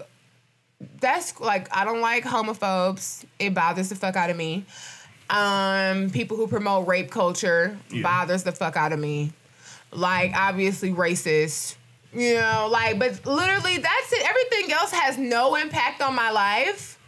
that's 1.00 1.38
like 1.40 1.74
I 1.74 1.84
don't 1.84 2.00
like 2.00 2.24
homophobes. 2.24 3.24
It 3.38 3.54
bothers 3.54 3.88
the 3.88 3.94
fuck 3.96 4.16
out 4.16 4.30
of 4.30 4.36
me. 4.36 4.66
Um, 5.30 6.10
people 6.10 6.36
who 6.36 6.46
promote 6.46 6.86
rape 6.86 7.10
culture 7.10 7.78
Yeah. 7.90 8.02
bothers 8.02 8.42
the 8.44 8.52
fuck 8.52 8.76
out 8.76 8.92
of 8.92 8.98
me. 8.98 9.32
Like 9.92 10.32
obviously 10.34 10.90
racist. 10.90 11.76
You 12.12 12.34
know, 12.34 12.68
like 12.70 12.98
but 12.98 13.24
literally 13.26 13.78
that's 13.78 14.12
it. 14.12 14.28
Everything 14.28 14.72
else 14.72 14.92
has 14.92 15.18
no 15.18 15.54
impact 15.56 16.00
on 16.00 16.14
my 16.14 16.30
life. 16.30 16.98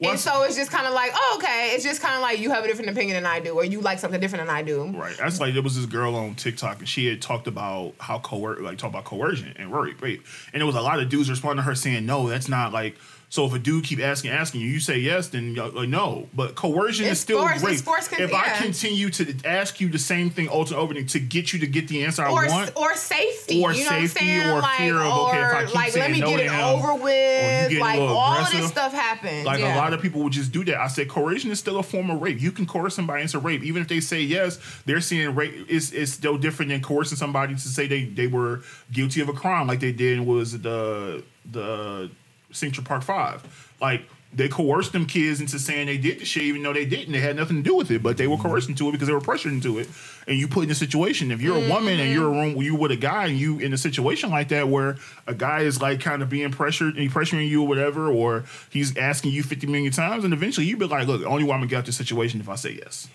Well, 0.00 0.12
and 0.12 0.20
so 0.20 0.42
it's 0.44 0.54
just 0.54 0.70
kind 0.70 0.86
of 0.86 0.94
like, 0.94 1.10
oh, 1.12 1.34
okay. 1.38 1.72
It's 1.74 1.82
just 1.82 2.00
kind 2.00 2.14
of 2.14 2.20
like 2.20 2.38
you 2.38 2.50
have 2.50 2.64
a 2.64 2.68
different 2.68 2.90
opinion 2.90 3.16
than 3.16 3.26
I 3.26 3.40
do, 3.40 3.54
or 3.54 3.64
you 3.64 3.80
like 3.80 3.98
something 3.98 4.20
different 4.20 4.46
than 4.46 4.54
I 4.54 4.62
do. 4.62 4.92
Right. 4.92 5.16
That's 5.16 5.40
like 5.40 5.54
there 5.54 5.62
was 5.62 5.74
this 5.74 5.86
girl 5.86 6.14
on 6.14 6.36
TikTok 6.36 6.78
and 6.78 6.88
she 6.88 7.06
had 7.06 7.20
talked 7.20 7.48
about 7.48 7.94
how 7.98 8.20
coer 8.20 8.60
like 8.60 8.78
talk 8.78 8.90
about 8.90 9.04
coercion 9.04 9.54
and 9.56 9.72
rape, 9.72 10.00
rape. 10.00 10.24
And 10.52 10.60
there 10.60 10.66
was 10.66 10.76
a 10.76 10.82
lot 10.82 11.00
of 11.00 11.08
dudes 11.08 11.28
responding 11.28 11.64
to 11.64 11.68
her 11.68 11.74
saying, 11.74 12.06
No, 12.06 12.28
that's 12.28 12.48
not 12.48 12.72
like 12.72 12.96
so 13.30 13.44
if 13.44 13.52
a 13.52 13.58
dude 13.58 13.84
keep 13.84 14.00
asking, 14.00 14.30
asking 14.30 14.62
you, 14.62 14.68
you 14.68 14.80
say 14.80 14.98
yes, 14.98 15.28
then 15.28 15.54
like 15.54 15.74
uh, 15.74 15.84
no. 15.84 16.28
But 16.34 16.54
coercion 16.54 17.04
is 17.04 17.20
still 17.20 17.40
force, 17.40 17.62
it's 17.62 17.86
rape. 17.86 18.08
con- 18.08 18.20
if 18.22 18.32
I 18.32 18.56
continue 18.56 19.10
to 19.10 19.34
ask 19.44 19.80
you 19.82 19.90
the 19.90 19.98
same 19.98 20.30
thing 20.30 20.48
over 20.48 20.72
and 20.72 20.82
over 20.82 20.92
again 20.92 21.06
to 21.08 21.20
get 21.20 21.52
you 21.52 21.58
to 21.58 21.66
get 21.66 21.88
the 21.88 22.04
answer 22.04 22.22
I 22.22 22.30
want, 22.30 22.74
or 22.74 22.94
safety, 22.94 23.62
Or 23.62 23.74
you 23.74 23.84
know 23.84 23.90
what 23.90 24.00
I'm 24.00 24.08
safety, 24.08 24.40
or 24.40 24.60
like, 24.60 24.78
fear 24.78 24.96
of, 24.96 25.12
or 25.12 25.28
okay, 25.28 25.40
if 25.40 25.54
I 25.54 25.64
keep 25.66 25.74
like, 25.74 25.96
let 25.96 26.10
me 26.10 26.20
no 26.20 26.30
get 26.30 26.40
it 26.40 26.50
him, 26.50 26.60
over 26.60 26.88
or 26.92 26.98
with. 26.98 27.78
Like 27.78 28.00
all 28.00 28.38
of 28.38 28.50
this 28.50 28.68
stuff 28.68 28.94
happens. 28.94 29.44
Like 29.44 29.60
yeah. 29.60 29.74
a 29.74 29.76
lot 29.76 29.92
of 29.92 30.00
people 30.00 30.22
would 30.22 30.32
just 30.32 30.50
do 30.50 30.64
that. 30.64 30.80
I 30.80 30.88
said 30.88 31.10
coercion 31.10 31.50
is 31.50 31.58
still 31.58 31.78
a 31.78 31.82
form 31.82 32.08
of 32.08 32.22
rape. 32.22 32.40
You 32.40 32.50
can 32.50 32.64
coerce 32.64 32.94
somebody 32.94 33.22
into 33.22 33.38
rape, 33.38 33.62
even 33.62 33.82
if 33.82 33.88
they 33.88 34.00
say 34.00 34.22
yes. 34.22 34.58
They're 34.86 35.02
saying 35.02 35.34
rape 35.34 35.68
is 35.68 35.92
is 35.92 36.10
still 36.10 36.38
different 36.38 36.70
than 36.70 36.80
coercing 36.80 37.18
somebody 37.18 37.54
to 37.54 37.60
say 37.60 37.86
they 37.86 38.04
they 38.04 38.26
were 38.26 38.62
guilty 38.90 39.20
of 39.20 39.28
a 39.28 39.34
crime, 39.34 39.66
like 39.66 39.80
they 39.80 39.92
did 39.92 40.20
was 40.20 40.58
the 40.60 41.22
the 41.50 42.10
Central 42.52 42.84
Park 42.84 43.02
Five. 43.02 43.74
Like 43.80 44.02
they 44.32 44.48
coerced 44.48 44.92
them 44.92 45.06
kids 45.06 45.40
into 45.40 45.58
saying 45.58 45.86
they 45.86 45.96
did 45.96 46.18
the 46.18 46.24
shit, 46.24 46.42
even 46.42 46.62
though 46.62 46.74
they 46.74 46.84
didn't. 46.84 47.12
They 47.12 47.20
had 47.20 47.36
nothing 47.36 47.56
to 47.56 47.62
do 47.62 47.74
with 47.74 47.90
it, 47.90 48.02
but 48.02 48.18
they 48.18 48.26
were 48.26 48.36
mm-hmm. 48.36 48.48
coerced 48.48 48.68
into 48.68 48.88
it 48.88 48.92
because 48.92 49.08
they 49.08 49.14
were 49.14 49.22
pressured 49.22 49.52
into 49.52 49.78
it. 49.78 49.88
And 50.26 50.38
you 50.38 50.46
put 50.48 50.64
in 50.64 50.70
a 50.70 50.74
situation. 50.74 51.30
If 51.30 51.40
you're 51.40 51.56
a 51.56 51.68
woman 51.68 51.98
and 51.98 52.12
you're 52.12 52.28
a 52.28 52.34
mm-hmm. 52.34 52.54
room, 52.56 52.62
you 52.62 52.74
with 52.74 52.90
a 52.90 52.96
guy, 52.96 53.26
and 53.26 53.38
you 53.38 53.58
in 53.58 53.72
a 53.72 53.78
situation 53.78 54.30
like 54.30 54.48
that 54.48 54.68
where 54.68 54.96
a 55.26 55.34
guy 55.34 55.60
is 55.60 55.80
like 55.80 56.00
kind 56.00 56.22
of 56.22 56.28
being 56.28 56.50
pressured 56.50 56.98
and 56.98 57.10
pressuring 57.10 57.48
you 57.48 57.62
or 57.62 57.68
whatever, 57.68 58.08
or 58.08 58.44
he's 58.70 58.96
asking 58.98 59.32
you 59.32 59.42
50 59.42 59.66
million 59.66 59.92
times, 59.92 60.24
and 60.24 60.34
eventually 60.34 60.66
you 60.66 60.76
be 60.76 60.84
like, 60.84 61.06
look, 61.06 61.24
only 61.24 61.44
way 61.44 61.52
I'm 61.52 61.60
gonna 61.60 61.66
get 61.66 61.78
out 61.78 61.86
this 61.86 61.96
situation 61.96 62.40
if 62.40 62.48
I 62.50 62.56
say 62.56 62.72
yes. 62.72 63.08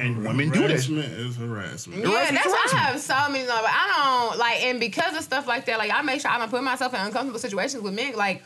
And 0.00 0.24
women 0.24 0.48
do 0.50 0.60
that. 0.60 0.70
harassment 0.70 1.12
is 1.12 1.36
harassment. 1.36 2.00
Yeah, 2.00 2.08
Harassment, 2.08 2.34
that's 2.34 2.46
why 2.46 2.52
I 2.52 2.76
harassment. 2.78 2.84
have 2.84 3.00
so 3.00 3.32
many. 3.32 3.46
Like, 3.46 3.64
I 3.66 4.28
don't 4.28 4.38
like, 4.38 4.62
and 4.62 4.80
because 4.80 5.16
of 5.16 5.22
stuff 5.22 5.46
like 5.46 5.66
that, 5.66 5.78
like 5.78 5.90
I 5.92 6.00
make 6.02 6.20
sure 6.20 6.30
I 6.30 6.38
don't 6.38 6.50
put 6.50 6.62
myself 6.62 6.94
in 6.94 7.00
uncomfortable 7.00 7.38
situations 7.38 7.82
with 7.82 7.92
men. 7.92 8.14
Like 8.14 8.42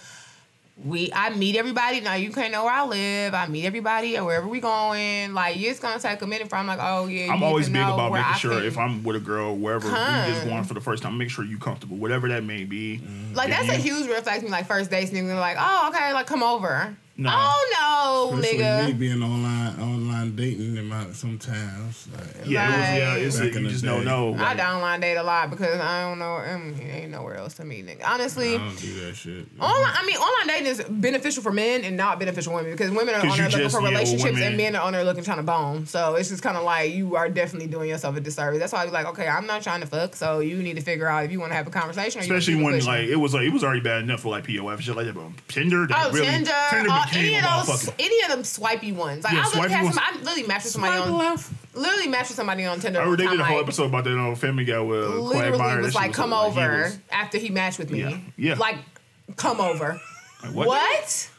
we, 0.84 1.10
I 1.12 1.30
meet 1.30 1.56
everybody. 1.56 2.00
Now 2.00 2.14
you 2.14 2.30
can't 2.30 2.52
know 2.52 2.64
where 2.64 2.72
I 2.74 2.84
live. 2.84 3.32
I 3.34 3.46
meet 3.46 3.64
everybody 3.64 4.18
or 4.18 4.24
wherever 4.24 4.46
we 4.46 4.60
going. 4.60 5.32
Like 5.32 5.56
it's 5.56 5.80
gonna 5.80 5.98
take 5.98 6.20
a 6.20 6.26
minute 6.26 6.48
for 6.50 6.56
I'm 6.56 6.66
like, 6.66 6.78
oh 6.80 7.06
yeah. 7.06 7.32
I'm 7.32 7.42
always 7.42 7.68
big 7.68 7.82
about 7.82 8.12
making 8.12 8.26
I 8.26 8.36
sure 8.36 8.52
can- 8.52 8.64
if 8.64 8.76
I'm 8.76 9.02
with 9.02 9.16
a 9.16 9.20
girl, 9.20 9.56
wherever 9.56 9.88
we 9.88 9.94
just 9.94 10.44
going 10.44 10.64
for 10.64 10.74
the 10.74 10.80
first 10.80 11.02
time, 11.02 11.16
make 11.16 11.30
sure 11.30 11.44
you 11.44 11.58
comfortable, 11.58 11.96
whatever 11.96 12.28
that 12.28 12.44
may 12.44 12.64
be. 12.64 13.00
Like 13.34 13.48
If 13.48 13.56
that's 13.56 13.68
a 13.70 13.76
huge 13.76 14.06
red 14.08 14.22
flag 14.24 14.40
to 14.40 14.44
me. 14.46 14.50
Like 14.52 14.66
first 14.66 14.90
dates, 14.90 15.10
niggas 15.10 15.38
like, 15.40 15.56
oh 15.58 15.90
okay, 15.94 16.12
like 16.12 16.26
come 16.26 16.42
over. 16.42 16.94
No. 17.18 17.30
Oh 17.32 18.30
no, 18.30 18.38
Especially 18.38 18.58
me 18.58 18.64
nigga. 18.64 18.98
being 18.98 19.22
online 19.22 19.80
online 19.80 20.36
dating 20.36 20.76
in 20.76 20.84
my 20.86 21.06
sometimes. 21.12 22.06
Like, 22.14 22.46
Yeah, 22.46 22.68
it 22.68 22.76
was, 22.76 22.98
yeah, 22.98 23.14
it's 23.26 23.36
Back 23.40 23.52
you 23.52 23.56
in 23.58 23.62
the 23.64 23.70
just 23.70 23.82
day. 23.84 23.88
don't 23.88 24.04
know. 24.04 24.34
I 24.34 24.48
like- 24.52 24.58
downline 24.58 25.00
date 25.00 25.16
a 25.16 25.22
lot 25.22 25.48
because 25.50 25.80
I 25.80 26.02
don't 26.02 26.18
know. 26.18 26.36
Um, 26.36 26.74
ain't 26.80 27.10
nowhere 27.12 27.36
else 27.36 27.54
to 27.54 27.64
meet, 27.64 27.86
nigga. 27.86 28.02
Honestly. 28.06 28.56
I 28.56 28.58
don't 28.58 28.78
do 28.78 29.00
that 29.06 29.14
shit. 29.16 29.46
Online, 29.58 29.92
I 29.94 30.04
mean, 30.06 30.16
online 30.16 30.46
dating 30.48 30.66
is 30.66 30.82
beneficial 30.90 31.42
for 31.42 31.52
men 31.52 31.84
and 31.84 31.96
not 31.96 32.18
beneficial 32.18 32.52
for 32.52 32.56
women 32.58 32.72
because 32.72 32.90
women 32.90 33.14
are 33.14 33.26
on 33.26 33.38
there 33.38 33.48
looking 33.48 33.68
for 33.70 33.80
relationships 33.80 34.24
women- 34.34 34.42
and 34.48 34.56
men 34.58 34.76
are 34.76 34.82
on 34.82 34.92
there 34.92 35.04
looking 35.04 35.24
trying 35.24 35.38
to 35.38 35.42
bone. 35.42 35.86
So 35.86 36.16
it's 36.16 36.28
just 36.28 36.42
kind 36.42 36.58
of 36.58 36.64
like 36.64 36.92
you 36.92 37.16
are 37.16 37.30
definitely 37.30 37.68
doing 37.68 37.88
yourself 37.88 38.16
a 38.16 38.20
disservice. 38.20 38.58
That's 38.60 38.74
why 38.74 38.82
I 38.82 38.86
be 38.86 38.92
like, 38.92 39.06
okay, 39.06 39.26
I'm 39.26 39.46
not 39.46 39.62
trying 39.62 39.80
to 39.80 39.86
fuck, 39.86 40.14
so 40.16 40.40
you 40.40 40.62
need 40.62 40.76
to 40.76 40.82
figure 40.82 41.06
out 41.06 41.24
if 41.24 41.30
you 41.32 41.40
want 41.40 41.52
to 41.52 41.56
have 41.56 41.66
a 41.66 41.70
conversation. 41.70 42.20
Or 42.20 42.24
Especially 42.24 42.54
keep 42.56 42.62
when 42.64 42.84
like 42.84 43.08
it 43.08 43.16
was 43.16 43.32
like 43.32 43.44
it 43.46 43.52
was 43.54 43.64
already 43.64 43.80
bad 43.80 44.02
enough 44.02 44.20
for 44.20 44.28
like 44.28 44.44
POF 44.46 44.80
shit 44.82 44.94
like 44.94 45.06
that, 45.06 45.14
but 45.14 45.24
Tinder, 45.48 45.86
that 45.86 46.06
Oh, 46.06 46.12
really 46.12 46.26
Tinder, 46.26 46.50
Tinder 46.70 46.90
all, 46.90 46.98
became 47.04 47.05
any 47.14 47.34
a 47.36 47.44
of 47.46 47.66
those, 47.66 47.90
any 47.98 48.22
of 48.22 48.30
them 48.30 48.44
swipey 48.44 48.92
ones. 48.92 49.24
Like 49.24 49.32
Yeah, 49.34 49.40
I 49.40 49.44
look 49.44 49.52
swipey 49.54 49.68
past 49.68 49.84
ones. 49.84 49.94
some, 49.96 50.04
I 50.06 50.16
literally 50.18 50.42
matched 50.46 50.64
with 50.64 50.72
somebody 50.72 50.96
on, 50.98 51.12
left. 51.16 51.52
literally 51.74 52.08
matched 52.08 52.30
with 52.30 52.36
somebody 52.36 52.64
on 52.64 52.80
Tinder. 52.80 52.98
I 53.00 53.02
one 53.02 53.08
already 53.08 53.26
did 53.28 53.40
a 53.40 53.44
whole 53.44 53.56
like, 53.56 53.64
episode 53.64 53.84
about 53.84 54.04
that 54.04 54.16
on 54.18 54.34
Family 54.36 54.64
Guy 54.64 54.80
with 54.80 55.04
uh, 55.04 55.08
Literally 55.08 55.56
Quagmire. 55.58 55.82
was 55.82 55.92
That 55.92 55.98
like, 55.98 56.06
shit 56.10 56.14
come 56.16 56.30
like, 56.30 56.52
he 56.52 56.60
over 56.60 56.82
was- 56.82 56.98
after 57.10 57.38
he 57.38 57.48
matched 57.50 57.78
with 57.78 57.90
me. 57.90 58.00
Yeah, 58.00 58.18
yeah. 58.36 58.54
Like, 58.54 58.76
come 59.36 59.60
over. 59.60 60.00
like, 60.42 60.54
What? 60.54 61.30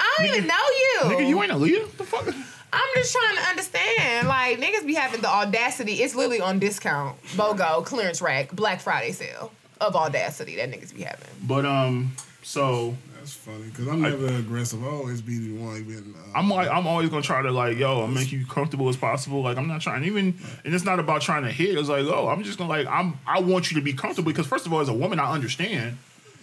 I 0.00 0.14
don't 0.18 0.26
even 0.26 0.46
know 0.46 0.54
you. 0.54 1.00
Nigga, 1.16 1.28
you 1.28 1.42
ain't 1.42 1.52
Aaliyah? 1.52 1.96
The 1.96 2.04
fuck? 2.04 2.26
I'm 2.72 2.88
just 2.94 3.12
trying 3.14 3.36
to 3.36 3.42
understand. 3.48 4.28
Like 4.28 4.58
niggas 4.60 4.86
be 4.86 4.94
having 4.94 5.20
the 5.22 5.28
audacity. 5.28 5.94
It's 5.94 6.14
literally 6.14 6.40
on 6.40 6.58
discount, 6.58 7.16
BOGO, 7.34 7.84
clearance 7.84 8.20
rack, 8.20 8.52
Black 8.52 8.80
Friday 8.80 9.12
sale 9.12 9.50
of 9.80 9.96
audacity 9.96 10.56
that 10.56 10.70
niggas 10.70 10.94
be 10.94 11.02
having. 11.02 11.28
But 11.44 11.64
um, 11.64 12.12
so 12.42 12.94
That's 13.28 13.36
funny 13.36 13.64
because 13.64 13.88
I'm 13.88 14.00
never 14.00 14.26
aggressive. 14.26 14.82
I 14.82 14.86
always 14.88 15.20
be 15.20 15.36
the 15.36 15.62
one 15.62 15.84
being. 15.84 16.14
Uh, 16.16 16.38
I'm 16.38 16.48
like 16.48 16.66
I'm 16.70 16.86
always 16.86 17.10
gonna 17.10 17.20
try 17.20 17.42
to 17.42 17.50
like 17.50 17.76
yo, 17.76 18.00
I'll 18.00 18.06
make 18.06 18.32
you 18.32 18.46
comfortable 18.46 18.88
as 18.88 18.96
possible. 18.96 19.42
Like 19.42 19.58
I'm 19.58 19.68
not 19.68 19.82
trying 19.82 20.04
even, 20.04 20.34
and 20.64 20.74
it's 20.74 20.84
not 20.84 20.98
about 20.98 21.20
trying 21.20 21.42
to 21.42 21.52
hit. 21.52 21.76
It's 21.76 21.90
like 21.90 22.06
oh, 22.06 22.28
I'm 22.28 22.42
just 22.42 22.56
gonna 22.56 22.70
like 22.70 22.86
I'm 22.86 23.18
I 23.26 23.40
want 23.40 23.70
you 23.70 23.74
to 23.76 23.82
be 23.82 23.92
comfortable 23.92 24.32
because 24.32 24.46
first 24.46 24.64
of 24.64 24.72
all, 24.72 24.80
as 24.80 24.88
a 24.88 24.94
woman, 24.94 25.20
I 25.20 25.30
understand. 25.30 25.98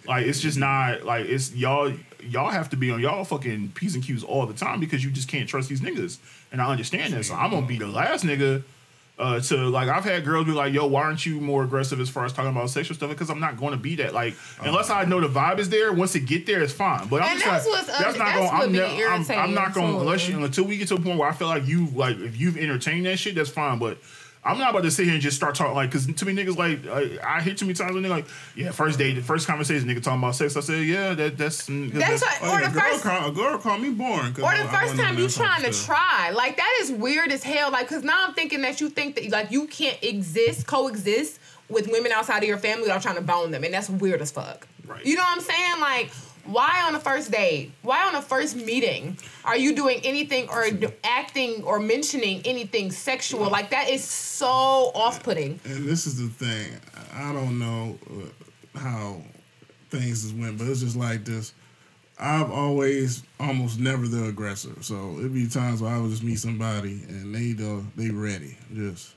Like 0.08 0.28
it's 0.28 0.40
just 0.40 0.60
not 0.60 1.06
like 1.06 1.26
it's 1.26 1.56
y'all 1.56 1.92
y'all 2.22 2.52
have 2.52 2.70
to 2.70 2.78
be 2.78 2.92
on 2.92 3.00
y'all 3.00 3.24
fucking 3.24 3.72
p's 3.74 3.96
and 3.96 4.04
q's 4.04 4.24
all 4.24 4.46
the 4.46 4.54
time 4.54 4.80
because 4.80 5.04
you 5.04 5.10
just 5.10 5.28
can't 5.28 5.50
trust 5.50 5.70
these 5.70 5.82
niggas, 5.82 6.20
and 6.52 6.62
I 6.62 6.70
understand 6.70 7.16
that. 7.16 7.26
So 7.26 7.34
I'm 7.34 7.50
gonna 7.50 7.66
be 7.66 7.80
the 7.80 7.88
last 7.88 8.24
nigga. 8.24 8.62
Uh, 9.18 9.40
to 9.40 9.56
like, 9.70 9.88
I've 9.88 10.04
had 10.04 10.26
girls 10.26 10.46
be 10.46 10.52
like, 10.52 10.74
"Yo, 10.74 10.86
why 10.88 11.04
aren't 11.04 11.26
you 11.26 11.40
more 11.40 11.64
aggressive 11.64 12.02
as 12.02 12.10
far 12.10 12.26
as 12.26 12.34
talking 12.34 12.52
about 12.52 12.70
sexual 12.70 12.96
stuff?" 12.98 13.10
Because 13.10 13.30
I'm 13.30 13.40
not 13.40 13.56
going 13.56 13.72
to 13.72 13.78
be 13.78 13.96
that. 13.96 14.14
Like, 14.14 14.36
unless 14.62 14.90
I 14.90 15.06
know 15.06 15.22
the 15.22 15.30
vibe 15.30 15.60
is 15.60 15.70
there. 15.70 15.94
Once 15.94 16.16
it 16.16 16.26
get 16.26 16.46
there, 16.46 16.62
it's 16.62 16.74
fine. 16.74 17.08
But 17.08 17.22
I'm 17.22 17.30
And 17.32 17.40
just 17.40 17.46
that's 17.50 17.66
like, 17.66 17.74
what's 17.88 17.90
un- 17.98 18.04
that's 18.04 18.18
not 18.18 18.26
that's 18.26 18.38
going. 18.40 18.52
what 18.52 18.64
I'm, 18.64 18.72
be 18.74 18.78
ne- 18.78 19.06
I'm, 19.06 19.32
I'm 19.32 19.54
not 19.54 19.74
going 19.74 19.94
too. 19.94 20.00
unless 20.02 20.28
you 20.28 20.44
until 20.44 20.66
we 20.66 20.76
get 20.76 20.90
to 20.90 20.96
a 20.96 21.00
point 21.00 21.18
where 21.18 21.30
I 21.30 21.34
feel 21.34 21.48
like 21.48 21.66
you 21.66 21.88
like 21.96 22.18
if 22.20 22.38
you've 22.38 22.58
entertained 22.58 23.06
that 23.06 23.18
shit, 23.18 23.36
that's 23.36 23.50
fine. 23.50 23.80
But 23.80 24.00
I'm 24.46 24.60
not 24.60 24.70
about 24.70 24.84
to 24.84 24.92
sit 24.92 25.06
here 25.06 25.14
and 25.14 25.22
just 25.24 25.36
start 25.36 25.56
talking 25.56 25.74
like 25.74 25.90
because 25.90 26.06
too 26.06 26.26
many 26.26 26.44
niggas 26.46 26.56
like 26.56 26.86
I, 26.88 27.38
I 27.38 27.42
hear 27.42 27.56
too 27.56 27.66
many 27.66 27.74
times 27.74 27.94
when 27.94 28.04
they're 28.04 28.12
like, 28.12 28.28
yeah, 28.56 28.70
first 28.72 29.00
date, 29.00 29.22
first 29.24 29.48
conversation, 29.48 29.88
nigga 29.90 30.04
talking 30.04 30.20
about 30.20 30.36
sex. 30.36 30.56
I 30.56 30.60
said, 30.60 30.84
yeah, 30.86 31.16
that 31.16 31.38
that's 31.38 31.66
That's 31.66 32.22
that- 32.22 32.38
what, 32.42 32.50
oh, 32.52 32.56
or 32.56 32.62
yeah, 32.62 32.70
the 32.70 32.80
girl 32.80 32.92
first. 32.92 33.04
call, 33.04 33.30
a 33.30 33.32
girl 33.34 33.58
call 33.58 33.78
me 33.80 33.90
boring. 33.90 34.34
'cause 34.34 34.44
Or 34.44 34.56
the 34.56 34.64
I 34.64 34.68
first 34.68 34.82
wasn't 34.92 35.00
time 35.02 35.18
you 35.18 35.30
trying 35.30 35.64
to 35.64 35.74
stuff. 35.74 35.98
try, 35.98 36.30
like 36.30 36.58
that 36.58 36.78
is 36.82 36.92
weird 36.92 37.32
as 37.32 37.44
hell. 37.44 37.72
Like, 37.72 37.88
cause 37.88 38.04
now 38.04 38.26
I'm 38.28 38.34
thinking 38.36 38.62
that 38.62 38.80
you 38.80 38.90
think 38.90 39.16
that 39.16 39.30
like 39.32 39.50
you 39.52 39.66
can't 39.68 39.98
exist, 40.04 40.68
coexist 40.68 41.40
with 41.68 41.88
women 41.88 42.12
outside 42.12 42.44
of 42.44 42.48
your 42.48 42.60
family 42.60 42.84
without 42.84 43.02
trying 43.02 43.16
to 43.16 43.22
bone 43.22 43.50
them, 43.50 43.64
and 43.64 43.74
that's 43.74 43.90
weird 43.90 44.22
as 44.22 44.30
fuck. 44.30 44.68
Right. 44.86 45.04
You 45.04 45.16
know 45.16 45.24
what 45.24 45.38
I'm 45.38 45.42
saying? 45.44 45.80
Like, 45.82 46.12
why 46.46 46.84
on 46.86 46.94
the 46.94 47.00
first 47.00 47.32
date? 47.32 47.72
Why 47.82 48.06
on 48.08 48.14
the 48.14 48.22
first 48.22 48.56
meeting 48.56 49.18
are 49.44 49.58
you 49.58 49.76
doing 49.76 50.02
anything 50.04 50.48
or 50.50 50.66
acting 51.04 51.64
or 51.64 51.80
mentioning 51.80 52.42
anything 52.46 52.92
sexual? 52.92 53.50
Like 53.50 53.72
that 53.72 53.90
is 53.90 54.04
so 54.04 54.48
off-putting. 54.48 55.60
And 55.66 55.88
this 55.88 56.08
is 56.08 56.18
the 56.18 56.28
thing. 56.28 56.80
I 57.14 57.34
don't 57.34 57.60
know 57.60 57.98
uh, 58.10 58.80
how 58.80 59.22
things 59.90 60.32
went, 60.34 60.58
but 60.58 60.68
it's 60.68 60.82
just 60.82 60.96
like 60.96 61.26
this. 61.26 61.54
I've 62.18 62.50
always 62.50 63.24
almost 63.40 63.80
never 63.80 64.08
the 64.08 64.26
aggressor. 64.26 64.82
So 64.82 65.18
it'd 65.20 65.34
be 65.34 65.48
times 65.48 65.82
where 65.82 65.94
I 65.94 66.00
would 66.00 66.12
just 66.12 66.24
meet 66.24 66.40
somebody 66.40 67.02
and 67.10 67.36
they 67.36 67.62
uh, 67.64 67.82
they 67.96 68.10
ready. 68.10 68.58
Just 68.74 69.14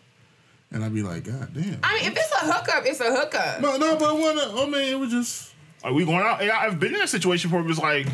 and 0.71 0.85
I'd 0.85 0.95
be 0.95 1.03
like, 1.03 1.25
God 1.25 1.49
damn. 1.55 1.79
I 1.83 1.95
mean, 1.95 2.11
if 2.11 2.17
it's 2.17 2.33
a 2.33 2.53
hookup, 2.53 2.85
it's 2.87 3.01
a 3.01 3.15
hookup. 3.15 3.61
no, 3.61 3.77
no, 3.77 3.97
but 3.97 4.15
when 4.15 4.39
I 4.39 4.67
mean, 4.67 4.93
it 4.93 4.99
was 4.99 5.11
just 5.11 5.48
Are 5.85 5.93
we 5.93 6.05
going 6.05 6.19
out? 6.19 6.41
And 6.43 6.51
I've 6.51 6.79
been 6.81 6.95
in 6.95 7.01
a 7.03 7.07
situation 7.09 7.51
where 7.51 7.61
it 7.61 7.67
was 7.67 7.79
like, 7.79 8.07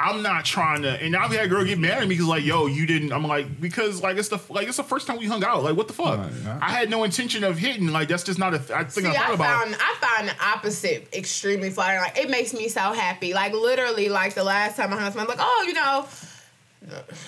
I'm 0.00 0.22
not 0.22 0.44
trying 0.44 0.82
to, 0.82 0.90
and 0.90 1.14
I've 1.14 1.30
had 1.30 1.44
a 1.44 1.48
girl 1.48 1.64
get 1.64 1.78
mad 1.78 1.98
at 1.98 2.00
me 2.02 2.08
because 2.08 2.26
like, 2.26 2.44
yo, 2.44 2.66
you 2.66 2.84
didn't. 2.84 3.12
I'm 3.12 3.24
like, 3.26 3.60
because 3.60 4.02
like 4.02 4.16
it's 4.16 4.28
the 4.28 4.40
like 4.48 4.66
it's 4.66 4.76
the 4.76 4.82
first 4.82 5.06
time 5.06 5.18
we 5.18 5.26
hung 5.26 5.44
out. 5.44 5.62
Like, 5.62 5.76
what 5.76 5.86
the 5.86 5.94
fuck? 5.94 6.18
Right, 6.18 6.32
yeah. 6.44 6.58
I 6.60 6.70
had 6.72 6.90
no 6.90 7.04
intention 7.04 7.44
of 7.44 7.58
hitting. 7.58 7.88
Like, 7.88 8.08
that's 8.08 8.24
just 8.24 8.38
not 8.38 8.54
a 8.54 8.58
th- 8.58 8.70
I 8.72 8.84
think 8.84 9.06
See, 9.06 9.12
I 9.12 9.14
thought 9.14 9.30
I 9.30 9.34
about. 9.34 9.62
found 9.64 9.76
I 9.78 9.94
find 10.00 10.28
the 10.28 10.34
opposite 10.44 11.14
extremely 11.14 11.70
flattering. 11.70 12.00
Like 12.02 12.18
it 12.18 12.28
makes 12.28 12.52
me 12.52 12.68
so 12.68 12.80
happy. 12.92 13.34
Like 13.34 13.52
literally, 13.52 14.08
like 14.08 14.34
the 14.34 14.42
last 14.44 14.76
time 14.76 14.92
I 14.92 14.96
hung 14.96 15.04
out, 15.12 15.16
I'm 15.16 15.26
like, 15.28 15.38
oh, 15.40 15.64
you 15.66 15.74
know. 15.74 16.06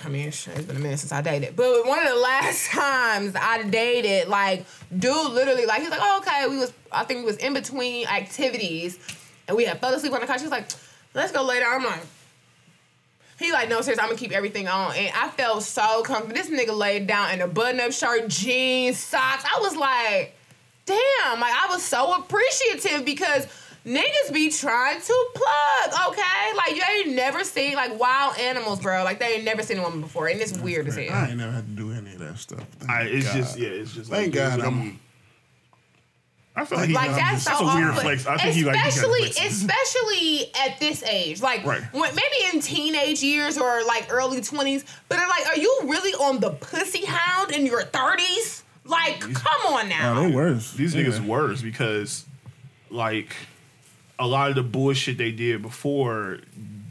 I 0.05 0.09
mean, 0.09 0.29
it's 0.29 0.47
it's 0.49 0.67
been 0.67 0.77
a 0.77 0.81
minute 0.81 0.99
since 0.99 1.13
I 1.13 1.23
dated, 1.23 1.57
but 1.57 1.87
one 1.87 1.99
of 2.01 2.09
the 2.13 2.21
last 2.21 2.67
times 2.71 3.35
I 3.35 3.63
dated, 3.63 4.29
like, 4.29 4.67
dude, 4.99 5.33
literally, 5.33 5.65
like, 5.65 5.81
he's 5.81 5.89
like, 5.91 6.01
oh, 6.03 6.19
okay, 6.21 6.47
we 6.47 6.59
was, 6.59 6.75
I 6.93 7.05
think 7.05 7.21
we 7.21 7.25
was 7.27 7.39
in 7.39 7.55
between 7.55 8.07
activities, 8.07 8.99
and 9.49 9.57
we 9.57 9.65
had 9.65 9.81
fell 9.81 9.95
asleep 9.95 10.13
on 10.13 10.21
the 10.21 10.27
couch. 10.27 10.41
He's 10.41 10.51
like, 10.51 10.69
let's 11.15 11.33
go 11.33 11.43
later. 11.45 11.67
I'm 11.67 11.85
like, 11.85 12.01
he 13.39 13.53
like, 13.53 13.69
no, 13.69 13.81
seriously, 13.83 14.03
I'm 14.03 14.09
gonna 14.09 14.19
keep 14.19 14.33
everything 14.33 14.67
on. 14.69 14.95
And 14.97 15.11
I 15.15 15.29
felt 15.29 15.63
so 15.63 16.03
comfortable. 16.03 16.35
This 16.35 16.49
nigga 16.49 16.77
laid 16.77 17.07
down 17.07 17.33
in 17.33 17.41
a 17.43 17.47
button-up 17.49 17.93
shirt, 17.93 18.29
jeans, 18.29 18.99
socks. 18.99 19.45
I 19.45 19.61
was 19.61 19.77
like, 19.77 20.35
damn, 20.87 21.41
like 21.41 21.53
I 21.53 21.67
was 21.71 21.83
so 21.83 22.15
appreciative 22.15 23.05
because 23.05 23.47
niggas 23.85 24.33
be 24.33 24.51
trying 24.51 25.01
to 25.03 25.27
plug, 25.35 26.09
okay? 26.13 26.57
Like 26.57 26.77
you 26.77 26.83
ain't 26.97 27.15
never 27.15 27.45
seen 27.45 27.75
like 27.75 27.99
wild 28.01 28.39
animals, 28.39 28.81
bro. 28.81 29.05
Like 29.05 29.19
they 29.19 29.35
ain't 29.35 29.45
never 29.45 29.63
seen 29.63 29.79
a 29.79 29.83
woman 29.83 30.01
before, 30.01 30.29
and 30.29 30.41
it's 30.41 30.57
weird 30.57 30.89
as 30.89 30.97
hell. 30.97 31.13
I 31.13 31.29
ain't 31.29 31.37
never 31.37 31.53
had 31.53 31.67
to 31.67 31.73
do 31.73 31.93
any 31.93 32.15
of 32.15 32.19
that 32.21 32.39
stuff. 32.39 32.65
I, 32.89 33.03
it's 33.03 33.27
God. 33.27 33.37
just 33.37 33.59
yeah, 33.59 33.69
it's 33.69 33.93
just 33.93 34.11
Thank 34.11 34.35
like, 34.35 34.35
God 34.35 34.59
it's- 34.61 34.65
I'm- 34.65 35.01
I 36.59 36.65
feel 36.65 36.79
like, 36.79 36.89
he, 36.89 36.95
Like 36.95 37.11
that's, 37.11 37.45
that's 37.45 37.59
so 37.59 37.69
a 37.69 37.75
weird 37.77 37.91
awful. 37.91 38.03
flex. 38.03 38.27
I 38.27 38.39
think 38.39 38.55
he 38.55 38.65
like 38.65 38.77
he 38.77 38.83
got 38.83 38.89
especially, 38.89 39.29
especially 39.47 40.51
at 40.59 40.81
this 40.81 41.03
age, 41.03 41.43
like 41.43 41.65
Right. 41.67 41.83
when, 41.93 42.15
maybe 42.15 42.55
in 42.57 42.61
teenage 42.61 43.23
years 43.23 43.59
or 43.59 43.85
like 43.85 44.09
early 44.11 44.41
twenties. 44.41 44.85
But 45.09 45.19
I'm 45.19 45.29
like, 45.29 45.47
are 45.49 45.59
you 45.59 45.81
really 45.85 46.13
on 46.15 46.41
the 46.41 46.51
pussy 46.51 47.05
hound 47.05 47.53
in 47.53 47.67
your 47.67 47.83
thirties? 47.83 48.63
Like, 48.85 49.21
come 49.21 49.75
on 49.75 49.89
now. 49.89 50.19
Oh, 50.19 50.29
they 50.29 50.35
worse. 50.35 50.73
These 50.73 50.95
Yeah. 50.95 51.03
niggas 51.03 51.21
worse 51.27 51.61
because 51.61 52.25
like 52.91 53.37
a 54.19 54.27
lot 54.27 54.49
of 54.49 54.55
the 54.57 54.63
bullshit 54.63 55.19
they 55.19 55.33
did 55.33 55.61
before 55.61 56.39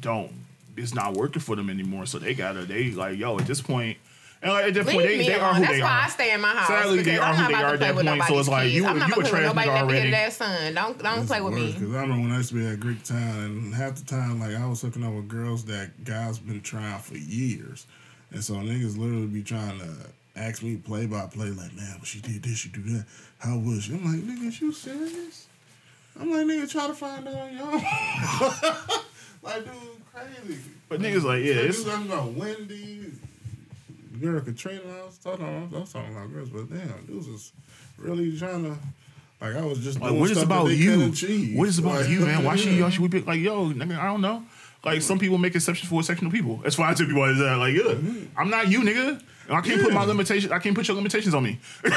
don't 0.01 0.31
it's 0.77 0.93
not 0.93 1.13
working 1.13 1.41
for 1.41 1.55
them 1.55 1.69
anymore. 1.71 2.05
So 2.05 2.19
they 2.19 2.33
gotta 2.35 2.65
they 2.65 2.91
like 2.91 3.17
yo 3.17 3.39
at 3.39 3.47
this 3.47 3.61
point 3.61 3.97
and 4.45 4.53
like 4.53 4.65
at 4.67 4.73
this 4.75 4.85
point 4.85 5.07
they, 5.07 5.17
me 5.17 5.27
they 5.27 5.33
are 5.39 5.53
who 5.55 5.61
That's 5.61 5.73
they 5.73 5.81
why. 5.81 6.03
I 6.05 6.09
stay 6.09 6.33
in 6.33 6.39
my 6.41 6.49
house. 6.49 6.67
Sadly, 6.67 7.01
they 7.01 7.17
are 7.17 7.21
I'm 7.23 7.35
who 7.35 7.41
not 7.41 7.47
they 7.49 7.53
about 7.55 7.63
are 7.65 7.67
to 7.67 7.73
at 7.73 7.79
play 7.79 7.87
that 7.87 7.95
with 7.95 8.05
point, 8.05 8.23
so 8.27 8.39
it's 8.39 8.47
like, 8.47 8.71
you- 8.71 8.85
I'm 8.85 8.99
not 8.99 9.07
you 9.09 9.13
about 9.15 9.21
a 9.21 9.23
to 9.25 9.29
play 9.31 9.41
trash 9.41 9.55
nigga 9.65 9.81
already. 9.81 10.11
that 10.11 10.33
son. 10.33 10.73
Don't 10.75 11.03
don't 11.03 11.25
play 11.27 11.41
with 11.41 11.53
me. 11.55 11.71
Because 11.73 11.95
I 11.95 12.01
remember 12.01 12.21
when 12.23 12.31
I 12.31 12.37
used 12.37 12.49
to 12.49 12.55
be 12.55 12.67
at 12.67 12.79
Greektown, 12.79 13.45
and 13.45 13.73
half 13.75 13.95
the 13.95 14.05
time, 14.05 14.39
like 14.39 14.55
I 14.55 14.67
was 14.67 14.81
hooking 14.81 15.03
up 15.03 15.13
with 15.13 15.27
girls 15.27 15.65
that 15.65 16.03
guys 16.05 16.37
been 16.39 16.61
trying 16.61 16.99
for 16.99 17.17
years, 17.17 17.87
and 18.31 18.43
so 18.43 18.53
niggas 18.53 18.97
literally 18.97 19.25
be 19.27 19.41
trying 19.43 19.79
to 19.79 19.89
ask 20.35 20.61
me 20.61 20.75
play 20.75 21.05
by 21.07 21.25
play, 21.27 21.47
like, 21.49 21.73
man, 21.75 21.93
well, 21.95 22.03
she 22.05 22.19
did 22.21 22.43
this, 22.43 22.57
she 22.59 22.69
do 22.69 22.81
that. 22.83 23.05
How 23.39 23.57
was 23.57 23.83
she? 23.85 23.93
I'm 23.93 24.03
like, 24.05 24.21
nigga, 24.21 24.47
is 24.47 24.61
you 24.61 24.71
serious? 24.71 25.47
I'm 26.19 26.29
like, 26.31 26.45
nigga, 26.45 26.69
try 26.69 26.87
to 26.87 26.93
find 26.93 27.27
out 27.27 27.33
on 27.35 27.53
your 27.57 27.63
own. 27.65 27.81
like, 29.41 29.63
dude, 29.65 29.73
crazy. 30.13 30.59
But 30.87 30.99
niggas 31.01 31.23
like 31.23 31.43
yeah, 31.43 31.55
Like, 31.55 31.63
it's 31.65 31.83
dude, 31.83 31.93
I'm 31.93 32.05
about 32.05 32.31
Wendy, 32.33 33.11
girl 34.19 34.41
Katrina. 34.41 34.81
I 35.01 35.05
was 35.05 35.17
talking, 35.17 35.45
I 35.45 35.77
was 35.79 35.91
talking 35.93 36.11
about 36.11 36.31
girls, 36.31 36.49
but 36.49 36.69
damn, 36.69 37.05
dudes 37.05 37.27
was 37.27 37.51
really 37.97 38.37
trying 38.37 38.63
to. 38.63 38.77
Like 39.41 39.55
I 39.55 39.65
was 39.65 39.79
just 39.79 39.99
Like, 39.99 40.09
doing 40.09 40.21
what 40.21 40.31
is 40.31 40.37
stuff 40.37 40.47
about 40.47 40.67
you? 40.67 41.11
couldn't. 41.11 41.57
What 41.57 41.67
is 41.67 41.77
about 41.77 42.01
Like, 42.01 42.09
you, 42.09 42.21
man? 42.21 42.43
Why 42.43 42.55
should 42.55 42.73
y'all 42.73 42.89
should 42.89 43.01
we 43.01 43.09
be 43.09 43.21
like, 43.21 43.39
yo, 43.41 43.69
nigga, 43.69 43.97
I 43.99 44.05
don't 44.05 44.21
know. 44.21 44.43
Like 44.83 45.01
some 45.01 45.19
people 45.19 45.37
make 45.37 45.55
exceptions 45.55 45.89
for 45.89 45.99
exceptional 45.99 46.31
people. 46.31 46.57
That's 46.57 46.77
why 46.77 46.89
I 46.89 46.93
tell 46.93 47.07
people 47.07 47.23
is 47.25 47.39
that 47.39 47.57
like, 47.57 47.73
yeah, 47.73 47.81
mm-hmm. 47.81 48.39
I'm 48.39 48.49
not 48.49 48.69
you, 48.69 48.81
nigga. 48.81 49.21
I 49.49 49.61
can't 49.61 49.81
put 49.81 49.93
my 49.93 50.03
limitations. 50.05 50.51
I 50.51 50.59
can't 50.59 50.75
put 50.75 50.87
your 50.87 50.95
limitations 50.95 51.35
on 51.35 51.43
me. 51.43 51.59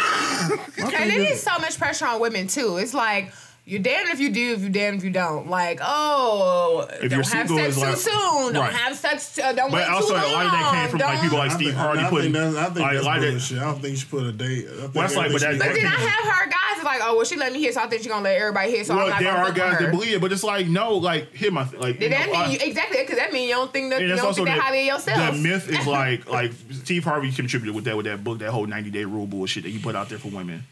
And 0.78 1.12
it 1.12 1.20
is 1.20 1.42
so 1.42 1.56
much 1.58 1.78
pressure 1.78 2.06
on 2.06 2.20
women 2.20 2.46
too. 2.48 2.76
It's 2.78 2.94
like 2.94 3.32
you're 3.68 3.80
damned 3.80 4.08
if 4.08 4.18
you 4.18 4.30
do, 4.30 4.54
if 4.54 4.62
you 4.62 4.70
damned 4.70 4.98
if 4.98 5.04
you 5.04 5.10
don't. 5.10 5.48
Like, 5.50 5.78
oh, 5.82 6.86
If 6.90 7.00
don't 7.00 7.10
you're 7.10 7.18
have 7.18 7.26
sex 7.26 7.50
it's 7.50 7.76
too 7.76 7.82
like- 7.84 7.96
soon. 7.96 8.52
Don't 8.54 8.64
right. 8.64 8.72
have 8.72 8.96
sex. 8.96 9.38
Uh, 9.38 9.52
don't 9.52 9.70
But 9.70 9.80
wait 9.80 9.88
also, 9.88 10.08
too 10.08 10.14
a 10.14 10.22
long. 10.22 10.32
lot 10.32 10.44
of 10.46 10.50
that 10.52 10.72
came 10.72 10.88
from 10.90 10.98
like 11.00 11.12
don't- 11.12 11.22
people 11.22 11.38
like 11.38 11.50
I 11.50 11.54
Steve 11.54 11.66
think, 11.68 11.76
Hardy 11.78 11.98
I 11.98 12.02
think 12.02 12.10
putting. 12.10 12.32
that's, 12.32 12.56
I 12.56 12.64
think 12.64 12.78
like, 12.78 12.92
that's 12.94 13.04
a 13.04 13.08
lot 13.08 13.20
bullshit. 13.20 13.58
I 13.58 13.64
don't 13.64 13.74
think 13.82 13.90
you 13.92 13.96
should 13.98 14.10
put 14.10 14.22
a 14.24 14.32
date. 14.32 14.64
I 14.66 14.70
think 14.70 14.80
Well, 14.80 14.90
that's 15.04 15.16
like, 15.16 15.32
but 15.32 15.42
everything 15.42 15.58
that- 15.58 15.68
But 15.68 15.74
then 15.74 15.86
I 15.86 15.90
have 16.00 16.24
her 16.34 16.46
guys 16.46 16.54
that's 16.74 16.84
like, 16.84 17.00
oh 17.04 17.16
well, 17.16 17.24
she 17.24 17.36
let 17.36 17.52
me 17.52 17.60
hit, 17.62 17.74
so 17.74 17.80
I 17.82 17.86
think 17.88 18.02
she's 18.02 18.10
gonna 18.10 18.24
let 18.24 18.40
everybody 18.40 18.70
hit. 18.70 18.86
So 18.86 18.94
I'm 18.94 18.98
well, 19.00 19.08
not 19.08 19.20
there 19.20 19.32
gonna 19.34 19.48
are 19.48 19.52
guys 19.52 19.78
that 19.80 19.90
believe 19.90 20.14
it, 20.14 20.20
but 20.20 20.32
it's 20.32 20.44
like 20.44 20.66
no, 20.66 20.94
like 20.94 21.34
here 21.34 21.50
my 21.50 21.68
like. 21.78 21.98
Did 21.98 22.12
that 22.12 22.26
know, 22.26 22.32
mean 22.32 22.40
I- 22.42 22.50
you, 22.52 22.58
exactly? 22.62 22.98
Because 23.02 23.18
that 23.18 23.32
mean 23.32 23.48
you 23.48 23.54
don't 23.54 23.72
think 23.72 23.90
that 23.90 24.00
you 24.00 24.08
that's 24.08 24.20
don't 24.20 24.28
also 24.28 24.44
think 24.44 24.48
that 24.48 24.56
the, 24.56 24.62
highly 24.62 24.80
of 24.90 24.96
yourself. 24.96 25.34
the 25.34 25.40
myth 25.42 25.68
is 25.68 25.86
like 25.98 26.26
like 26.30 26.52
Steve 26.72 27.04
Harvey 27.04 27.30
contributed 27.32 27.74
with 27.74 27.84
that 27.84 27.96
with 27.96 28.06
that 28.06 28.24
book 28.24 28.38
that 28.38 28.50
whole 28.50 28.66
90 28.66 28.90
day 28.90 29.04
rule 29.04 29.26
bullshit 29.26 29.64
that 29.64 29.68
he 29.70 29.78
put 29.78 29.94
out 29.94 30.08
there 30.08 30.18
for 30.18 30.28
women. 30.28 30.64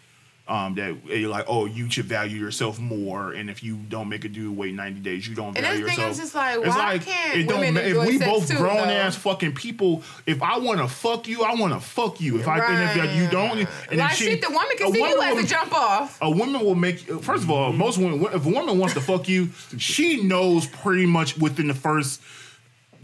Um, 0.48 0.76
that 0.76 0.94
you're 1.06 1.28
like, 1.28 1.46
oh, 1.48 1.64
you 1.66 1.90
should 1.90 2.04
value 2.04 2.38
yourself 2.38 2.78
more, 2.78 3.32
and 3.32 3.50
if 3.50 3.64
you 3.64 3.78
don't 3.88 4.08
make 4.08 4.24
a 4.24 4.28
dude 4.28 4.56
wait 4.56 4.74
90 4.76 5.00
days, 5.00 5.26
you 5.26 5.34
don't 5.34 5.56
And 5.56 5.66
value 5.66 5.78
thing 5.84 5.94
yourself. 5.94 6.10
is 6.12 6.18
just 6.18 6.34
like, 6.36 6.58
It's 6.58 6.68
why 6.68 6.98
can't 7.00 7.36
it 7.36 7.48
don't 7.48 7.58
women 7.58 7.74
ma- 7.74 7.80
if 8.02 8.06
we 8.06 8.18
both 8.20 8.46
too, 8.48 8.56
grown 8.56 8.76
though? 8.76 8.94
ass 8.94 9.16
fucking 9.16 9.54
people, 9.56 10.04
if 10.24 10.40
I 10.44 10.58
want 10.58 10.78
to 10.78 10.86
fuck 10.86 11.26
you, 11.26 11.42
I 11.42 11.54
want 11.56 11.72
to 11.74 11.80
fuck 11.80 12.20
you. 12.20 12.38
If 12.38 12.46
I 12.46 12.60
and 12.60 13.00
if 13.00 13.16
you 13.16 13.28
don't, 13.28 13.58
and 13.58 13.68
if 13.90 13.98
like 13.98 14.12
she- 14.12 14.26
shit, 14.26 14.40
the 14.40 14.50
woman 14.50 14.68
can 14.78 14.92
see 14.92 14.98
you 14.98 15.04
woman 15.04 15.20
as 15.26 15.34
will- 15.34 15.44
a 15.44 15.46
jump 15.48 15.72
off. 15.74 16.16
a 16.22 16.30
woman 16.30 16.60
will 16.60 16.76
make 16.76 17.00
first 17.24 17.42
of 17.42 17.50
all 17.50 17.72
most 17.72 17.98
women 17.98 18.24
if 18.32 18.46
a 18.46 18.48
woman 18.48 18.78
wants 18.78 18.94
to 18.94 19.00
fuck 19.00 19.28
you 19.28 19.48
she 19.78 20.22
knows 20.22 20.66
pretty 20.68 21.06
much 21.06 21.36
within 21.38 21.66
the 21.66 21.74
first 21.74 22.20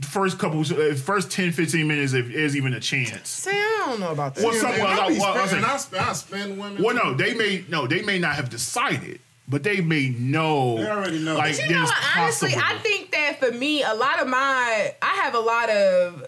first 0.05 0.39
couple 0.39 0.61
uh, 0.61 0.95
first 0.95 1.31
10 1.31 1.53
15 1.53 1.87
minutes 1.87 2.13
if 2.13 2.29
there's 2.33 2.57
even 2.57 2.75
a 2.75 2.81
chance 2.81 3.29
See, 3.29 3.51
I 3.51 3.85
don't 3.87 4.01
know 4.01 4.11
about 4.13 4.35
that. 4.35 4.45
Well, 4.45 4.55
Yeah, 4.55 4.61
some- 4.61 4.71
man, 4.73 4.81
well, 4.81 4.89
I 5.01 5.07
well, 5.13 5.25
I 5.25 5.43
was 5.43 5.53
I 5.53 5.77
spend, 5.79 6.05
I 6.05 6.13
spend 6.13 6.59
women. 6.59 6.83
well 6.83 6.95
no 6.97 7.15
they 7.15 7.35
may 7.35 7.65
no 7.69 7.87
they 7.87 8.03
may 8.03 8.19
not 8.19 8.35
have 8.35 8.51
decided 8.51 9.21
but 9.49 9.63
they 9.65 9.81
may 9.81 10.09
know 10.11 10.77
They 10.79 10.89
already 10.91 11.19
know. 11.19 11.37
like 11.37 11.57
But 11.57 11.63
you 11.65 11.71
know 11.71 11.79
there's 11.79 11.91
what? 11.91 12.17
Honestly, 12.17 12.53
I 12.57 12.79
think 12.79 13.11
that 13.11 13.39
for 13.41 13.51
me, 13.53 13.83
a 13.83 13.93
lot 13.93 14.21
of 14.21 14.29
my, 14.29 14.95
I 15.03 15.07
have 15.25 15.35
a 15.35 15.41
lot 15.41 15.69
of 15.69 16.27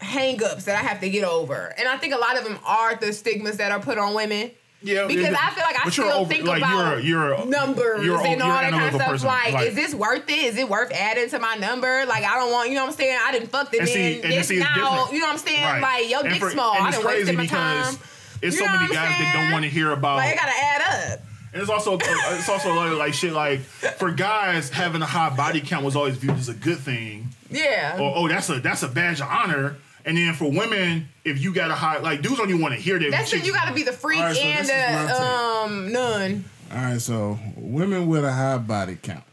hang-ups 0.00 0.64
that 0.64 0.74
I 0.76 0.86
have 0.86 1.00
to 1.00 1.08
get 1.08 1.24
over, 1.24 1.72
and 1.78 1.88
I 1.88 1.96
think 1.96 2.12
a 2.12 2.18
lot 2.18 2.36
of 2.36 2.44
them 2.44 2.58
are 2.66 2.96
the 2.96 3.12
stigmas 3.12 3.58
that 3.58 3.70
are 3.72 3.80
put 3.80 3.98
on 3.98 4.14
women. 4.14 4.50
Yeah 4.82 5.06
Because 5.06 5.34
I 5.34 5.50
feel 5.50 5.64
like 5.64 5.86
I 5.86 5.90
still 5.90 6.10
over- 6.10 6.32
think 6.32 6.44
like 6.46 6.58
about 6.62 7.04
you're, 7.04 7.28
you're, 7.36 7.46
numbers 7.46 8.04
you're, 8.04 8.24
and 8.26 8.42
all 8.42 8.48
that 8.50 8.70
kind 8.72 8.84
of 8.86 8.94
stuff. 8.94 9.08
person. 9.08 9.28
Like, 9.28 9.66
is 9.68 9.74
this 9.74 9.94
worth 9.94 10.28
it? 10.28 10.38
Is 10.38 10.58
it 10.58 10.68
worth 10.68 10.92
adding 10.92 11.28
to 11.30 11.38
my 11.38 11.54
number? 11.56 12.04
Like, 12.06 12.24
I 12.24 12.36
don't 12.38 12.52
want, 12.52 12.68
you 12.70 12.74
know 12.76 12.82
what 12.84 12.90
I'm 12.92 12.96
saying? 12.96 13.18
I 13.22 13.32
didn't 13.32 13.48
fuck 13.50 13.70
the 13.70 13.78
And 13.80 13.88
see- 13.88 14.20
and 14.22 14.32
this 14.32 14.48
see, 14.48 14.56
it's 14.56 14.64
now, 14.76 15.08
you 15.10 15.20
know 15.20 15.26
what 15.26 15.32
I'm 15.34 15.38
saying? 15.38 15.64
Right. 15.64 15.80
Like, 15.82 16.10
your 16.10 16.20
And 16.20 16.30
dick 16.30 16.40
for- 16.42 16.50
small. 16.50 16.74
and 16.74 16.84
I 16.84 16.88
it's 16.88 16.96
done 16.98 17.06
wasted 17.06 17.24
crazy 17.26 17.36
my 17.36 17.42
because 17.42 17.96
time. 17.96 18.06
It's 18.42 18.56
You 18.58 18.66
so 18.66 18.72
many 18.72 18.88
guys 18.92 19.18
that 19.18 19.30
don't 19.34 19.52
want 19.52 19.64
to 19.64 19.70
hear 19.70 19.92
about 19.92 20.16
Like, 20.16 20.32
it 20.34 20.36
gotta 20.36 20.52
add 20.52 21.12
up. 21.12 21.20
And 21.52 21.60
it's 21.60 21.70
also 21.70 21.94
uh, 21.96 22.00
it's 22.00 22.48
also 22.48 22.72
like, 22.74 22.92
like 22.98 23.14
shit 23.14 23.32
like 23.34 23.60
for 23.60 24.10
guys 24.10 24.70
having 24.70 25.02
a 25.02 25.06
high 25.06 25.28
body 25.36 25.60
count 25.60 25.84
was 25.84 25.94
always 25.94 26.16
viewed 26.16 26.36
as 26.38 26.48
a 26.48 26.54
good 26.54 26.78
thing. 26.78 27.28
Yeah. 27.50 27.98
Or 28.00 28.12
oh 28.16 28.26
that's 28.26 28.48
a 28.48 28.58
that's 28.58 28.82
a 28.82 28.88
badge 28.88 29.20
of 29.20 29.28
honor. 29.28 29.76
And 30.04 30.16
then 30.16 30.34
for 30.34 30.50
women, 30.50 31.08
if 31.24 31.40
you 31.40 31.54
got 31.54 31.70
a 31.70 31.74
high 31.74 31.98
like 31.98 32.22
dudes 32.22 32.38
don't 32.38 32.48
even 32.48 32.60
want 32.60 32.74
to 32.74 32.80
hear 32.80 32.98
that. 32.98 33.10
That's 33.10 33.32
it. 33.32 33.44
You 33.46 33.52
gotta 33.52 33.72
be 33.72 33.82
the 33.82 33.92
freak 33.92 34.18
All 34.18 34.24
right, 34.26 34.36
so 34.36 34.42
and 34.42 34.66
this 34.66 35.18
the 35.18 35.22
um 35.22 35.92
nun. 35.92 36.44
All 36.70 36.78
right, 36.78 37.00
so 37.00 37.38
women 37.56 38.06
with 38.06 38.24
a 38.24 38.32
high 38.32 38.58
body 38.58 38.96
count. 39.00 39.24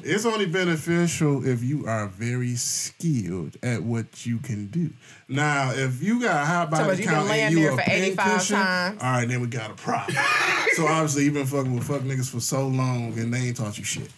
It's 0.00 0.24
only 0.24 0.46
beneficial 0.46 1.44
if 1.44 1.62
you 1.64 1.86
are 1.86 2.06
very 2.06 2.54
skilled 2.54 3.56
at 3.64 3.82
what 3.82 4.24
you 4.24 4.38
can 4.38 4.68
do. 4.68 4.90
Now, 5.26 5.72
if 5.72 6.00
you 6.00 6.20
got 6.22 6.40
a 6.40 6.46
high 6.46 6.66
body 6.66 7.02
you 7.02 7.04
been 7.04 7.14
count 7.14 7.28
laying 7.28 7.46
and 7.46 7.54
you 7.54 7.62
there 7.62 7.72
a 7.72 7.76
for 7.76 7.82
85 7.84 8.26
pincushion, 8.26 8.56
times. 8.56 9.02
all 9.02 9.10
right, 9.10 9.28
then 9.28 9.40
we 9.40 9.48
got 9.48 9.72
a 9.72 9.74
problem. 9.74 10.16
so 10.74 10.86
obviously, 10.86 11.24
you've 11.24 11.34
been 11.34 11.46
fucking 11.46 11.74
with 11.74 11.84
fuck 11.84 12.02
niggas 12.02 12.30
for 12.30 12.38
so 12.38 12.68
long 12.68 13.18
and 13.18 13.34
they 13.34 13.38
ain't 13.38 13.56
taught 13.56 13.76
you 13.76 13.82
shit. 13.84 14.08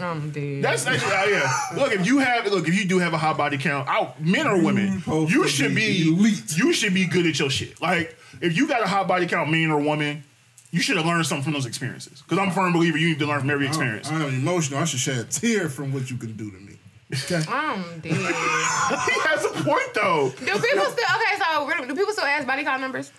I'm 0.00 0.30
dead. 0.30 0.62
That's 0.62 0.86
actually 0.86 1.12
uh, 1.12 1.26
yeah. 1.26 1.52
Look, 1.76 1.92
if 1.92 2.06
you 2.06 2.18
have 2.18 2.46
look, 2.46 2.68
if 2.68 2.74
you 2.78 2.86
do 2.86 2.98
have 2.98 3.12
a 3.12 3.18
high 3.18 3.32
body 3.32 3.58
count, 3.58 3.88
out 3.88 4.20
men 4.20 4.46
or 4.46 4.62
women, 4.62 5.00
supposed 5.00 5.32
you 5.32 5.46
should 5.48 5.74
be 5.74 6.04
be 6.04 6.08
elite. 6.08 6.56
you 6.56 6.72
should 6.72 6.94
be 6.94 7.06
good 7.06 7.26
at 7.26 7.38
your 7.38 7.50
shit. 7.50 7.80
Like 7.80 8.16
if 8.40 8.56
you 8.56 8.66
got 8.66 8.82
a 8.82 8.86
high 8.86 9.04
body 9.04 9.26
count, 9.26 9.50
man 9.50 9.70
or 9.70 9.80
woman, 9.80 10.24
you 10.70 10.80
should 10.80 10.96
have 10.96 11.06
learned 11.06 11.26
something 11.26 11.44
from 11.44 11.52
those 11.52 11.66
experiences. 11.66 12.22
Because 12.22 12.38
I'm 12.38 12.48
a 12.48 12.52
firm 12.52 12.72
believer 12.72 12.96
you 12.96 13.10
need 13.10 13.18
to 13.18 13.26
learn 13.26 13.40
from 13.40 13.50
every 13.50 13.66
experience. 13.66 14.10
I, 14.10 14.14
am 14.14 14.28
emotional. 14.28 14.80
I 14.80 14.84
should 14.84 15.00
shed 15.00 15.18
a 15.18 15.24
tear 15.24 15.68
from 15.68 15.92
what 15.92 16.10
you 16.10 16.16
can 16.16 16.32
do 16.36 16.50
to 16.50 16.56
me. 16.56 16.76
Okay. 17.12 17.42
I'm 17.48 18.00
dead. 18.00 18.12
he 18.14 18.16
has 18.16 19.44
a 19.44 19.50
point 19.62 19.94
though. 19.94 20.30
do 20.30 20.46
people 20.46 20.60
still 20.60 21.06
okay? 21.16 21.38
So 21.38 21.86
do 21.86 21.94
people 21.94 22.12
still 22.12 22.24
ask 22.24 22.46
body 22.46 22.64
count 22.64 22.80
numbers? 22.80 23.12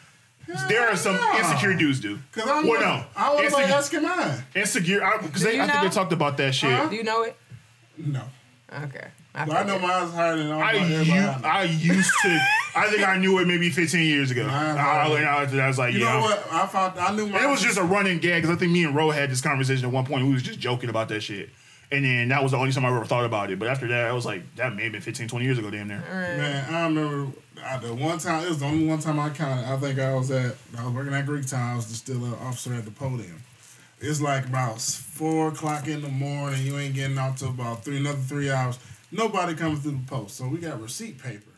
There 0.68 0.90
are 0.90 0.96
some 0.96 1.16
Yeah. 1.16 1.40
insecure 1.40 1.74
dudes 1.74 2.00
do. 2.00 2.20
Cause 2.34 2.48
I'm 2.48 2.68
well, 2.68 2.82
no, 2.82 3.06
I 3.16 3.30
was 3.34 3.54
like 3.54 3.68
Insecure- 3.70 3.76
asking 3.76 4.02
mine. 4.04 4.44
insecure 4.56 5.00
because 5.22 5.42
Do 5.42 5.48
I 5.48 5.52
think 5.52 5.68
know? 5.74 5.84
they 5.84 5.90
talked 5.90 6.14
about 6.14 6.38
that 6.38 6.54
shit. 6.54 6.72
Huh? 6.72 6.88
Do 6.88 6.96
you 6.96 7.04
know 7.04 7.24
it? 7.24 7.36
No. 7.98 8.24
Okay. 8.84 9.08
But 9.34 9.50
I 9.52 9.64
know 9.64 9.80
mine's 9.80 10.14
higher 10.14 10.38
than 10.38 10.52
all 10.52 10.62
I, 10.62 10.74
everybody 10.74 11.10
u- 11.10 11.16
I. 11.16 11.40
I 11.44 11.64
used 11.64 12.12
to. 12.24 12.40
I 12.76 12.88
think 12.90 13.08
I 13.08 13.18
knew 13.18 13.40
it 13.40 13.48
maybe 13.48 13.70
15 13.72 14.06
years 14.06 14.30
ago. 14.32 14.46
Mine- 14.46 14.78
I, 14.78 15.08
I, 15.08 15.44
I 15.64 15.68
was 15.68 15.80
like, 15.80 15.94
You 15.94 16.02
yeah. 16.02 16.14
know 16.14 16.22
what? 16.22 16.48
I 16.52 16.68
found 16.68 17.00
I 17.00 17.16
knew 17.16 17.28
mine. 17.28 17.44
It 17.44 17.48
was 17.50 17.62
just 17.62 17.78
a 17.80 17.84
running 17.84 18.20
gag 18.20 18.42
because 18.44 18.56
I 18.56 18.60
think 18.60 18.72
me 18.72 18.84
and 18.84 18.96
Ro 18.96 19.10
had 19.12 19.32
this 19.32 19.42
conversation 19.42 19.86
at 19.86 19.92
one 19.92 20.06
point. 20.06 20.26
We 20.28 20.34
was 20.34 20.44
just 20.44 20.60
joking 20.60 20.90
about 20.90 21.08
that 21.10 21.22
shit. 21.22 21.50
And 21.94 22.04
then 22.04 22.30
that 22.30 22.42
was 22.42 22.54
the 22.54 22.58
only 22.58 22.72
time 22.72 22.86
I 22.86 22.88
ever 22.88 23.06
thought 23.06 23.24
about 23.24 23.52
it. 23.52 23.60
But 23.60 23.68
after 23.68 23.88
that, 23.90 24.08
I 24.08 24.14
was 24.14 24.26
like, 24.26 24.56
that 24.56 24.76
may 24.76 24.84
have 24.84 24.94
been 24.94 25.02
15, 25.02 25.28
20 25.28 25.46
years 25.46 25.60
ago, 25.60 25.70
damn 25.70 25.88
near. 25.88 26.00
Man, 26.00 26.74
I 26.74 26.88
remember 26.88 27.32
uh, 27.64 27.78
the 27.78 27.94
one 27.94 28.18
time. 28.18 28.44
It 28.44 28.50
was 28.50 28.62
the 28.62 28.66
only 28.66 28.88
one 28.88 28.98
time 28.98 29.20
I 29.20 29.30
counted. 29.30 29.72
I 29.72 29.78
think 29.78 30.00
I 30.00 30.16
was 30.16 30.32
at. 30.32 30.56
I 30.76 30.86
was 30.86 30.94
working 30.94 31.14
at 31.14 31.28
Greektown. 31.28 31.74
I 31.74 31.76
was 31.76 31.86
still 31.86 32.26
an 32.26 32.34
officer 32.42 32.74
at 32.74 32.86
the 32.86 32.92
podium. 32.92 33.44
It's 34.00 34.20
like 34.20 34.48
about 34.48 34.82
four 34.82 35.50
o'clock 35.50 35.88
in 35.88 36.02
the 36.02 36.10
morning. 36.10 36.66
You 36.66 36.80
ain't 36.80 36.96
getting 36.96 37.18
out 37.20 37.38
till 37.38 37.50
about 37.50 37.86
three, 37.86 37.98
another 37.98 38.18
three 38.18 38.50
hours. 38.50 38.80
Nobody 39.12 39.54
coming 39.54 39.78
through 39.78 39.92
the 39.92 40.08
post. 40.08 40.36
So 40.36 40.48
we 40.48 40.58
got 40.58 40.82
receipt 40.82 41.22
paper. 41.22 41.52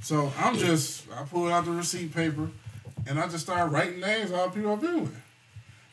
So 0.00 0.32
I'm 0.38 0.56
just. 0.56 1.04
I 1.12 1.24
pulled 1.24 1.50
out 1.50 1.66
the 1.66 1.72
receipt 1.72 2.14
paper, 2.14 2.48
and 3.06 3.20
I 3.20 3.28
just 3.28 3.44
started 3.44 3.70
writing 3.70 4.00
names 4.00 4.30
of 4.30 4.38
all 4.38 4.48
the 4.48 4.54
people 4.54 4.72
I've 4.72 4.80
been 4.80 5.02
with 5.02 5.22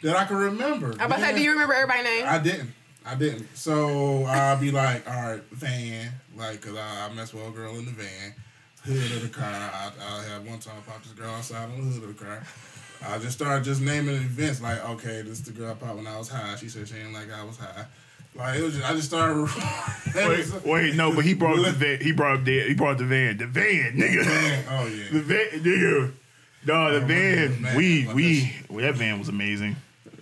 that 0.04 0.16
I 0.16 0.24
can 0.24 0.38
remember. 0.38 0.92
I'm 0.94 1.08
about 1.08 1.18
to 1.18 1.22
say, 1.22 1.36
do 1.36 1.42
you 1.42 1.52
remember 1.52 1.74
everybody's 1.74 2.06
name? 2.06 2.26
I 2.26 2.40
didn't. 2.40 2.74
I 3.08 3.16
didn't. 3.16 3.48
So 3.56 4.24
I'll 4.26 4.58
be 4.60 4.72
like, 4.72 5.10
all 5.10 5.32
right, 5.32 5.42
van, 5.52 6.12
like, 6.36 6.62
cause 6.62 6.76
I, 6.76 7.08
I 7.10 7.14
mess 7.14 7.34
with 7.34 7.48
a 7.48 7.52
girl 7.52 7.76
in 7.78 7.86
the 7.86 7.92
van, 7.92 8.34
hood 8.84 9.12
of 9.18 9.22
the 9.22 9.30
car. 9.30 9.46
I, 9.46 9.92
I 10.00 10.24
had 10.24 10.46
one 10.46 10.60
time 10.60 10.76
popped 10.86 11.04
this 11.04 11.14
girl 11.14 11.32
outside 11.34 11.64
on 11.70 11.78
the 11.78 11.94
hood 11.94 12.10
of 12.10 12.18
the 12.18 12.26
car. 12.26 12.44
I 13.08 13.18
just 13.20 13.34
started 13.38 13.64
just 13.64 13.80
naming 13.82 14.16
events 14.16 14.62
like, 14.62 14.84
okay, 14.90 15.22
this 15.22 15.40
is 15.40 15.44
the 15.44 15.52
girl 15.52 15.72
I 15.72 15.76
popped 15.76 15.96
when 15.98 16.08
I 16.08 16.18
was 16.18 16.30
high. 16.30 16.56
She 16.58 16.68
said 16.68 16.88
she 16.88 16.96
didn't 16.96 17.14
like 17.14 17.32
I 17.32 17.44
was 17.44 17.58
high. 17.58 17.86
Like 18.36 18.60
it 18.60 18.64
was 18.64 18.76
just, 18.76 18.90
I 18.90 18.94
just 18.94 19.08
started. 19.08 19.48
Wait, 20.16 20.66
wait, 20.66 20.96
no, 20.96 21.14
but 21.16 21.24
he 21.26 21.34
brought 21.34 21.64
the 21.64 21.72
van. 21.74 22.00
He 22.02 22.12
brought 22.12 22.44
the, 22.44 22.62
he 22.68 22.74
brought 22.74 22.98
the 22.98 23.06
van. 23.06 23.38
The 23.38 23.48
van, 23.48 23.94
nigga. 23.96 24.26
Man, 24.26 24.66
oh 24.70 24.86
yeah. 24.88 25.04
The 25.12 25.22
van, 25.22 25.48
nigga. 25.62 26.12
No, 26.66 26.92
the 26.92 27.04
Oh, 27.04 27.08
van. 27.08 27.62
man, 27.62 27.76
We 27.76 28.08
we 28.14 28.54
that 28.82 28.96
van 28.96 29.20
was 29.20 29.30
amazing. 29.30 29.76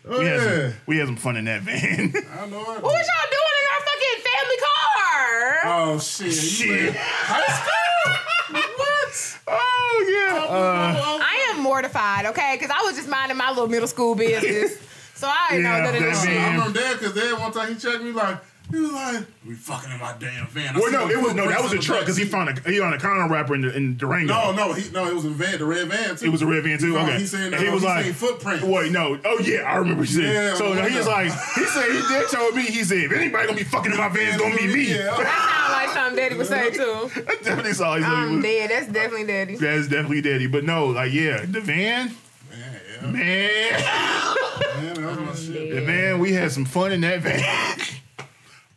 Oh 0.07 0.19
We 0.19 0.25
had 0.25 0.41
some, 0.41 0.73
we 0.85 0.97
had 0.97 1.07
some 1.07 1.15
fun 1.15 1.35
in 1.37 1.45
that 1.45 1.61
van. 1.61 1.75
I 1.81 2.45
know 2.47 2.61
it. 2.61 2.81
what 2.81 2.83
was 2.83 3.07
y'all 3.09 3.31
doing 3.31 3.55
in 3.61 3.65
our 3.73 3.81
fucking 3.87 4.19
family 4.27 4.57
car? 4.61 5.61
Oh 5.65 5.99
shit. 5.99 6.33
Shit. 6.33 6.95
High 6.95 7.53
school? 7.53 8.61
what? 8.77 9.39
oh 9.47 10.27
yeah. 10.29 10.45
Uh, 10.45 11.19
I 11.21 11.51
am 11.53 11.61
mortified, 11.63 12.25
okay? 12.27 12.55
Because 12.59 12.69
I 12.71 12.81
was 12.85 12.95
just 12.95 13.09
minding 13.09 13.37
my 13.37 13.49
little 13.49 13.67
middle 13.67 13.87
school 13.87 14.15
business. 14.15 14.77
So 15.17 15.27
I 15.29 15.47
didn't 15.51 15.63
Yeah, 15.63 15.77
know 15.77 15.83
none 15.85 15.95
of 15.95 16.01
this 16.01 16.21
that 16.23 16.27
shit. 16.27 16.37
I 16.37 16.41
man. 16.43 16.53
remember 16.59 16.79
that 16.81 16.99
because 16.99 17.13
then 17.13 17.39
one 17.39 17.51
time 17.53 17.73
he 17.73 17.79
checked 17.79 18.03
me 18.03 18.11
like, 18.11 18.37
he 18.71 18.79
was 18.79 18.91
like, 18.91 19.25
we 19.45 19.53
fucking 19.53 19.91
in 19.91 19.99
my 19.99 20.15
damn 20.19 20.47
van. 20.47 20.75
I 20.75 20.79
well, 20.79 20.91
no, 20.91 21.09
it 21.09 21.21
was 21.21 21.33
no. 21.33 21.47
That 21.47 21.61
was 21.61 21.71
a 21.71 21.75
footprints 21.75 21.75
in 21.75 21.77
the 21.77 21.85
truck 21.85 21.99
because 21.99 22.17
he 22.17 22.25
found 22.25 22.49
a 22.49 22.69
he 22.69 22.79
found 22.79 22.95
a 22.95 22.99
counter 22.99 23.31
rapper 23.31 23.55
in 23.55 23.61
the, 23.61 23.75
in 23.75 23.97
Durango. 23.97 24.33
No, 24.33 24.51
no, 24.51 24.73
he 24.73 24.89
no, 24.91 25.07
it 25.07 25.13
was 25.13 25.25
a 25.25 25.29
van, 25.29 25.59
the 25.59 25.65
red 25.65 25.87
van 25.87 26.15
too. 26.15 26.25
It 26.25 26.29
was 26.29 26.41
a 26.41 26.47
red 26.47 26.63
van 26.63 26.79
too. 26.79 26.97
Okay, 26.97 27.19
he 27.19 27.25
saying 27.25 27.53
and 27.53 27.61
he 27.61 27.67
uh, 27.67 27.73
was 27.73 27.83
he 27.83 27.87
like, 27.87 28.03
saying 28.03 28.15
footprints. 28.15 28.63
Wait, 28.63 28.91
no. 28.91 29.19
Oh 29.23 29.39
yeah, 29.39 29.61
I 29.61 29.77
remember 29.77 30.01
what 30.01 30.09
you 30.09 30.21
said. 30.21 30.33
Yeah, 30.33 30.55
so 30.55 30.71
well, 30.71 30.89
he 30.89 30.97
was 30.97 31.07
like, 31.07 31.25
he 31.25 31.65
said 31.65 31.91
he 31.91 32.01
did 32.07 32.29
told 32.29 32.55
me. 32.55 32.63
He 32.63 32.83
said, 32.83 32.97
if 32.97 33.11
anybody 33.11 33.45
gonna 33.45 33.57
be 33.57 33.63
fucking 33.63 33.91
in 33.91 33.97
my 33.97 34.09
van, 34.09 34.27
it's 34.27 34.37
gonna 34.37 34.55
be 34.55 34.67
me. 34.67 34.95
Yeah. 34.95 35.15
That 35.25 35.51
sounds 35.59 35.73
like 35.73 35.89
something 35.89 36.15
Daddy 36.15 36.37
would 36.37 36.47
say 36.47 36.71
too. 36.71 37.23
I 37.29 37.35
definitely 37.43 37.73
saw. 37.73 37.91
Like, 37.91 38.03
I'm 38.03 38.41
dead. 38.41 38.69
That's 38.69 38.87
definitely 38.87 39.27
Daddy. 39.27 39.55
That's 39.55 39.87
definitely 39.87 40.21
daddy. 40.21 40.47
But 40.47 40.63
no, 40.63 40.87
like 40.87 41.13
yeah, 41.13 41.45
the 41.45 41.61
van, 41.61 42.11
Man, 42.49 42.79
yeah, 43.01 43.07
man, 43.07 43.13
man, 43.13 44.93
that 44.93 44.97
was 44.97 45.19
my 45.19 45.53
shit. 45.53 45.75
the 45.75 45.81
van. 45.81 46.19
We 46.19 46.33
had 46.33 46.51
some 46.51 46.65
fun 46.65 46.91
in 46.91 47.01
that 47.01 47.21
van. 47.21 47.77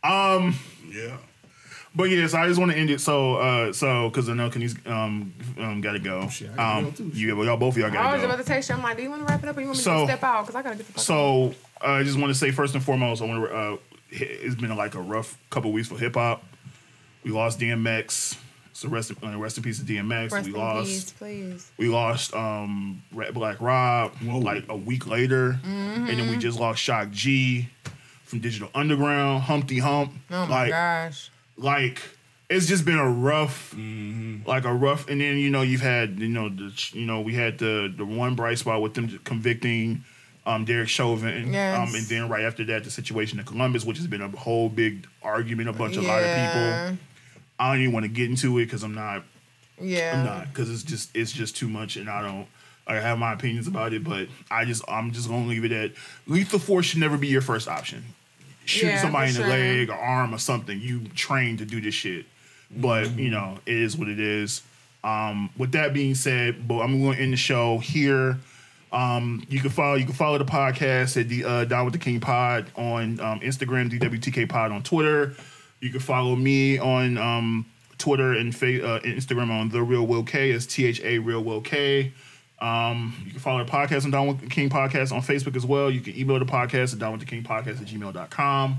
Yeah. 0.05 1.17
But 1.95 2.11
yeah, 2.11 2.27
so 2.29 2.39
I 2.39 2.47
just 2.47 2.61
want 2.61 2.71
to 2.71 2.77
end 2.79 2.91
it. 2.91 3.01
So, 3.01 3.37
uh, 3.37 3.73
so 3.73 4.09
because 4.09 4.29
I 4.29 4.35
know 4.35 4.51
Kenny's 4.51 4.77
um, 4.87 5.35
um 5.59 5.81
got 5.81 5.93
to 5.93 5.99
go. 5.99 6.29
Shit, 6.29 6.55
gotta 6.55 6.79
um, 6.79 6.85
go 6.85 6.91
too. 6.93 7.11
yeah, 7.15 7.33
well, 7.33 7.45
y'all 7.47 7.57
both 7.57 7.75
of 7.75 7.79
y'all 7.79 7.91
got. 7.91 8.01
I 8.01 8.03
got 8.05 8.13
was 8.13 8.21
to 8.21 8.27
about 8.27 8.37
go. 8.37 8.43
to 8.43 8.49
text 8.49 8.69
you. 8.69 8.75
I'm 8.77 8.83
like, 8.83 8.97
do 8.97 9.03
you 9.03 9.11
want 9.11 9.27
to 9.27 9.33
wrap 9.33 9.43
it 9.43 9.49
up 9.49 9.57
or 9.57 9.61
you 9.61 9.67
want 9.67 9.79
me 9.79 9.83
So- 9.83 10.01
to 10.01 10.07
step 10.07 10.23
out? 10.23 10.43
Because 10.43 10.55
I 10.55 10.63
gotta 10.63 10.77
get 10.77 10.87
the 10.87 10.93
fuck. 10.93 11.03
So 11.03 11.55
uh, 11.83 11.93
I 11.93 12.03
just 12.03 12.19
want 12.19 12.33
to 12.33 12.39
say 12.39 12.51
first 12.51 12.75
and 12.75 12.85
foremost, 12.85 13.23
I 13.23 13.25
want 13.25 13.45
to. 13.45 13.55
Uh, 13.55 13.77
it's 14.11 14.55
been 14.55 14.75
like 14.77 14.95
a 14.95 15.01
rough 15.01 15.39
couple 15.51 15.73
weeks 15.73 15.89
for 15.89 15.99
hip 15.99 16.15
hop. 16.15 16.43
We 17.25 17.31
lost 17.31 17.59
DMX. 17.59 18.39
So 18.73 18.89
rest, 18.89 19.11
uh, 19.25 19.37
rest 19.37 19.57
in 19.57 19.65
peace 19.65 19.81
to 19.81 19.85
DMX. 19.85 20.31
Rest 20.31 20.47
we 20.47 20.55
in 20.55 20.59
lost. 20.61 20.87
peace, 20.89 21.11
please. 21.13 21.71
We 21.79 21.89
lost 21.89 22.33
um, 22.33 23.03
Rat 23.13 23.35
Black 23.35 23.61
Rob 23.61 24.13
Whoa. 24.19 24.39
like 24.39 24.65
a 24.69 24.77
week 24.77 25.07
later, 25.09 25.59
and 25.65 26.07
then 26.09 26.31
we 26.31 26.37
just 26.37 26.61
lost 26.61 26.81
Shock 26.81 27.11
G 27.11 27.69
from 28.29 28.41
Digital 28.41 28.69
Underground, 28.75 29.43
Humpty 29.43 29.79
Hump. 29.79 30.13
Oh 30.31 30.47
my 30.47 30.63
like, 30.63 30.71
gosh. 30.71 31.31
like 31.57 32.03
it's 32.51 32.67
just 32.67 32.85
been 32.85 32.99
a 32.99 33.11
rough, 33.11 33.75
like 34.47 34.65
a 34.65 34.73
rough. 34.73 35.09
And 35.09 35.21
then 35.21 35.39
you 35.39 35.51
know 35.51 35.63
you've 35.63 35.81
had 35.81 36.19
you 36.21 36.29
know 36.29 36.49
the 36.49 36.73
you 36.93 37.07
know 37.07 37.21
we 37.23 37.35
had 37.35 37.59
the 37.59 37.93
the 37.95 38.05
one 38.05 38.35
bright 38.35 38.59
spot 38.59 38.83
with 38.83 38.95
them 38.95 39.19
convicting 39.25 40.05
um, 40.47 40.65
Derek 40.65 40.89
Chauvin, 40.89 41.53
Yes. 41.53 41.77
um, 41.79 41.95
and 41.95 42.07
then 42.07 42.29
right 42.29 42.45
after 42.45 42.65
that 42.65 42.85
the 42.85 42.91
situation 42.91 43.39
in 43.39 43.45
Columbus, 43.45 43.85
which 43.85 43.99
has 43.99 44.07
been 44.07 44.23
a 44.23 44.29
whole 44.29 44.69
big 44.69 45.07
argument, 45.23 45.69
a 45.69 45.73
bunch 45.73 45.97
of 45.97 46.05
a 46.05 46.07
lot 46.07 46.23
of 46.23 46.27
people. 46.27 46.99
I 47.61 47.73
don't 47.73 47.81
even 47.83 47.93
want 47.93 48.05
to 48.05 48.09
get 48.09 48.31
into 48.31 48.59
it 48.59 48.67
because 48.67 48.83
I'm 48.83 48.95
not 48.95 49.25
Yeah. 49.81 50.19
I'm 50.19 50.25
not 50.25 50.49
because 50.49 50.71
it's 50.71 50.83
just 50.85 51.15
it's 51.17 51.33
just 51.33 51.57
too 51.57 51.69
much, 51.69 51.97
and 51.97 52.09
I 52.11 52.23
don't. 52.23 52.47
I 52.87 52.95
have 52.95 53.19
my 53.19 53.35
opinions 53.35 53.67
about 53.69 53.93
it, 53.93 54.03
but 54.03 54.29
I 54.51 54.65
just 54.65 54.83
I'm 54.89 55.13
just 55.13 55.29
gonna 55.29 55.47
leave 55.47 55.65
it 55.67 55.73
at 55.73 55.93
lethal 56.27 56.59
force 56.59 56.87
should 56.87 57.01
never 57.01 57.19
be 57.19 57.27
your 57.29 57.43
first 57.43 57.69
option. 57.69 58.03
Shooting 58.69 58.91
Yeah, 58.91 59.03
somebody 59.03 59.29
in 59.31 59.35
the 59.35 59.41
sure. 59.41 59.49
leg 59.49 59.91
or 59.91 59.95
arm 59.95 60.35
or 60.35 60.39
something, 60.39 60.79
you 60.81 61.01
train 61.15 61.57
to 61.57 61.65
do 61.65 61.81
this 61.81 61.95
shit. 61.95 62.27
But 62.71 63.19
you 63.19 63.31
know 63.31 63.59
it 63.67 63.75
is 63.77 63.97
what 63.97 64.09
it 64.09 64.21
is. 64.21 64.63
Um, 65.03 65.49
with 65.57 65.73
that 65.73 65.95
being 65.95 66.15
said, 66.15 66.67
but 66.69 66.81
I'm 66.81 67.01
going 67.01 67.17
to 67.17 67.23
end 67.23 67.33
the 67.33 67.37
show 67.37 67.79
here. 67.79 68.39
Um, 68.93 69.45
you 69.49 69.61
can 69.61 69.71
follow 69.71 69.95
you 69.95 70.05
can 70.05 70.15
follow 70.15 70.39
the 70.39 70.45
podcast 70.45 71.19
at 71.21 71.29
the 71.29 71.45
uh, 71.45 71.65
Down 71.65 71.85
with 71.85 71.93
the 71.95 71.99
King 72.01 72.21
Pod 72.21 72.67
on 72.77 73.21
um, 73.21 73.41
Instagram, 73.41 73.91
DWTK 73.91 74.49
Pod 74.49 74.73
on 74.73 74.83
Twitter. 74.83 75.35
You 75.81 75.91
can 75.91 76.01
follow 76.01 76.35
me 76.37 76.79
on 76.79 77.17
um, 77.19 77.67
Twitter 77.99 78.33
and 78.33 78.55
fa- 78.55 78.85
uh, 78.87 79.01
Instagram 79.01 79.51
on 79.51 79.69
the 79.71 79.83
Real 79.83 80.07
Will 80.07 80.25
K. 80.25 80.51
It's 80.51 80.67
T 80.67 80.85
H 80.87 81.01
A 81.03 81.19
Real 81.19 81.43
Will 81.43 81.61
K. 81.61 82.13
Um, 82.61 83.23
you 83.25 83.31
can 83.31 83.41
follow 83.41 83.65
the 83.65 83.71
podcast 83.71 84.05
on 84.05 84.11
the 84.11 84.47
King 84.47 84.69
Podcast 84.69 85.13
on 85.13 85.21
Facebook 85.21 85.57
as 85.57 85.65
well. 85.65 85.91
You 85.91 86.01
can 86.01 86.19
email 86.19 86.39
the 86.39 86.45
podcast 86.45 86.93
at 86.93 86.99
the 87.21 87.25
King 87.25 87.43
Podcast 87.43 87.81
at 87.81 87.87
gmail.com. 87.87 88.79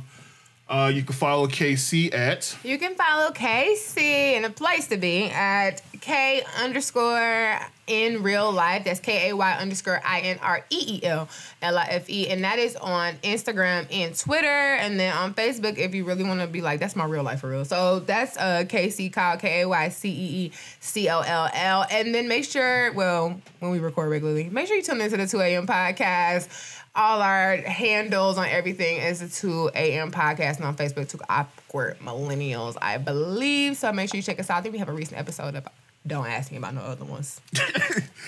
Uh, 0.69 0.91
you 0.93 1.01
can 1.01 1.15
follow 1.15 1.47
KC 1.47 2.13
at 2.13 2.55
You 2.63 2.77
can 2.77 2.93
follow 2.93 3.31
KC 3.31 4.33
in 4.33 4.45
a 4.45 4.51
place 4.51 4.87
to 4.89 4.97
be 4.97 5.23
at 5.25 5.81
K 5.99 6.43
underscore 6.61 7.59
in 7.87 8.21
real 8.21 8.51
life. 8.51 8.83
That's 8.83 8.99
K 8.99 9.29
A 9.29 9.35
Y 9.35 9.53
underscore 9.53 9.99
I 10.05 10.19
N 10.19 10.37
R 10.43 10.63
E 10.69 10.99
E 10.99 11.03
L 11.03 11.27
L 11.63 11.75
I 11.75 11.87
F 11.89 12.07
E. 12.07 12.29
And 12.29 12.43
that 12.43 12.59
is 12.59 12.75
on 12.75 13.15
Instagram 13.23 13.87
and 13.91 14.15
Twitter. 14.15 14.45
And 14.45 14.99
then 14.99 15.11
on 15.15 15.33
Facebook, 15.33 15.79
if 15.79 15.95
you 15.95 16.05
really 16.05 16.23
want 16.23 16.39
to 16.41 16.47
be 16.47 16.61
like, 16.61 16.79
that's 16.79 16.95
my 16.95 17.05
real 17.05 17.23
life 17.23 17.39
for 17.39 17.49
real. 17.49 17.65
So 17.65 18.01
that's 18.01 18.37
uh 18.37 18.63
KC 18.67 19.11
Kyle, 19.11 19.37
K 19.37 19.61
A 19.61 19.67
Y 19.67 19.89
C 19.89 20.09
E 20.09 20.45
E 20.45 20.51
C 20.79 21.09
O 21.09 21.21
L 21.21 21.49
L. 21.51 21.85
And 21.89 22.13
then 22.13 22.27
make 22.27 22.45
sure, 22.45 22.93
well, 22.93 23.41
when 23.57 23.71
we 23.71 23.79
record 23.79 24.11
regularly, 24.11 24.49
make 24.51 24.67
sure 24.67 24.77
you 24.77 24.83
tune 24.83 25.01
into 25.01 25.17
the 25.17 25.25
2 25.25 25.41
a.m. 25.41 25.65
podcast. 25.65 26.75
All 26.99 27.21
our 27.21 27.55
handles 27.57 28.37
on 28.37 28.47
everything 28.49 28.97
is 28.97 29.21
the 29.21 29.29
2 29.29 29.71
a.m. 29.73 30.11
podcast 30.11 30.57
and 30.57 30.65
on 30.65 30.75
Facebook, 30.75 31.07
Two 31.07 31.19
Awkward 31.29 31.97
Millennials, 31.99 32.75
I 32.81 32.97
believe. 32.97 33.77
So 33.77 33.93
make 33.93 34.09
sure 34.09 34.17
you 34.17 34.21
check 34.21 34.37
us 34.39 34.49
out. 34.49 34.57
I 34.57 34.61
think 34.61 34.73
we 34.73 34.79
have 34.79 34.89
a 34.89 34.93
recent 34.93 35.17
episode 35.17 35.55
about. 35.55 35.71
Don't 36.05 36.25
ask 36.27 36.51
me 36.51 36.57
about 36.57 36.73
no 36.73 36.81
other 36.81 37.05
ones. 37.05 37.39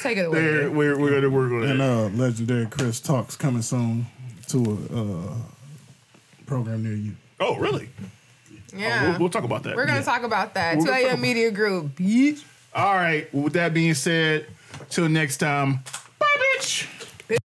Take 0.04 0.18
it 0.18 0.26
away. 0.26 0.42
there. 0.42 0.72
We're, 0.72 0.98
we're 0.98 1.10
gonna 1.22 1.30
we're 1.30 1.64
And 1.64 1.80
gonna 1.80 2.06
uh, 2.06 2.10
legendary 2.10 2.66
Chris 2.68 3.00
talks 3.02 3.36
coming 3.36 3.62
soon 3.62 4.06
to 4.50 4.88
a 4.94 5.02
uh, 5.02 5.36
program 6.46 6.84
near 6.84 6.94
you. 6.94 7.16
oh 7.40 7.58
really? 7.58 7.90
yeah. 8.76 9.10
We'll, 9.12 9.20
we'll 9.20 9.30
talk 9.30 9.44
about 9.46 9.64
that. 9.64 9.76
We're 9.76 9.86
gonna 9.86 10.00
Yeah. 10.00 10.06
talk 10.06 10.24
about 10.24 10.54
that. 10.54 10.78
We're 10.78 10.84
2 10.86 10.88
gonna 10.88 10.98
talk 11.02 11.06
a.m. 11.08 11.14
about- 11.16 11.22
Media 11.22 11.52
Group. 11.52 11.96
Bitch. 11.96 12.44
All 12.74 12.94
right. 12.96 13.34
Well, 13.34 13.44
with 13.44 13.54
that 13.54 13.74
being 13.74 13.94
said, 13.96 14.48
till 14.90 15.10
next 15.10 15.38
time, 15.38 15.80